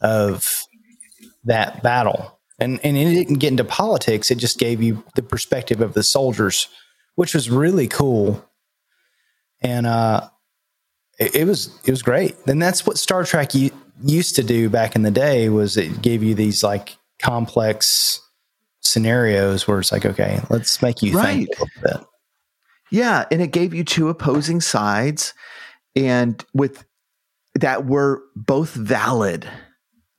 of 0.00 0.62
that 1.44 1.82
battle. 1.82 2.38
And 2.58 2.80
and 2.84 2.96
it 2.96 3.14
didn't 3.14 3.38
get 3.38 3.50
into 3.50 3.64
politics; 3.64 4.30
it 4.30 4.38
just 4.38 4.58
gave 4.58 4.82
you 4.82 5.04
the 5.14 5.22
perspective 5.22 5.80
of 5.80 5.94
the 5.94 6.02
soldiers, 6.02 6.68
which 7.16 7.34
was 7.34 7.50
really 7.50 7.88
cool. 7.88 8.44
And 9.60 9.86
uh, 9.86 10.28
it, 11.18 11.34
it 11.34 11.44
was 11.44 11.78
it 11.84 11.90
was 11.90 12.02
great. 12.02 12.36
And 12.46 12.62
that's 12.62 12.86
what 12.86 12.98
Star 12.98 13.24
Trek 13.24 13.54
u- 13.54 13.70
used 14.02 14.36
to 14.36 14.42
do 14.42 14.70
back 14.70 14.96
in 14.96 15.02
the 15.02 15.10
day 15.10 15.48
was 15.48 15.76
it 15.76 16.02
gave 16.02 16.22
you 16.22 16.34
these 16.34 16.62
like 16.62 16.96
complex 17.20 18.20
scenarios 18.86 19.66
where 19.66 19.78
it's 19.78 19.92
like, 19.92 20.06
okay, 20.06 20.40
let's 20.50 20.80
make 20.82 21.02
you 21.02 21.12
Right. 21.16 21.46
think 21.46 21.58
a 21.58 21.62
little 21.64 22.00
bit. 22.00 22.08
Yeah, 22.90 23.24
and 23.30 23.42
it 23.42 23.48
gave 23.52 23.74
you 23.74 23.84
two 23.84 24.08
opposing 24.08 24.60
sides 24.60 25.34
and 25.96 26.44
with 26.54 26.84
that 27.54 27.86
were 27.86 28.22
both 28.36 28.74
valid. 28.74 29.48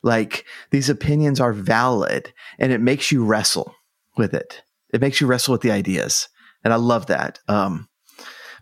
Like 0.04 0.46
these 0.72 0.90
opinions 0.90 1.40
are 1.40 1.54
valid 1.54 2.34
and 2.60 2.72
it 2.72 2.82
makes 2.82 3.12
you 3.12 3.24
wrestle 3.26 3.74
with 4.18 4.34
it. 4.34 4.62
It 4.94 5.02
makes 5.02 5.20
you 5.22 5.28
wrestle 5.28 5.52
with 5.54 5.62
the 5.62 5.72
ideas. 5.72 6.28
And 6.64 6.74
I 6.74 6.78
love 6.78 7.08
that. 7.08 7.40
Um 7.48 7.88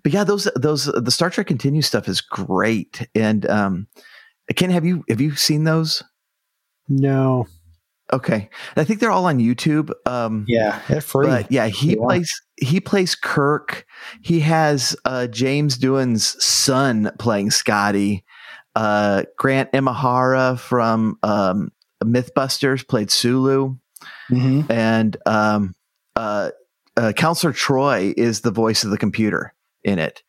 but 0.04 0.14
yeah, 0.14 0.24
those 0.24 0.48
those 0.56 0.86
the 0.86 1.12
Star 1.12 1.30
Trek 1.30 1.48
Continue 1.48 1.82
stuff 1.82 2.08
is 2.08 2.22
great. 2.22 3.08
And 3.16 3.50
um 3.50 3.88
Ken, 4.56 4.70
have 4.70 4.86
you 4.86 5.04
have 5.10 5.22
you 5.22 5.36
seen 5.36 5.64
those? 5.64 6.04
No. 6.88 7.48
Okay. 8.14 8.50
I 8.78 8.84
think 8.84 9.00
they're 9.00 9.12
all 9.12 9.26
on 9.26 9.40
YouTube. 9.40 9.92
Um 10.06 10.46
Yeah, 10.48 10.80
they're 10.88 11.02
free. 11.02 11.28
but 11.28 11.52
yeah, 11.52 11.68
he 11.68 11.92
Yeah. 11.92 12.04
plays 12.04 12.42
he 12.58 12.80
plays 12.80 13.16
Kirk. 13.16 13.86
He 14.22 14.40
has 14.42 14.96
uh, 15.04 15.28
James 15.28 15.78
Doohan's 15.78 16.42
son 16.44 17.12
playing 17.20 17.52
Scotty. 17.52 18.24
Uh, 18.78 19.24
Grant 19.38 19.72
Imahara 19.74 20.58
from 20.60 21.18
um, 21.24 21.72
MythBusters 22.04 22.86
played 22.88 23.10
Sulu, 23.12 23.76
Mhm. 24.30 24.70
and 24.70 25.18
um, 25.26 25.76
uh, 26.16 26.52
uh, 26.98 27.12
Counselor 27.14 27.52
Troi 27.54 28.14
is 28.18 28.42
the 28.42 28.52
voice 28.52 28.84
of 28.86 28.90
the 28.92 28.98
computer 28.98 29.54
in 29.84 29.98
it. 30.00 30.24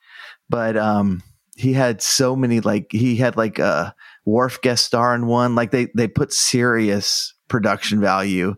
But 0.49 0.77
um, 0.77 1.23
he 1.57 1.73
had 1.73 2.03
so 2.03 2.35
many 2.37 2.61
like 2.61 2.87
he 2.91 3.17
had 3.17 3.37
like 3.37 3.59
a 3.61 3.95
Worf 4.25 4.61
guest 4.63 4.85
star 4.85 5.15
in 5.15 5.27
one. 5.27 5.55
Like 5.55 5.71
they 5.71 5.89
they 5.97 6.09
put 6.09 6.33
serious 6.33 7.35
production 7.49 8.00
value 8.00 8.57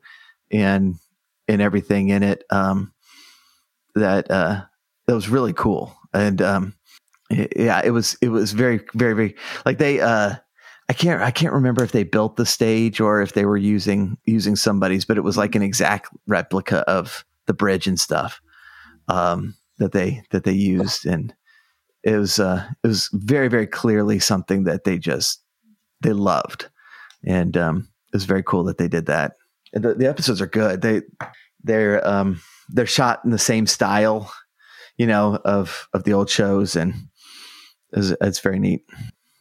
and 0.50 0.96
and 1.46 1.62
everything 1.62 2.08
in 2.08 2.22
it. 2.22 2.44
Um, 2.50 2.92
that 3.94 4.30
uh, 4.30 4.62
that 5.06 5.14
was 5.14 5.28
really 5.28 5.52
cool, 5.52 5.96
and 6.12 6.40
um, 6.42 6.74
yeah, 7.30 7.80
it 7.84 7.90
was 7.90 8.16
it 8.20 8.28
was 8.28 8.52
very 8.52 8.80
very 8.94 9.14
very 9.14 9.34
like 9.64 9.78
they. 9.78 10.00
Uh, 10.00 10.34
I 10.90 10.94
can't 10.94 11.20
I 11.20 11.30
can't 11.30 11.52
remember 11.52 11.84
if 11.84 11.92
they 11.92 12.04
built 12.04 12.36
the 12.36 12.46
stage 12.46 12.98
or 12.98 13.20
if 13.20 13.34
they 13.34 13.44
were 13.44 13.58
using 13.58 14.16
using 14.24 14.56
somebody's, 14.56 15.04
but 15.04 15.18
it 15.18 15.24
was 15.24 15.36
like 15.36 15.54
an 15.54 15.62
exact 15.62 16.08
replica 16.26 16.78
of 16.88 17.26
the 17.46 17.52
bridge 17.52 17.86
and 17.86 18.00
stuff 18.00 18.40
um, 19.08 19.54
that 19.78 19.92
they 19.92 20.22
that 20.30 20.44
they 20.44 20.52
used, 20.52 21.04
and 21.04 21.34
it 22.04 22.16
was 22.16 22.38
uh, 22.38 22.66
it 22.82 22.86
was 22.86 23.10
very 23.12 23.48
very 23.48 23.66
clearly 23.66 24.18
something 24.18 24.64
that 24.64 24.84
they 24.84 24.98
just 24.98 25.42
they 26.00 26.14
loved, 26.14 26.68
and 27.22 27.56
um, 27.58 27.88
it 28.12 28.16
was 28.16 28.24
very 28.24 28.42
cool 28.42 28.64
that 28.64 28.78
they 28.78 28.88
did 28.88 29.06
that. 29.06 29.32
And 29.72 29.84
the, 29.84 29.94
the 29.94 30.08
episodes 30.08 30.40
are 30.40 30.46
good. 30.46 30.80
They 30.80 31.02
they're 31.62 32.06
um, 32.06 32.40
they're 32.68 32.86
shot 32.86 33.20
in 33.24 33.30
the 33.30 33.38
same 33.38 33.66
style, 33.66 34.32
you 34.96 35.06
know, 35.06 35.38
of 35.44 35.88
of 35.92 36.04
the 36.04 36.12
old 36.12 36.30
shows, 36.30 36.76
and 36.76 36.94
it's, 37.92 38.14
it's 38.20 38.40
very 38.40 38.58
neat. 38.58 38.84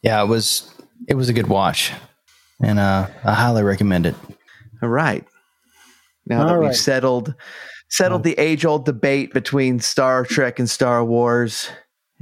Yeah, 0.02 0.22
it 0.22 0.26
was 0.26 0.70
it 1.08 1.14
was 1.14 1.28
a 1.28 1.32
good 1.32 1.46
watch. 1.46 1.92
and 2.62 2.78
uh, 2.78 3.08
I 3.24 3.34
highly 3.34 3.62
recommend 3.62 4.06
it. 4.06 4.14
All 4.82 4.88
right. 4.88 5.24
Now 6.26 6.44
that 6.44 6.56
All 6.56 6.60
we've 6.60 6.76
settled 6.76 7.34
settled 7.88 8.22
the 8.22 8.38
age 8.38 8.66
old 8.66 8.84
debate 8.84 9.32
between 9.32 9.80
Star 9.80 10.24
Trek 10.24 10.58
and 10.58 10.68
Star 10.68 11.02
Wars, 11.04 11.70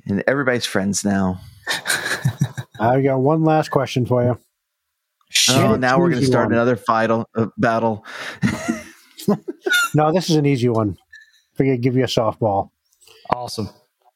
and 0.06 0.22
everybody's 0.26 0.66
friends 0.66 1.04
now. 1.04 1.40
I 2.78 3.00
got 3.00 3.18
one 3.18 3.42
last 3.42 3.70
question 3.70 4.06
for 4.06 4.22
you. 4.22 4.38
Oh, 5.50 5.76
now 5.76 5.98
we're 5.98 6.10
going 6.10 6.20
to 6.20 6.26
start 6.26 6.46
one. 6.46 6.52
another 6.54 6.76
fightal, 6.76 7.26
uh, 7.34 7.46
battle. 7.58 8.04
No, 9.94 10.12
this 10.12 10.30
is 10.30 10.36
an 10.36 10.46
easy 10.46 10.68
one. 10.68 10.96
Figure 11.56 11.76
give 11.76 11.96
you 11.96 12.04
a 12.04 12.06
softball. 12.06 12.70
Awesome. 13.34 13.68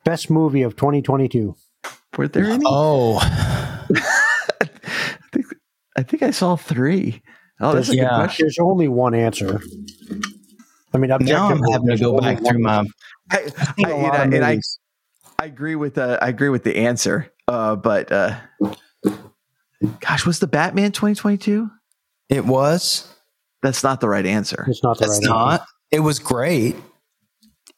Best 0.04 0.30
movie 0.30 0.62
of 0.62 0.76
2022. 0.76 1.56
Were 2.16 2.28
there 2.28 2.44
any? 2.44 2.62
Oh, 2.64 3.18
I, 3.20 4.68
think, 5.32 5.46
I 5.96 6.02
think 6.04 6.22
I 6.22 6.30
saw 6.30 6.54
three. 6.54 7.22
Oh, 7.60 7.72
that's 7.74 7.88
a 7.88 7.96
Yeah. 7.96 8.02
good 8.04 8.08
question. 8.16 8.44
There's 8.44 8.58
only 8.60 8.86
one 8.86 9.14
answer. 9.14 9.60
I 10.94 10.98
mean, 10.98 11.08
now 11.08 11.48
I'm 11.48 11.60
having 11.72 11.88
to 11.88 11.96
go 11.98 12.18
back 12.20 12.38
through 12.38 12.60
my. 12.60 12.84
I, 13.32 13.46
seen 13.46 13.86
I- 13.86 13.90
a 13.90 13.94
and 13.96 14.12
I- 14.12 14.36
and 14.36 14.44
I. 14.44 14.60
I 15.40 15.46
agree 15.46 15.74
with 15.74 15.96
uh, 15.98 16.18
I 16.22 16.28
agree 16.28 16.50
with 16.50 16.62
the 16.64 16.76
answer. 16.76 17.32
Uh, 17.48 17.74
but 17.74 18.12
uh, 18.12 18.36
gosh, 20.00 20.26
was 20.26 20.38
the 20.38 20.46
Batman 20.46 20.92
2022? 20.92 21.70
It 22.28 22.44
was. 22.46 23.12
That's 23.62 23.82
not 23.82 24.00
the 24.00 24.08
right 24.08 24.24
answer. 24.26 24.64
It's 24.68 24.82
not 24.82 24.98
the 24.98 25.06
That's 25.06 25.18
right 25.18 25.24
answer. 25.24 25.28
not. 25.30 25.66
It 25.90 26.00
was 26.00 26.18
great. 26.18 26.76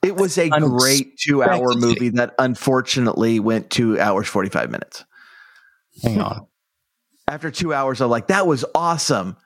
It 0.03 0.17
was 0.17 0.37
a 0.37 0.51
Unexpected. 0.51 0.79
great 0.79 1.19
two-hour 1.19 1.75
movie 1.75 2.09
that 2.11 2.35
unfortunately 2.39 3.39
went 3.41 3.71
two 3.71 3.99
hours 4.01 4.27
forty-five 4.29 4.71
minutes. 4.71 5.05
Hang 6.03 6.21
on. 6.21 6.47
After 7.29 7.51
two 7.51 7.73
hours, 7.73 8.01
I'm 8.01 8.11
like, 8.11 8.27
that 8.27 8.47
was 8.47 8.65
awesome. 8.75 9.37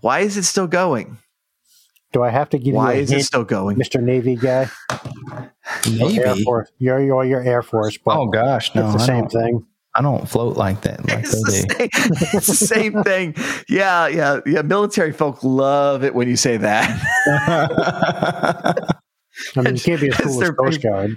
Why 0.00 0.20
is 0.20 0.36
it 0.36 0.44
still 0.44 0.66
going? 0.68 1.18
Do 2.12 2.22
I 2.22 2.30
have 2.30 2.48
to 2.50 2.58
give 2.58 2.74
Why 2.74 2.92
you 2.94 3.00
a 3.00 3.02
is 3.02 3.10
it 3.12 3.24
still 3.24 3.42
going? 3.44 3.76
Mr. 3.76 4.00
Navy 4.00 4.36
guy? 4.36 4.70
Air 5.86 6.36
Force. 6.44 6.70
You're, 6.78 7.00
you're, 7.04 7.24
you're 7.24 7.40
Air 7.42 7.62
Force, 7.62 7.98
but 7.98 8.16
Oh 8.16 8.26
gosh, 8.26 8.72
no. 8.74 8.84
it's 8.86 8.94
the 8.96 9.02
I 9.02 9.06
same 9.06 9.26
don't, 9.26 9.32
thing. 9.32 9.66
I 9.96 10.02
don't 10.02 10.28
float 10.28 10.56
like 10.56 10.80
that. 10.82 11.06
Like 11.08 11.20
It's 11.20 11.30
the, 11.30 11.50
same, 11.52 11.66
it's 12.34 12.46
the 12.48 12.54
same 12.54 13.02
thing. 13.04 13.34
Yeah, 13.68 14.08
yeah, 14.08 14.40
yeah. 14.44 14.62
Military 14.62 15.12
folk 15.12 15.44
love 15.44 16.02
it 16.02 16.14
when 16.14 16.28
you 16.28 16.36
say 16.36 16.56
that. 16.56 16.90
I 19.56 19.60
mean, 19.62 19.74
you 19.76 19.80
can't 19.80 20.00
be 20.00 20.08
as 20.08 20.16
That's 20.18 20.24
cool 20.24 20.32
as 20.32 20.38
their 20.40 20.52
Coast 20.54 20.82
favorite. 20.82 21.14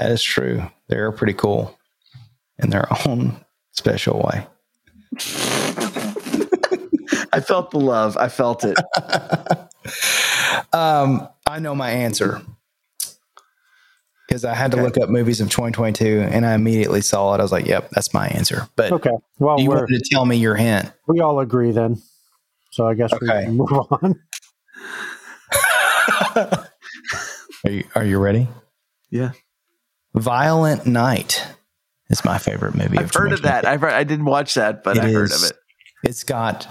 that 0.00 0.10
is 0.10 0.22
true. 0.22 0.62
They're 0.88 1.12
pretty 1.12 1.34
cool 1.34 1.78
in 2.58 2.70
their 2.70 2.86
own 3.06 3.42
special 3.72 4.20
way. 4.20 4.46
I 7.32 7.40
felt 7.40 7.70
the 7.70 7.80
love. 7.80 8.16
I 8.16 8.28
felt 8.28 8.64
it. 8.64 8.76
Um, 10.72 11.26
I 11.46 11.58
know 11.58 11.74
my 11.74 11.90
answer 11.90 12.42
because 14.28 14.44
I 14.44 14.54
had 14.54 14.70
to 14.72 14.76
look 14.82 14.98
up 14.98 15.08
movies 15.08 15.40
of 15.40 15.48
2022 15.48 16.20
and 16.30 16.44
I 16.44 16.52
immediately 16.54 17.00
saw 17.00 17.34
it. 17.34 17.40
I 17.40 17.42
was 17.42 17.50
like, 17.50 17.66
"Yep, 17.66 17.90
that's 17.90 18.12
my 18.12 18.26
answer." 18.28 18.68
But 18.76 18.92
Okay. 18.92 19.10
Well, 19.38 19.58
you 19.58 19.68
we're, 19.70 19.76
wanted 19.80 20.02
to 20.04 20.10
tell 20.12 20.26
me 20.26 20.36
your 20.36 20.54
hint. 20.54 20.92
we 21.06 21.20
all 21.20 21.40
agree 21.40 21.72
then. 21.72 22.00
So 22.70 22.86
I 22.86 22.94
guess 22.94 23.10
we 23.20 23.28
Okay. 23.28 23.44
can 23.46 23.56
move 23.56 23.68
on. 23.90 24.14
Are 27.64 27.70
you 27.70 27.84
Are 27.94 28.04
you 28.04 28.18
ready? 28.18 28.48
Yeah, 29.10 29.32
Violent 30.14 30.86
Night 30.86 31.46
is 32.10 32.24
my 32.24 32.38
favorite 32.38 32.74
movie. 32.74 32.98
I've 32.98 33.12
heard 33.14 33.32
of 33.32 33.42
that. 33.42 33.66
I've 33.66 33.80
heard, 33.80 33.92
I 33.92 34.04
didn't 34.04 34.26
watch 34.26 34.54
that, 34.54 34.84
but 34.84 34.96
It 34.98 35.02
I 35.04 35.10
heard 35.10 35.32
of 35.32 35.42
it. 35.44 35.52
It's 36.04 36.24
got 36.24 36.68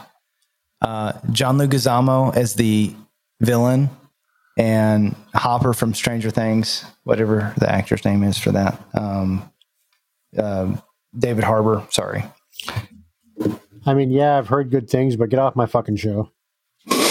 uh, 0.81 1.13
John 1.31 1.57
Leguizamo 1.57 2.35
as 2.35 2.53
the 2.53 2.93
villain 3.41 3.89
and 4.57 5.15
Hopper 5.33 5.73
from 5.73 5.93
Stranger 5.93 6.29
Things, 6.29 6.83
whatever 7.03 7.53
the 7.57 7.71
actor's 7.71 8.03
name 8.03 8.23
is 8.23 8.37
for 8.37 8.51
that. 8.51 8.81
Um, 8.93 9.49
uh, 10.37 10.75
David 11.17 11.43
Harbour. 11.43 11.87
Sorry. 11.89 12.25
I 13.85 13.93
mean, 13.93 14.11
yeah, 14.11 14.37
I've 14.37 14.49
heard 14.49 14.69
good 14.69 14.89
things, 14.89 15.15
but 15.15 15.29
get 15.29 15.39
off 15.39 15.55
my 15.55 15.65
fucking 15.65 15.97
show. 15.97 16.31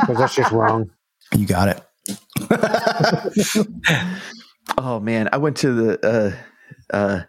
Because 0.00 0.18
that's 0.18 0.34
just 0.36 0.52
wrong. 0.52 0.90
You 1.36 1.46
got 1.46 1.68
it. 1.68 1.80
Oh 4.78 5.00
man, 5.00 5.28
I 5.32 5.38
went 5.38 5.56
to 5.58 5.72
the. 5.72 6.06
Uh, 6.92 6.96
uh, 6.96 7.22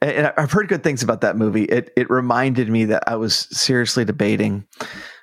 and 0.00 0.32
I've 0.36 0.50
heard 0.50 0.68
good 0.68 0.82
things 0.82 1.02
about 1.02 1.20
that 1.20 1.36
movie. 1.36 1.64
It 1.64 1.92
it 1.96 2.10
reminded 2.10 2.68
me 2.68 2.86
that 2.86 3.04
I 3.06 3.16
was 3.16 3.46
seriously 3.56 4.04
debating 4.04 4.66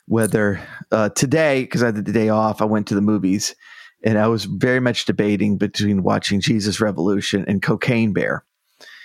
whether 0.07 0.59
uh, 0.91 1.09
today, 1.09 1.63
because 1.63 1.83
I 1.83 1.87
had 1.87 2.05
the 2.05 2.11
day 2.11 2.29
off, 2.29 2.61
I 2.61 2.65
went 2.65 2.87
to 2.87 2.95
the 2.95 3.01
movies, 3.01 3.55
and 4.03 4.17
I 4.17 4.27
was 4.27 4.45
very 4.45 4.79
much 4.79 5.05
debating 5.05 5.57
between 5.57 6.03
watching 6.03 6.41
Jesus 6.41 6.79
Revolution 6.79 7.45
and 7.47 7.61
Cocaine 7.61 8.13
Bear. 8.13 8.45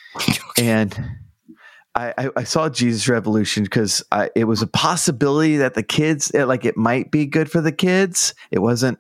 and 0.59 0.97
I, 1.95 2.15
I, 2.19 2.31
I 2.37 2.45
saw 2.45 2.69
Jesus 2.69 3.09
Revolution 3.09 3.65
because 3.65 4.03
it 4.35 4.45
was 4.45 4.63
a 4.63 4.67
possibility 4.67 5.57
that 5.59 5.75
the 5.75 5.83
kids, 5.83 6.31
it, 6.31 6.47
like, 6.47 6.65
it 6.65 6.77
might 6.77 7.11
be 7.11 7.27
good 7.27 7.51
for 7.51 7.61
the 7.61 7.73
kids. 7.73 8.35
It 8.51 8.61
wasn't, 8.61 8.99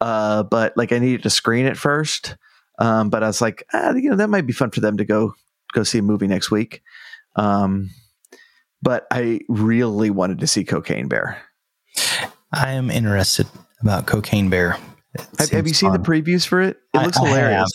uh, 0.00 0.42
but 0.44 0.76
like, 0.76 0.92
I 0.92 0.98
needed 0.98 1.22
to 1.24 1.30
screen 1.30 1.66
it 1.66 1.76
first. 1.76 2.36
Um, 2.78 3.10
but 3.10 3.22
I 3.22 3.26
was 3.26 3.40
like, 3.40 3.64
ah, 3.72 3.92
you 3.92 4.10
know, 4.10 4.16
that 4.16 4.30
might 4.30 4.46
be 4.46 4.52
fun 4.52 4.70
for 4.70 4.80
them 4.80 4.96
to 4.96 5.04
go 5.04 5.34
go 5.72 5.82
see 5.82 5.98
a 5.98 6.02
movie 6.02 6.26
next 6.26 6.50
week. 6.50 6.82
Um, 7.36 7.90
but 8.82 9.06
I 9.10 9.40
really 9.48 10.10
wanted 10.10 10.40
to 10.40 10.46
see 10.46 10.64
Cocaine 10.64 11.08
Bear. 11.08 11.40
I 12.52 12.72
am 12.72 12.90
interested 12.90 13.46
about 13.80 14.06
Cocaine 14.06 14.50
Bear. 14.50 14.76
Have, 15.38 15.50
have 15.50 15.66
you 15.68 15.74
seen 15.74 15.92
the 15.92 15.98
previews 15.98 16.46
for 16.46 16.60
it? 16.62 16.78
It 16.94 16.98
I- 16.98 17.04
looks 17.04 17.18
I 17.18 17.26
hilarious. 17.26 17.70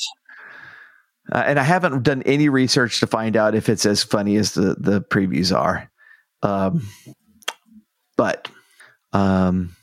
Uh, 1.29 1.43
and 1.45 1.59
I 1.59 1.63
haven't 1.63 2.03
done 2.03 2.23
any 2.23 2.47
research 2.47 3.01
to 3.01 3.07
find 3.07 3.35
out 3.35 3.53
if 3.53 3.67
it's 3.67 3.85
as 3.85 4.01
funny 4.01 4.37
as 4.37 4.53
the 4.53 4.75
the 4.79 5.01
previews 5.01 5.53
are. 5.55 5.91
Um, 6.41 6.87
but 8.15 8.49
um, 9.11 9.75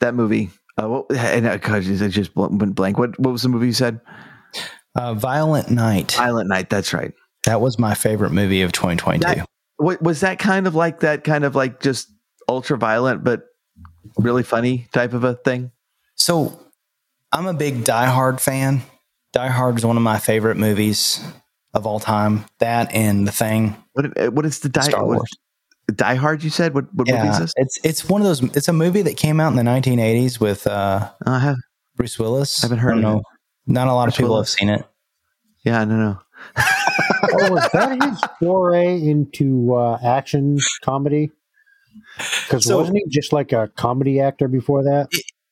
that 0.00 0.14
movie, 0.14 0.50
uh, 0.76 0.88
what, 0.88 1.06
and 1.12 1.46
uh, 1.46 1.56
God, 1.58 1.84
I 1.86 2.08
just 2.08 2.34
went 2.34 2.74
blank. 2.74 2.98
What 2.98 3.18
what 3.20 3.30
was 3.30 3.42
the 3.42 3.48
movie 3.48 3.66
you 3.66 3.72
said? 3.72 4.00
Uh, 4.96 5.14
Violent 5.14 5.70
Night. 5.70 6.12
Violent 6.12 6.48
Night. 6.48 6.68
That's 6.68 6.92
right. 6.92 7.12
That 7.44 7.60
was 7.60 7.78
my 7.78 7.94
favorite 7.94 8.32
movie 8.32 8.62
of 8.62 8.72
2022. 8.72 9.22
That- 9.22 9.48
What 9.76 10.02
was 10.02 10.20
that 10.20 10.40
kind 10.40 10.66
of 10.66 10.74
like 10.74 11.00
that 11.00 11.22
kind 11.22 11.44
of 11.44 11.54
like 11.54 11.80
just 11.80 12.08
ultra 12.48 12.76
violent 12.76 13.22
but 13.22 13.42
really 14.18 14.42
funny 14.42 14.88
type 14.92 15.12
of 15.12 15.22
a 15.22 15.34
thing? 15.34 15.70
So 16.16 16.58
I'm 17.32 17.46
a 17.46 17.54
big 17.54 17.84
Die 17.84 18.06
Hard 18.06 18.40
fan. 18.40 18.82
Die 19.32 19.48
Hard 19.48 19.76
is 19.78 19.84
one 19.86 19.96
of 19.96 20.02
my 20.02 20.18
favorite 20.18 20.56
movies 20.56 21.22
of 21.74 21.86
all 21.86 22.00
time. 22.00 22.44
That 22.60 22.92
and 22.94 23.26
The 23.26 23.32
Thing, 23.32 23.76
What 23.92 24.32
what 24.32 24.46
is 24.46 24.60
the 24.60 24.68
die 24.68 24.82
Star 24.82 25.04
what- 25.04 25.22
Die 25.94 26.14
Hard? 26.14 26.42
You 26.42 26.50
said 26.50 26.74
what 26.74 26.92
what 26.94 27.08
movie 27.08 27.28
is 27.28 27.38
this? 27.38 27.52
it's 27.56 27.78
it's 27.84 28.08
one 28.08 28.20
of 28.22 28.26
those. 28.26 28.42
It's 28.56 28.68
a 28.68 28.72
movie 28.72 29.02
that 29.02 29.16
came 29.16 29.40
out 29.40 29.48
in 29.48 29.56
the 29.56 29.62
1980s 29.70 30.40
with 30.40 30.66
uh, 30.66 31.10
I 31.26 31.38
have 31.38 31.56
Bruce 31.96 32.18
Willis. 32.18 32.62
I 32.62 32.66
haven't 32.66 32.78
heard 32.78 32.98
I 32.98 33.00
don't 33.02 33.04
of 33.04 33.14
know. 33.16 33.22
Not 33.66 33.88
a 33.88 33.92
lot 33.94 34.04
Bruce 34.04 34.14
of 34.14 34.18
people 34.18 34.34
Willis. 34.34 34.54
have 34.54 34.58
seen 34.58 34.68
it. 34.70 34.84
yeah 35.64 35.84
no 35.84 35.96
no 35.96 36.18
Oh, 37.30 37.50
was 37.52 37.68
that 37.72 38.02
his 38.02 38.20
foray 38.38 39.02
into 39.02 39.74
uh, 39.74 39.98
action 40.02 40.58
comedy? 40.82 41.30
Because 42.16 42.64
So- 42.64 42.78
wasn't 42.78 42.98
he 42.98 43.04
just 43.10 43.32
like 43.32 43.52
a 43.52 43.68
comedy 43.76 44.20
actor 44.20 44.48
before 44.48 44.84
that? 44.84 45.08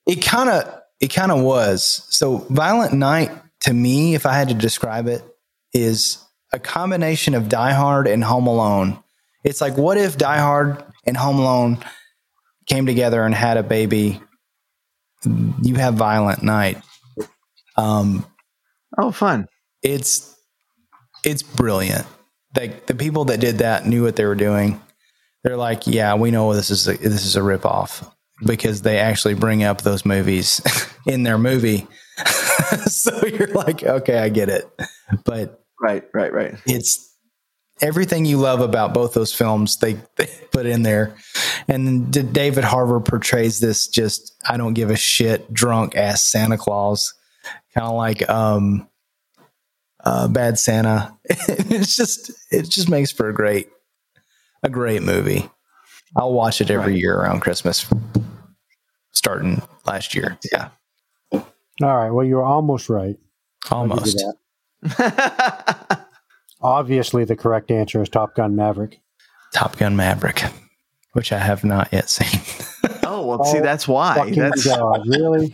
It 0.06 0.22
kind 0.24 0.48
of 0.48 0.80
it 1.00 1.08
kind 1.08 1.32
of 1.32 1.42
was. 1.42 2.06
So 2.08 2.38
Violent 2.50 2.92
Night 2.92 3.30
to 3.60 3.72
me, 3.72 4.14
if 4.14 4.26
I 4.26 4.34
had 4.34 4.48
to 4.48 4.54
describe 4.54 5.06
it, 5.08 5.22
is 5.72 6.18
a 6.52 6.58
combination 6.58 7.34
of 7.34 7.48
Die 7.48 7.72
Hard 7.72 8.06
and 8.06 8.22
Home 8.22 8.46
Alone. 8.46 9.02
It's 9.44 9.60
like 9.60 9.76
what 9.76 9.98
if 9.98 10.16
Die 10.16 10.38
Hard 10.38 10.82
and 11.04 11.16
Home 11.16 11.38
Alone 11.38 11.78
came 12.66 12.86
together 12.86 13.22
and 13.24 13.34
had 13.34 13.56
a 13.56 13.62
baby? 13.62 14.20
You 15.62 15.74
have 15.76 15.94
Violent 15.94 16.42
Night. 16.42 16.82
Um, 17.76 18.24
oh 18.96 19.10
fun 19.10 19.48
it's 19.86 20.36
it's 21.24 21.42
brilliant. 21.42 22.06
Like 22.56 22.86
the 22.86 22.94
people 22.94 23.26
that 23.26 23.40
did 23.40 23.58
that 23.58 23.86
knew 23.86 24.02
what 24.02 24.16
they 24.16 24.24
were 24.24 24.34
doing. 24.34 24.80
They're 25.42 25.56
like, 25.56 25.86
yeah, 25.86 26.14
we 26.14 26.30
know 26.30 26.54
this 26.54 26.70
is 26.70 26.88
a, 26.88 26.96
this 26.96 27.24
is 27.24 27.36
a 27.36 27.40
ripoff 27.40 28.10
because 28.44 28.82
they 28.82 28.98
actually 28.98 29.34
bring 29.34 29.62
up 29.62 29.82
those 29.82 30.04
movies 30.04 30.60
in 31.06 31.22
their 31.22 31.38
movie. 31.38 31.86
so 32.86 33.26
you're 33.26 33.48
like, 33.48 33.82
okay, 33.82 34.18
I 34.18 34.28
get 34.28 34.48
it. 34.48 34.64
But 35.24 35.62
right 35.80 36.04
right 36.14 36.32
right 36.32 36.54
it's 36.66 37.14
everything 37.82 38.24
you 38.24 38.38
love 38.38 38.60
about 38.60 38.94
both 38.94 39.12
those 39.14 39.34
films 39.34 39.78
they, 39.78 39.94
they 40.16 40.28
put 40.50 40.66
in 40.66 40.82
there 40.82 41.14
and 41.68 42.10
david 42.32 42.64
harbour 42.64 43.00
portrays 43.00 43.60
this 43.60 43.86
just 43.86 44.34
i 44.48 44.56
don't 44.56 44.74
give 44.74 44.90
a 44.90 44.96
shit 44.96 45.52
drunk 45.52 45.94
ass 45.94 46.24
santa 46.24 46.56
claus 46.56 47.12
kind 47.74 47.86
of 47.86 47.94
like 47.94 48.28
um 48.30 48.88
uh 50.04 50.26
bad 50.28 50.58
santa 50.58 51.14
it's 51.28 51.96
just 51.96 52.30
it 52.50 52.68
just 52.68 52.88
makes 52.88 53.10
for 53.10 53.28
a 53.28 53.34
great 53.34 53.68
a 54.62 54.70
great 54.70 55.02
movie 55.02 55.50
I'll 56.16 56.32
watch 56.32 56.60
it 56.60 56.70
every 56.70 56.92
Right. 56.94 57.00
year 57.00 57.16
around 57.16 57.40
Christmas, 57.40 57.86
starting 59.12 59.62
last 59.86 60.14
year. 60.14 60.38
Yeah, 60.52 60.70
All 61.32 61.42
right. 61.80 62.10
Well, 62.10 62.24
you 62.24 62.36
were 62.36 62.42
almost 62.44 62.88
right. 62.88 63.16
I'll 63.70 63.86
give 63.88 64.06
you 64.06 64.32
almost. 64.82 66.00
Obviously, 66.62 67.24
the 67.24 67.36
correct 67.36 67.70
answer 67.70 68.00
is 68.02 68.08
Top 68.08 68.34
Gun 68.34 68.56
Maverick. 68.56 69.00
Top 69.52 69.76
Gun 69.76 69.94
Maverick, 69.94 70.42
which 71.12 71.32
I 71.32 71.38
have 71.38 71.64
not 71.64 71.92
yet 71.92 72.08
seen. 72.08 72.40
oh 73.04 73.26
well, 73.26 73.44
see 73.44 73.58
Oh, 73.58 73.62
that's 73.62 73.86
why. 73.86 74.30
That's 74.30 74.64
God, 74.66 75.02
really? 75.06 75.52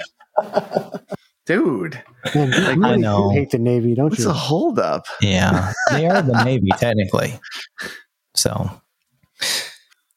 dude. 1.47 2.01
Man, 2.35 2.53
you 2.53 2.59
Like, 2.61 2.77
really 2.79 2.85
I 2.93 2.97
know. 2.97 3.31
hate 3.31 3.51
the 3.51 3.59
Navy, 3.59 3.95
don't 3.95 4.11
What's 4.11 4.23
you? 4.23 4.31
a 4.31 4.33
holdup? 4.33 5.07
yeah, 5.21 5.73
they 5.91 6.07
are 6.07 6.23
the 6.23 6.45
Navy 6.45 6.69
technically. 6.79 7.39
So, 8.35 8.71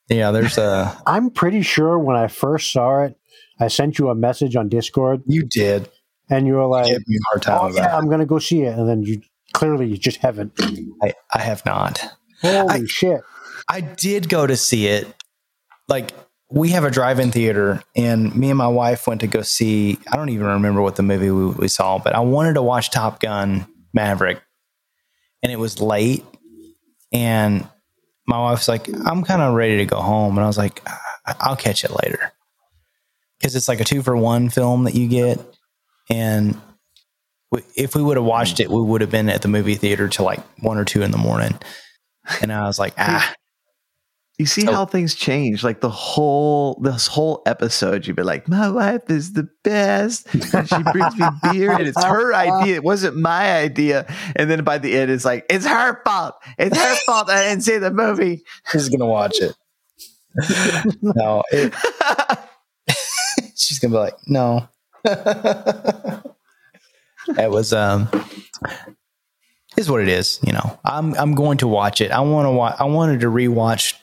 yeah, 0.09 0.31
there's 0.31 0.57
a. 0.57 0.95
I'm 1.07 1.29
pretty 1.29 1.61
sure 1.61 1.97
when 1.99 2.15
I 2.15 2.27
first 2.27 2.71
saw 2.71 3.03
it, 3.03 3.17
I 3.59 3.67
sent 3.67 3.99
you 3.99 4.09
a 4.09 4.15
message 4.15 4.55
on 4.55 4.69
Discord, 4.69 5.23
You 5.25 5.43
did 5.43 5.89
and 6.29 6.47
you 6.47 6.53
were 6.53 6.65
like, 6.65 6.85
me 7.07 7.17
a 7.17 7.19
hard 7.29 7.41
time 7.41 7.59
"Oh 7.61 7.67
yeah, 7.75 7.95
I'm 7.95 8.09
gonna 8.09 8.25
go 8.25 8.39
see 8.39 8.61
it," 8.63 8.77
and 8.77 8.87
then 8.87 9.03
you 9.03 9.21
clearly 9.53 9.87
you 9.87 9.97
just 9.97 10.17
haven't. 10.17 10.53
I, 11.03 11.13
I 11.33 11.39
have 11.39 11.65
not. 11.65 12.03
Holy 12.41 12.67
I- 12.69 12.85
shit! 12.85 13.21
I 13.69 13.81
did 13.81 14.29
go 14.29 14.45
to 14.47 14.55
see 14.55 14.87
it. 14.87 15.07
Like 15.87 16.11
we 16.49 16.69
have 16.69 16.83
a 16.83 16.91
drive-in 16.91 17.31
theater, 17.31 17.83
and 17.95 18.35
me 18.35 18.49
and 18.49 18.57
my 18.57 18.67
wife 18.67 19.07
went 19.07 19.21
to 19.21 19.27
go 19.27 19.41
see. 19.41 19.99
I 20.11 20.15
don't 20.15 20.29
even 20.29 20.47
remember 20.47 20.81
what 20.81 20.95
the 20.95 21.03
movie 21.03 21.31
we, 21.31 21.47
we 21.47 21.67
saw, 21.67 21.99
but 21.99 22.15
I 22.15 22.19
wanted 22.21 22.53
to 22.55 22.61
watch 22.61 22.91
Top 22.91 23.19
Gun 23.19 23.67
Maverick, 23.93 24.41
and 25.43 25.51
it 25.51 25.59
was 25.59 25.79
late, 25.79 26.25
and 27.13 27.67
my 28.27 28.39
wife's 28.39 28.67
like, 28.67 28.87
"I'm 29.05 29.23
kind 29.23 29.41
of 29.41 29.53
ready 29.53 29.77
to 29.77 29.85
go 29.85 29.99
home," 30.01 30.37
and 30.37 30.43
I 30.43 30.47
was 30.47 30.57
like, 30.57 30.81
"I- 31.25 31.35
"I'll 31.39 31.55
catch 31.55 31.83
it 31.83 31.91
later," 32.03 32.31
because 33.39 33.55
it's 33.55 33.67
like 33.67 33.79
a 33.79 33.83
two 33.85 34.01
for 34.01 34.15
one 34.15 34.49
film 34.49 34.83
that 34.85 34.95
you 34.95 35.07
get, 35.07 35.39
and 36.09 36.59
if 37.75 37.95
we 37.95 38.03
would 38.03 38.17
have 38.17 38.25
watched 38.25 38.59
it, 38.59 38.69
we 38.69 38.81
would 38.81 39.01
have 39.01 39.11
been 39.11 39.29
at 39.29 39.41
the 39.41 39.47
movie 39.47 39.75
theater 39.75 40.07
till 40.09 40.25
like 40.25 40.41
one 40.61 40.77
or 40.77 40.85
two 40.85 41.01
in 41.03 41.11
the 41.11 41.17
morning. 41.17 41.57
And 42.41 42.51
I 42.51 42.63
was 42.65 42.79
like, 42.79 42.93
ah, 42.97 43.33
You 44.37 44.45
see 44.45 44.61
So- 44.61 44.73
how 44.73 44.85
things 44.85 45.15
change. 45.15 45.63
Like 45.63 45.79
the 45.79 45.89
whole 45.89 46.77
this 46.83 47.07
whole 47.07 47.41
episode, 47.45 48.05
you'd 48.05 48.17
be 48.17 48.23
like, 48.23 48.49
"My 48.49 48.69
wife 48.69 49.09
is 49.09 49.31
the 49.33 49.47
best. 49.63 50.27
And 50.53 50.67
she 50.67 50.83
brings 50.91 51.15
me 51.17 51.25
beer, 51.51 51.71
and 51.71 51.87
it's 51.87 52.03
her 52.03 52.33
idea. 52.33 52.75
It 52.75 52.83
wasn't 52.83 53.15
my 53.15 53.55
idea." 53.57 54.05
And 54.35 54.49
then 54.51 54.63
by 54.65 54.77
the 54.77 54.93
end, 54.97 55.09
it's 55.09 55.23
like, 55.23 55.45
"It's 55.49 55.65
her 55.65 56.01
fault. 56.03 56.35
It's 56.57 56.77
her 56.77 56.95
fault. 57.05 57.29
I 57.29 57.43
didn't 57.43 57.63
see 57.63 57.77
the 57.77 57.91
movie." 57.91 58.43
she's 58.71 58.89
gonna 58.89 59.05
watch 59.05 59.37
it. 59.39 59.55
no, 61.01 61.41
it, 61.51 61.73
she's 63.55 63.79
gonna 63.79 63.93
be 63.93 63.97
like, 63.99 64.15
no. 64.27 64.67
it 67.37 67.49
was 67.49 67.71
um, 67.71 68.09
is 69.77 69.89
what 69.89 70.01
it 70.01 70.09
is. 70.09 70.39
You 70.43 70.51
know, 70.53 70.79
I'm 70.83 71.13
I'm 71.15 71.35
going 71.35 71.59
to 71.59 71.67
watch 71.69 72.01
it. 72.01 72.11
I 72.11 72.19
want 72.19 72.47
to 72.47 72.51
watch. 72.51 72.75
I 72.79 72.83
wanted 72.83 73.21
to 73.21 73.27
rewatch 73.27 73.93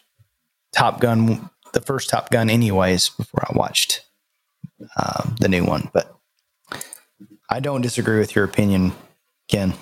Top 0.72 1.00
Gun, 1.00 1.48
the 1.72 1.80
first 1.80 2.08
Top 2.10 2.30
Gun, 2.30 2.48
anyways, 2.50 3.08
before 3.10 3.44
I 3.48 3.56
watched 3.56 4.02
um, 4.96 5.36
the 5.40 5.48
new 5.48 5.64
one. 5.64 5.90
But 5.92 6.14
I 7.50 7.60
don't 7.60 7.80
disagree 7.82 8.18
with 8.18 8.34
your 8.34 8.44
opinion, 8.44 8.92
Ken. 9.48 9.74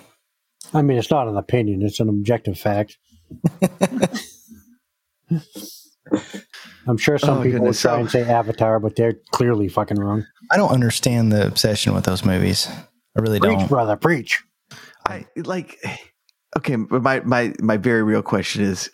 I 0.75 0.83
mean, 0.83 0.99
it's 0.99 1.11
not 1.11 1.29
an 1.29 1.37
opinion; 1.37 1.83
it's 1.83 2.01
an 2.01 2.09
objective 2.09 2.59
fact. 2.59 2.99
I'm 6.87 6.97
sure 6.97 7.19
some 7.19 7.39
Oh, 7.39 7.43
people 7.43 7.61
would 7.61 7.75
try 7.77 7.93
So- 7.95 8.01
and 8.01 8.11
say 8.11 8.23
Avatar, 8.23 8.81
but 8.81 8.97
they're 8.97 9.15
clearly 9.31 9.69
fucking 9.69 9.99
wrong. 9.99 10.27
I 10.51 10.57
don't 10.57 10.71
understand 10.73 11.31
the 11.33 11.47
obsession 11.47 11.95
with 11.95 12.05
those 12.05 12.25
movies. 12.25 12.69
I 13.17 13.21
really 13.21 13.39
Preach, 13.41 13.59
don't. 13.59 13.69
brother, 13.69 13.97
preach. 13.97 14.43
I 15.07 15.27
like. 15.37 15.79
Okay, 16.57 16.77
but 16.77 17.03
my 17.03 17.21
my 17.21 17.53
my 17.61 17.77
very 17.77 18.03
real 18.03 18.23
question 18.23 18.63
is: 18.65 18.91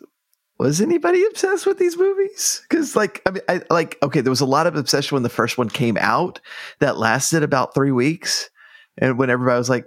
Was 0.59 0.81
anybody 0.81 1.23
obsessed 1.27 1.67
with 1.67 1.79
these 1.79 1.99
movies? 1.99 2.63
Because 2.69 2.97
like, 2.97 3.21
I 3.27 3.31
mean, 3.31 3.43
I 3.49 3.63
like. 3.69 3.99
Okay, 4.03 4.23
there 4.23 4.31
was 4.31 4.41
a 4.41 4.47
lot 4.47 4.67
of 4.67 4.75
obsession 4.75 5.15
when 5.15 5.23
the 5.23 5.29
first 5.29 5.59
one 5.59 5.69
came 5.69 5.99
out. 5.99 6.41
That 6.79 6.97
lasted 6.97 7.43
about 7.43 7.75
three 7.75 7.93
weeks, 7.93 8.49
and 8.97 9.19
when 9.19 9.29
everybody 9.29 9.59
was 9.59 9.69
like, 9.69 9.87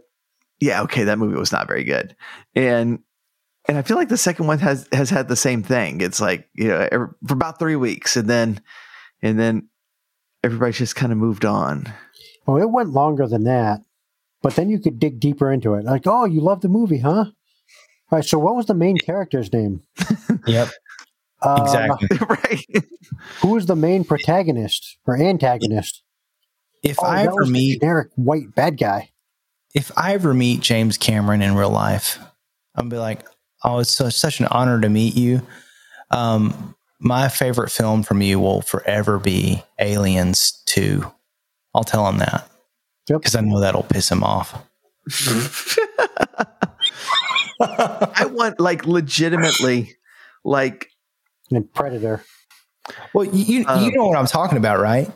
"Yeah, 0.59 0.83
okay, 0.83 1.05
that 1.05 1.17
movie 1.17 1.39
was 1.39 1.51
not 1.51 1.67
very 1.67 1.83
good," 1.83 2.15
and 2.55 2.99
and 3.67 3.77
I 3.77 3.81
feel 3.81 3.97
like 3.97 4.09
the 4.09 4.17
second 4.17 4.45
one 4.45 4.59
has 4.59 4.87
has 4.91 5.09
had 5.09 5.27
the 5.27 5.35
same 5.35 5.63
thing. 5.63 6.01
It's 6.01 6.21
like 6.21 6.47
you 6.53 6.67
know 6.67 6.87
every, 6.91 7.07
for 7.25 7.33
about 7.33 7.57
three 7.57 7.75
weeks, 7.75 8.15
and 8.15 8.29
then 8.29 8.61
and 9.23 9.39
then 9.39 9.69
everybody's 10.43 10.77
just 10.77 10.95
kind 10.95 11.11
of 11.11 11.17
moved 11.17 11.45
on. 11.45 11.91
Well, 12.45 12.57
it 12.57 12.69
went 12.69 12.89
longer 12.89 13.27
than 13.27 13.43
that, 13.43 13.81
but 14.41 14.55
then 14.55 14.69
you 14.69 14.79
could 14.79 14.99
dig 14.99 15.19
deeper 15.19 15.51
into 15.51 15.73
it. 15.75 15.85
Like, 15.85 16.03
oh, 16.05 16.25
you 16.25 16.41
love 16.41 16.61
the 16.61 16.69
movie, 16.69 16.99
huh? 16.99 17.25
All 18.11 18.17
right. 18.17 18.25
So, 18.25 18.39
what 18.39 18.55
was 18.55 18.65
the 18.65 18.73
main 18.73 18.97
character's 19.05 19.51
name? 19.51 19.81
Yep, 20.47 20.69
Uh, 21.41 21.59
exactly. 21.63 22.17
right? 22.29 22.85
Who 23.41 23.55
is 23.57 23.65
the 23.65 23.75
main 23.75 24.03
protagonist 24.03 24.97
or 25.05 25.15
antagonist? 25.17 26.03
If 26.83 26.97
Oh, 27.01 27.05
I 27.05 27.23
ever 27.23 27.45
meet 27.45 27.79
generic 27.81 28.09
white 28.15 28.53
bad 28.55 28.77
guy. 28.77 29.09
if 29.75 29.91
I 29.97 30.13
ever 30.13 30.33
meet 30.33 30.61
James 30.61 30.97
Cameron 30.97 31.41
in 31.41 31.55
real 31.55 31.69
life, 31.69 32.17
I'll 32.75 32.85
be 32.85 32.97
like, 32.97 33.25
"Oh, 33.63 33.79
it's 33.79 33.91
so, 33.91 34.09
such 34.09 34.39
an 34.39 34.47
honor 34.47 34.79
to 34.81 34.89
meet 34.89 35.15
you." 35.15 35.45
Um, 36.11 36.75
my 36.99 37.27
favorite 37.29 37.69
film 37.69 38.03
from 38.03 38.21
you 38.21 38.39
will 38.39 38.61
forever 38.61 39.19
be 39.19 39.63
Aliens 39.79 40.61
Two. 40.65 41.11
I'll 41.75 41.83
tell 41.83 42.07
him 42.07 42.17
that 42.19 42.49
Yep. 43.09 43.19
because 43.21 43.35
I 43.35 43.41
know 43.41 43.59
that'll 43.59 43.83
piss 43.83 44.09
him 44.09 44.23
off. 44.23 44.55
I 47.61 48.25
want 48.31 48.59
like 48.59 48.85
legitimately, 48.85 49.95
like 50.43 50.89
And 51.51 51.71
Predator. 51.73 52.23
Well, 53.13 53.25
you 53.25 53.65
Um, 53.67 53.83
you 53.83 53.91
know 53.91 54.05
what 54.07 54.17
I'm 54.17 54.25
talking 54.27 54.57
about, 54.57 54.79
right? 54.79 55.11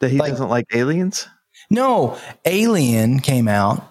that 0.00 0.10
he 0.10 0.18
Like- 0.18 0.32
doesn't 0.32 0.48
like 0.48 0.66
aliens. 0.74 1.28
No, 1.70 2.18
Alien 2.44 3.20
came 3.20 3.46
out, 3.48 3.82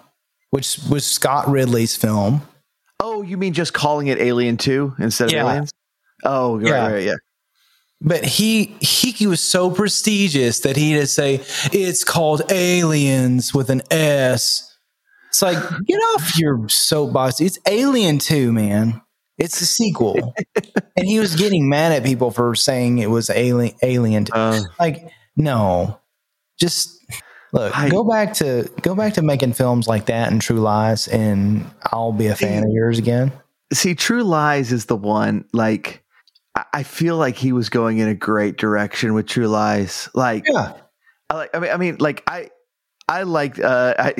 which 0.50 0.78
was 0.90 1.06
Scott 1.06 1.48
Ridley's 1.48 1.96
film. 1.96 2.42
Oh, 3.00 3.22
you 3.22 3.36
mean 3.38 3.52
just 3.54 3.72
calling 3.72 4.06
it 4.08 4.18
Alien 4.20 4.56
Two 4.58 4.94
instead 4.98 5.26
of 5.28 5.32
Yeah. 5.32 5.46
aliens? 5.48 5.70
Oh, 6.24 6.56
right, 6.58 6.66
Yeah. 6.68 6.88
right, 6.92 7.02
yeah. 7.02 7.14
But 8.00 8.24
he 8.24 8.76
he 8.80 9.26
was 9.26 9.40
so 9.40 9.70
prestigious 9.70 10.60
that 10.60 10.76
he 10.76 10.92
had 10.92 11.00
to 11.02 11.06
say 11.06 11.40
it's 11.72 12.04
called 12.04 12.42
Aliens 12.52 13.54
with 13.54 13.70
an 13.70 13.82
S. 13.90 14.68
It's 15.30 15.40
like 15.42 15.56
get 15.86 15.96
off 16.14 16.36
your 16.38 16.68
soapbox. 16.68 17.40
It's 17.40 17.58
Alien 17.66 18.18
Two, 18.18 18.52
man. 18.52 19.00
It's 19.38 19.60
a 19.60 19.66
sequel, 19.66 20.34
and 20.96 21.06
he 21.06 21.18
was 21.18 21.34
getting 21.36 21.68
mad 21.68 21.92
at 21.92 22.04
people 22.04 22.30
for 22.30 22.54
saying 22.54 22.98
it 22.98 23.10
was 23.10 23.30
Alien. 23.30 23.74
Alien. 23.82 24.24
2. 24.26 24.32
Uh, 24.34 24.60
Like 24.78 25.10
no, 25.36 25.98
just 26.60 27.02
look. 27.52 27.76
I- 27.76 27.88
go 27.88 28.04
back 28.04 28.34
to 28.34 28.70
go 28.82 28.94
back 28.94 29.14
to 29.14 29.22
making 29.22 29.54
films 29.54 29.88
like 29.88 30.06
that 30.06 30.30
and 30.30 30.40
True 30.40 30.60
Lies, 30.60 31.08
and 31.08 31.68
I'll 31.92 32.12
be 32.12 32.26
a 32.26 32.36
fan 32.36 32.62
of 32.64 32.70
yours 32.70 32.98
again. 32.98 33.32
see, 33.72 33.94
True 33.94 34.22
Lies 34.22 34.70
is 34.70 34.84
the 34.84 34.96
one. 34.96 35.46
Like, 35.54 36.04
I, 36.54 36.64
I 36.74 36.82
feel 36.82 37.16
like 37.16 37.36
he 37.36 37.52
was 37.52 37.68
going 37.70 37.98
in 37.98 38.08
a 38.08 38.14
great 38.14 38.58
direction 38.58 39.14
with 39.14 39.26
True 39.26 39.48
Lies. 39.48 40.08
Like, 40.14 40.44
Yeah, 40.46 40.74
I 41.30 41.34
like. 41.34 41.50
I 41.54 41.58
mean, 41.58 41.70
I 41.70 41.76
mean, 41.78 41.96
like 41.98 42.22
I, 42.26 42.50
I 43.08 43.22
liked. 43.22 43.58
Uh, 43.58 43.94
I, 43.98 44.14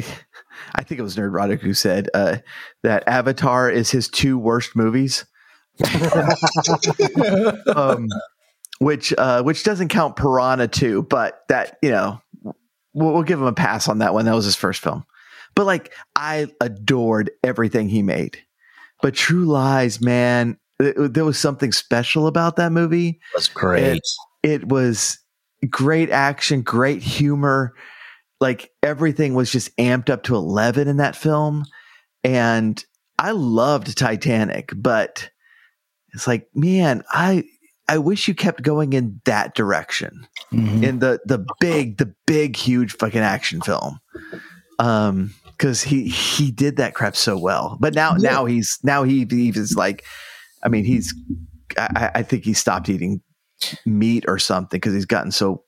I 0.74 0.82
think 0.82 0.98
it 0.98 1.02
was 1.02 1.16
Nerdrotic 1.16 1.60
who 1.60 1.74
said 1.74 2.08
uh, 2.14 2.38
that 2.82 3.06
Avatar 3.08 3.70
is 3.70 3.90
his 3.90 4.08
two 4.08 4.38
worst 4.38 4.74
movies. 4.76 5.24
um, 7.76 8.08
which 8.78 9.12
uh, 9.16 9.42
which 9.42 9.64
doesn't 9.64 9.88
count 9.88 10.16
Piranha 10.16 10.68
2, 10.68 11.02
but 11.04 11.42
that 11.48 11.78
you 11.82 11.90
know 11.90 12.20
we'll, 12.42 13.12
we'll 13.14 13.22
give 13.22 13.38
him 13.40 13.46
a 13.46 13.52
pass 13.52 13.88
on 13.88 13.98
that 13.98 14.14
one. 14.14 14.24
That 14.24 14.34
was 14.34 14.44
his 14.44 14.56
first 14.56 14.80
film, 14.82 15.04
but 15.54 15.66
like 15.66 15.92
I 16.16 16.48
adored 16.60 17.30
everything 17.44 17.88
he 17.88 18.02
made. 18.02 18.38
But 19.02 19.14
True 19.14 19.44
Lies, 19.44 20.00
man, 20.00 20.58
it- 20.78 21.14
there 21.14 21.24
was 21.24 21.38
something 21.38 21.72
special 21.72 22.26
about 22.26 22.56
that 22.56 22.72
movie 22.72 23.20
that's 23.34 23.48
great. 23.48 24.00
it 24.42 24.68
was 24.68 25.18
great 25.70 26.10
action, 26.10 26.62
great 26.62 27.02
humor. 27.02 27.72
Like 28.42 28.70
everything 28.82 29.34
was 29.34 29.52
just 29.52 29.74
amped 29.76 30.10
up 30.10 30.24
to 30.24 30.34
11 30.34 30.88
in 30.88 30.96
that 30.96 31.14
film. 31.14 31.64
And 32.24 32.84
I 33.18 33.30
loved 33.30 33.96
Titanic, 33.96 34.72
but 34.76 35.30
it's 36.12 36.26
like, 36.26 36.48
man, 36.54 37.04
I 37.10 37.44
I 37.88 37.98
wish 37.98 38.26
you 38.28 38.34
kept 38.34 38.62
going 38.62 38.92
in 38.94 39.20
that 39.26 39.54
direction. 39.54 40.26
Mhm. 40.52 40.82
In 40.82 40.98
the 40.98 41.20
the 41.24 41.44
big, 41.60 41.98
the 41.98 42.12
big, 42.26 42.56
huge 42.56 42.92
fucking 42.96 43.20
action 43.20 43.60
film. 43.60 44.00
Um, 44.78 45.32
because 45.46 45.82
he 45.82 46.08
he 46.08 46.50
did 46.50 46.76
that 46.78 46.94
crap 46.94 47.14
so 47.14 47.38
well. 47.38 47.76
But 47.80 47.94
now 47.94 48.16
Yeah. 48.18 48.30
now 48.30 48.44
he's 48.46 48.78
now 48.82 49.04
he 49.04 49.24
he's 49.30 49.76
like, 49.76 50.04
I 50.64 50.68
mean, 50.68 50.84
he's 50.84 51.14
I, 51.78 52.10
I 52.16 52.22
think 52.22 52.44
he 52.44 52.54
stopped 52.54 52.88
eating 52.88 53.20
meat 53.86 54.24
or 54.26 54.38
something 54.38 54.78
because 54.78 54.94
he's 54.94 55.06
gotten 55.06 55.30
so 55.30 55.62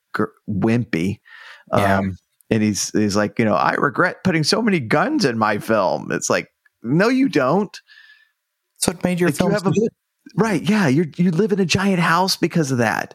wimpy. 0.49 1.21
Yeah. 1.73 2.01
And 2.51 2.63
he's 2.63 2.91
he's 2.91 3.17
like, 3.17 3.39
you 3.39 3.45
know, 3.45 3.55
I 3.55 3.75
regret 3.75 4.23
putting 4.25 4.45
so 4.45 4.61
many 4.63 4.81
guns 4.81 5.25
in 5.25 5.39
my 5.39 5.59
film. 5.59 6.13
It's 6.13 6.29
like, 6.31 6.49
no, 6.83 7.09
you 7.09 7.29
don't. 7.29 7.81
That's 8.77 8.89
what 8.89 9.05
made 9.05 9.21
your 9.21 9.31
Like, 9.31 9.37
film 9.37 9.53
a- 9.55 9.73
Right? 10.37 10.63
Yeah, 10.63 10.89
you 10.89 11.11
you 11.17 11.31
live 11.31 11.53
in 11.53 11.61
a 11.61 11.65
giant 11.67 12.01
house 12.01 12.37
because 12.37 12.71
of 12.71 12.79
that. 12.79 13.15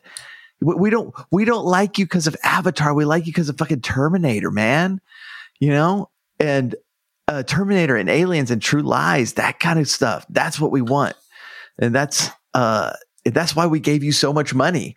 We, 0.61 0.75
we 0.75 0.90
don't 0.90 1.14
we 1.32 1.45
don't 1.45 1.66
like 1.66 1.98
you 1.98 2.06
because 2.06 2.27
of 2.27 2.35
Avatar. 2.43 2.93
We 2.93 3.06
like 3.06 3.25
you 3.25 3.32
because 3.33 3.49
of 3.49 3.58
fucking 3.58 3.82
Terminator, 3.82 4.51
man. 4.51 4.99
You 5.59 5.69
know, 5.69 6.09
and 6.40 6.75
uh, 7.27 7.43
Terminator 7.43 7.95
and 7.95 8.09
Aliens 8.09 8.51
and 8.51 8.61
True 8.61 8.82
Lies, 8.82 9.33
that 9.33 9.59
kind 9.59 9.80
of 9.80 9.88
stuff. 9.88 10.25
That's 10.30 10.59
what 10.59 10.72
we 10.72 10.82
want, 10.82 11.16
and 11.77 11.93
that's 11.93 12.30
uh 12.53 12.93
that's 13.25 13.56
why 13.56 13.67
we 13.67 13.80
gave 13.80 14.03
you 14.03 14.11
so 14.11 14.32
much 14.33 14.53
money. 14.53 14.95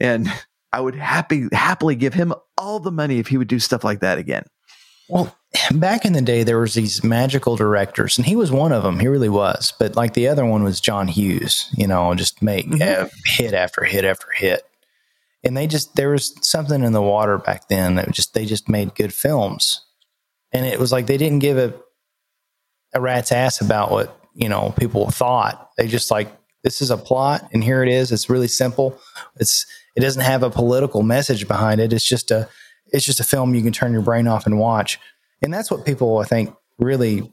And 0.00 0.28
I 0.72 0.80
would 0.80 0.94
happy 0.94 1.48
happily 1.52 1.94
give 1.96 2.14
him 2.14 2.32
all 2.56 2.80
the 2.80 2.92
money 2.92 3.18
if 3.18 3.28
he 3.28 3.36
would 3.38 3.48
do 3.48 3.58
stuff 3.58 3.84
like 3.84 4.00
that 4.00 4.18
again. 4.18 4.44
Well, 5.08 5.36
back 5.72 6.04
in 6.06 6.12
the 6.14 6.22
day, 6.22 6.42
there 6.44 6.58
was 6.60 6.74
these 6.74 7.04
magical 7.04 7.56
directors, 7.56 8.16
and 8.16 8.26
he 8.26 8.36
was 8.36 8.50
one 8.50 8.72
of 8.72 8.82
them. 8.82 8.98
He 9.00 9.08
really 9.08 9.28
was. 9.28 9.72
But 9.78 9.96
like 9.96 10.14
the 10.14 10.28
other 10.28 10.46
one 10.46 10.62
was 10.62 10.80
John 10.80 11.08
Hughes. 11.08 11.68
You 11.76 11.86
know, 11.86 12.14
just 12.14 12.40
make 12.40 12.66
Mhm. 12.66 12.80
uh, 12.80 13.08
hit 13.26 13.52
after 13.52 13.84
hit 13.84 14.04
after 14.04 14.28
hit, 14.34 14.62
and 15.44 15.56
they 15.56 15.66
just 15.66 15.96
there 15.96 16.10
was 16.10 16.34
something 16.40 16.82
in 16.82 16.92
the 16.92 17.02
water 17.02 17.36
back 17.36 17.68
then 17.68 17.96
that 17.96 18.10
just 18.12 18.32
they 18.32 18.46
just 18.46 18.68
made 18.68 18.94
good 18.94 19.12
films, 19.12 19.82
and 20.52 20.64
it 20.64 20.78
was 20.78 20.92
like 20.92 21.06
they 21.06 21.18
didn't 21.18 21.40
give 21.40 21.58
a 21.58 21.74
a 22.94 23.00
rat's 23.00 23.32
ass 23.32 23.60
about 23.60 23.90
what 23.90 24.18
you 24.34 24.48
know 24.48 24.72
people 24.78 25.10
thought. 25.10 25.70
They 25.76 25.86
just 25.88 26.10
like 26.10 26.32
this 26.62 26.80
is 26.80 26.90
a 26.90 26.96
plot, 26.96 27.46
and 27.52 27.62
here 27.62 27.82
it 27.82 27.88
is. 27.90 28.12
It's 28.12 28.30
really 28.30 28.48
simple. 28.48 28.98
It's 29.36 29.66
it 29.96 30.00
doesn't 30.00 30.22
have 30.22 30.42
a 30.42 30.50
political 30.50 31.02
message 31.02 31.46
behind 31.48 31.80
it. 31.80 31.92
It's 31.92 32.04
just 32.08 32.30
a 32.30 32.48
it's 32.86 33.04
just 33.04 33.20
a 33.20 33.24
film 33.24 33.54
you 33.54 33.62
can 33.62 33.72
turn 33.72 33.92
your 33.92 34.02
brain 34.02 34.26
off 34.26 34.46
and 34.46 34.58
watch. 34.58 34.98
And 35.42 35.52
that's 35.52 35.70
what 35.70 35.84
people 35.86 36.18
I 36.18 36.24
think 36.24 36.54
really 36.78 37.30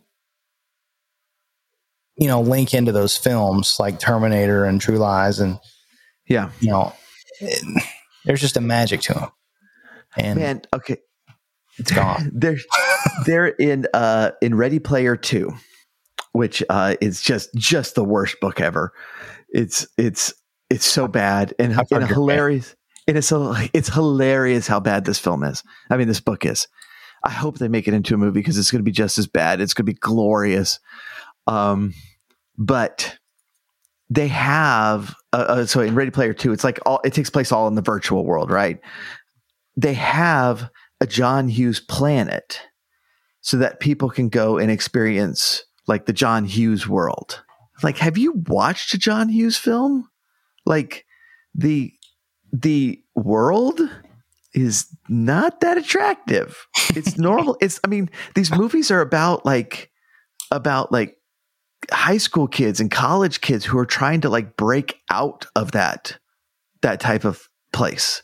you 2.18 2.28
know 2.28 2.42
link 2.42 2.74
into 2.74 2.92
those 2.92 3.18
films 3.18 3.78
like 3.80 4.00
Terminator 4.00 4.66
and 4.66 4.80
True 4.82 4.98
Lies 4.98 5.40
and 5.40 5.60
Yeah, 6.28 6.52
you 6.60 6.70
know 6.70 6.94
it- 7.40 7.84
there's 8.26 8.42
just 8.42 8.58
a 8.58 8.62
magic 8.62 9.02
to 9.02 9.14
them. 9.14 9.30
And 10.18 10.40
man. 10.40 10.62
Okay, 10.74 10.98
it's 11.78 11.92
gone. 11.92 12.32
they're 12.34 12.58
they're 13.26 13.48
in 13.48 13.88
uh 13.94 14.32
in 14.42 14.56
Ready 14.56 14.80
Player 14.80 15.16
Two, 15.16 15.54
which 16.34 16.62
uh 16.70 16.96
is 17.00 17.22
just 17.22 17.54
just 17.56 17.96
the 17.96 18.04
worst 18.04 18.36
book 18.42 18.60
ever. 18.60 18.92
It's 19.50 19.88
it's 19.98 20.34
it's 20.70 20.86
so 20.86 21.08
bad 21.08 21.54
and, 21.60 21.78
and 21.92 22.08
hilarious. 22.08 22.76
And 23.08 23.18
it's 23.18 23.28
so 23.28 23.56
it's 23.74 23.90
hilarious 23.90 24.68
how 24.68 24.80
bad 24.80 25.06
this 25.06 25.20
film 25.20 25.44
is. 25.44 25.64
I 25.90 25.98
mean, 25.98 26.08
this 26.08 26.20
book 26.20 26.46
is. 26.46 26.68
I 27.24 27.32
hope 27.32 27.58
they 27.58 27.68
make 27.68 27.88
it 27.88 27.94
into 27.94 28.14
a 28.14 28.18
movie 28.18 28.40
because 28.40 28.58
it's 28.58 28.72
going 28.72 28.80
to 28.80 28.84
be 28.84 28.92
just 28.92 29.18
as 29.18 29.28
bad. 29.28 29.60
It's 29.60 29.74
going 29.74 29.86
to 29.86 29.92
be 29.92 30.00
glorious. 30.00 30.80
Um, 31.48 31.94
but 32.58 33.18
they 34.10 34.28
have 34.28 35.16
uh, 35.34 35.46
uh, 35.48 35.66
so 35.66 35.82
in 35.82 35.96
Ready 35.96 36.12
Player 36.12 36.34
Two, 36.34 36.54
it's 36.54 36.64
like 36.64 36.80
all 36.86 37.02
it 37.04 37.14
takes 37.14 37.30
place 37.30 37.52
all 37.52 37.68
in 37.68 37.76
the 37.76 37.82
virtual 37.82 38.26
world, 38.26 38.52
right? 38.52 38.80
They 39.76 39.94
have 39.96 40.70
a 41.02 41.08
John 41.08 41.48
Hughes 41.48 41.80
planet 41.80 42.62
so 43.42 43.58
that 43.58 43.80
people 43.80 44.10
can 44.10 44.30
go 44.30 44.58
and 44.58 44.70
experience 44.70 45.64
like 45.88 46.06
the 46.06 46.14
John 46.14 46.46
Hughes 46.46 46.88
world. 46.88 47.44
Like, 47.82 47.98
have 47.98 48.18
you 48.18 48.34
watched 48.48 48.94
a 48.94 48.98
John 48.98 49.30
Hughes 49.30 49.58
film? 49.58 50.10
Like 50.70 51.06
the 51.54 51.92
the 52.54 53.04
world 53.16 53.82
is 54.54 54.88
not 55.10 55.60
that 55.62 55.78
attractive. 55.78 56.66
It's 56.96 57.18
normal. 57.18 57.58
it's 57.60 57.80
I 57.84 57.88
mean, 57.88 58.10
these 58.36 58.52
movies 58.52 58.90
are 58.92 59.02
about 59.02 59.46
like 59.46 59.92
about 60.52 60.92
like 60.92 61.18
high 61.92 62.18
school 62.18 62.48
kids 62.48 62.80
and 62.80 62.92
college 62.92 63.42
kids 63.42 63.66
who 63.66 63.78
are 63.78 63.86
trying 63.86 64.22
to 64.22 64.30
like 64.30 64.56
break 64.56 65.00
out 65.10 65.46
of 65.56 65.72
that 65.72 66.18
that 66.82 67.00
type 67.00 67.26
of 67.26 67.48
place 67.74 68.22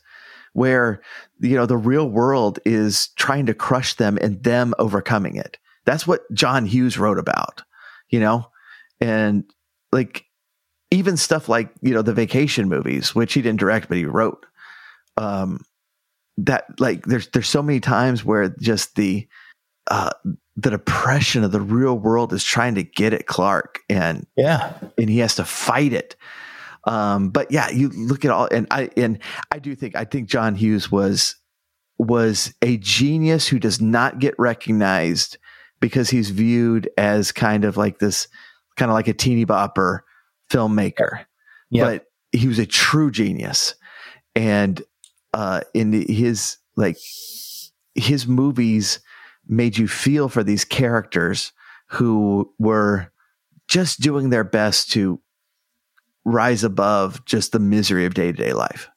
where 0.54 1.02
you 1.40 1.56
know 1.56 1.66
the 1.66 1.78
real 1.78 2.10
world 2.10 2.60
is 2.66 3.10
trying 3.16 3.46
to 3.46 3.54
crush 3.54 3.96
them 3.96 4.18
and 4.22 4.44
them 4.44 4.74
overcoming 4.80 5.36
it 5.36 5.58
that's 5.86 6.08
what 6.08 6.22
john 6.34 6.66
hughes 6.66 6.98
wrote 6.98 7.20
about 7.20 7.62
you 8.10 8.20
know 8.20 8.46
and 9.00 9.44
like 9.92 10.26
even 10.96 11.18
stuff 11.18 11.50
like 11.50 11.70
you 11.82 11.94
know 11.94 12.02
the 12.02 12.14
vacation 12.14 12.70
movies 12.70 13.14
which 13.14 13.34
he 13.34 13.42
didn't 13.42 13.60
direct 13.60 13.88
but 13.90 13.98
he 13.98 14.06
wrote 14.06 14.46
um 15.18 15.60
that 16.38 16.66
like 16.80 17.06
there's 17.06 17.28
there's 17.30 17.48
so 17.50 17.62
many 17.62 17.80
times 17.80 18.24
where 18.26 18.50
just 18.60 18.96
the 18.96 19.28
uh 19.92 20.10
the 20.58 20.70
depression 20.70 21.44
of 21.44 21.52
the 21.52 21.62
real 21.62 21.98
world 22.00 22.32
is 22.34 22.44
trying 22.44 22.76
to 22.76 22.84
get 22.84 23.14
at 23.14 23.26
clark 23.28 23.80
and 23.90 24.26
Yeah. 24.38 24.74
and 24.98 25.10
he 25.10 25.20
has 25.20 25.36
to 25.36 25.44
fight 25.44 25.92
it. 25.92 26.16
Um, 26.86 27.30
but 27.30 27.52
yeah, 27.52 27.70
you 27.72 27.90
look 27.90 28.24
at 28.24 28.32
all, 28.32 28.48
and 28.52 28.68
I 28.72 28.90
and 28.96 29.20
I 29.52 29.60
do 29.60 29.76
think 29.76 29.96
I 29.96 30.06
think 30.06 30.30
John 30.30 30.56
Hughes 30.56 30.92
was 30.92 31.36
was 31.98 32.54
a 32.62 32.78
genius 32.78 33.48
who 33.48 33.60
does 33.60 33.82
not 33.82 34.20
get 34.20 34.34
recognized 34.38 35.38
because 35.82 36.10
he's 36.10 36.30
viewed 36.30 36.90
as 36.98 37.32
kind 37.32 37.66
of 37.66 37.76
like 37.76 38.00
this, 38.00 38.28
kind 38.78 38.92
of 38.92 38.94
like 38.96 39.08
a 39.08 39.14
teeny 39.14 39.46
bopper 39.46 40.02
filmmaker. 40.50 41.26
Yeah. 41.70 41.84
But 41.84 42.06
he 42.32 42.48
was 42.48 42.60
a 42.60 42.66
true 42.66 43.12
genius, 43.12 43.76
and 44.36 44.82
uh, 45.34 45.62
in 45.74 45.94
his 45.94 46.58
like 46.76 46.98
his 47.96 48.28
movies 48.28 49.00
made 49.48 49.78
you 49.78 49.88
feel 49.88 50.30
for 50.30 50.44
these 50.44 50.66
characters 50.66 51.52
who 51.88 52.52
were 52.60 53.12
just 53.68 54.00
doing 54.02 54.30
their 54.30 54.44
best 54.44 54.92
to 54.92 55.20
rise 56.24 56.64
above 56.64 57.24
just 57.26 57.52
the 57.52 57.60
misery 57.60 58.06
of 58.06 58.14
day 58.14 58.32
to 58.32 58.38
day 58.38 58.54
life. 58.54 58.90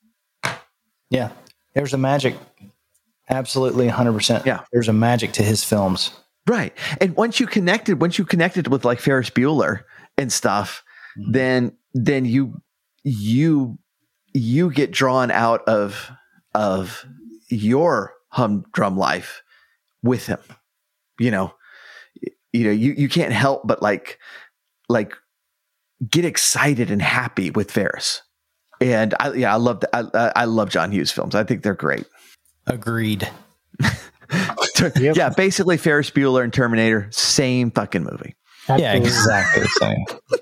Yeah. 1.10 1.31
There's 1.75 1.94
a 1.94 1.99
magic. 1.99 2.35
Absolutely 3.31 3.89
100%. 3.89 4.47
Yeah. 4.47 4.65
There's 4.73 4.89
a 4.89 4.93
magic 4.93 5.33
to 5.33 5.43
his 5.43 5.62
films. 5.62 6.12
Right. 6.47 6.73
And 7.01 7.15
once 7.15 7.39
you 7.39 7.47
connected, 7.47 8.01
once 8.01 8.18
you 8.18 8.25
connected 8.25 8.68
with 8.68 8.85
like 8.85 9.01
Ferris 9.01 9.31
Bueller 9.31 9.83
and 10.17 10.33
stuff. 10.33 10.83
Mm-hmm. 11.19 11.33
then 11.33 11.73
then 11.95 12.25
you 12.25 12.61
you 13.03 13.79
you 14.35 14.71
get 14.71 14.91
drawn 14.91 15.31
out 15.31 15.63
of 15.69 16.11
of 16.55 17.05
your 17.49 18.15
humdrum 18.29 18.97
life 18.97 19.43
with 20.03 20.27
him. 20.27 20.41
You 21.19 21.31
know, 21.31 21.55
you 22.53 22.65
know, 22.65 22.71
you, 22.71 22.95
you 22.97 23.09
can't 23.09 23.33
help 23.33 23.67
but 23.67 23.83
like 23.83 24.19
like 24.89 25.15
get 26.09 26.25
excited 26.25 26.91
and 26.91 27.03
happy 27.03 27.51
with 27.51 27.71
Ferris. 27.71 28.23
And 28.81 29.15
I 29.19 29.33
yeah, 29.33 29.53
I 29.53 29.57
love 29.57 29.81
the, 29.81 29.97
I 29.97 30.05
I 30.15 30.33
I 30.37 30.45
love 30.45 30.71
John 30.71 30.93
Hughes 30.93 31.11
films. 31.11 31.35
I 31.35 31.43
think 31.43 31.63
they're 31.63 31.75
great. 31.75 32.07
Agreed. 32.67 33.29
Yep. 34.81 35.17
Yeah, 35.17 35.31
basically 35.31 35.77
Ferris 35.77 36.11
Bueller 36.11 36.45
and 36.45 36.53
Terminator, 36.53 37.09
same 37.11 37.73
fucking 37.73 38.05
movie. 38.05 38.37
Yeah, 38.69 38.95
exactly 38.95 39.63
the 39.63 39.69
same. 39.81 40.05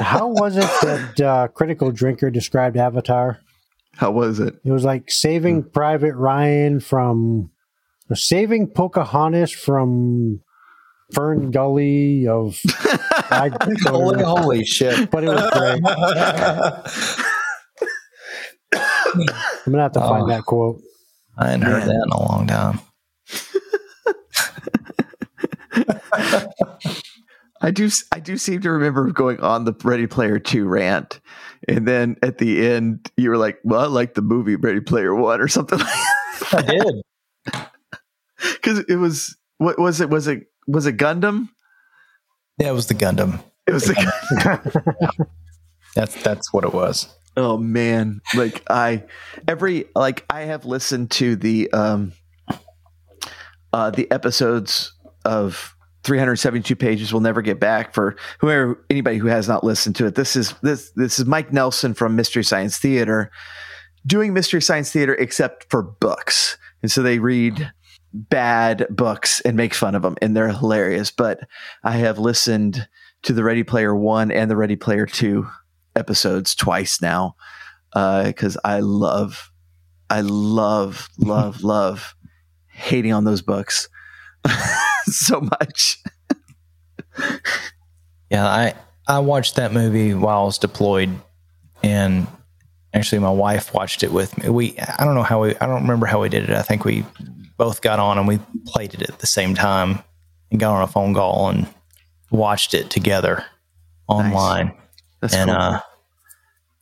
How 0.00 0.28
was 0.28 0.56
it 0.56 0.62
that 0.82 1.20
uh, 1.20 1.48
Critical 1.48 1.92
Drinker 1.92 2.30
described 2.30 2.76
Avatar? 2.76 3.38
How 3.96 4.10
was 4.10 4.40
it? 4.40 4.54
It 4.64 4.72
was 4.72 4.84
like 4.84 5.10
saving 5.10 5.64
Private 5.64 6.14
Ryan 6.14 6.80
from, 6.80 7.50
or 8.08 8.16
saving 8.16 8.68
Pocahontas 8.68 9.52
from 9.52 10.40
Fern 11.12 11.50
Gully 11.50 12.26
of. 12.26 12.58
I, 13.30 13.50
holy, 13.86 14.22
holy 14.22 14.64
shit. 14.64 15.10
but 15.10 15.24
it 15.24 15.28
was 15.28 15.50
great. 15.50 15.82
I'm 18.72 19.72
gonna 19.72 19.82
have 19.82 19.92
to 19.92 20.02
Oh. 20.04 20.08
find 20.08 20.30
that 20.30 20.44
quote. 20.44 20.80
I 21.36 21.46
hadn't 21.50 21.62
heard 21.62 21.86
Man. 21.86 21.88
that 21.88 22.04
in 22.06 22.12
a 22.12 22.22
long 22.22 22.46
time. 22.46 22.80
I 27.60 27.70
do 27.70 27.90
I 28.12 28.20
do 28.20 28.36
seem 28.36 28.60
to 28.62 28.70
remember 28.70 29.10
going 29.12 29.40
on 29.40 29.64
the 29.64 29.74
Ready 29.84 30.06
Player 30.06 30.38
2 30.38 30.66
rant. 30.66 31.20
And 31.68 31.86
then 31.86 32.16
at 32.22 32.38
the 32.38 32.66
end 32.66 33.10
you 33.16 33.30
were 33.30 33.36
like, 33.36 33.58
"Well, 33.64 33.80
I 33.80 33.86
like 33.86 34.14
the 34.14 34.22
movie 34.22 34.56
Ready 34.56 34.80
Player 34.80 35.14
1 35.14 35.40
or 35.40 35.48
something 35.48 35.78
like 35.78 35.88
that. 36.50 36.54
I 36.54 36.62
did. 37.52 37.66
Cuz 38.62 38.78
it 38.88 38.96
was 38.96 39.36
what 39.58 39.78
was 39.78 40.00
it 40.00 40.08
was 40.08 40.26
it 40.26 40.46
was 40.66 40.86
it 40.86 40.96
Gundam? 40.96 41.48
Yeah, 42.58 42.70
it 42.70 42.74
was 42.74 42.86
the 42.86 42.94
Gundam. 42.94 43.42
It 43.66 43.72
was 43.72 43.84
the 43.84 45.26
That's 45.94 46.22
that's 46.22 46.52
what 46.52 46.64
it 46.64 46.72
was. 46.72 47.14
Oh 47.36 47.56
man, 47.58 48.20
like 48.34 48.62
I 48.70 49.04
every 49.46 49.86
like 49.94 50.24
I 50.30 50.42
have 50.42 50.64
listened 50.64 51.10
to 51.12 51.36
the 51.36 51.70
um 51.72 52.12
uh 53.72 53.90
the 53.90 54.10
episodes 54.10 54.92
of 55.24 55.74
372 56.02 56.74
pages 56.76 57.12
we'll 57.12 57.20
never 57.20 57.42
get 57.42 57.60
back 57.60 57.92
for 57.92 58.16
whoever 58.38 58.82
anybody 58.88 59.18
who 59.18 59.26
has 59.26 59.48
not 59.48 59.64
listened 59.64 59.96
to 59.96 60.06
it. 60.06 60.14
This 60.14 60.36
is 60.36 60.54
this 60.62 60.90
this 60.92 61.18
is 61.18 61.26
mike 61.26 61.52
nelson 61.52 61.94
from 61.94 62.16
mystery 62.16 62.44
science 62.44 62.78
theater 62.78 63.30
doing 64.06 64.32
mystery 64.32 64.62
science 64.62 64.90
theater 64.90 65.14
except 65.14 65.70
for 65.70 65.82
books. 65.82 66.56
And 66.82 66.90
so 66.90 67.02
they 67.02 67.18
read 67.18 67.70
bad 68.12 68.86
books 68.90 69.40
and 69.42 69.56
make 69.56 69.74
fun 69.74 69.94
of 69.94 70.02
them 70.02 70.16
and 70.22 70.36
they're 70.36 70.48
hilarious. 70.48 71.10
But 71.10 71.40
i 71.84 71.92
have 71.92 72.18
listened 72.18 72.88
to 73.22 73.32
the 73.32 73.44
ready 73.44 73.62
player 73.62 73.94
one 73.94 74.30
and 74.30 74.50
the 74.50 74.56
ready 74.56 74.76
player 74.76 75.06
two 75.06 75.46
episodes 75.96 76.54
twice 76.54 77.02
now 77.02 77.34
uh, 77.92 78.24
because 78.24 78.56
i 78.64 78.80
love 78.80 79.50
i 80.08 80.20
love 80.22 81.08
love 81.18 81.62
love 81.62 82.14
hating 82.68 83.12
on 83.12 83.24
those 83.24 83.42
books 83.42 83.88
so 85.04 85.40
much. 85.40 85.98
Yeah, 88.30 88.46
I 88.46 88.74
I 89.06 89.18
watched 89.18 89.56
that 89.56 89.72
movie 89.72 90.14
while 90.14 90.42
I 90.42 90.44
was 90.44 90.58
deployed, 90.58 91.10
and 91.82 92.26
actually 92.94 93.18
my 93.18 93.30
wife 93.30 93.74
watched 93.74 94.02
it 94.02 94.12
with 94.12 94.36
me. 94.38 94.48
We 94.48 94.78
I 94.78 95.04
don't 95.04 95.14
know 95.14 95.22
how 95.22 95.42
we 95.42 95.56
I 95.56 95.66
don't 95.66 95.82
remember 95.82 96.06
how 96.06 96.22
we 96.22 96.28
did 96.28 96.44
it. 96.44 96.50
I 96.50 96.62
think 96.62 96.84
we 96.84 97.04
both 97.56 97.82
got 97.82 97.98
on 97.98 98.18
and 98.18 98.26
we 98.26 98.38
played 98.66 98.94
it 98.94 99.02
at 99.02 99.18
the 99.18 99.26
same 99.26 99.54
time 99.54 99.98
and 100.50 100.60
got 100.60 100.74
on 100.74 100.82
a 100.82 100.86
phone 100.86 101.12
call 101.12 101.48
and 101.50 101.66
watched 102.30 102.72
it 102.74 102.90
together 102.90 103.44
online. 104.08 104.72
That's 105.20 105.34
and 105.34 105.50
cool. 105.50 105.58
uh, 105.58 105.80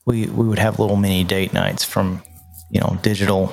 we 0.07 0.27
we 0.27 0.47
would 0.47 0.59
have 0.59 0.78
little 0.78 0.97
mini 0.97 1.25
date 1.25 1.53
nights 1.53 1.85
from 1.85 2.23
you 2.70 2.81
know 2.81 2.99
digital. 3.03 3.53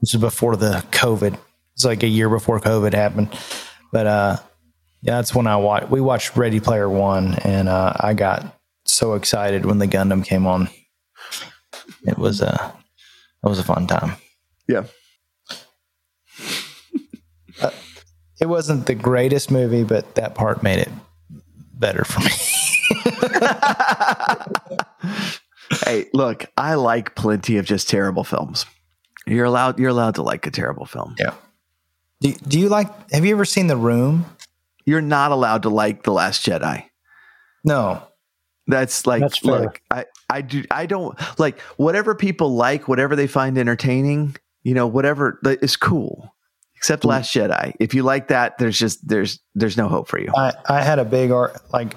This 0.00 0.14
is 0.14 0.20
before 0.20 0.56
the 0.56 0.84
COVID. 0.92 1.38
It's 1.80 1.84
like 1.86 2.02
a 2.02 2.08
year 2.08 2.28
before 2.28 2.60
COVID 2.60 2.92
happened, 2.92 3.30
but 3.90 4.06
uh, 4.06 4.36
yeah, 5.00 5.16
that's 5.16 5.34
when 5.34 5.46
I 5.46 5.56
watched. 5.56 5.88
We 5.88 6.02
watched 6.02 6.36
Ready 6.36 6.60
Player 6.60 6.90
One, 6.90 7.36
and 7.36 7.70
uh, 7.70 7.94
I 7.98 8.12
got 8.12 8.54
so 8.84 9.14
excited 9.14 9.64
when 9.64 9.78
the 9.78 9.86
Gundam 9.86 10.22
came 10.22 10.46
on. 10.46 10.68
It 12.02 12.18
was 12.18 12.42
a 12.42 12.74
it 13.42 13.48
was 13.48 13.58
a 13.58 13.64
fun 13.64 13.86
time. 13.86 14.12
yeah. 14.68 14.84
It 18.42 18.48
wasn't 18.48 18.84
the 18.86 18.94
greatest 18.94 19.50
movie, 19.50 19.84
but 19.84 20.16
that 20.16 20.34
part 20.34 20.62
made 20.62 20.80
it 20.80 20.90
better 21.74 22.04
for 22.04 22.20
me. 22.20 22.30
hey, 25.86 26.10
look, 26.12 26.44
I 26.58 26.74
like 26.74 27.14
plenty 27.14 27.56
of 27.56 27.64
just 27.64 27.88
terrible 27.88 28.24
films. 28.24 28.66
You're 29.26 29.46
allowed 29.46 29.78
you're 29.78 29.88
allowed 29.88 30.16
to 30.16 30.22
like 30.22 30.46
a 30.46 30.50
terrible 30.50 30.84
film. 30.84 31.14
Yeah. 31.18 31.32
Do, 32.20 32.32
do 32.32 32.60
you 32.60 32.68
like? 32.68 32.88
Have 33.12 33.24
you 33.24 33.32
ever 33.34 33.44
seen 33.44 33.66
The 33.66 33.76
Room? 33.76 34.26
You're 34.84 35.00
not 35.00 35.30
allowed 35.30 35.62
to 35.62 35.68
like 35.68 36.02
The 36.02 36.12
Last 36.12 36.44
Jedi. 36.44 36.84
No. 37.64 38.02
That's 38.66 39.06
like 39.06 39.22
That's 39.22 39.38
fair. 39.38 39.60
look, 39.60 39.80
I 39.90 40.04
I 40.28 40.42
do 40.42 40.64
I 40.70 40.86
don't 40.86 41.18
like 41.38 41.60
whatever 41.76 42.14
people 42.14 42.54
like, 42.54 42.88
whatever 42.88 43.16
they 43.16 43.26
find 43.26 43.58
entertaining, 43.58 44.36
you 44.62 44.74
know, 44.74 44.86
whatever 44.86 45.40
is 45.44 45.76
cool. 45.76 46.34
Except 46.76 47.02
mm. 47.02 47.08
Last 47.08 47.34
Jedi. 47.34 47.74
If 47.80 47.94
you 47.94 48.02
like 48.02 48.28
that, 48.28 48.58
there's 48.58 48.78
just 48.78 49.06
there's 49.06 49.40
there's 49.54 49.76
no 49.76 49.88
hope 49.88 50.08
for 50.08 50.20
you. 50.20 50.32
I, 50.36 50.52
I 50.68 50.82
had 50.82 50.98
a 50.98 51.04
big 51.04 51.30
art 51.30 51.56
like 51.72 51.96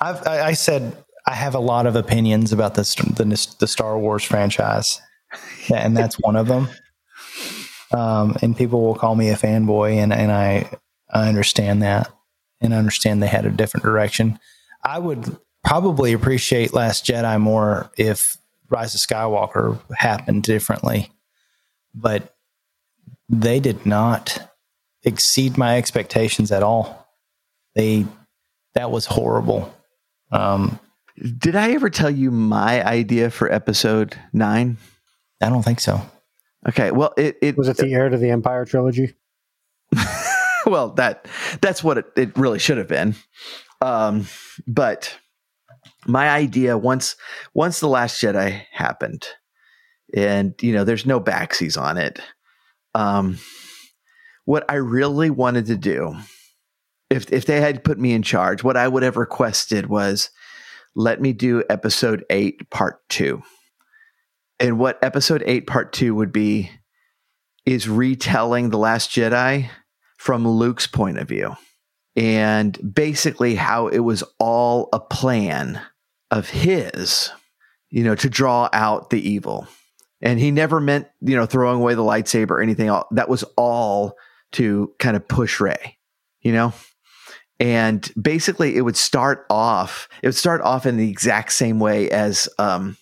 I've, 0.00 0.26
I, 0.26 0.42
I 0.42 0.52
said 0.52 0.96
I 1.26 1.34
have 1.34 1.54
a 1.54 1.60
lot 1.60 1.86
of 1.86 1.96
opinions 1.96 2.52
about 2.52 2.74
this 2.74 2.94
the 2.94 3.56
the 3.58 3.66
Star 3.66 3.98
Wars 3.98 4.24
franchise, 4.24 5.00
and 5.74 5.96
that's 5.96 6.16
one 6.16 6.36
of 6.36 6.46
them. 6.46 6.68
Um, 7.92 8.36
and 8.42 8.56
people 8.56 8.82
will 8.82 8.94
call 8.94 9.14
me 9.14 9.30
a 9.30 9.36
fanboy, 9.36 9.96
and 9.96 10.12
and 10.12 10.30
I 10.30 10.70
I 11.12 11.28
understand 11.28 11.82
that, 11.82 12.10
and 12.60 12.72
understand 12.72 13.22
they 13.22 13.26
had 13.26 13.46
a 13.46 13.50
different 13.50 13.84
direction. 13.84 14.38
I 14.84 14.98
would 14.98 15.36
probably 15.64 16.12
appreciate 16.12 16.72
Last 16.72 17.04
Jedi 17.04 17.40
more 17.40 17.90
if 17.96 18.36
Rise 18.68 18.94
of 18.94 19.00
Skywalker 19.00 19.80
happened 19.92 20.44
differently, 20.44 21.10
but 21.94 22.34
they 23.28 23.60
did 23.60 23.84
not 23.86 24.50
exceed 25.02 25.56
my 25.56 25.76
expectations 25.76 26.52
at 26.52 26.62
all. 26.62 27.08
They 27.74 28.06
that 28.74 28.90
was 28.90 29.06
horrible. 29.06 29.74
Um, 30.30 30.78
Did 31.38 31.56
I 31.56 31.72
ever 31.72 31.90
tell 31.90 32.10
you 32.10 32.30
my 32.30 32.86
idea 32.86 33.30
for 33.30 33.52
episode 33.52 34.16
nine? 34.32 34.78
I 35.40 35.48
don't 35.48 35.64
think 35.64 35.80
so. 35.80 36.00
Okay, 36.68 36.90
well 36.90 37.14
it, 37.16 37.38
it 37.40 37.56
Was 37.56 37.68
it 37.68 37.78
the 37.78 37.92
heir 37.92 38.08
to 38.08 38.18
the 38.18 38.30
Empire 38.30 38.64
trilogy? 38.64 39.14
well 40.66 40.90
that 40.90 41.26
that's 41.60 41.82
what 41.82 41.98
it, 41.98 42.06
it 42.16 42.36
really 42.36 42.58
should 42.58 42.78
have 42.78 42.88
been 42.88 43.14
um 43.80 44.26
but 44.66 45.16
my 46.06 46.28
idea 46.28 46.76
once 46.76 47.16
once 47.54 47.80
the 47.80 47.88
last 47.88 48.20
jedi 48.20 48.62
happened 48.72 49.26
and 50.14 50.54
you 50.60 50.72
know 50.72 50.84
there's 50.84 51.06
no 51.06 51.20
backsies 51.20 51.80
on 51.80 51.96
it 51.96 52.20
um 52.94 53.38
what 54.44 54.64
i 54.68 54.74
really 54.74 55.30
wanted 55.30 55.66
to 55.66 55.76
do 55.76 56.16
if 57.08 57.30
if 57.32 57.46
they 57.46 57.60
had 57.60 57.84
put 57.84 57.98
me 57.98 58.12
in 58.12 58.22
charge 58.22 58.62
what 58.62 58.76
i 58.76 58.86
would 58.86 59.02
have 59.02 59.16
requested 59.16 59.86
was 59.86 60.30
let 60.94 61.20
me 61.20 61.32
do 61.32 61.62
episode 61.70 62.24
8 62.30 62.70
part 62.70 63.00
2 63.08 63.42
and 64.60 64.78
what 64.78 65.02
episode 65.02 65.42
8 65.46 65.66
part 65.66 65.92
2 65.92 66.14
would 66.14 66.32
be 66.32 66.70
is 67.66 67.88
retelling 67.88 68.70
the 68.70 68.78
last 68.78 69.10
jedi 69.10 69.68
from 70.18 70.46
Luke's 70.46 70.86
point 70.86 71.18
of 71.18 71.26
view 71.26 71.56
and 72.14 72.78
basically 72.94 73.54
how 73.54 73.88
it 73.88 74.00
was 74.00 74.22
all 74.38 74.88
a 74.92 75.00
plan 75.00 75.80
of 76.30 76.48
his, 76.50 77.30
you 77.88 78.04
know, 78.04 78.14
to 78.14 78.28
draw 78.28 78.68
out 78.72 79.10
the 79.10 79.28
evil. 79.28 79.66
And 80.20 80.38
he 80.38 80.50
never 80.50 80.80
meant, 80.80 81.08
you 81.22 81.34
know, 81.34 81.46
throwing 81.46 81.80
away 81.80 81.94
the 81.94 82.02
lightsaber 82.02 82.50
or 82.50 82.60
anything 82.60 82.88
else. 82.88 83.06
That 83.12 83.30
was 83.30 83.44
all 83.56 84.16
to 84.52 84.92
kind 84.98 85.16
of 85.16 85.26
push 85.26 85.60
Rey, 85.60 85.96
you 86.42 86.52
know? 86.52 86.74
And 87.60 88.10
basically 88.20 88.76
it 88.76 88.80
would 88.80 88.96
start 88.96 89.44
off, 89.50 90.08
it 90.22 90.26
would 90.26 90.34
start 90.34 90.62
off 90.62 90.86
in 90.86 90.96
the 90.96 91.10
exact 91.10 91.52
same 91.52 91.78
way 91.78 92.10
as 92.10 92.48
um 92.58 92.96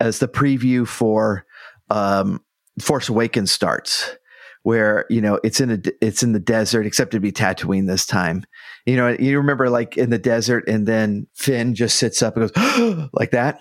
as 0.00 0.20
the 0.20 0.28
preview 0.28 0.86
for 0.86 1.44
um 1.90 2.40
Force 2.80 3.08
Awakens 3.08 3.52
starts 3.52 4.16
where 4.64 5.04
you 5.10 5.20
know 5.20 5.38
it's 5.44 5.60
in 5.60 5.70
a 5.70 5.78
it's 6.00 6.22
in 6.22 6.32
the 6.32 6.40
desert 6.40 6.86
except 6.86 7.14
it'd 7.14 7.22
be 7.22 7.30
Tatooine 7.30 7.86
this 7.86 8.04
time. 8.04 8.44
You 8.84 8.96
know, 8.96 9.08
you 9.08 9.38
remember 9.38 9.70
like 9.70 9.96
in 9.96 10.10
the 10.10 10.18
desert, 10.18 10.68
and 10.68 10.86
then 10.86 11.28
Finn 11.34 11.74
just 11.74 11.96
sits 11.96 12.22
up 12.22 12.36
and 12.36 12.52
goes 12.52 13.08
like 13.12 13.30
that. 13.30 13.60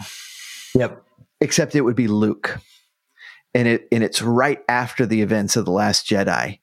Yep. 0.76 1.04
Except 1.40 1.76
it 1.76 1.82
would 1.82 1.96
be 1.96 2.08
Luke, 2.08 2.58
and 3.54 3.68
it 3.68 3.88
and 3.92 4.04
it's 4.04 4.22
right 4.22 4.60
after 4.68 5.06
the 5.06 5.22
events 5.22 5.56
of 5.56 5.66
the 5.66 5.72
Last 5.72 6.08
Jedi, 6.08 6.60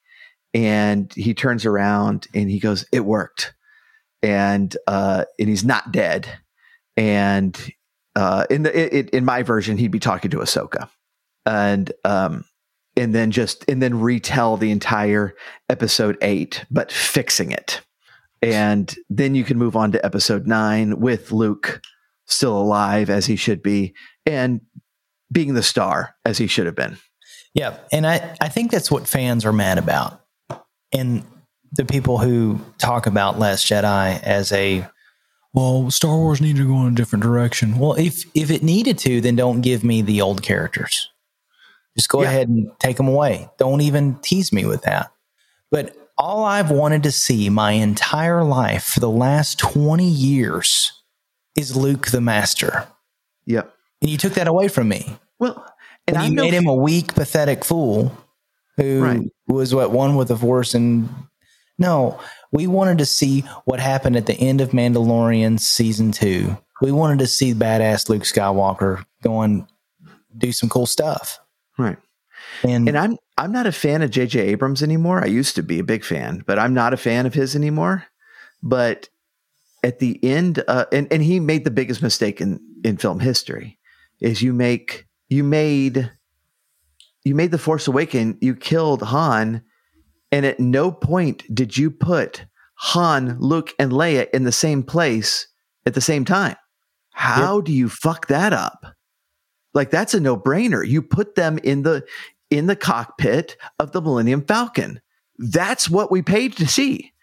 and 0.53 1.13
he 1.13 1.33
turns 1.33 1.65
around 1.65 2.27
and 2.33 2.49
he 2.49 2.59
goes, 2.59 2.83
"It 2.91 3.05
worked," 3.05 3.53
and 4.21 4.75
uh, 4.87 5.25
and 5.39 5.49
he's 5.49 5.63
not 5.63 5.91
dead, 5.91 6.27
and 6.97 7.57
uh, 8.15 8.45
in 8.49 8.63
the 8.63 8.97
it, 8.97 9.09
in 9.11 9.25
my 9.25 9.43
version 9.43 9.77
he'd 9.77 9.91
be 9.91 9.99
talking 9.99 10.31
to 10.31 10.37
Ahsoka, 10.37 10.89
and 11.45 11.91
um 12.05 12.45
and 12.97 13.15
then 13.15 13.31
just 13.31 13.63
and 13.69 13.81
then 13.81 13.99
retell 13.99 14.57
the 14.57 14.71
entire 14.71 15.33
episode 15.69 16.17
8 16.21 16.65
but 16.69 16.91
fixing 16.91 17.51
it. 17.51 17.81
And 18.41 18.93
then 19.09 19.35
you 19.35 19.43
can 19.43 19.57
move 19.57 19.75
on 19.75 19.91
to 19.91 20.05
episode 20.05 20.47
9 20.47 20.99
with 20.99 21.31
Luke 21.31 21.81
still 22.25 22.57
alive 22.57 23.09
as 23.09 23.27
he 23.27 23.35
should 23.35 23.61
be 23.61 23.93
and 24.25 24.61
being 25.31 25.53
the 25.53 25.63
star 25.63 26.15
as 26.25 26.37
he 26.37 26.47
should 26.47 26.65
have 26.65 26.75
been. 26.75 26.97
Yeah, 27.53 27.77
and 27.91 28.07
I 28.07 28.35
I 28.39 28.47
think 28.47 28.71
that's 28.71 28.89
what 28.89 29.07
fans 29.07 29.45
are 29.45 29.51
mad 29.51 29.77
about, 29.77 30.21
and 30.93 31.25
the 31.73 31.85
people 31.85 32.17
who 32.17 32.59
talk 32.77 33.05
about 33.07 33.39
Last 33.39 33.65
Jedi 33.67 34.21
as 34.23 34.51
a 34.51 34.85
well, 35.53 35.91
Star 35.91 36.15
Wars 36.15 36.39
needed 36.39 36.59
to 36.59 36.67
go 36.67 36.79
in 36.85 36.93
a 36.93 36.95
different 36.95 37.23
direction. 37.23 37.77
Well, 37.77 37.93
if 37.93 38.23
if 38.33 38.49
it 38.51 38.63
needed 38.63 38.97
to, 38.99 39.19
then 39.21 39.35
don't 39.35 39.61
give 39.61 39.83
me 39.83 40.01
the 40.01 40.21
old 40.21 40.41
characters. 40.43 41.09
Just 41.97 42.07
go 42.09 42.21
Yeah. 42.21 42.29
ahead 42.29 42.47
and 42.47 42.71
take 42.79 42.95
them 42.97 43.07
away. 43.09 43.49
Don't 43.57 43.81
even 43.81 44.15
tease 44.21 44.53
me 44.53 44.65
with 44.65 44.83
that. 44.83 45.11
But 45.69 45.95
all 46.17 46.45
I've 46.45 46.71
wanted 46.71 47.03
to 47.03 47.11
see 47.11 47.49
my 47.49 47.71
entire 47.73 48.43
life 48.43 48.83
for 48.83 48.99
the 49.01 49.09
last 49.09 49.59
20 49.59 50.05
years 50.07 50.93
is 51.55 51.75
Luke 51.75 52.07
the 52.07 52.21
Master. 52.21 52.87
yep 53.45 53.73
And 54.01 54.09
you 54.09 54.17
took 54.17 54.33
that 54.35 54.47
away 54.47 54.67
from 54.69 54.87
me. 54.87 55.17
well 55.39 55.65
and 56.07 56.17
I 56.17 56.27
you 56.27 56.33
know 56.35 56.43
made 56.43 56.53
him 56.53 56.67
a 56.67 56.75
weak, 56.75 57.13
pathetic 57.13 57.65
fool 57.65 58.15
who 58.77 59.01
Right. 59.03 59.21
was 59.47 59.73
what 59.75 59.91
one 59.91 60.15
with 60.15 60.29
the 60.29 60.37
force. 60.37 60.73
And 60.73 61.09
no, 61.81 62.19
we 62.51 62.67
wanted 62.67 62.99
to 62.99 63.05
see 63.05 63.41
what 63.65 63.79
happened 63.79 64.15
at 64.15 64.27
the 64.27 64.35
end 64.35 64.61
of 64.61 64.69
Mandalorian 64.69 65.59
season 65.59 66.11
two. 66.11 66.57
We 66.81 66.91
wanted 66.91 67.19
to 67.19 67.27
see 67.27 67.53
badass 67.53 68.07
Luke 68.07 68.23
Skywalker 68.23 69.03
going 69.23 69.67
do 70.37 70.51
some 70.51 70.69
cool 70.69 70.85
stuff. 70.85 71.39
Right. 71.77 71.97
And, 72.63 72.87
And 72.87 72.97
I'm 72.97 73.17
I'm 73.37 73.51
not 73.51 73.65
a 73.65 73.71
fan 73.71 74.01
of 74.01 74.11
J.J. 74.11 74.39
Abrams 74.39 74.83
anymore. 74.83 75.23
I 75.23 75.27
used 75.27 75.55
to 75.55 75.63
be 75.63 75.79
a 75.79 75.83
big 75.83 76.05
fan, 76.05 76.43
but 76.45 76.59
I'm 76.59 76.73
not 76.73 76.93
a 76.93 76.97
fan 76.97 77.25
of 77.25 77.33
his 77.33 77.55
anymore. 77.55 78.05
But 78.61 79.09
at 79.83 79.99
the 79.99 80.19
end, 80.23 80.63
uh, 80.67 80.85
and 80.91 81.11
and 81.11 81.23
he 81.23 81.39
made 81.39 81.63
the 81.63 81.71
biggest 81.71 82.01
mistake 82.01 82.39
in 82.39 82.59
in 82.83 82.97
film 82.97 83.19
history, 83.19 83.79
is 84.19 84.41
you 84.41 84.53
make 84.53 85.07
you 85.29 85.43
made 85.43 86.11
you 87.23 87.35
made 87.35 87.51
the 87.51 87.57
Force 87.57 87.87
Awaken. 87.87 88.37
You 88.41 88.55
killed 88.55 89.01
Han, 89.01 89.63
and 90.31 90.45
at 90.45 90.59
no 90.59 90.91
point 90.91 91.43
did 91.53 91.77
you 91.77 91.91
put 91.91 92.45
Han, 92.75 93.37
Luke, 93.39 93.73
and 93.77 93.91
Leia 93.91 94.27
in 94.31 94.43
the 94.43 94.51
same 94.51 94.81
place 94.81 95.47
at 95.85 95.93
the 95.93 96.01
same 96.01 96.25
time. 96.25 96.55
How 97.13 97.61
do 97.61 97.71
you 97.71 97.89
fuck 97.89 98.27
that 98.27 98.53
up? 98.53 98.85
Like 99.73 99.91
that's 99.91 100.13
a 100.13 100.19
no 100.19 100.35
brainer. 100.35 100.85
You 100.85 101.01
put 101.01 101.35
them 101.35 101.59
in 101.59 101.83
the 101.83 102.03
in 102.49 102.65
the 102.65 102.75
cockpit 102.75 103.55
of 103.79 103.91
the 103.91 104.01
Millennium 104.01 104.43
Falcon. 104.45 104.99
That's 105.37 105.89
what 105.89 106.11
we 106.11 106.21
paid 106.21 106.57
to 106.57 106.67
see. 106.67 107.13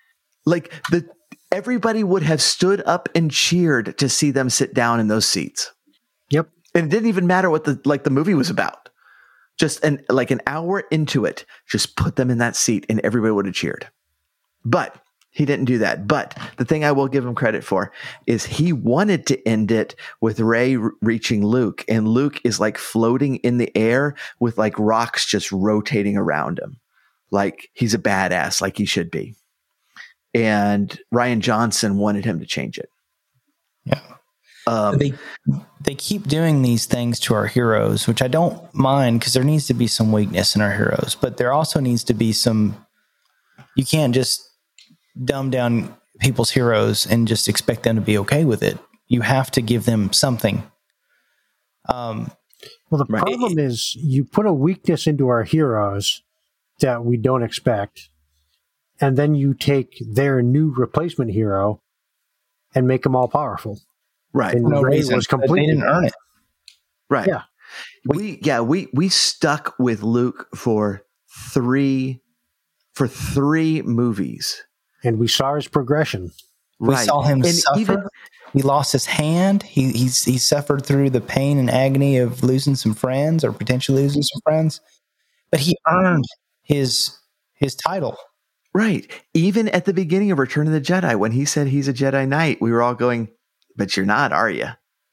Like 0.46 0.72
the 0.90 1.08
everybody 1.50 2.04
would 2.04 2.22
have 2.22 2.40
stood 2.40 2.82
up 2.86 3.08
and 3.14 3.30
cheered 3.30 3.96
to 3.98 4.08
see 4.08 4.30
them 4.30 4.50
sit 4.50 4.74
down 4.74 5.00
in 5.00 5.08
those 5.08 5.26
seats. 5.26 5.72
Yep. 6.30 6.48
And 6.74 6.86
it 6.86 6.90
didn't 6.90 7.08
even 7.08 7.26
matter 7.26 7.50
what 7.50 7.64
the 7.64 7.80
like 7.84 8.04
the 8.04 8.10
movie 8.10 8.34
was 8.34 8.50
about. 8.50 8.88
Just 9.58 9.82
an 9.84 10.02
like 10.08 10.30
an 10.30 10.40
hour 10.46 10.80
into 10.90 11.24
it, 11.24 11.44
just 11.68 11.96
put 11.96 12.16
them 12.16 12.30
in 12.30 12.38
that 12.38 12.56
seat 12.56 12.86
and 12.88 13.00
everybody 13.00 13.32
would 13.32 13.46
have 13.46 13.54
cheered. 13.54 13.88
But 14.64 14.96
he 15.30 15.44
didn't 15.44 15.66
do 15.66 15.78
that. 15.78 16.06
But 16.08 16.36
the 16.56 16.64
thing 16.64 16.84
I 16.84 16.92
will 16.92 17.08
give 17.08 17.24
him 17.24 17.34
credit 17.34 17.62
for 17.62 17.92
is 18.26 18.44
he 18.44 18.72
wanted 18.72 19.26
to 19.26 19.48
end 19.48 19.70
it 19.70 19.94
with 20.20 20.40
Rey 20.40 20.76
reaching 21.00 21.44
Luke, 21.44 21.84
and 21.88 22.08
Luke 22.08 22.40
is 22.44 22.58
like 22.58 22.78
floating 22.78 23.36
in 23.36 23.58
the 23.58 23.76
air 23.76 24.14
with 24.40 24.58
like 24.58 24.78
rocks 24.78 25.26
just 25.26 25.52
rotating 25.52 26.16
around 26.16 26.58
him. 26.58 26.80
Like 27.30 27.68
he's 27.74 27.94
a 27.94 27.98
badass, 27.98 28.60
like 28.60 28.76
he 28.76 28.84
should 28.84 29.10
be. 29.10 29.34
And 30.34 30.98
Rian 31.12 31.40
Johnson 31.40 31.98
wanted 31.98 32.24
him 32.24 32.40
to 32.40 32.46
change 32.46 32.78
it. 32.78 32.90
Yeah. 33.84 34.00
Um, 34.68 34.98
they 34.98 35.12
they 35.80 35.94
keep 35.94 36.28
doing 36.28 36.62
these 36.62 36.86
things 36.86 37.18
to 37.20 37.34
our 37.34 37.46
heroes, 37.46 38.06
which 38.06 38.20
I 38.22 38.28
don't 38.28 38.62
mind 38.74 39.20
because 39.20 39.32
there 39.32 39.44
needs 39.44 39.66
to 39.68 39.74
be 39.74 39.86
some 39.86 40.12
weakness 40.12 40.54
in 40.54 40.62
our 40.62 40.72
heroes, 40.72 41.16
but 41.20 41.36
there 41.36 41.52
also 41.52 41.80
needs 41.80 42.04
to 42.04 42.14
be 42.14 42.32
some. 42.32 42.76
You 43.76 43.84
can't 43.84 44.14
just 44.14 44.42
dumb 45.24 45.50
down 45.50 45.96
people's 46.20 46.50
heroes 46.50 47.06
and 47.06 47.28
just 47.28 47.48
expect 47.48 47.82
them 47.84 47.96
to 47.96 48.02
be 48.02 48.18
okay 48.18 48.44
with 48.44 48.62
it. 48.62 48.78
You 49.06 49.22
have 49.22 49.50
to 49.52 49.62
give 49.62 49.84
them 49.84 50.12
something. 50.12 50.62
Um, 51.88 52.30
Well, 52.90 52.98
the 52.98 53.12
Right. 53.12 53.22
problem 53.22 53.58
is 53.58 53.94
you 53.94 54.24
put 54.24 54.44
a 54.46 54.52
weakness 54.52 55.06
into 55.06 55.28
our 55.28 55.44
heroes 55.44 56.22
that 56.80 57.04
we 57.04 57.16
don't 57.16 57.42
expect, 57.42 58.08
and 59.00 59.16
then 59.16 59.34
you 59.34 59.54
take 59.54 60.02
their 60.12 60.42
new 60.42 60.70
replacement 60.74 61.30
hero 61.32 61.80
and 62.74 62.86
make 62.88 63.02
them 63.04 63.14
all 63.14 63.28
powerful. 63.28 63.78
Right. 64.38 64.54
And 64.54 64.64
no 64.66 64.82
Rey 64.82 64.98
reason. 64.98 65.16
was 65.16 65.26
They 65.26 65.66
didn't 65.66 65.82
earn 65.82 66.04
it. 66.04 66.14
Right. 67.10 67.26
Yeah. 67.26 67.42
We 68.06 68.38
yeah, 68.42 68.60
we 68.60 68.88
we 68.94 69.08
stuck 69.08 69.74
with 69.80 70.02
Luke 70.02 70.46
for 70.54 71.02
3 71.52 72.20
for 72.94 73.08
3 73.08 73.82
movies. 73.82 74.62
and 75.04 75.18
we 75.18 75.26
saw 75.28 75.54
his 75.56 75.66
progression. 75.68 76.30
We 76.78 76.94
saw 76.96 77.22
him 77.22 77.42
And 77.42 77.54
suffer. 77.54 77.80
even- 77.80 78.02
he 78.52 78.62
lost 78.62 78.92
his 78.92 79.06
hand. 79.06 79.62
He 79.64 79.90
he's 79.92 80.24
he 80.24 80.38
suffered 80.38 80.86
through 80.86 81.10
the 81.10 81.20
pain 81.20 81.58
and 81.58 81.68
agony 81.68 82.16
of 82.18 82.42
losing 82.44 82.76
some 82.76 82.94
friends 82.94 83.44
or 83.44 83.52
potentially 83.52 84.02
losing 84.02 84.22
some 84.22 84.40
friends. 84.42 84.80
But 85.50 85.60
he 85.60 85.76
uh-huh. 85.84 85.96
earned 85.98 86.24
his 86.62 87.18
his 87.54 87.74
title. 87.74 88.16
Right. 88.72 89.10
Even 89.34 89.68
at 89.70 89.84
the 89.84 89.92
beginning 89.92 90.30
of 90.30 90.38
Return 90.38 90.66
of 90.68 90.72
the 90.72 90.80
Jedi, 90.80 91.16
when 91.16 91.32
he 91.32 91.44
said 91.44 91.66
he's 91.66 91.88
a 91.88 91.92
Jedi 91.92 92.26
Knight, 92.28 92.58
we 92.62 92.70
were 92.70 92.80
all 92.82 92.94
going, 92.94 93.28
But 93.78 93.96
you're 93.96 94.04
not, 94.04 94.32
are 94.32 94.50
you? 94.50 94.66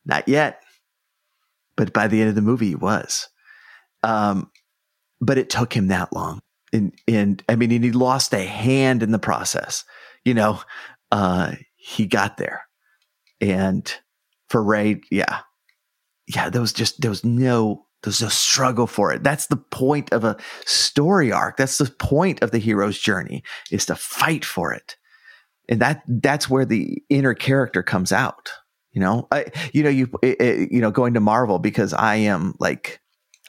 Not 0.05 0.27
yet. 0.27 0.61
But 1.77 1.93
by 1.93 2.07
the 2.07 2.19
end 2.19 2.29
of 2.29 2.35
the 2.35 2.41
movie, 2.41 2.69
he 2.69 2.75
was. 2.75 3.29
Um, 4.03 4.51
but 5.21 5.37
it 5.37 5.49
took 5.49 5.73
him 5.73 5.87
that 5.87 6.11
long. 6.11 6.41
And, 6.73 6.91
and 7.07 7.43
I 7.47 7.55
mean, 7.55 7.71
and 7.71 7.83
he 7.83 7.91
lost 7.91 8.33
a 8.33 8.43
hand 8.43 9.03
in 9.03 9.11
the 9.11 9.19
process. 9.19 9.85
You 10.25 10.33
know, 10.33 10.61
uh, 11.11 11.53
he 11.75 12.07
got 12.07 12.37
there. 12.37 12.63
And 13.39 13.93
for 14.49 14.63
Rey, 14.63 15.01
yeah. 15.11 15.41
Yeah, 16.27 16.49
there 16.49 16.61
was 16.61 16.73
just, 16.73 17.01
there 17.01 17.11
was 17.11 17.23
no, 17.23 17.85
there 18.01 18.09
was 18.09 18.21
no 18.21 18.29
struggle 18.29 18.87
for 18.87 19.13
it. 19.13 19.23
That's 19.23 19.47
the 19.47 19.57
point 19.57 20.11
of 20.11 20.23
a 20.23 20.37
story 20.65 21.31
arc. 21.31 21.57
That's 21.57 21.77
the 21.77 21.85
point 21.85 22.41
of 22.41 22.49
the 22.49 22.57
hero's 22.57 22.97
journey 22.97 23.43
is 23.69 23.85
to 23.85 23.95
fight 23.95 24.43
for 24.43 24.73
it. 24.73 24.97
And 25.69 25.81
that, 25.81 26.03
that's 26.07 26.49
where 26.49 26.65
the 26.65 27.01
inner 27.09 27.33
character 27.33 27.83
comes 27.83 28.11
out. 28.11 28.51
You 28.91 29.01
know, 29.01 29.27
I, 29.31 29.45
you 29.73 29.83
know, 29.83 29.89
you, 29.89 30.09
it, 30.21 30.39
it- 30.41 30.71
you 30.71 30.79
know, 30.81 30.91
going 30.91 31.13
to 31.15 31.19
Marvel 31.19 31.59
because 31.59 31.93
I 31.93 32.15
am 32.15 32.55
like, 32.59 33.01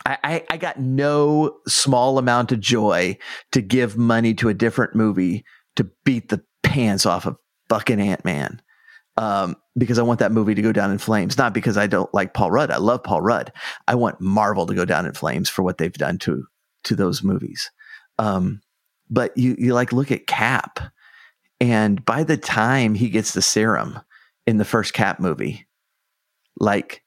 I, 0.05 0.45
I, 0.51 0.57
got 0.57 0.79
no 0.79 1.59
small 1.67 2.19
amount 2.19 2.53
of 2.53 2.61
joy 2.61 3.19
to 3.53 3.61
give 3.61 3.97
money 3.97 4.35
to 4.35 4.49
a 4.49 4.55
different 4.55 4.95
movie 4.95 5.45
to 5.75 5.91
beat 6.05 6.29
the 6.29 6.45
pants 6.63 7.07
off 7.07 7.27
of 7.27 7.37
fucking 7.69 8.01
Ant 8.01 8.25
Man. 8.25 8.63
Um, 9.17 9.57
because 9.77 9.99
I 9.99 10.03
want 10.03 10.21
that 10.21 10.31
movie 10.31 10.55
to 10.55 10.63
go 10.63 10.73
down 10.73 10.91
in 10.93 10.99
flames, 10.99 11.39
not 11.39 11.55
because 11.55 11.77
I 11.77 11.87
don't 11.87 12.13
like 12.15 12.35
Paul 12.35 12.51
Rudd. 12.51 12.71
I 12.71 12.77
love 12.77 13.03
Paul 13.03 13.21
Rudd. 13.23 13.51
I 13.89 13.95
want 13.95 14.21
Marvel 14.21 14.67
to 14.67 14.75
go 14.75 14.85
down 14.85 15.07
in 15.07 15.13
flames 15.15 15.49
for 15.49 15.63
what 15.63 15.79
they've 15.79 15.93
done 15.93 16.19
to 16.19 16.45
to 16.85 16.95
those 16.95 17.23
movies. 17.25 17.71
Um, 18.19 18.61
but 19.11 19.37
you 19.37 19.57
you 19.59 19.75
like 19.75 19.93
look 19.93 20.13
at 20.13 20.27
Cap, 20.27 20.81
and 21.61 22.05
by 22.05 22.23
the 22.25 22.37
time 22.37 22.95
he 22.95 23.09
gets 23.09 23.33
the 23.33 23.43
serum 23.43 24.01
in 24.47 24.59
the 24.59 24.65
first 24.65 24.93
Cap 24.93 25.19
movie, 25.21 25.67
like 26.59 27.03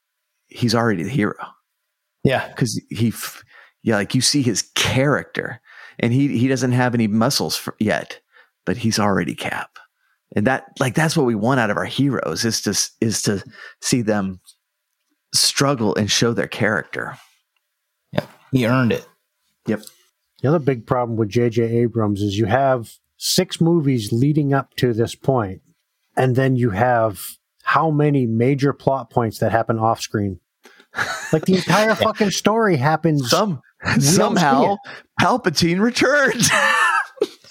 he's 0.48 0.74
already 0.74 1.02
the 1.02 1.10
hero 1.10 1.36
Yeah. 2.24 2.48
because 2.48 2.80
he, 2.90 3.12
yeah, 3.82 3.96
like 3.96 4.14
you 4.14 4.20
see 4.20 4.42
his 4.42 4.62
character, 4.74 5.60
and 5.98 6.12
he 6.12 6.36
he 6.38 6.48
doesn't 6.48 6.72
have 6.72 6.94
any 6.94 7.06
muscles 7.08 7.56
for, 7.56 7.74
yet, 7.78 8.20
but 8.66 8.76
he's 8.76 8.98
already 8.98 9.34
Cap, 9.34 9.78
and 10.36 10.46
that 10.46 10.66
like 10.78 10.94
that's 10.94 11.16
what 11.16 11.26
we 11.26 11.34
want 11.34 11.60
out 11.60 11.70
of 11.70 11.76
our 11.76 11.84
heroes 11.84 12.44
is 12.44 12.60
to 12.62 12.70
is 13.00 13.22
to 13.22 13.42
see 13.80 14.02
them 14.02 14.40
struggle 15.34 15.94
and 15.94 16.10
show 16.10 16.32
their 16.32 16.48
character. 16.48 17.16
Yeah. 18.12 18.26
He 18.52 18.66
earned 18.66 18.92
it. 18.92 19.06
Yep. 19.66 19.82
The 20.42 20.48
other 20.48 20.58
big 20.58 20.86
problem 20.86 21.16
with 21.16 21.28
J.J. 21.28 21.62
Abrams 21.62 22.20
is 22.22 22.36
you 22.36 22.46
have 22.46 22.90
six 23.22 23.60
movies 23.60 24.12
leading 24.12 24.54
up 24.54 24.74
to 24.76 24.94
this 24.94 25.14
point, 25.14 25.60
and 26.16 26.34
then 26.34 26.56
you 26.56 26.70
have 26.70 27.20
how 27.62 27.90
many 27.90 28.26
major 28.26 28.72
plot 28.72 29.10
points 29.10 29.38
that 29.38 29.52
happen 29.52 29.78
off 29.78 30.00
screen. 30.00 30.40
Like 31.32 31.44
the 31.44 31.56
entire 31.56 31.94
fucking 32.06 32.30
story 32.30 32.76
happens. 32.76 33.30
Some 33.30 33.60
somehow 34.00 34.76
Palpatine 35.20 35.80
returns. 35.80 36.50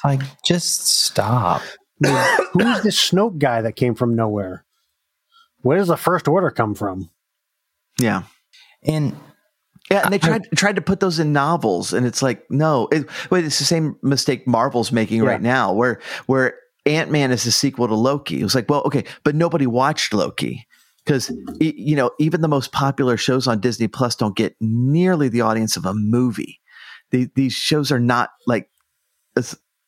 Like 0.02 0.22
just 0.46 0.88
stop. 0.88 1.62
Who's 2.02 2.82
this 2.84 3.12
Snoke 3.12 3.38
guy 3.38 3.62
that 3.62 3.76
came 3.76 3.96
from 3.96 4.16
nowhere? 4.16 4.64
Where 5.60 5.78
does 5.78 5.90
the 5.90 5.98
First 5.98 6.30
Order 6.30 6.52
come 6.52 6.74
from? 6.74 7.10
yeah. 8.00 8.24
And 8.82 9.14
Yeah, 9.92 10.02
and 10.04 10.14
they 10.14 10.20
tried 10.20 10.48
tried 10.56 10.76
to 10.76 10.82
put 10.82 11.00
those 11.00 11.18
in 11.20 11.34
novels, 11.34 11.94
and 11.94 12.06
it's 12.06 12.22
like, 12.22 12.46
no, 12.52 12.88
it, 12.92 13.08
wait, 13.32 13.44
it's 13.44 13.58
the 13.58 13.66
same 13.66 13.96
mistake 14.04 14.46
Marvel's 14.48 14.92
making 14.92 15.24
Yeah. 15.24 15.30
right 15.30 15.42
now, 15.42 15.74
where 15.74 16.00
where 16.28 16.56
Ant 16.86 17.10
Man 17.12 17.32
is 17.32 17.46
a 17.46 17.52
sequel 17.52 17.88
to 17.88 17.96
Loki. 17.96 18.40
It 18.40 18.44
was 18.44 18.54
like, 18.56 18.70
well, 18.70 18.84
okay, 18.86 19.04
but 19.24 19.36
nobody 19.36 19.66
watched 19.66 20.14
Loki 20.14 20.68
because 21.06 21.32
you 21.60 21.96
know 21.96 22.12
even 22.20 22.42
the 22.42 22.48
most 22.48 22.72
popular 22.72 23.18
shows 23.18 23.48
on 23.48 23.60
Disney 23.60 23.88
Plus 23.88 24.16
don't 24.16 24.36
get 24.36 24.56
nearly 24.62 25.28
the 25.28 25.42
audience 25.42 25.76
of 25.76 25.86
a 25.86 25.94
movie. 25.94 26.60
The, 27.10 27.28
these 27.36 27.54
shows 27.54 27.92
are 27.92 28.00
not 28.00 28.30
like, 28.46 28.70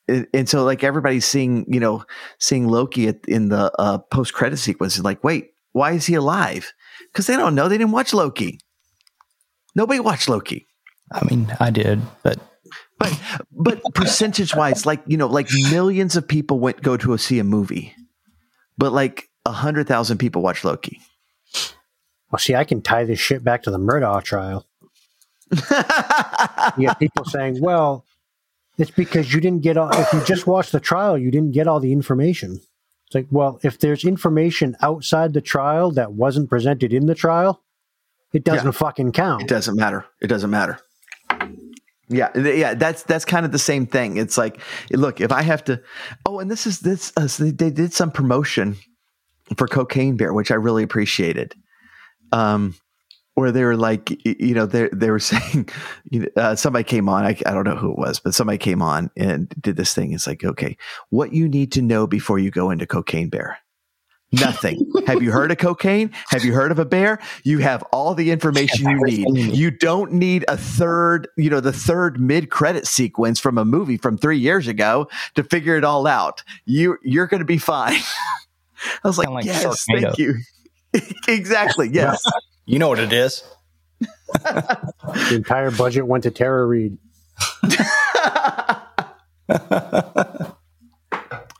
and 0.08 0.28
and 0.34 0.50
so 0.50 0.64
like 0.64 0.84
everybody's 0.84 1.26
seeing 1.26 1.66
you 1.72 1.80
know 1.80 2.04
seeing 2.40 2.68
Loki 2.68 3.08
at, 3.08 3.24
in 3.28 3.50
the 3.50 3.72
uh, 3.78 4.00
post 4.00 4.34
credit 4.34 4.58
sequence 4.58 4.98
is 4.98 5.04
like, 5.04 5.24
wait, 5.24 5.52
why 5.74 5.92
is 5.92 6.08
he 6.08 6.16
alive? 6.16 6.74
Because 7.12 7.28
they 7.28 7.36
don't 7.36 7.54
know, 7.54 7.70
they 7.70 7.78
didn't 7.78 7.92
watch 7.94 8.14
Loki. 8.14 8.60
Nobody 9.76 10.00
watched 10.00 10.30
Loki. 10.30 10.68
I 11.12 11.26
mean, 11.26 11.56
I 11.60 11.72
did, 11.72 12.02
but 12.24 12.40
But 13.00 13.20
but 13.52 13.82
percentage 13.94 14.56
wise, 14.56 14.86
like 14.86 15.02
you 15.08 15.18
know, 15.18 15.28
like 15.28 15.50
millions 15.72 16.16
of 16.16 16.28
people 16.28 16.60
went 16.60 16.82
go 16.82 16.98
to 16.98 17.14
a, 17.14 17.18
see 17.18 17.40
a 17.40 17.44
movie, 17.44 17.96
but 18.78 18.92
like 18.92 19.30
a 19.46 19.52
hundred 19.52 19.88
thousand 19.88 20.20
people 20.20 20.42
watch 20.42 20.64
Loki. 20.64 21.02
Well, 22.32 22.40
see, 22.40 22.56
I 22.56 22.64
can 22.64 22.82
tie 22.82 23.04
this 23.04 23.20
shit 23.20 23.44
back 23.44 23.64
to 23.64 23.72
the 23.72 23.80
Murdaugh 23.80 24.24
trial. 24.24 24.68
You 26.78 26.88
have 26.88 27.00
people 27.00 27.26
saying, 27.26 27.60
well, 27.60 28.06
it's 28.78 28.92
because 28.92 29.34
you 29.34 29.42
didn't 29.42 29.64
get 29.64 29.76
all, 29.78 29.90
if 29.92 30.14
you 30.14 30.24
just 30.24 30.48
watched 30.48 30.72
the 30.72 30.80
trial, 30.80 31.18
you 31.18 31.30
didn't 31.30 31.52
get 31.52 31.68
all 31.68 31.82
the 31.82 31.92
information. 31.92 32.62
It's 33.08 33.16
like, 33.16 33.28
well, 33.32 33.60
if 33.64 33.80
there's 33.80 34.06
information 34.06 34.78
outside 34.82 35.34
the 35.34 35.42
trial 35.42 35.92
that 35.92 36.14
wasn't 36.14 36.50
presented 36.50 36.94
in 36.94 37.08
the 37.08 37.16
trial, 37.16 37.62
it 38.34 38.44
doesn't 38.44 38.66
Yeah. 38.66 38.72
fucking 38.72 39.12
count. 39.12 39.44
it 39.44 39.48
doesn't 39.48 39.76
matter. 39.76 40.06
It 40.22 40.28
doesn't 40.28 40.50
matter. 40.50 40.80
Yeah, 42.10 42.38
yeah, 42.38 42.74
that's 42.74 43.04
that's 43.04 43.24
kind 43.24 43.46
of 43.46 43.54
the 43.54 43.60
same 43.60 43.86
thing. 43.88 44.18
It's 44.18 44.38
like, 44.38 44.60
look, 44.92 45.22
if 45.22 45.32
I 45.32 45.44
have 45.44 45.64
to, 45.66 45.82
oh, 46.26 46.40
and 46.40 46.52
this 46.52 46.68
is 46.68 46.82
this 46.82 47.14
uh, 47.16 47.28
so 47.28 47.46
they, 47.46 47.52
they 47.52 47.70
did 47.70 47.94
some 47.94 48.12
promotion 48.12 48.76
for 49.56 49.66
Cocaine 49.66 50.18
Bear, 50.18 50.34
which 50.34 50.52
I 50.52 50.56
really 50.56 50.84
appreciated. 50.84 51.56
Um, 52.34 52.76
where 53.36 53.54
they 53.54 53.64
were 53.64 53.78
like, 53.78 54.10
you 54.26 54.54
know, 54.54 54.66
they 54.66 54.90
they 54.92 55.10
were 55.10 55.20
saying, 55.32 55.70
you 56.10 56.20
know, 56.22 56.28
uh, 56.36 56.56
somebody 56.56 56.84
came 56.84 57.08
on. 57.08 57.24
I, 57.24 57.30
I 57.46 57.54
don't 57.54 57.64
know 57.64 57.78
who 57.78 57.92
it 57.94 57.98
was, 57.98 58.20
but 58.20 58.34
somebody 58.34 58.58
came 58.58 58.82
on 58.82 59.10
and 59.16 59.48
did 59.62 59.78
this 59.78 59.94
thing. 59.94 60.12
It's 60.12 60.28
like, 60.28 60.44
okay, 60.44 60.76
what 61.12 61.32
you 61.32 61.48
need 61.48 61.72
to 61.74 61.82
know 61.82 62.08
before 62.08 62.40
you 62.40 62.52
go 62.52 62.72
into 62.72 62.86
Cocaine 62.86 63.30
Bear. 63.30 63.58
Nothing. 64.34 64.90
have 65.08 65.22
you 65.22 65.32
heard 65.32 65.52
of 65.52 65.58
cocaine? 65.58 66.10
Have 66.30 66.46
you 66.46 66.54
heard 66.54 66.72
of 66.72 66.80
a 66.80 66.86
bear? 66.86 67.20
You 67.44 67.58
have 67.60 67.84
all 67.92 68.16
the 68.16 68.32
information 68.32 68.90
you 68.90 69.04
need. 69.04 69.56
You 69.56 69.72
don't 69.72 70.14
need 70.14 70.46
a 70.48 70.56
third, 70.56 71.28
you 71.38 71.50
know, 71.50 71.60
the 71.60 71.74
third 71.74 72.20
mid-credit 72.20 72.88
sequence 72.88 73.40
from 73.42 73.58
a 73.58 73.66
movie 73.66 73.98
from 73.98 74.18
three 74.18 74.38
years 74.38 74.68
ago 74.68 75.10
to 75.36 75.44
figure 75.44 75.76
it 75.76 75.84
all 75.84 76.08
out. 76.08 76.44
You 76.66 76.98
you're 77.04 77.28
going 77.28 77.40
to 77.42 77.46
be 77.46 77.58
fine. 77.58 78.00
I 79.04 79.08
was 79.08 79.18
like, 79.18 79.28
Kinda 79.28 79.36
like 79.36 79.46
yes, 79.46 79.64
Sharknado. 79.66 80.02
thank 80.02 80.18
you. 80.18 80.36
exactly. 81.28 81.90
Yes. 81.92 82.24
You 82.66 82.80
know 82.80 82.88
what 82.88 83.00
it 83.00 83.14
is. 83.14 83.44
The 84.44 85.36
entire 85.36 85.72
budget 85.72 86.08
went 86.08 86.24
to 86.24 86.32
Tara 86.32 86.66
Reid. 86.66 86.98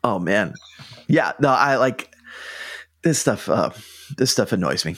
oh 0.04 0.20
man. 0.20 0.54
Yeah. 1.08 1.34
No, 1.40 1.50
I 1.50 1.76
like 1.76 2.14
this 3.04 3.20
stuff. 3.20 3.50
Uh, 3.50 3.72
this 4.18 4.32
stuff 4.32 4.52
annoys 4.52 4.86
me. 4.86 4.96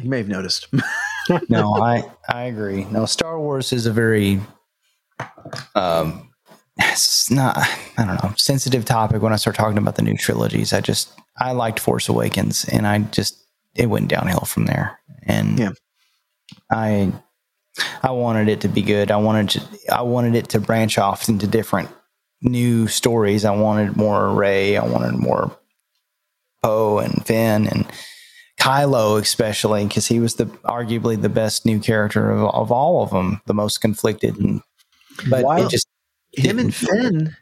You 0.00 0.08
may 0.08 0.18
have 0.18 0.28
noticed. 0.28 0.68
no, 1.48 1.74
I 1.82 2.04
I 2.28 2.42
agree. 2.44 2.84
No, 2.84 3.06
Star 3.06 3.38
Wars 3.40 3.72
is 3.72 3.86
a 3.86 3.92
very 3.92 4.40
um 5.74 6.30
it's 6.78 7.30
not 7.30 7.56
I 7.96 8.04
don't 8.04 8.22
know, 8.22 8.32
sensitive 8.36 8.84
topic 8.84 9.22
when 9.22 9.32
I 9.32 9.36
start 9.36 9.56
talking 9.56 9.78
about 9.78 9.96
the 9.96 10.02
new 10.02 10.16
trilogies. 10.16 10.72
I 10.72 10.80
just 10.80 11.12
I 11.36 11.52
liked 11.52 11.80
Force 11.80 12.08
Awakens 12.08 12.64
and 12.66 12.86
I 12.86 12.98
just 13.00 13.44
it 13.74 13.86
went 13.86 14.08
downhill 14.08 14.40
from 14.40 14.66
there. 14.66 14.98
And 15.24 15.58
Yeah. 15.58 15.70
I 16.70 17.12
I 18.02 18.10
wanted 18.12 18.48
it 18.48 18.60
to 18.62 18.68
be 18.68 18.82
good. 18.82 19.10
I 19.10 19.16
wanted 19.16 19.50
to 19.50 19.62
I 19.92 20.02
wanted 20.02 20.34
it 20.36 20.48
to 20.50 20.60
branch 20.60 20.98
off 20.98 21.28
into 21.28 21.46
different 21.46 21.88
new 22.42 22.86
stories. 22.86 23.44
I 23.44 23.50
wanted 23.56 23.96
more 23.96 24.32
Rey, 24.32 24.76
I 24.76 24.84
wanted 24.86 25.14
more 25.16 25.57
Poe 26.62 26.98
and 26.98 27.24
Finn 27.26 27.66
and 27.66 27.86
Kylo, 28.58 29.20
especially 29.20 29.86
because 29.86 30.08
he 30.08 30.20
was 30.20 30.34
the 30.34 30.46
arguably 30.64 31.20
the 31.20 31.28
best 31.28 31.64
new 31.64 31.78
character 31.78 32.30
of, 32.30 32.48
of 32.54 32.72
all 32.72 33.02
of 33.02 33.10
them, 33.10 33.40
the 33.46 33.54
most 33.54 33.80
conflicted. 33.80 34.36
And, 34.36 34.62
but 35.28 35.44
Wow. 35.44 35.58
it 35.58 35.70
just 35.70 35.86
him 36.32 36.58
and 36.58 36.74
Finn, 36.74 37.36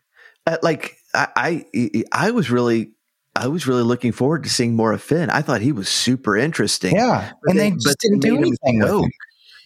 uh, 0.47 0.59
like 0.63 0.97
I, 1.15 1.65
I, 1.75 2.05
I 2.13 2.31
was 2.31 2.51
really, 2.51 2.93
I 3.35 3.49
was 3.49 3.67
really 3.67 3.83
looking 3.83 4.13
forward 4.13 4.45
to 4.45 4.51
seeing 4.51 4.77
more 4.77 4.93
of 4.93 5.03
Finn. 5.03 5.31
I 5.31 5.43
thought 5.43 5.61
he 5.61 5.73
was 5.73 5.89
super 5.89 6.37
interesting. 6.37 6.95
yeah, 6.95 7.33
But 7.43 7.51
and 7.51 7.61
they, 7.61 7.71
but 7.71 7.81
just 7.81 7.99
didn't 8.01 8.21
do 8.21 8.37
anything. 8.37 9.11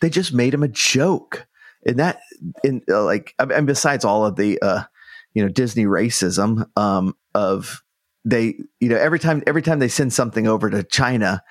They 0.00 0.10
just 0.10 0.32
made 0.32 0.54
him 0.54 0.62
a 0.62 0.68
joke, 0.68 1.46
and 1.84 1.98
that, 1.98 2.20
in 2.64 2.82
uh, 2.88 3.04
like, 3.04 3.34
and 3.38 3.66
besides 3.66 4.04
all 4.04 4.24
of 4.24 4.36
the, 4.36 4.58
uh, 4.62 4.84
you 5.34 5.42
know, 5.42 5.48
Disney 5.48 5.84
racism, 5.84 6.66
um, 6.76 7.14
of 7.34 7.82
they, 8.24 8.58
you 8.80 8.88
know, 8.88 8.96
every 8.96 9.18
time, 9.18 9.42
every 9.46 9.62
time 9.62 9.78
they 9.78 9.88
send 9.88 10.12
something 10.12 10.46
over 10.46 10.70
to 10.70 10.82
China, 10.82 11.42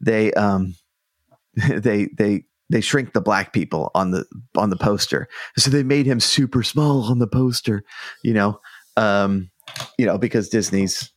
they, 0.00 0.32
um, 0.32 0.74
they, 1.68 2.08
they. 2.16 2.44
They 2.70 2.80
shrink 2.80 3.12
the 3.12 3.20
black 3.20 3.52
people 3.52 3.90
on 3.94 4.12
the 4.12 4.24
on 4.56 4.70
the 4.70 4.78
poster, 4.78 5.28
so 5.58 5.70
they 5.70 5.82
made 5.82 6.06
him 6.06 6.20
super 6.20 6.62
small 6.62 7.02
on 7.02 7.18
the 7.18 7.26
poster, 7.26 7.84
you 8.24 8.32
know, 8.32 8.60
um, 8.96 9.50
you 9.98 10.06
know, 10.06 10.16
because 10.16 10.48
Disney's 10.48 11.12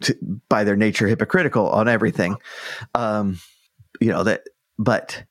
t- 0.00 0.14
by 0.48 0.64
their 0.64 0.76
nature 0.76 1.06
hypocritical 1.06 1.68
on 1.68 1.88
everything, 1.88 2.36
um, 2.94 3.40
you 4.00 4.08
know 4.08 4.22
that. 4.24 4.42
But 4.78 5.24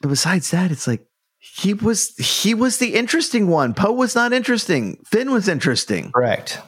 but 0.00 0.08
besides 0.08 0.50
that, 0.50 0.70
it's 0.70 0.86
like 0.86 1.06
he 1.38 1.74
was 1.74 2.14
he 2.16 2.54
was 2.54 2.78
the 2.78 2.94
interesting 2.94 3.48
one. 3.48 3.74
Poe 3.74 3.92
was 3.92 4.14
not 4.14 4.32
interesting. 4.32 5.02
Finn 5.06 5.30
was 5.30 5.48
interesting, 5.48 6.12
Correct. 6.12 6.60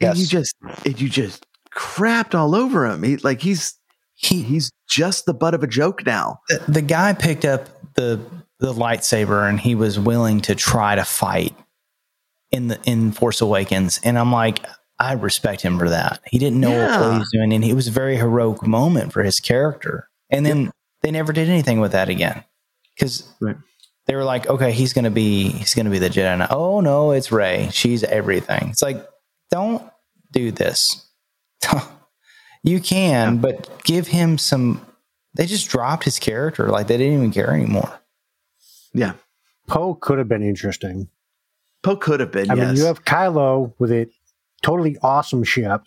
And 0.00 0.16
Yes. 0.16 0.18
you 0.18 0.26
just 0.26 0.54
and 0.84 1.00
you 1.00 1.08
just 1.08 1.46
crapped 1.74 2.34
all 2.34 2.54
over 2.54 2.86
him. 2.86 3.02
He 3.02 3.16
like 3.18 3.40
he's 3.40 3.74
He 4.14 4.42
he's 4.42 4.70
just 4.88 5.26
the 5.26 5.34
butt 5.34 5.54
of 5.54 5.62
a 5.62 5.66
joke 5.66 6.04
now. 6.06 6.40
the, 6.48 6.62
the 6.68 6.82
guy 6.82 7.12
picked 7.12 7.44
up 7.44 7.68
the 7.94 8.20
the 8.58 8.72
lightsaber 8.72 9.48
and 9.48 9.60
he 9.60 9.74
was 9.74 9.98
willing 9.98 10.40
to 10.42 10.54
try 10.54 10.94
to 10.94 11.04
fight 11.04 11.54
in 12.50 12.68
the 12.68 12.78
in 12.84 13.12
Force 13.12 13.40
Awakens, 13.40 14.00
and 14.04 14.18
I'm 14.18 14.32
like. 14.32 14.60
I 14.98 15.12
respect 15.12 15.60
him 15.60 15.78
for 15.78 15.90
that. 15.90 16.22
He 16.24 16.38
didn't 16.38 16.58
know 16.58 16.70
what 16.70 17.12
he 17.12 17.18
was 17.18 17.28
doing, 17.30 17.52
and 17.52 17.62
it 17.62 17.74
was 17.74 17.86
a 17.86 17.90
very 17.90 18.16
heroic 18.16 18.66
moment 18.66 19.12
for 19.12 19.22
his 19.22 19.40
character. 19.40 20.08
And 20.30 20.46
then 20.46 20.70
they 21.02 21.10
never 21.10 21.34
did 21.34 21.50
anything 21.50 21.80
with 21.80 21.92
that 21.92 22.08
again, 22.08 22.42
because 22.94 23.28
Right. 23.38 23.56
they 24.06 24.14
were 24.16 24.24
like, 24.24 24.46
okay, 24.48 24.72
he's 24.72 24.94
gonna 24.94 25.10
be 25.10 25.50
he's 25.50 25.74
gonna 25.74 25.90
be 25.90 25.98
the 25.98 26.08
Jedi. 26.08 26.38
Now. 26.38 26.46
Oh 26.48 26.80
no, 26.80 27.10
it's 27.10 27.30
Rey. 27.30 27.68
She's 27.72 28.04
everything. 28.04 28.68
It's 28.70 28.80
like, 28.80 29.06
don't 29.50 29.82
do 30.32 30.50
this. 30.50 31.06
you 32.62 32.80
can, 32.80 33.38
but 33.38 33.82
give 33.84 34.08
him 34.08 34.38
some. 34.38 34.84
They 35.34 35.46
just 35.46 35.68
dropped 35.68 36.04
his 36.04 36.18
character. 36.18 36.68
Like 36.68 36.86
they 36.86 36.96
didn't 36.96 37.14
even 37.14 37.32
care 37.32 37.52
anymore. 37.52 38.00
Yeah, 38.92 39.14
Poe 39.66 39.94
could 39.94 40.18
have 40.18 40.28
been 40.28 40.42
interesting. 40.42 41.08
Poe 41.82 41.96
could 41.96 42.20
have 42.20 42.32
been. 42.32 42.50
I 42.50 42.54
yes. 42.54 42.66
mean, 42.68 42.76
you 42.76 42.84
have 42.84 43.04
Kylo 43.04 43.74
with 43.78 43.92
a 43.92 44.08
totally 44.62 44.96
awesome 45.02 45.44
ship, 45.44 45.82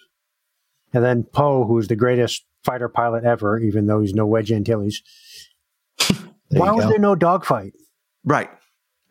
and 0.94 1.04
then 1.04 1.24
Poe, 1.24 1.66
who's 1.66 1.88
the 1.88 1.96
greatest 1.96 2.46
fighter 2.64 2.90
pilot 2.90 3.24
ever, 3.24 3.60
even 3.60 3.88
though 3.88 4.02
he's 4.02 4.14
no 4.14 4.26
Wedge 4.26 4.52
Antilles. 4.52 5.02
There 6.52 6.62
Why 6.62 6.72
was 6.72 6.86
go. 6.86 6.90
there 6.90 6.98
no 6.98 7.14
dogfight? 7.14 7.74
Right. 8.24 8.50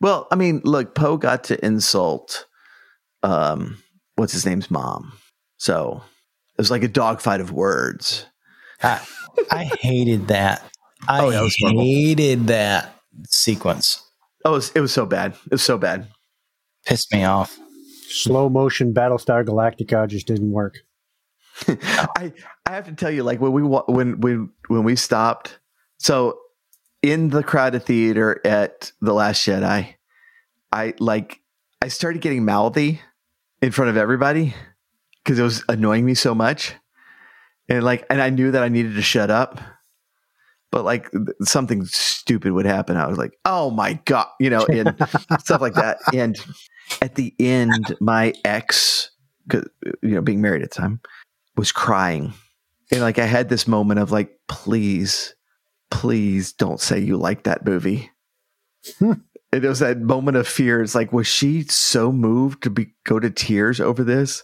Well, 0.01 0.27
I 0.29 0.35
mean, 0.35 0.59
look, 0.65 0.93
Poe 0.93 1.15
got 1.15 1.45
to 1.45 1.65
insult 1.65 2.47
um 3.23 3.81
what's 4.19 4.33
his 4.33 4.45
name's 4.45 4.69
mom. 4.69 5.13
So 5.57 6.03
it 6.57 6.61
was 6.61 6.69
like 6.69 6.83
a 6.83 6.87
dogfight 6.87 7.39
of 7.41 7.51
words. 7.51 8.25
I, 8.83 9.01
I 9.49 9.63
hated 9.79 10.27
that. 10.27 10.63
Oh, 11.07 11.13
I 11.13 11.19
Oh, 11.21 11.29
yeah, 11.29 11.39
it 11.39 11.43
was 11.43 11.55
hated 11.55 12.47
that 12.47 12.93
sequence. 13.29 14.03
Oh, 14.43 14.51
it 14.51 14.55
was, 14.55 14.71
it 14.71 14.81
was 14.81 14.91
so 14.91 15.05
bad. 15.05 15.31
It 15.45 15.51
was 15.53 15.61
so 15.61 15.77
bad. 15.77 16.09
Pissed 16.85 17.13
me 17.13 17.23
off. 17.23 17.57
Slow 18.09 18.49
motion 18.49 18.93
Battlestar 18.93 19.45
Galactica 19.45 20.09
just 20.09 20.27
didn't 20.27 20.51
work. 20.51 20.79
I 21.69 22.33
I 22.65 22.71
have 22.71 22.85
to 22.87 22.91
tell 22.91 23.09
you, 23.09 23.23
like 23.23 23.39
when 23.39 23.53
we 23.53 23.63
when 23.63 24.19
when 24.19 24.49
when 24.67 24.83
we 24.83 24.97
stopped, 24.97 25.57
so 25.99 26.37
in 27.01 27.29
the 27.29 27.43
crowded 27.43 27.83
theater 27.83 28.41
at 28.43 28.91
the 28.99 29.13
Last 29.13 29.47
Jedi, 29.47 29.95
I 30.73 30.93
like 30.99 31.39
I 31.81 31.87
started 31.87 32.21
getting 32.21 32.43
mouthy 32.43 32.99
in 33.61 33.71
front 33.71 33.89
of 33.89 33.97
everybody 33.97 34.53
because 35.23 35.39
it 35.39 35.43
was 35.43 35.63
annoying 35.69 36.05
me 36.05 36.13
so 36.13 36.33
much, 36.33 36.73
and 37.67 37.83
like 37.83 38.05
and 38.09 38.21
I 38.21 38.29
knew 38.29 38.51
that 38.51 38.63
I 38.63 38.69
needed 38.69 38.95
to 38.95 39.01
shut 39.01 39.29
up, 39.29 39.59
but 40.71 40.85
like 40.85 41.09
something 41.41 41.85
stupid 41.85 42.51
would 42.51 42.65
happen. 42.65 42.97
I 42.97 43.07
was 43.07 43.17
like, 43.17 43.37
oh 43.45 43.71
my 43.71 43.93
god, 44.05 44.27
you 44.39 44.49
know, 44.49 44.65
and 44.65 44.95
stuff 45.39 45.61
like 45.61 45.73
that. 45.73 45.97
And 46.13 46.37
at 47.01 47.15
the 47.15 47.33
end, 47.39 47.95
my 47.99 48.33
ex, 48.45 49.11
you 49.51 49.63
know, 50.01 50.21
being 50.21 50.41
married 50.41 50.61
at 50.61 50.71
the 50.71 50.75
time 50.75 51.01
was 51.55 51.71
crying. 51.71 52.33
And 52.91 53.01
like 53.01 53.19
I 53.19 53.25
had 53.25 53.49
this 53.49 53.67
moment 53.67 53.99
of 53.99 54.11
like, 54.11 54.39
please, 54.47 55.35
please 55.91 56.53
don't 56.53 56.79
say 56.79 56.99
you 56.99 57.17
like 57.17 57.43
that 57.43 57.65
movie. 57.65 58.09
Hmm. 58.97 59.13
And 59.51 59.65
it 59.65 59.67
was 59.67 59.79
that 59.79 59.99
moment 59.99 60.37
of 60.37 60.47
fear. 60.47 60.81
It's 60.81 60.93
like, 60.95 61.11
was 61.11 61.27
she 61.27 61.63
so 61.63 62.11
moved 62.11 62.63
to 62.63 62.69
be 62.69 62.93
go 63.05 63.19
to 63.19 63.29
tears 63.31 63.79
over 63.79 64.03
this? 64.03 64.43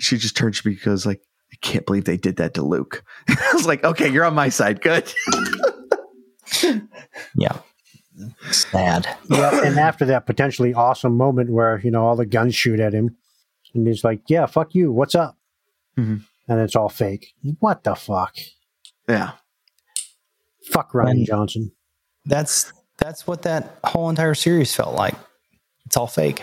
She 0.00 0.16
just 0.18 0.36
turns 0.36 0.60
to 0.60 0.68
me 0.68 0.74
because 0.74 1.06
like, 1.06 1.20
I 1.52 1.56
can't 1.62 1.86
believe 1.86 2.04
they 2.04 2.16
did 2.16 2.36
that 2.36 2.54
to 2.54 2.62
Luke. 2.62 3.04
I 3.28 3.50
was 3.54 3.66
like, 3.66 3.84
okay, 3.84 4.08
you're 4.10 4.24
on 4.24 4.34
my 4.34 4.48
side. 4.48 4.80
Good. 4.80 5.12
Yeah. 7.36 7.58
Sad. 8.50 9.08
Yeah, 9.28 9.64
and 9.66 9.78
after 9.78 10.04
that 10.06 10.24
potentially 10.26 10.72
awesome 10.72 11.16
moment 11.16 11.50
where 11.50 11.80
you 11.82 11.90
know 11.90 12.04
all 12.06 12.16
the 12.16 12.26
guns 12.26 12.54
shoot 12.54 12.78
at 12.80 12.92
him, 12.92 13.16
and 13.74 13.86
he's 13.88 14.04
like, 14.04 14.20
"Yeah, 14.28 14.46
fuck 14.46 14.74
you. 14.74 14.92
What's 14.92 15.14
up?" 15.16 15.36
Mhm. 15.98 16.22
And 16.46 16.60
it's 16.60 16.76
all 16.76 16.88
fake. 16.88 17.34
What 17.58 17.82
the 17.82 17.94
fuck? 17.96 18.36
Yeah. 19.08 19.32
Fuck 20.70 20.92
Rian 20.92 21.04
When- 21.06 21.24
Johnson. 21.24 21.72
That's 22.24 22.72
that's 23.04 23.26
what 23.26 23.42
that 23.42 23.78
whole 23.84 24.08
entire 24.08 24.34
series 24.34 24.74
felt 24.74 24.94
like. 24.94 25.14
It's 25.84 25.96
all 25.96 26.06
fake. 26.06 26.42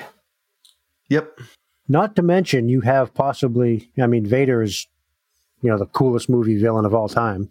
Yep. 1.10 1.40
Not 1.88 2.16
to 2.18 2.22
mention, 2.22 2.70
you 2.70 2.82
have 2.82 3.16
possibly. 3.16 3.90
I 4.00 4.06
mean, 4.06 4.28
Vader 4.28 4.62
is, 4.62 4.86
you 5.62 5.72
know, 5.72 5.80
the 5.80 5.88
coolest 5.88 6.30
movie 6.30 6.58
villain 6.58 6.86
of 6.86 6.94
all 6.94 7.10
time. 7.10 7.50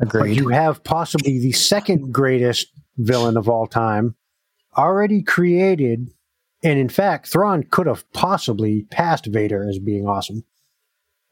But 0.00 0.30
you 0.30 0.48
have 0.48 0.82
possibly 0.82 1.38
the 1.38 1.52
second 1.52 2.12
greatest 2.12 2.66
villain 2.96 3.36
of 3.36 3.48
all 3.48 3.68
time, 3.68 4.16
already 4.76 5.22
created, 5.22 6.10
and 6.64 6.78
in 6.78 6.88
fact, 6.88 7.28
Thrawn 7.28 7.62
could 7.62 7.86
have 7.86 8.10
possibly 8.12 8.82
passed 8.90 9.26
Vader 9.26 9.68
as 9.68 9.78
being 9.78 10.06
awesome, 10.06 10.44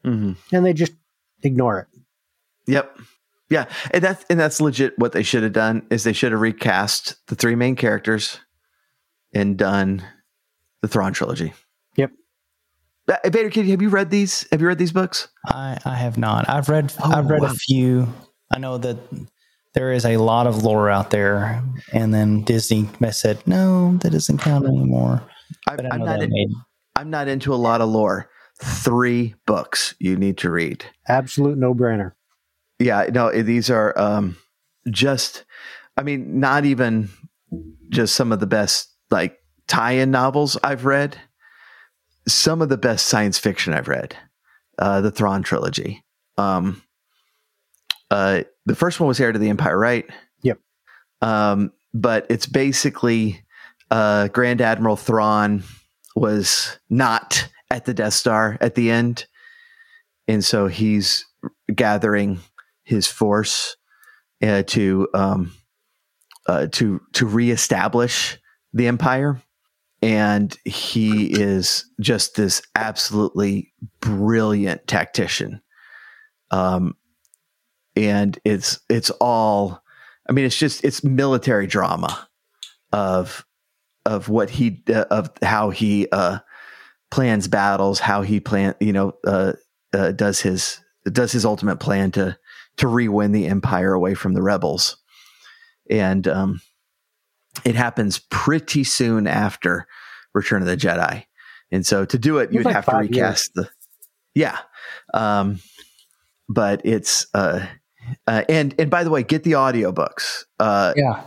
hmm 0.03 0.33
and 0.53 0.65
they 0.65 0.73
just 0.73 0.93
ignore 1.43 1.79
it. 1.79 1.87
Yep. 2.65 2.97
Yeah, 3.49 3.65
and 3.91 4.03
that's 4.03 4.25
and 4.29 4.39
that's 4.39 4.59
legit. 4.59 4.97
What 4.99 5.13
they 5.13 5.23
should 5.23 5.43
have 5.43 5.53
done 5.53 5.85
is 5.89 6.03
they 6.03 6.13
should 6.13 6.31
have 6.33 6.41
recast 6.41 7.15
the 7.27 7.35
three 7.35 7.55
main 7.55 7.75
characters 7.75 8.39
and 9.33 9.57
done 9.57 10.03
the 10.81 10.87
Thrawn 10.87 11.13
trilogy. 11.13 11.53
Yep. 11.95 12.11
Uh, 13.07 13.17
Vader 13.29 13.49
Kid, 13.49 13.67
have 13.67 13.81
you 13.81 13.89
read 13.89 14.09
these? 14.09 14.45
Have 14.51 14.59
you 14.61 14.67
read 14.67 14.77
these 14.77 14.91
books? 14.91 15.29
I, 15.45 15.77
I 15.85 15.95
have 15.95 16.17
not. 16.17 16.49
I've 16.49 16.67
read 16.67 16.93
Oh, 17.03 17.11
I've 17.11 17.29
read 17.29 17.41
wow. 17.41 17.51
a 17.51 17.53
few. 17.53 18.13
I 18.53 18.59
know 18.59 18.77
that 18.77 18.97
there 19.73 19.91
is 19.91 20.05
a 20.05 20.17
lot 20.17 20.47
of 20.47 20.63
lore 20.63 20.89
out 20.89 21.11
there, 21.11 21.61
and 21.93 22.13
then 22.13 22.41
Disney 22.43 22.89
said 23.11 23.45
no, 23.47 23.97
that 23.97 24.11
doesn't 24.11 24.39
count 24.39 24.65
anymore. 24.65 25.23
I, 25.67 25.75
But 25.77 25.85
I 25.85 25.95
I'm 25.95 26.03
not. 26.03 26.21
In, 26.21 26.29
made 26.31 26.49
I'm 26.97 27.09
not 27.09 27.27
into 27.27 27.53
a 27.53 27.55
lot 27.55 27.79
of 27.79 27.89
lore. 27.89 28.29
Three 28.59 29.35
books 29.45 29.93
you 29.99 30.17
need 30.17 30.37
to 30.39 30.49
read. 30.49 30.83
Absolute 31.07 31.57
no 31.57 31.75
brainer. 31.75 32.13
Yeah, 32.79 33.07
no, 33.11 33.31
these 33.31 33.69
are 33.69 33.97
um, 33.97 34.37
just. 34.89 35.45
I 35.95 36.03
mean, 36.03 36.39
not 36.39 36.65
even 36.65 37.09
just 37.89 38.13
some 38.13 38.31
of 38.31 38.39
the 38.39 38.47
best 38.47 38.93
like 39.09 39.39
tie-in 39.67 40.11
novels 40.11 40.57
I've 40.63 40.85
read. 40.85 41.17
Some 42.27 42.61
of 42.61 42.69
the 42.69 42.77
best 42.77 43.07
science 43.07 43.39
fiction 43.39 43.73
I've 43.73 43.87
read. 43.87 44.15
Uh, 44.77 45.01
the 45.01 45.09
Thrawn 45.09 45.41
trilogy. 45.41 46.03
Um, 46.37 46.83
uh, 48.11 48.43
the 48.65 48.75
first 48.75 48.99
one 48.99 49.07
was 49.07 49.19
Heir 49.19 49.31
to 49.31 49.39
the 49.39 49.49
Empire, 49.49 49.77
right? 49.77 50.05
Yep. 50.43 50.59
Um, 51.21 51.71
but 51.93 52.27
it's 52.29 52.45
basically 52.45 53.43
uh, 53.89 54.27
Grand 54.27 54.61
Admiral 54.61 54.97
Thrawn 54.97 55.63
was 56.15 56.77
not 56.89 57.49
at 57.71 57.85
the 57.85 57.93
Death 57.93 58.13
Star 58.13 58.57
at 58.61 58.75
the 58.75 58.91
end, 58.91 59.25
and 60.27 60.43
so 60.43 60.67
he's 60.67 61.25
gathering 61.73 62.39
his 62.87 63.05
force 63.05 63.75
uh, 64.41 64.63
to 64.63 65.09
um, 65.13 65.53
uh, 66.47 66.67
to 66.67 67.01
to 67.13 67.25
reestablish 67.25 68.37
the 68.73 68.87
Empire, 68.87 69.41
and 70.01 70.57
he 70.63 71.25
is 71.25 71.85
just 71.99 72.35
this 72.35 72.61
absolutely 72.75 73.73
brilliant 73.99 74.87
tactician. 74.87 75.61
Um, 76.49 76.95
and 77.97 78.39
it's 78.45 78.79
it's 78.89 79.09
all, 79.09 79.83
I 80.29 80.31
mean, 80.31 80.45
it's 80.45 80.57
just 80.57 80.83
it's 80.85 81.03
military 81.03 81.67
drama 81.67 82.29
of 82.93 83.45
of 84.05 84.29
what 84.29 84.49
he 84.49 84.81
uh, 84.89 85.05
of 85.11 85.29
how 85.41 85.71
he 85.71 86.07
uh, 86.13 86.39
plans 87.11 87.49
battles, 87.49 87.99
how 87.99 88.21
he 88.21 88.39
plan, 88.39 88.75
you 88.79 88.93
know, 88.93 89.13
uh, 89.25 89.53
uh, 89.93 90.11
does 90.13 90.39
his 90.39 90.79
does 91.11 91.33
his 91.33 91.45
ultimate 91.45 91.77
plan 91.77 92.11
to 92.11 92.37
to 92.77 92.87
re-win 92.87 93.31
the 93.31 93.47
empire 93.47 93.93
away 93.93 94.13
from 94.13 94.33
the 94.33 94.41
rebels, 94.41 94.97
and 95.89 96.27
um, 96.27 96.61
it 97.65 97.75
happens 97.75 98.19
pretty 98.29 98.83
soon 98.83 99.27
after 99.27 99.87
Return 100.33 100.61
of 100.61 100.67
the 100.67 100.77
Jedi, 100.77 101.25
and 101.71 101.85
so 101.85 102.05
to 102.05 102.17
do 102.17 102.37
it, 102.37 102.51
you'd 102.51 102.65
like 102.65 102.75
have 102.75 102.85
to 102.85 102.97
recast 102.97 103.53
the, 103.55 103.69
yeah, 104.35 104.57
um, 105.13 105.59
but 106.47 106.81
it's 106.85 107.27
uh, 107.33 107.65
uh, 108.27 108.43
and 108.47 108.75
and 108.79 108.89
by 108.89 109.03
the 109.03 109.09
way, 109.09 109.23
get 109.23 109.43
the 109.43 109.53
audiobooks, 109.53 110.45
uh, 110.59 110.93
yeah. 110.95 111.23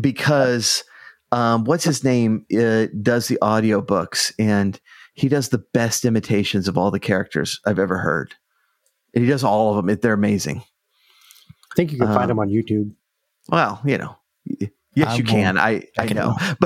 because 0.00 0.84
um, 1.32 1.64
what's 1.64 1.84
his 1.84 2.04
name 2.04 2.44
uh, 2.56 2.86
does 3.00 3.26
the 3.26 3.38
audiobooks 3.42 4.32
and 4.38 4.78
he 5.14 5.28
does 5.28 5.48
the 5.48 5.64
best 5.72 6.04
imitations 6.04 6.68
of 6.68 6.78
all 6.78 6.90
the 6.90 7.00
characters 7.00 7.60
I've 7.66 7.78
ever 7.78 7.98
heard. 7.98 8.34
And 9.14 9.24
he 9.24 9.30
does 9.30 9.44
all 9.44 9.70
of 9.70 9.84
them. 9.84 9.98
They're 10.00 10.12
amazing. 10.12 10.62
I 11.72 11.74
think 11.76 11.92
you 11.92 11.98
can 11.98 12.08
Um, 12.08 12.14
find 12.14 12.30
them 12.30 12.38
on 12.38 12.48
YouTube. 12.48 12.92
Well, 13.48 13.80
you 13.84 13.98
know, 13.98 14.16
yes, 14.94 15.08
I 15.08 15.14
you 15.16 15.24
can. 15.24 15.58
I, 15.58 15.68
I 15.70 15.80
check 15.96 16.10
it 16.10 16.14
know, 16.14 16.36
out. 16.38 16.56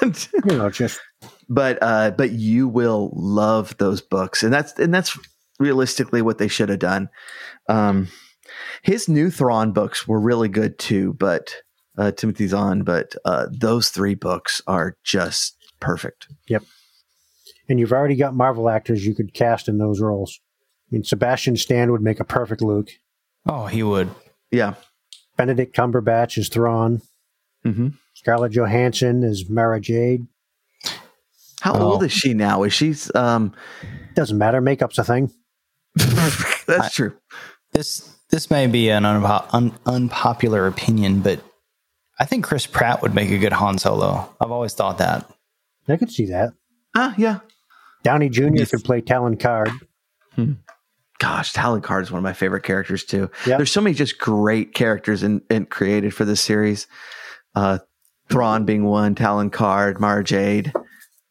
but, 0.00 0.28
You 0.44 0.56
know, 0.56 0.70
just 0.70 1.00
but, 1.48 1.78
uh, 1.82 2.10
but 2.12 2.30
you 2.30 2.68
will 2.68 3.10
love 3.14 3.76
those 3.78 4.00
books. 4.00 4.42
And 4.42 4.52
that's, 4.52 4.78
and 4.78 4.92
that's 4.94 5.18
realistically 5.58 6.22
what 6.22 6.38
they 6.38 6.48
should 6.48 6.68
have 6.68 6.78
done. 6.78 7.08
Um, 7.68 8.08
his 8.82 9.08
new 9.08 9.30
Thrawn 9.30 9.72
books 9.72 10.06
were 10.06 10.20
really 10.20 10.48
good 10.48 10.78
too, 10.78 11.14
but, 11.14 11.54
uh, 11.98 12.12
Timothy 12.12 12.46
Zahn, 12.46 12.82
but, 12.82 13.14
uh, 13.24 13.46
those 13.50 13.88
three 13.88 14.14
books 14.14 14.62
are 14.66 14.96
just 15.04 15.56
perfect. 15.80 16.28
Yep. 16.48 16.64
And 17.68 17.80
you've 17.80 17.92
already 17.92 18.16
got 18.16 18.34
Marvel 18.34 18.68
actors 18.68 19.06
you 19.06 19.14
could 19.14 19.32
cast 19.34 19.68
in 19.68 19.78
those 19.78 20.00
roles. 20.00 20.40
I 20.90 20.96
mean, 20.96 21.04
Sebastian 21.04 21.56
Stan 21.56 21.92
would 21.92 22.02
make 22.02 22.20
a 22.20 22.24
perfect 22.24 22.62
Luke. 22.62 22.90
Oh, 23.46 23.66
he 23.66 23.82
would. 23.82 24.10
Yeah. 24.54 24.74
Benedict 25.36 25.74
Cumberbatch 25.76 26.38
is 26.38 26.48
Thrawn. 26.48 27.02
hmm 27.62 27.88
Scarlett 28.14 28.52
Johansson 28.52 29.22
is 29.24 29.48
Mara 29.50 29.80
Jade. 29.80 30.26
How 31.60 31.74
Oh. 31.74 31.92
old 31.92 32.02
is 32.04 32.12
she 32.12 32.32
now? 32.34 32.62
Is 32.62 32.72
she's 32.72 33.14
um 33.14 33.52
Doesn't 34.14 34.38
matter. 34.38 34.60
Makeup's 34.60 34.98
a 34.98 35.04
thing. 35.04 35.30
that's 35.96 36.68
I- 36.68 36.88
true. 36.90 37.16
This 37.72 38.10
this 38.30 38.50
may 38.50 38.66
be 38.66 38.88
an 38.90 39.02
unpo- 39.02 39.46
un- 39.52 39.76
unpopular 39.86 40.66
opinion, 40.66 41.20
but 41.20 41.40
I 42.18 42.24
think 42.24 42.44
Chris 42.44 42.66
Pratt 42.66 43.02
would 43.02 43.14
make 43.14 43.30
a 43.30 43.38
good 43.38 43.52
Han 43.52 43.78
Solo. 43.78 44.28
I've 44.40 44.50
always 44.52 44.72
thought 44.74 44.98
that. 44.98 45.28
I 45.88 45.96
could 45.96 46.10
see 46.12 46.26
that. 46.26 46.52
Ah, 46.96 47.14
yeah. 47.18 47.40
Downey 48.04 48.28
Jr. 48.28 48.50
Yes. 48.54 48.70
could 48.70 48.84
play 48.84 49.00
Talon 49.00 49.36
Karrde. 49.36 49.72
Gosh, 51.18 51.52
Talon 51.52 51.80
Karrde 51.80 52.02
is 52.02 52.10
one 52.10 52.18
of 52.18 52.24
my 52.24 52.32
favorite 52.32 52.64
characters 52.64 53.04
too. 53.04 53.30
Yeah. 53.46 53.56
There's 53.56 53.70
so 53.70 53.80
many 53.80 53.94
just 53.94 54.18
great 54.18 54.74
characters 54.74 55.22
in, 55.22 55.42
in 55.50 55.66
created 55.66 56.14
for 56.14 56.24
this 56.24 56.40
series. 56.40 56.86
Uh 57.54 57.78
Thrawn 58.30 58.64
being 58.64 58.84
one, 58.84 59.14
Talon 59.14 59.50
Karrde, 59.50 60.00
Mara 60.00 60.24
Jade. 60.24 60.72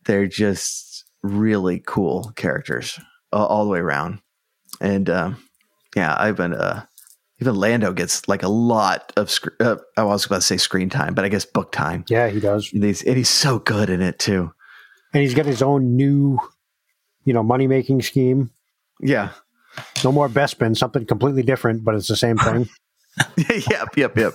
They're 0.05 0.27
just 0.27 1.05
really 1.21 1.81
cool 1.85 2.31
characters 2.35 2.99
uh, 3.31 3.45
all 3.45 3.65
the 3.65 3.71
way 3.71 3.79
around. 3.79 4.19
And 4.79 5.09
um 5.09 5.37
yeah, 5.95 6.15
I've 6.17 6.37
been 6.37 6.53
uh 6.53 6.85
even 7.41 7.55
Lando 7.55 7.91
gets 7.91 8.25
like 8.29 8.43
a 8.43 8.47
lot 8.47 9.11
of 9.17 9.29
sc- 9.29 9.59
uh, 9.59 9.75
I 9.97 10.03
was 10.03 10.25
about 10.25 10.35
to 10.35 10.41
say 10.41 10.55
screen 10.55 10.89
time, 10.89 11.13
but 11.13 11.25
I 11.25 11.29
guess 11.29 11.45
book 11.45 11.73
time. 11.73 12.05
Yeah, 12.07 12.29
he 12.29 12.39
does. 12.39 12.71
And 12.71 12.83
he's, 12.83 13.03
and 13.03 13.17
he's 13.17 13.27
so 13.27 13.59
good 13.59 13.89
in 13.89 14.01
it 14.01 14.17
too. 14.17 14.53
And 15.13 15.21
he's 15.21 15.33
got 15.33 15.45
his 15.45 15.61
own 15.61 15.97
new, 15.97 16.39
you 17.25 17.33
know, 17.33 17.43
money 17.43 17.67
making 17.67 18.01
scheme. 18.01 18.51
Yeah. 19.01 19.31
No 20.03 20.11
more 20.11 20.29
Bespin, 20.29 20.75
something 20.77 21.05
completely 21.05 21.43
different, 21.43 21.83
but 21.83 21.95
it's 21.95 22.07
the 22.07 22.15
same 22.15 22.37
thing. 22.37 22.67
yep, 23.69 23.95
yep, 23.95 24.17
yep. 24.17 24.33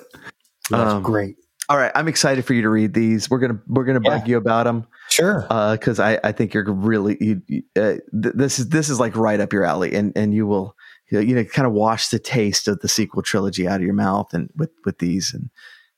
That's 0.70 0.92
Um, 0.94 1.02
great. 1.02 1.36
All 1.70 1.76
right, 1.76 1.92
I'm 1.94 2.08
excited 2.08 2.44
for 2.46 2.54
you 2.54 2.62
to 2.62 2.70
read 2.70 2.94
these. 2.94 3.28
We're 3.28 3.38
gonna 3.40 3.60
we're 3.66 3.84
gonna 3.84 4.00
bug 4.00 4.26
you 4.26 4.38
about 4.38 4.64
them 4.64 4.86
Sure. 5.10 5.42
because 5.72 6.00
I 6.00 6.18
I 6.24 6.32
think 6.32 6.54
you're 6.54 6.64
really 6.72 7.18
you, 7.20 7.42
you- 7.46 7.62
uh, 7.76 7.96
th- 8.22 8.34
this 8.34 8.58
is 8.58 8.70
this 8.70 8.88
is 8.88 8.98
like 8.98 9.14
right 9.16 9.38
up 9.38 9.52
your 9.52 9.64
alley, 9.64 9.94
and 9.94 10.12
and 10.16 10.32
you 10.32 10.46
will 10.46 10.74
you 11.10 11.18
know, 11.18 11.24
you 11.24 11.34
know 11.34 11.44
kind 11.44 11.66
of 11.66 11.72
wash 11.74 12.08
the 12.08 12.18
taste 12.18 12.68
of 12.68 12.80
the 12.80 12.88
sequel 12.88 13.20
trilogy 13.22 13.68
out 13.68 13.76
of 13.76 13.82
your 13.82 13.92
mouth, 13.94 14.32
and 14.32 14.48
with 14.56 14.70
with 14.86 14.98
these, 14.98 15.34
and 15.34 15.50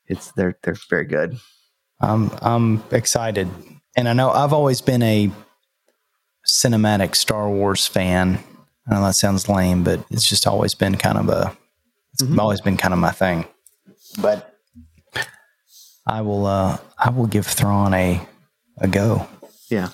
it's 0.07 0.33
they're 0.33 0.57
they're 0.63 0.75
very 0.89 1.05
good. 1.05 1.37
I'm 2.01 2.31
I'm 2.41 2.83
excited, 2.91 3.47
and 3.95 4.09
I 4.09 4.13
know 4.13 4.29
I've 4.29 4.51
always 4.53 4.81
been 4.81 5.03
a 5.03 5.31
cinematic 6.45 7.15
Star 7.15 7.49
Wars 7.49 7.87
fan. 7.87 8.39
I 8.87 8.95
know 8.95 9.05
that 9.05 9.13
sounds 9.15 9.47
lame, 9.47 9.83
but 9.83 10.03
it's 10.09 10.27
just 10.27 10.47
always 10.47 10.73
been 10.73 10.95
kind 10.97 11.17
of 11.17 11.29
a. 11.29 11.55
It's 12.13 12.23
Mhm. 12.23 12.37
always 12.39 12.61
been 12.61 12.77
kind 12.77 12.93
of 12.93 12.99
my 12.99 13.11
thing. 13.11 13.45
But 14.21 14.57
I 16.05 16.21
will. 16.21 16.45
uh 16.45 16.77
I 16.97 17.09
will 17.09 17.27
give 17.27 17.45
Thrawn 17.45 17.93
a 17.93 18.21
a 18.77 18.87
go. 18.87 19.27
Yeah, 19.69 19.89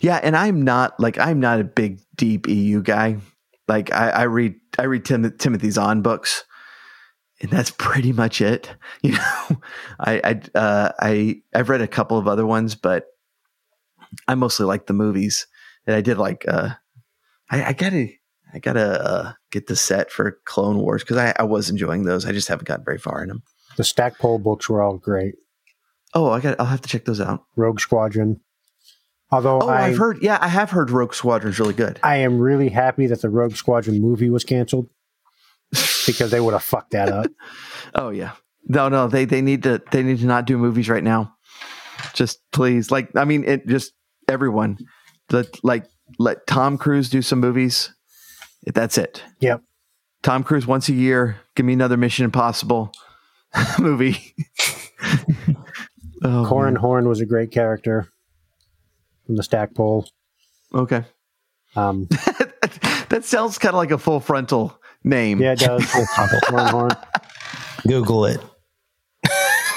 yeah, 0.00 0.20
and 0.22 0.36
I'm 0.36 0.62
not 0.62 0.98
like 1.00 1.18
I'm 1.18 1.40
not 1.40 1.60
a 1.60 1.64
big 1.64 2.00
deep 2.14 2.48
EU 2.48 2.82
guy. 2.82 3.16
Like 3.68 3.92
I, 3.92 4.10
I 4.10 4.22
read 4.24 4.54
I 4.78 4.84
read 4.84 5.04
Tim, 5.04 5.36
Timothy 5.38 5.70
Zahn 5.70 6.02
books, 6.02 6.44
and 7.40 7.50
that's 7.50 7.70
pretty 7.72 8.12
much 8.12 8.40
it. 8.40 8.70
You 9.02 9.12
know, 9.12 9.60
I 9.98 10.20
I 10.22 10.40
uh, 10.58 10.92
I 11.00 11.36
I've 11.54 11.68
read 11.68 11.80
a 11.80 11.88
couple 11.88 12.18
of 12.18 12.28
other 12.28 12.46
ones, 12.46 12.74
but 12.74 13.06
I 14.28 14.34
mostly 14.34 14.66
like 14.66 14.86
the 14.86 14.92
movies. 14.92 15.46
And 15.86 15.96
I 15.96 16.00
did 16.00 16.18
like 16.18 16.44
uh, 16.48 16.70
I, 17.50 17.64
I 17.64 17.72
gotta 17.72 18.08
I 18.56 18.58
gotta 18.58 19.04
uh, 19.04 19.32
get 19.52 19.66
the 19.66 19.76
set 19.76 20.10
for 20.10 20.38
Clone 20.46 20.78
Wars 20.78 21.02
because 21.02 21.18
I, 21.18 21.34
I 21.38 21.42
was 21.44 21.70
enjoying 21.70 22.04
those. 22.04 22.24
I 22.26 22.32
just 22.32 22.48
haven't 22.48 22.66
gotten 22.66 22.84
very 22.84 22.98
far 22.98 23.22
in 23.22 23.28
them. 23.28 23.42
The 23.76 23.84
Stackpole 23.84 24.38
books 24.38 24.68
were 24.68 24.82
all 24.82 24.96
great. 24.96 25.34
Oh, 26.14 26.30
I 26.30 26.40
got 26.40 26.58
I'll 26.58 26.66
have 26.66 26.80
to 26.80 26.88
check 26.88 27.04
those 27.04 27.20
out. 27.20 27.44
Rogue 27.56 27.78
Squadron. 27.80 28.40
Although 29.30 29.60
Oh, 29.60 29.68
I, 29.68 29.86
I've 29.88 29.98
heard. 29.98 30.22
Yeah, 30.22 30.38
I 30.40 30.48
have 30.48 30.70
heard 30.70 30.90
Rogue 30.90 31.12
Squadron's 31.12 31.58
really 31.58 31.74
good. 31.74 32.00
I 32.02 32.16
am 32.16 32.38
really 32.38 32.68
happy 32.70 33.06
that 33.08 33.20
the 33.22 33.28
Rogue 33.28 33.56
Squadron 33.56 34.00
movie 34.00 34.30
was 34.30 34.44
canceled 34.44 34.88
because 36.06 36.30
they 36.30 36.40
would 36.40 36.52
have 36.52 36.62
fucked 36.62 36.92
that 36.92 37.08
up. 37.10 37.26
Oh 37.94 38.10
yeah. 38.10 38.32
No, 38.68 38.88
no, 38.88 39.06
they 39.08 39.24
they 39.26 39.40
need 39.42 39.62
to 39.62 39.80
they 39.92 40.02
need 40.02 40.18
to 40.18 40.26
not 40.26 40.44
do 40.46 40.58
movies 40.58 40.88
right 40.88 41.04
now. 41.04 41.34
just 42.14 42.40
please, 42.52 42.90
like, 42.90 43.10
I 43.16 43.24
mean, 43.24 43.44
it 43.44 43.66
just 43.66 43.92
everyone, 44.28 44.78
let 45.30 45.62
like 45.64 45.86
let 46.18 46.46
Tom 46.46 46.76
Cruise 46.78 47.08
do 47.08 47.22
some 47.22 47.40
movies. 47.40 47.94
That's 48.66 48.98
it. 48.98 49.22
Yep. 49.40 49.62
Tom 50.22 50.42
Cruise 50.42 50.66
once 50.66 50.88
a 50.88 50.92
year. 50.92 51.36
Give 51.54 51.64
me 51.64 51.72
another 51.72 51.96
Mission 51.96 52.24
Impossible 52.24 52.92
movie. 53.78 54.34
oh, 56.22 56.46
Corran 56.48 56.72
man. 56.72 56.76
Horn 56.76 57.08
was 57.08 57.20
a 57.20 57.26
great 57.26 57.50
character 57.50 58.08
from 59.24 59.36
the 59.36 59.42
Stackpole. 59.42 60.08
Okay. 60.74 61.04
Um, 61.76 62.08
that 63.08 63.20
sounds 63.22 63.58
kind 63.58 63.74
of 63.74 63.78
like 63.78 63.90
a 63.90 63.98
full 63.98 64.20
frontal 64.20 64.80
name. 65.04 65.40
yeah, 65.40 65.52
it 65.52 65.60
does. 65.60 65.82
Corran 65.82 66.70
Horn. 66.70 66.90
Google 67.86 68.26
it. 68.26 68.40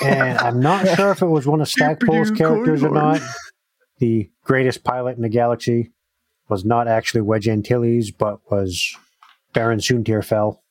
And 0.04 0.38
I'm 0.38 0.60
not 0.62 0.88
sure 0.96 1.12
if 1.12 1.22
it 1.22 1.28
was 1.28 1.46
one 1.46 1.62
of 1.62 1.68
Stackpole's 1.68 2.32
Doopy-doo, 2.32 2.38
characters 2.38 2.84
or 2.84 2.92
not. 2.92 3.22
The 3.98 4.30
greatest 4.44 4.84
pilot 4.84 5.18
in 5.18 5.22
the 5.22 5.30
galaxy 5.30 5.92
was 6.50 6.66
not 6.66 6.88
actually 6.88 7.22
Wedge 7.22 7.48
Antilles, 7.48 8.12
but 8.12 8.40
was 8.52 8.96
Baron 9.54 9.80
Soontir 9.80 10.24
Fel, 10.26 10.62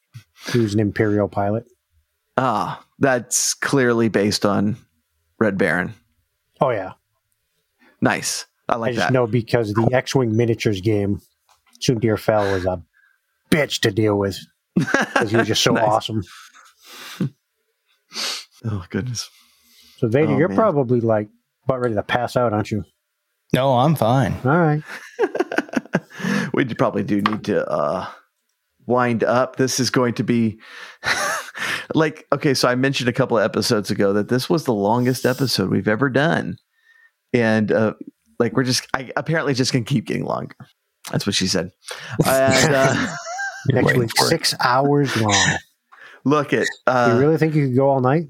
who's 0.52 0.74
an 0.74 0.80
Imperial 0.80 1.28
pilot. 1.28 1.64
Ah, 2.36 2.84
that's 2.98 3.54
clearly 3.54 4.08
based 4.08 4.44
on 4.44 4.76
Red 5.38 5.56
Baron. 5.58 5.94
Oh 6.60 6.70
yeah, 6.70 6.92
Nice. 8.00 8.46
I 8.68 8.76
like 8.76 8.90
I 8.90 8.94
just 8.94 9.06
that. 9.08 9.12
know 9.12 9.26
because 9.26 9.72
the 9.72 9.88
X-wing 9.92 10.36
miniatures 10.36 10.80
game, 10.80 11.20
Soontir 11.80 12.18
Fel 12.18 12.52
was 12.52 12.64
a 12.66 12.82
bitch 13.50 13.80
to 13.80 13.90
deal 13.90 14.18
with 14.18 14.36
because 14.76 15.30
he 15.30 15.36
was 15.36 15.46
just 15.48 15.62
so 15.62 15.72
Nice. 15.74 15.84
awesome. 15.84 16.22
Oh 18.64 18.84
goodness. 18.90 19.30
So 19.98 20.08
Vader, 20.08 20.32
Oh, 20.34 20.38
you're 20.38 20.48
man. 20.48 20.56
probably 20.56 21.00
like 21.00 21.28
about 21.64 21.80
ready 21.80 21.94
to 21.94 22.02
pass 22.02 22.36
out, 22.36 22.52
aren't 22.52 22.70
you? 22.72 22.84
No, 23.54 23.78
I'm 23.78 23.94
fine. 23.94 24.34
All 24.44 24.58
right. 24.58 24.82
we 26.66 26.74
probably 26.74 27.02
do 27.04 27.20
need 27.22 27.44
to 27.44 27.66
uh 27.70 28.06
wind 28.86 29.22
up. 29.24 29.56
This 29.56 29.78
is 29.80 29.90
going 29.90 30.14
to 30.14 30.24
be 30.24 30.58
like 31.94 32.26
okay, 32.32 32.54
so 32.54 32.68
I 32.68 32.74
mentioned 32.74 33.08
a 33.08 33.12
couple 33.12 33.38
of 33.38 33.44
episodes 33.44 33.90
ago 33.90 34.12
that 34.14 34.28
this 34.28 34.48
was 34.50 34.64
the 34.64 34.74
longest 34.74 35.24
episode 35.26 35.70
we've 35.70 35.88
ever 35.88 36.08
done. 36.10 36.56
And 37.32 37.70
uh 37.72 37.94
like 38.38 38.54
we're 38.54 38.64
just 38.64 38.86
I 38.94 39.10
apparently 39.16 39.54
just 39.54 39.72
gonna 39.72 39.84
keep 39.84 40.06
getting 40.06 40.24
longer. 40.24 40.56
That's 41.12 41.26
what 41.26 41.34
she 41.34 41.46
said. 41.46 41.70
And 42.26 42.74
uh 42.74 43.14
You're 43.68 43.82
Next 43.82 43.96
week, 43.98 44.10
it. 44.16 44.24
six 44.28 44.54
hours 44.64 45.14
long. 45.20 45.56
look 46.24 46.52
at 46.52 46.66
uh 46.86 47.10
you 47.14 47.20
really 47.20 47.36
think 47.36 47.54
you 47.54 47.66
could 47.68 47.76
go 47.76 47.88
all 47.90 48.00
night? 48.00 48.28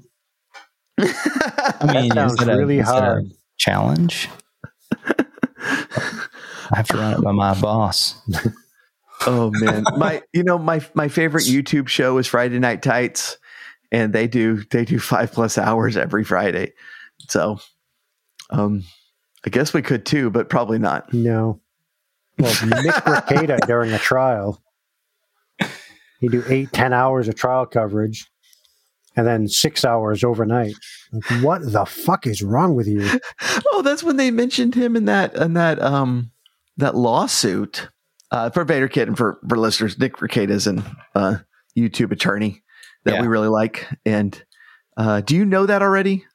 I 0.99 1.93
mean, 1.93 2.09
That 2.09 2.27
is 2.27 2.35
sounds 2.35 2.41
it 2.41 2.49
a, 2.49 2.57
really 2.57 2.79
is 2.79 2.89
it 2.89 2.91
a 2.91 2.99
hard. 2.99 3.25
challenge. 3.57 4.27
I 6.71 6.77
have 6.77 6.87
to 6.89 6.97
run 6.97 7.13
it 7.13 7.21
by 7.21 7.31
my 7.31 7.59
boss. 7.59 8.21
Oh 9.27 9.51
man, 9.53 9.83
my 9.97 10.21
you 10.31 10.43
know 10.43 10.57
my 10.57 10.81
my 10.93 11.09
favorite 11.09 11.43
YouTube 11.43 11.89
show 11.89 12.17
is 12.19 12.27
Friday 12.27 12.57
Night 12.57 12.81
Tights, 12.81 13.37
and 13.91 14.13
they 14.13 14.27
do 14.27 14.63
they 14.71 14.85
do 14.85 14.97
five 14.99 15.31
plus 15.31 15.57
hours 15.57 15.97
every 15.97 16.23
Friday. 16.23 16.71
So, 17.27 17.59
um, 18.49 18.85
I 19.45 19.49
guess 19.49 19.73
we 19.73 19.81
could 19.81 20.05
too, 20.05 20.29
but 20.29 20.49
probably 20.49 20.79
not. 20.79 21.13
No. 21.13 21.59
Well, 22.37 22.55
Nick 22.65 22.95
Rekieta 22.95 23.59
during 23.67 23.91
a 23.91 23.99
trial, 23.99 24.63
he 26.21 26.29
do 26.29 26.43
eight, 26.47 26.71
ten 26.71 26.93
hours 26.93 27.27
of 27.27 27.35
trial 27.35 27.65
coverage, 27.65 28.25
and 29.17 29.27
then 29.27 29.49
six 29.49 29.83
hours 29.83 30.23
overnight. 30.23 30.75
Like, 31.11 31.43
what 31.43 31.69
the 31.69 31.85
fuck 31.85 32.25
is 32.25 32.41
wrong 32.41 32.73
with 32.75 32.87
you? 32.87 33.05
Oh, 33.73 33.81
that's 33.81 34.03
when 34.03 34.17
they 34.17 34.31
mentioned 34.31 34.75
him 34.75 34.95
in 34.95 35.05
that 35.05 35.35
in 35.35 35.53
that 35.53 35.81
um 35.81 36.31
that 36.79 36.95
lawsuit 36.95 37.89
uh, 38.31 38.49
for 38.49 38.63
Vader 38.63 38.87
Kid 38.87 39.07
and 39.07 39.17
for 39.17 39.39
for 39.47 39.57
listeners. 39.57 39.97
Nick 39.99 40.17
Rekieta 40.17 40.49
is 40.51 40.67
an 40.67 40.83
uh, 41.15 41.37
YouTube 41.77 42.11
attorney 42.11 42.63
that 43.05 43.15
Yeah. 43.15 43.21
we 43.21 43.27
really 43.27 43.47
like. 43.47 43.87
And 44.05 44.41
uh, 44.97 45.21
do 45.21 45.35
you 45.35 45.45
know 45.45 45.65
that 45.65 45.81
already? 45.81 46.25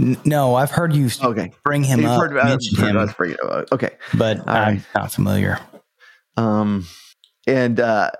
N- 0.00 0.16
No, 0.24 0.54
I've 0.54 0.70
heard 0.70 0.94
you 0.94 1.08
Okay, 1.22 1.52
bring 1.64 1.84
him 1.84 2.00
You've 2.00 2.10
up, 2.10 2.20
heard 2.20 2.32
about- 2.32 2.48
mention 2.48 2.76
heard 2.78 2.96
him, 2.96 3.14
bring. 3.16 3.36
Okay. 3.72 3.90
but 4.14 4.38
All 4.40 4.44
I'm 4.48 4.74
right. 4.76 4.82
not 4.94 5.12
familiar. 5.12 5.58
Um, 6.36 6.86
and 7.46 7.78
uh, 7.80 8.10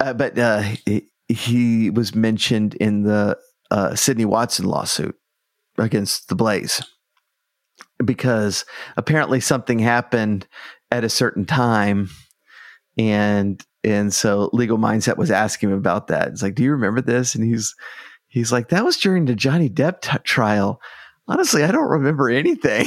uh 0.00 0.12
but 0.14 0.38
uh, 0.38 0.62
he, 0.86 1.08
he 1.28 1.90
was 1.90 2.14
mentioned 2.14 2.74
in 2.74 3.02
the 3.02 3.38
uh, 3.70 3.94
Sydney 3.94 4.24
Watson 4.26 4.66
lawsuit 4.66 5.16
against 5.78 6.28
the 6.28 6.34
Blaze 6.34 6.82
because 8.04 8.64
apparently 8.96 9.40
something 9.40 9.78
happened 9.78 10.46
at 10.90 11.04
a 11.04 11.08
certain 11.08 11.44
time, 11.44 12.10
and 12.98 13.64
and 13.82 14.12
so 14.12 14.50
Legal 14.52 14.78
Mindset 14.78 15.16
was 15.16 15.30
asking 15.30 15.70
him 15.70 15.76
about 15.76 16.08
that. 16.08 16.28
It's 16.28 16.42
like, 16.42 16.54
do 16.54 16.62
you 16.62 16.72
remember 16.72 17.00
this? 17.00 17.34
And 17.34 17.44
he's 17.44 17.74
he's 18.28 18.50
like, 18.50 18.68
that 18.70 18.84
was 18.84 18.96
during 18.96 19.26
the 19.26 19.34
Johnny 19.34 19.68
Depp 19.68 20.00
t- 20.00 20.18
trial. 20.24 20.80
Honestly, 21.26 21.62
I 21.64 21.70
don't 21.70 21.88
remember 21.88 22.28
anything. 22.28 22.86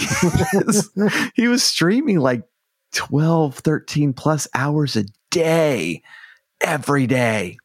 he 1.35 1.47
was 1.47 1.63
streaming 1.63 2.19
like 2.19 2.43
12, 2.93 3.55
13 3.55 4.13
plus 4.13 4.47
hours 4.53 4.95
a 4.95 5.05
day, 5.31 6.03
every 6.61 7.07
day. 7.07 7.57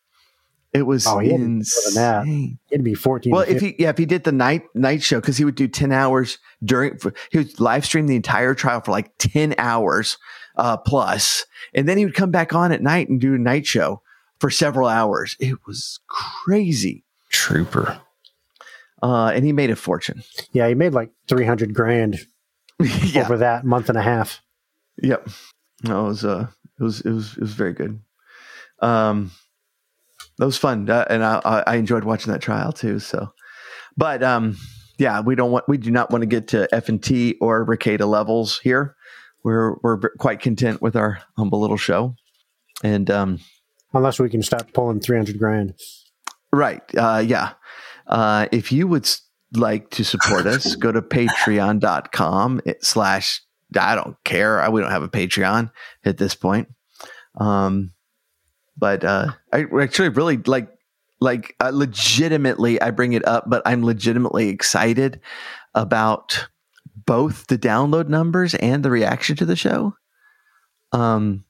It 0.72 0.82
was 0.86 1.06
Oh, 1.06 1.18
he 1.18 1.30
had 1.30 1.40
more 1.40 1.48
than 1.48 1.58
that. 1.94 2.22
insane. 2.26 2.58
It'd 2.70 2.84
be 2.84 2.94
14. 2.94 3.30
Well, 3.32 3.42
if 3.42 3.60
he 3.60 3.74
yeah, 3.78 3.90
if 3.90 3.98
he 3.98 4.06
did 4.06 4.24
the 4.24 4.32
night 4.32 4.62
night 4.74 5.02
show 5.02 5.20
because 5.20 5.36
he 5.36 5.44
would 5.44 5.54
do 5.54 5.68
ten 5.68 5.92
hours 5.92 6.38
during 6.64 6.98
he 7.30 7.38
would 7.38 7.60
live 7.60 7.84
stream 7.84 8.06
the 8.06 8.16
entire 8.16 8.54
trial 8.54 8.80
for 8.80 8.90
like 8.92 9.10
ten 9.18 9.54
hours 9.58 10.16
uh, 10.56 10.76
plus, 10.78 11.44
and 11.74 11.86
then 11.88 11.98
he 11.98 12.04
would 12.06 12.14
come 12.14 12.30
back 12.30 12.54
on 12.54 12.72
at 12.72 12.82
night 12.82 13.08
and 13.10 13.20
do 13.20 13.34
a 13.34 13.38
night 13.38 13.66
show 13.66 14.00
for 14.40 14.48
several 14.50 14.88
hours. 14.88 15.36
It 15.38 15.58
was 15.66 16.00
crazy, 16.08 17.04
Trooper. 17.30 18.00
uh, 19.02 19.26
and 19.34 19.44
he 19.44 19.52
made 19.52 19.70
a 19.70 19.76
fortune. 19.76 20.22
yeah, 20.52 20.68
he 20.68 20.74
made 20.74 20.94
like 20.94 21.10
300 21.28 21.74
grand 21.74 22.18
yeah, 22.80 23.24
over 23.24 23.36
that 23.38 23.64
month 23.64 23.88
and 23.90 23.98
a 23.98 24.02
half. 24.02 24.40
Yep. 25.02 25.28
No, 25.84 26.04
it 26.06 26.08
was 26.08 26.24
uh 26.24 26.46
it 26.80 26.82
was 26.82 27.00
it 27.02 27.10
was 27.10 27.32
it 27.36 27.40
was 27.40 27.52
very 27.52 27.72
good. 27.74 28.00
Um 28.80 29.32
that 30.42 30.46
was 30.46 30.58
fun. 30.58 30.90
Uh, 30.90 31.04
and 31.08 31.22
I 31.22 31.62
I 31.68 31.76
enjoyed 31.76 32.02
watching 32.02 32.32
that 32.32 32.42
trial 32.42 32.72
too. 32.72 32.98
So 32.98 33.32
but 33.96 34.24
um 34.24 34.56
yeah, 34.98 35.20
we 35.20 35.36
don't 35.36 35.52
want 35.52 35.68
we 35.68 35.78
do 35.78 35.92
not 35.92 36.10
want 36.10 36.22
to 36.22 36.26
get 36.26 36.48
to 36.48 36.68
F 36.74 36.88
and 36.88 37.00
T 37.00 37.36
or 37.40 37.64
Rekieta 37.64 38.08
levels 38.08 38.58
here. 38.58 38.96
We're 39.44 39.76
we're 39.84 40.00
quite 40.18 40.40
content 40.40 40.82
with 40.82 40.96
our 40.96 41.20
humble 41.38 41.60
little 41.60 41.76
show. 41.76 42.16
And 42.82 43.08
um 43.08 43.38
Unless 43.94 44.18
we 44.18 44.30
can 44.30 44.42
stop 44.42 44.72
pulling 44.72 44.98
300 44.98 45.38
grand. 45.38 45.74
Right. 46.52 46.82
Uh, 46.96 47.22
yeah. 47.24 47.52
Uh, 48.08 48.48
if 48.50 48.72
you 48.72 48.88
would 48.88 49.08
like 49.52 49.90
to 49.90 50.04
support 50.04 50.46
us, 50.46 50.74
go 50.76 50.90
to 50.90 51.02
patreon.com 51.02 52.62
slash, 52.80 53.42
I 53.78 53.94
don't 53.94 54.16
care. 54.24 54.68
We 54.70 54.80
don't 54.80 54.90
have 54.90 55.02
a 55.02 55.10
Patreon 55.10 55.70
at 56.06 56.16
this 56.16 56.34
point. 56.34 56.68
Um, 57.38 57.92
but 58.76 59.04
uh, 59.04 59.32
I 59.52 59.64
actually 59.80 60.08
really 60.10 60.36
like, 60.38 60.68
like 61.20 61.54
uh, 61.60 61.70
legitimately, 61.72 62.80
I 62.80 62.90
bring 62.90 63.12
it 63.12 63.26
up, 63.26 63.44
but 63.48 63.62
I'm 63.64 63.84
legitimately 63.84 64.48
excited 64.48 65.20
about 65.74 66.48
both 67.06 67.46
the 67.46 67.58
download 67.58 68.08
numbers 68.08 68.54
and 68.56 68.84
the 68.84 68.90
reaction 68.90 69.36
to 69.36 69.44
the 69.44 69.56
show. 69.56 69.94
Um, 70.92 71.44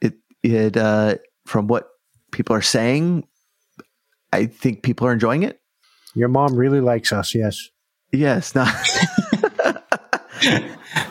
it, 0.00 0.14
it, 0.42 0.76
uh, 0.76 1.16
from 1.46 1.66
what 1.66 1.88
people 2.30 2.54
are 2.54 2.62
saying, 2.62 3.26
I 4.32 4.46
think 4.46 4.82
people 4.82 5.06
are 5.06 5.12
enjoying 5.12 5.42
it. 5.42 5.60
Your 6.14 6.28
mom 6.28 6.54
really 6.56 6.80
likes 6.80 7.12
us, 7.12 7.34
yes. 7.34 7.70
Yes, 8.12 8.54
not 8.54 8.68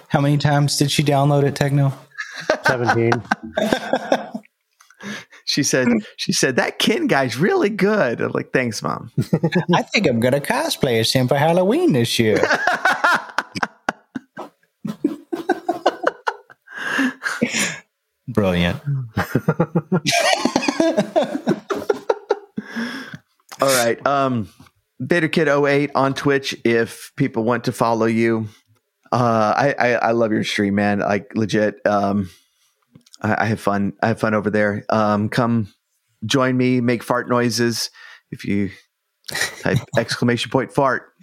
How 0.10 0.20
many 0.22 0.38
times 0.38 0.78
did 0.78 0.92
she 0.92 1.04
download 1.04 1.44
it, 1.44 1.56
Techno? 1.56 1.94
17. 2.66 3.12
she 5.50 5.64
said 5.64 5.88
she 6.16 6.32
said 6.32 6.58
that 6.58 6.78
Ken 6.78 7.08
guy's 7.08 7.36
really 7.36 7.72
good. 7.72 8.22
I'm 8.22 8.32
like, 8.34 8.54
thanks, 8.54 8.84
mom. 8.84 9.12
I 9.74 9.82
think 9.82 10.06
I'm 10.08 10.20
gonna 10.20 10.40
cosplay 10.40 11.00
as 11.00 11.12
him 11.12 11.28
for 11.28 11.38
Halloween 11.38 11.94
this 11.94 12.20
year. 12.20 12.38
Brilliant. 18.28 18.80
All 23.60 23.70
right. 23.70 24.06
Um 24.06 24.50
Vaderkid08 25.02 25.90
on 25.96 26.14
Twitch 26.14 26.56
if 26.64 27.12
people 27.16 27.44
want 27.44 27.64
to 27.64 27.72
follow 27.72 28.06
you. 28.06 28.48
Uh 29.12 29.56
I, 29.58 29.74
I, 29.80 29.94
I 29.94 30.12
love 30.12 30.32
your 30.32 30.44
stream, 30.44 30.76
man. 30.76 31.00
Like 31.00 31.32
legit. 31.34 31.84
Um 31.88 32.30
I, 33.22 33.44
I 33.44 33.46
have 33.46 33.60
fun. 33.60 33.94
I 34.02 34.08
have 34.10 34.20
fun 34.20 34.34
over 34.34 34.50
there. 34.50 34.86
Um 34.90 35.30
come 35.30 35.74
join 36.26 36.58
me, 36.58 36.82
make 36.82 37.04
fart 37.04 37.30
noises. 37.30 37.90
If 38.32 38.46
you 38.46 38.70
type 39.62 39.80
exclamation 39.98 40.52
point 40.52 40.72
fart, 40.72 41.14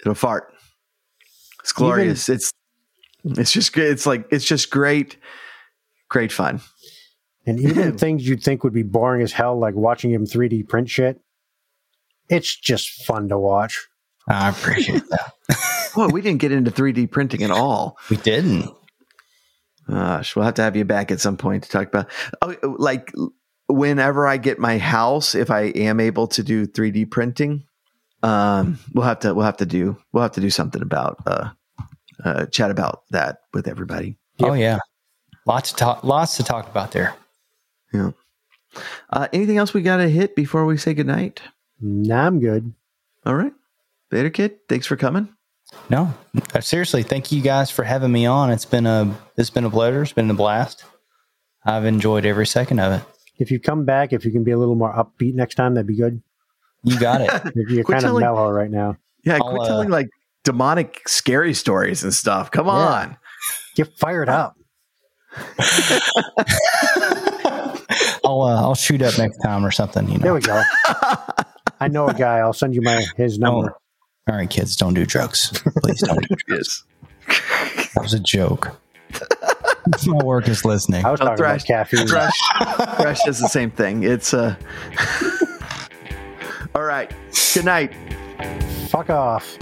it'll 0.00 0.14
fart. 0.14 0.54
It's 1.60 1.72
glorious. 1.72 2.28
it's 2.28 2.52
it's 3.24 3.52
just 3.52 3.72
good. 3.72 3.90
It's 3.90 4.06
like 4.06 4.26
it's 4.30 4.44
just 4.44 4.70
great, 4.70 5.16
great 6.08 6.32
fun. 6.32 6.60
And 7.46 7.58
even 7.60 7.98
things 7.98 8.26
you'd 8.26 8.42
think 8.42 8.64
would 8.64 8.72
be 8.72 8.82
boring 8.82 9.22
as 9.22 9.32
hell, 9.32 9.58
like 9.58 9.74
watching 9.74 10.10
him 10.10 10.26
3D 10.26 10.68
print 10.68 10.88
shit, 10.88 11.20
it's 12.28 12.54
just 12.54 13.04
fun 13.04 13.28
to 13.28 13.38
watch. 13.38 13.88
I 14.28 14.50
appreciate 14.50 15.02
that. 15.08 15.32
Boy, 15.94 16.08
we 16.08 16.20
didn't 16.22 16.40
get 16.40 16.52
into 16.52 16.70
3D 16.70 17.10
printing 17.10 17.42
at 17.42 17.50
all. 17.50 17.98
We 18.08 18.16
didn't. 18.16 18.70
Gosh, 19.90 20.36
we'll 20.36 20.44
have 20.44 20.54
to 20.54 20.62
have 20.62 20.76
you 20.76 20.84
back 20.84 21.10
at 21.10 21.20
some 21.20 21.36
point 21.36 21.64
to 21.64 21.68
talk 21.68 21.88
about. 21.88 22.08
Oh, 22.42 22.54
like 22.78 23.12
whenever 23.68 24.26
I 24.26 24.36
get 24.36 24.58
my 24.58 24.78
house, 24.78 25.34
if 25.34 25.50
I 25.50 25.62
am 25.62 25.98
able 25.98 26.28
to 26.28 26.42
do 26.42 26.66
3D 26.66 27.10
printing, 27.10 27.64
um, 28.22 28.78
we'll 28.94 29.04
have 29.04 29.20
to 29.20 29.34
we'll 29.34 29.46
have 29.46 29.56
to 29.58 29.66
do 29.66 29.96
we'll 30.12 30.22
have 30.22 30.32
to 30.32 30.40
do 30.40 30.50
something 30.50 30.82
about 30.82 31.18
uh, 31.26 31.50
uh 32.24 32.46
chat 32.46 32.70
about 32.70 33.02
that 33.10 33.38
with 33.52 33.66
everybody. 33.66 34.16
Oh 34.40 34.52
yeah, 34.52 34.78
lots 35.46 35.70
to 35.70 35.76
talk. 35.76 36.04
Lots 36.04 36.36
to 36.36 36.44
talk 36.44 36.68
about 36.68 36.92
there. 36.92 37.14
Yeah. 37.92 38.10
Uh, 39.08 39.26
anything 39.32 39.56
else 39.58 39.74
we 39.74 39.82
got 39.82 39.96
to 39.96 40.08
hit 40.08 40.36
before 40.36 40.64
we 40.64 40.76
say 40.76 40.94
goodnight? 40.94 41.42
Nah, 41.80 42.26
I'm 42.26 42.38
good. 42.38 42.72
All 43.26 43.34
right, 43.34 43.52
Vader 44.12 44.30
Kid, 44.30 44.68
thanks 44.68 44.86
for 44.86 44.96
coming. 44.96 45.34
No, 45.88 46.12
seriously, 46.60 47.02
thank 47.02 47.32
you 47.32 47.42
guys 47.42 47.70
for 47.70 47.82
having 47.84 48.12
me 48.12 48.26
on. 48.26 48.50
It's 48.50 48.64
been 48.64 48.86
a 48.86 49.14
it's 49.36 49.50
been 49.50 49.64
a 49.64 49.70
pleasure. 49.70 50.02
It's 50.02 50.12
been 50.12 50.30
a 50.30 50.34
blast. 50.34 50.84
I've 51.64 51.84
enjoyed 51.84 52.24
every 52.24 52.46
second 52.46 52.80
of 52.80 52.92
it. 53.00 53.02
If 53.38 53.50
you 53.50 53.58
come 53.60 53.84
back, 53.84 54.12
if 54.12 54.24
you 54.24 54.30
can 54.32 54.44
be 54.44 54.50
a 54.50 54.58
little 54.58 54.74
more 54.74 54.92
upbeat 54.92 55.34
next 55.34 55.54
time, 55.56 55.74
that'd 55.74 55.86
be 55.86 55.96
good. 55.96 56.22
You 56.82 56.98
got 56.98 57.20
it. 57.20 57.30
You're, 57.54 57.68
you're 57.70 57.84
Quit 57.84 57.96
kind 57.96 58.04
of 58.04 58.08
telling- 58.10 58.22
mellow 58.24 58.50
right 58.50 58.70
now. 58.70 58.96
Yeah, 59.24 59.34
I'll, 59.42 59.50
quit 59.50 59.62
uh, 59.62 59.66
telling 59.68 59.90
like 59.90 60.08
demonic, 60.44 61.02
scary 61.06 61.52
stories 61.54 62.02
and 62.02 62.14
stuff. 62.14 62.50
Come 62.50 62.68
on. 62.68 63.16
Get 63.76 63.88
fired 63.98 64.28
up. 64.30 64.56
I'll 68.24 68.42
uh, 68.42 68.60
I'll 68.62 68.74
shoot 68.74 69.02
up 69.02 69.16
next 69.18 69.38
time 69.38 69.64
or 69.64 69.70
something. 69.70 70.08
You 70.08 70.18
know. 70.18 70.22
There 70.22 70.34
we 70.34 70.40
go. 70.40 70.62
I 71.80 71.88
know 71.88 72.08
a 72.08 72.14
guy. 72.14 72.38
I'll 72.38 72.52
send 72.52 72.74
you 72.74 72.82
my 72.82 73.04
his 73.16 73.38
number. 73.40 73.74
All 74.28 74.36
right, 74.36 74.48
kids, 74.48 74.76
don't 74.76 74.94
do 74.94 75.04
drugs. 75.06 75.50
Please 75.82 76.00
don't. 76.02 76.26
do 76.28 76.36
Yes. 76.48 76.84
That 77.94 78.02
was 78.02 78.14
a 78.14 78.20
joke. 78.20 78.76
My 80.06 80.22
work 80.24 80.48
is 80.48 80.64
listening. 80.64 81.04
I 81.04 81.10
was 81.10 81.20
talking 81.20 81.36
thrash, 81.36 81.64
about 81.64 81.66
caffeine. 81.66 82.06
Thresh, 82.06 82.38
Thresh 82.96 83.24
does 83.24 83.40
the 83.40 83.48
same 83.48 83.70
thing. 83.70 84.02
It's 84.04 84.34
uh 84.34 84.54
All 86.74 86.82
right. 86.82 87.12
Good 87.54 87.64
night. 87.64 87.92
Fuck 88.88 89.10
off. 89.10 89.58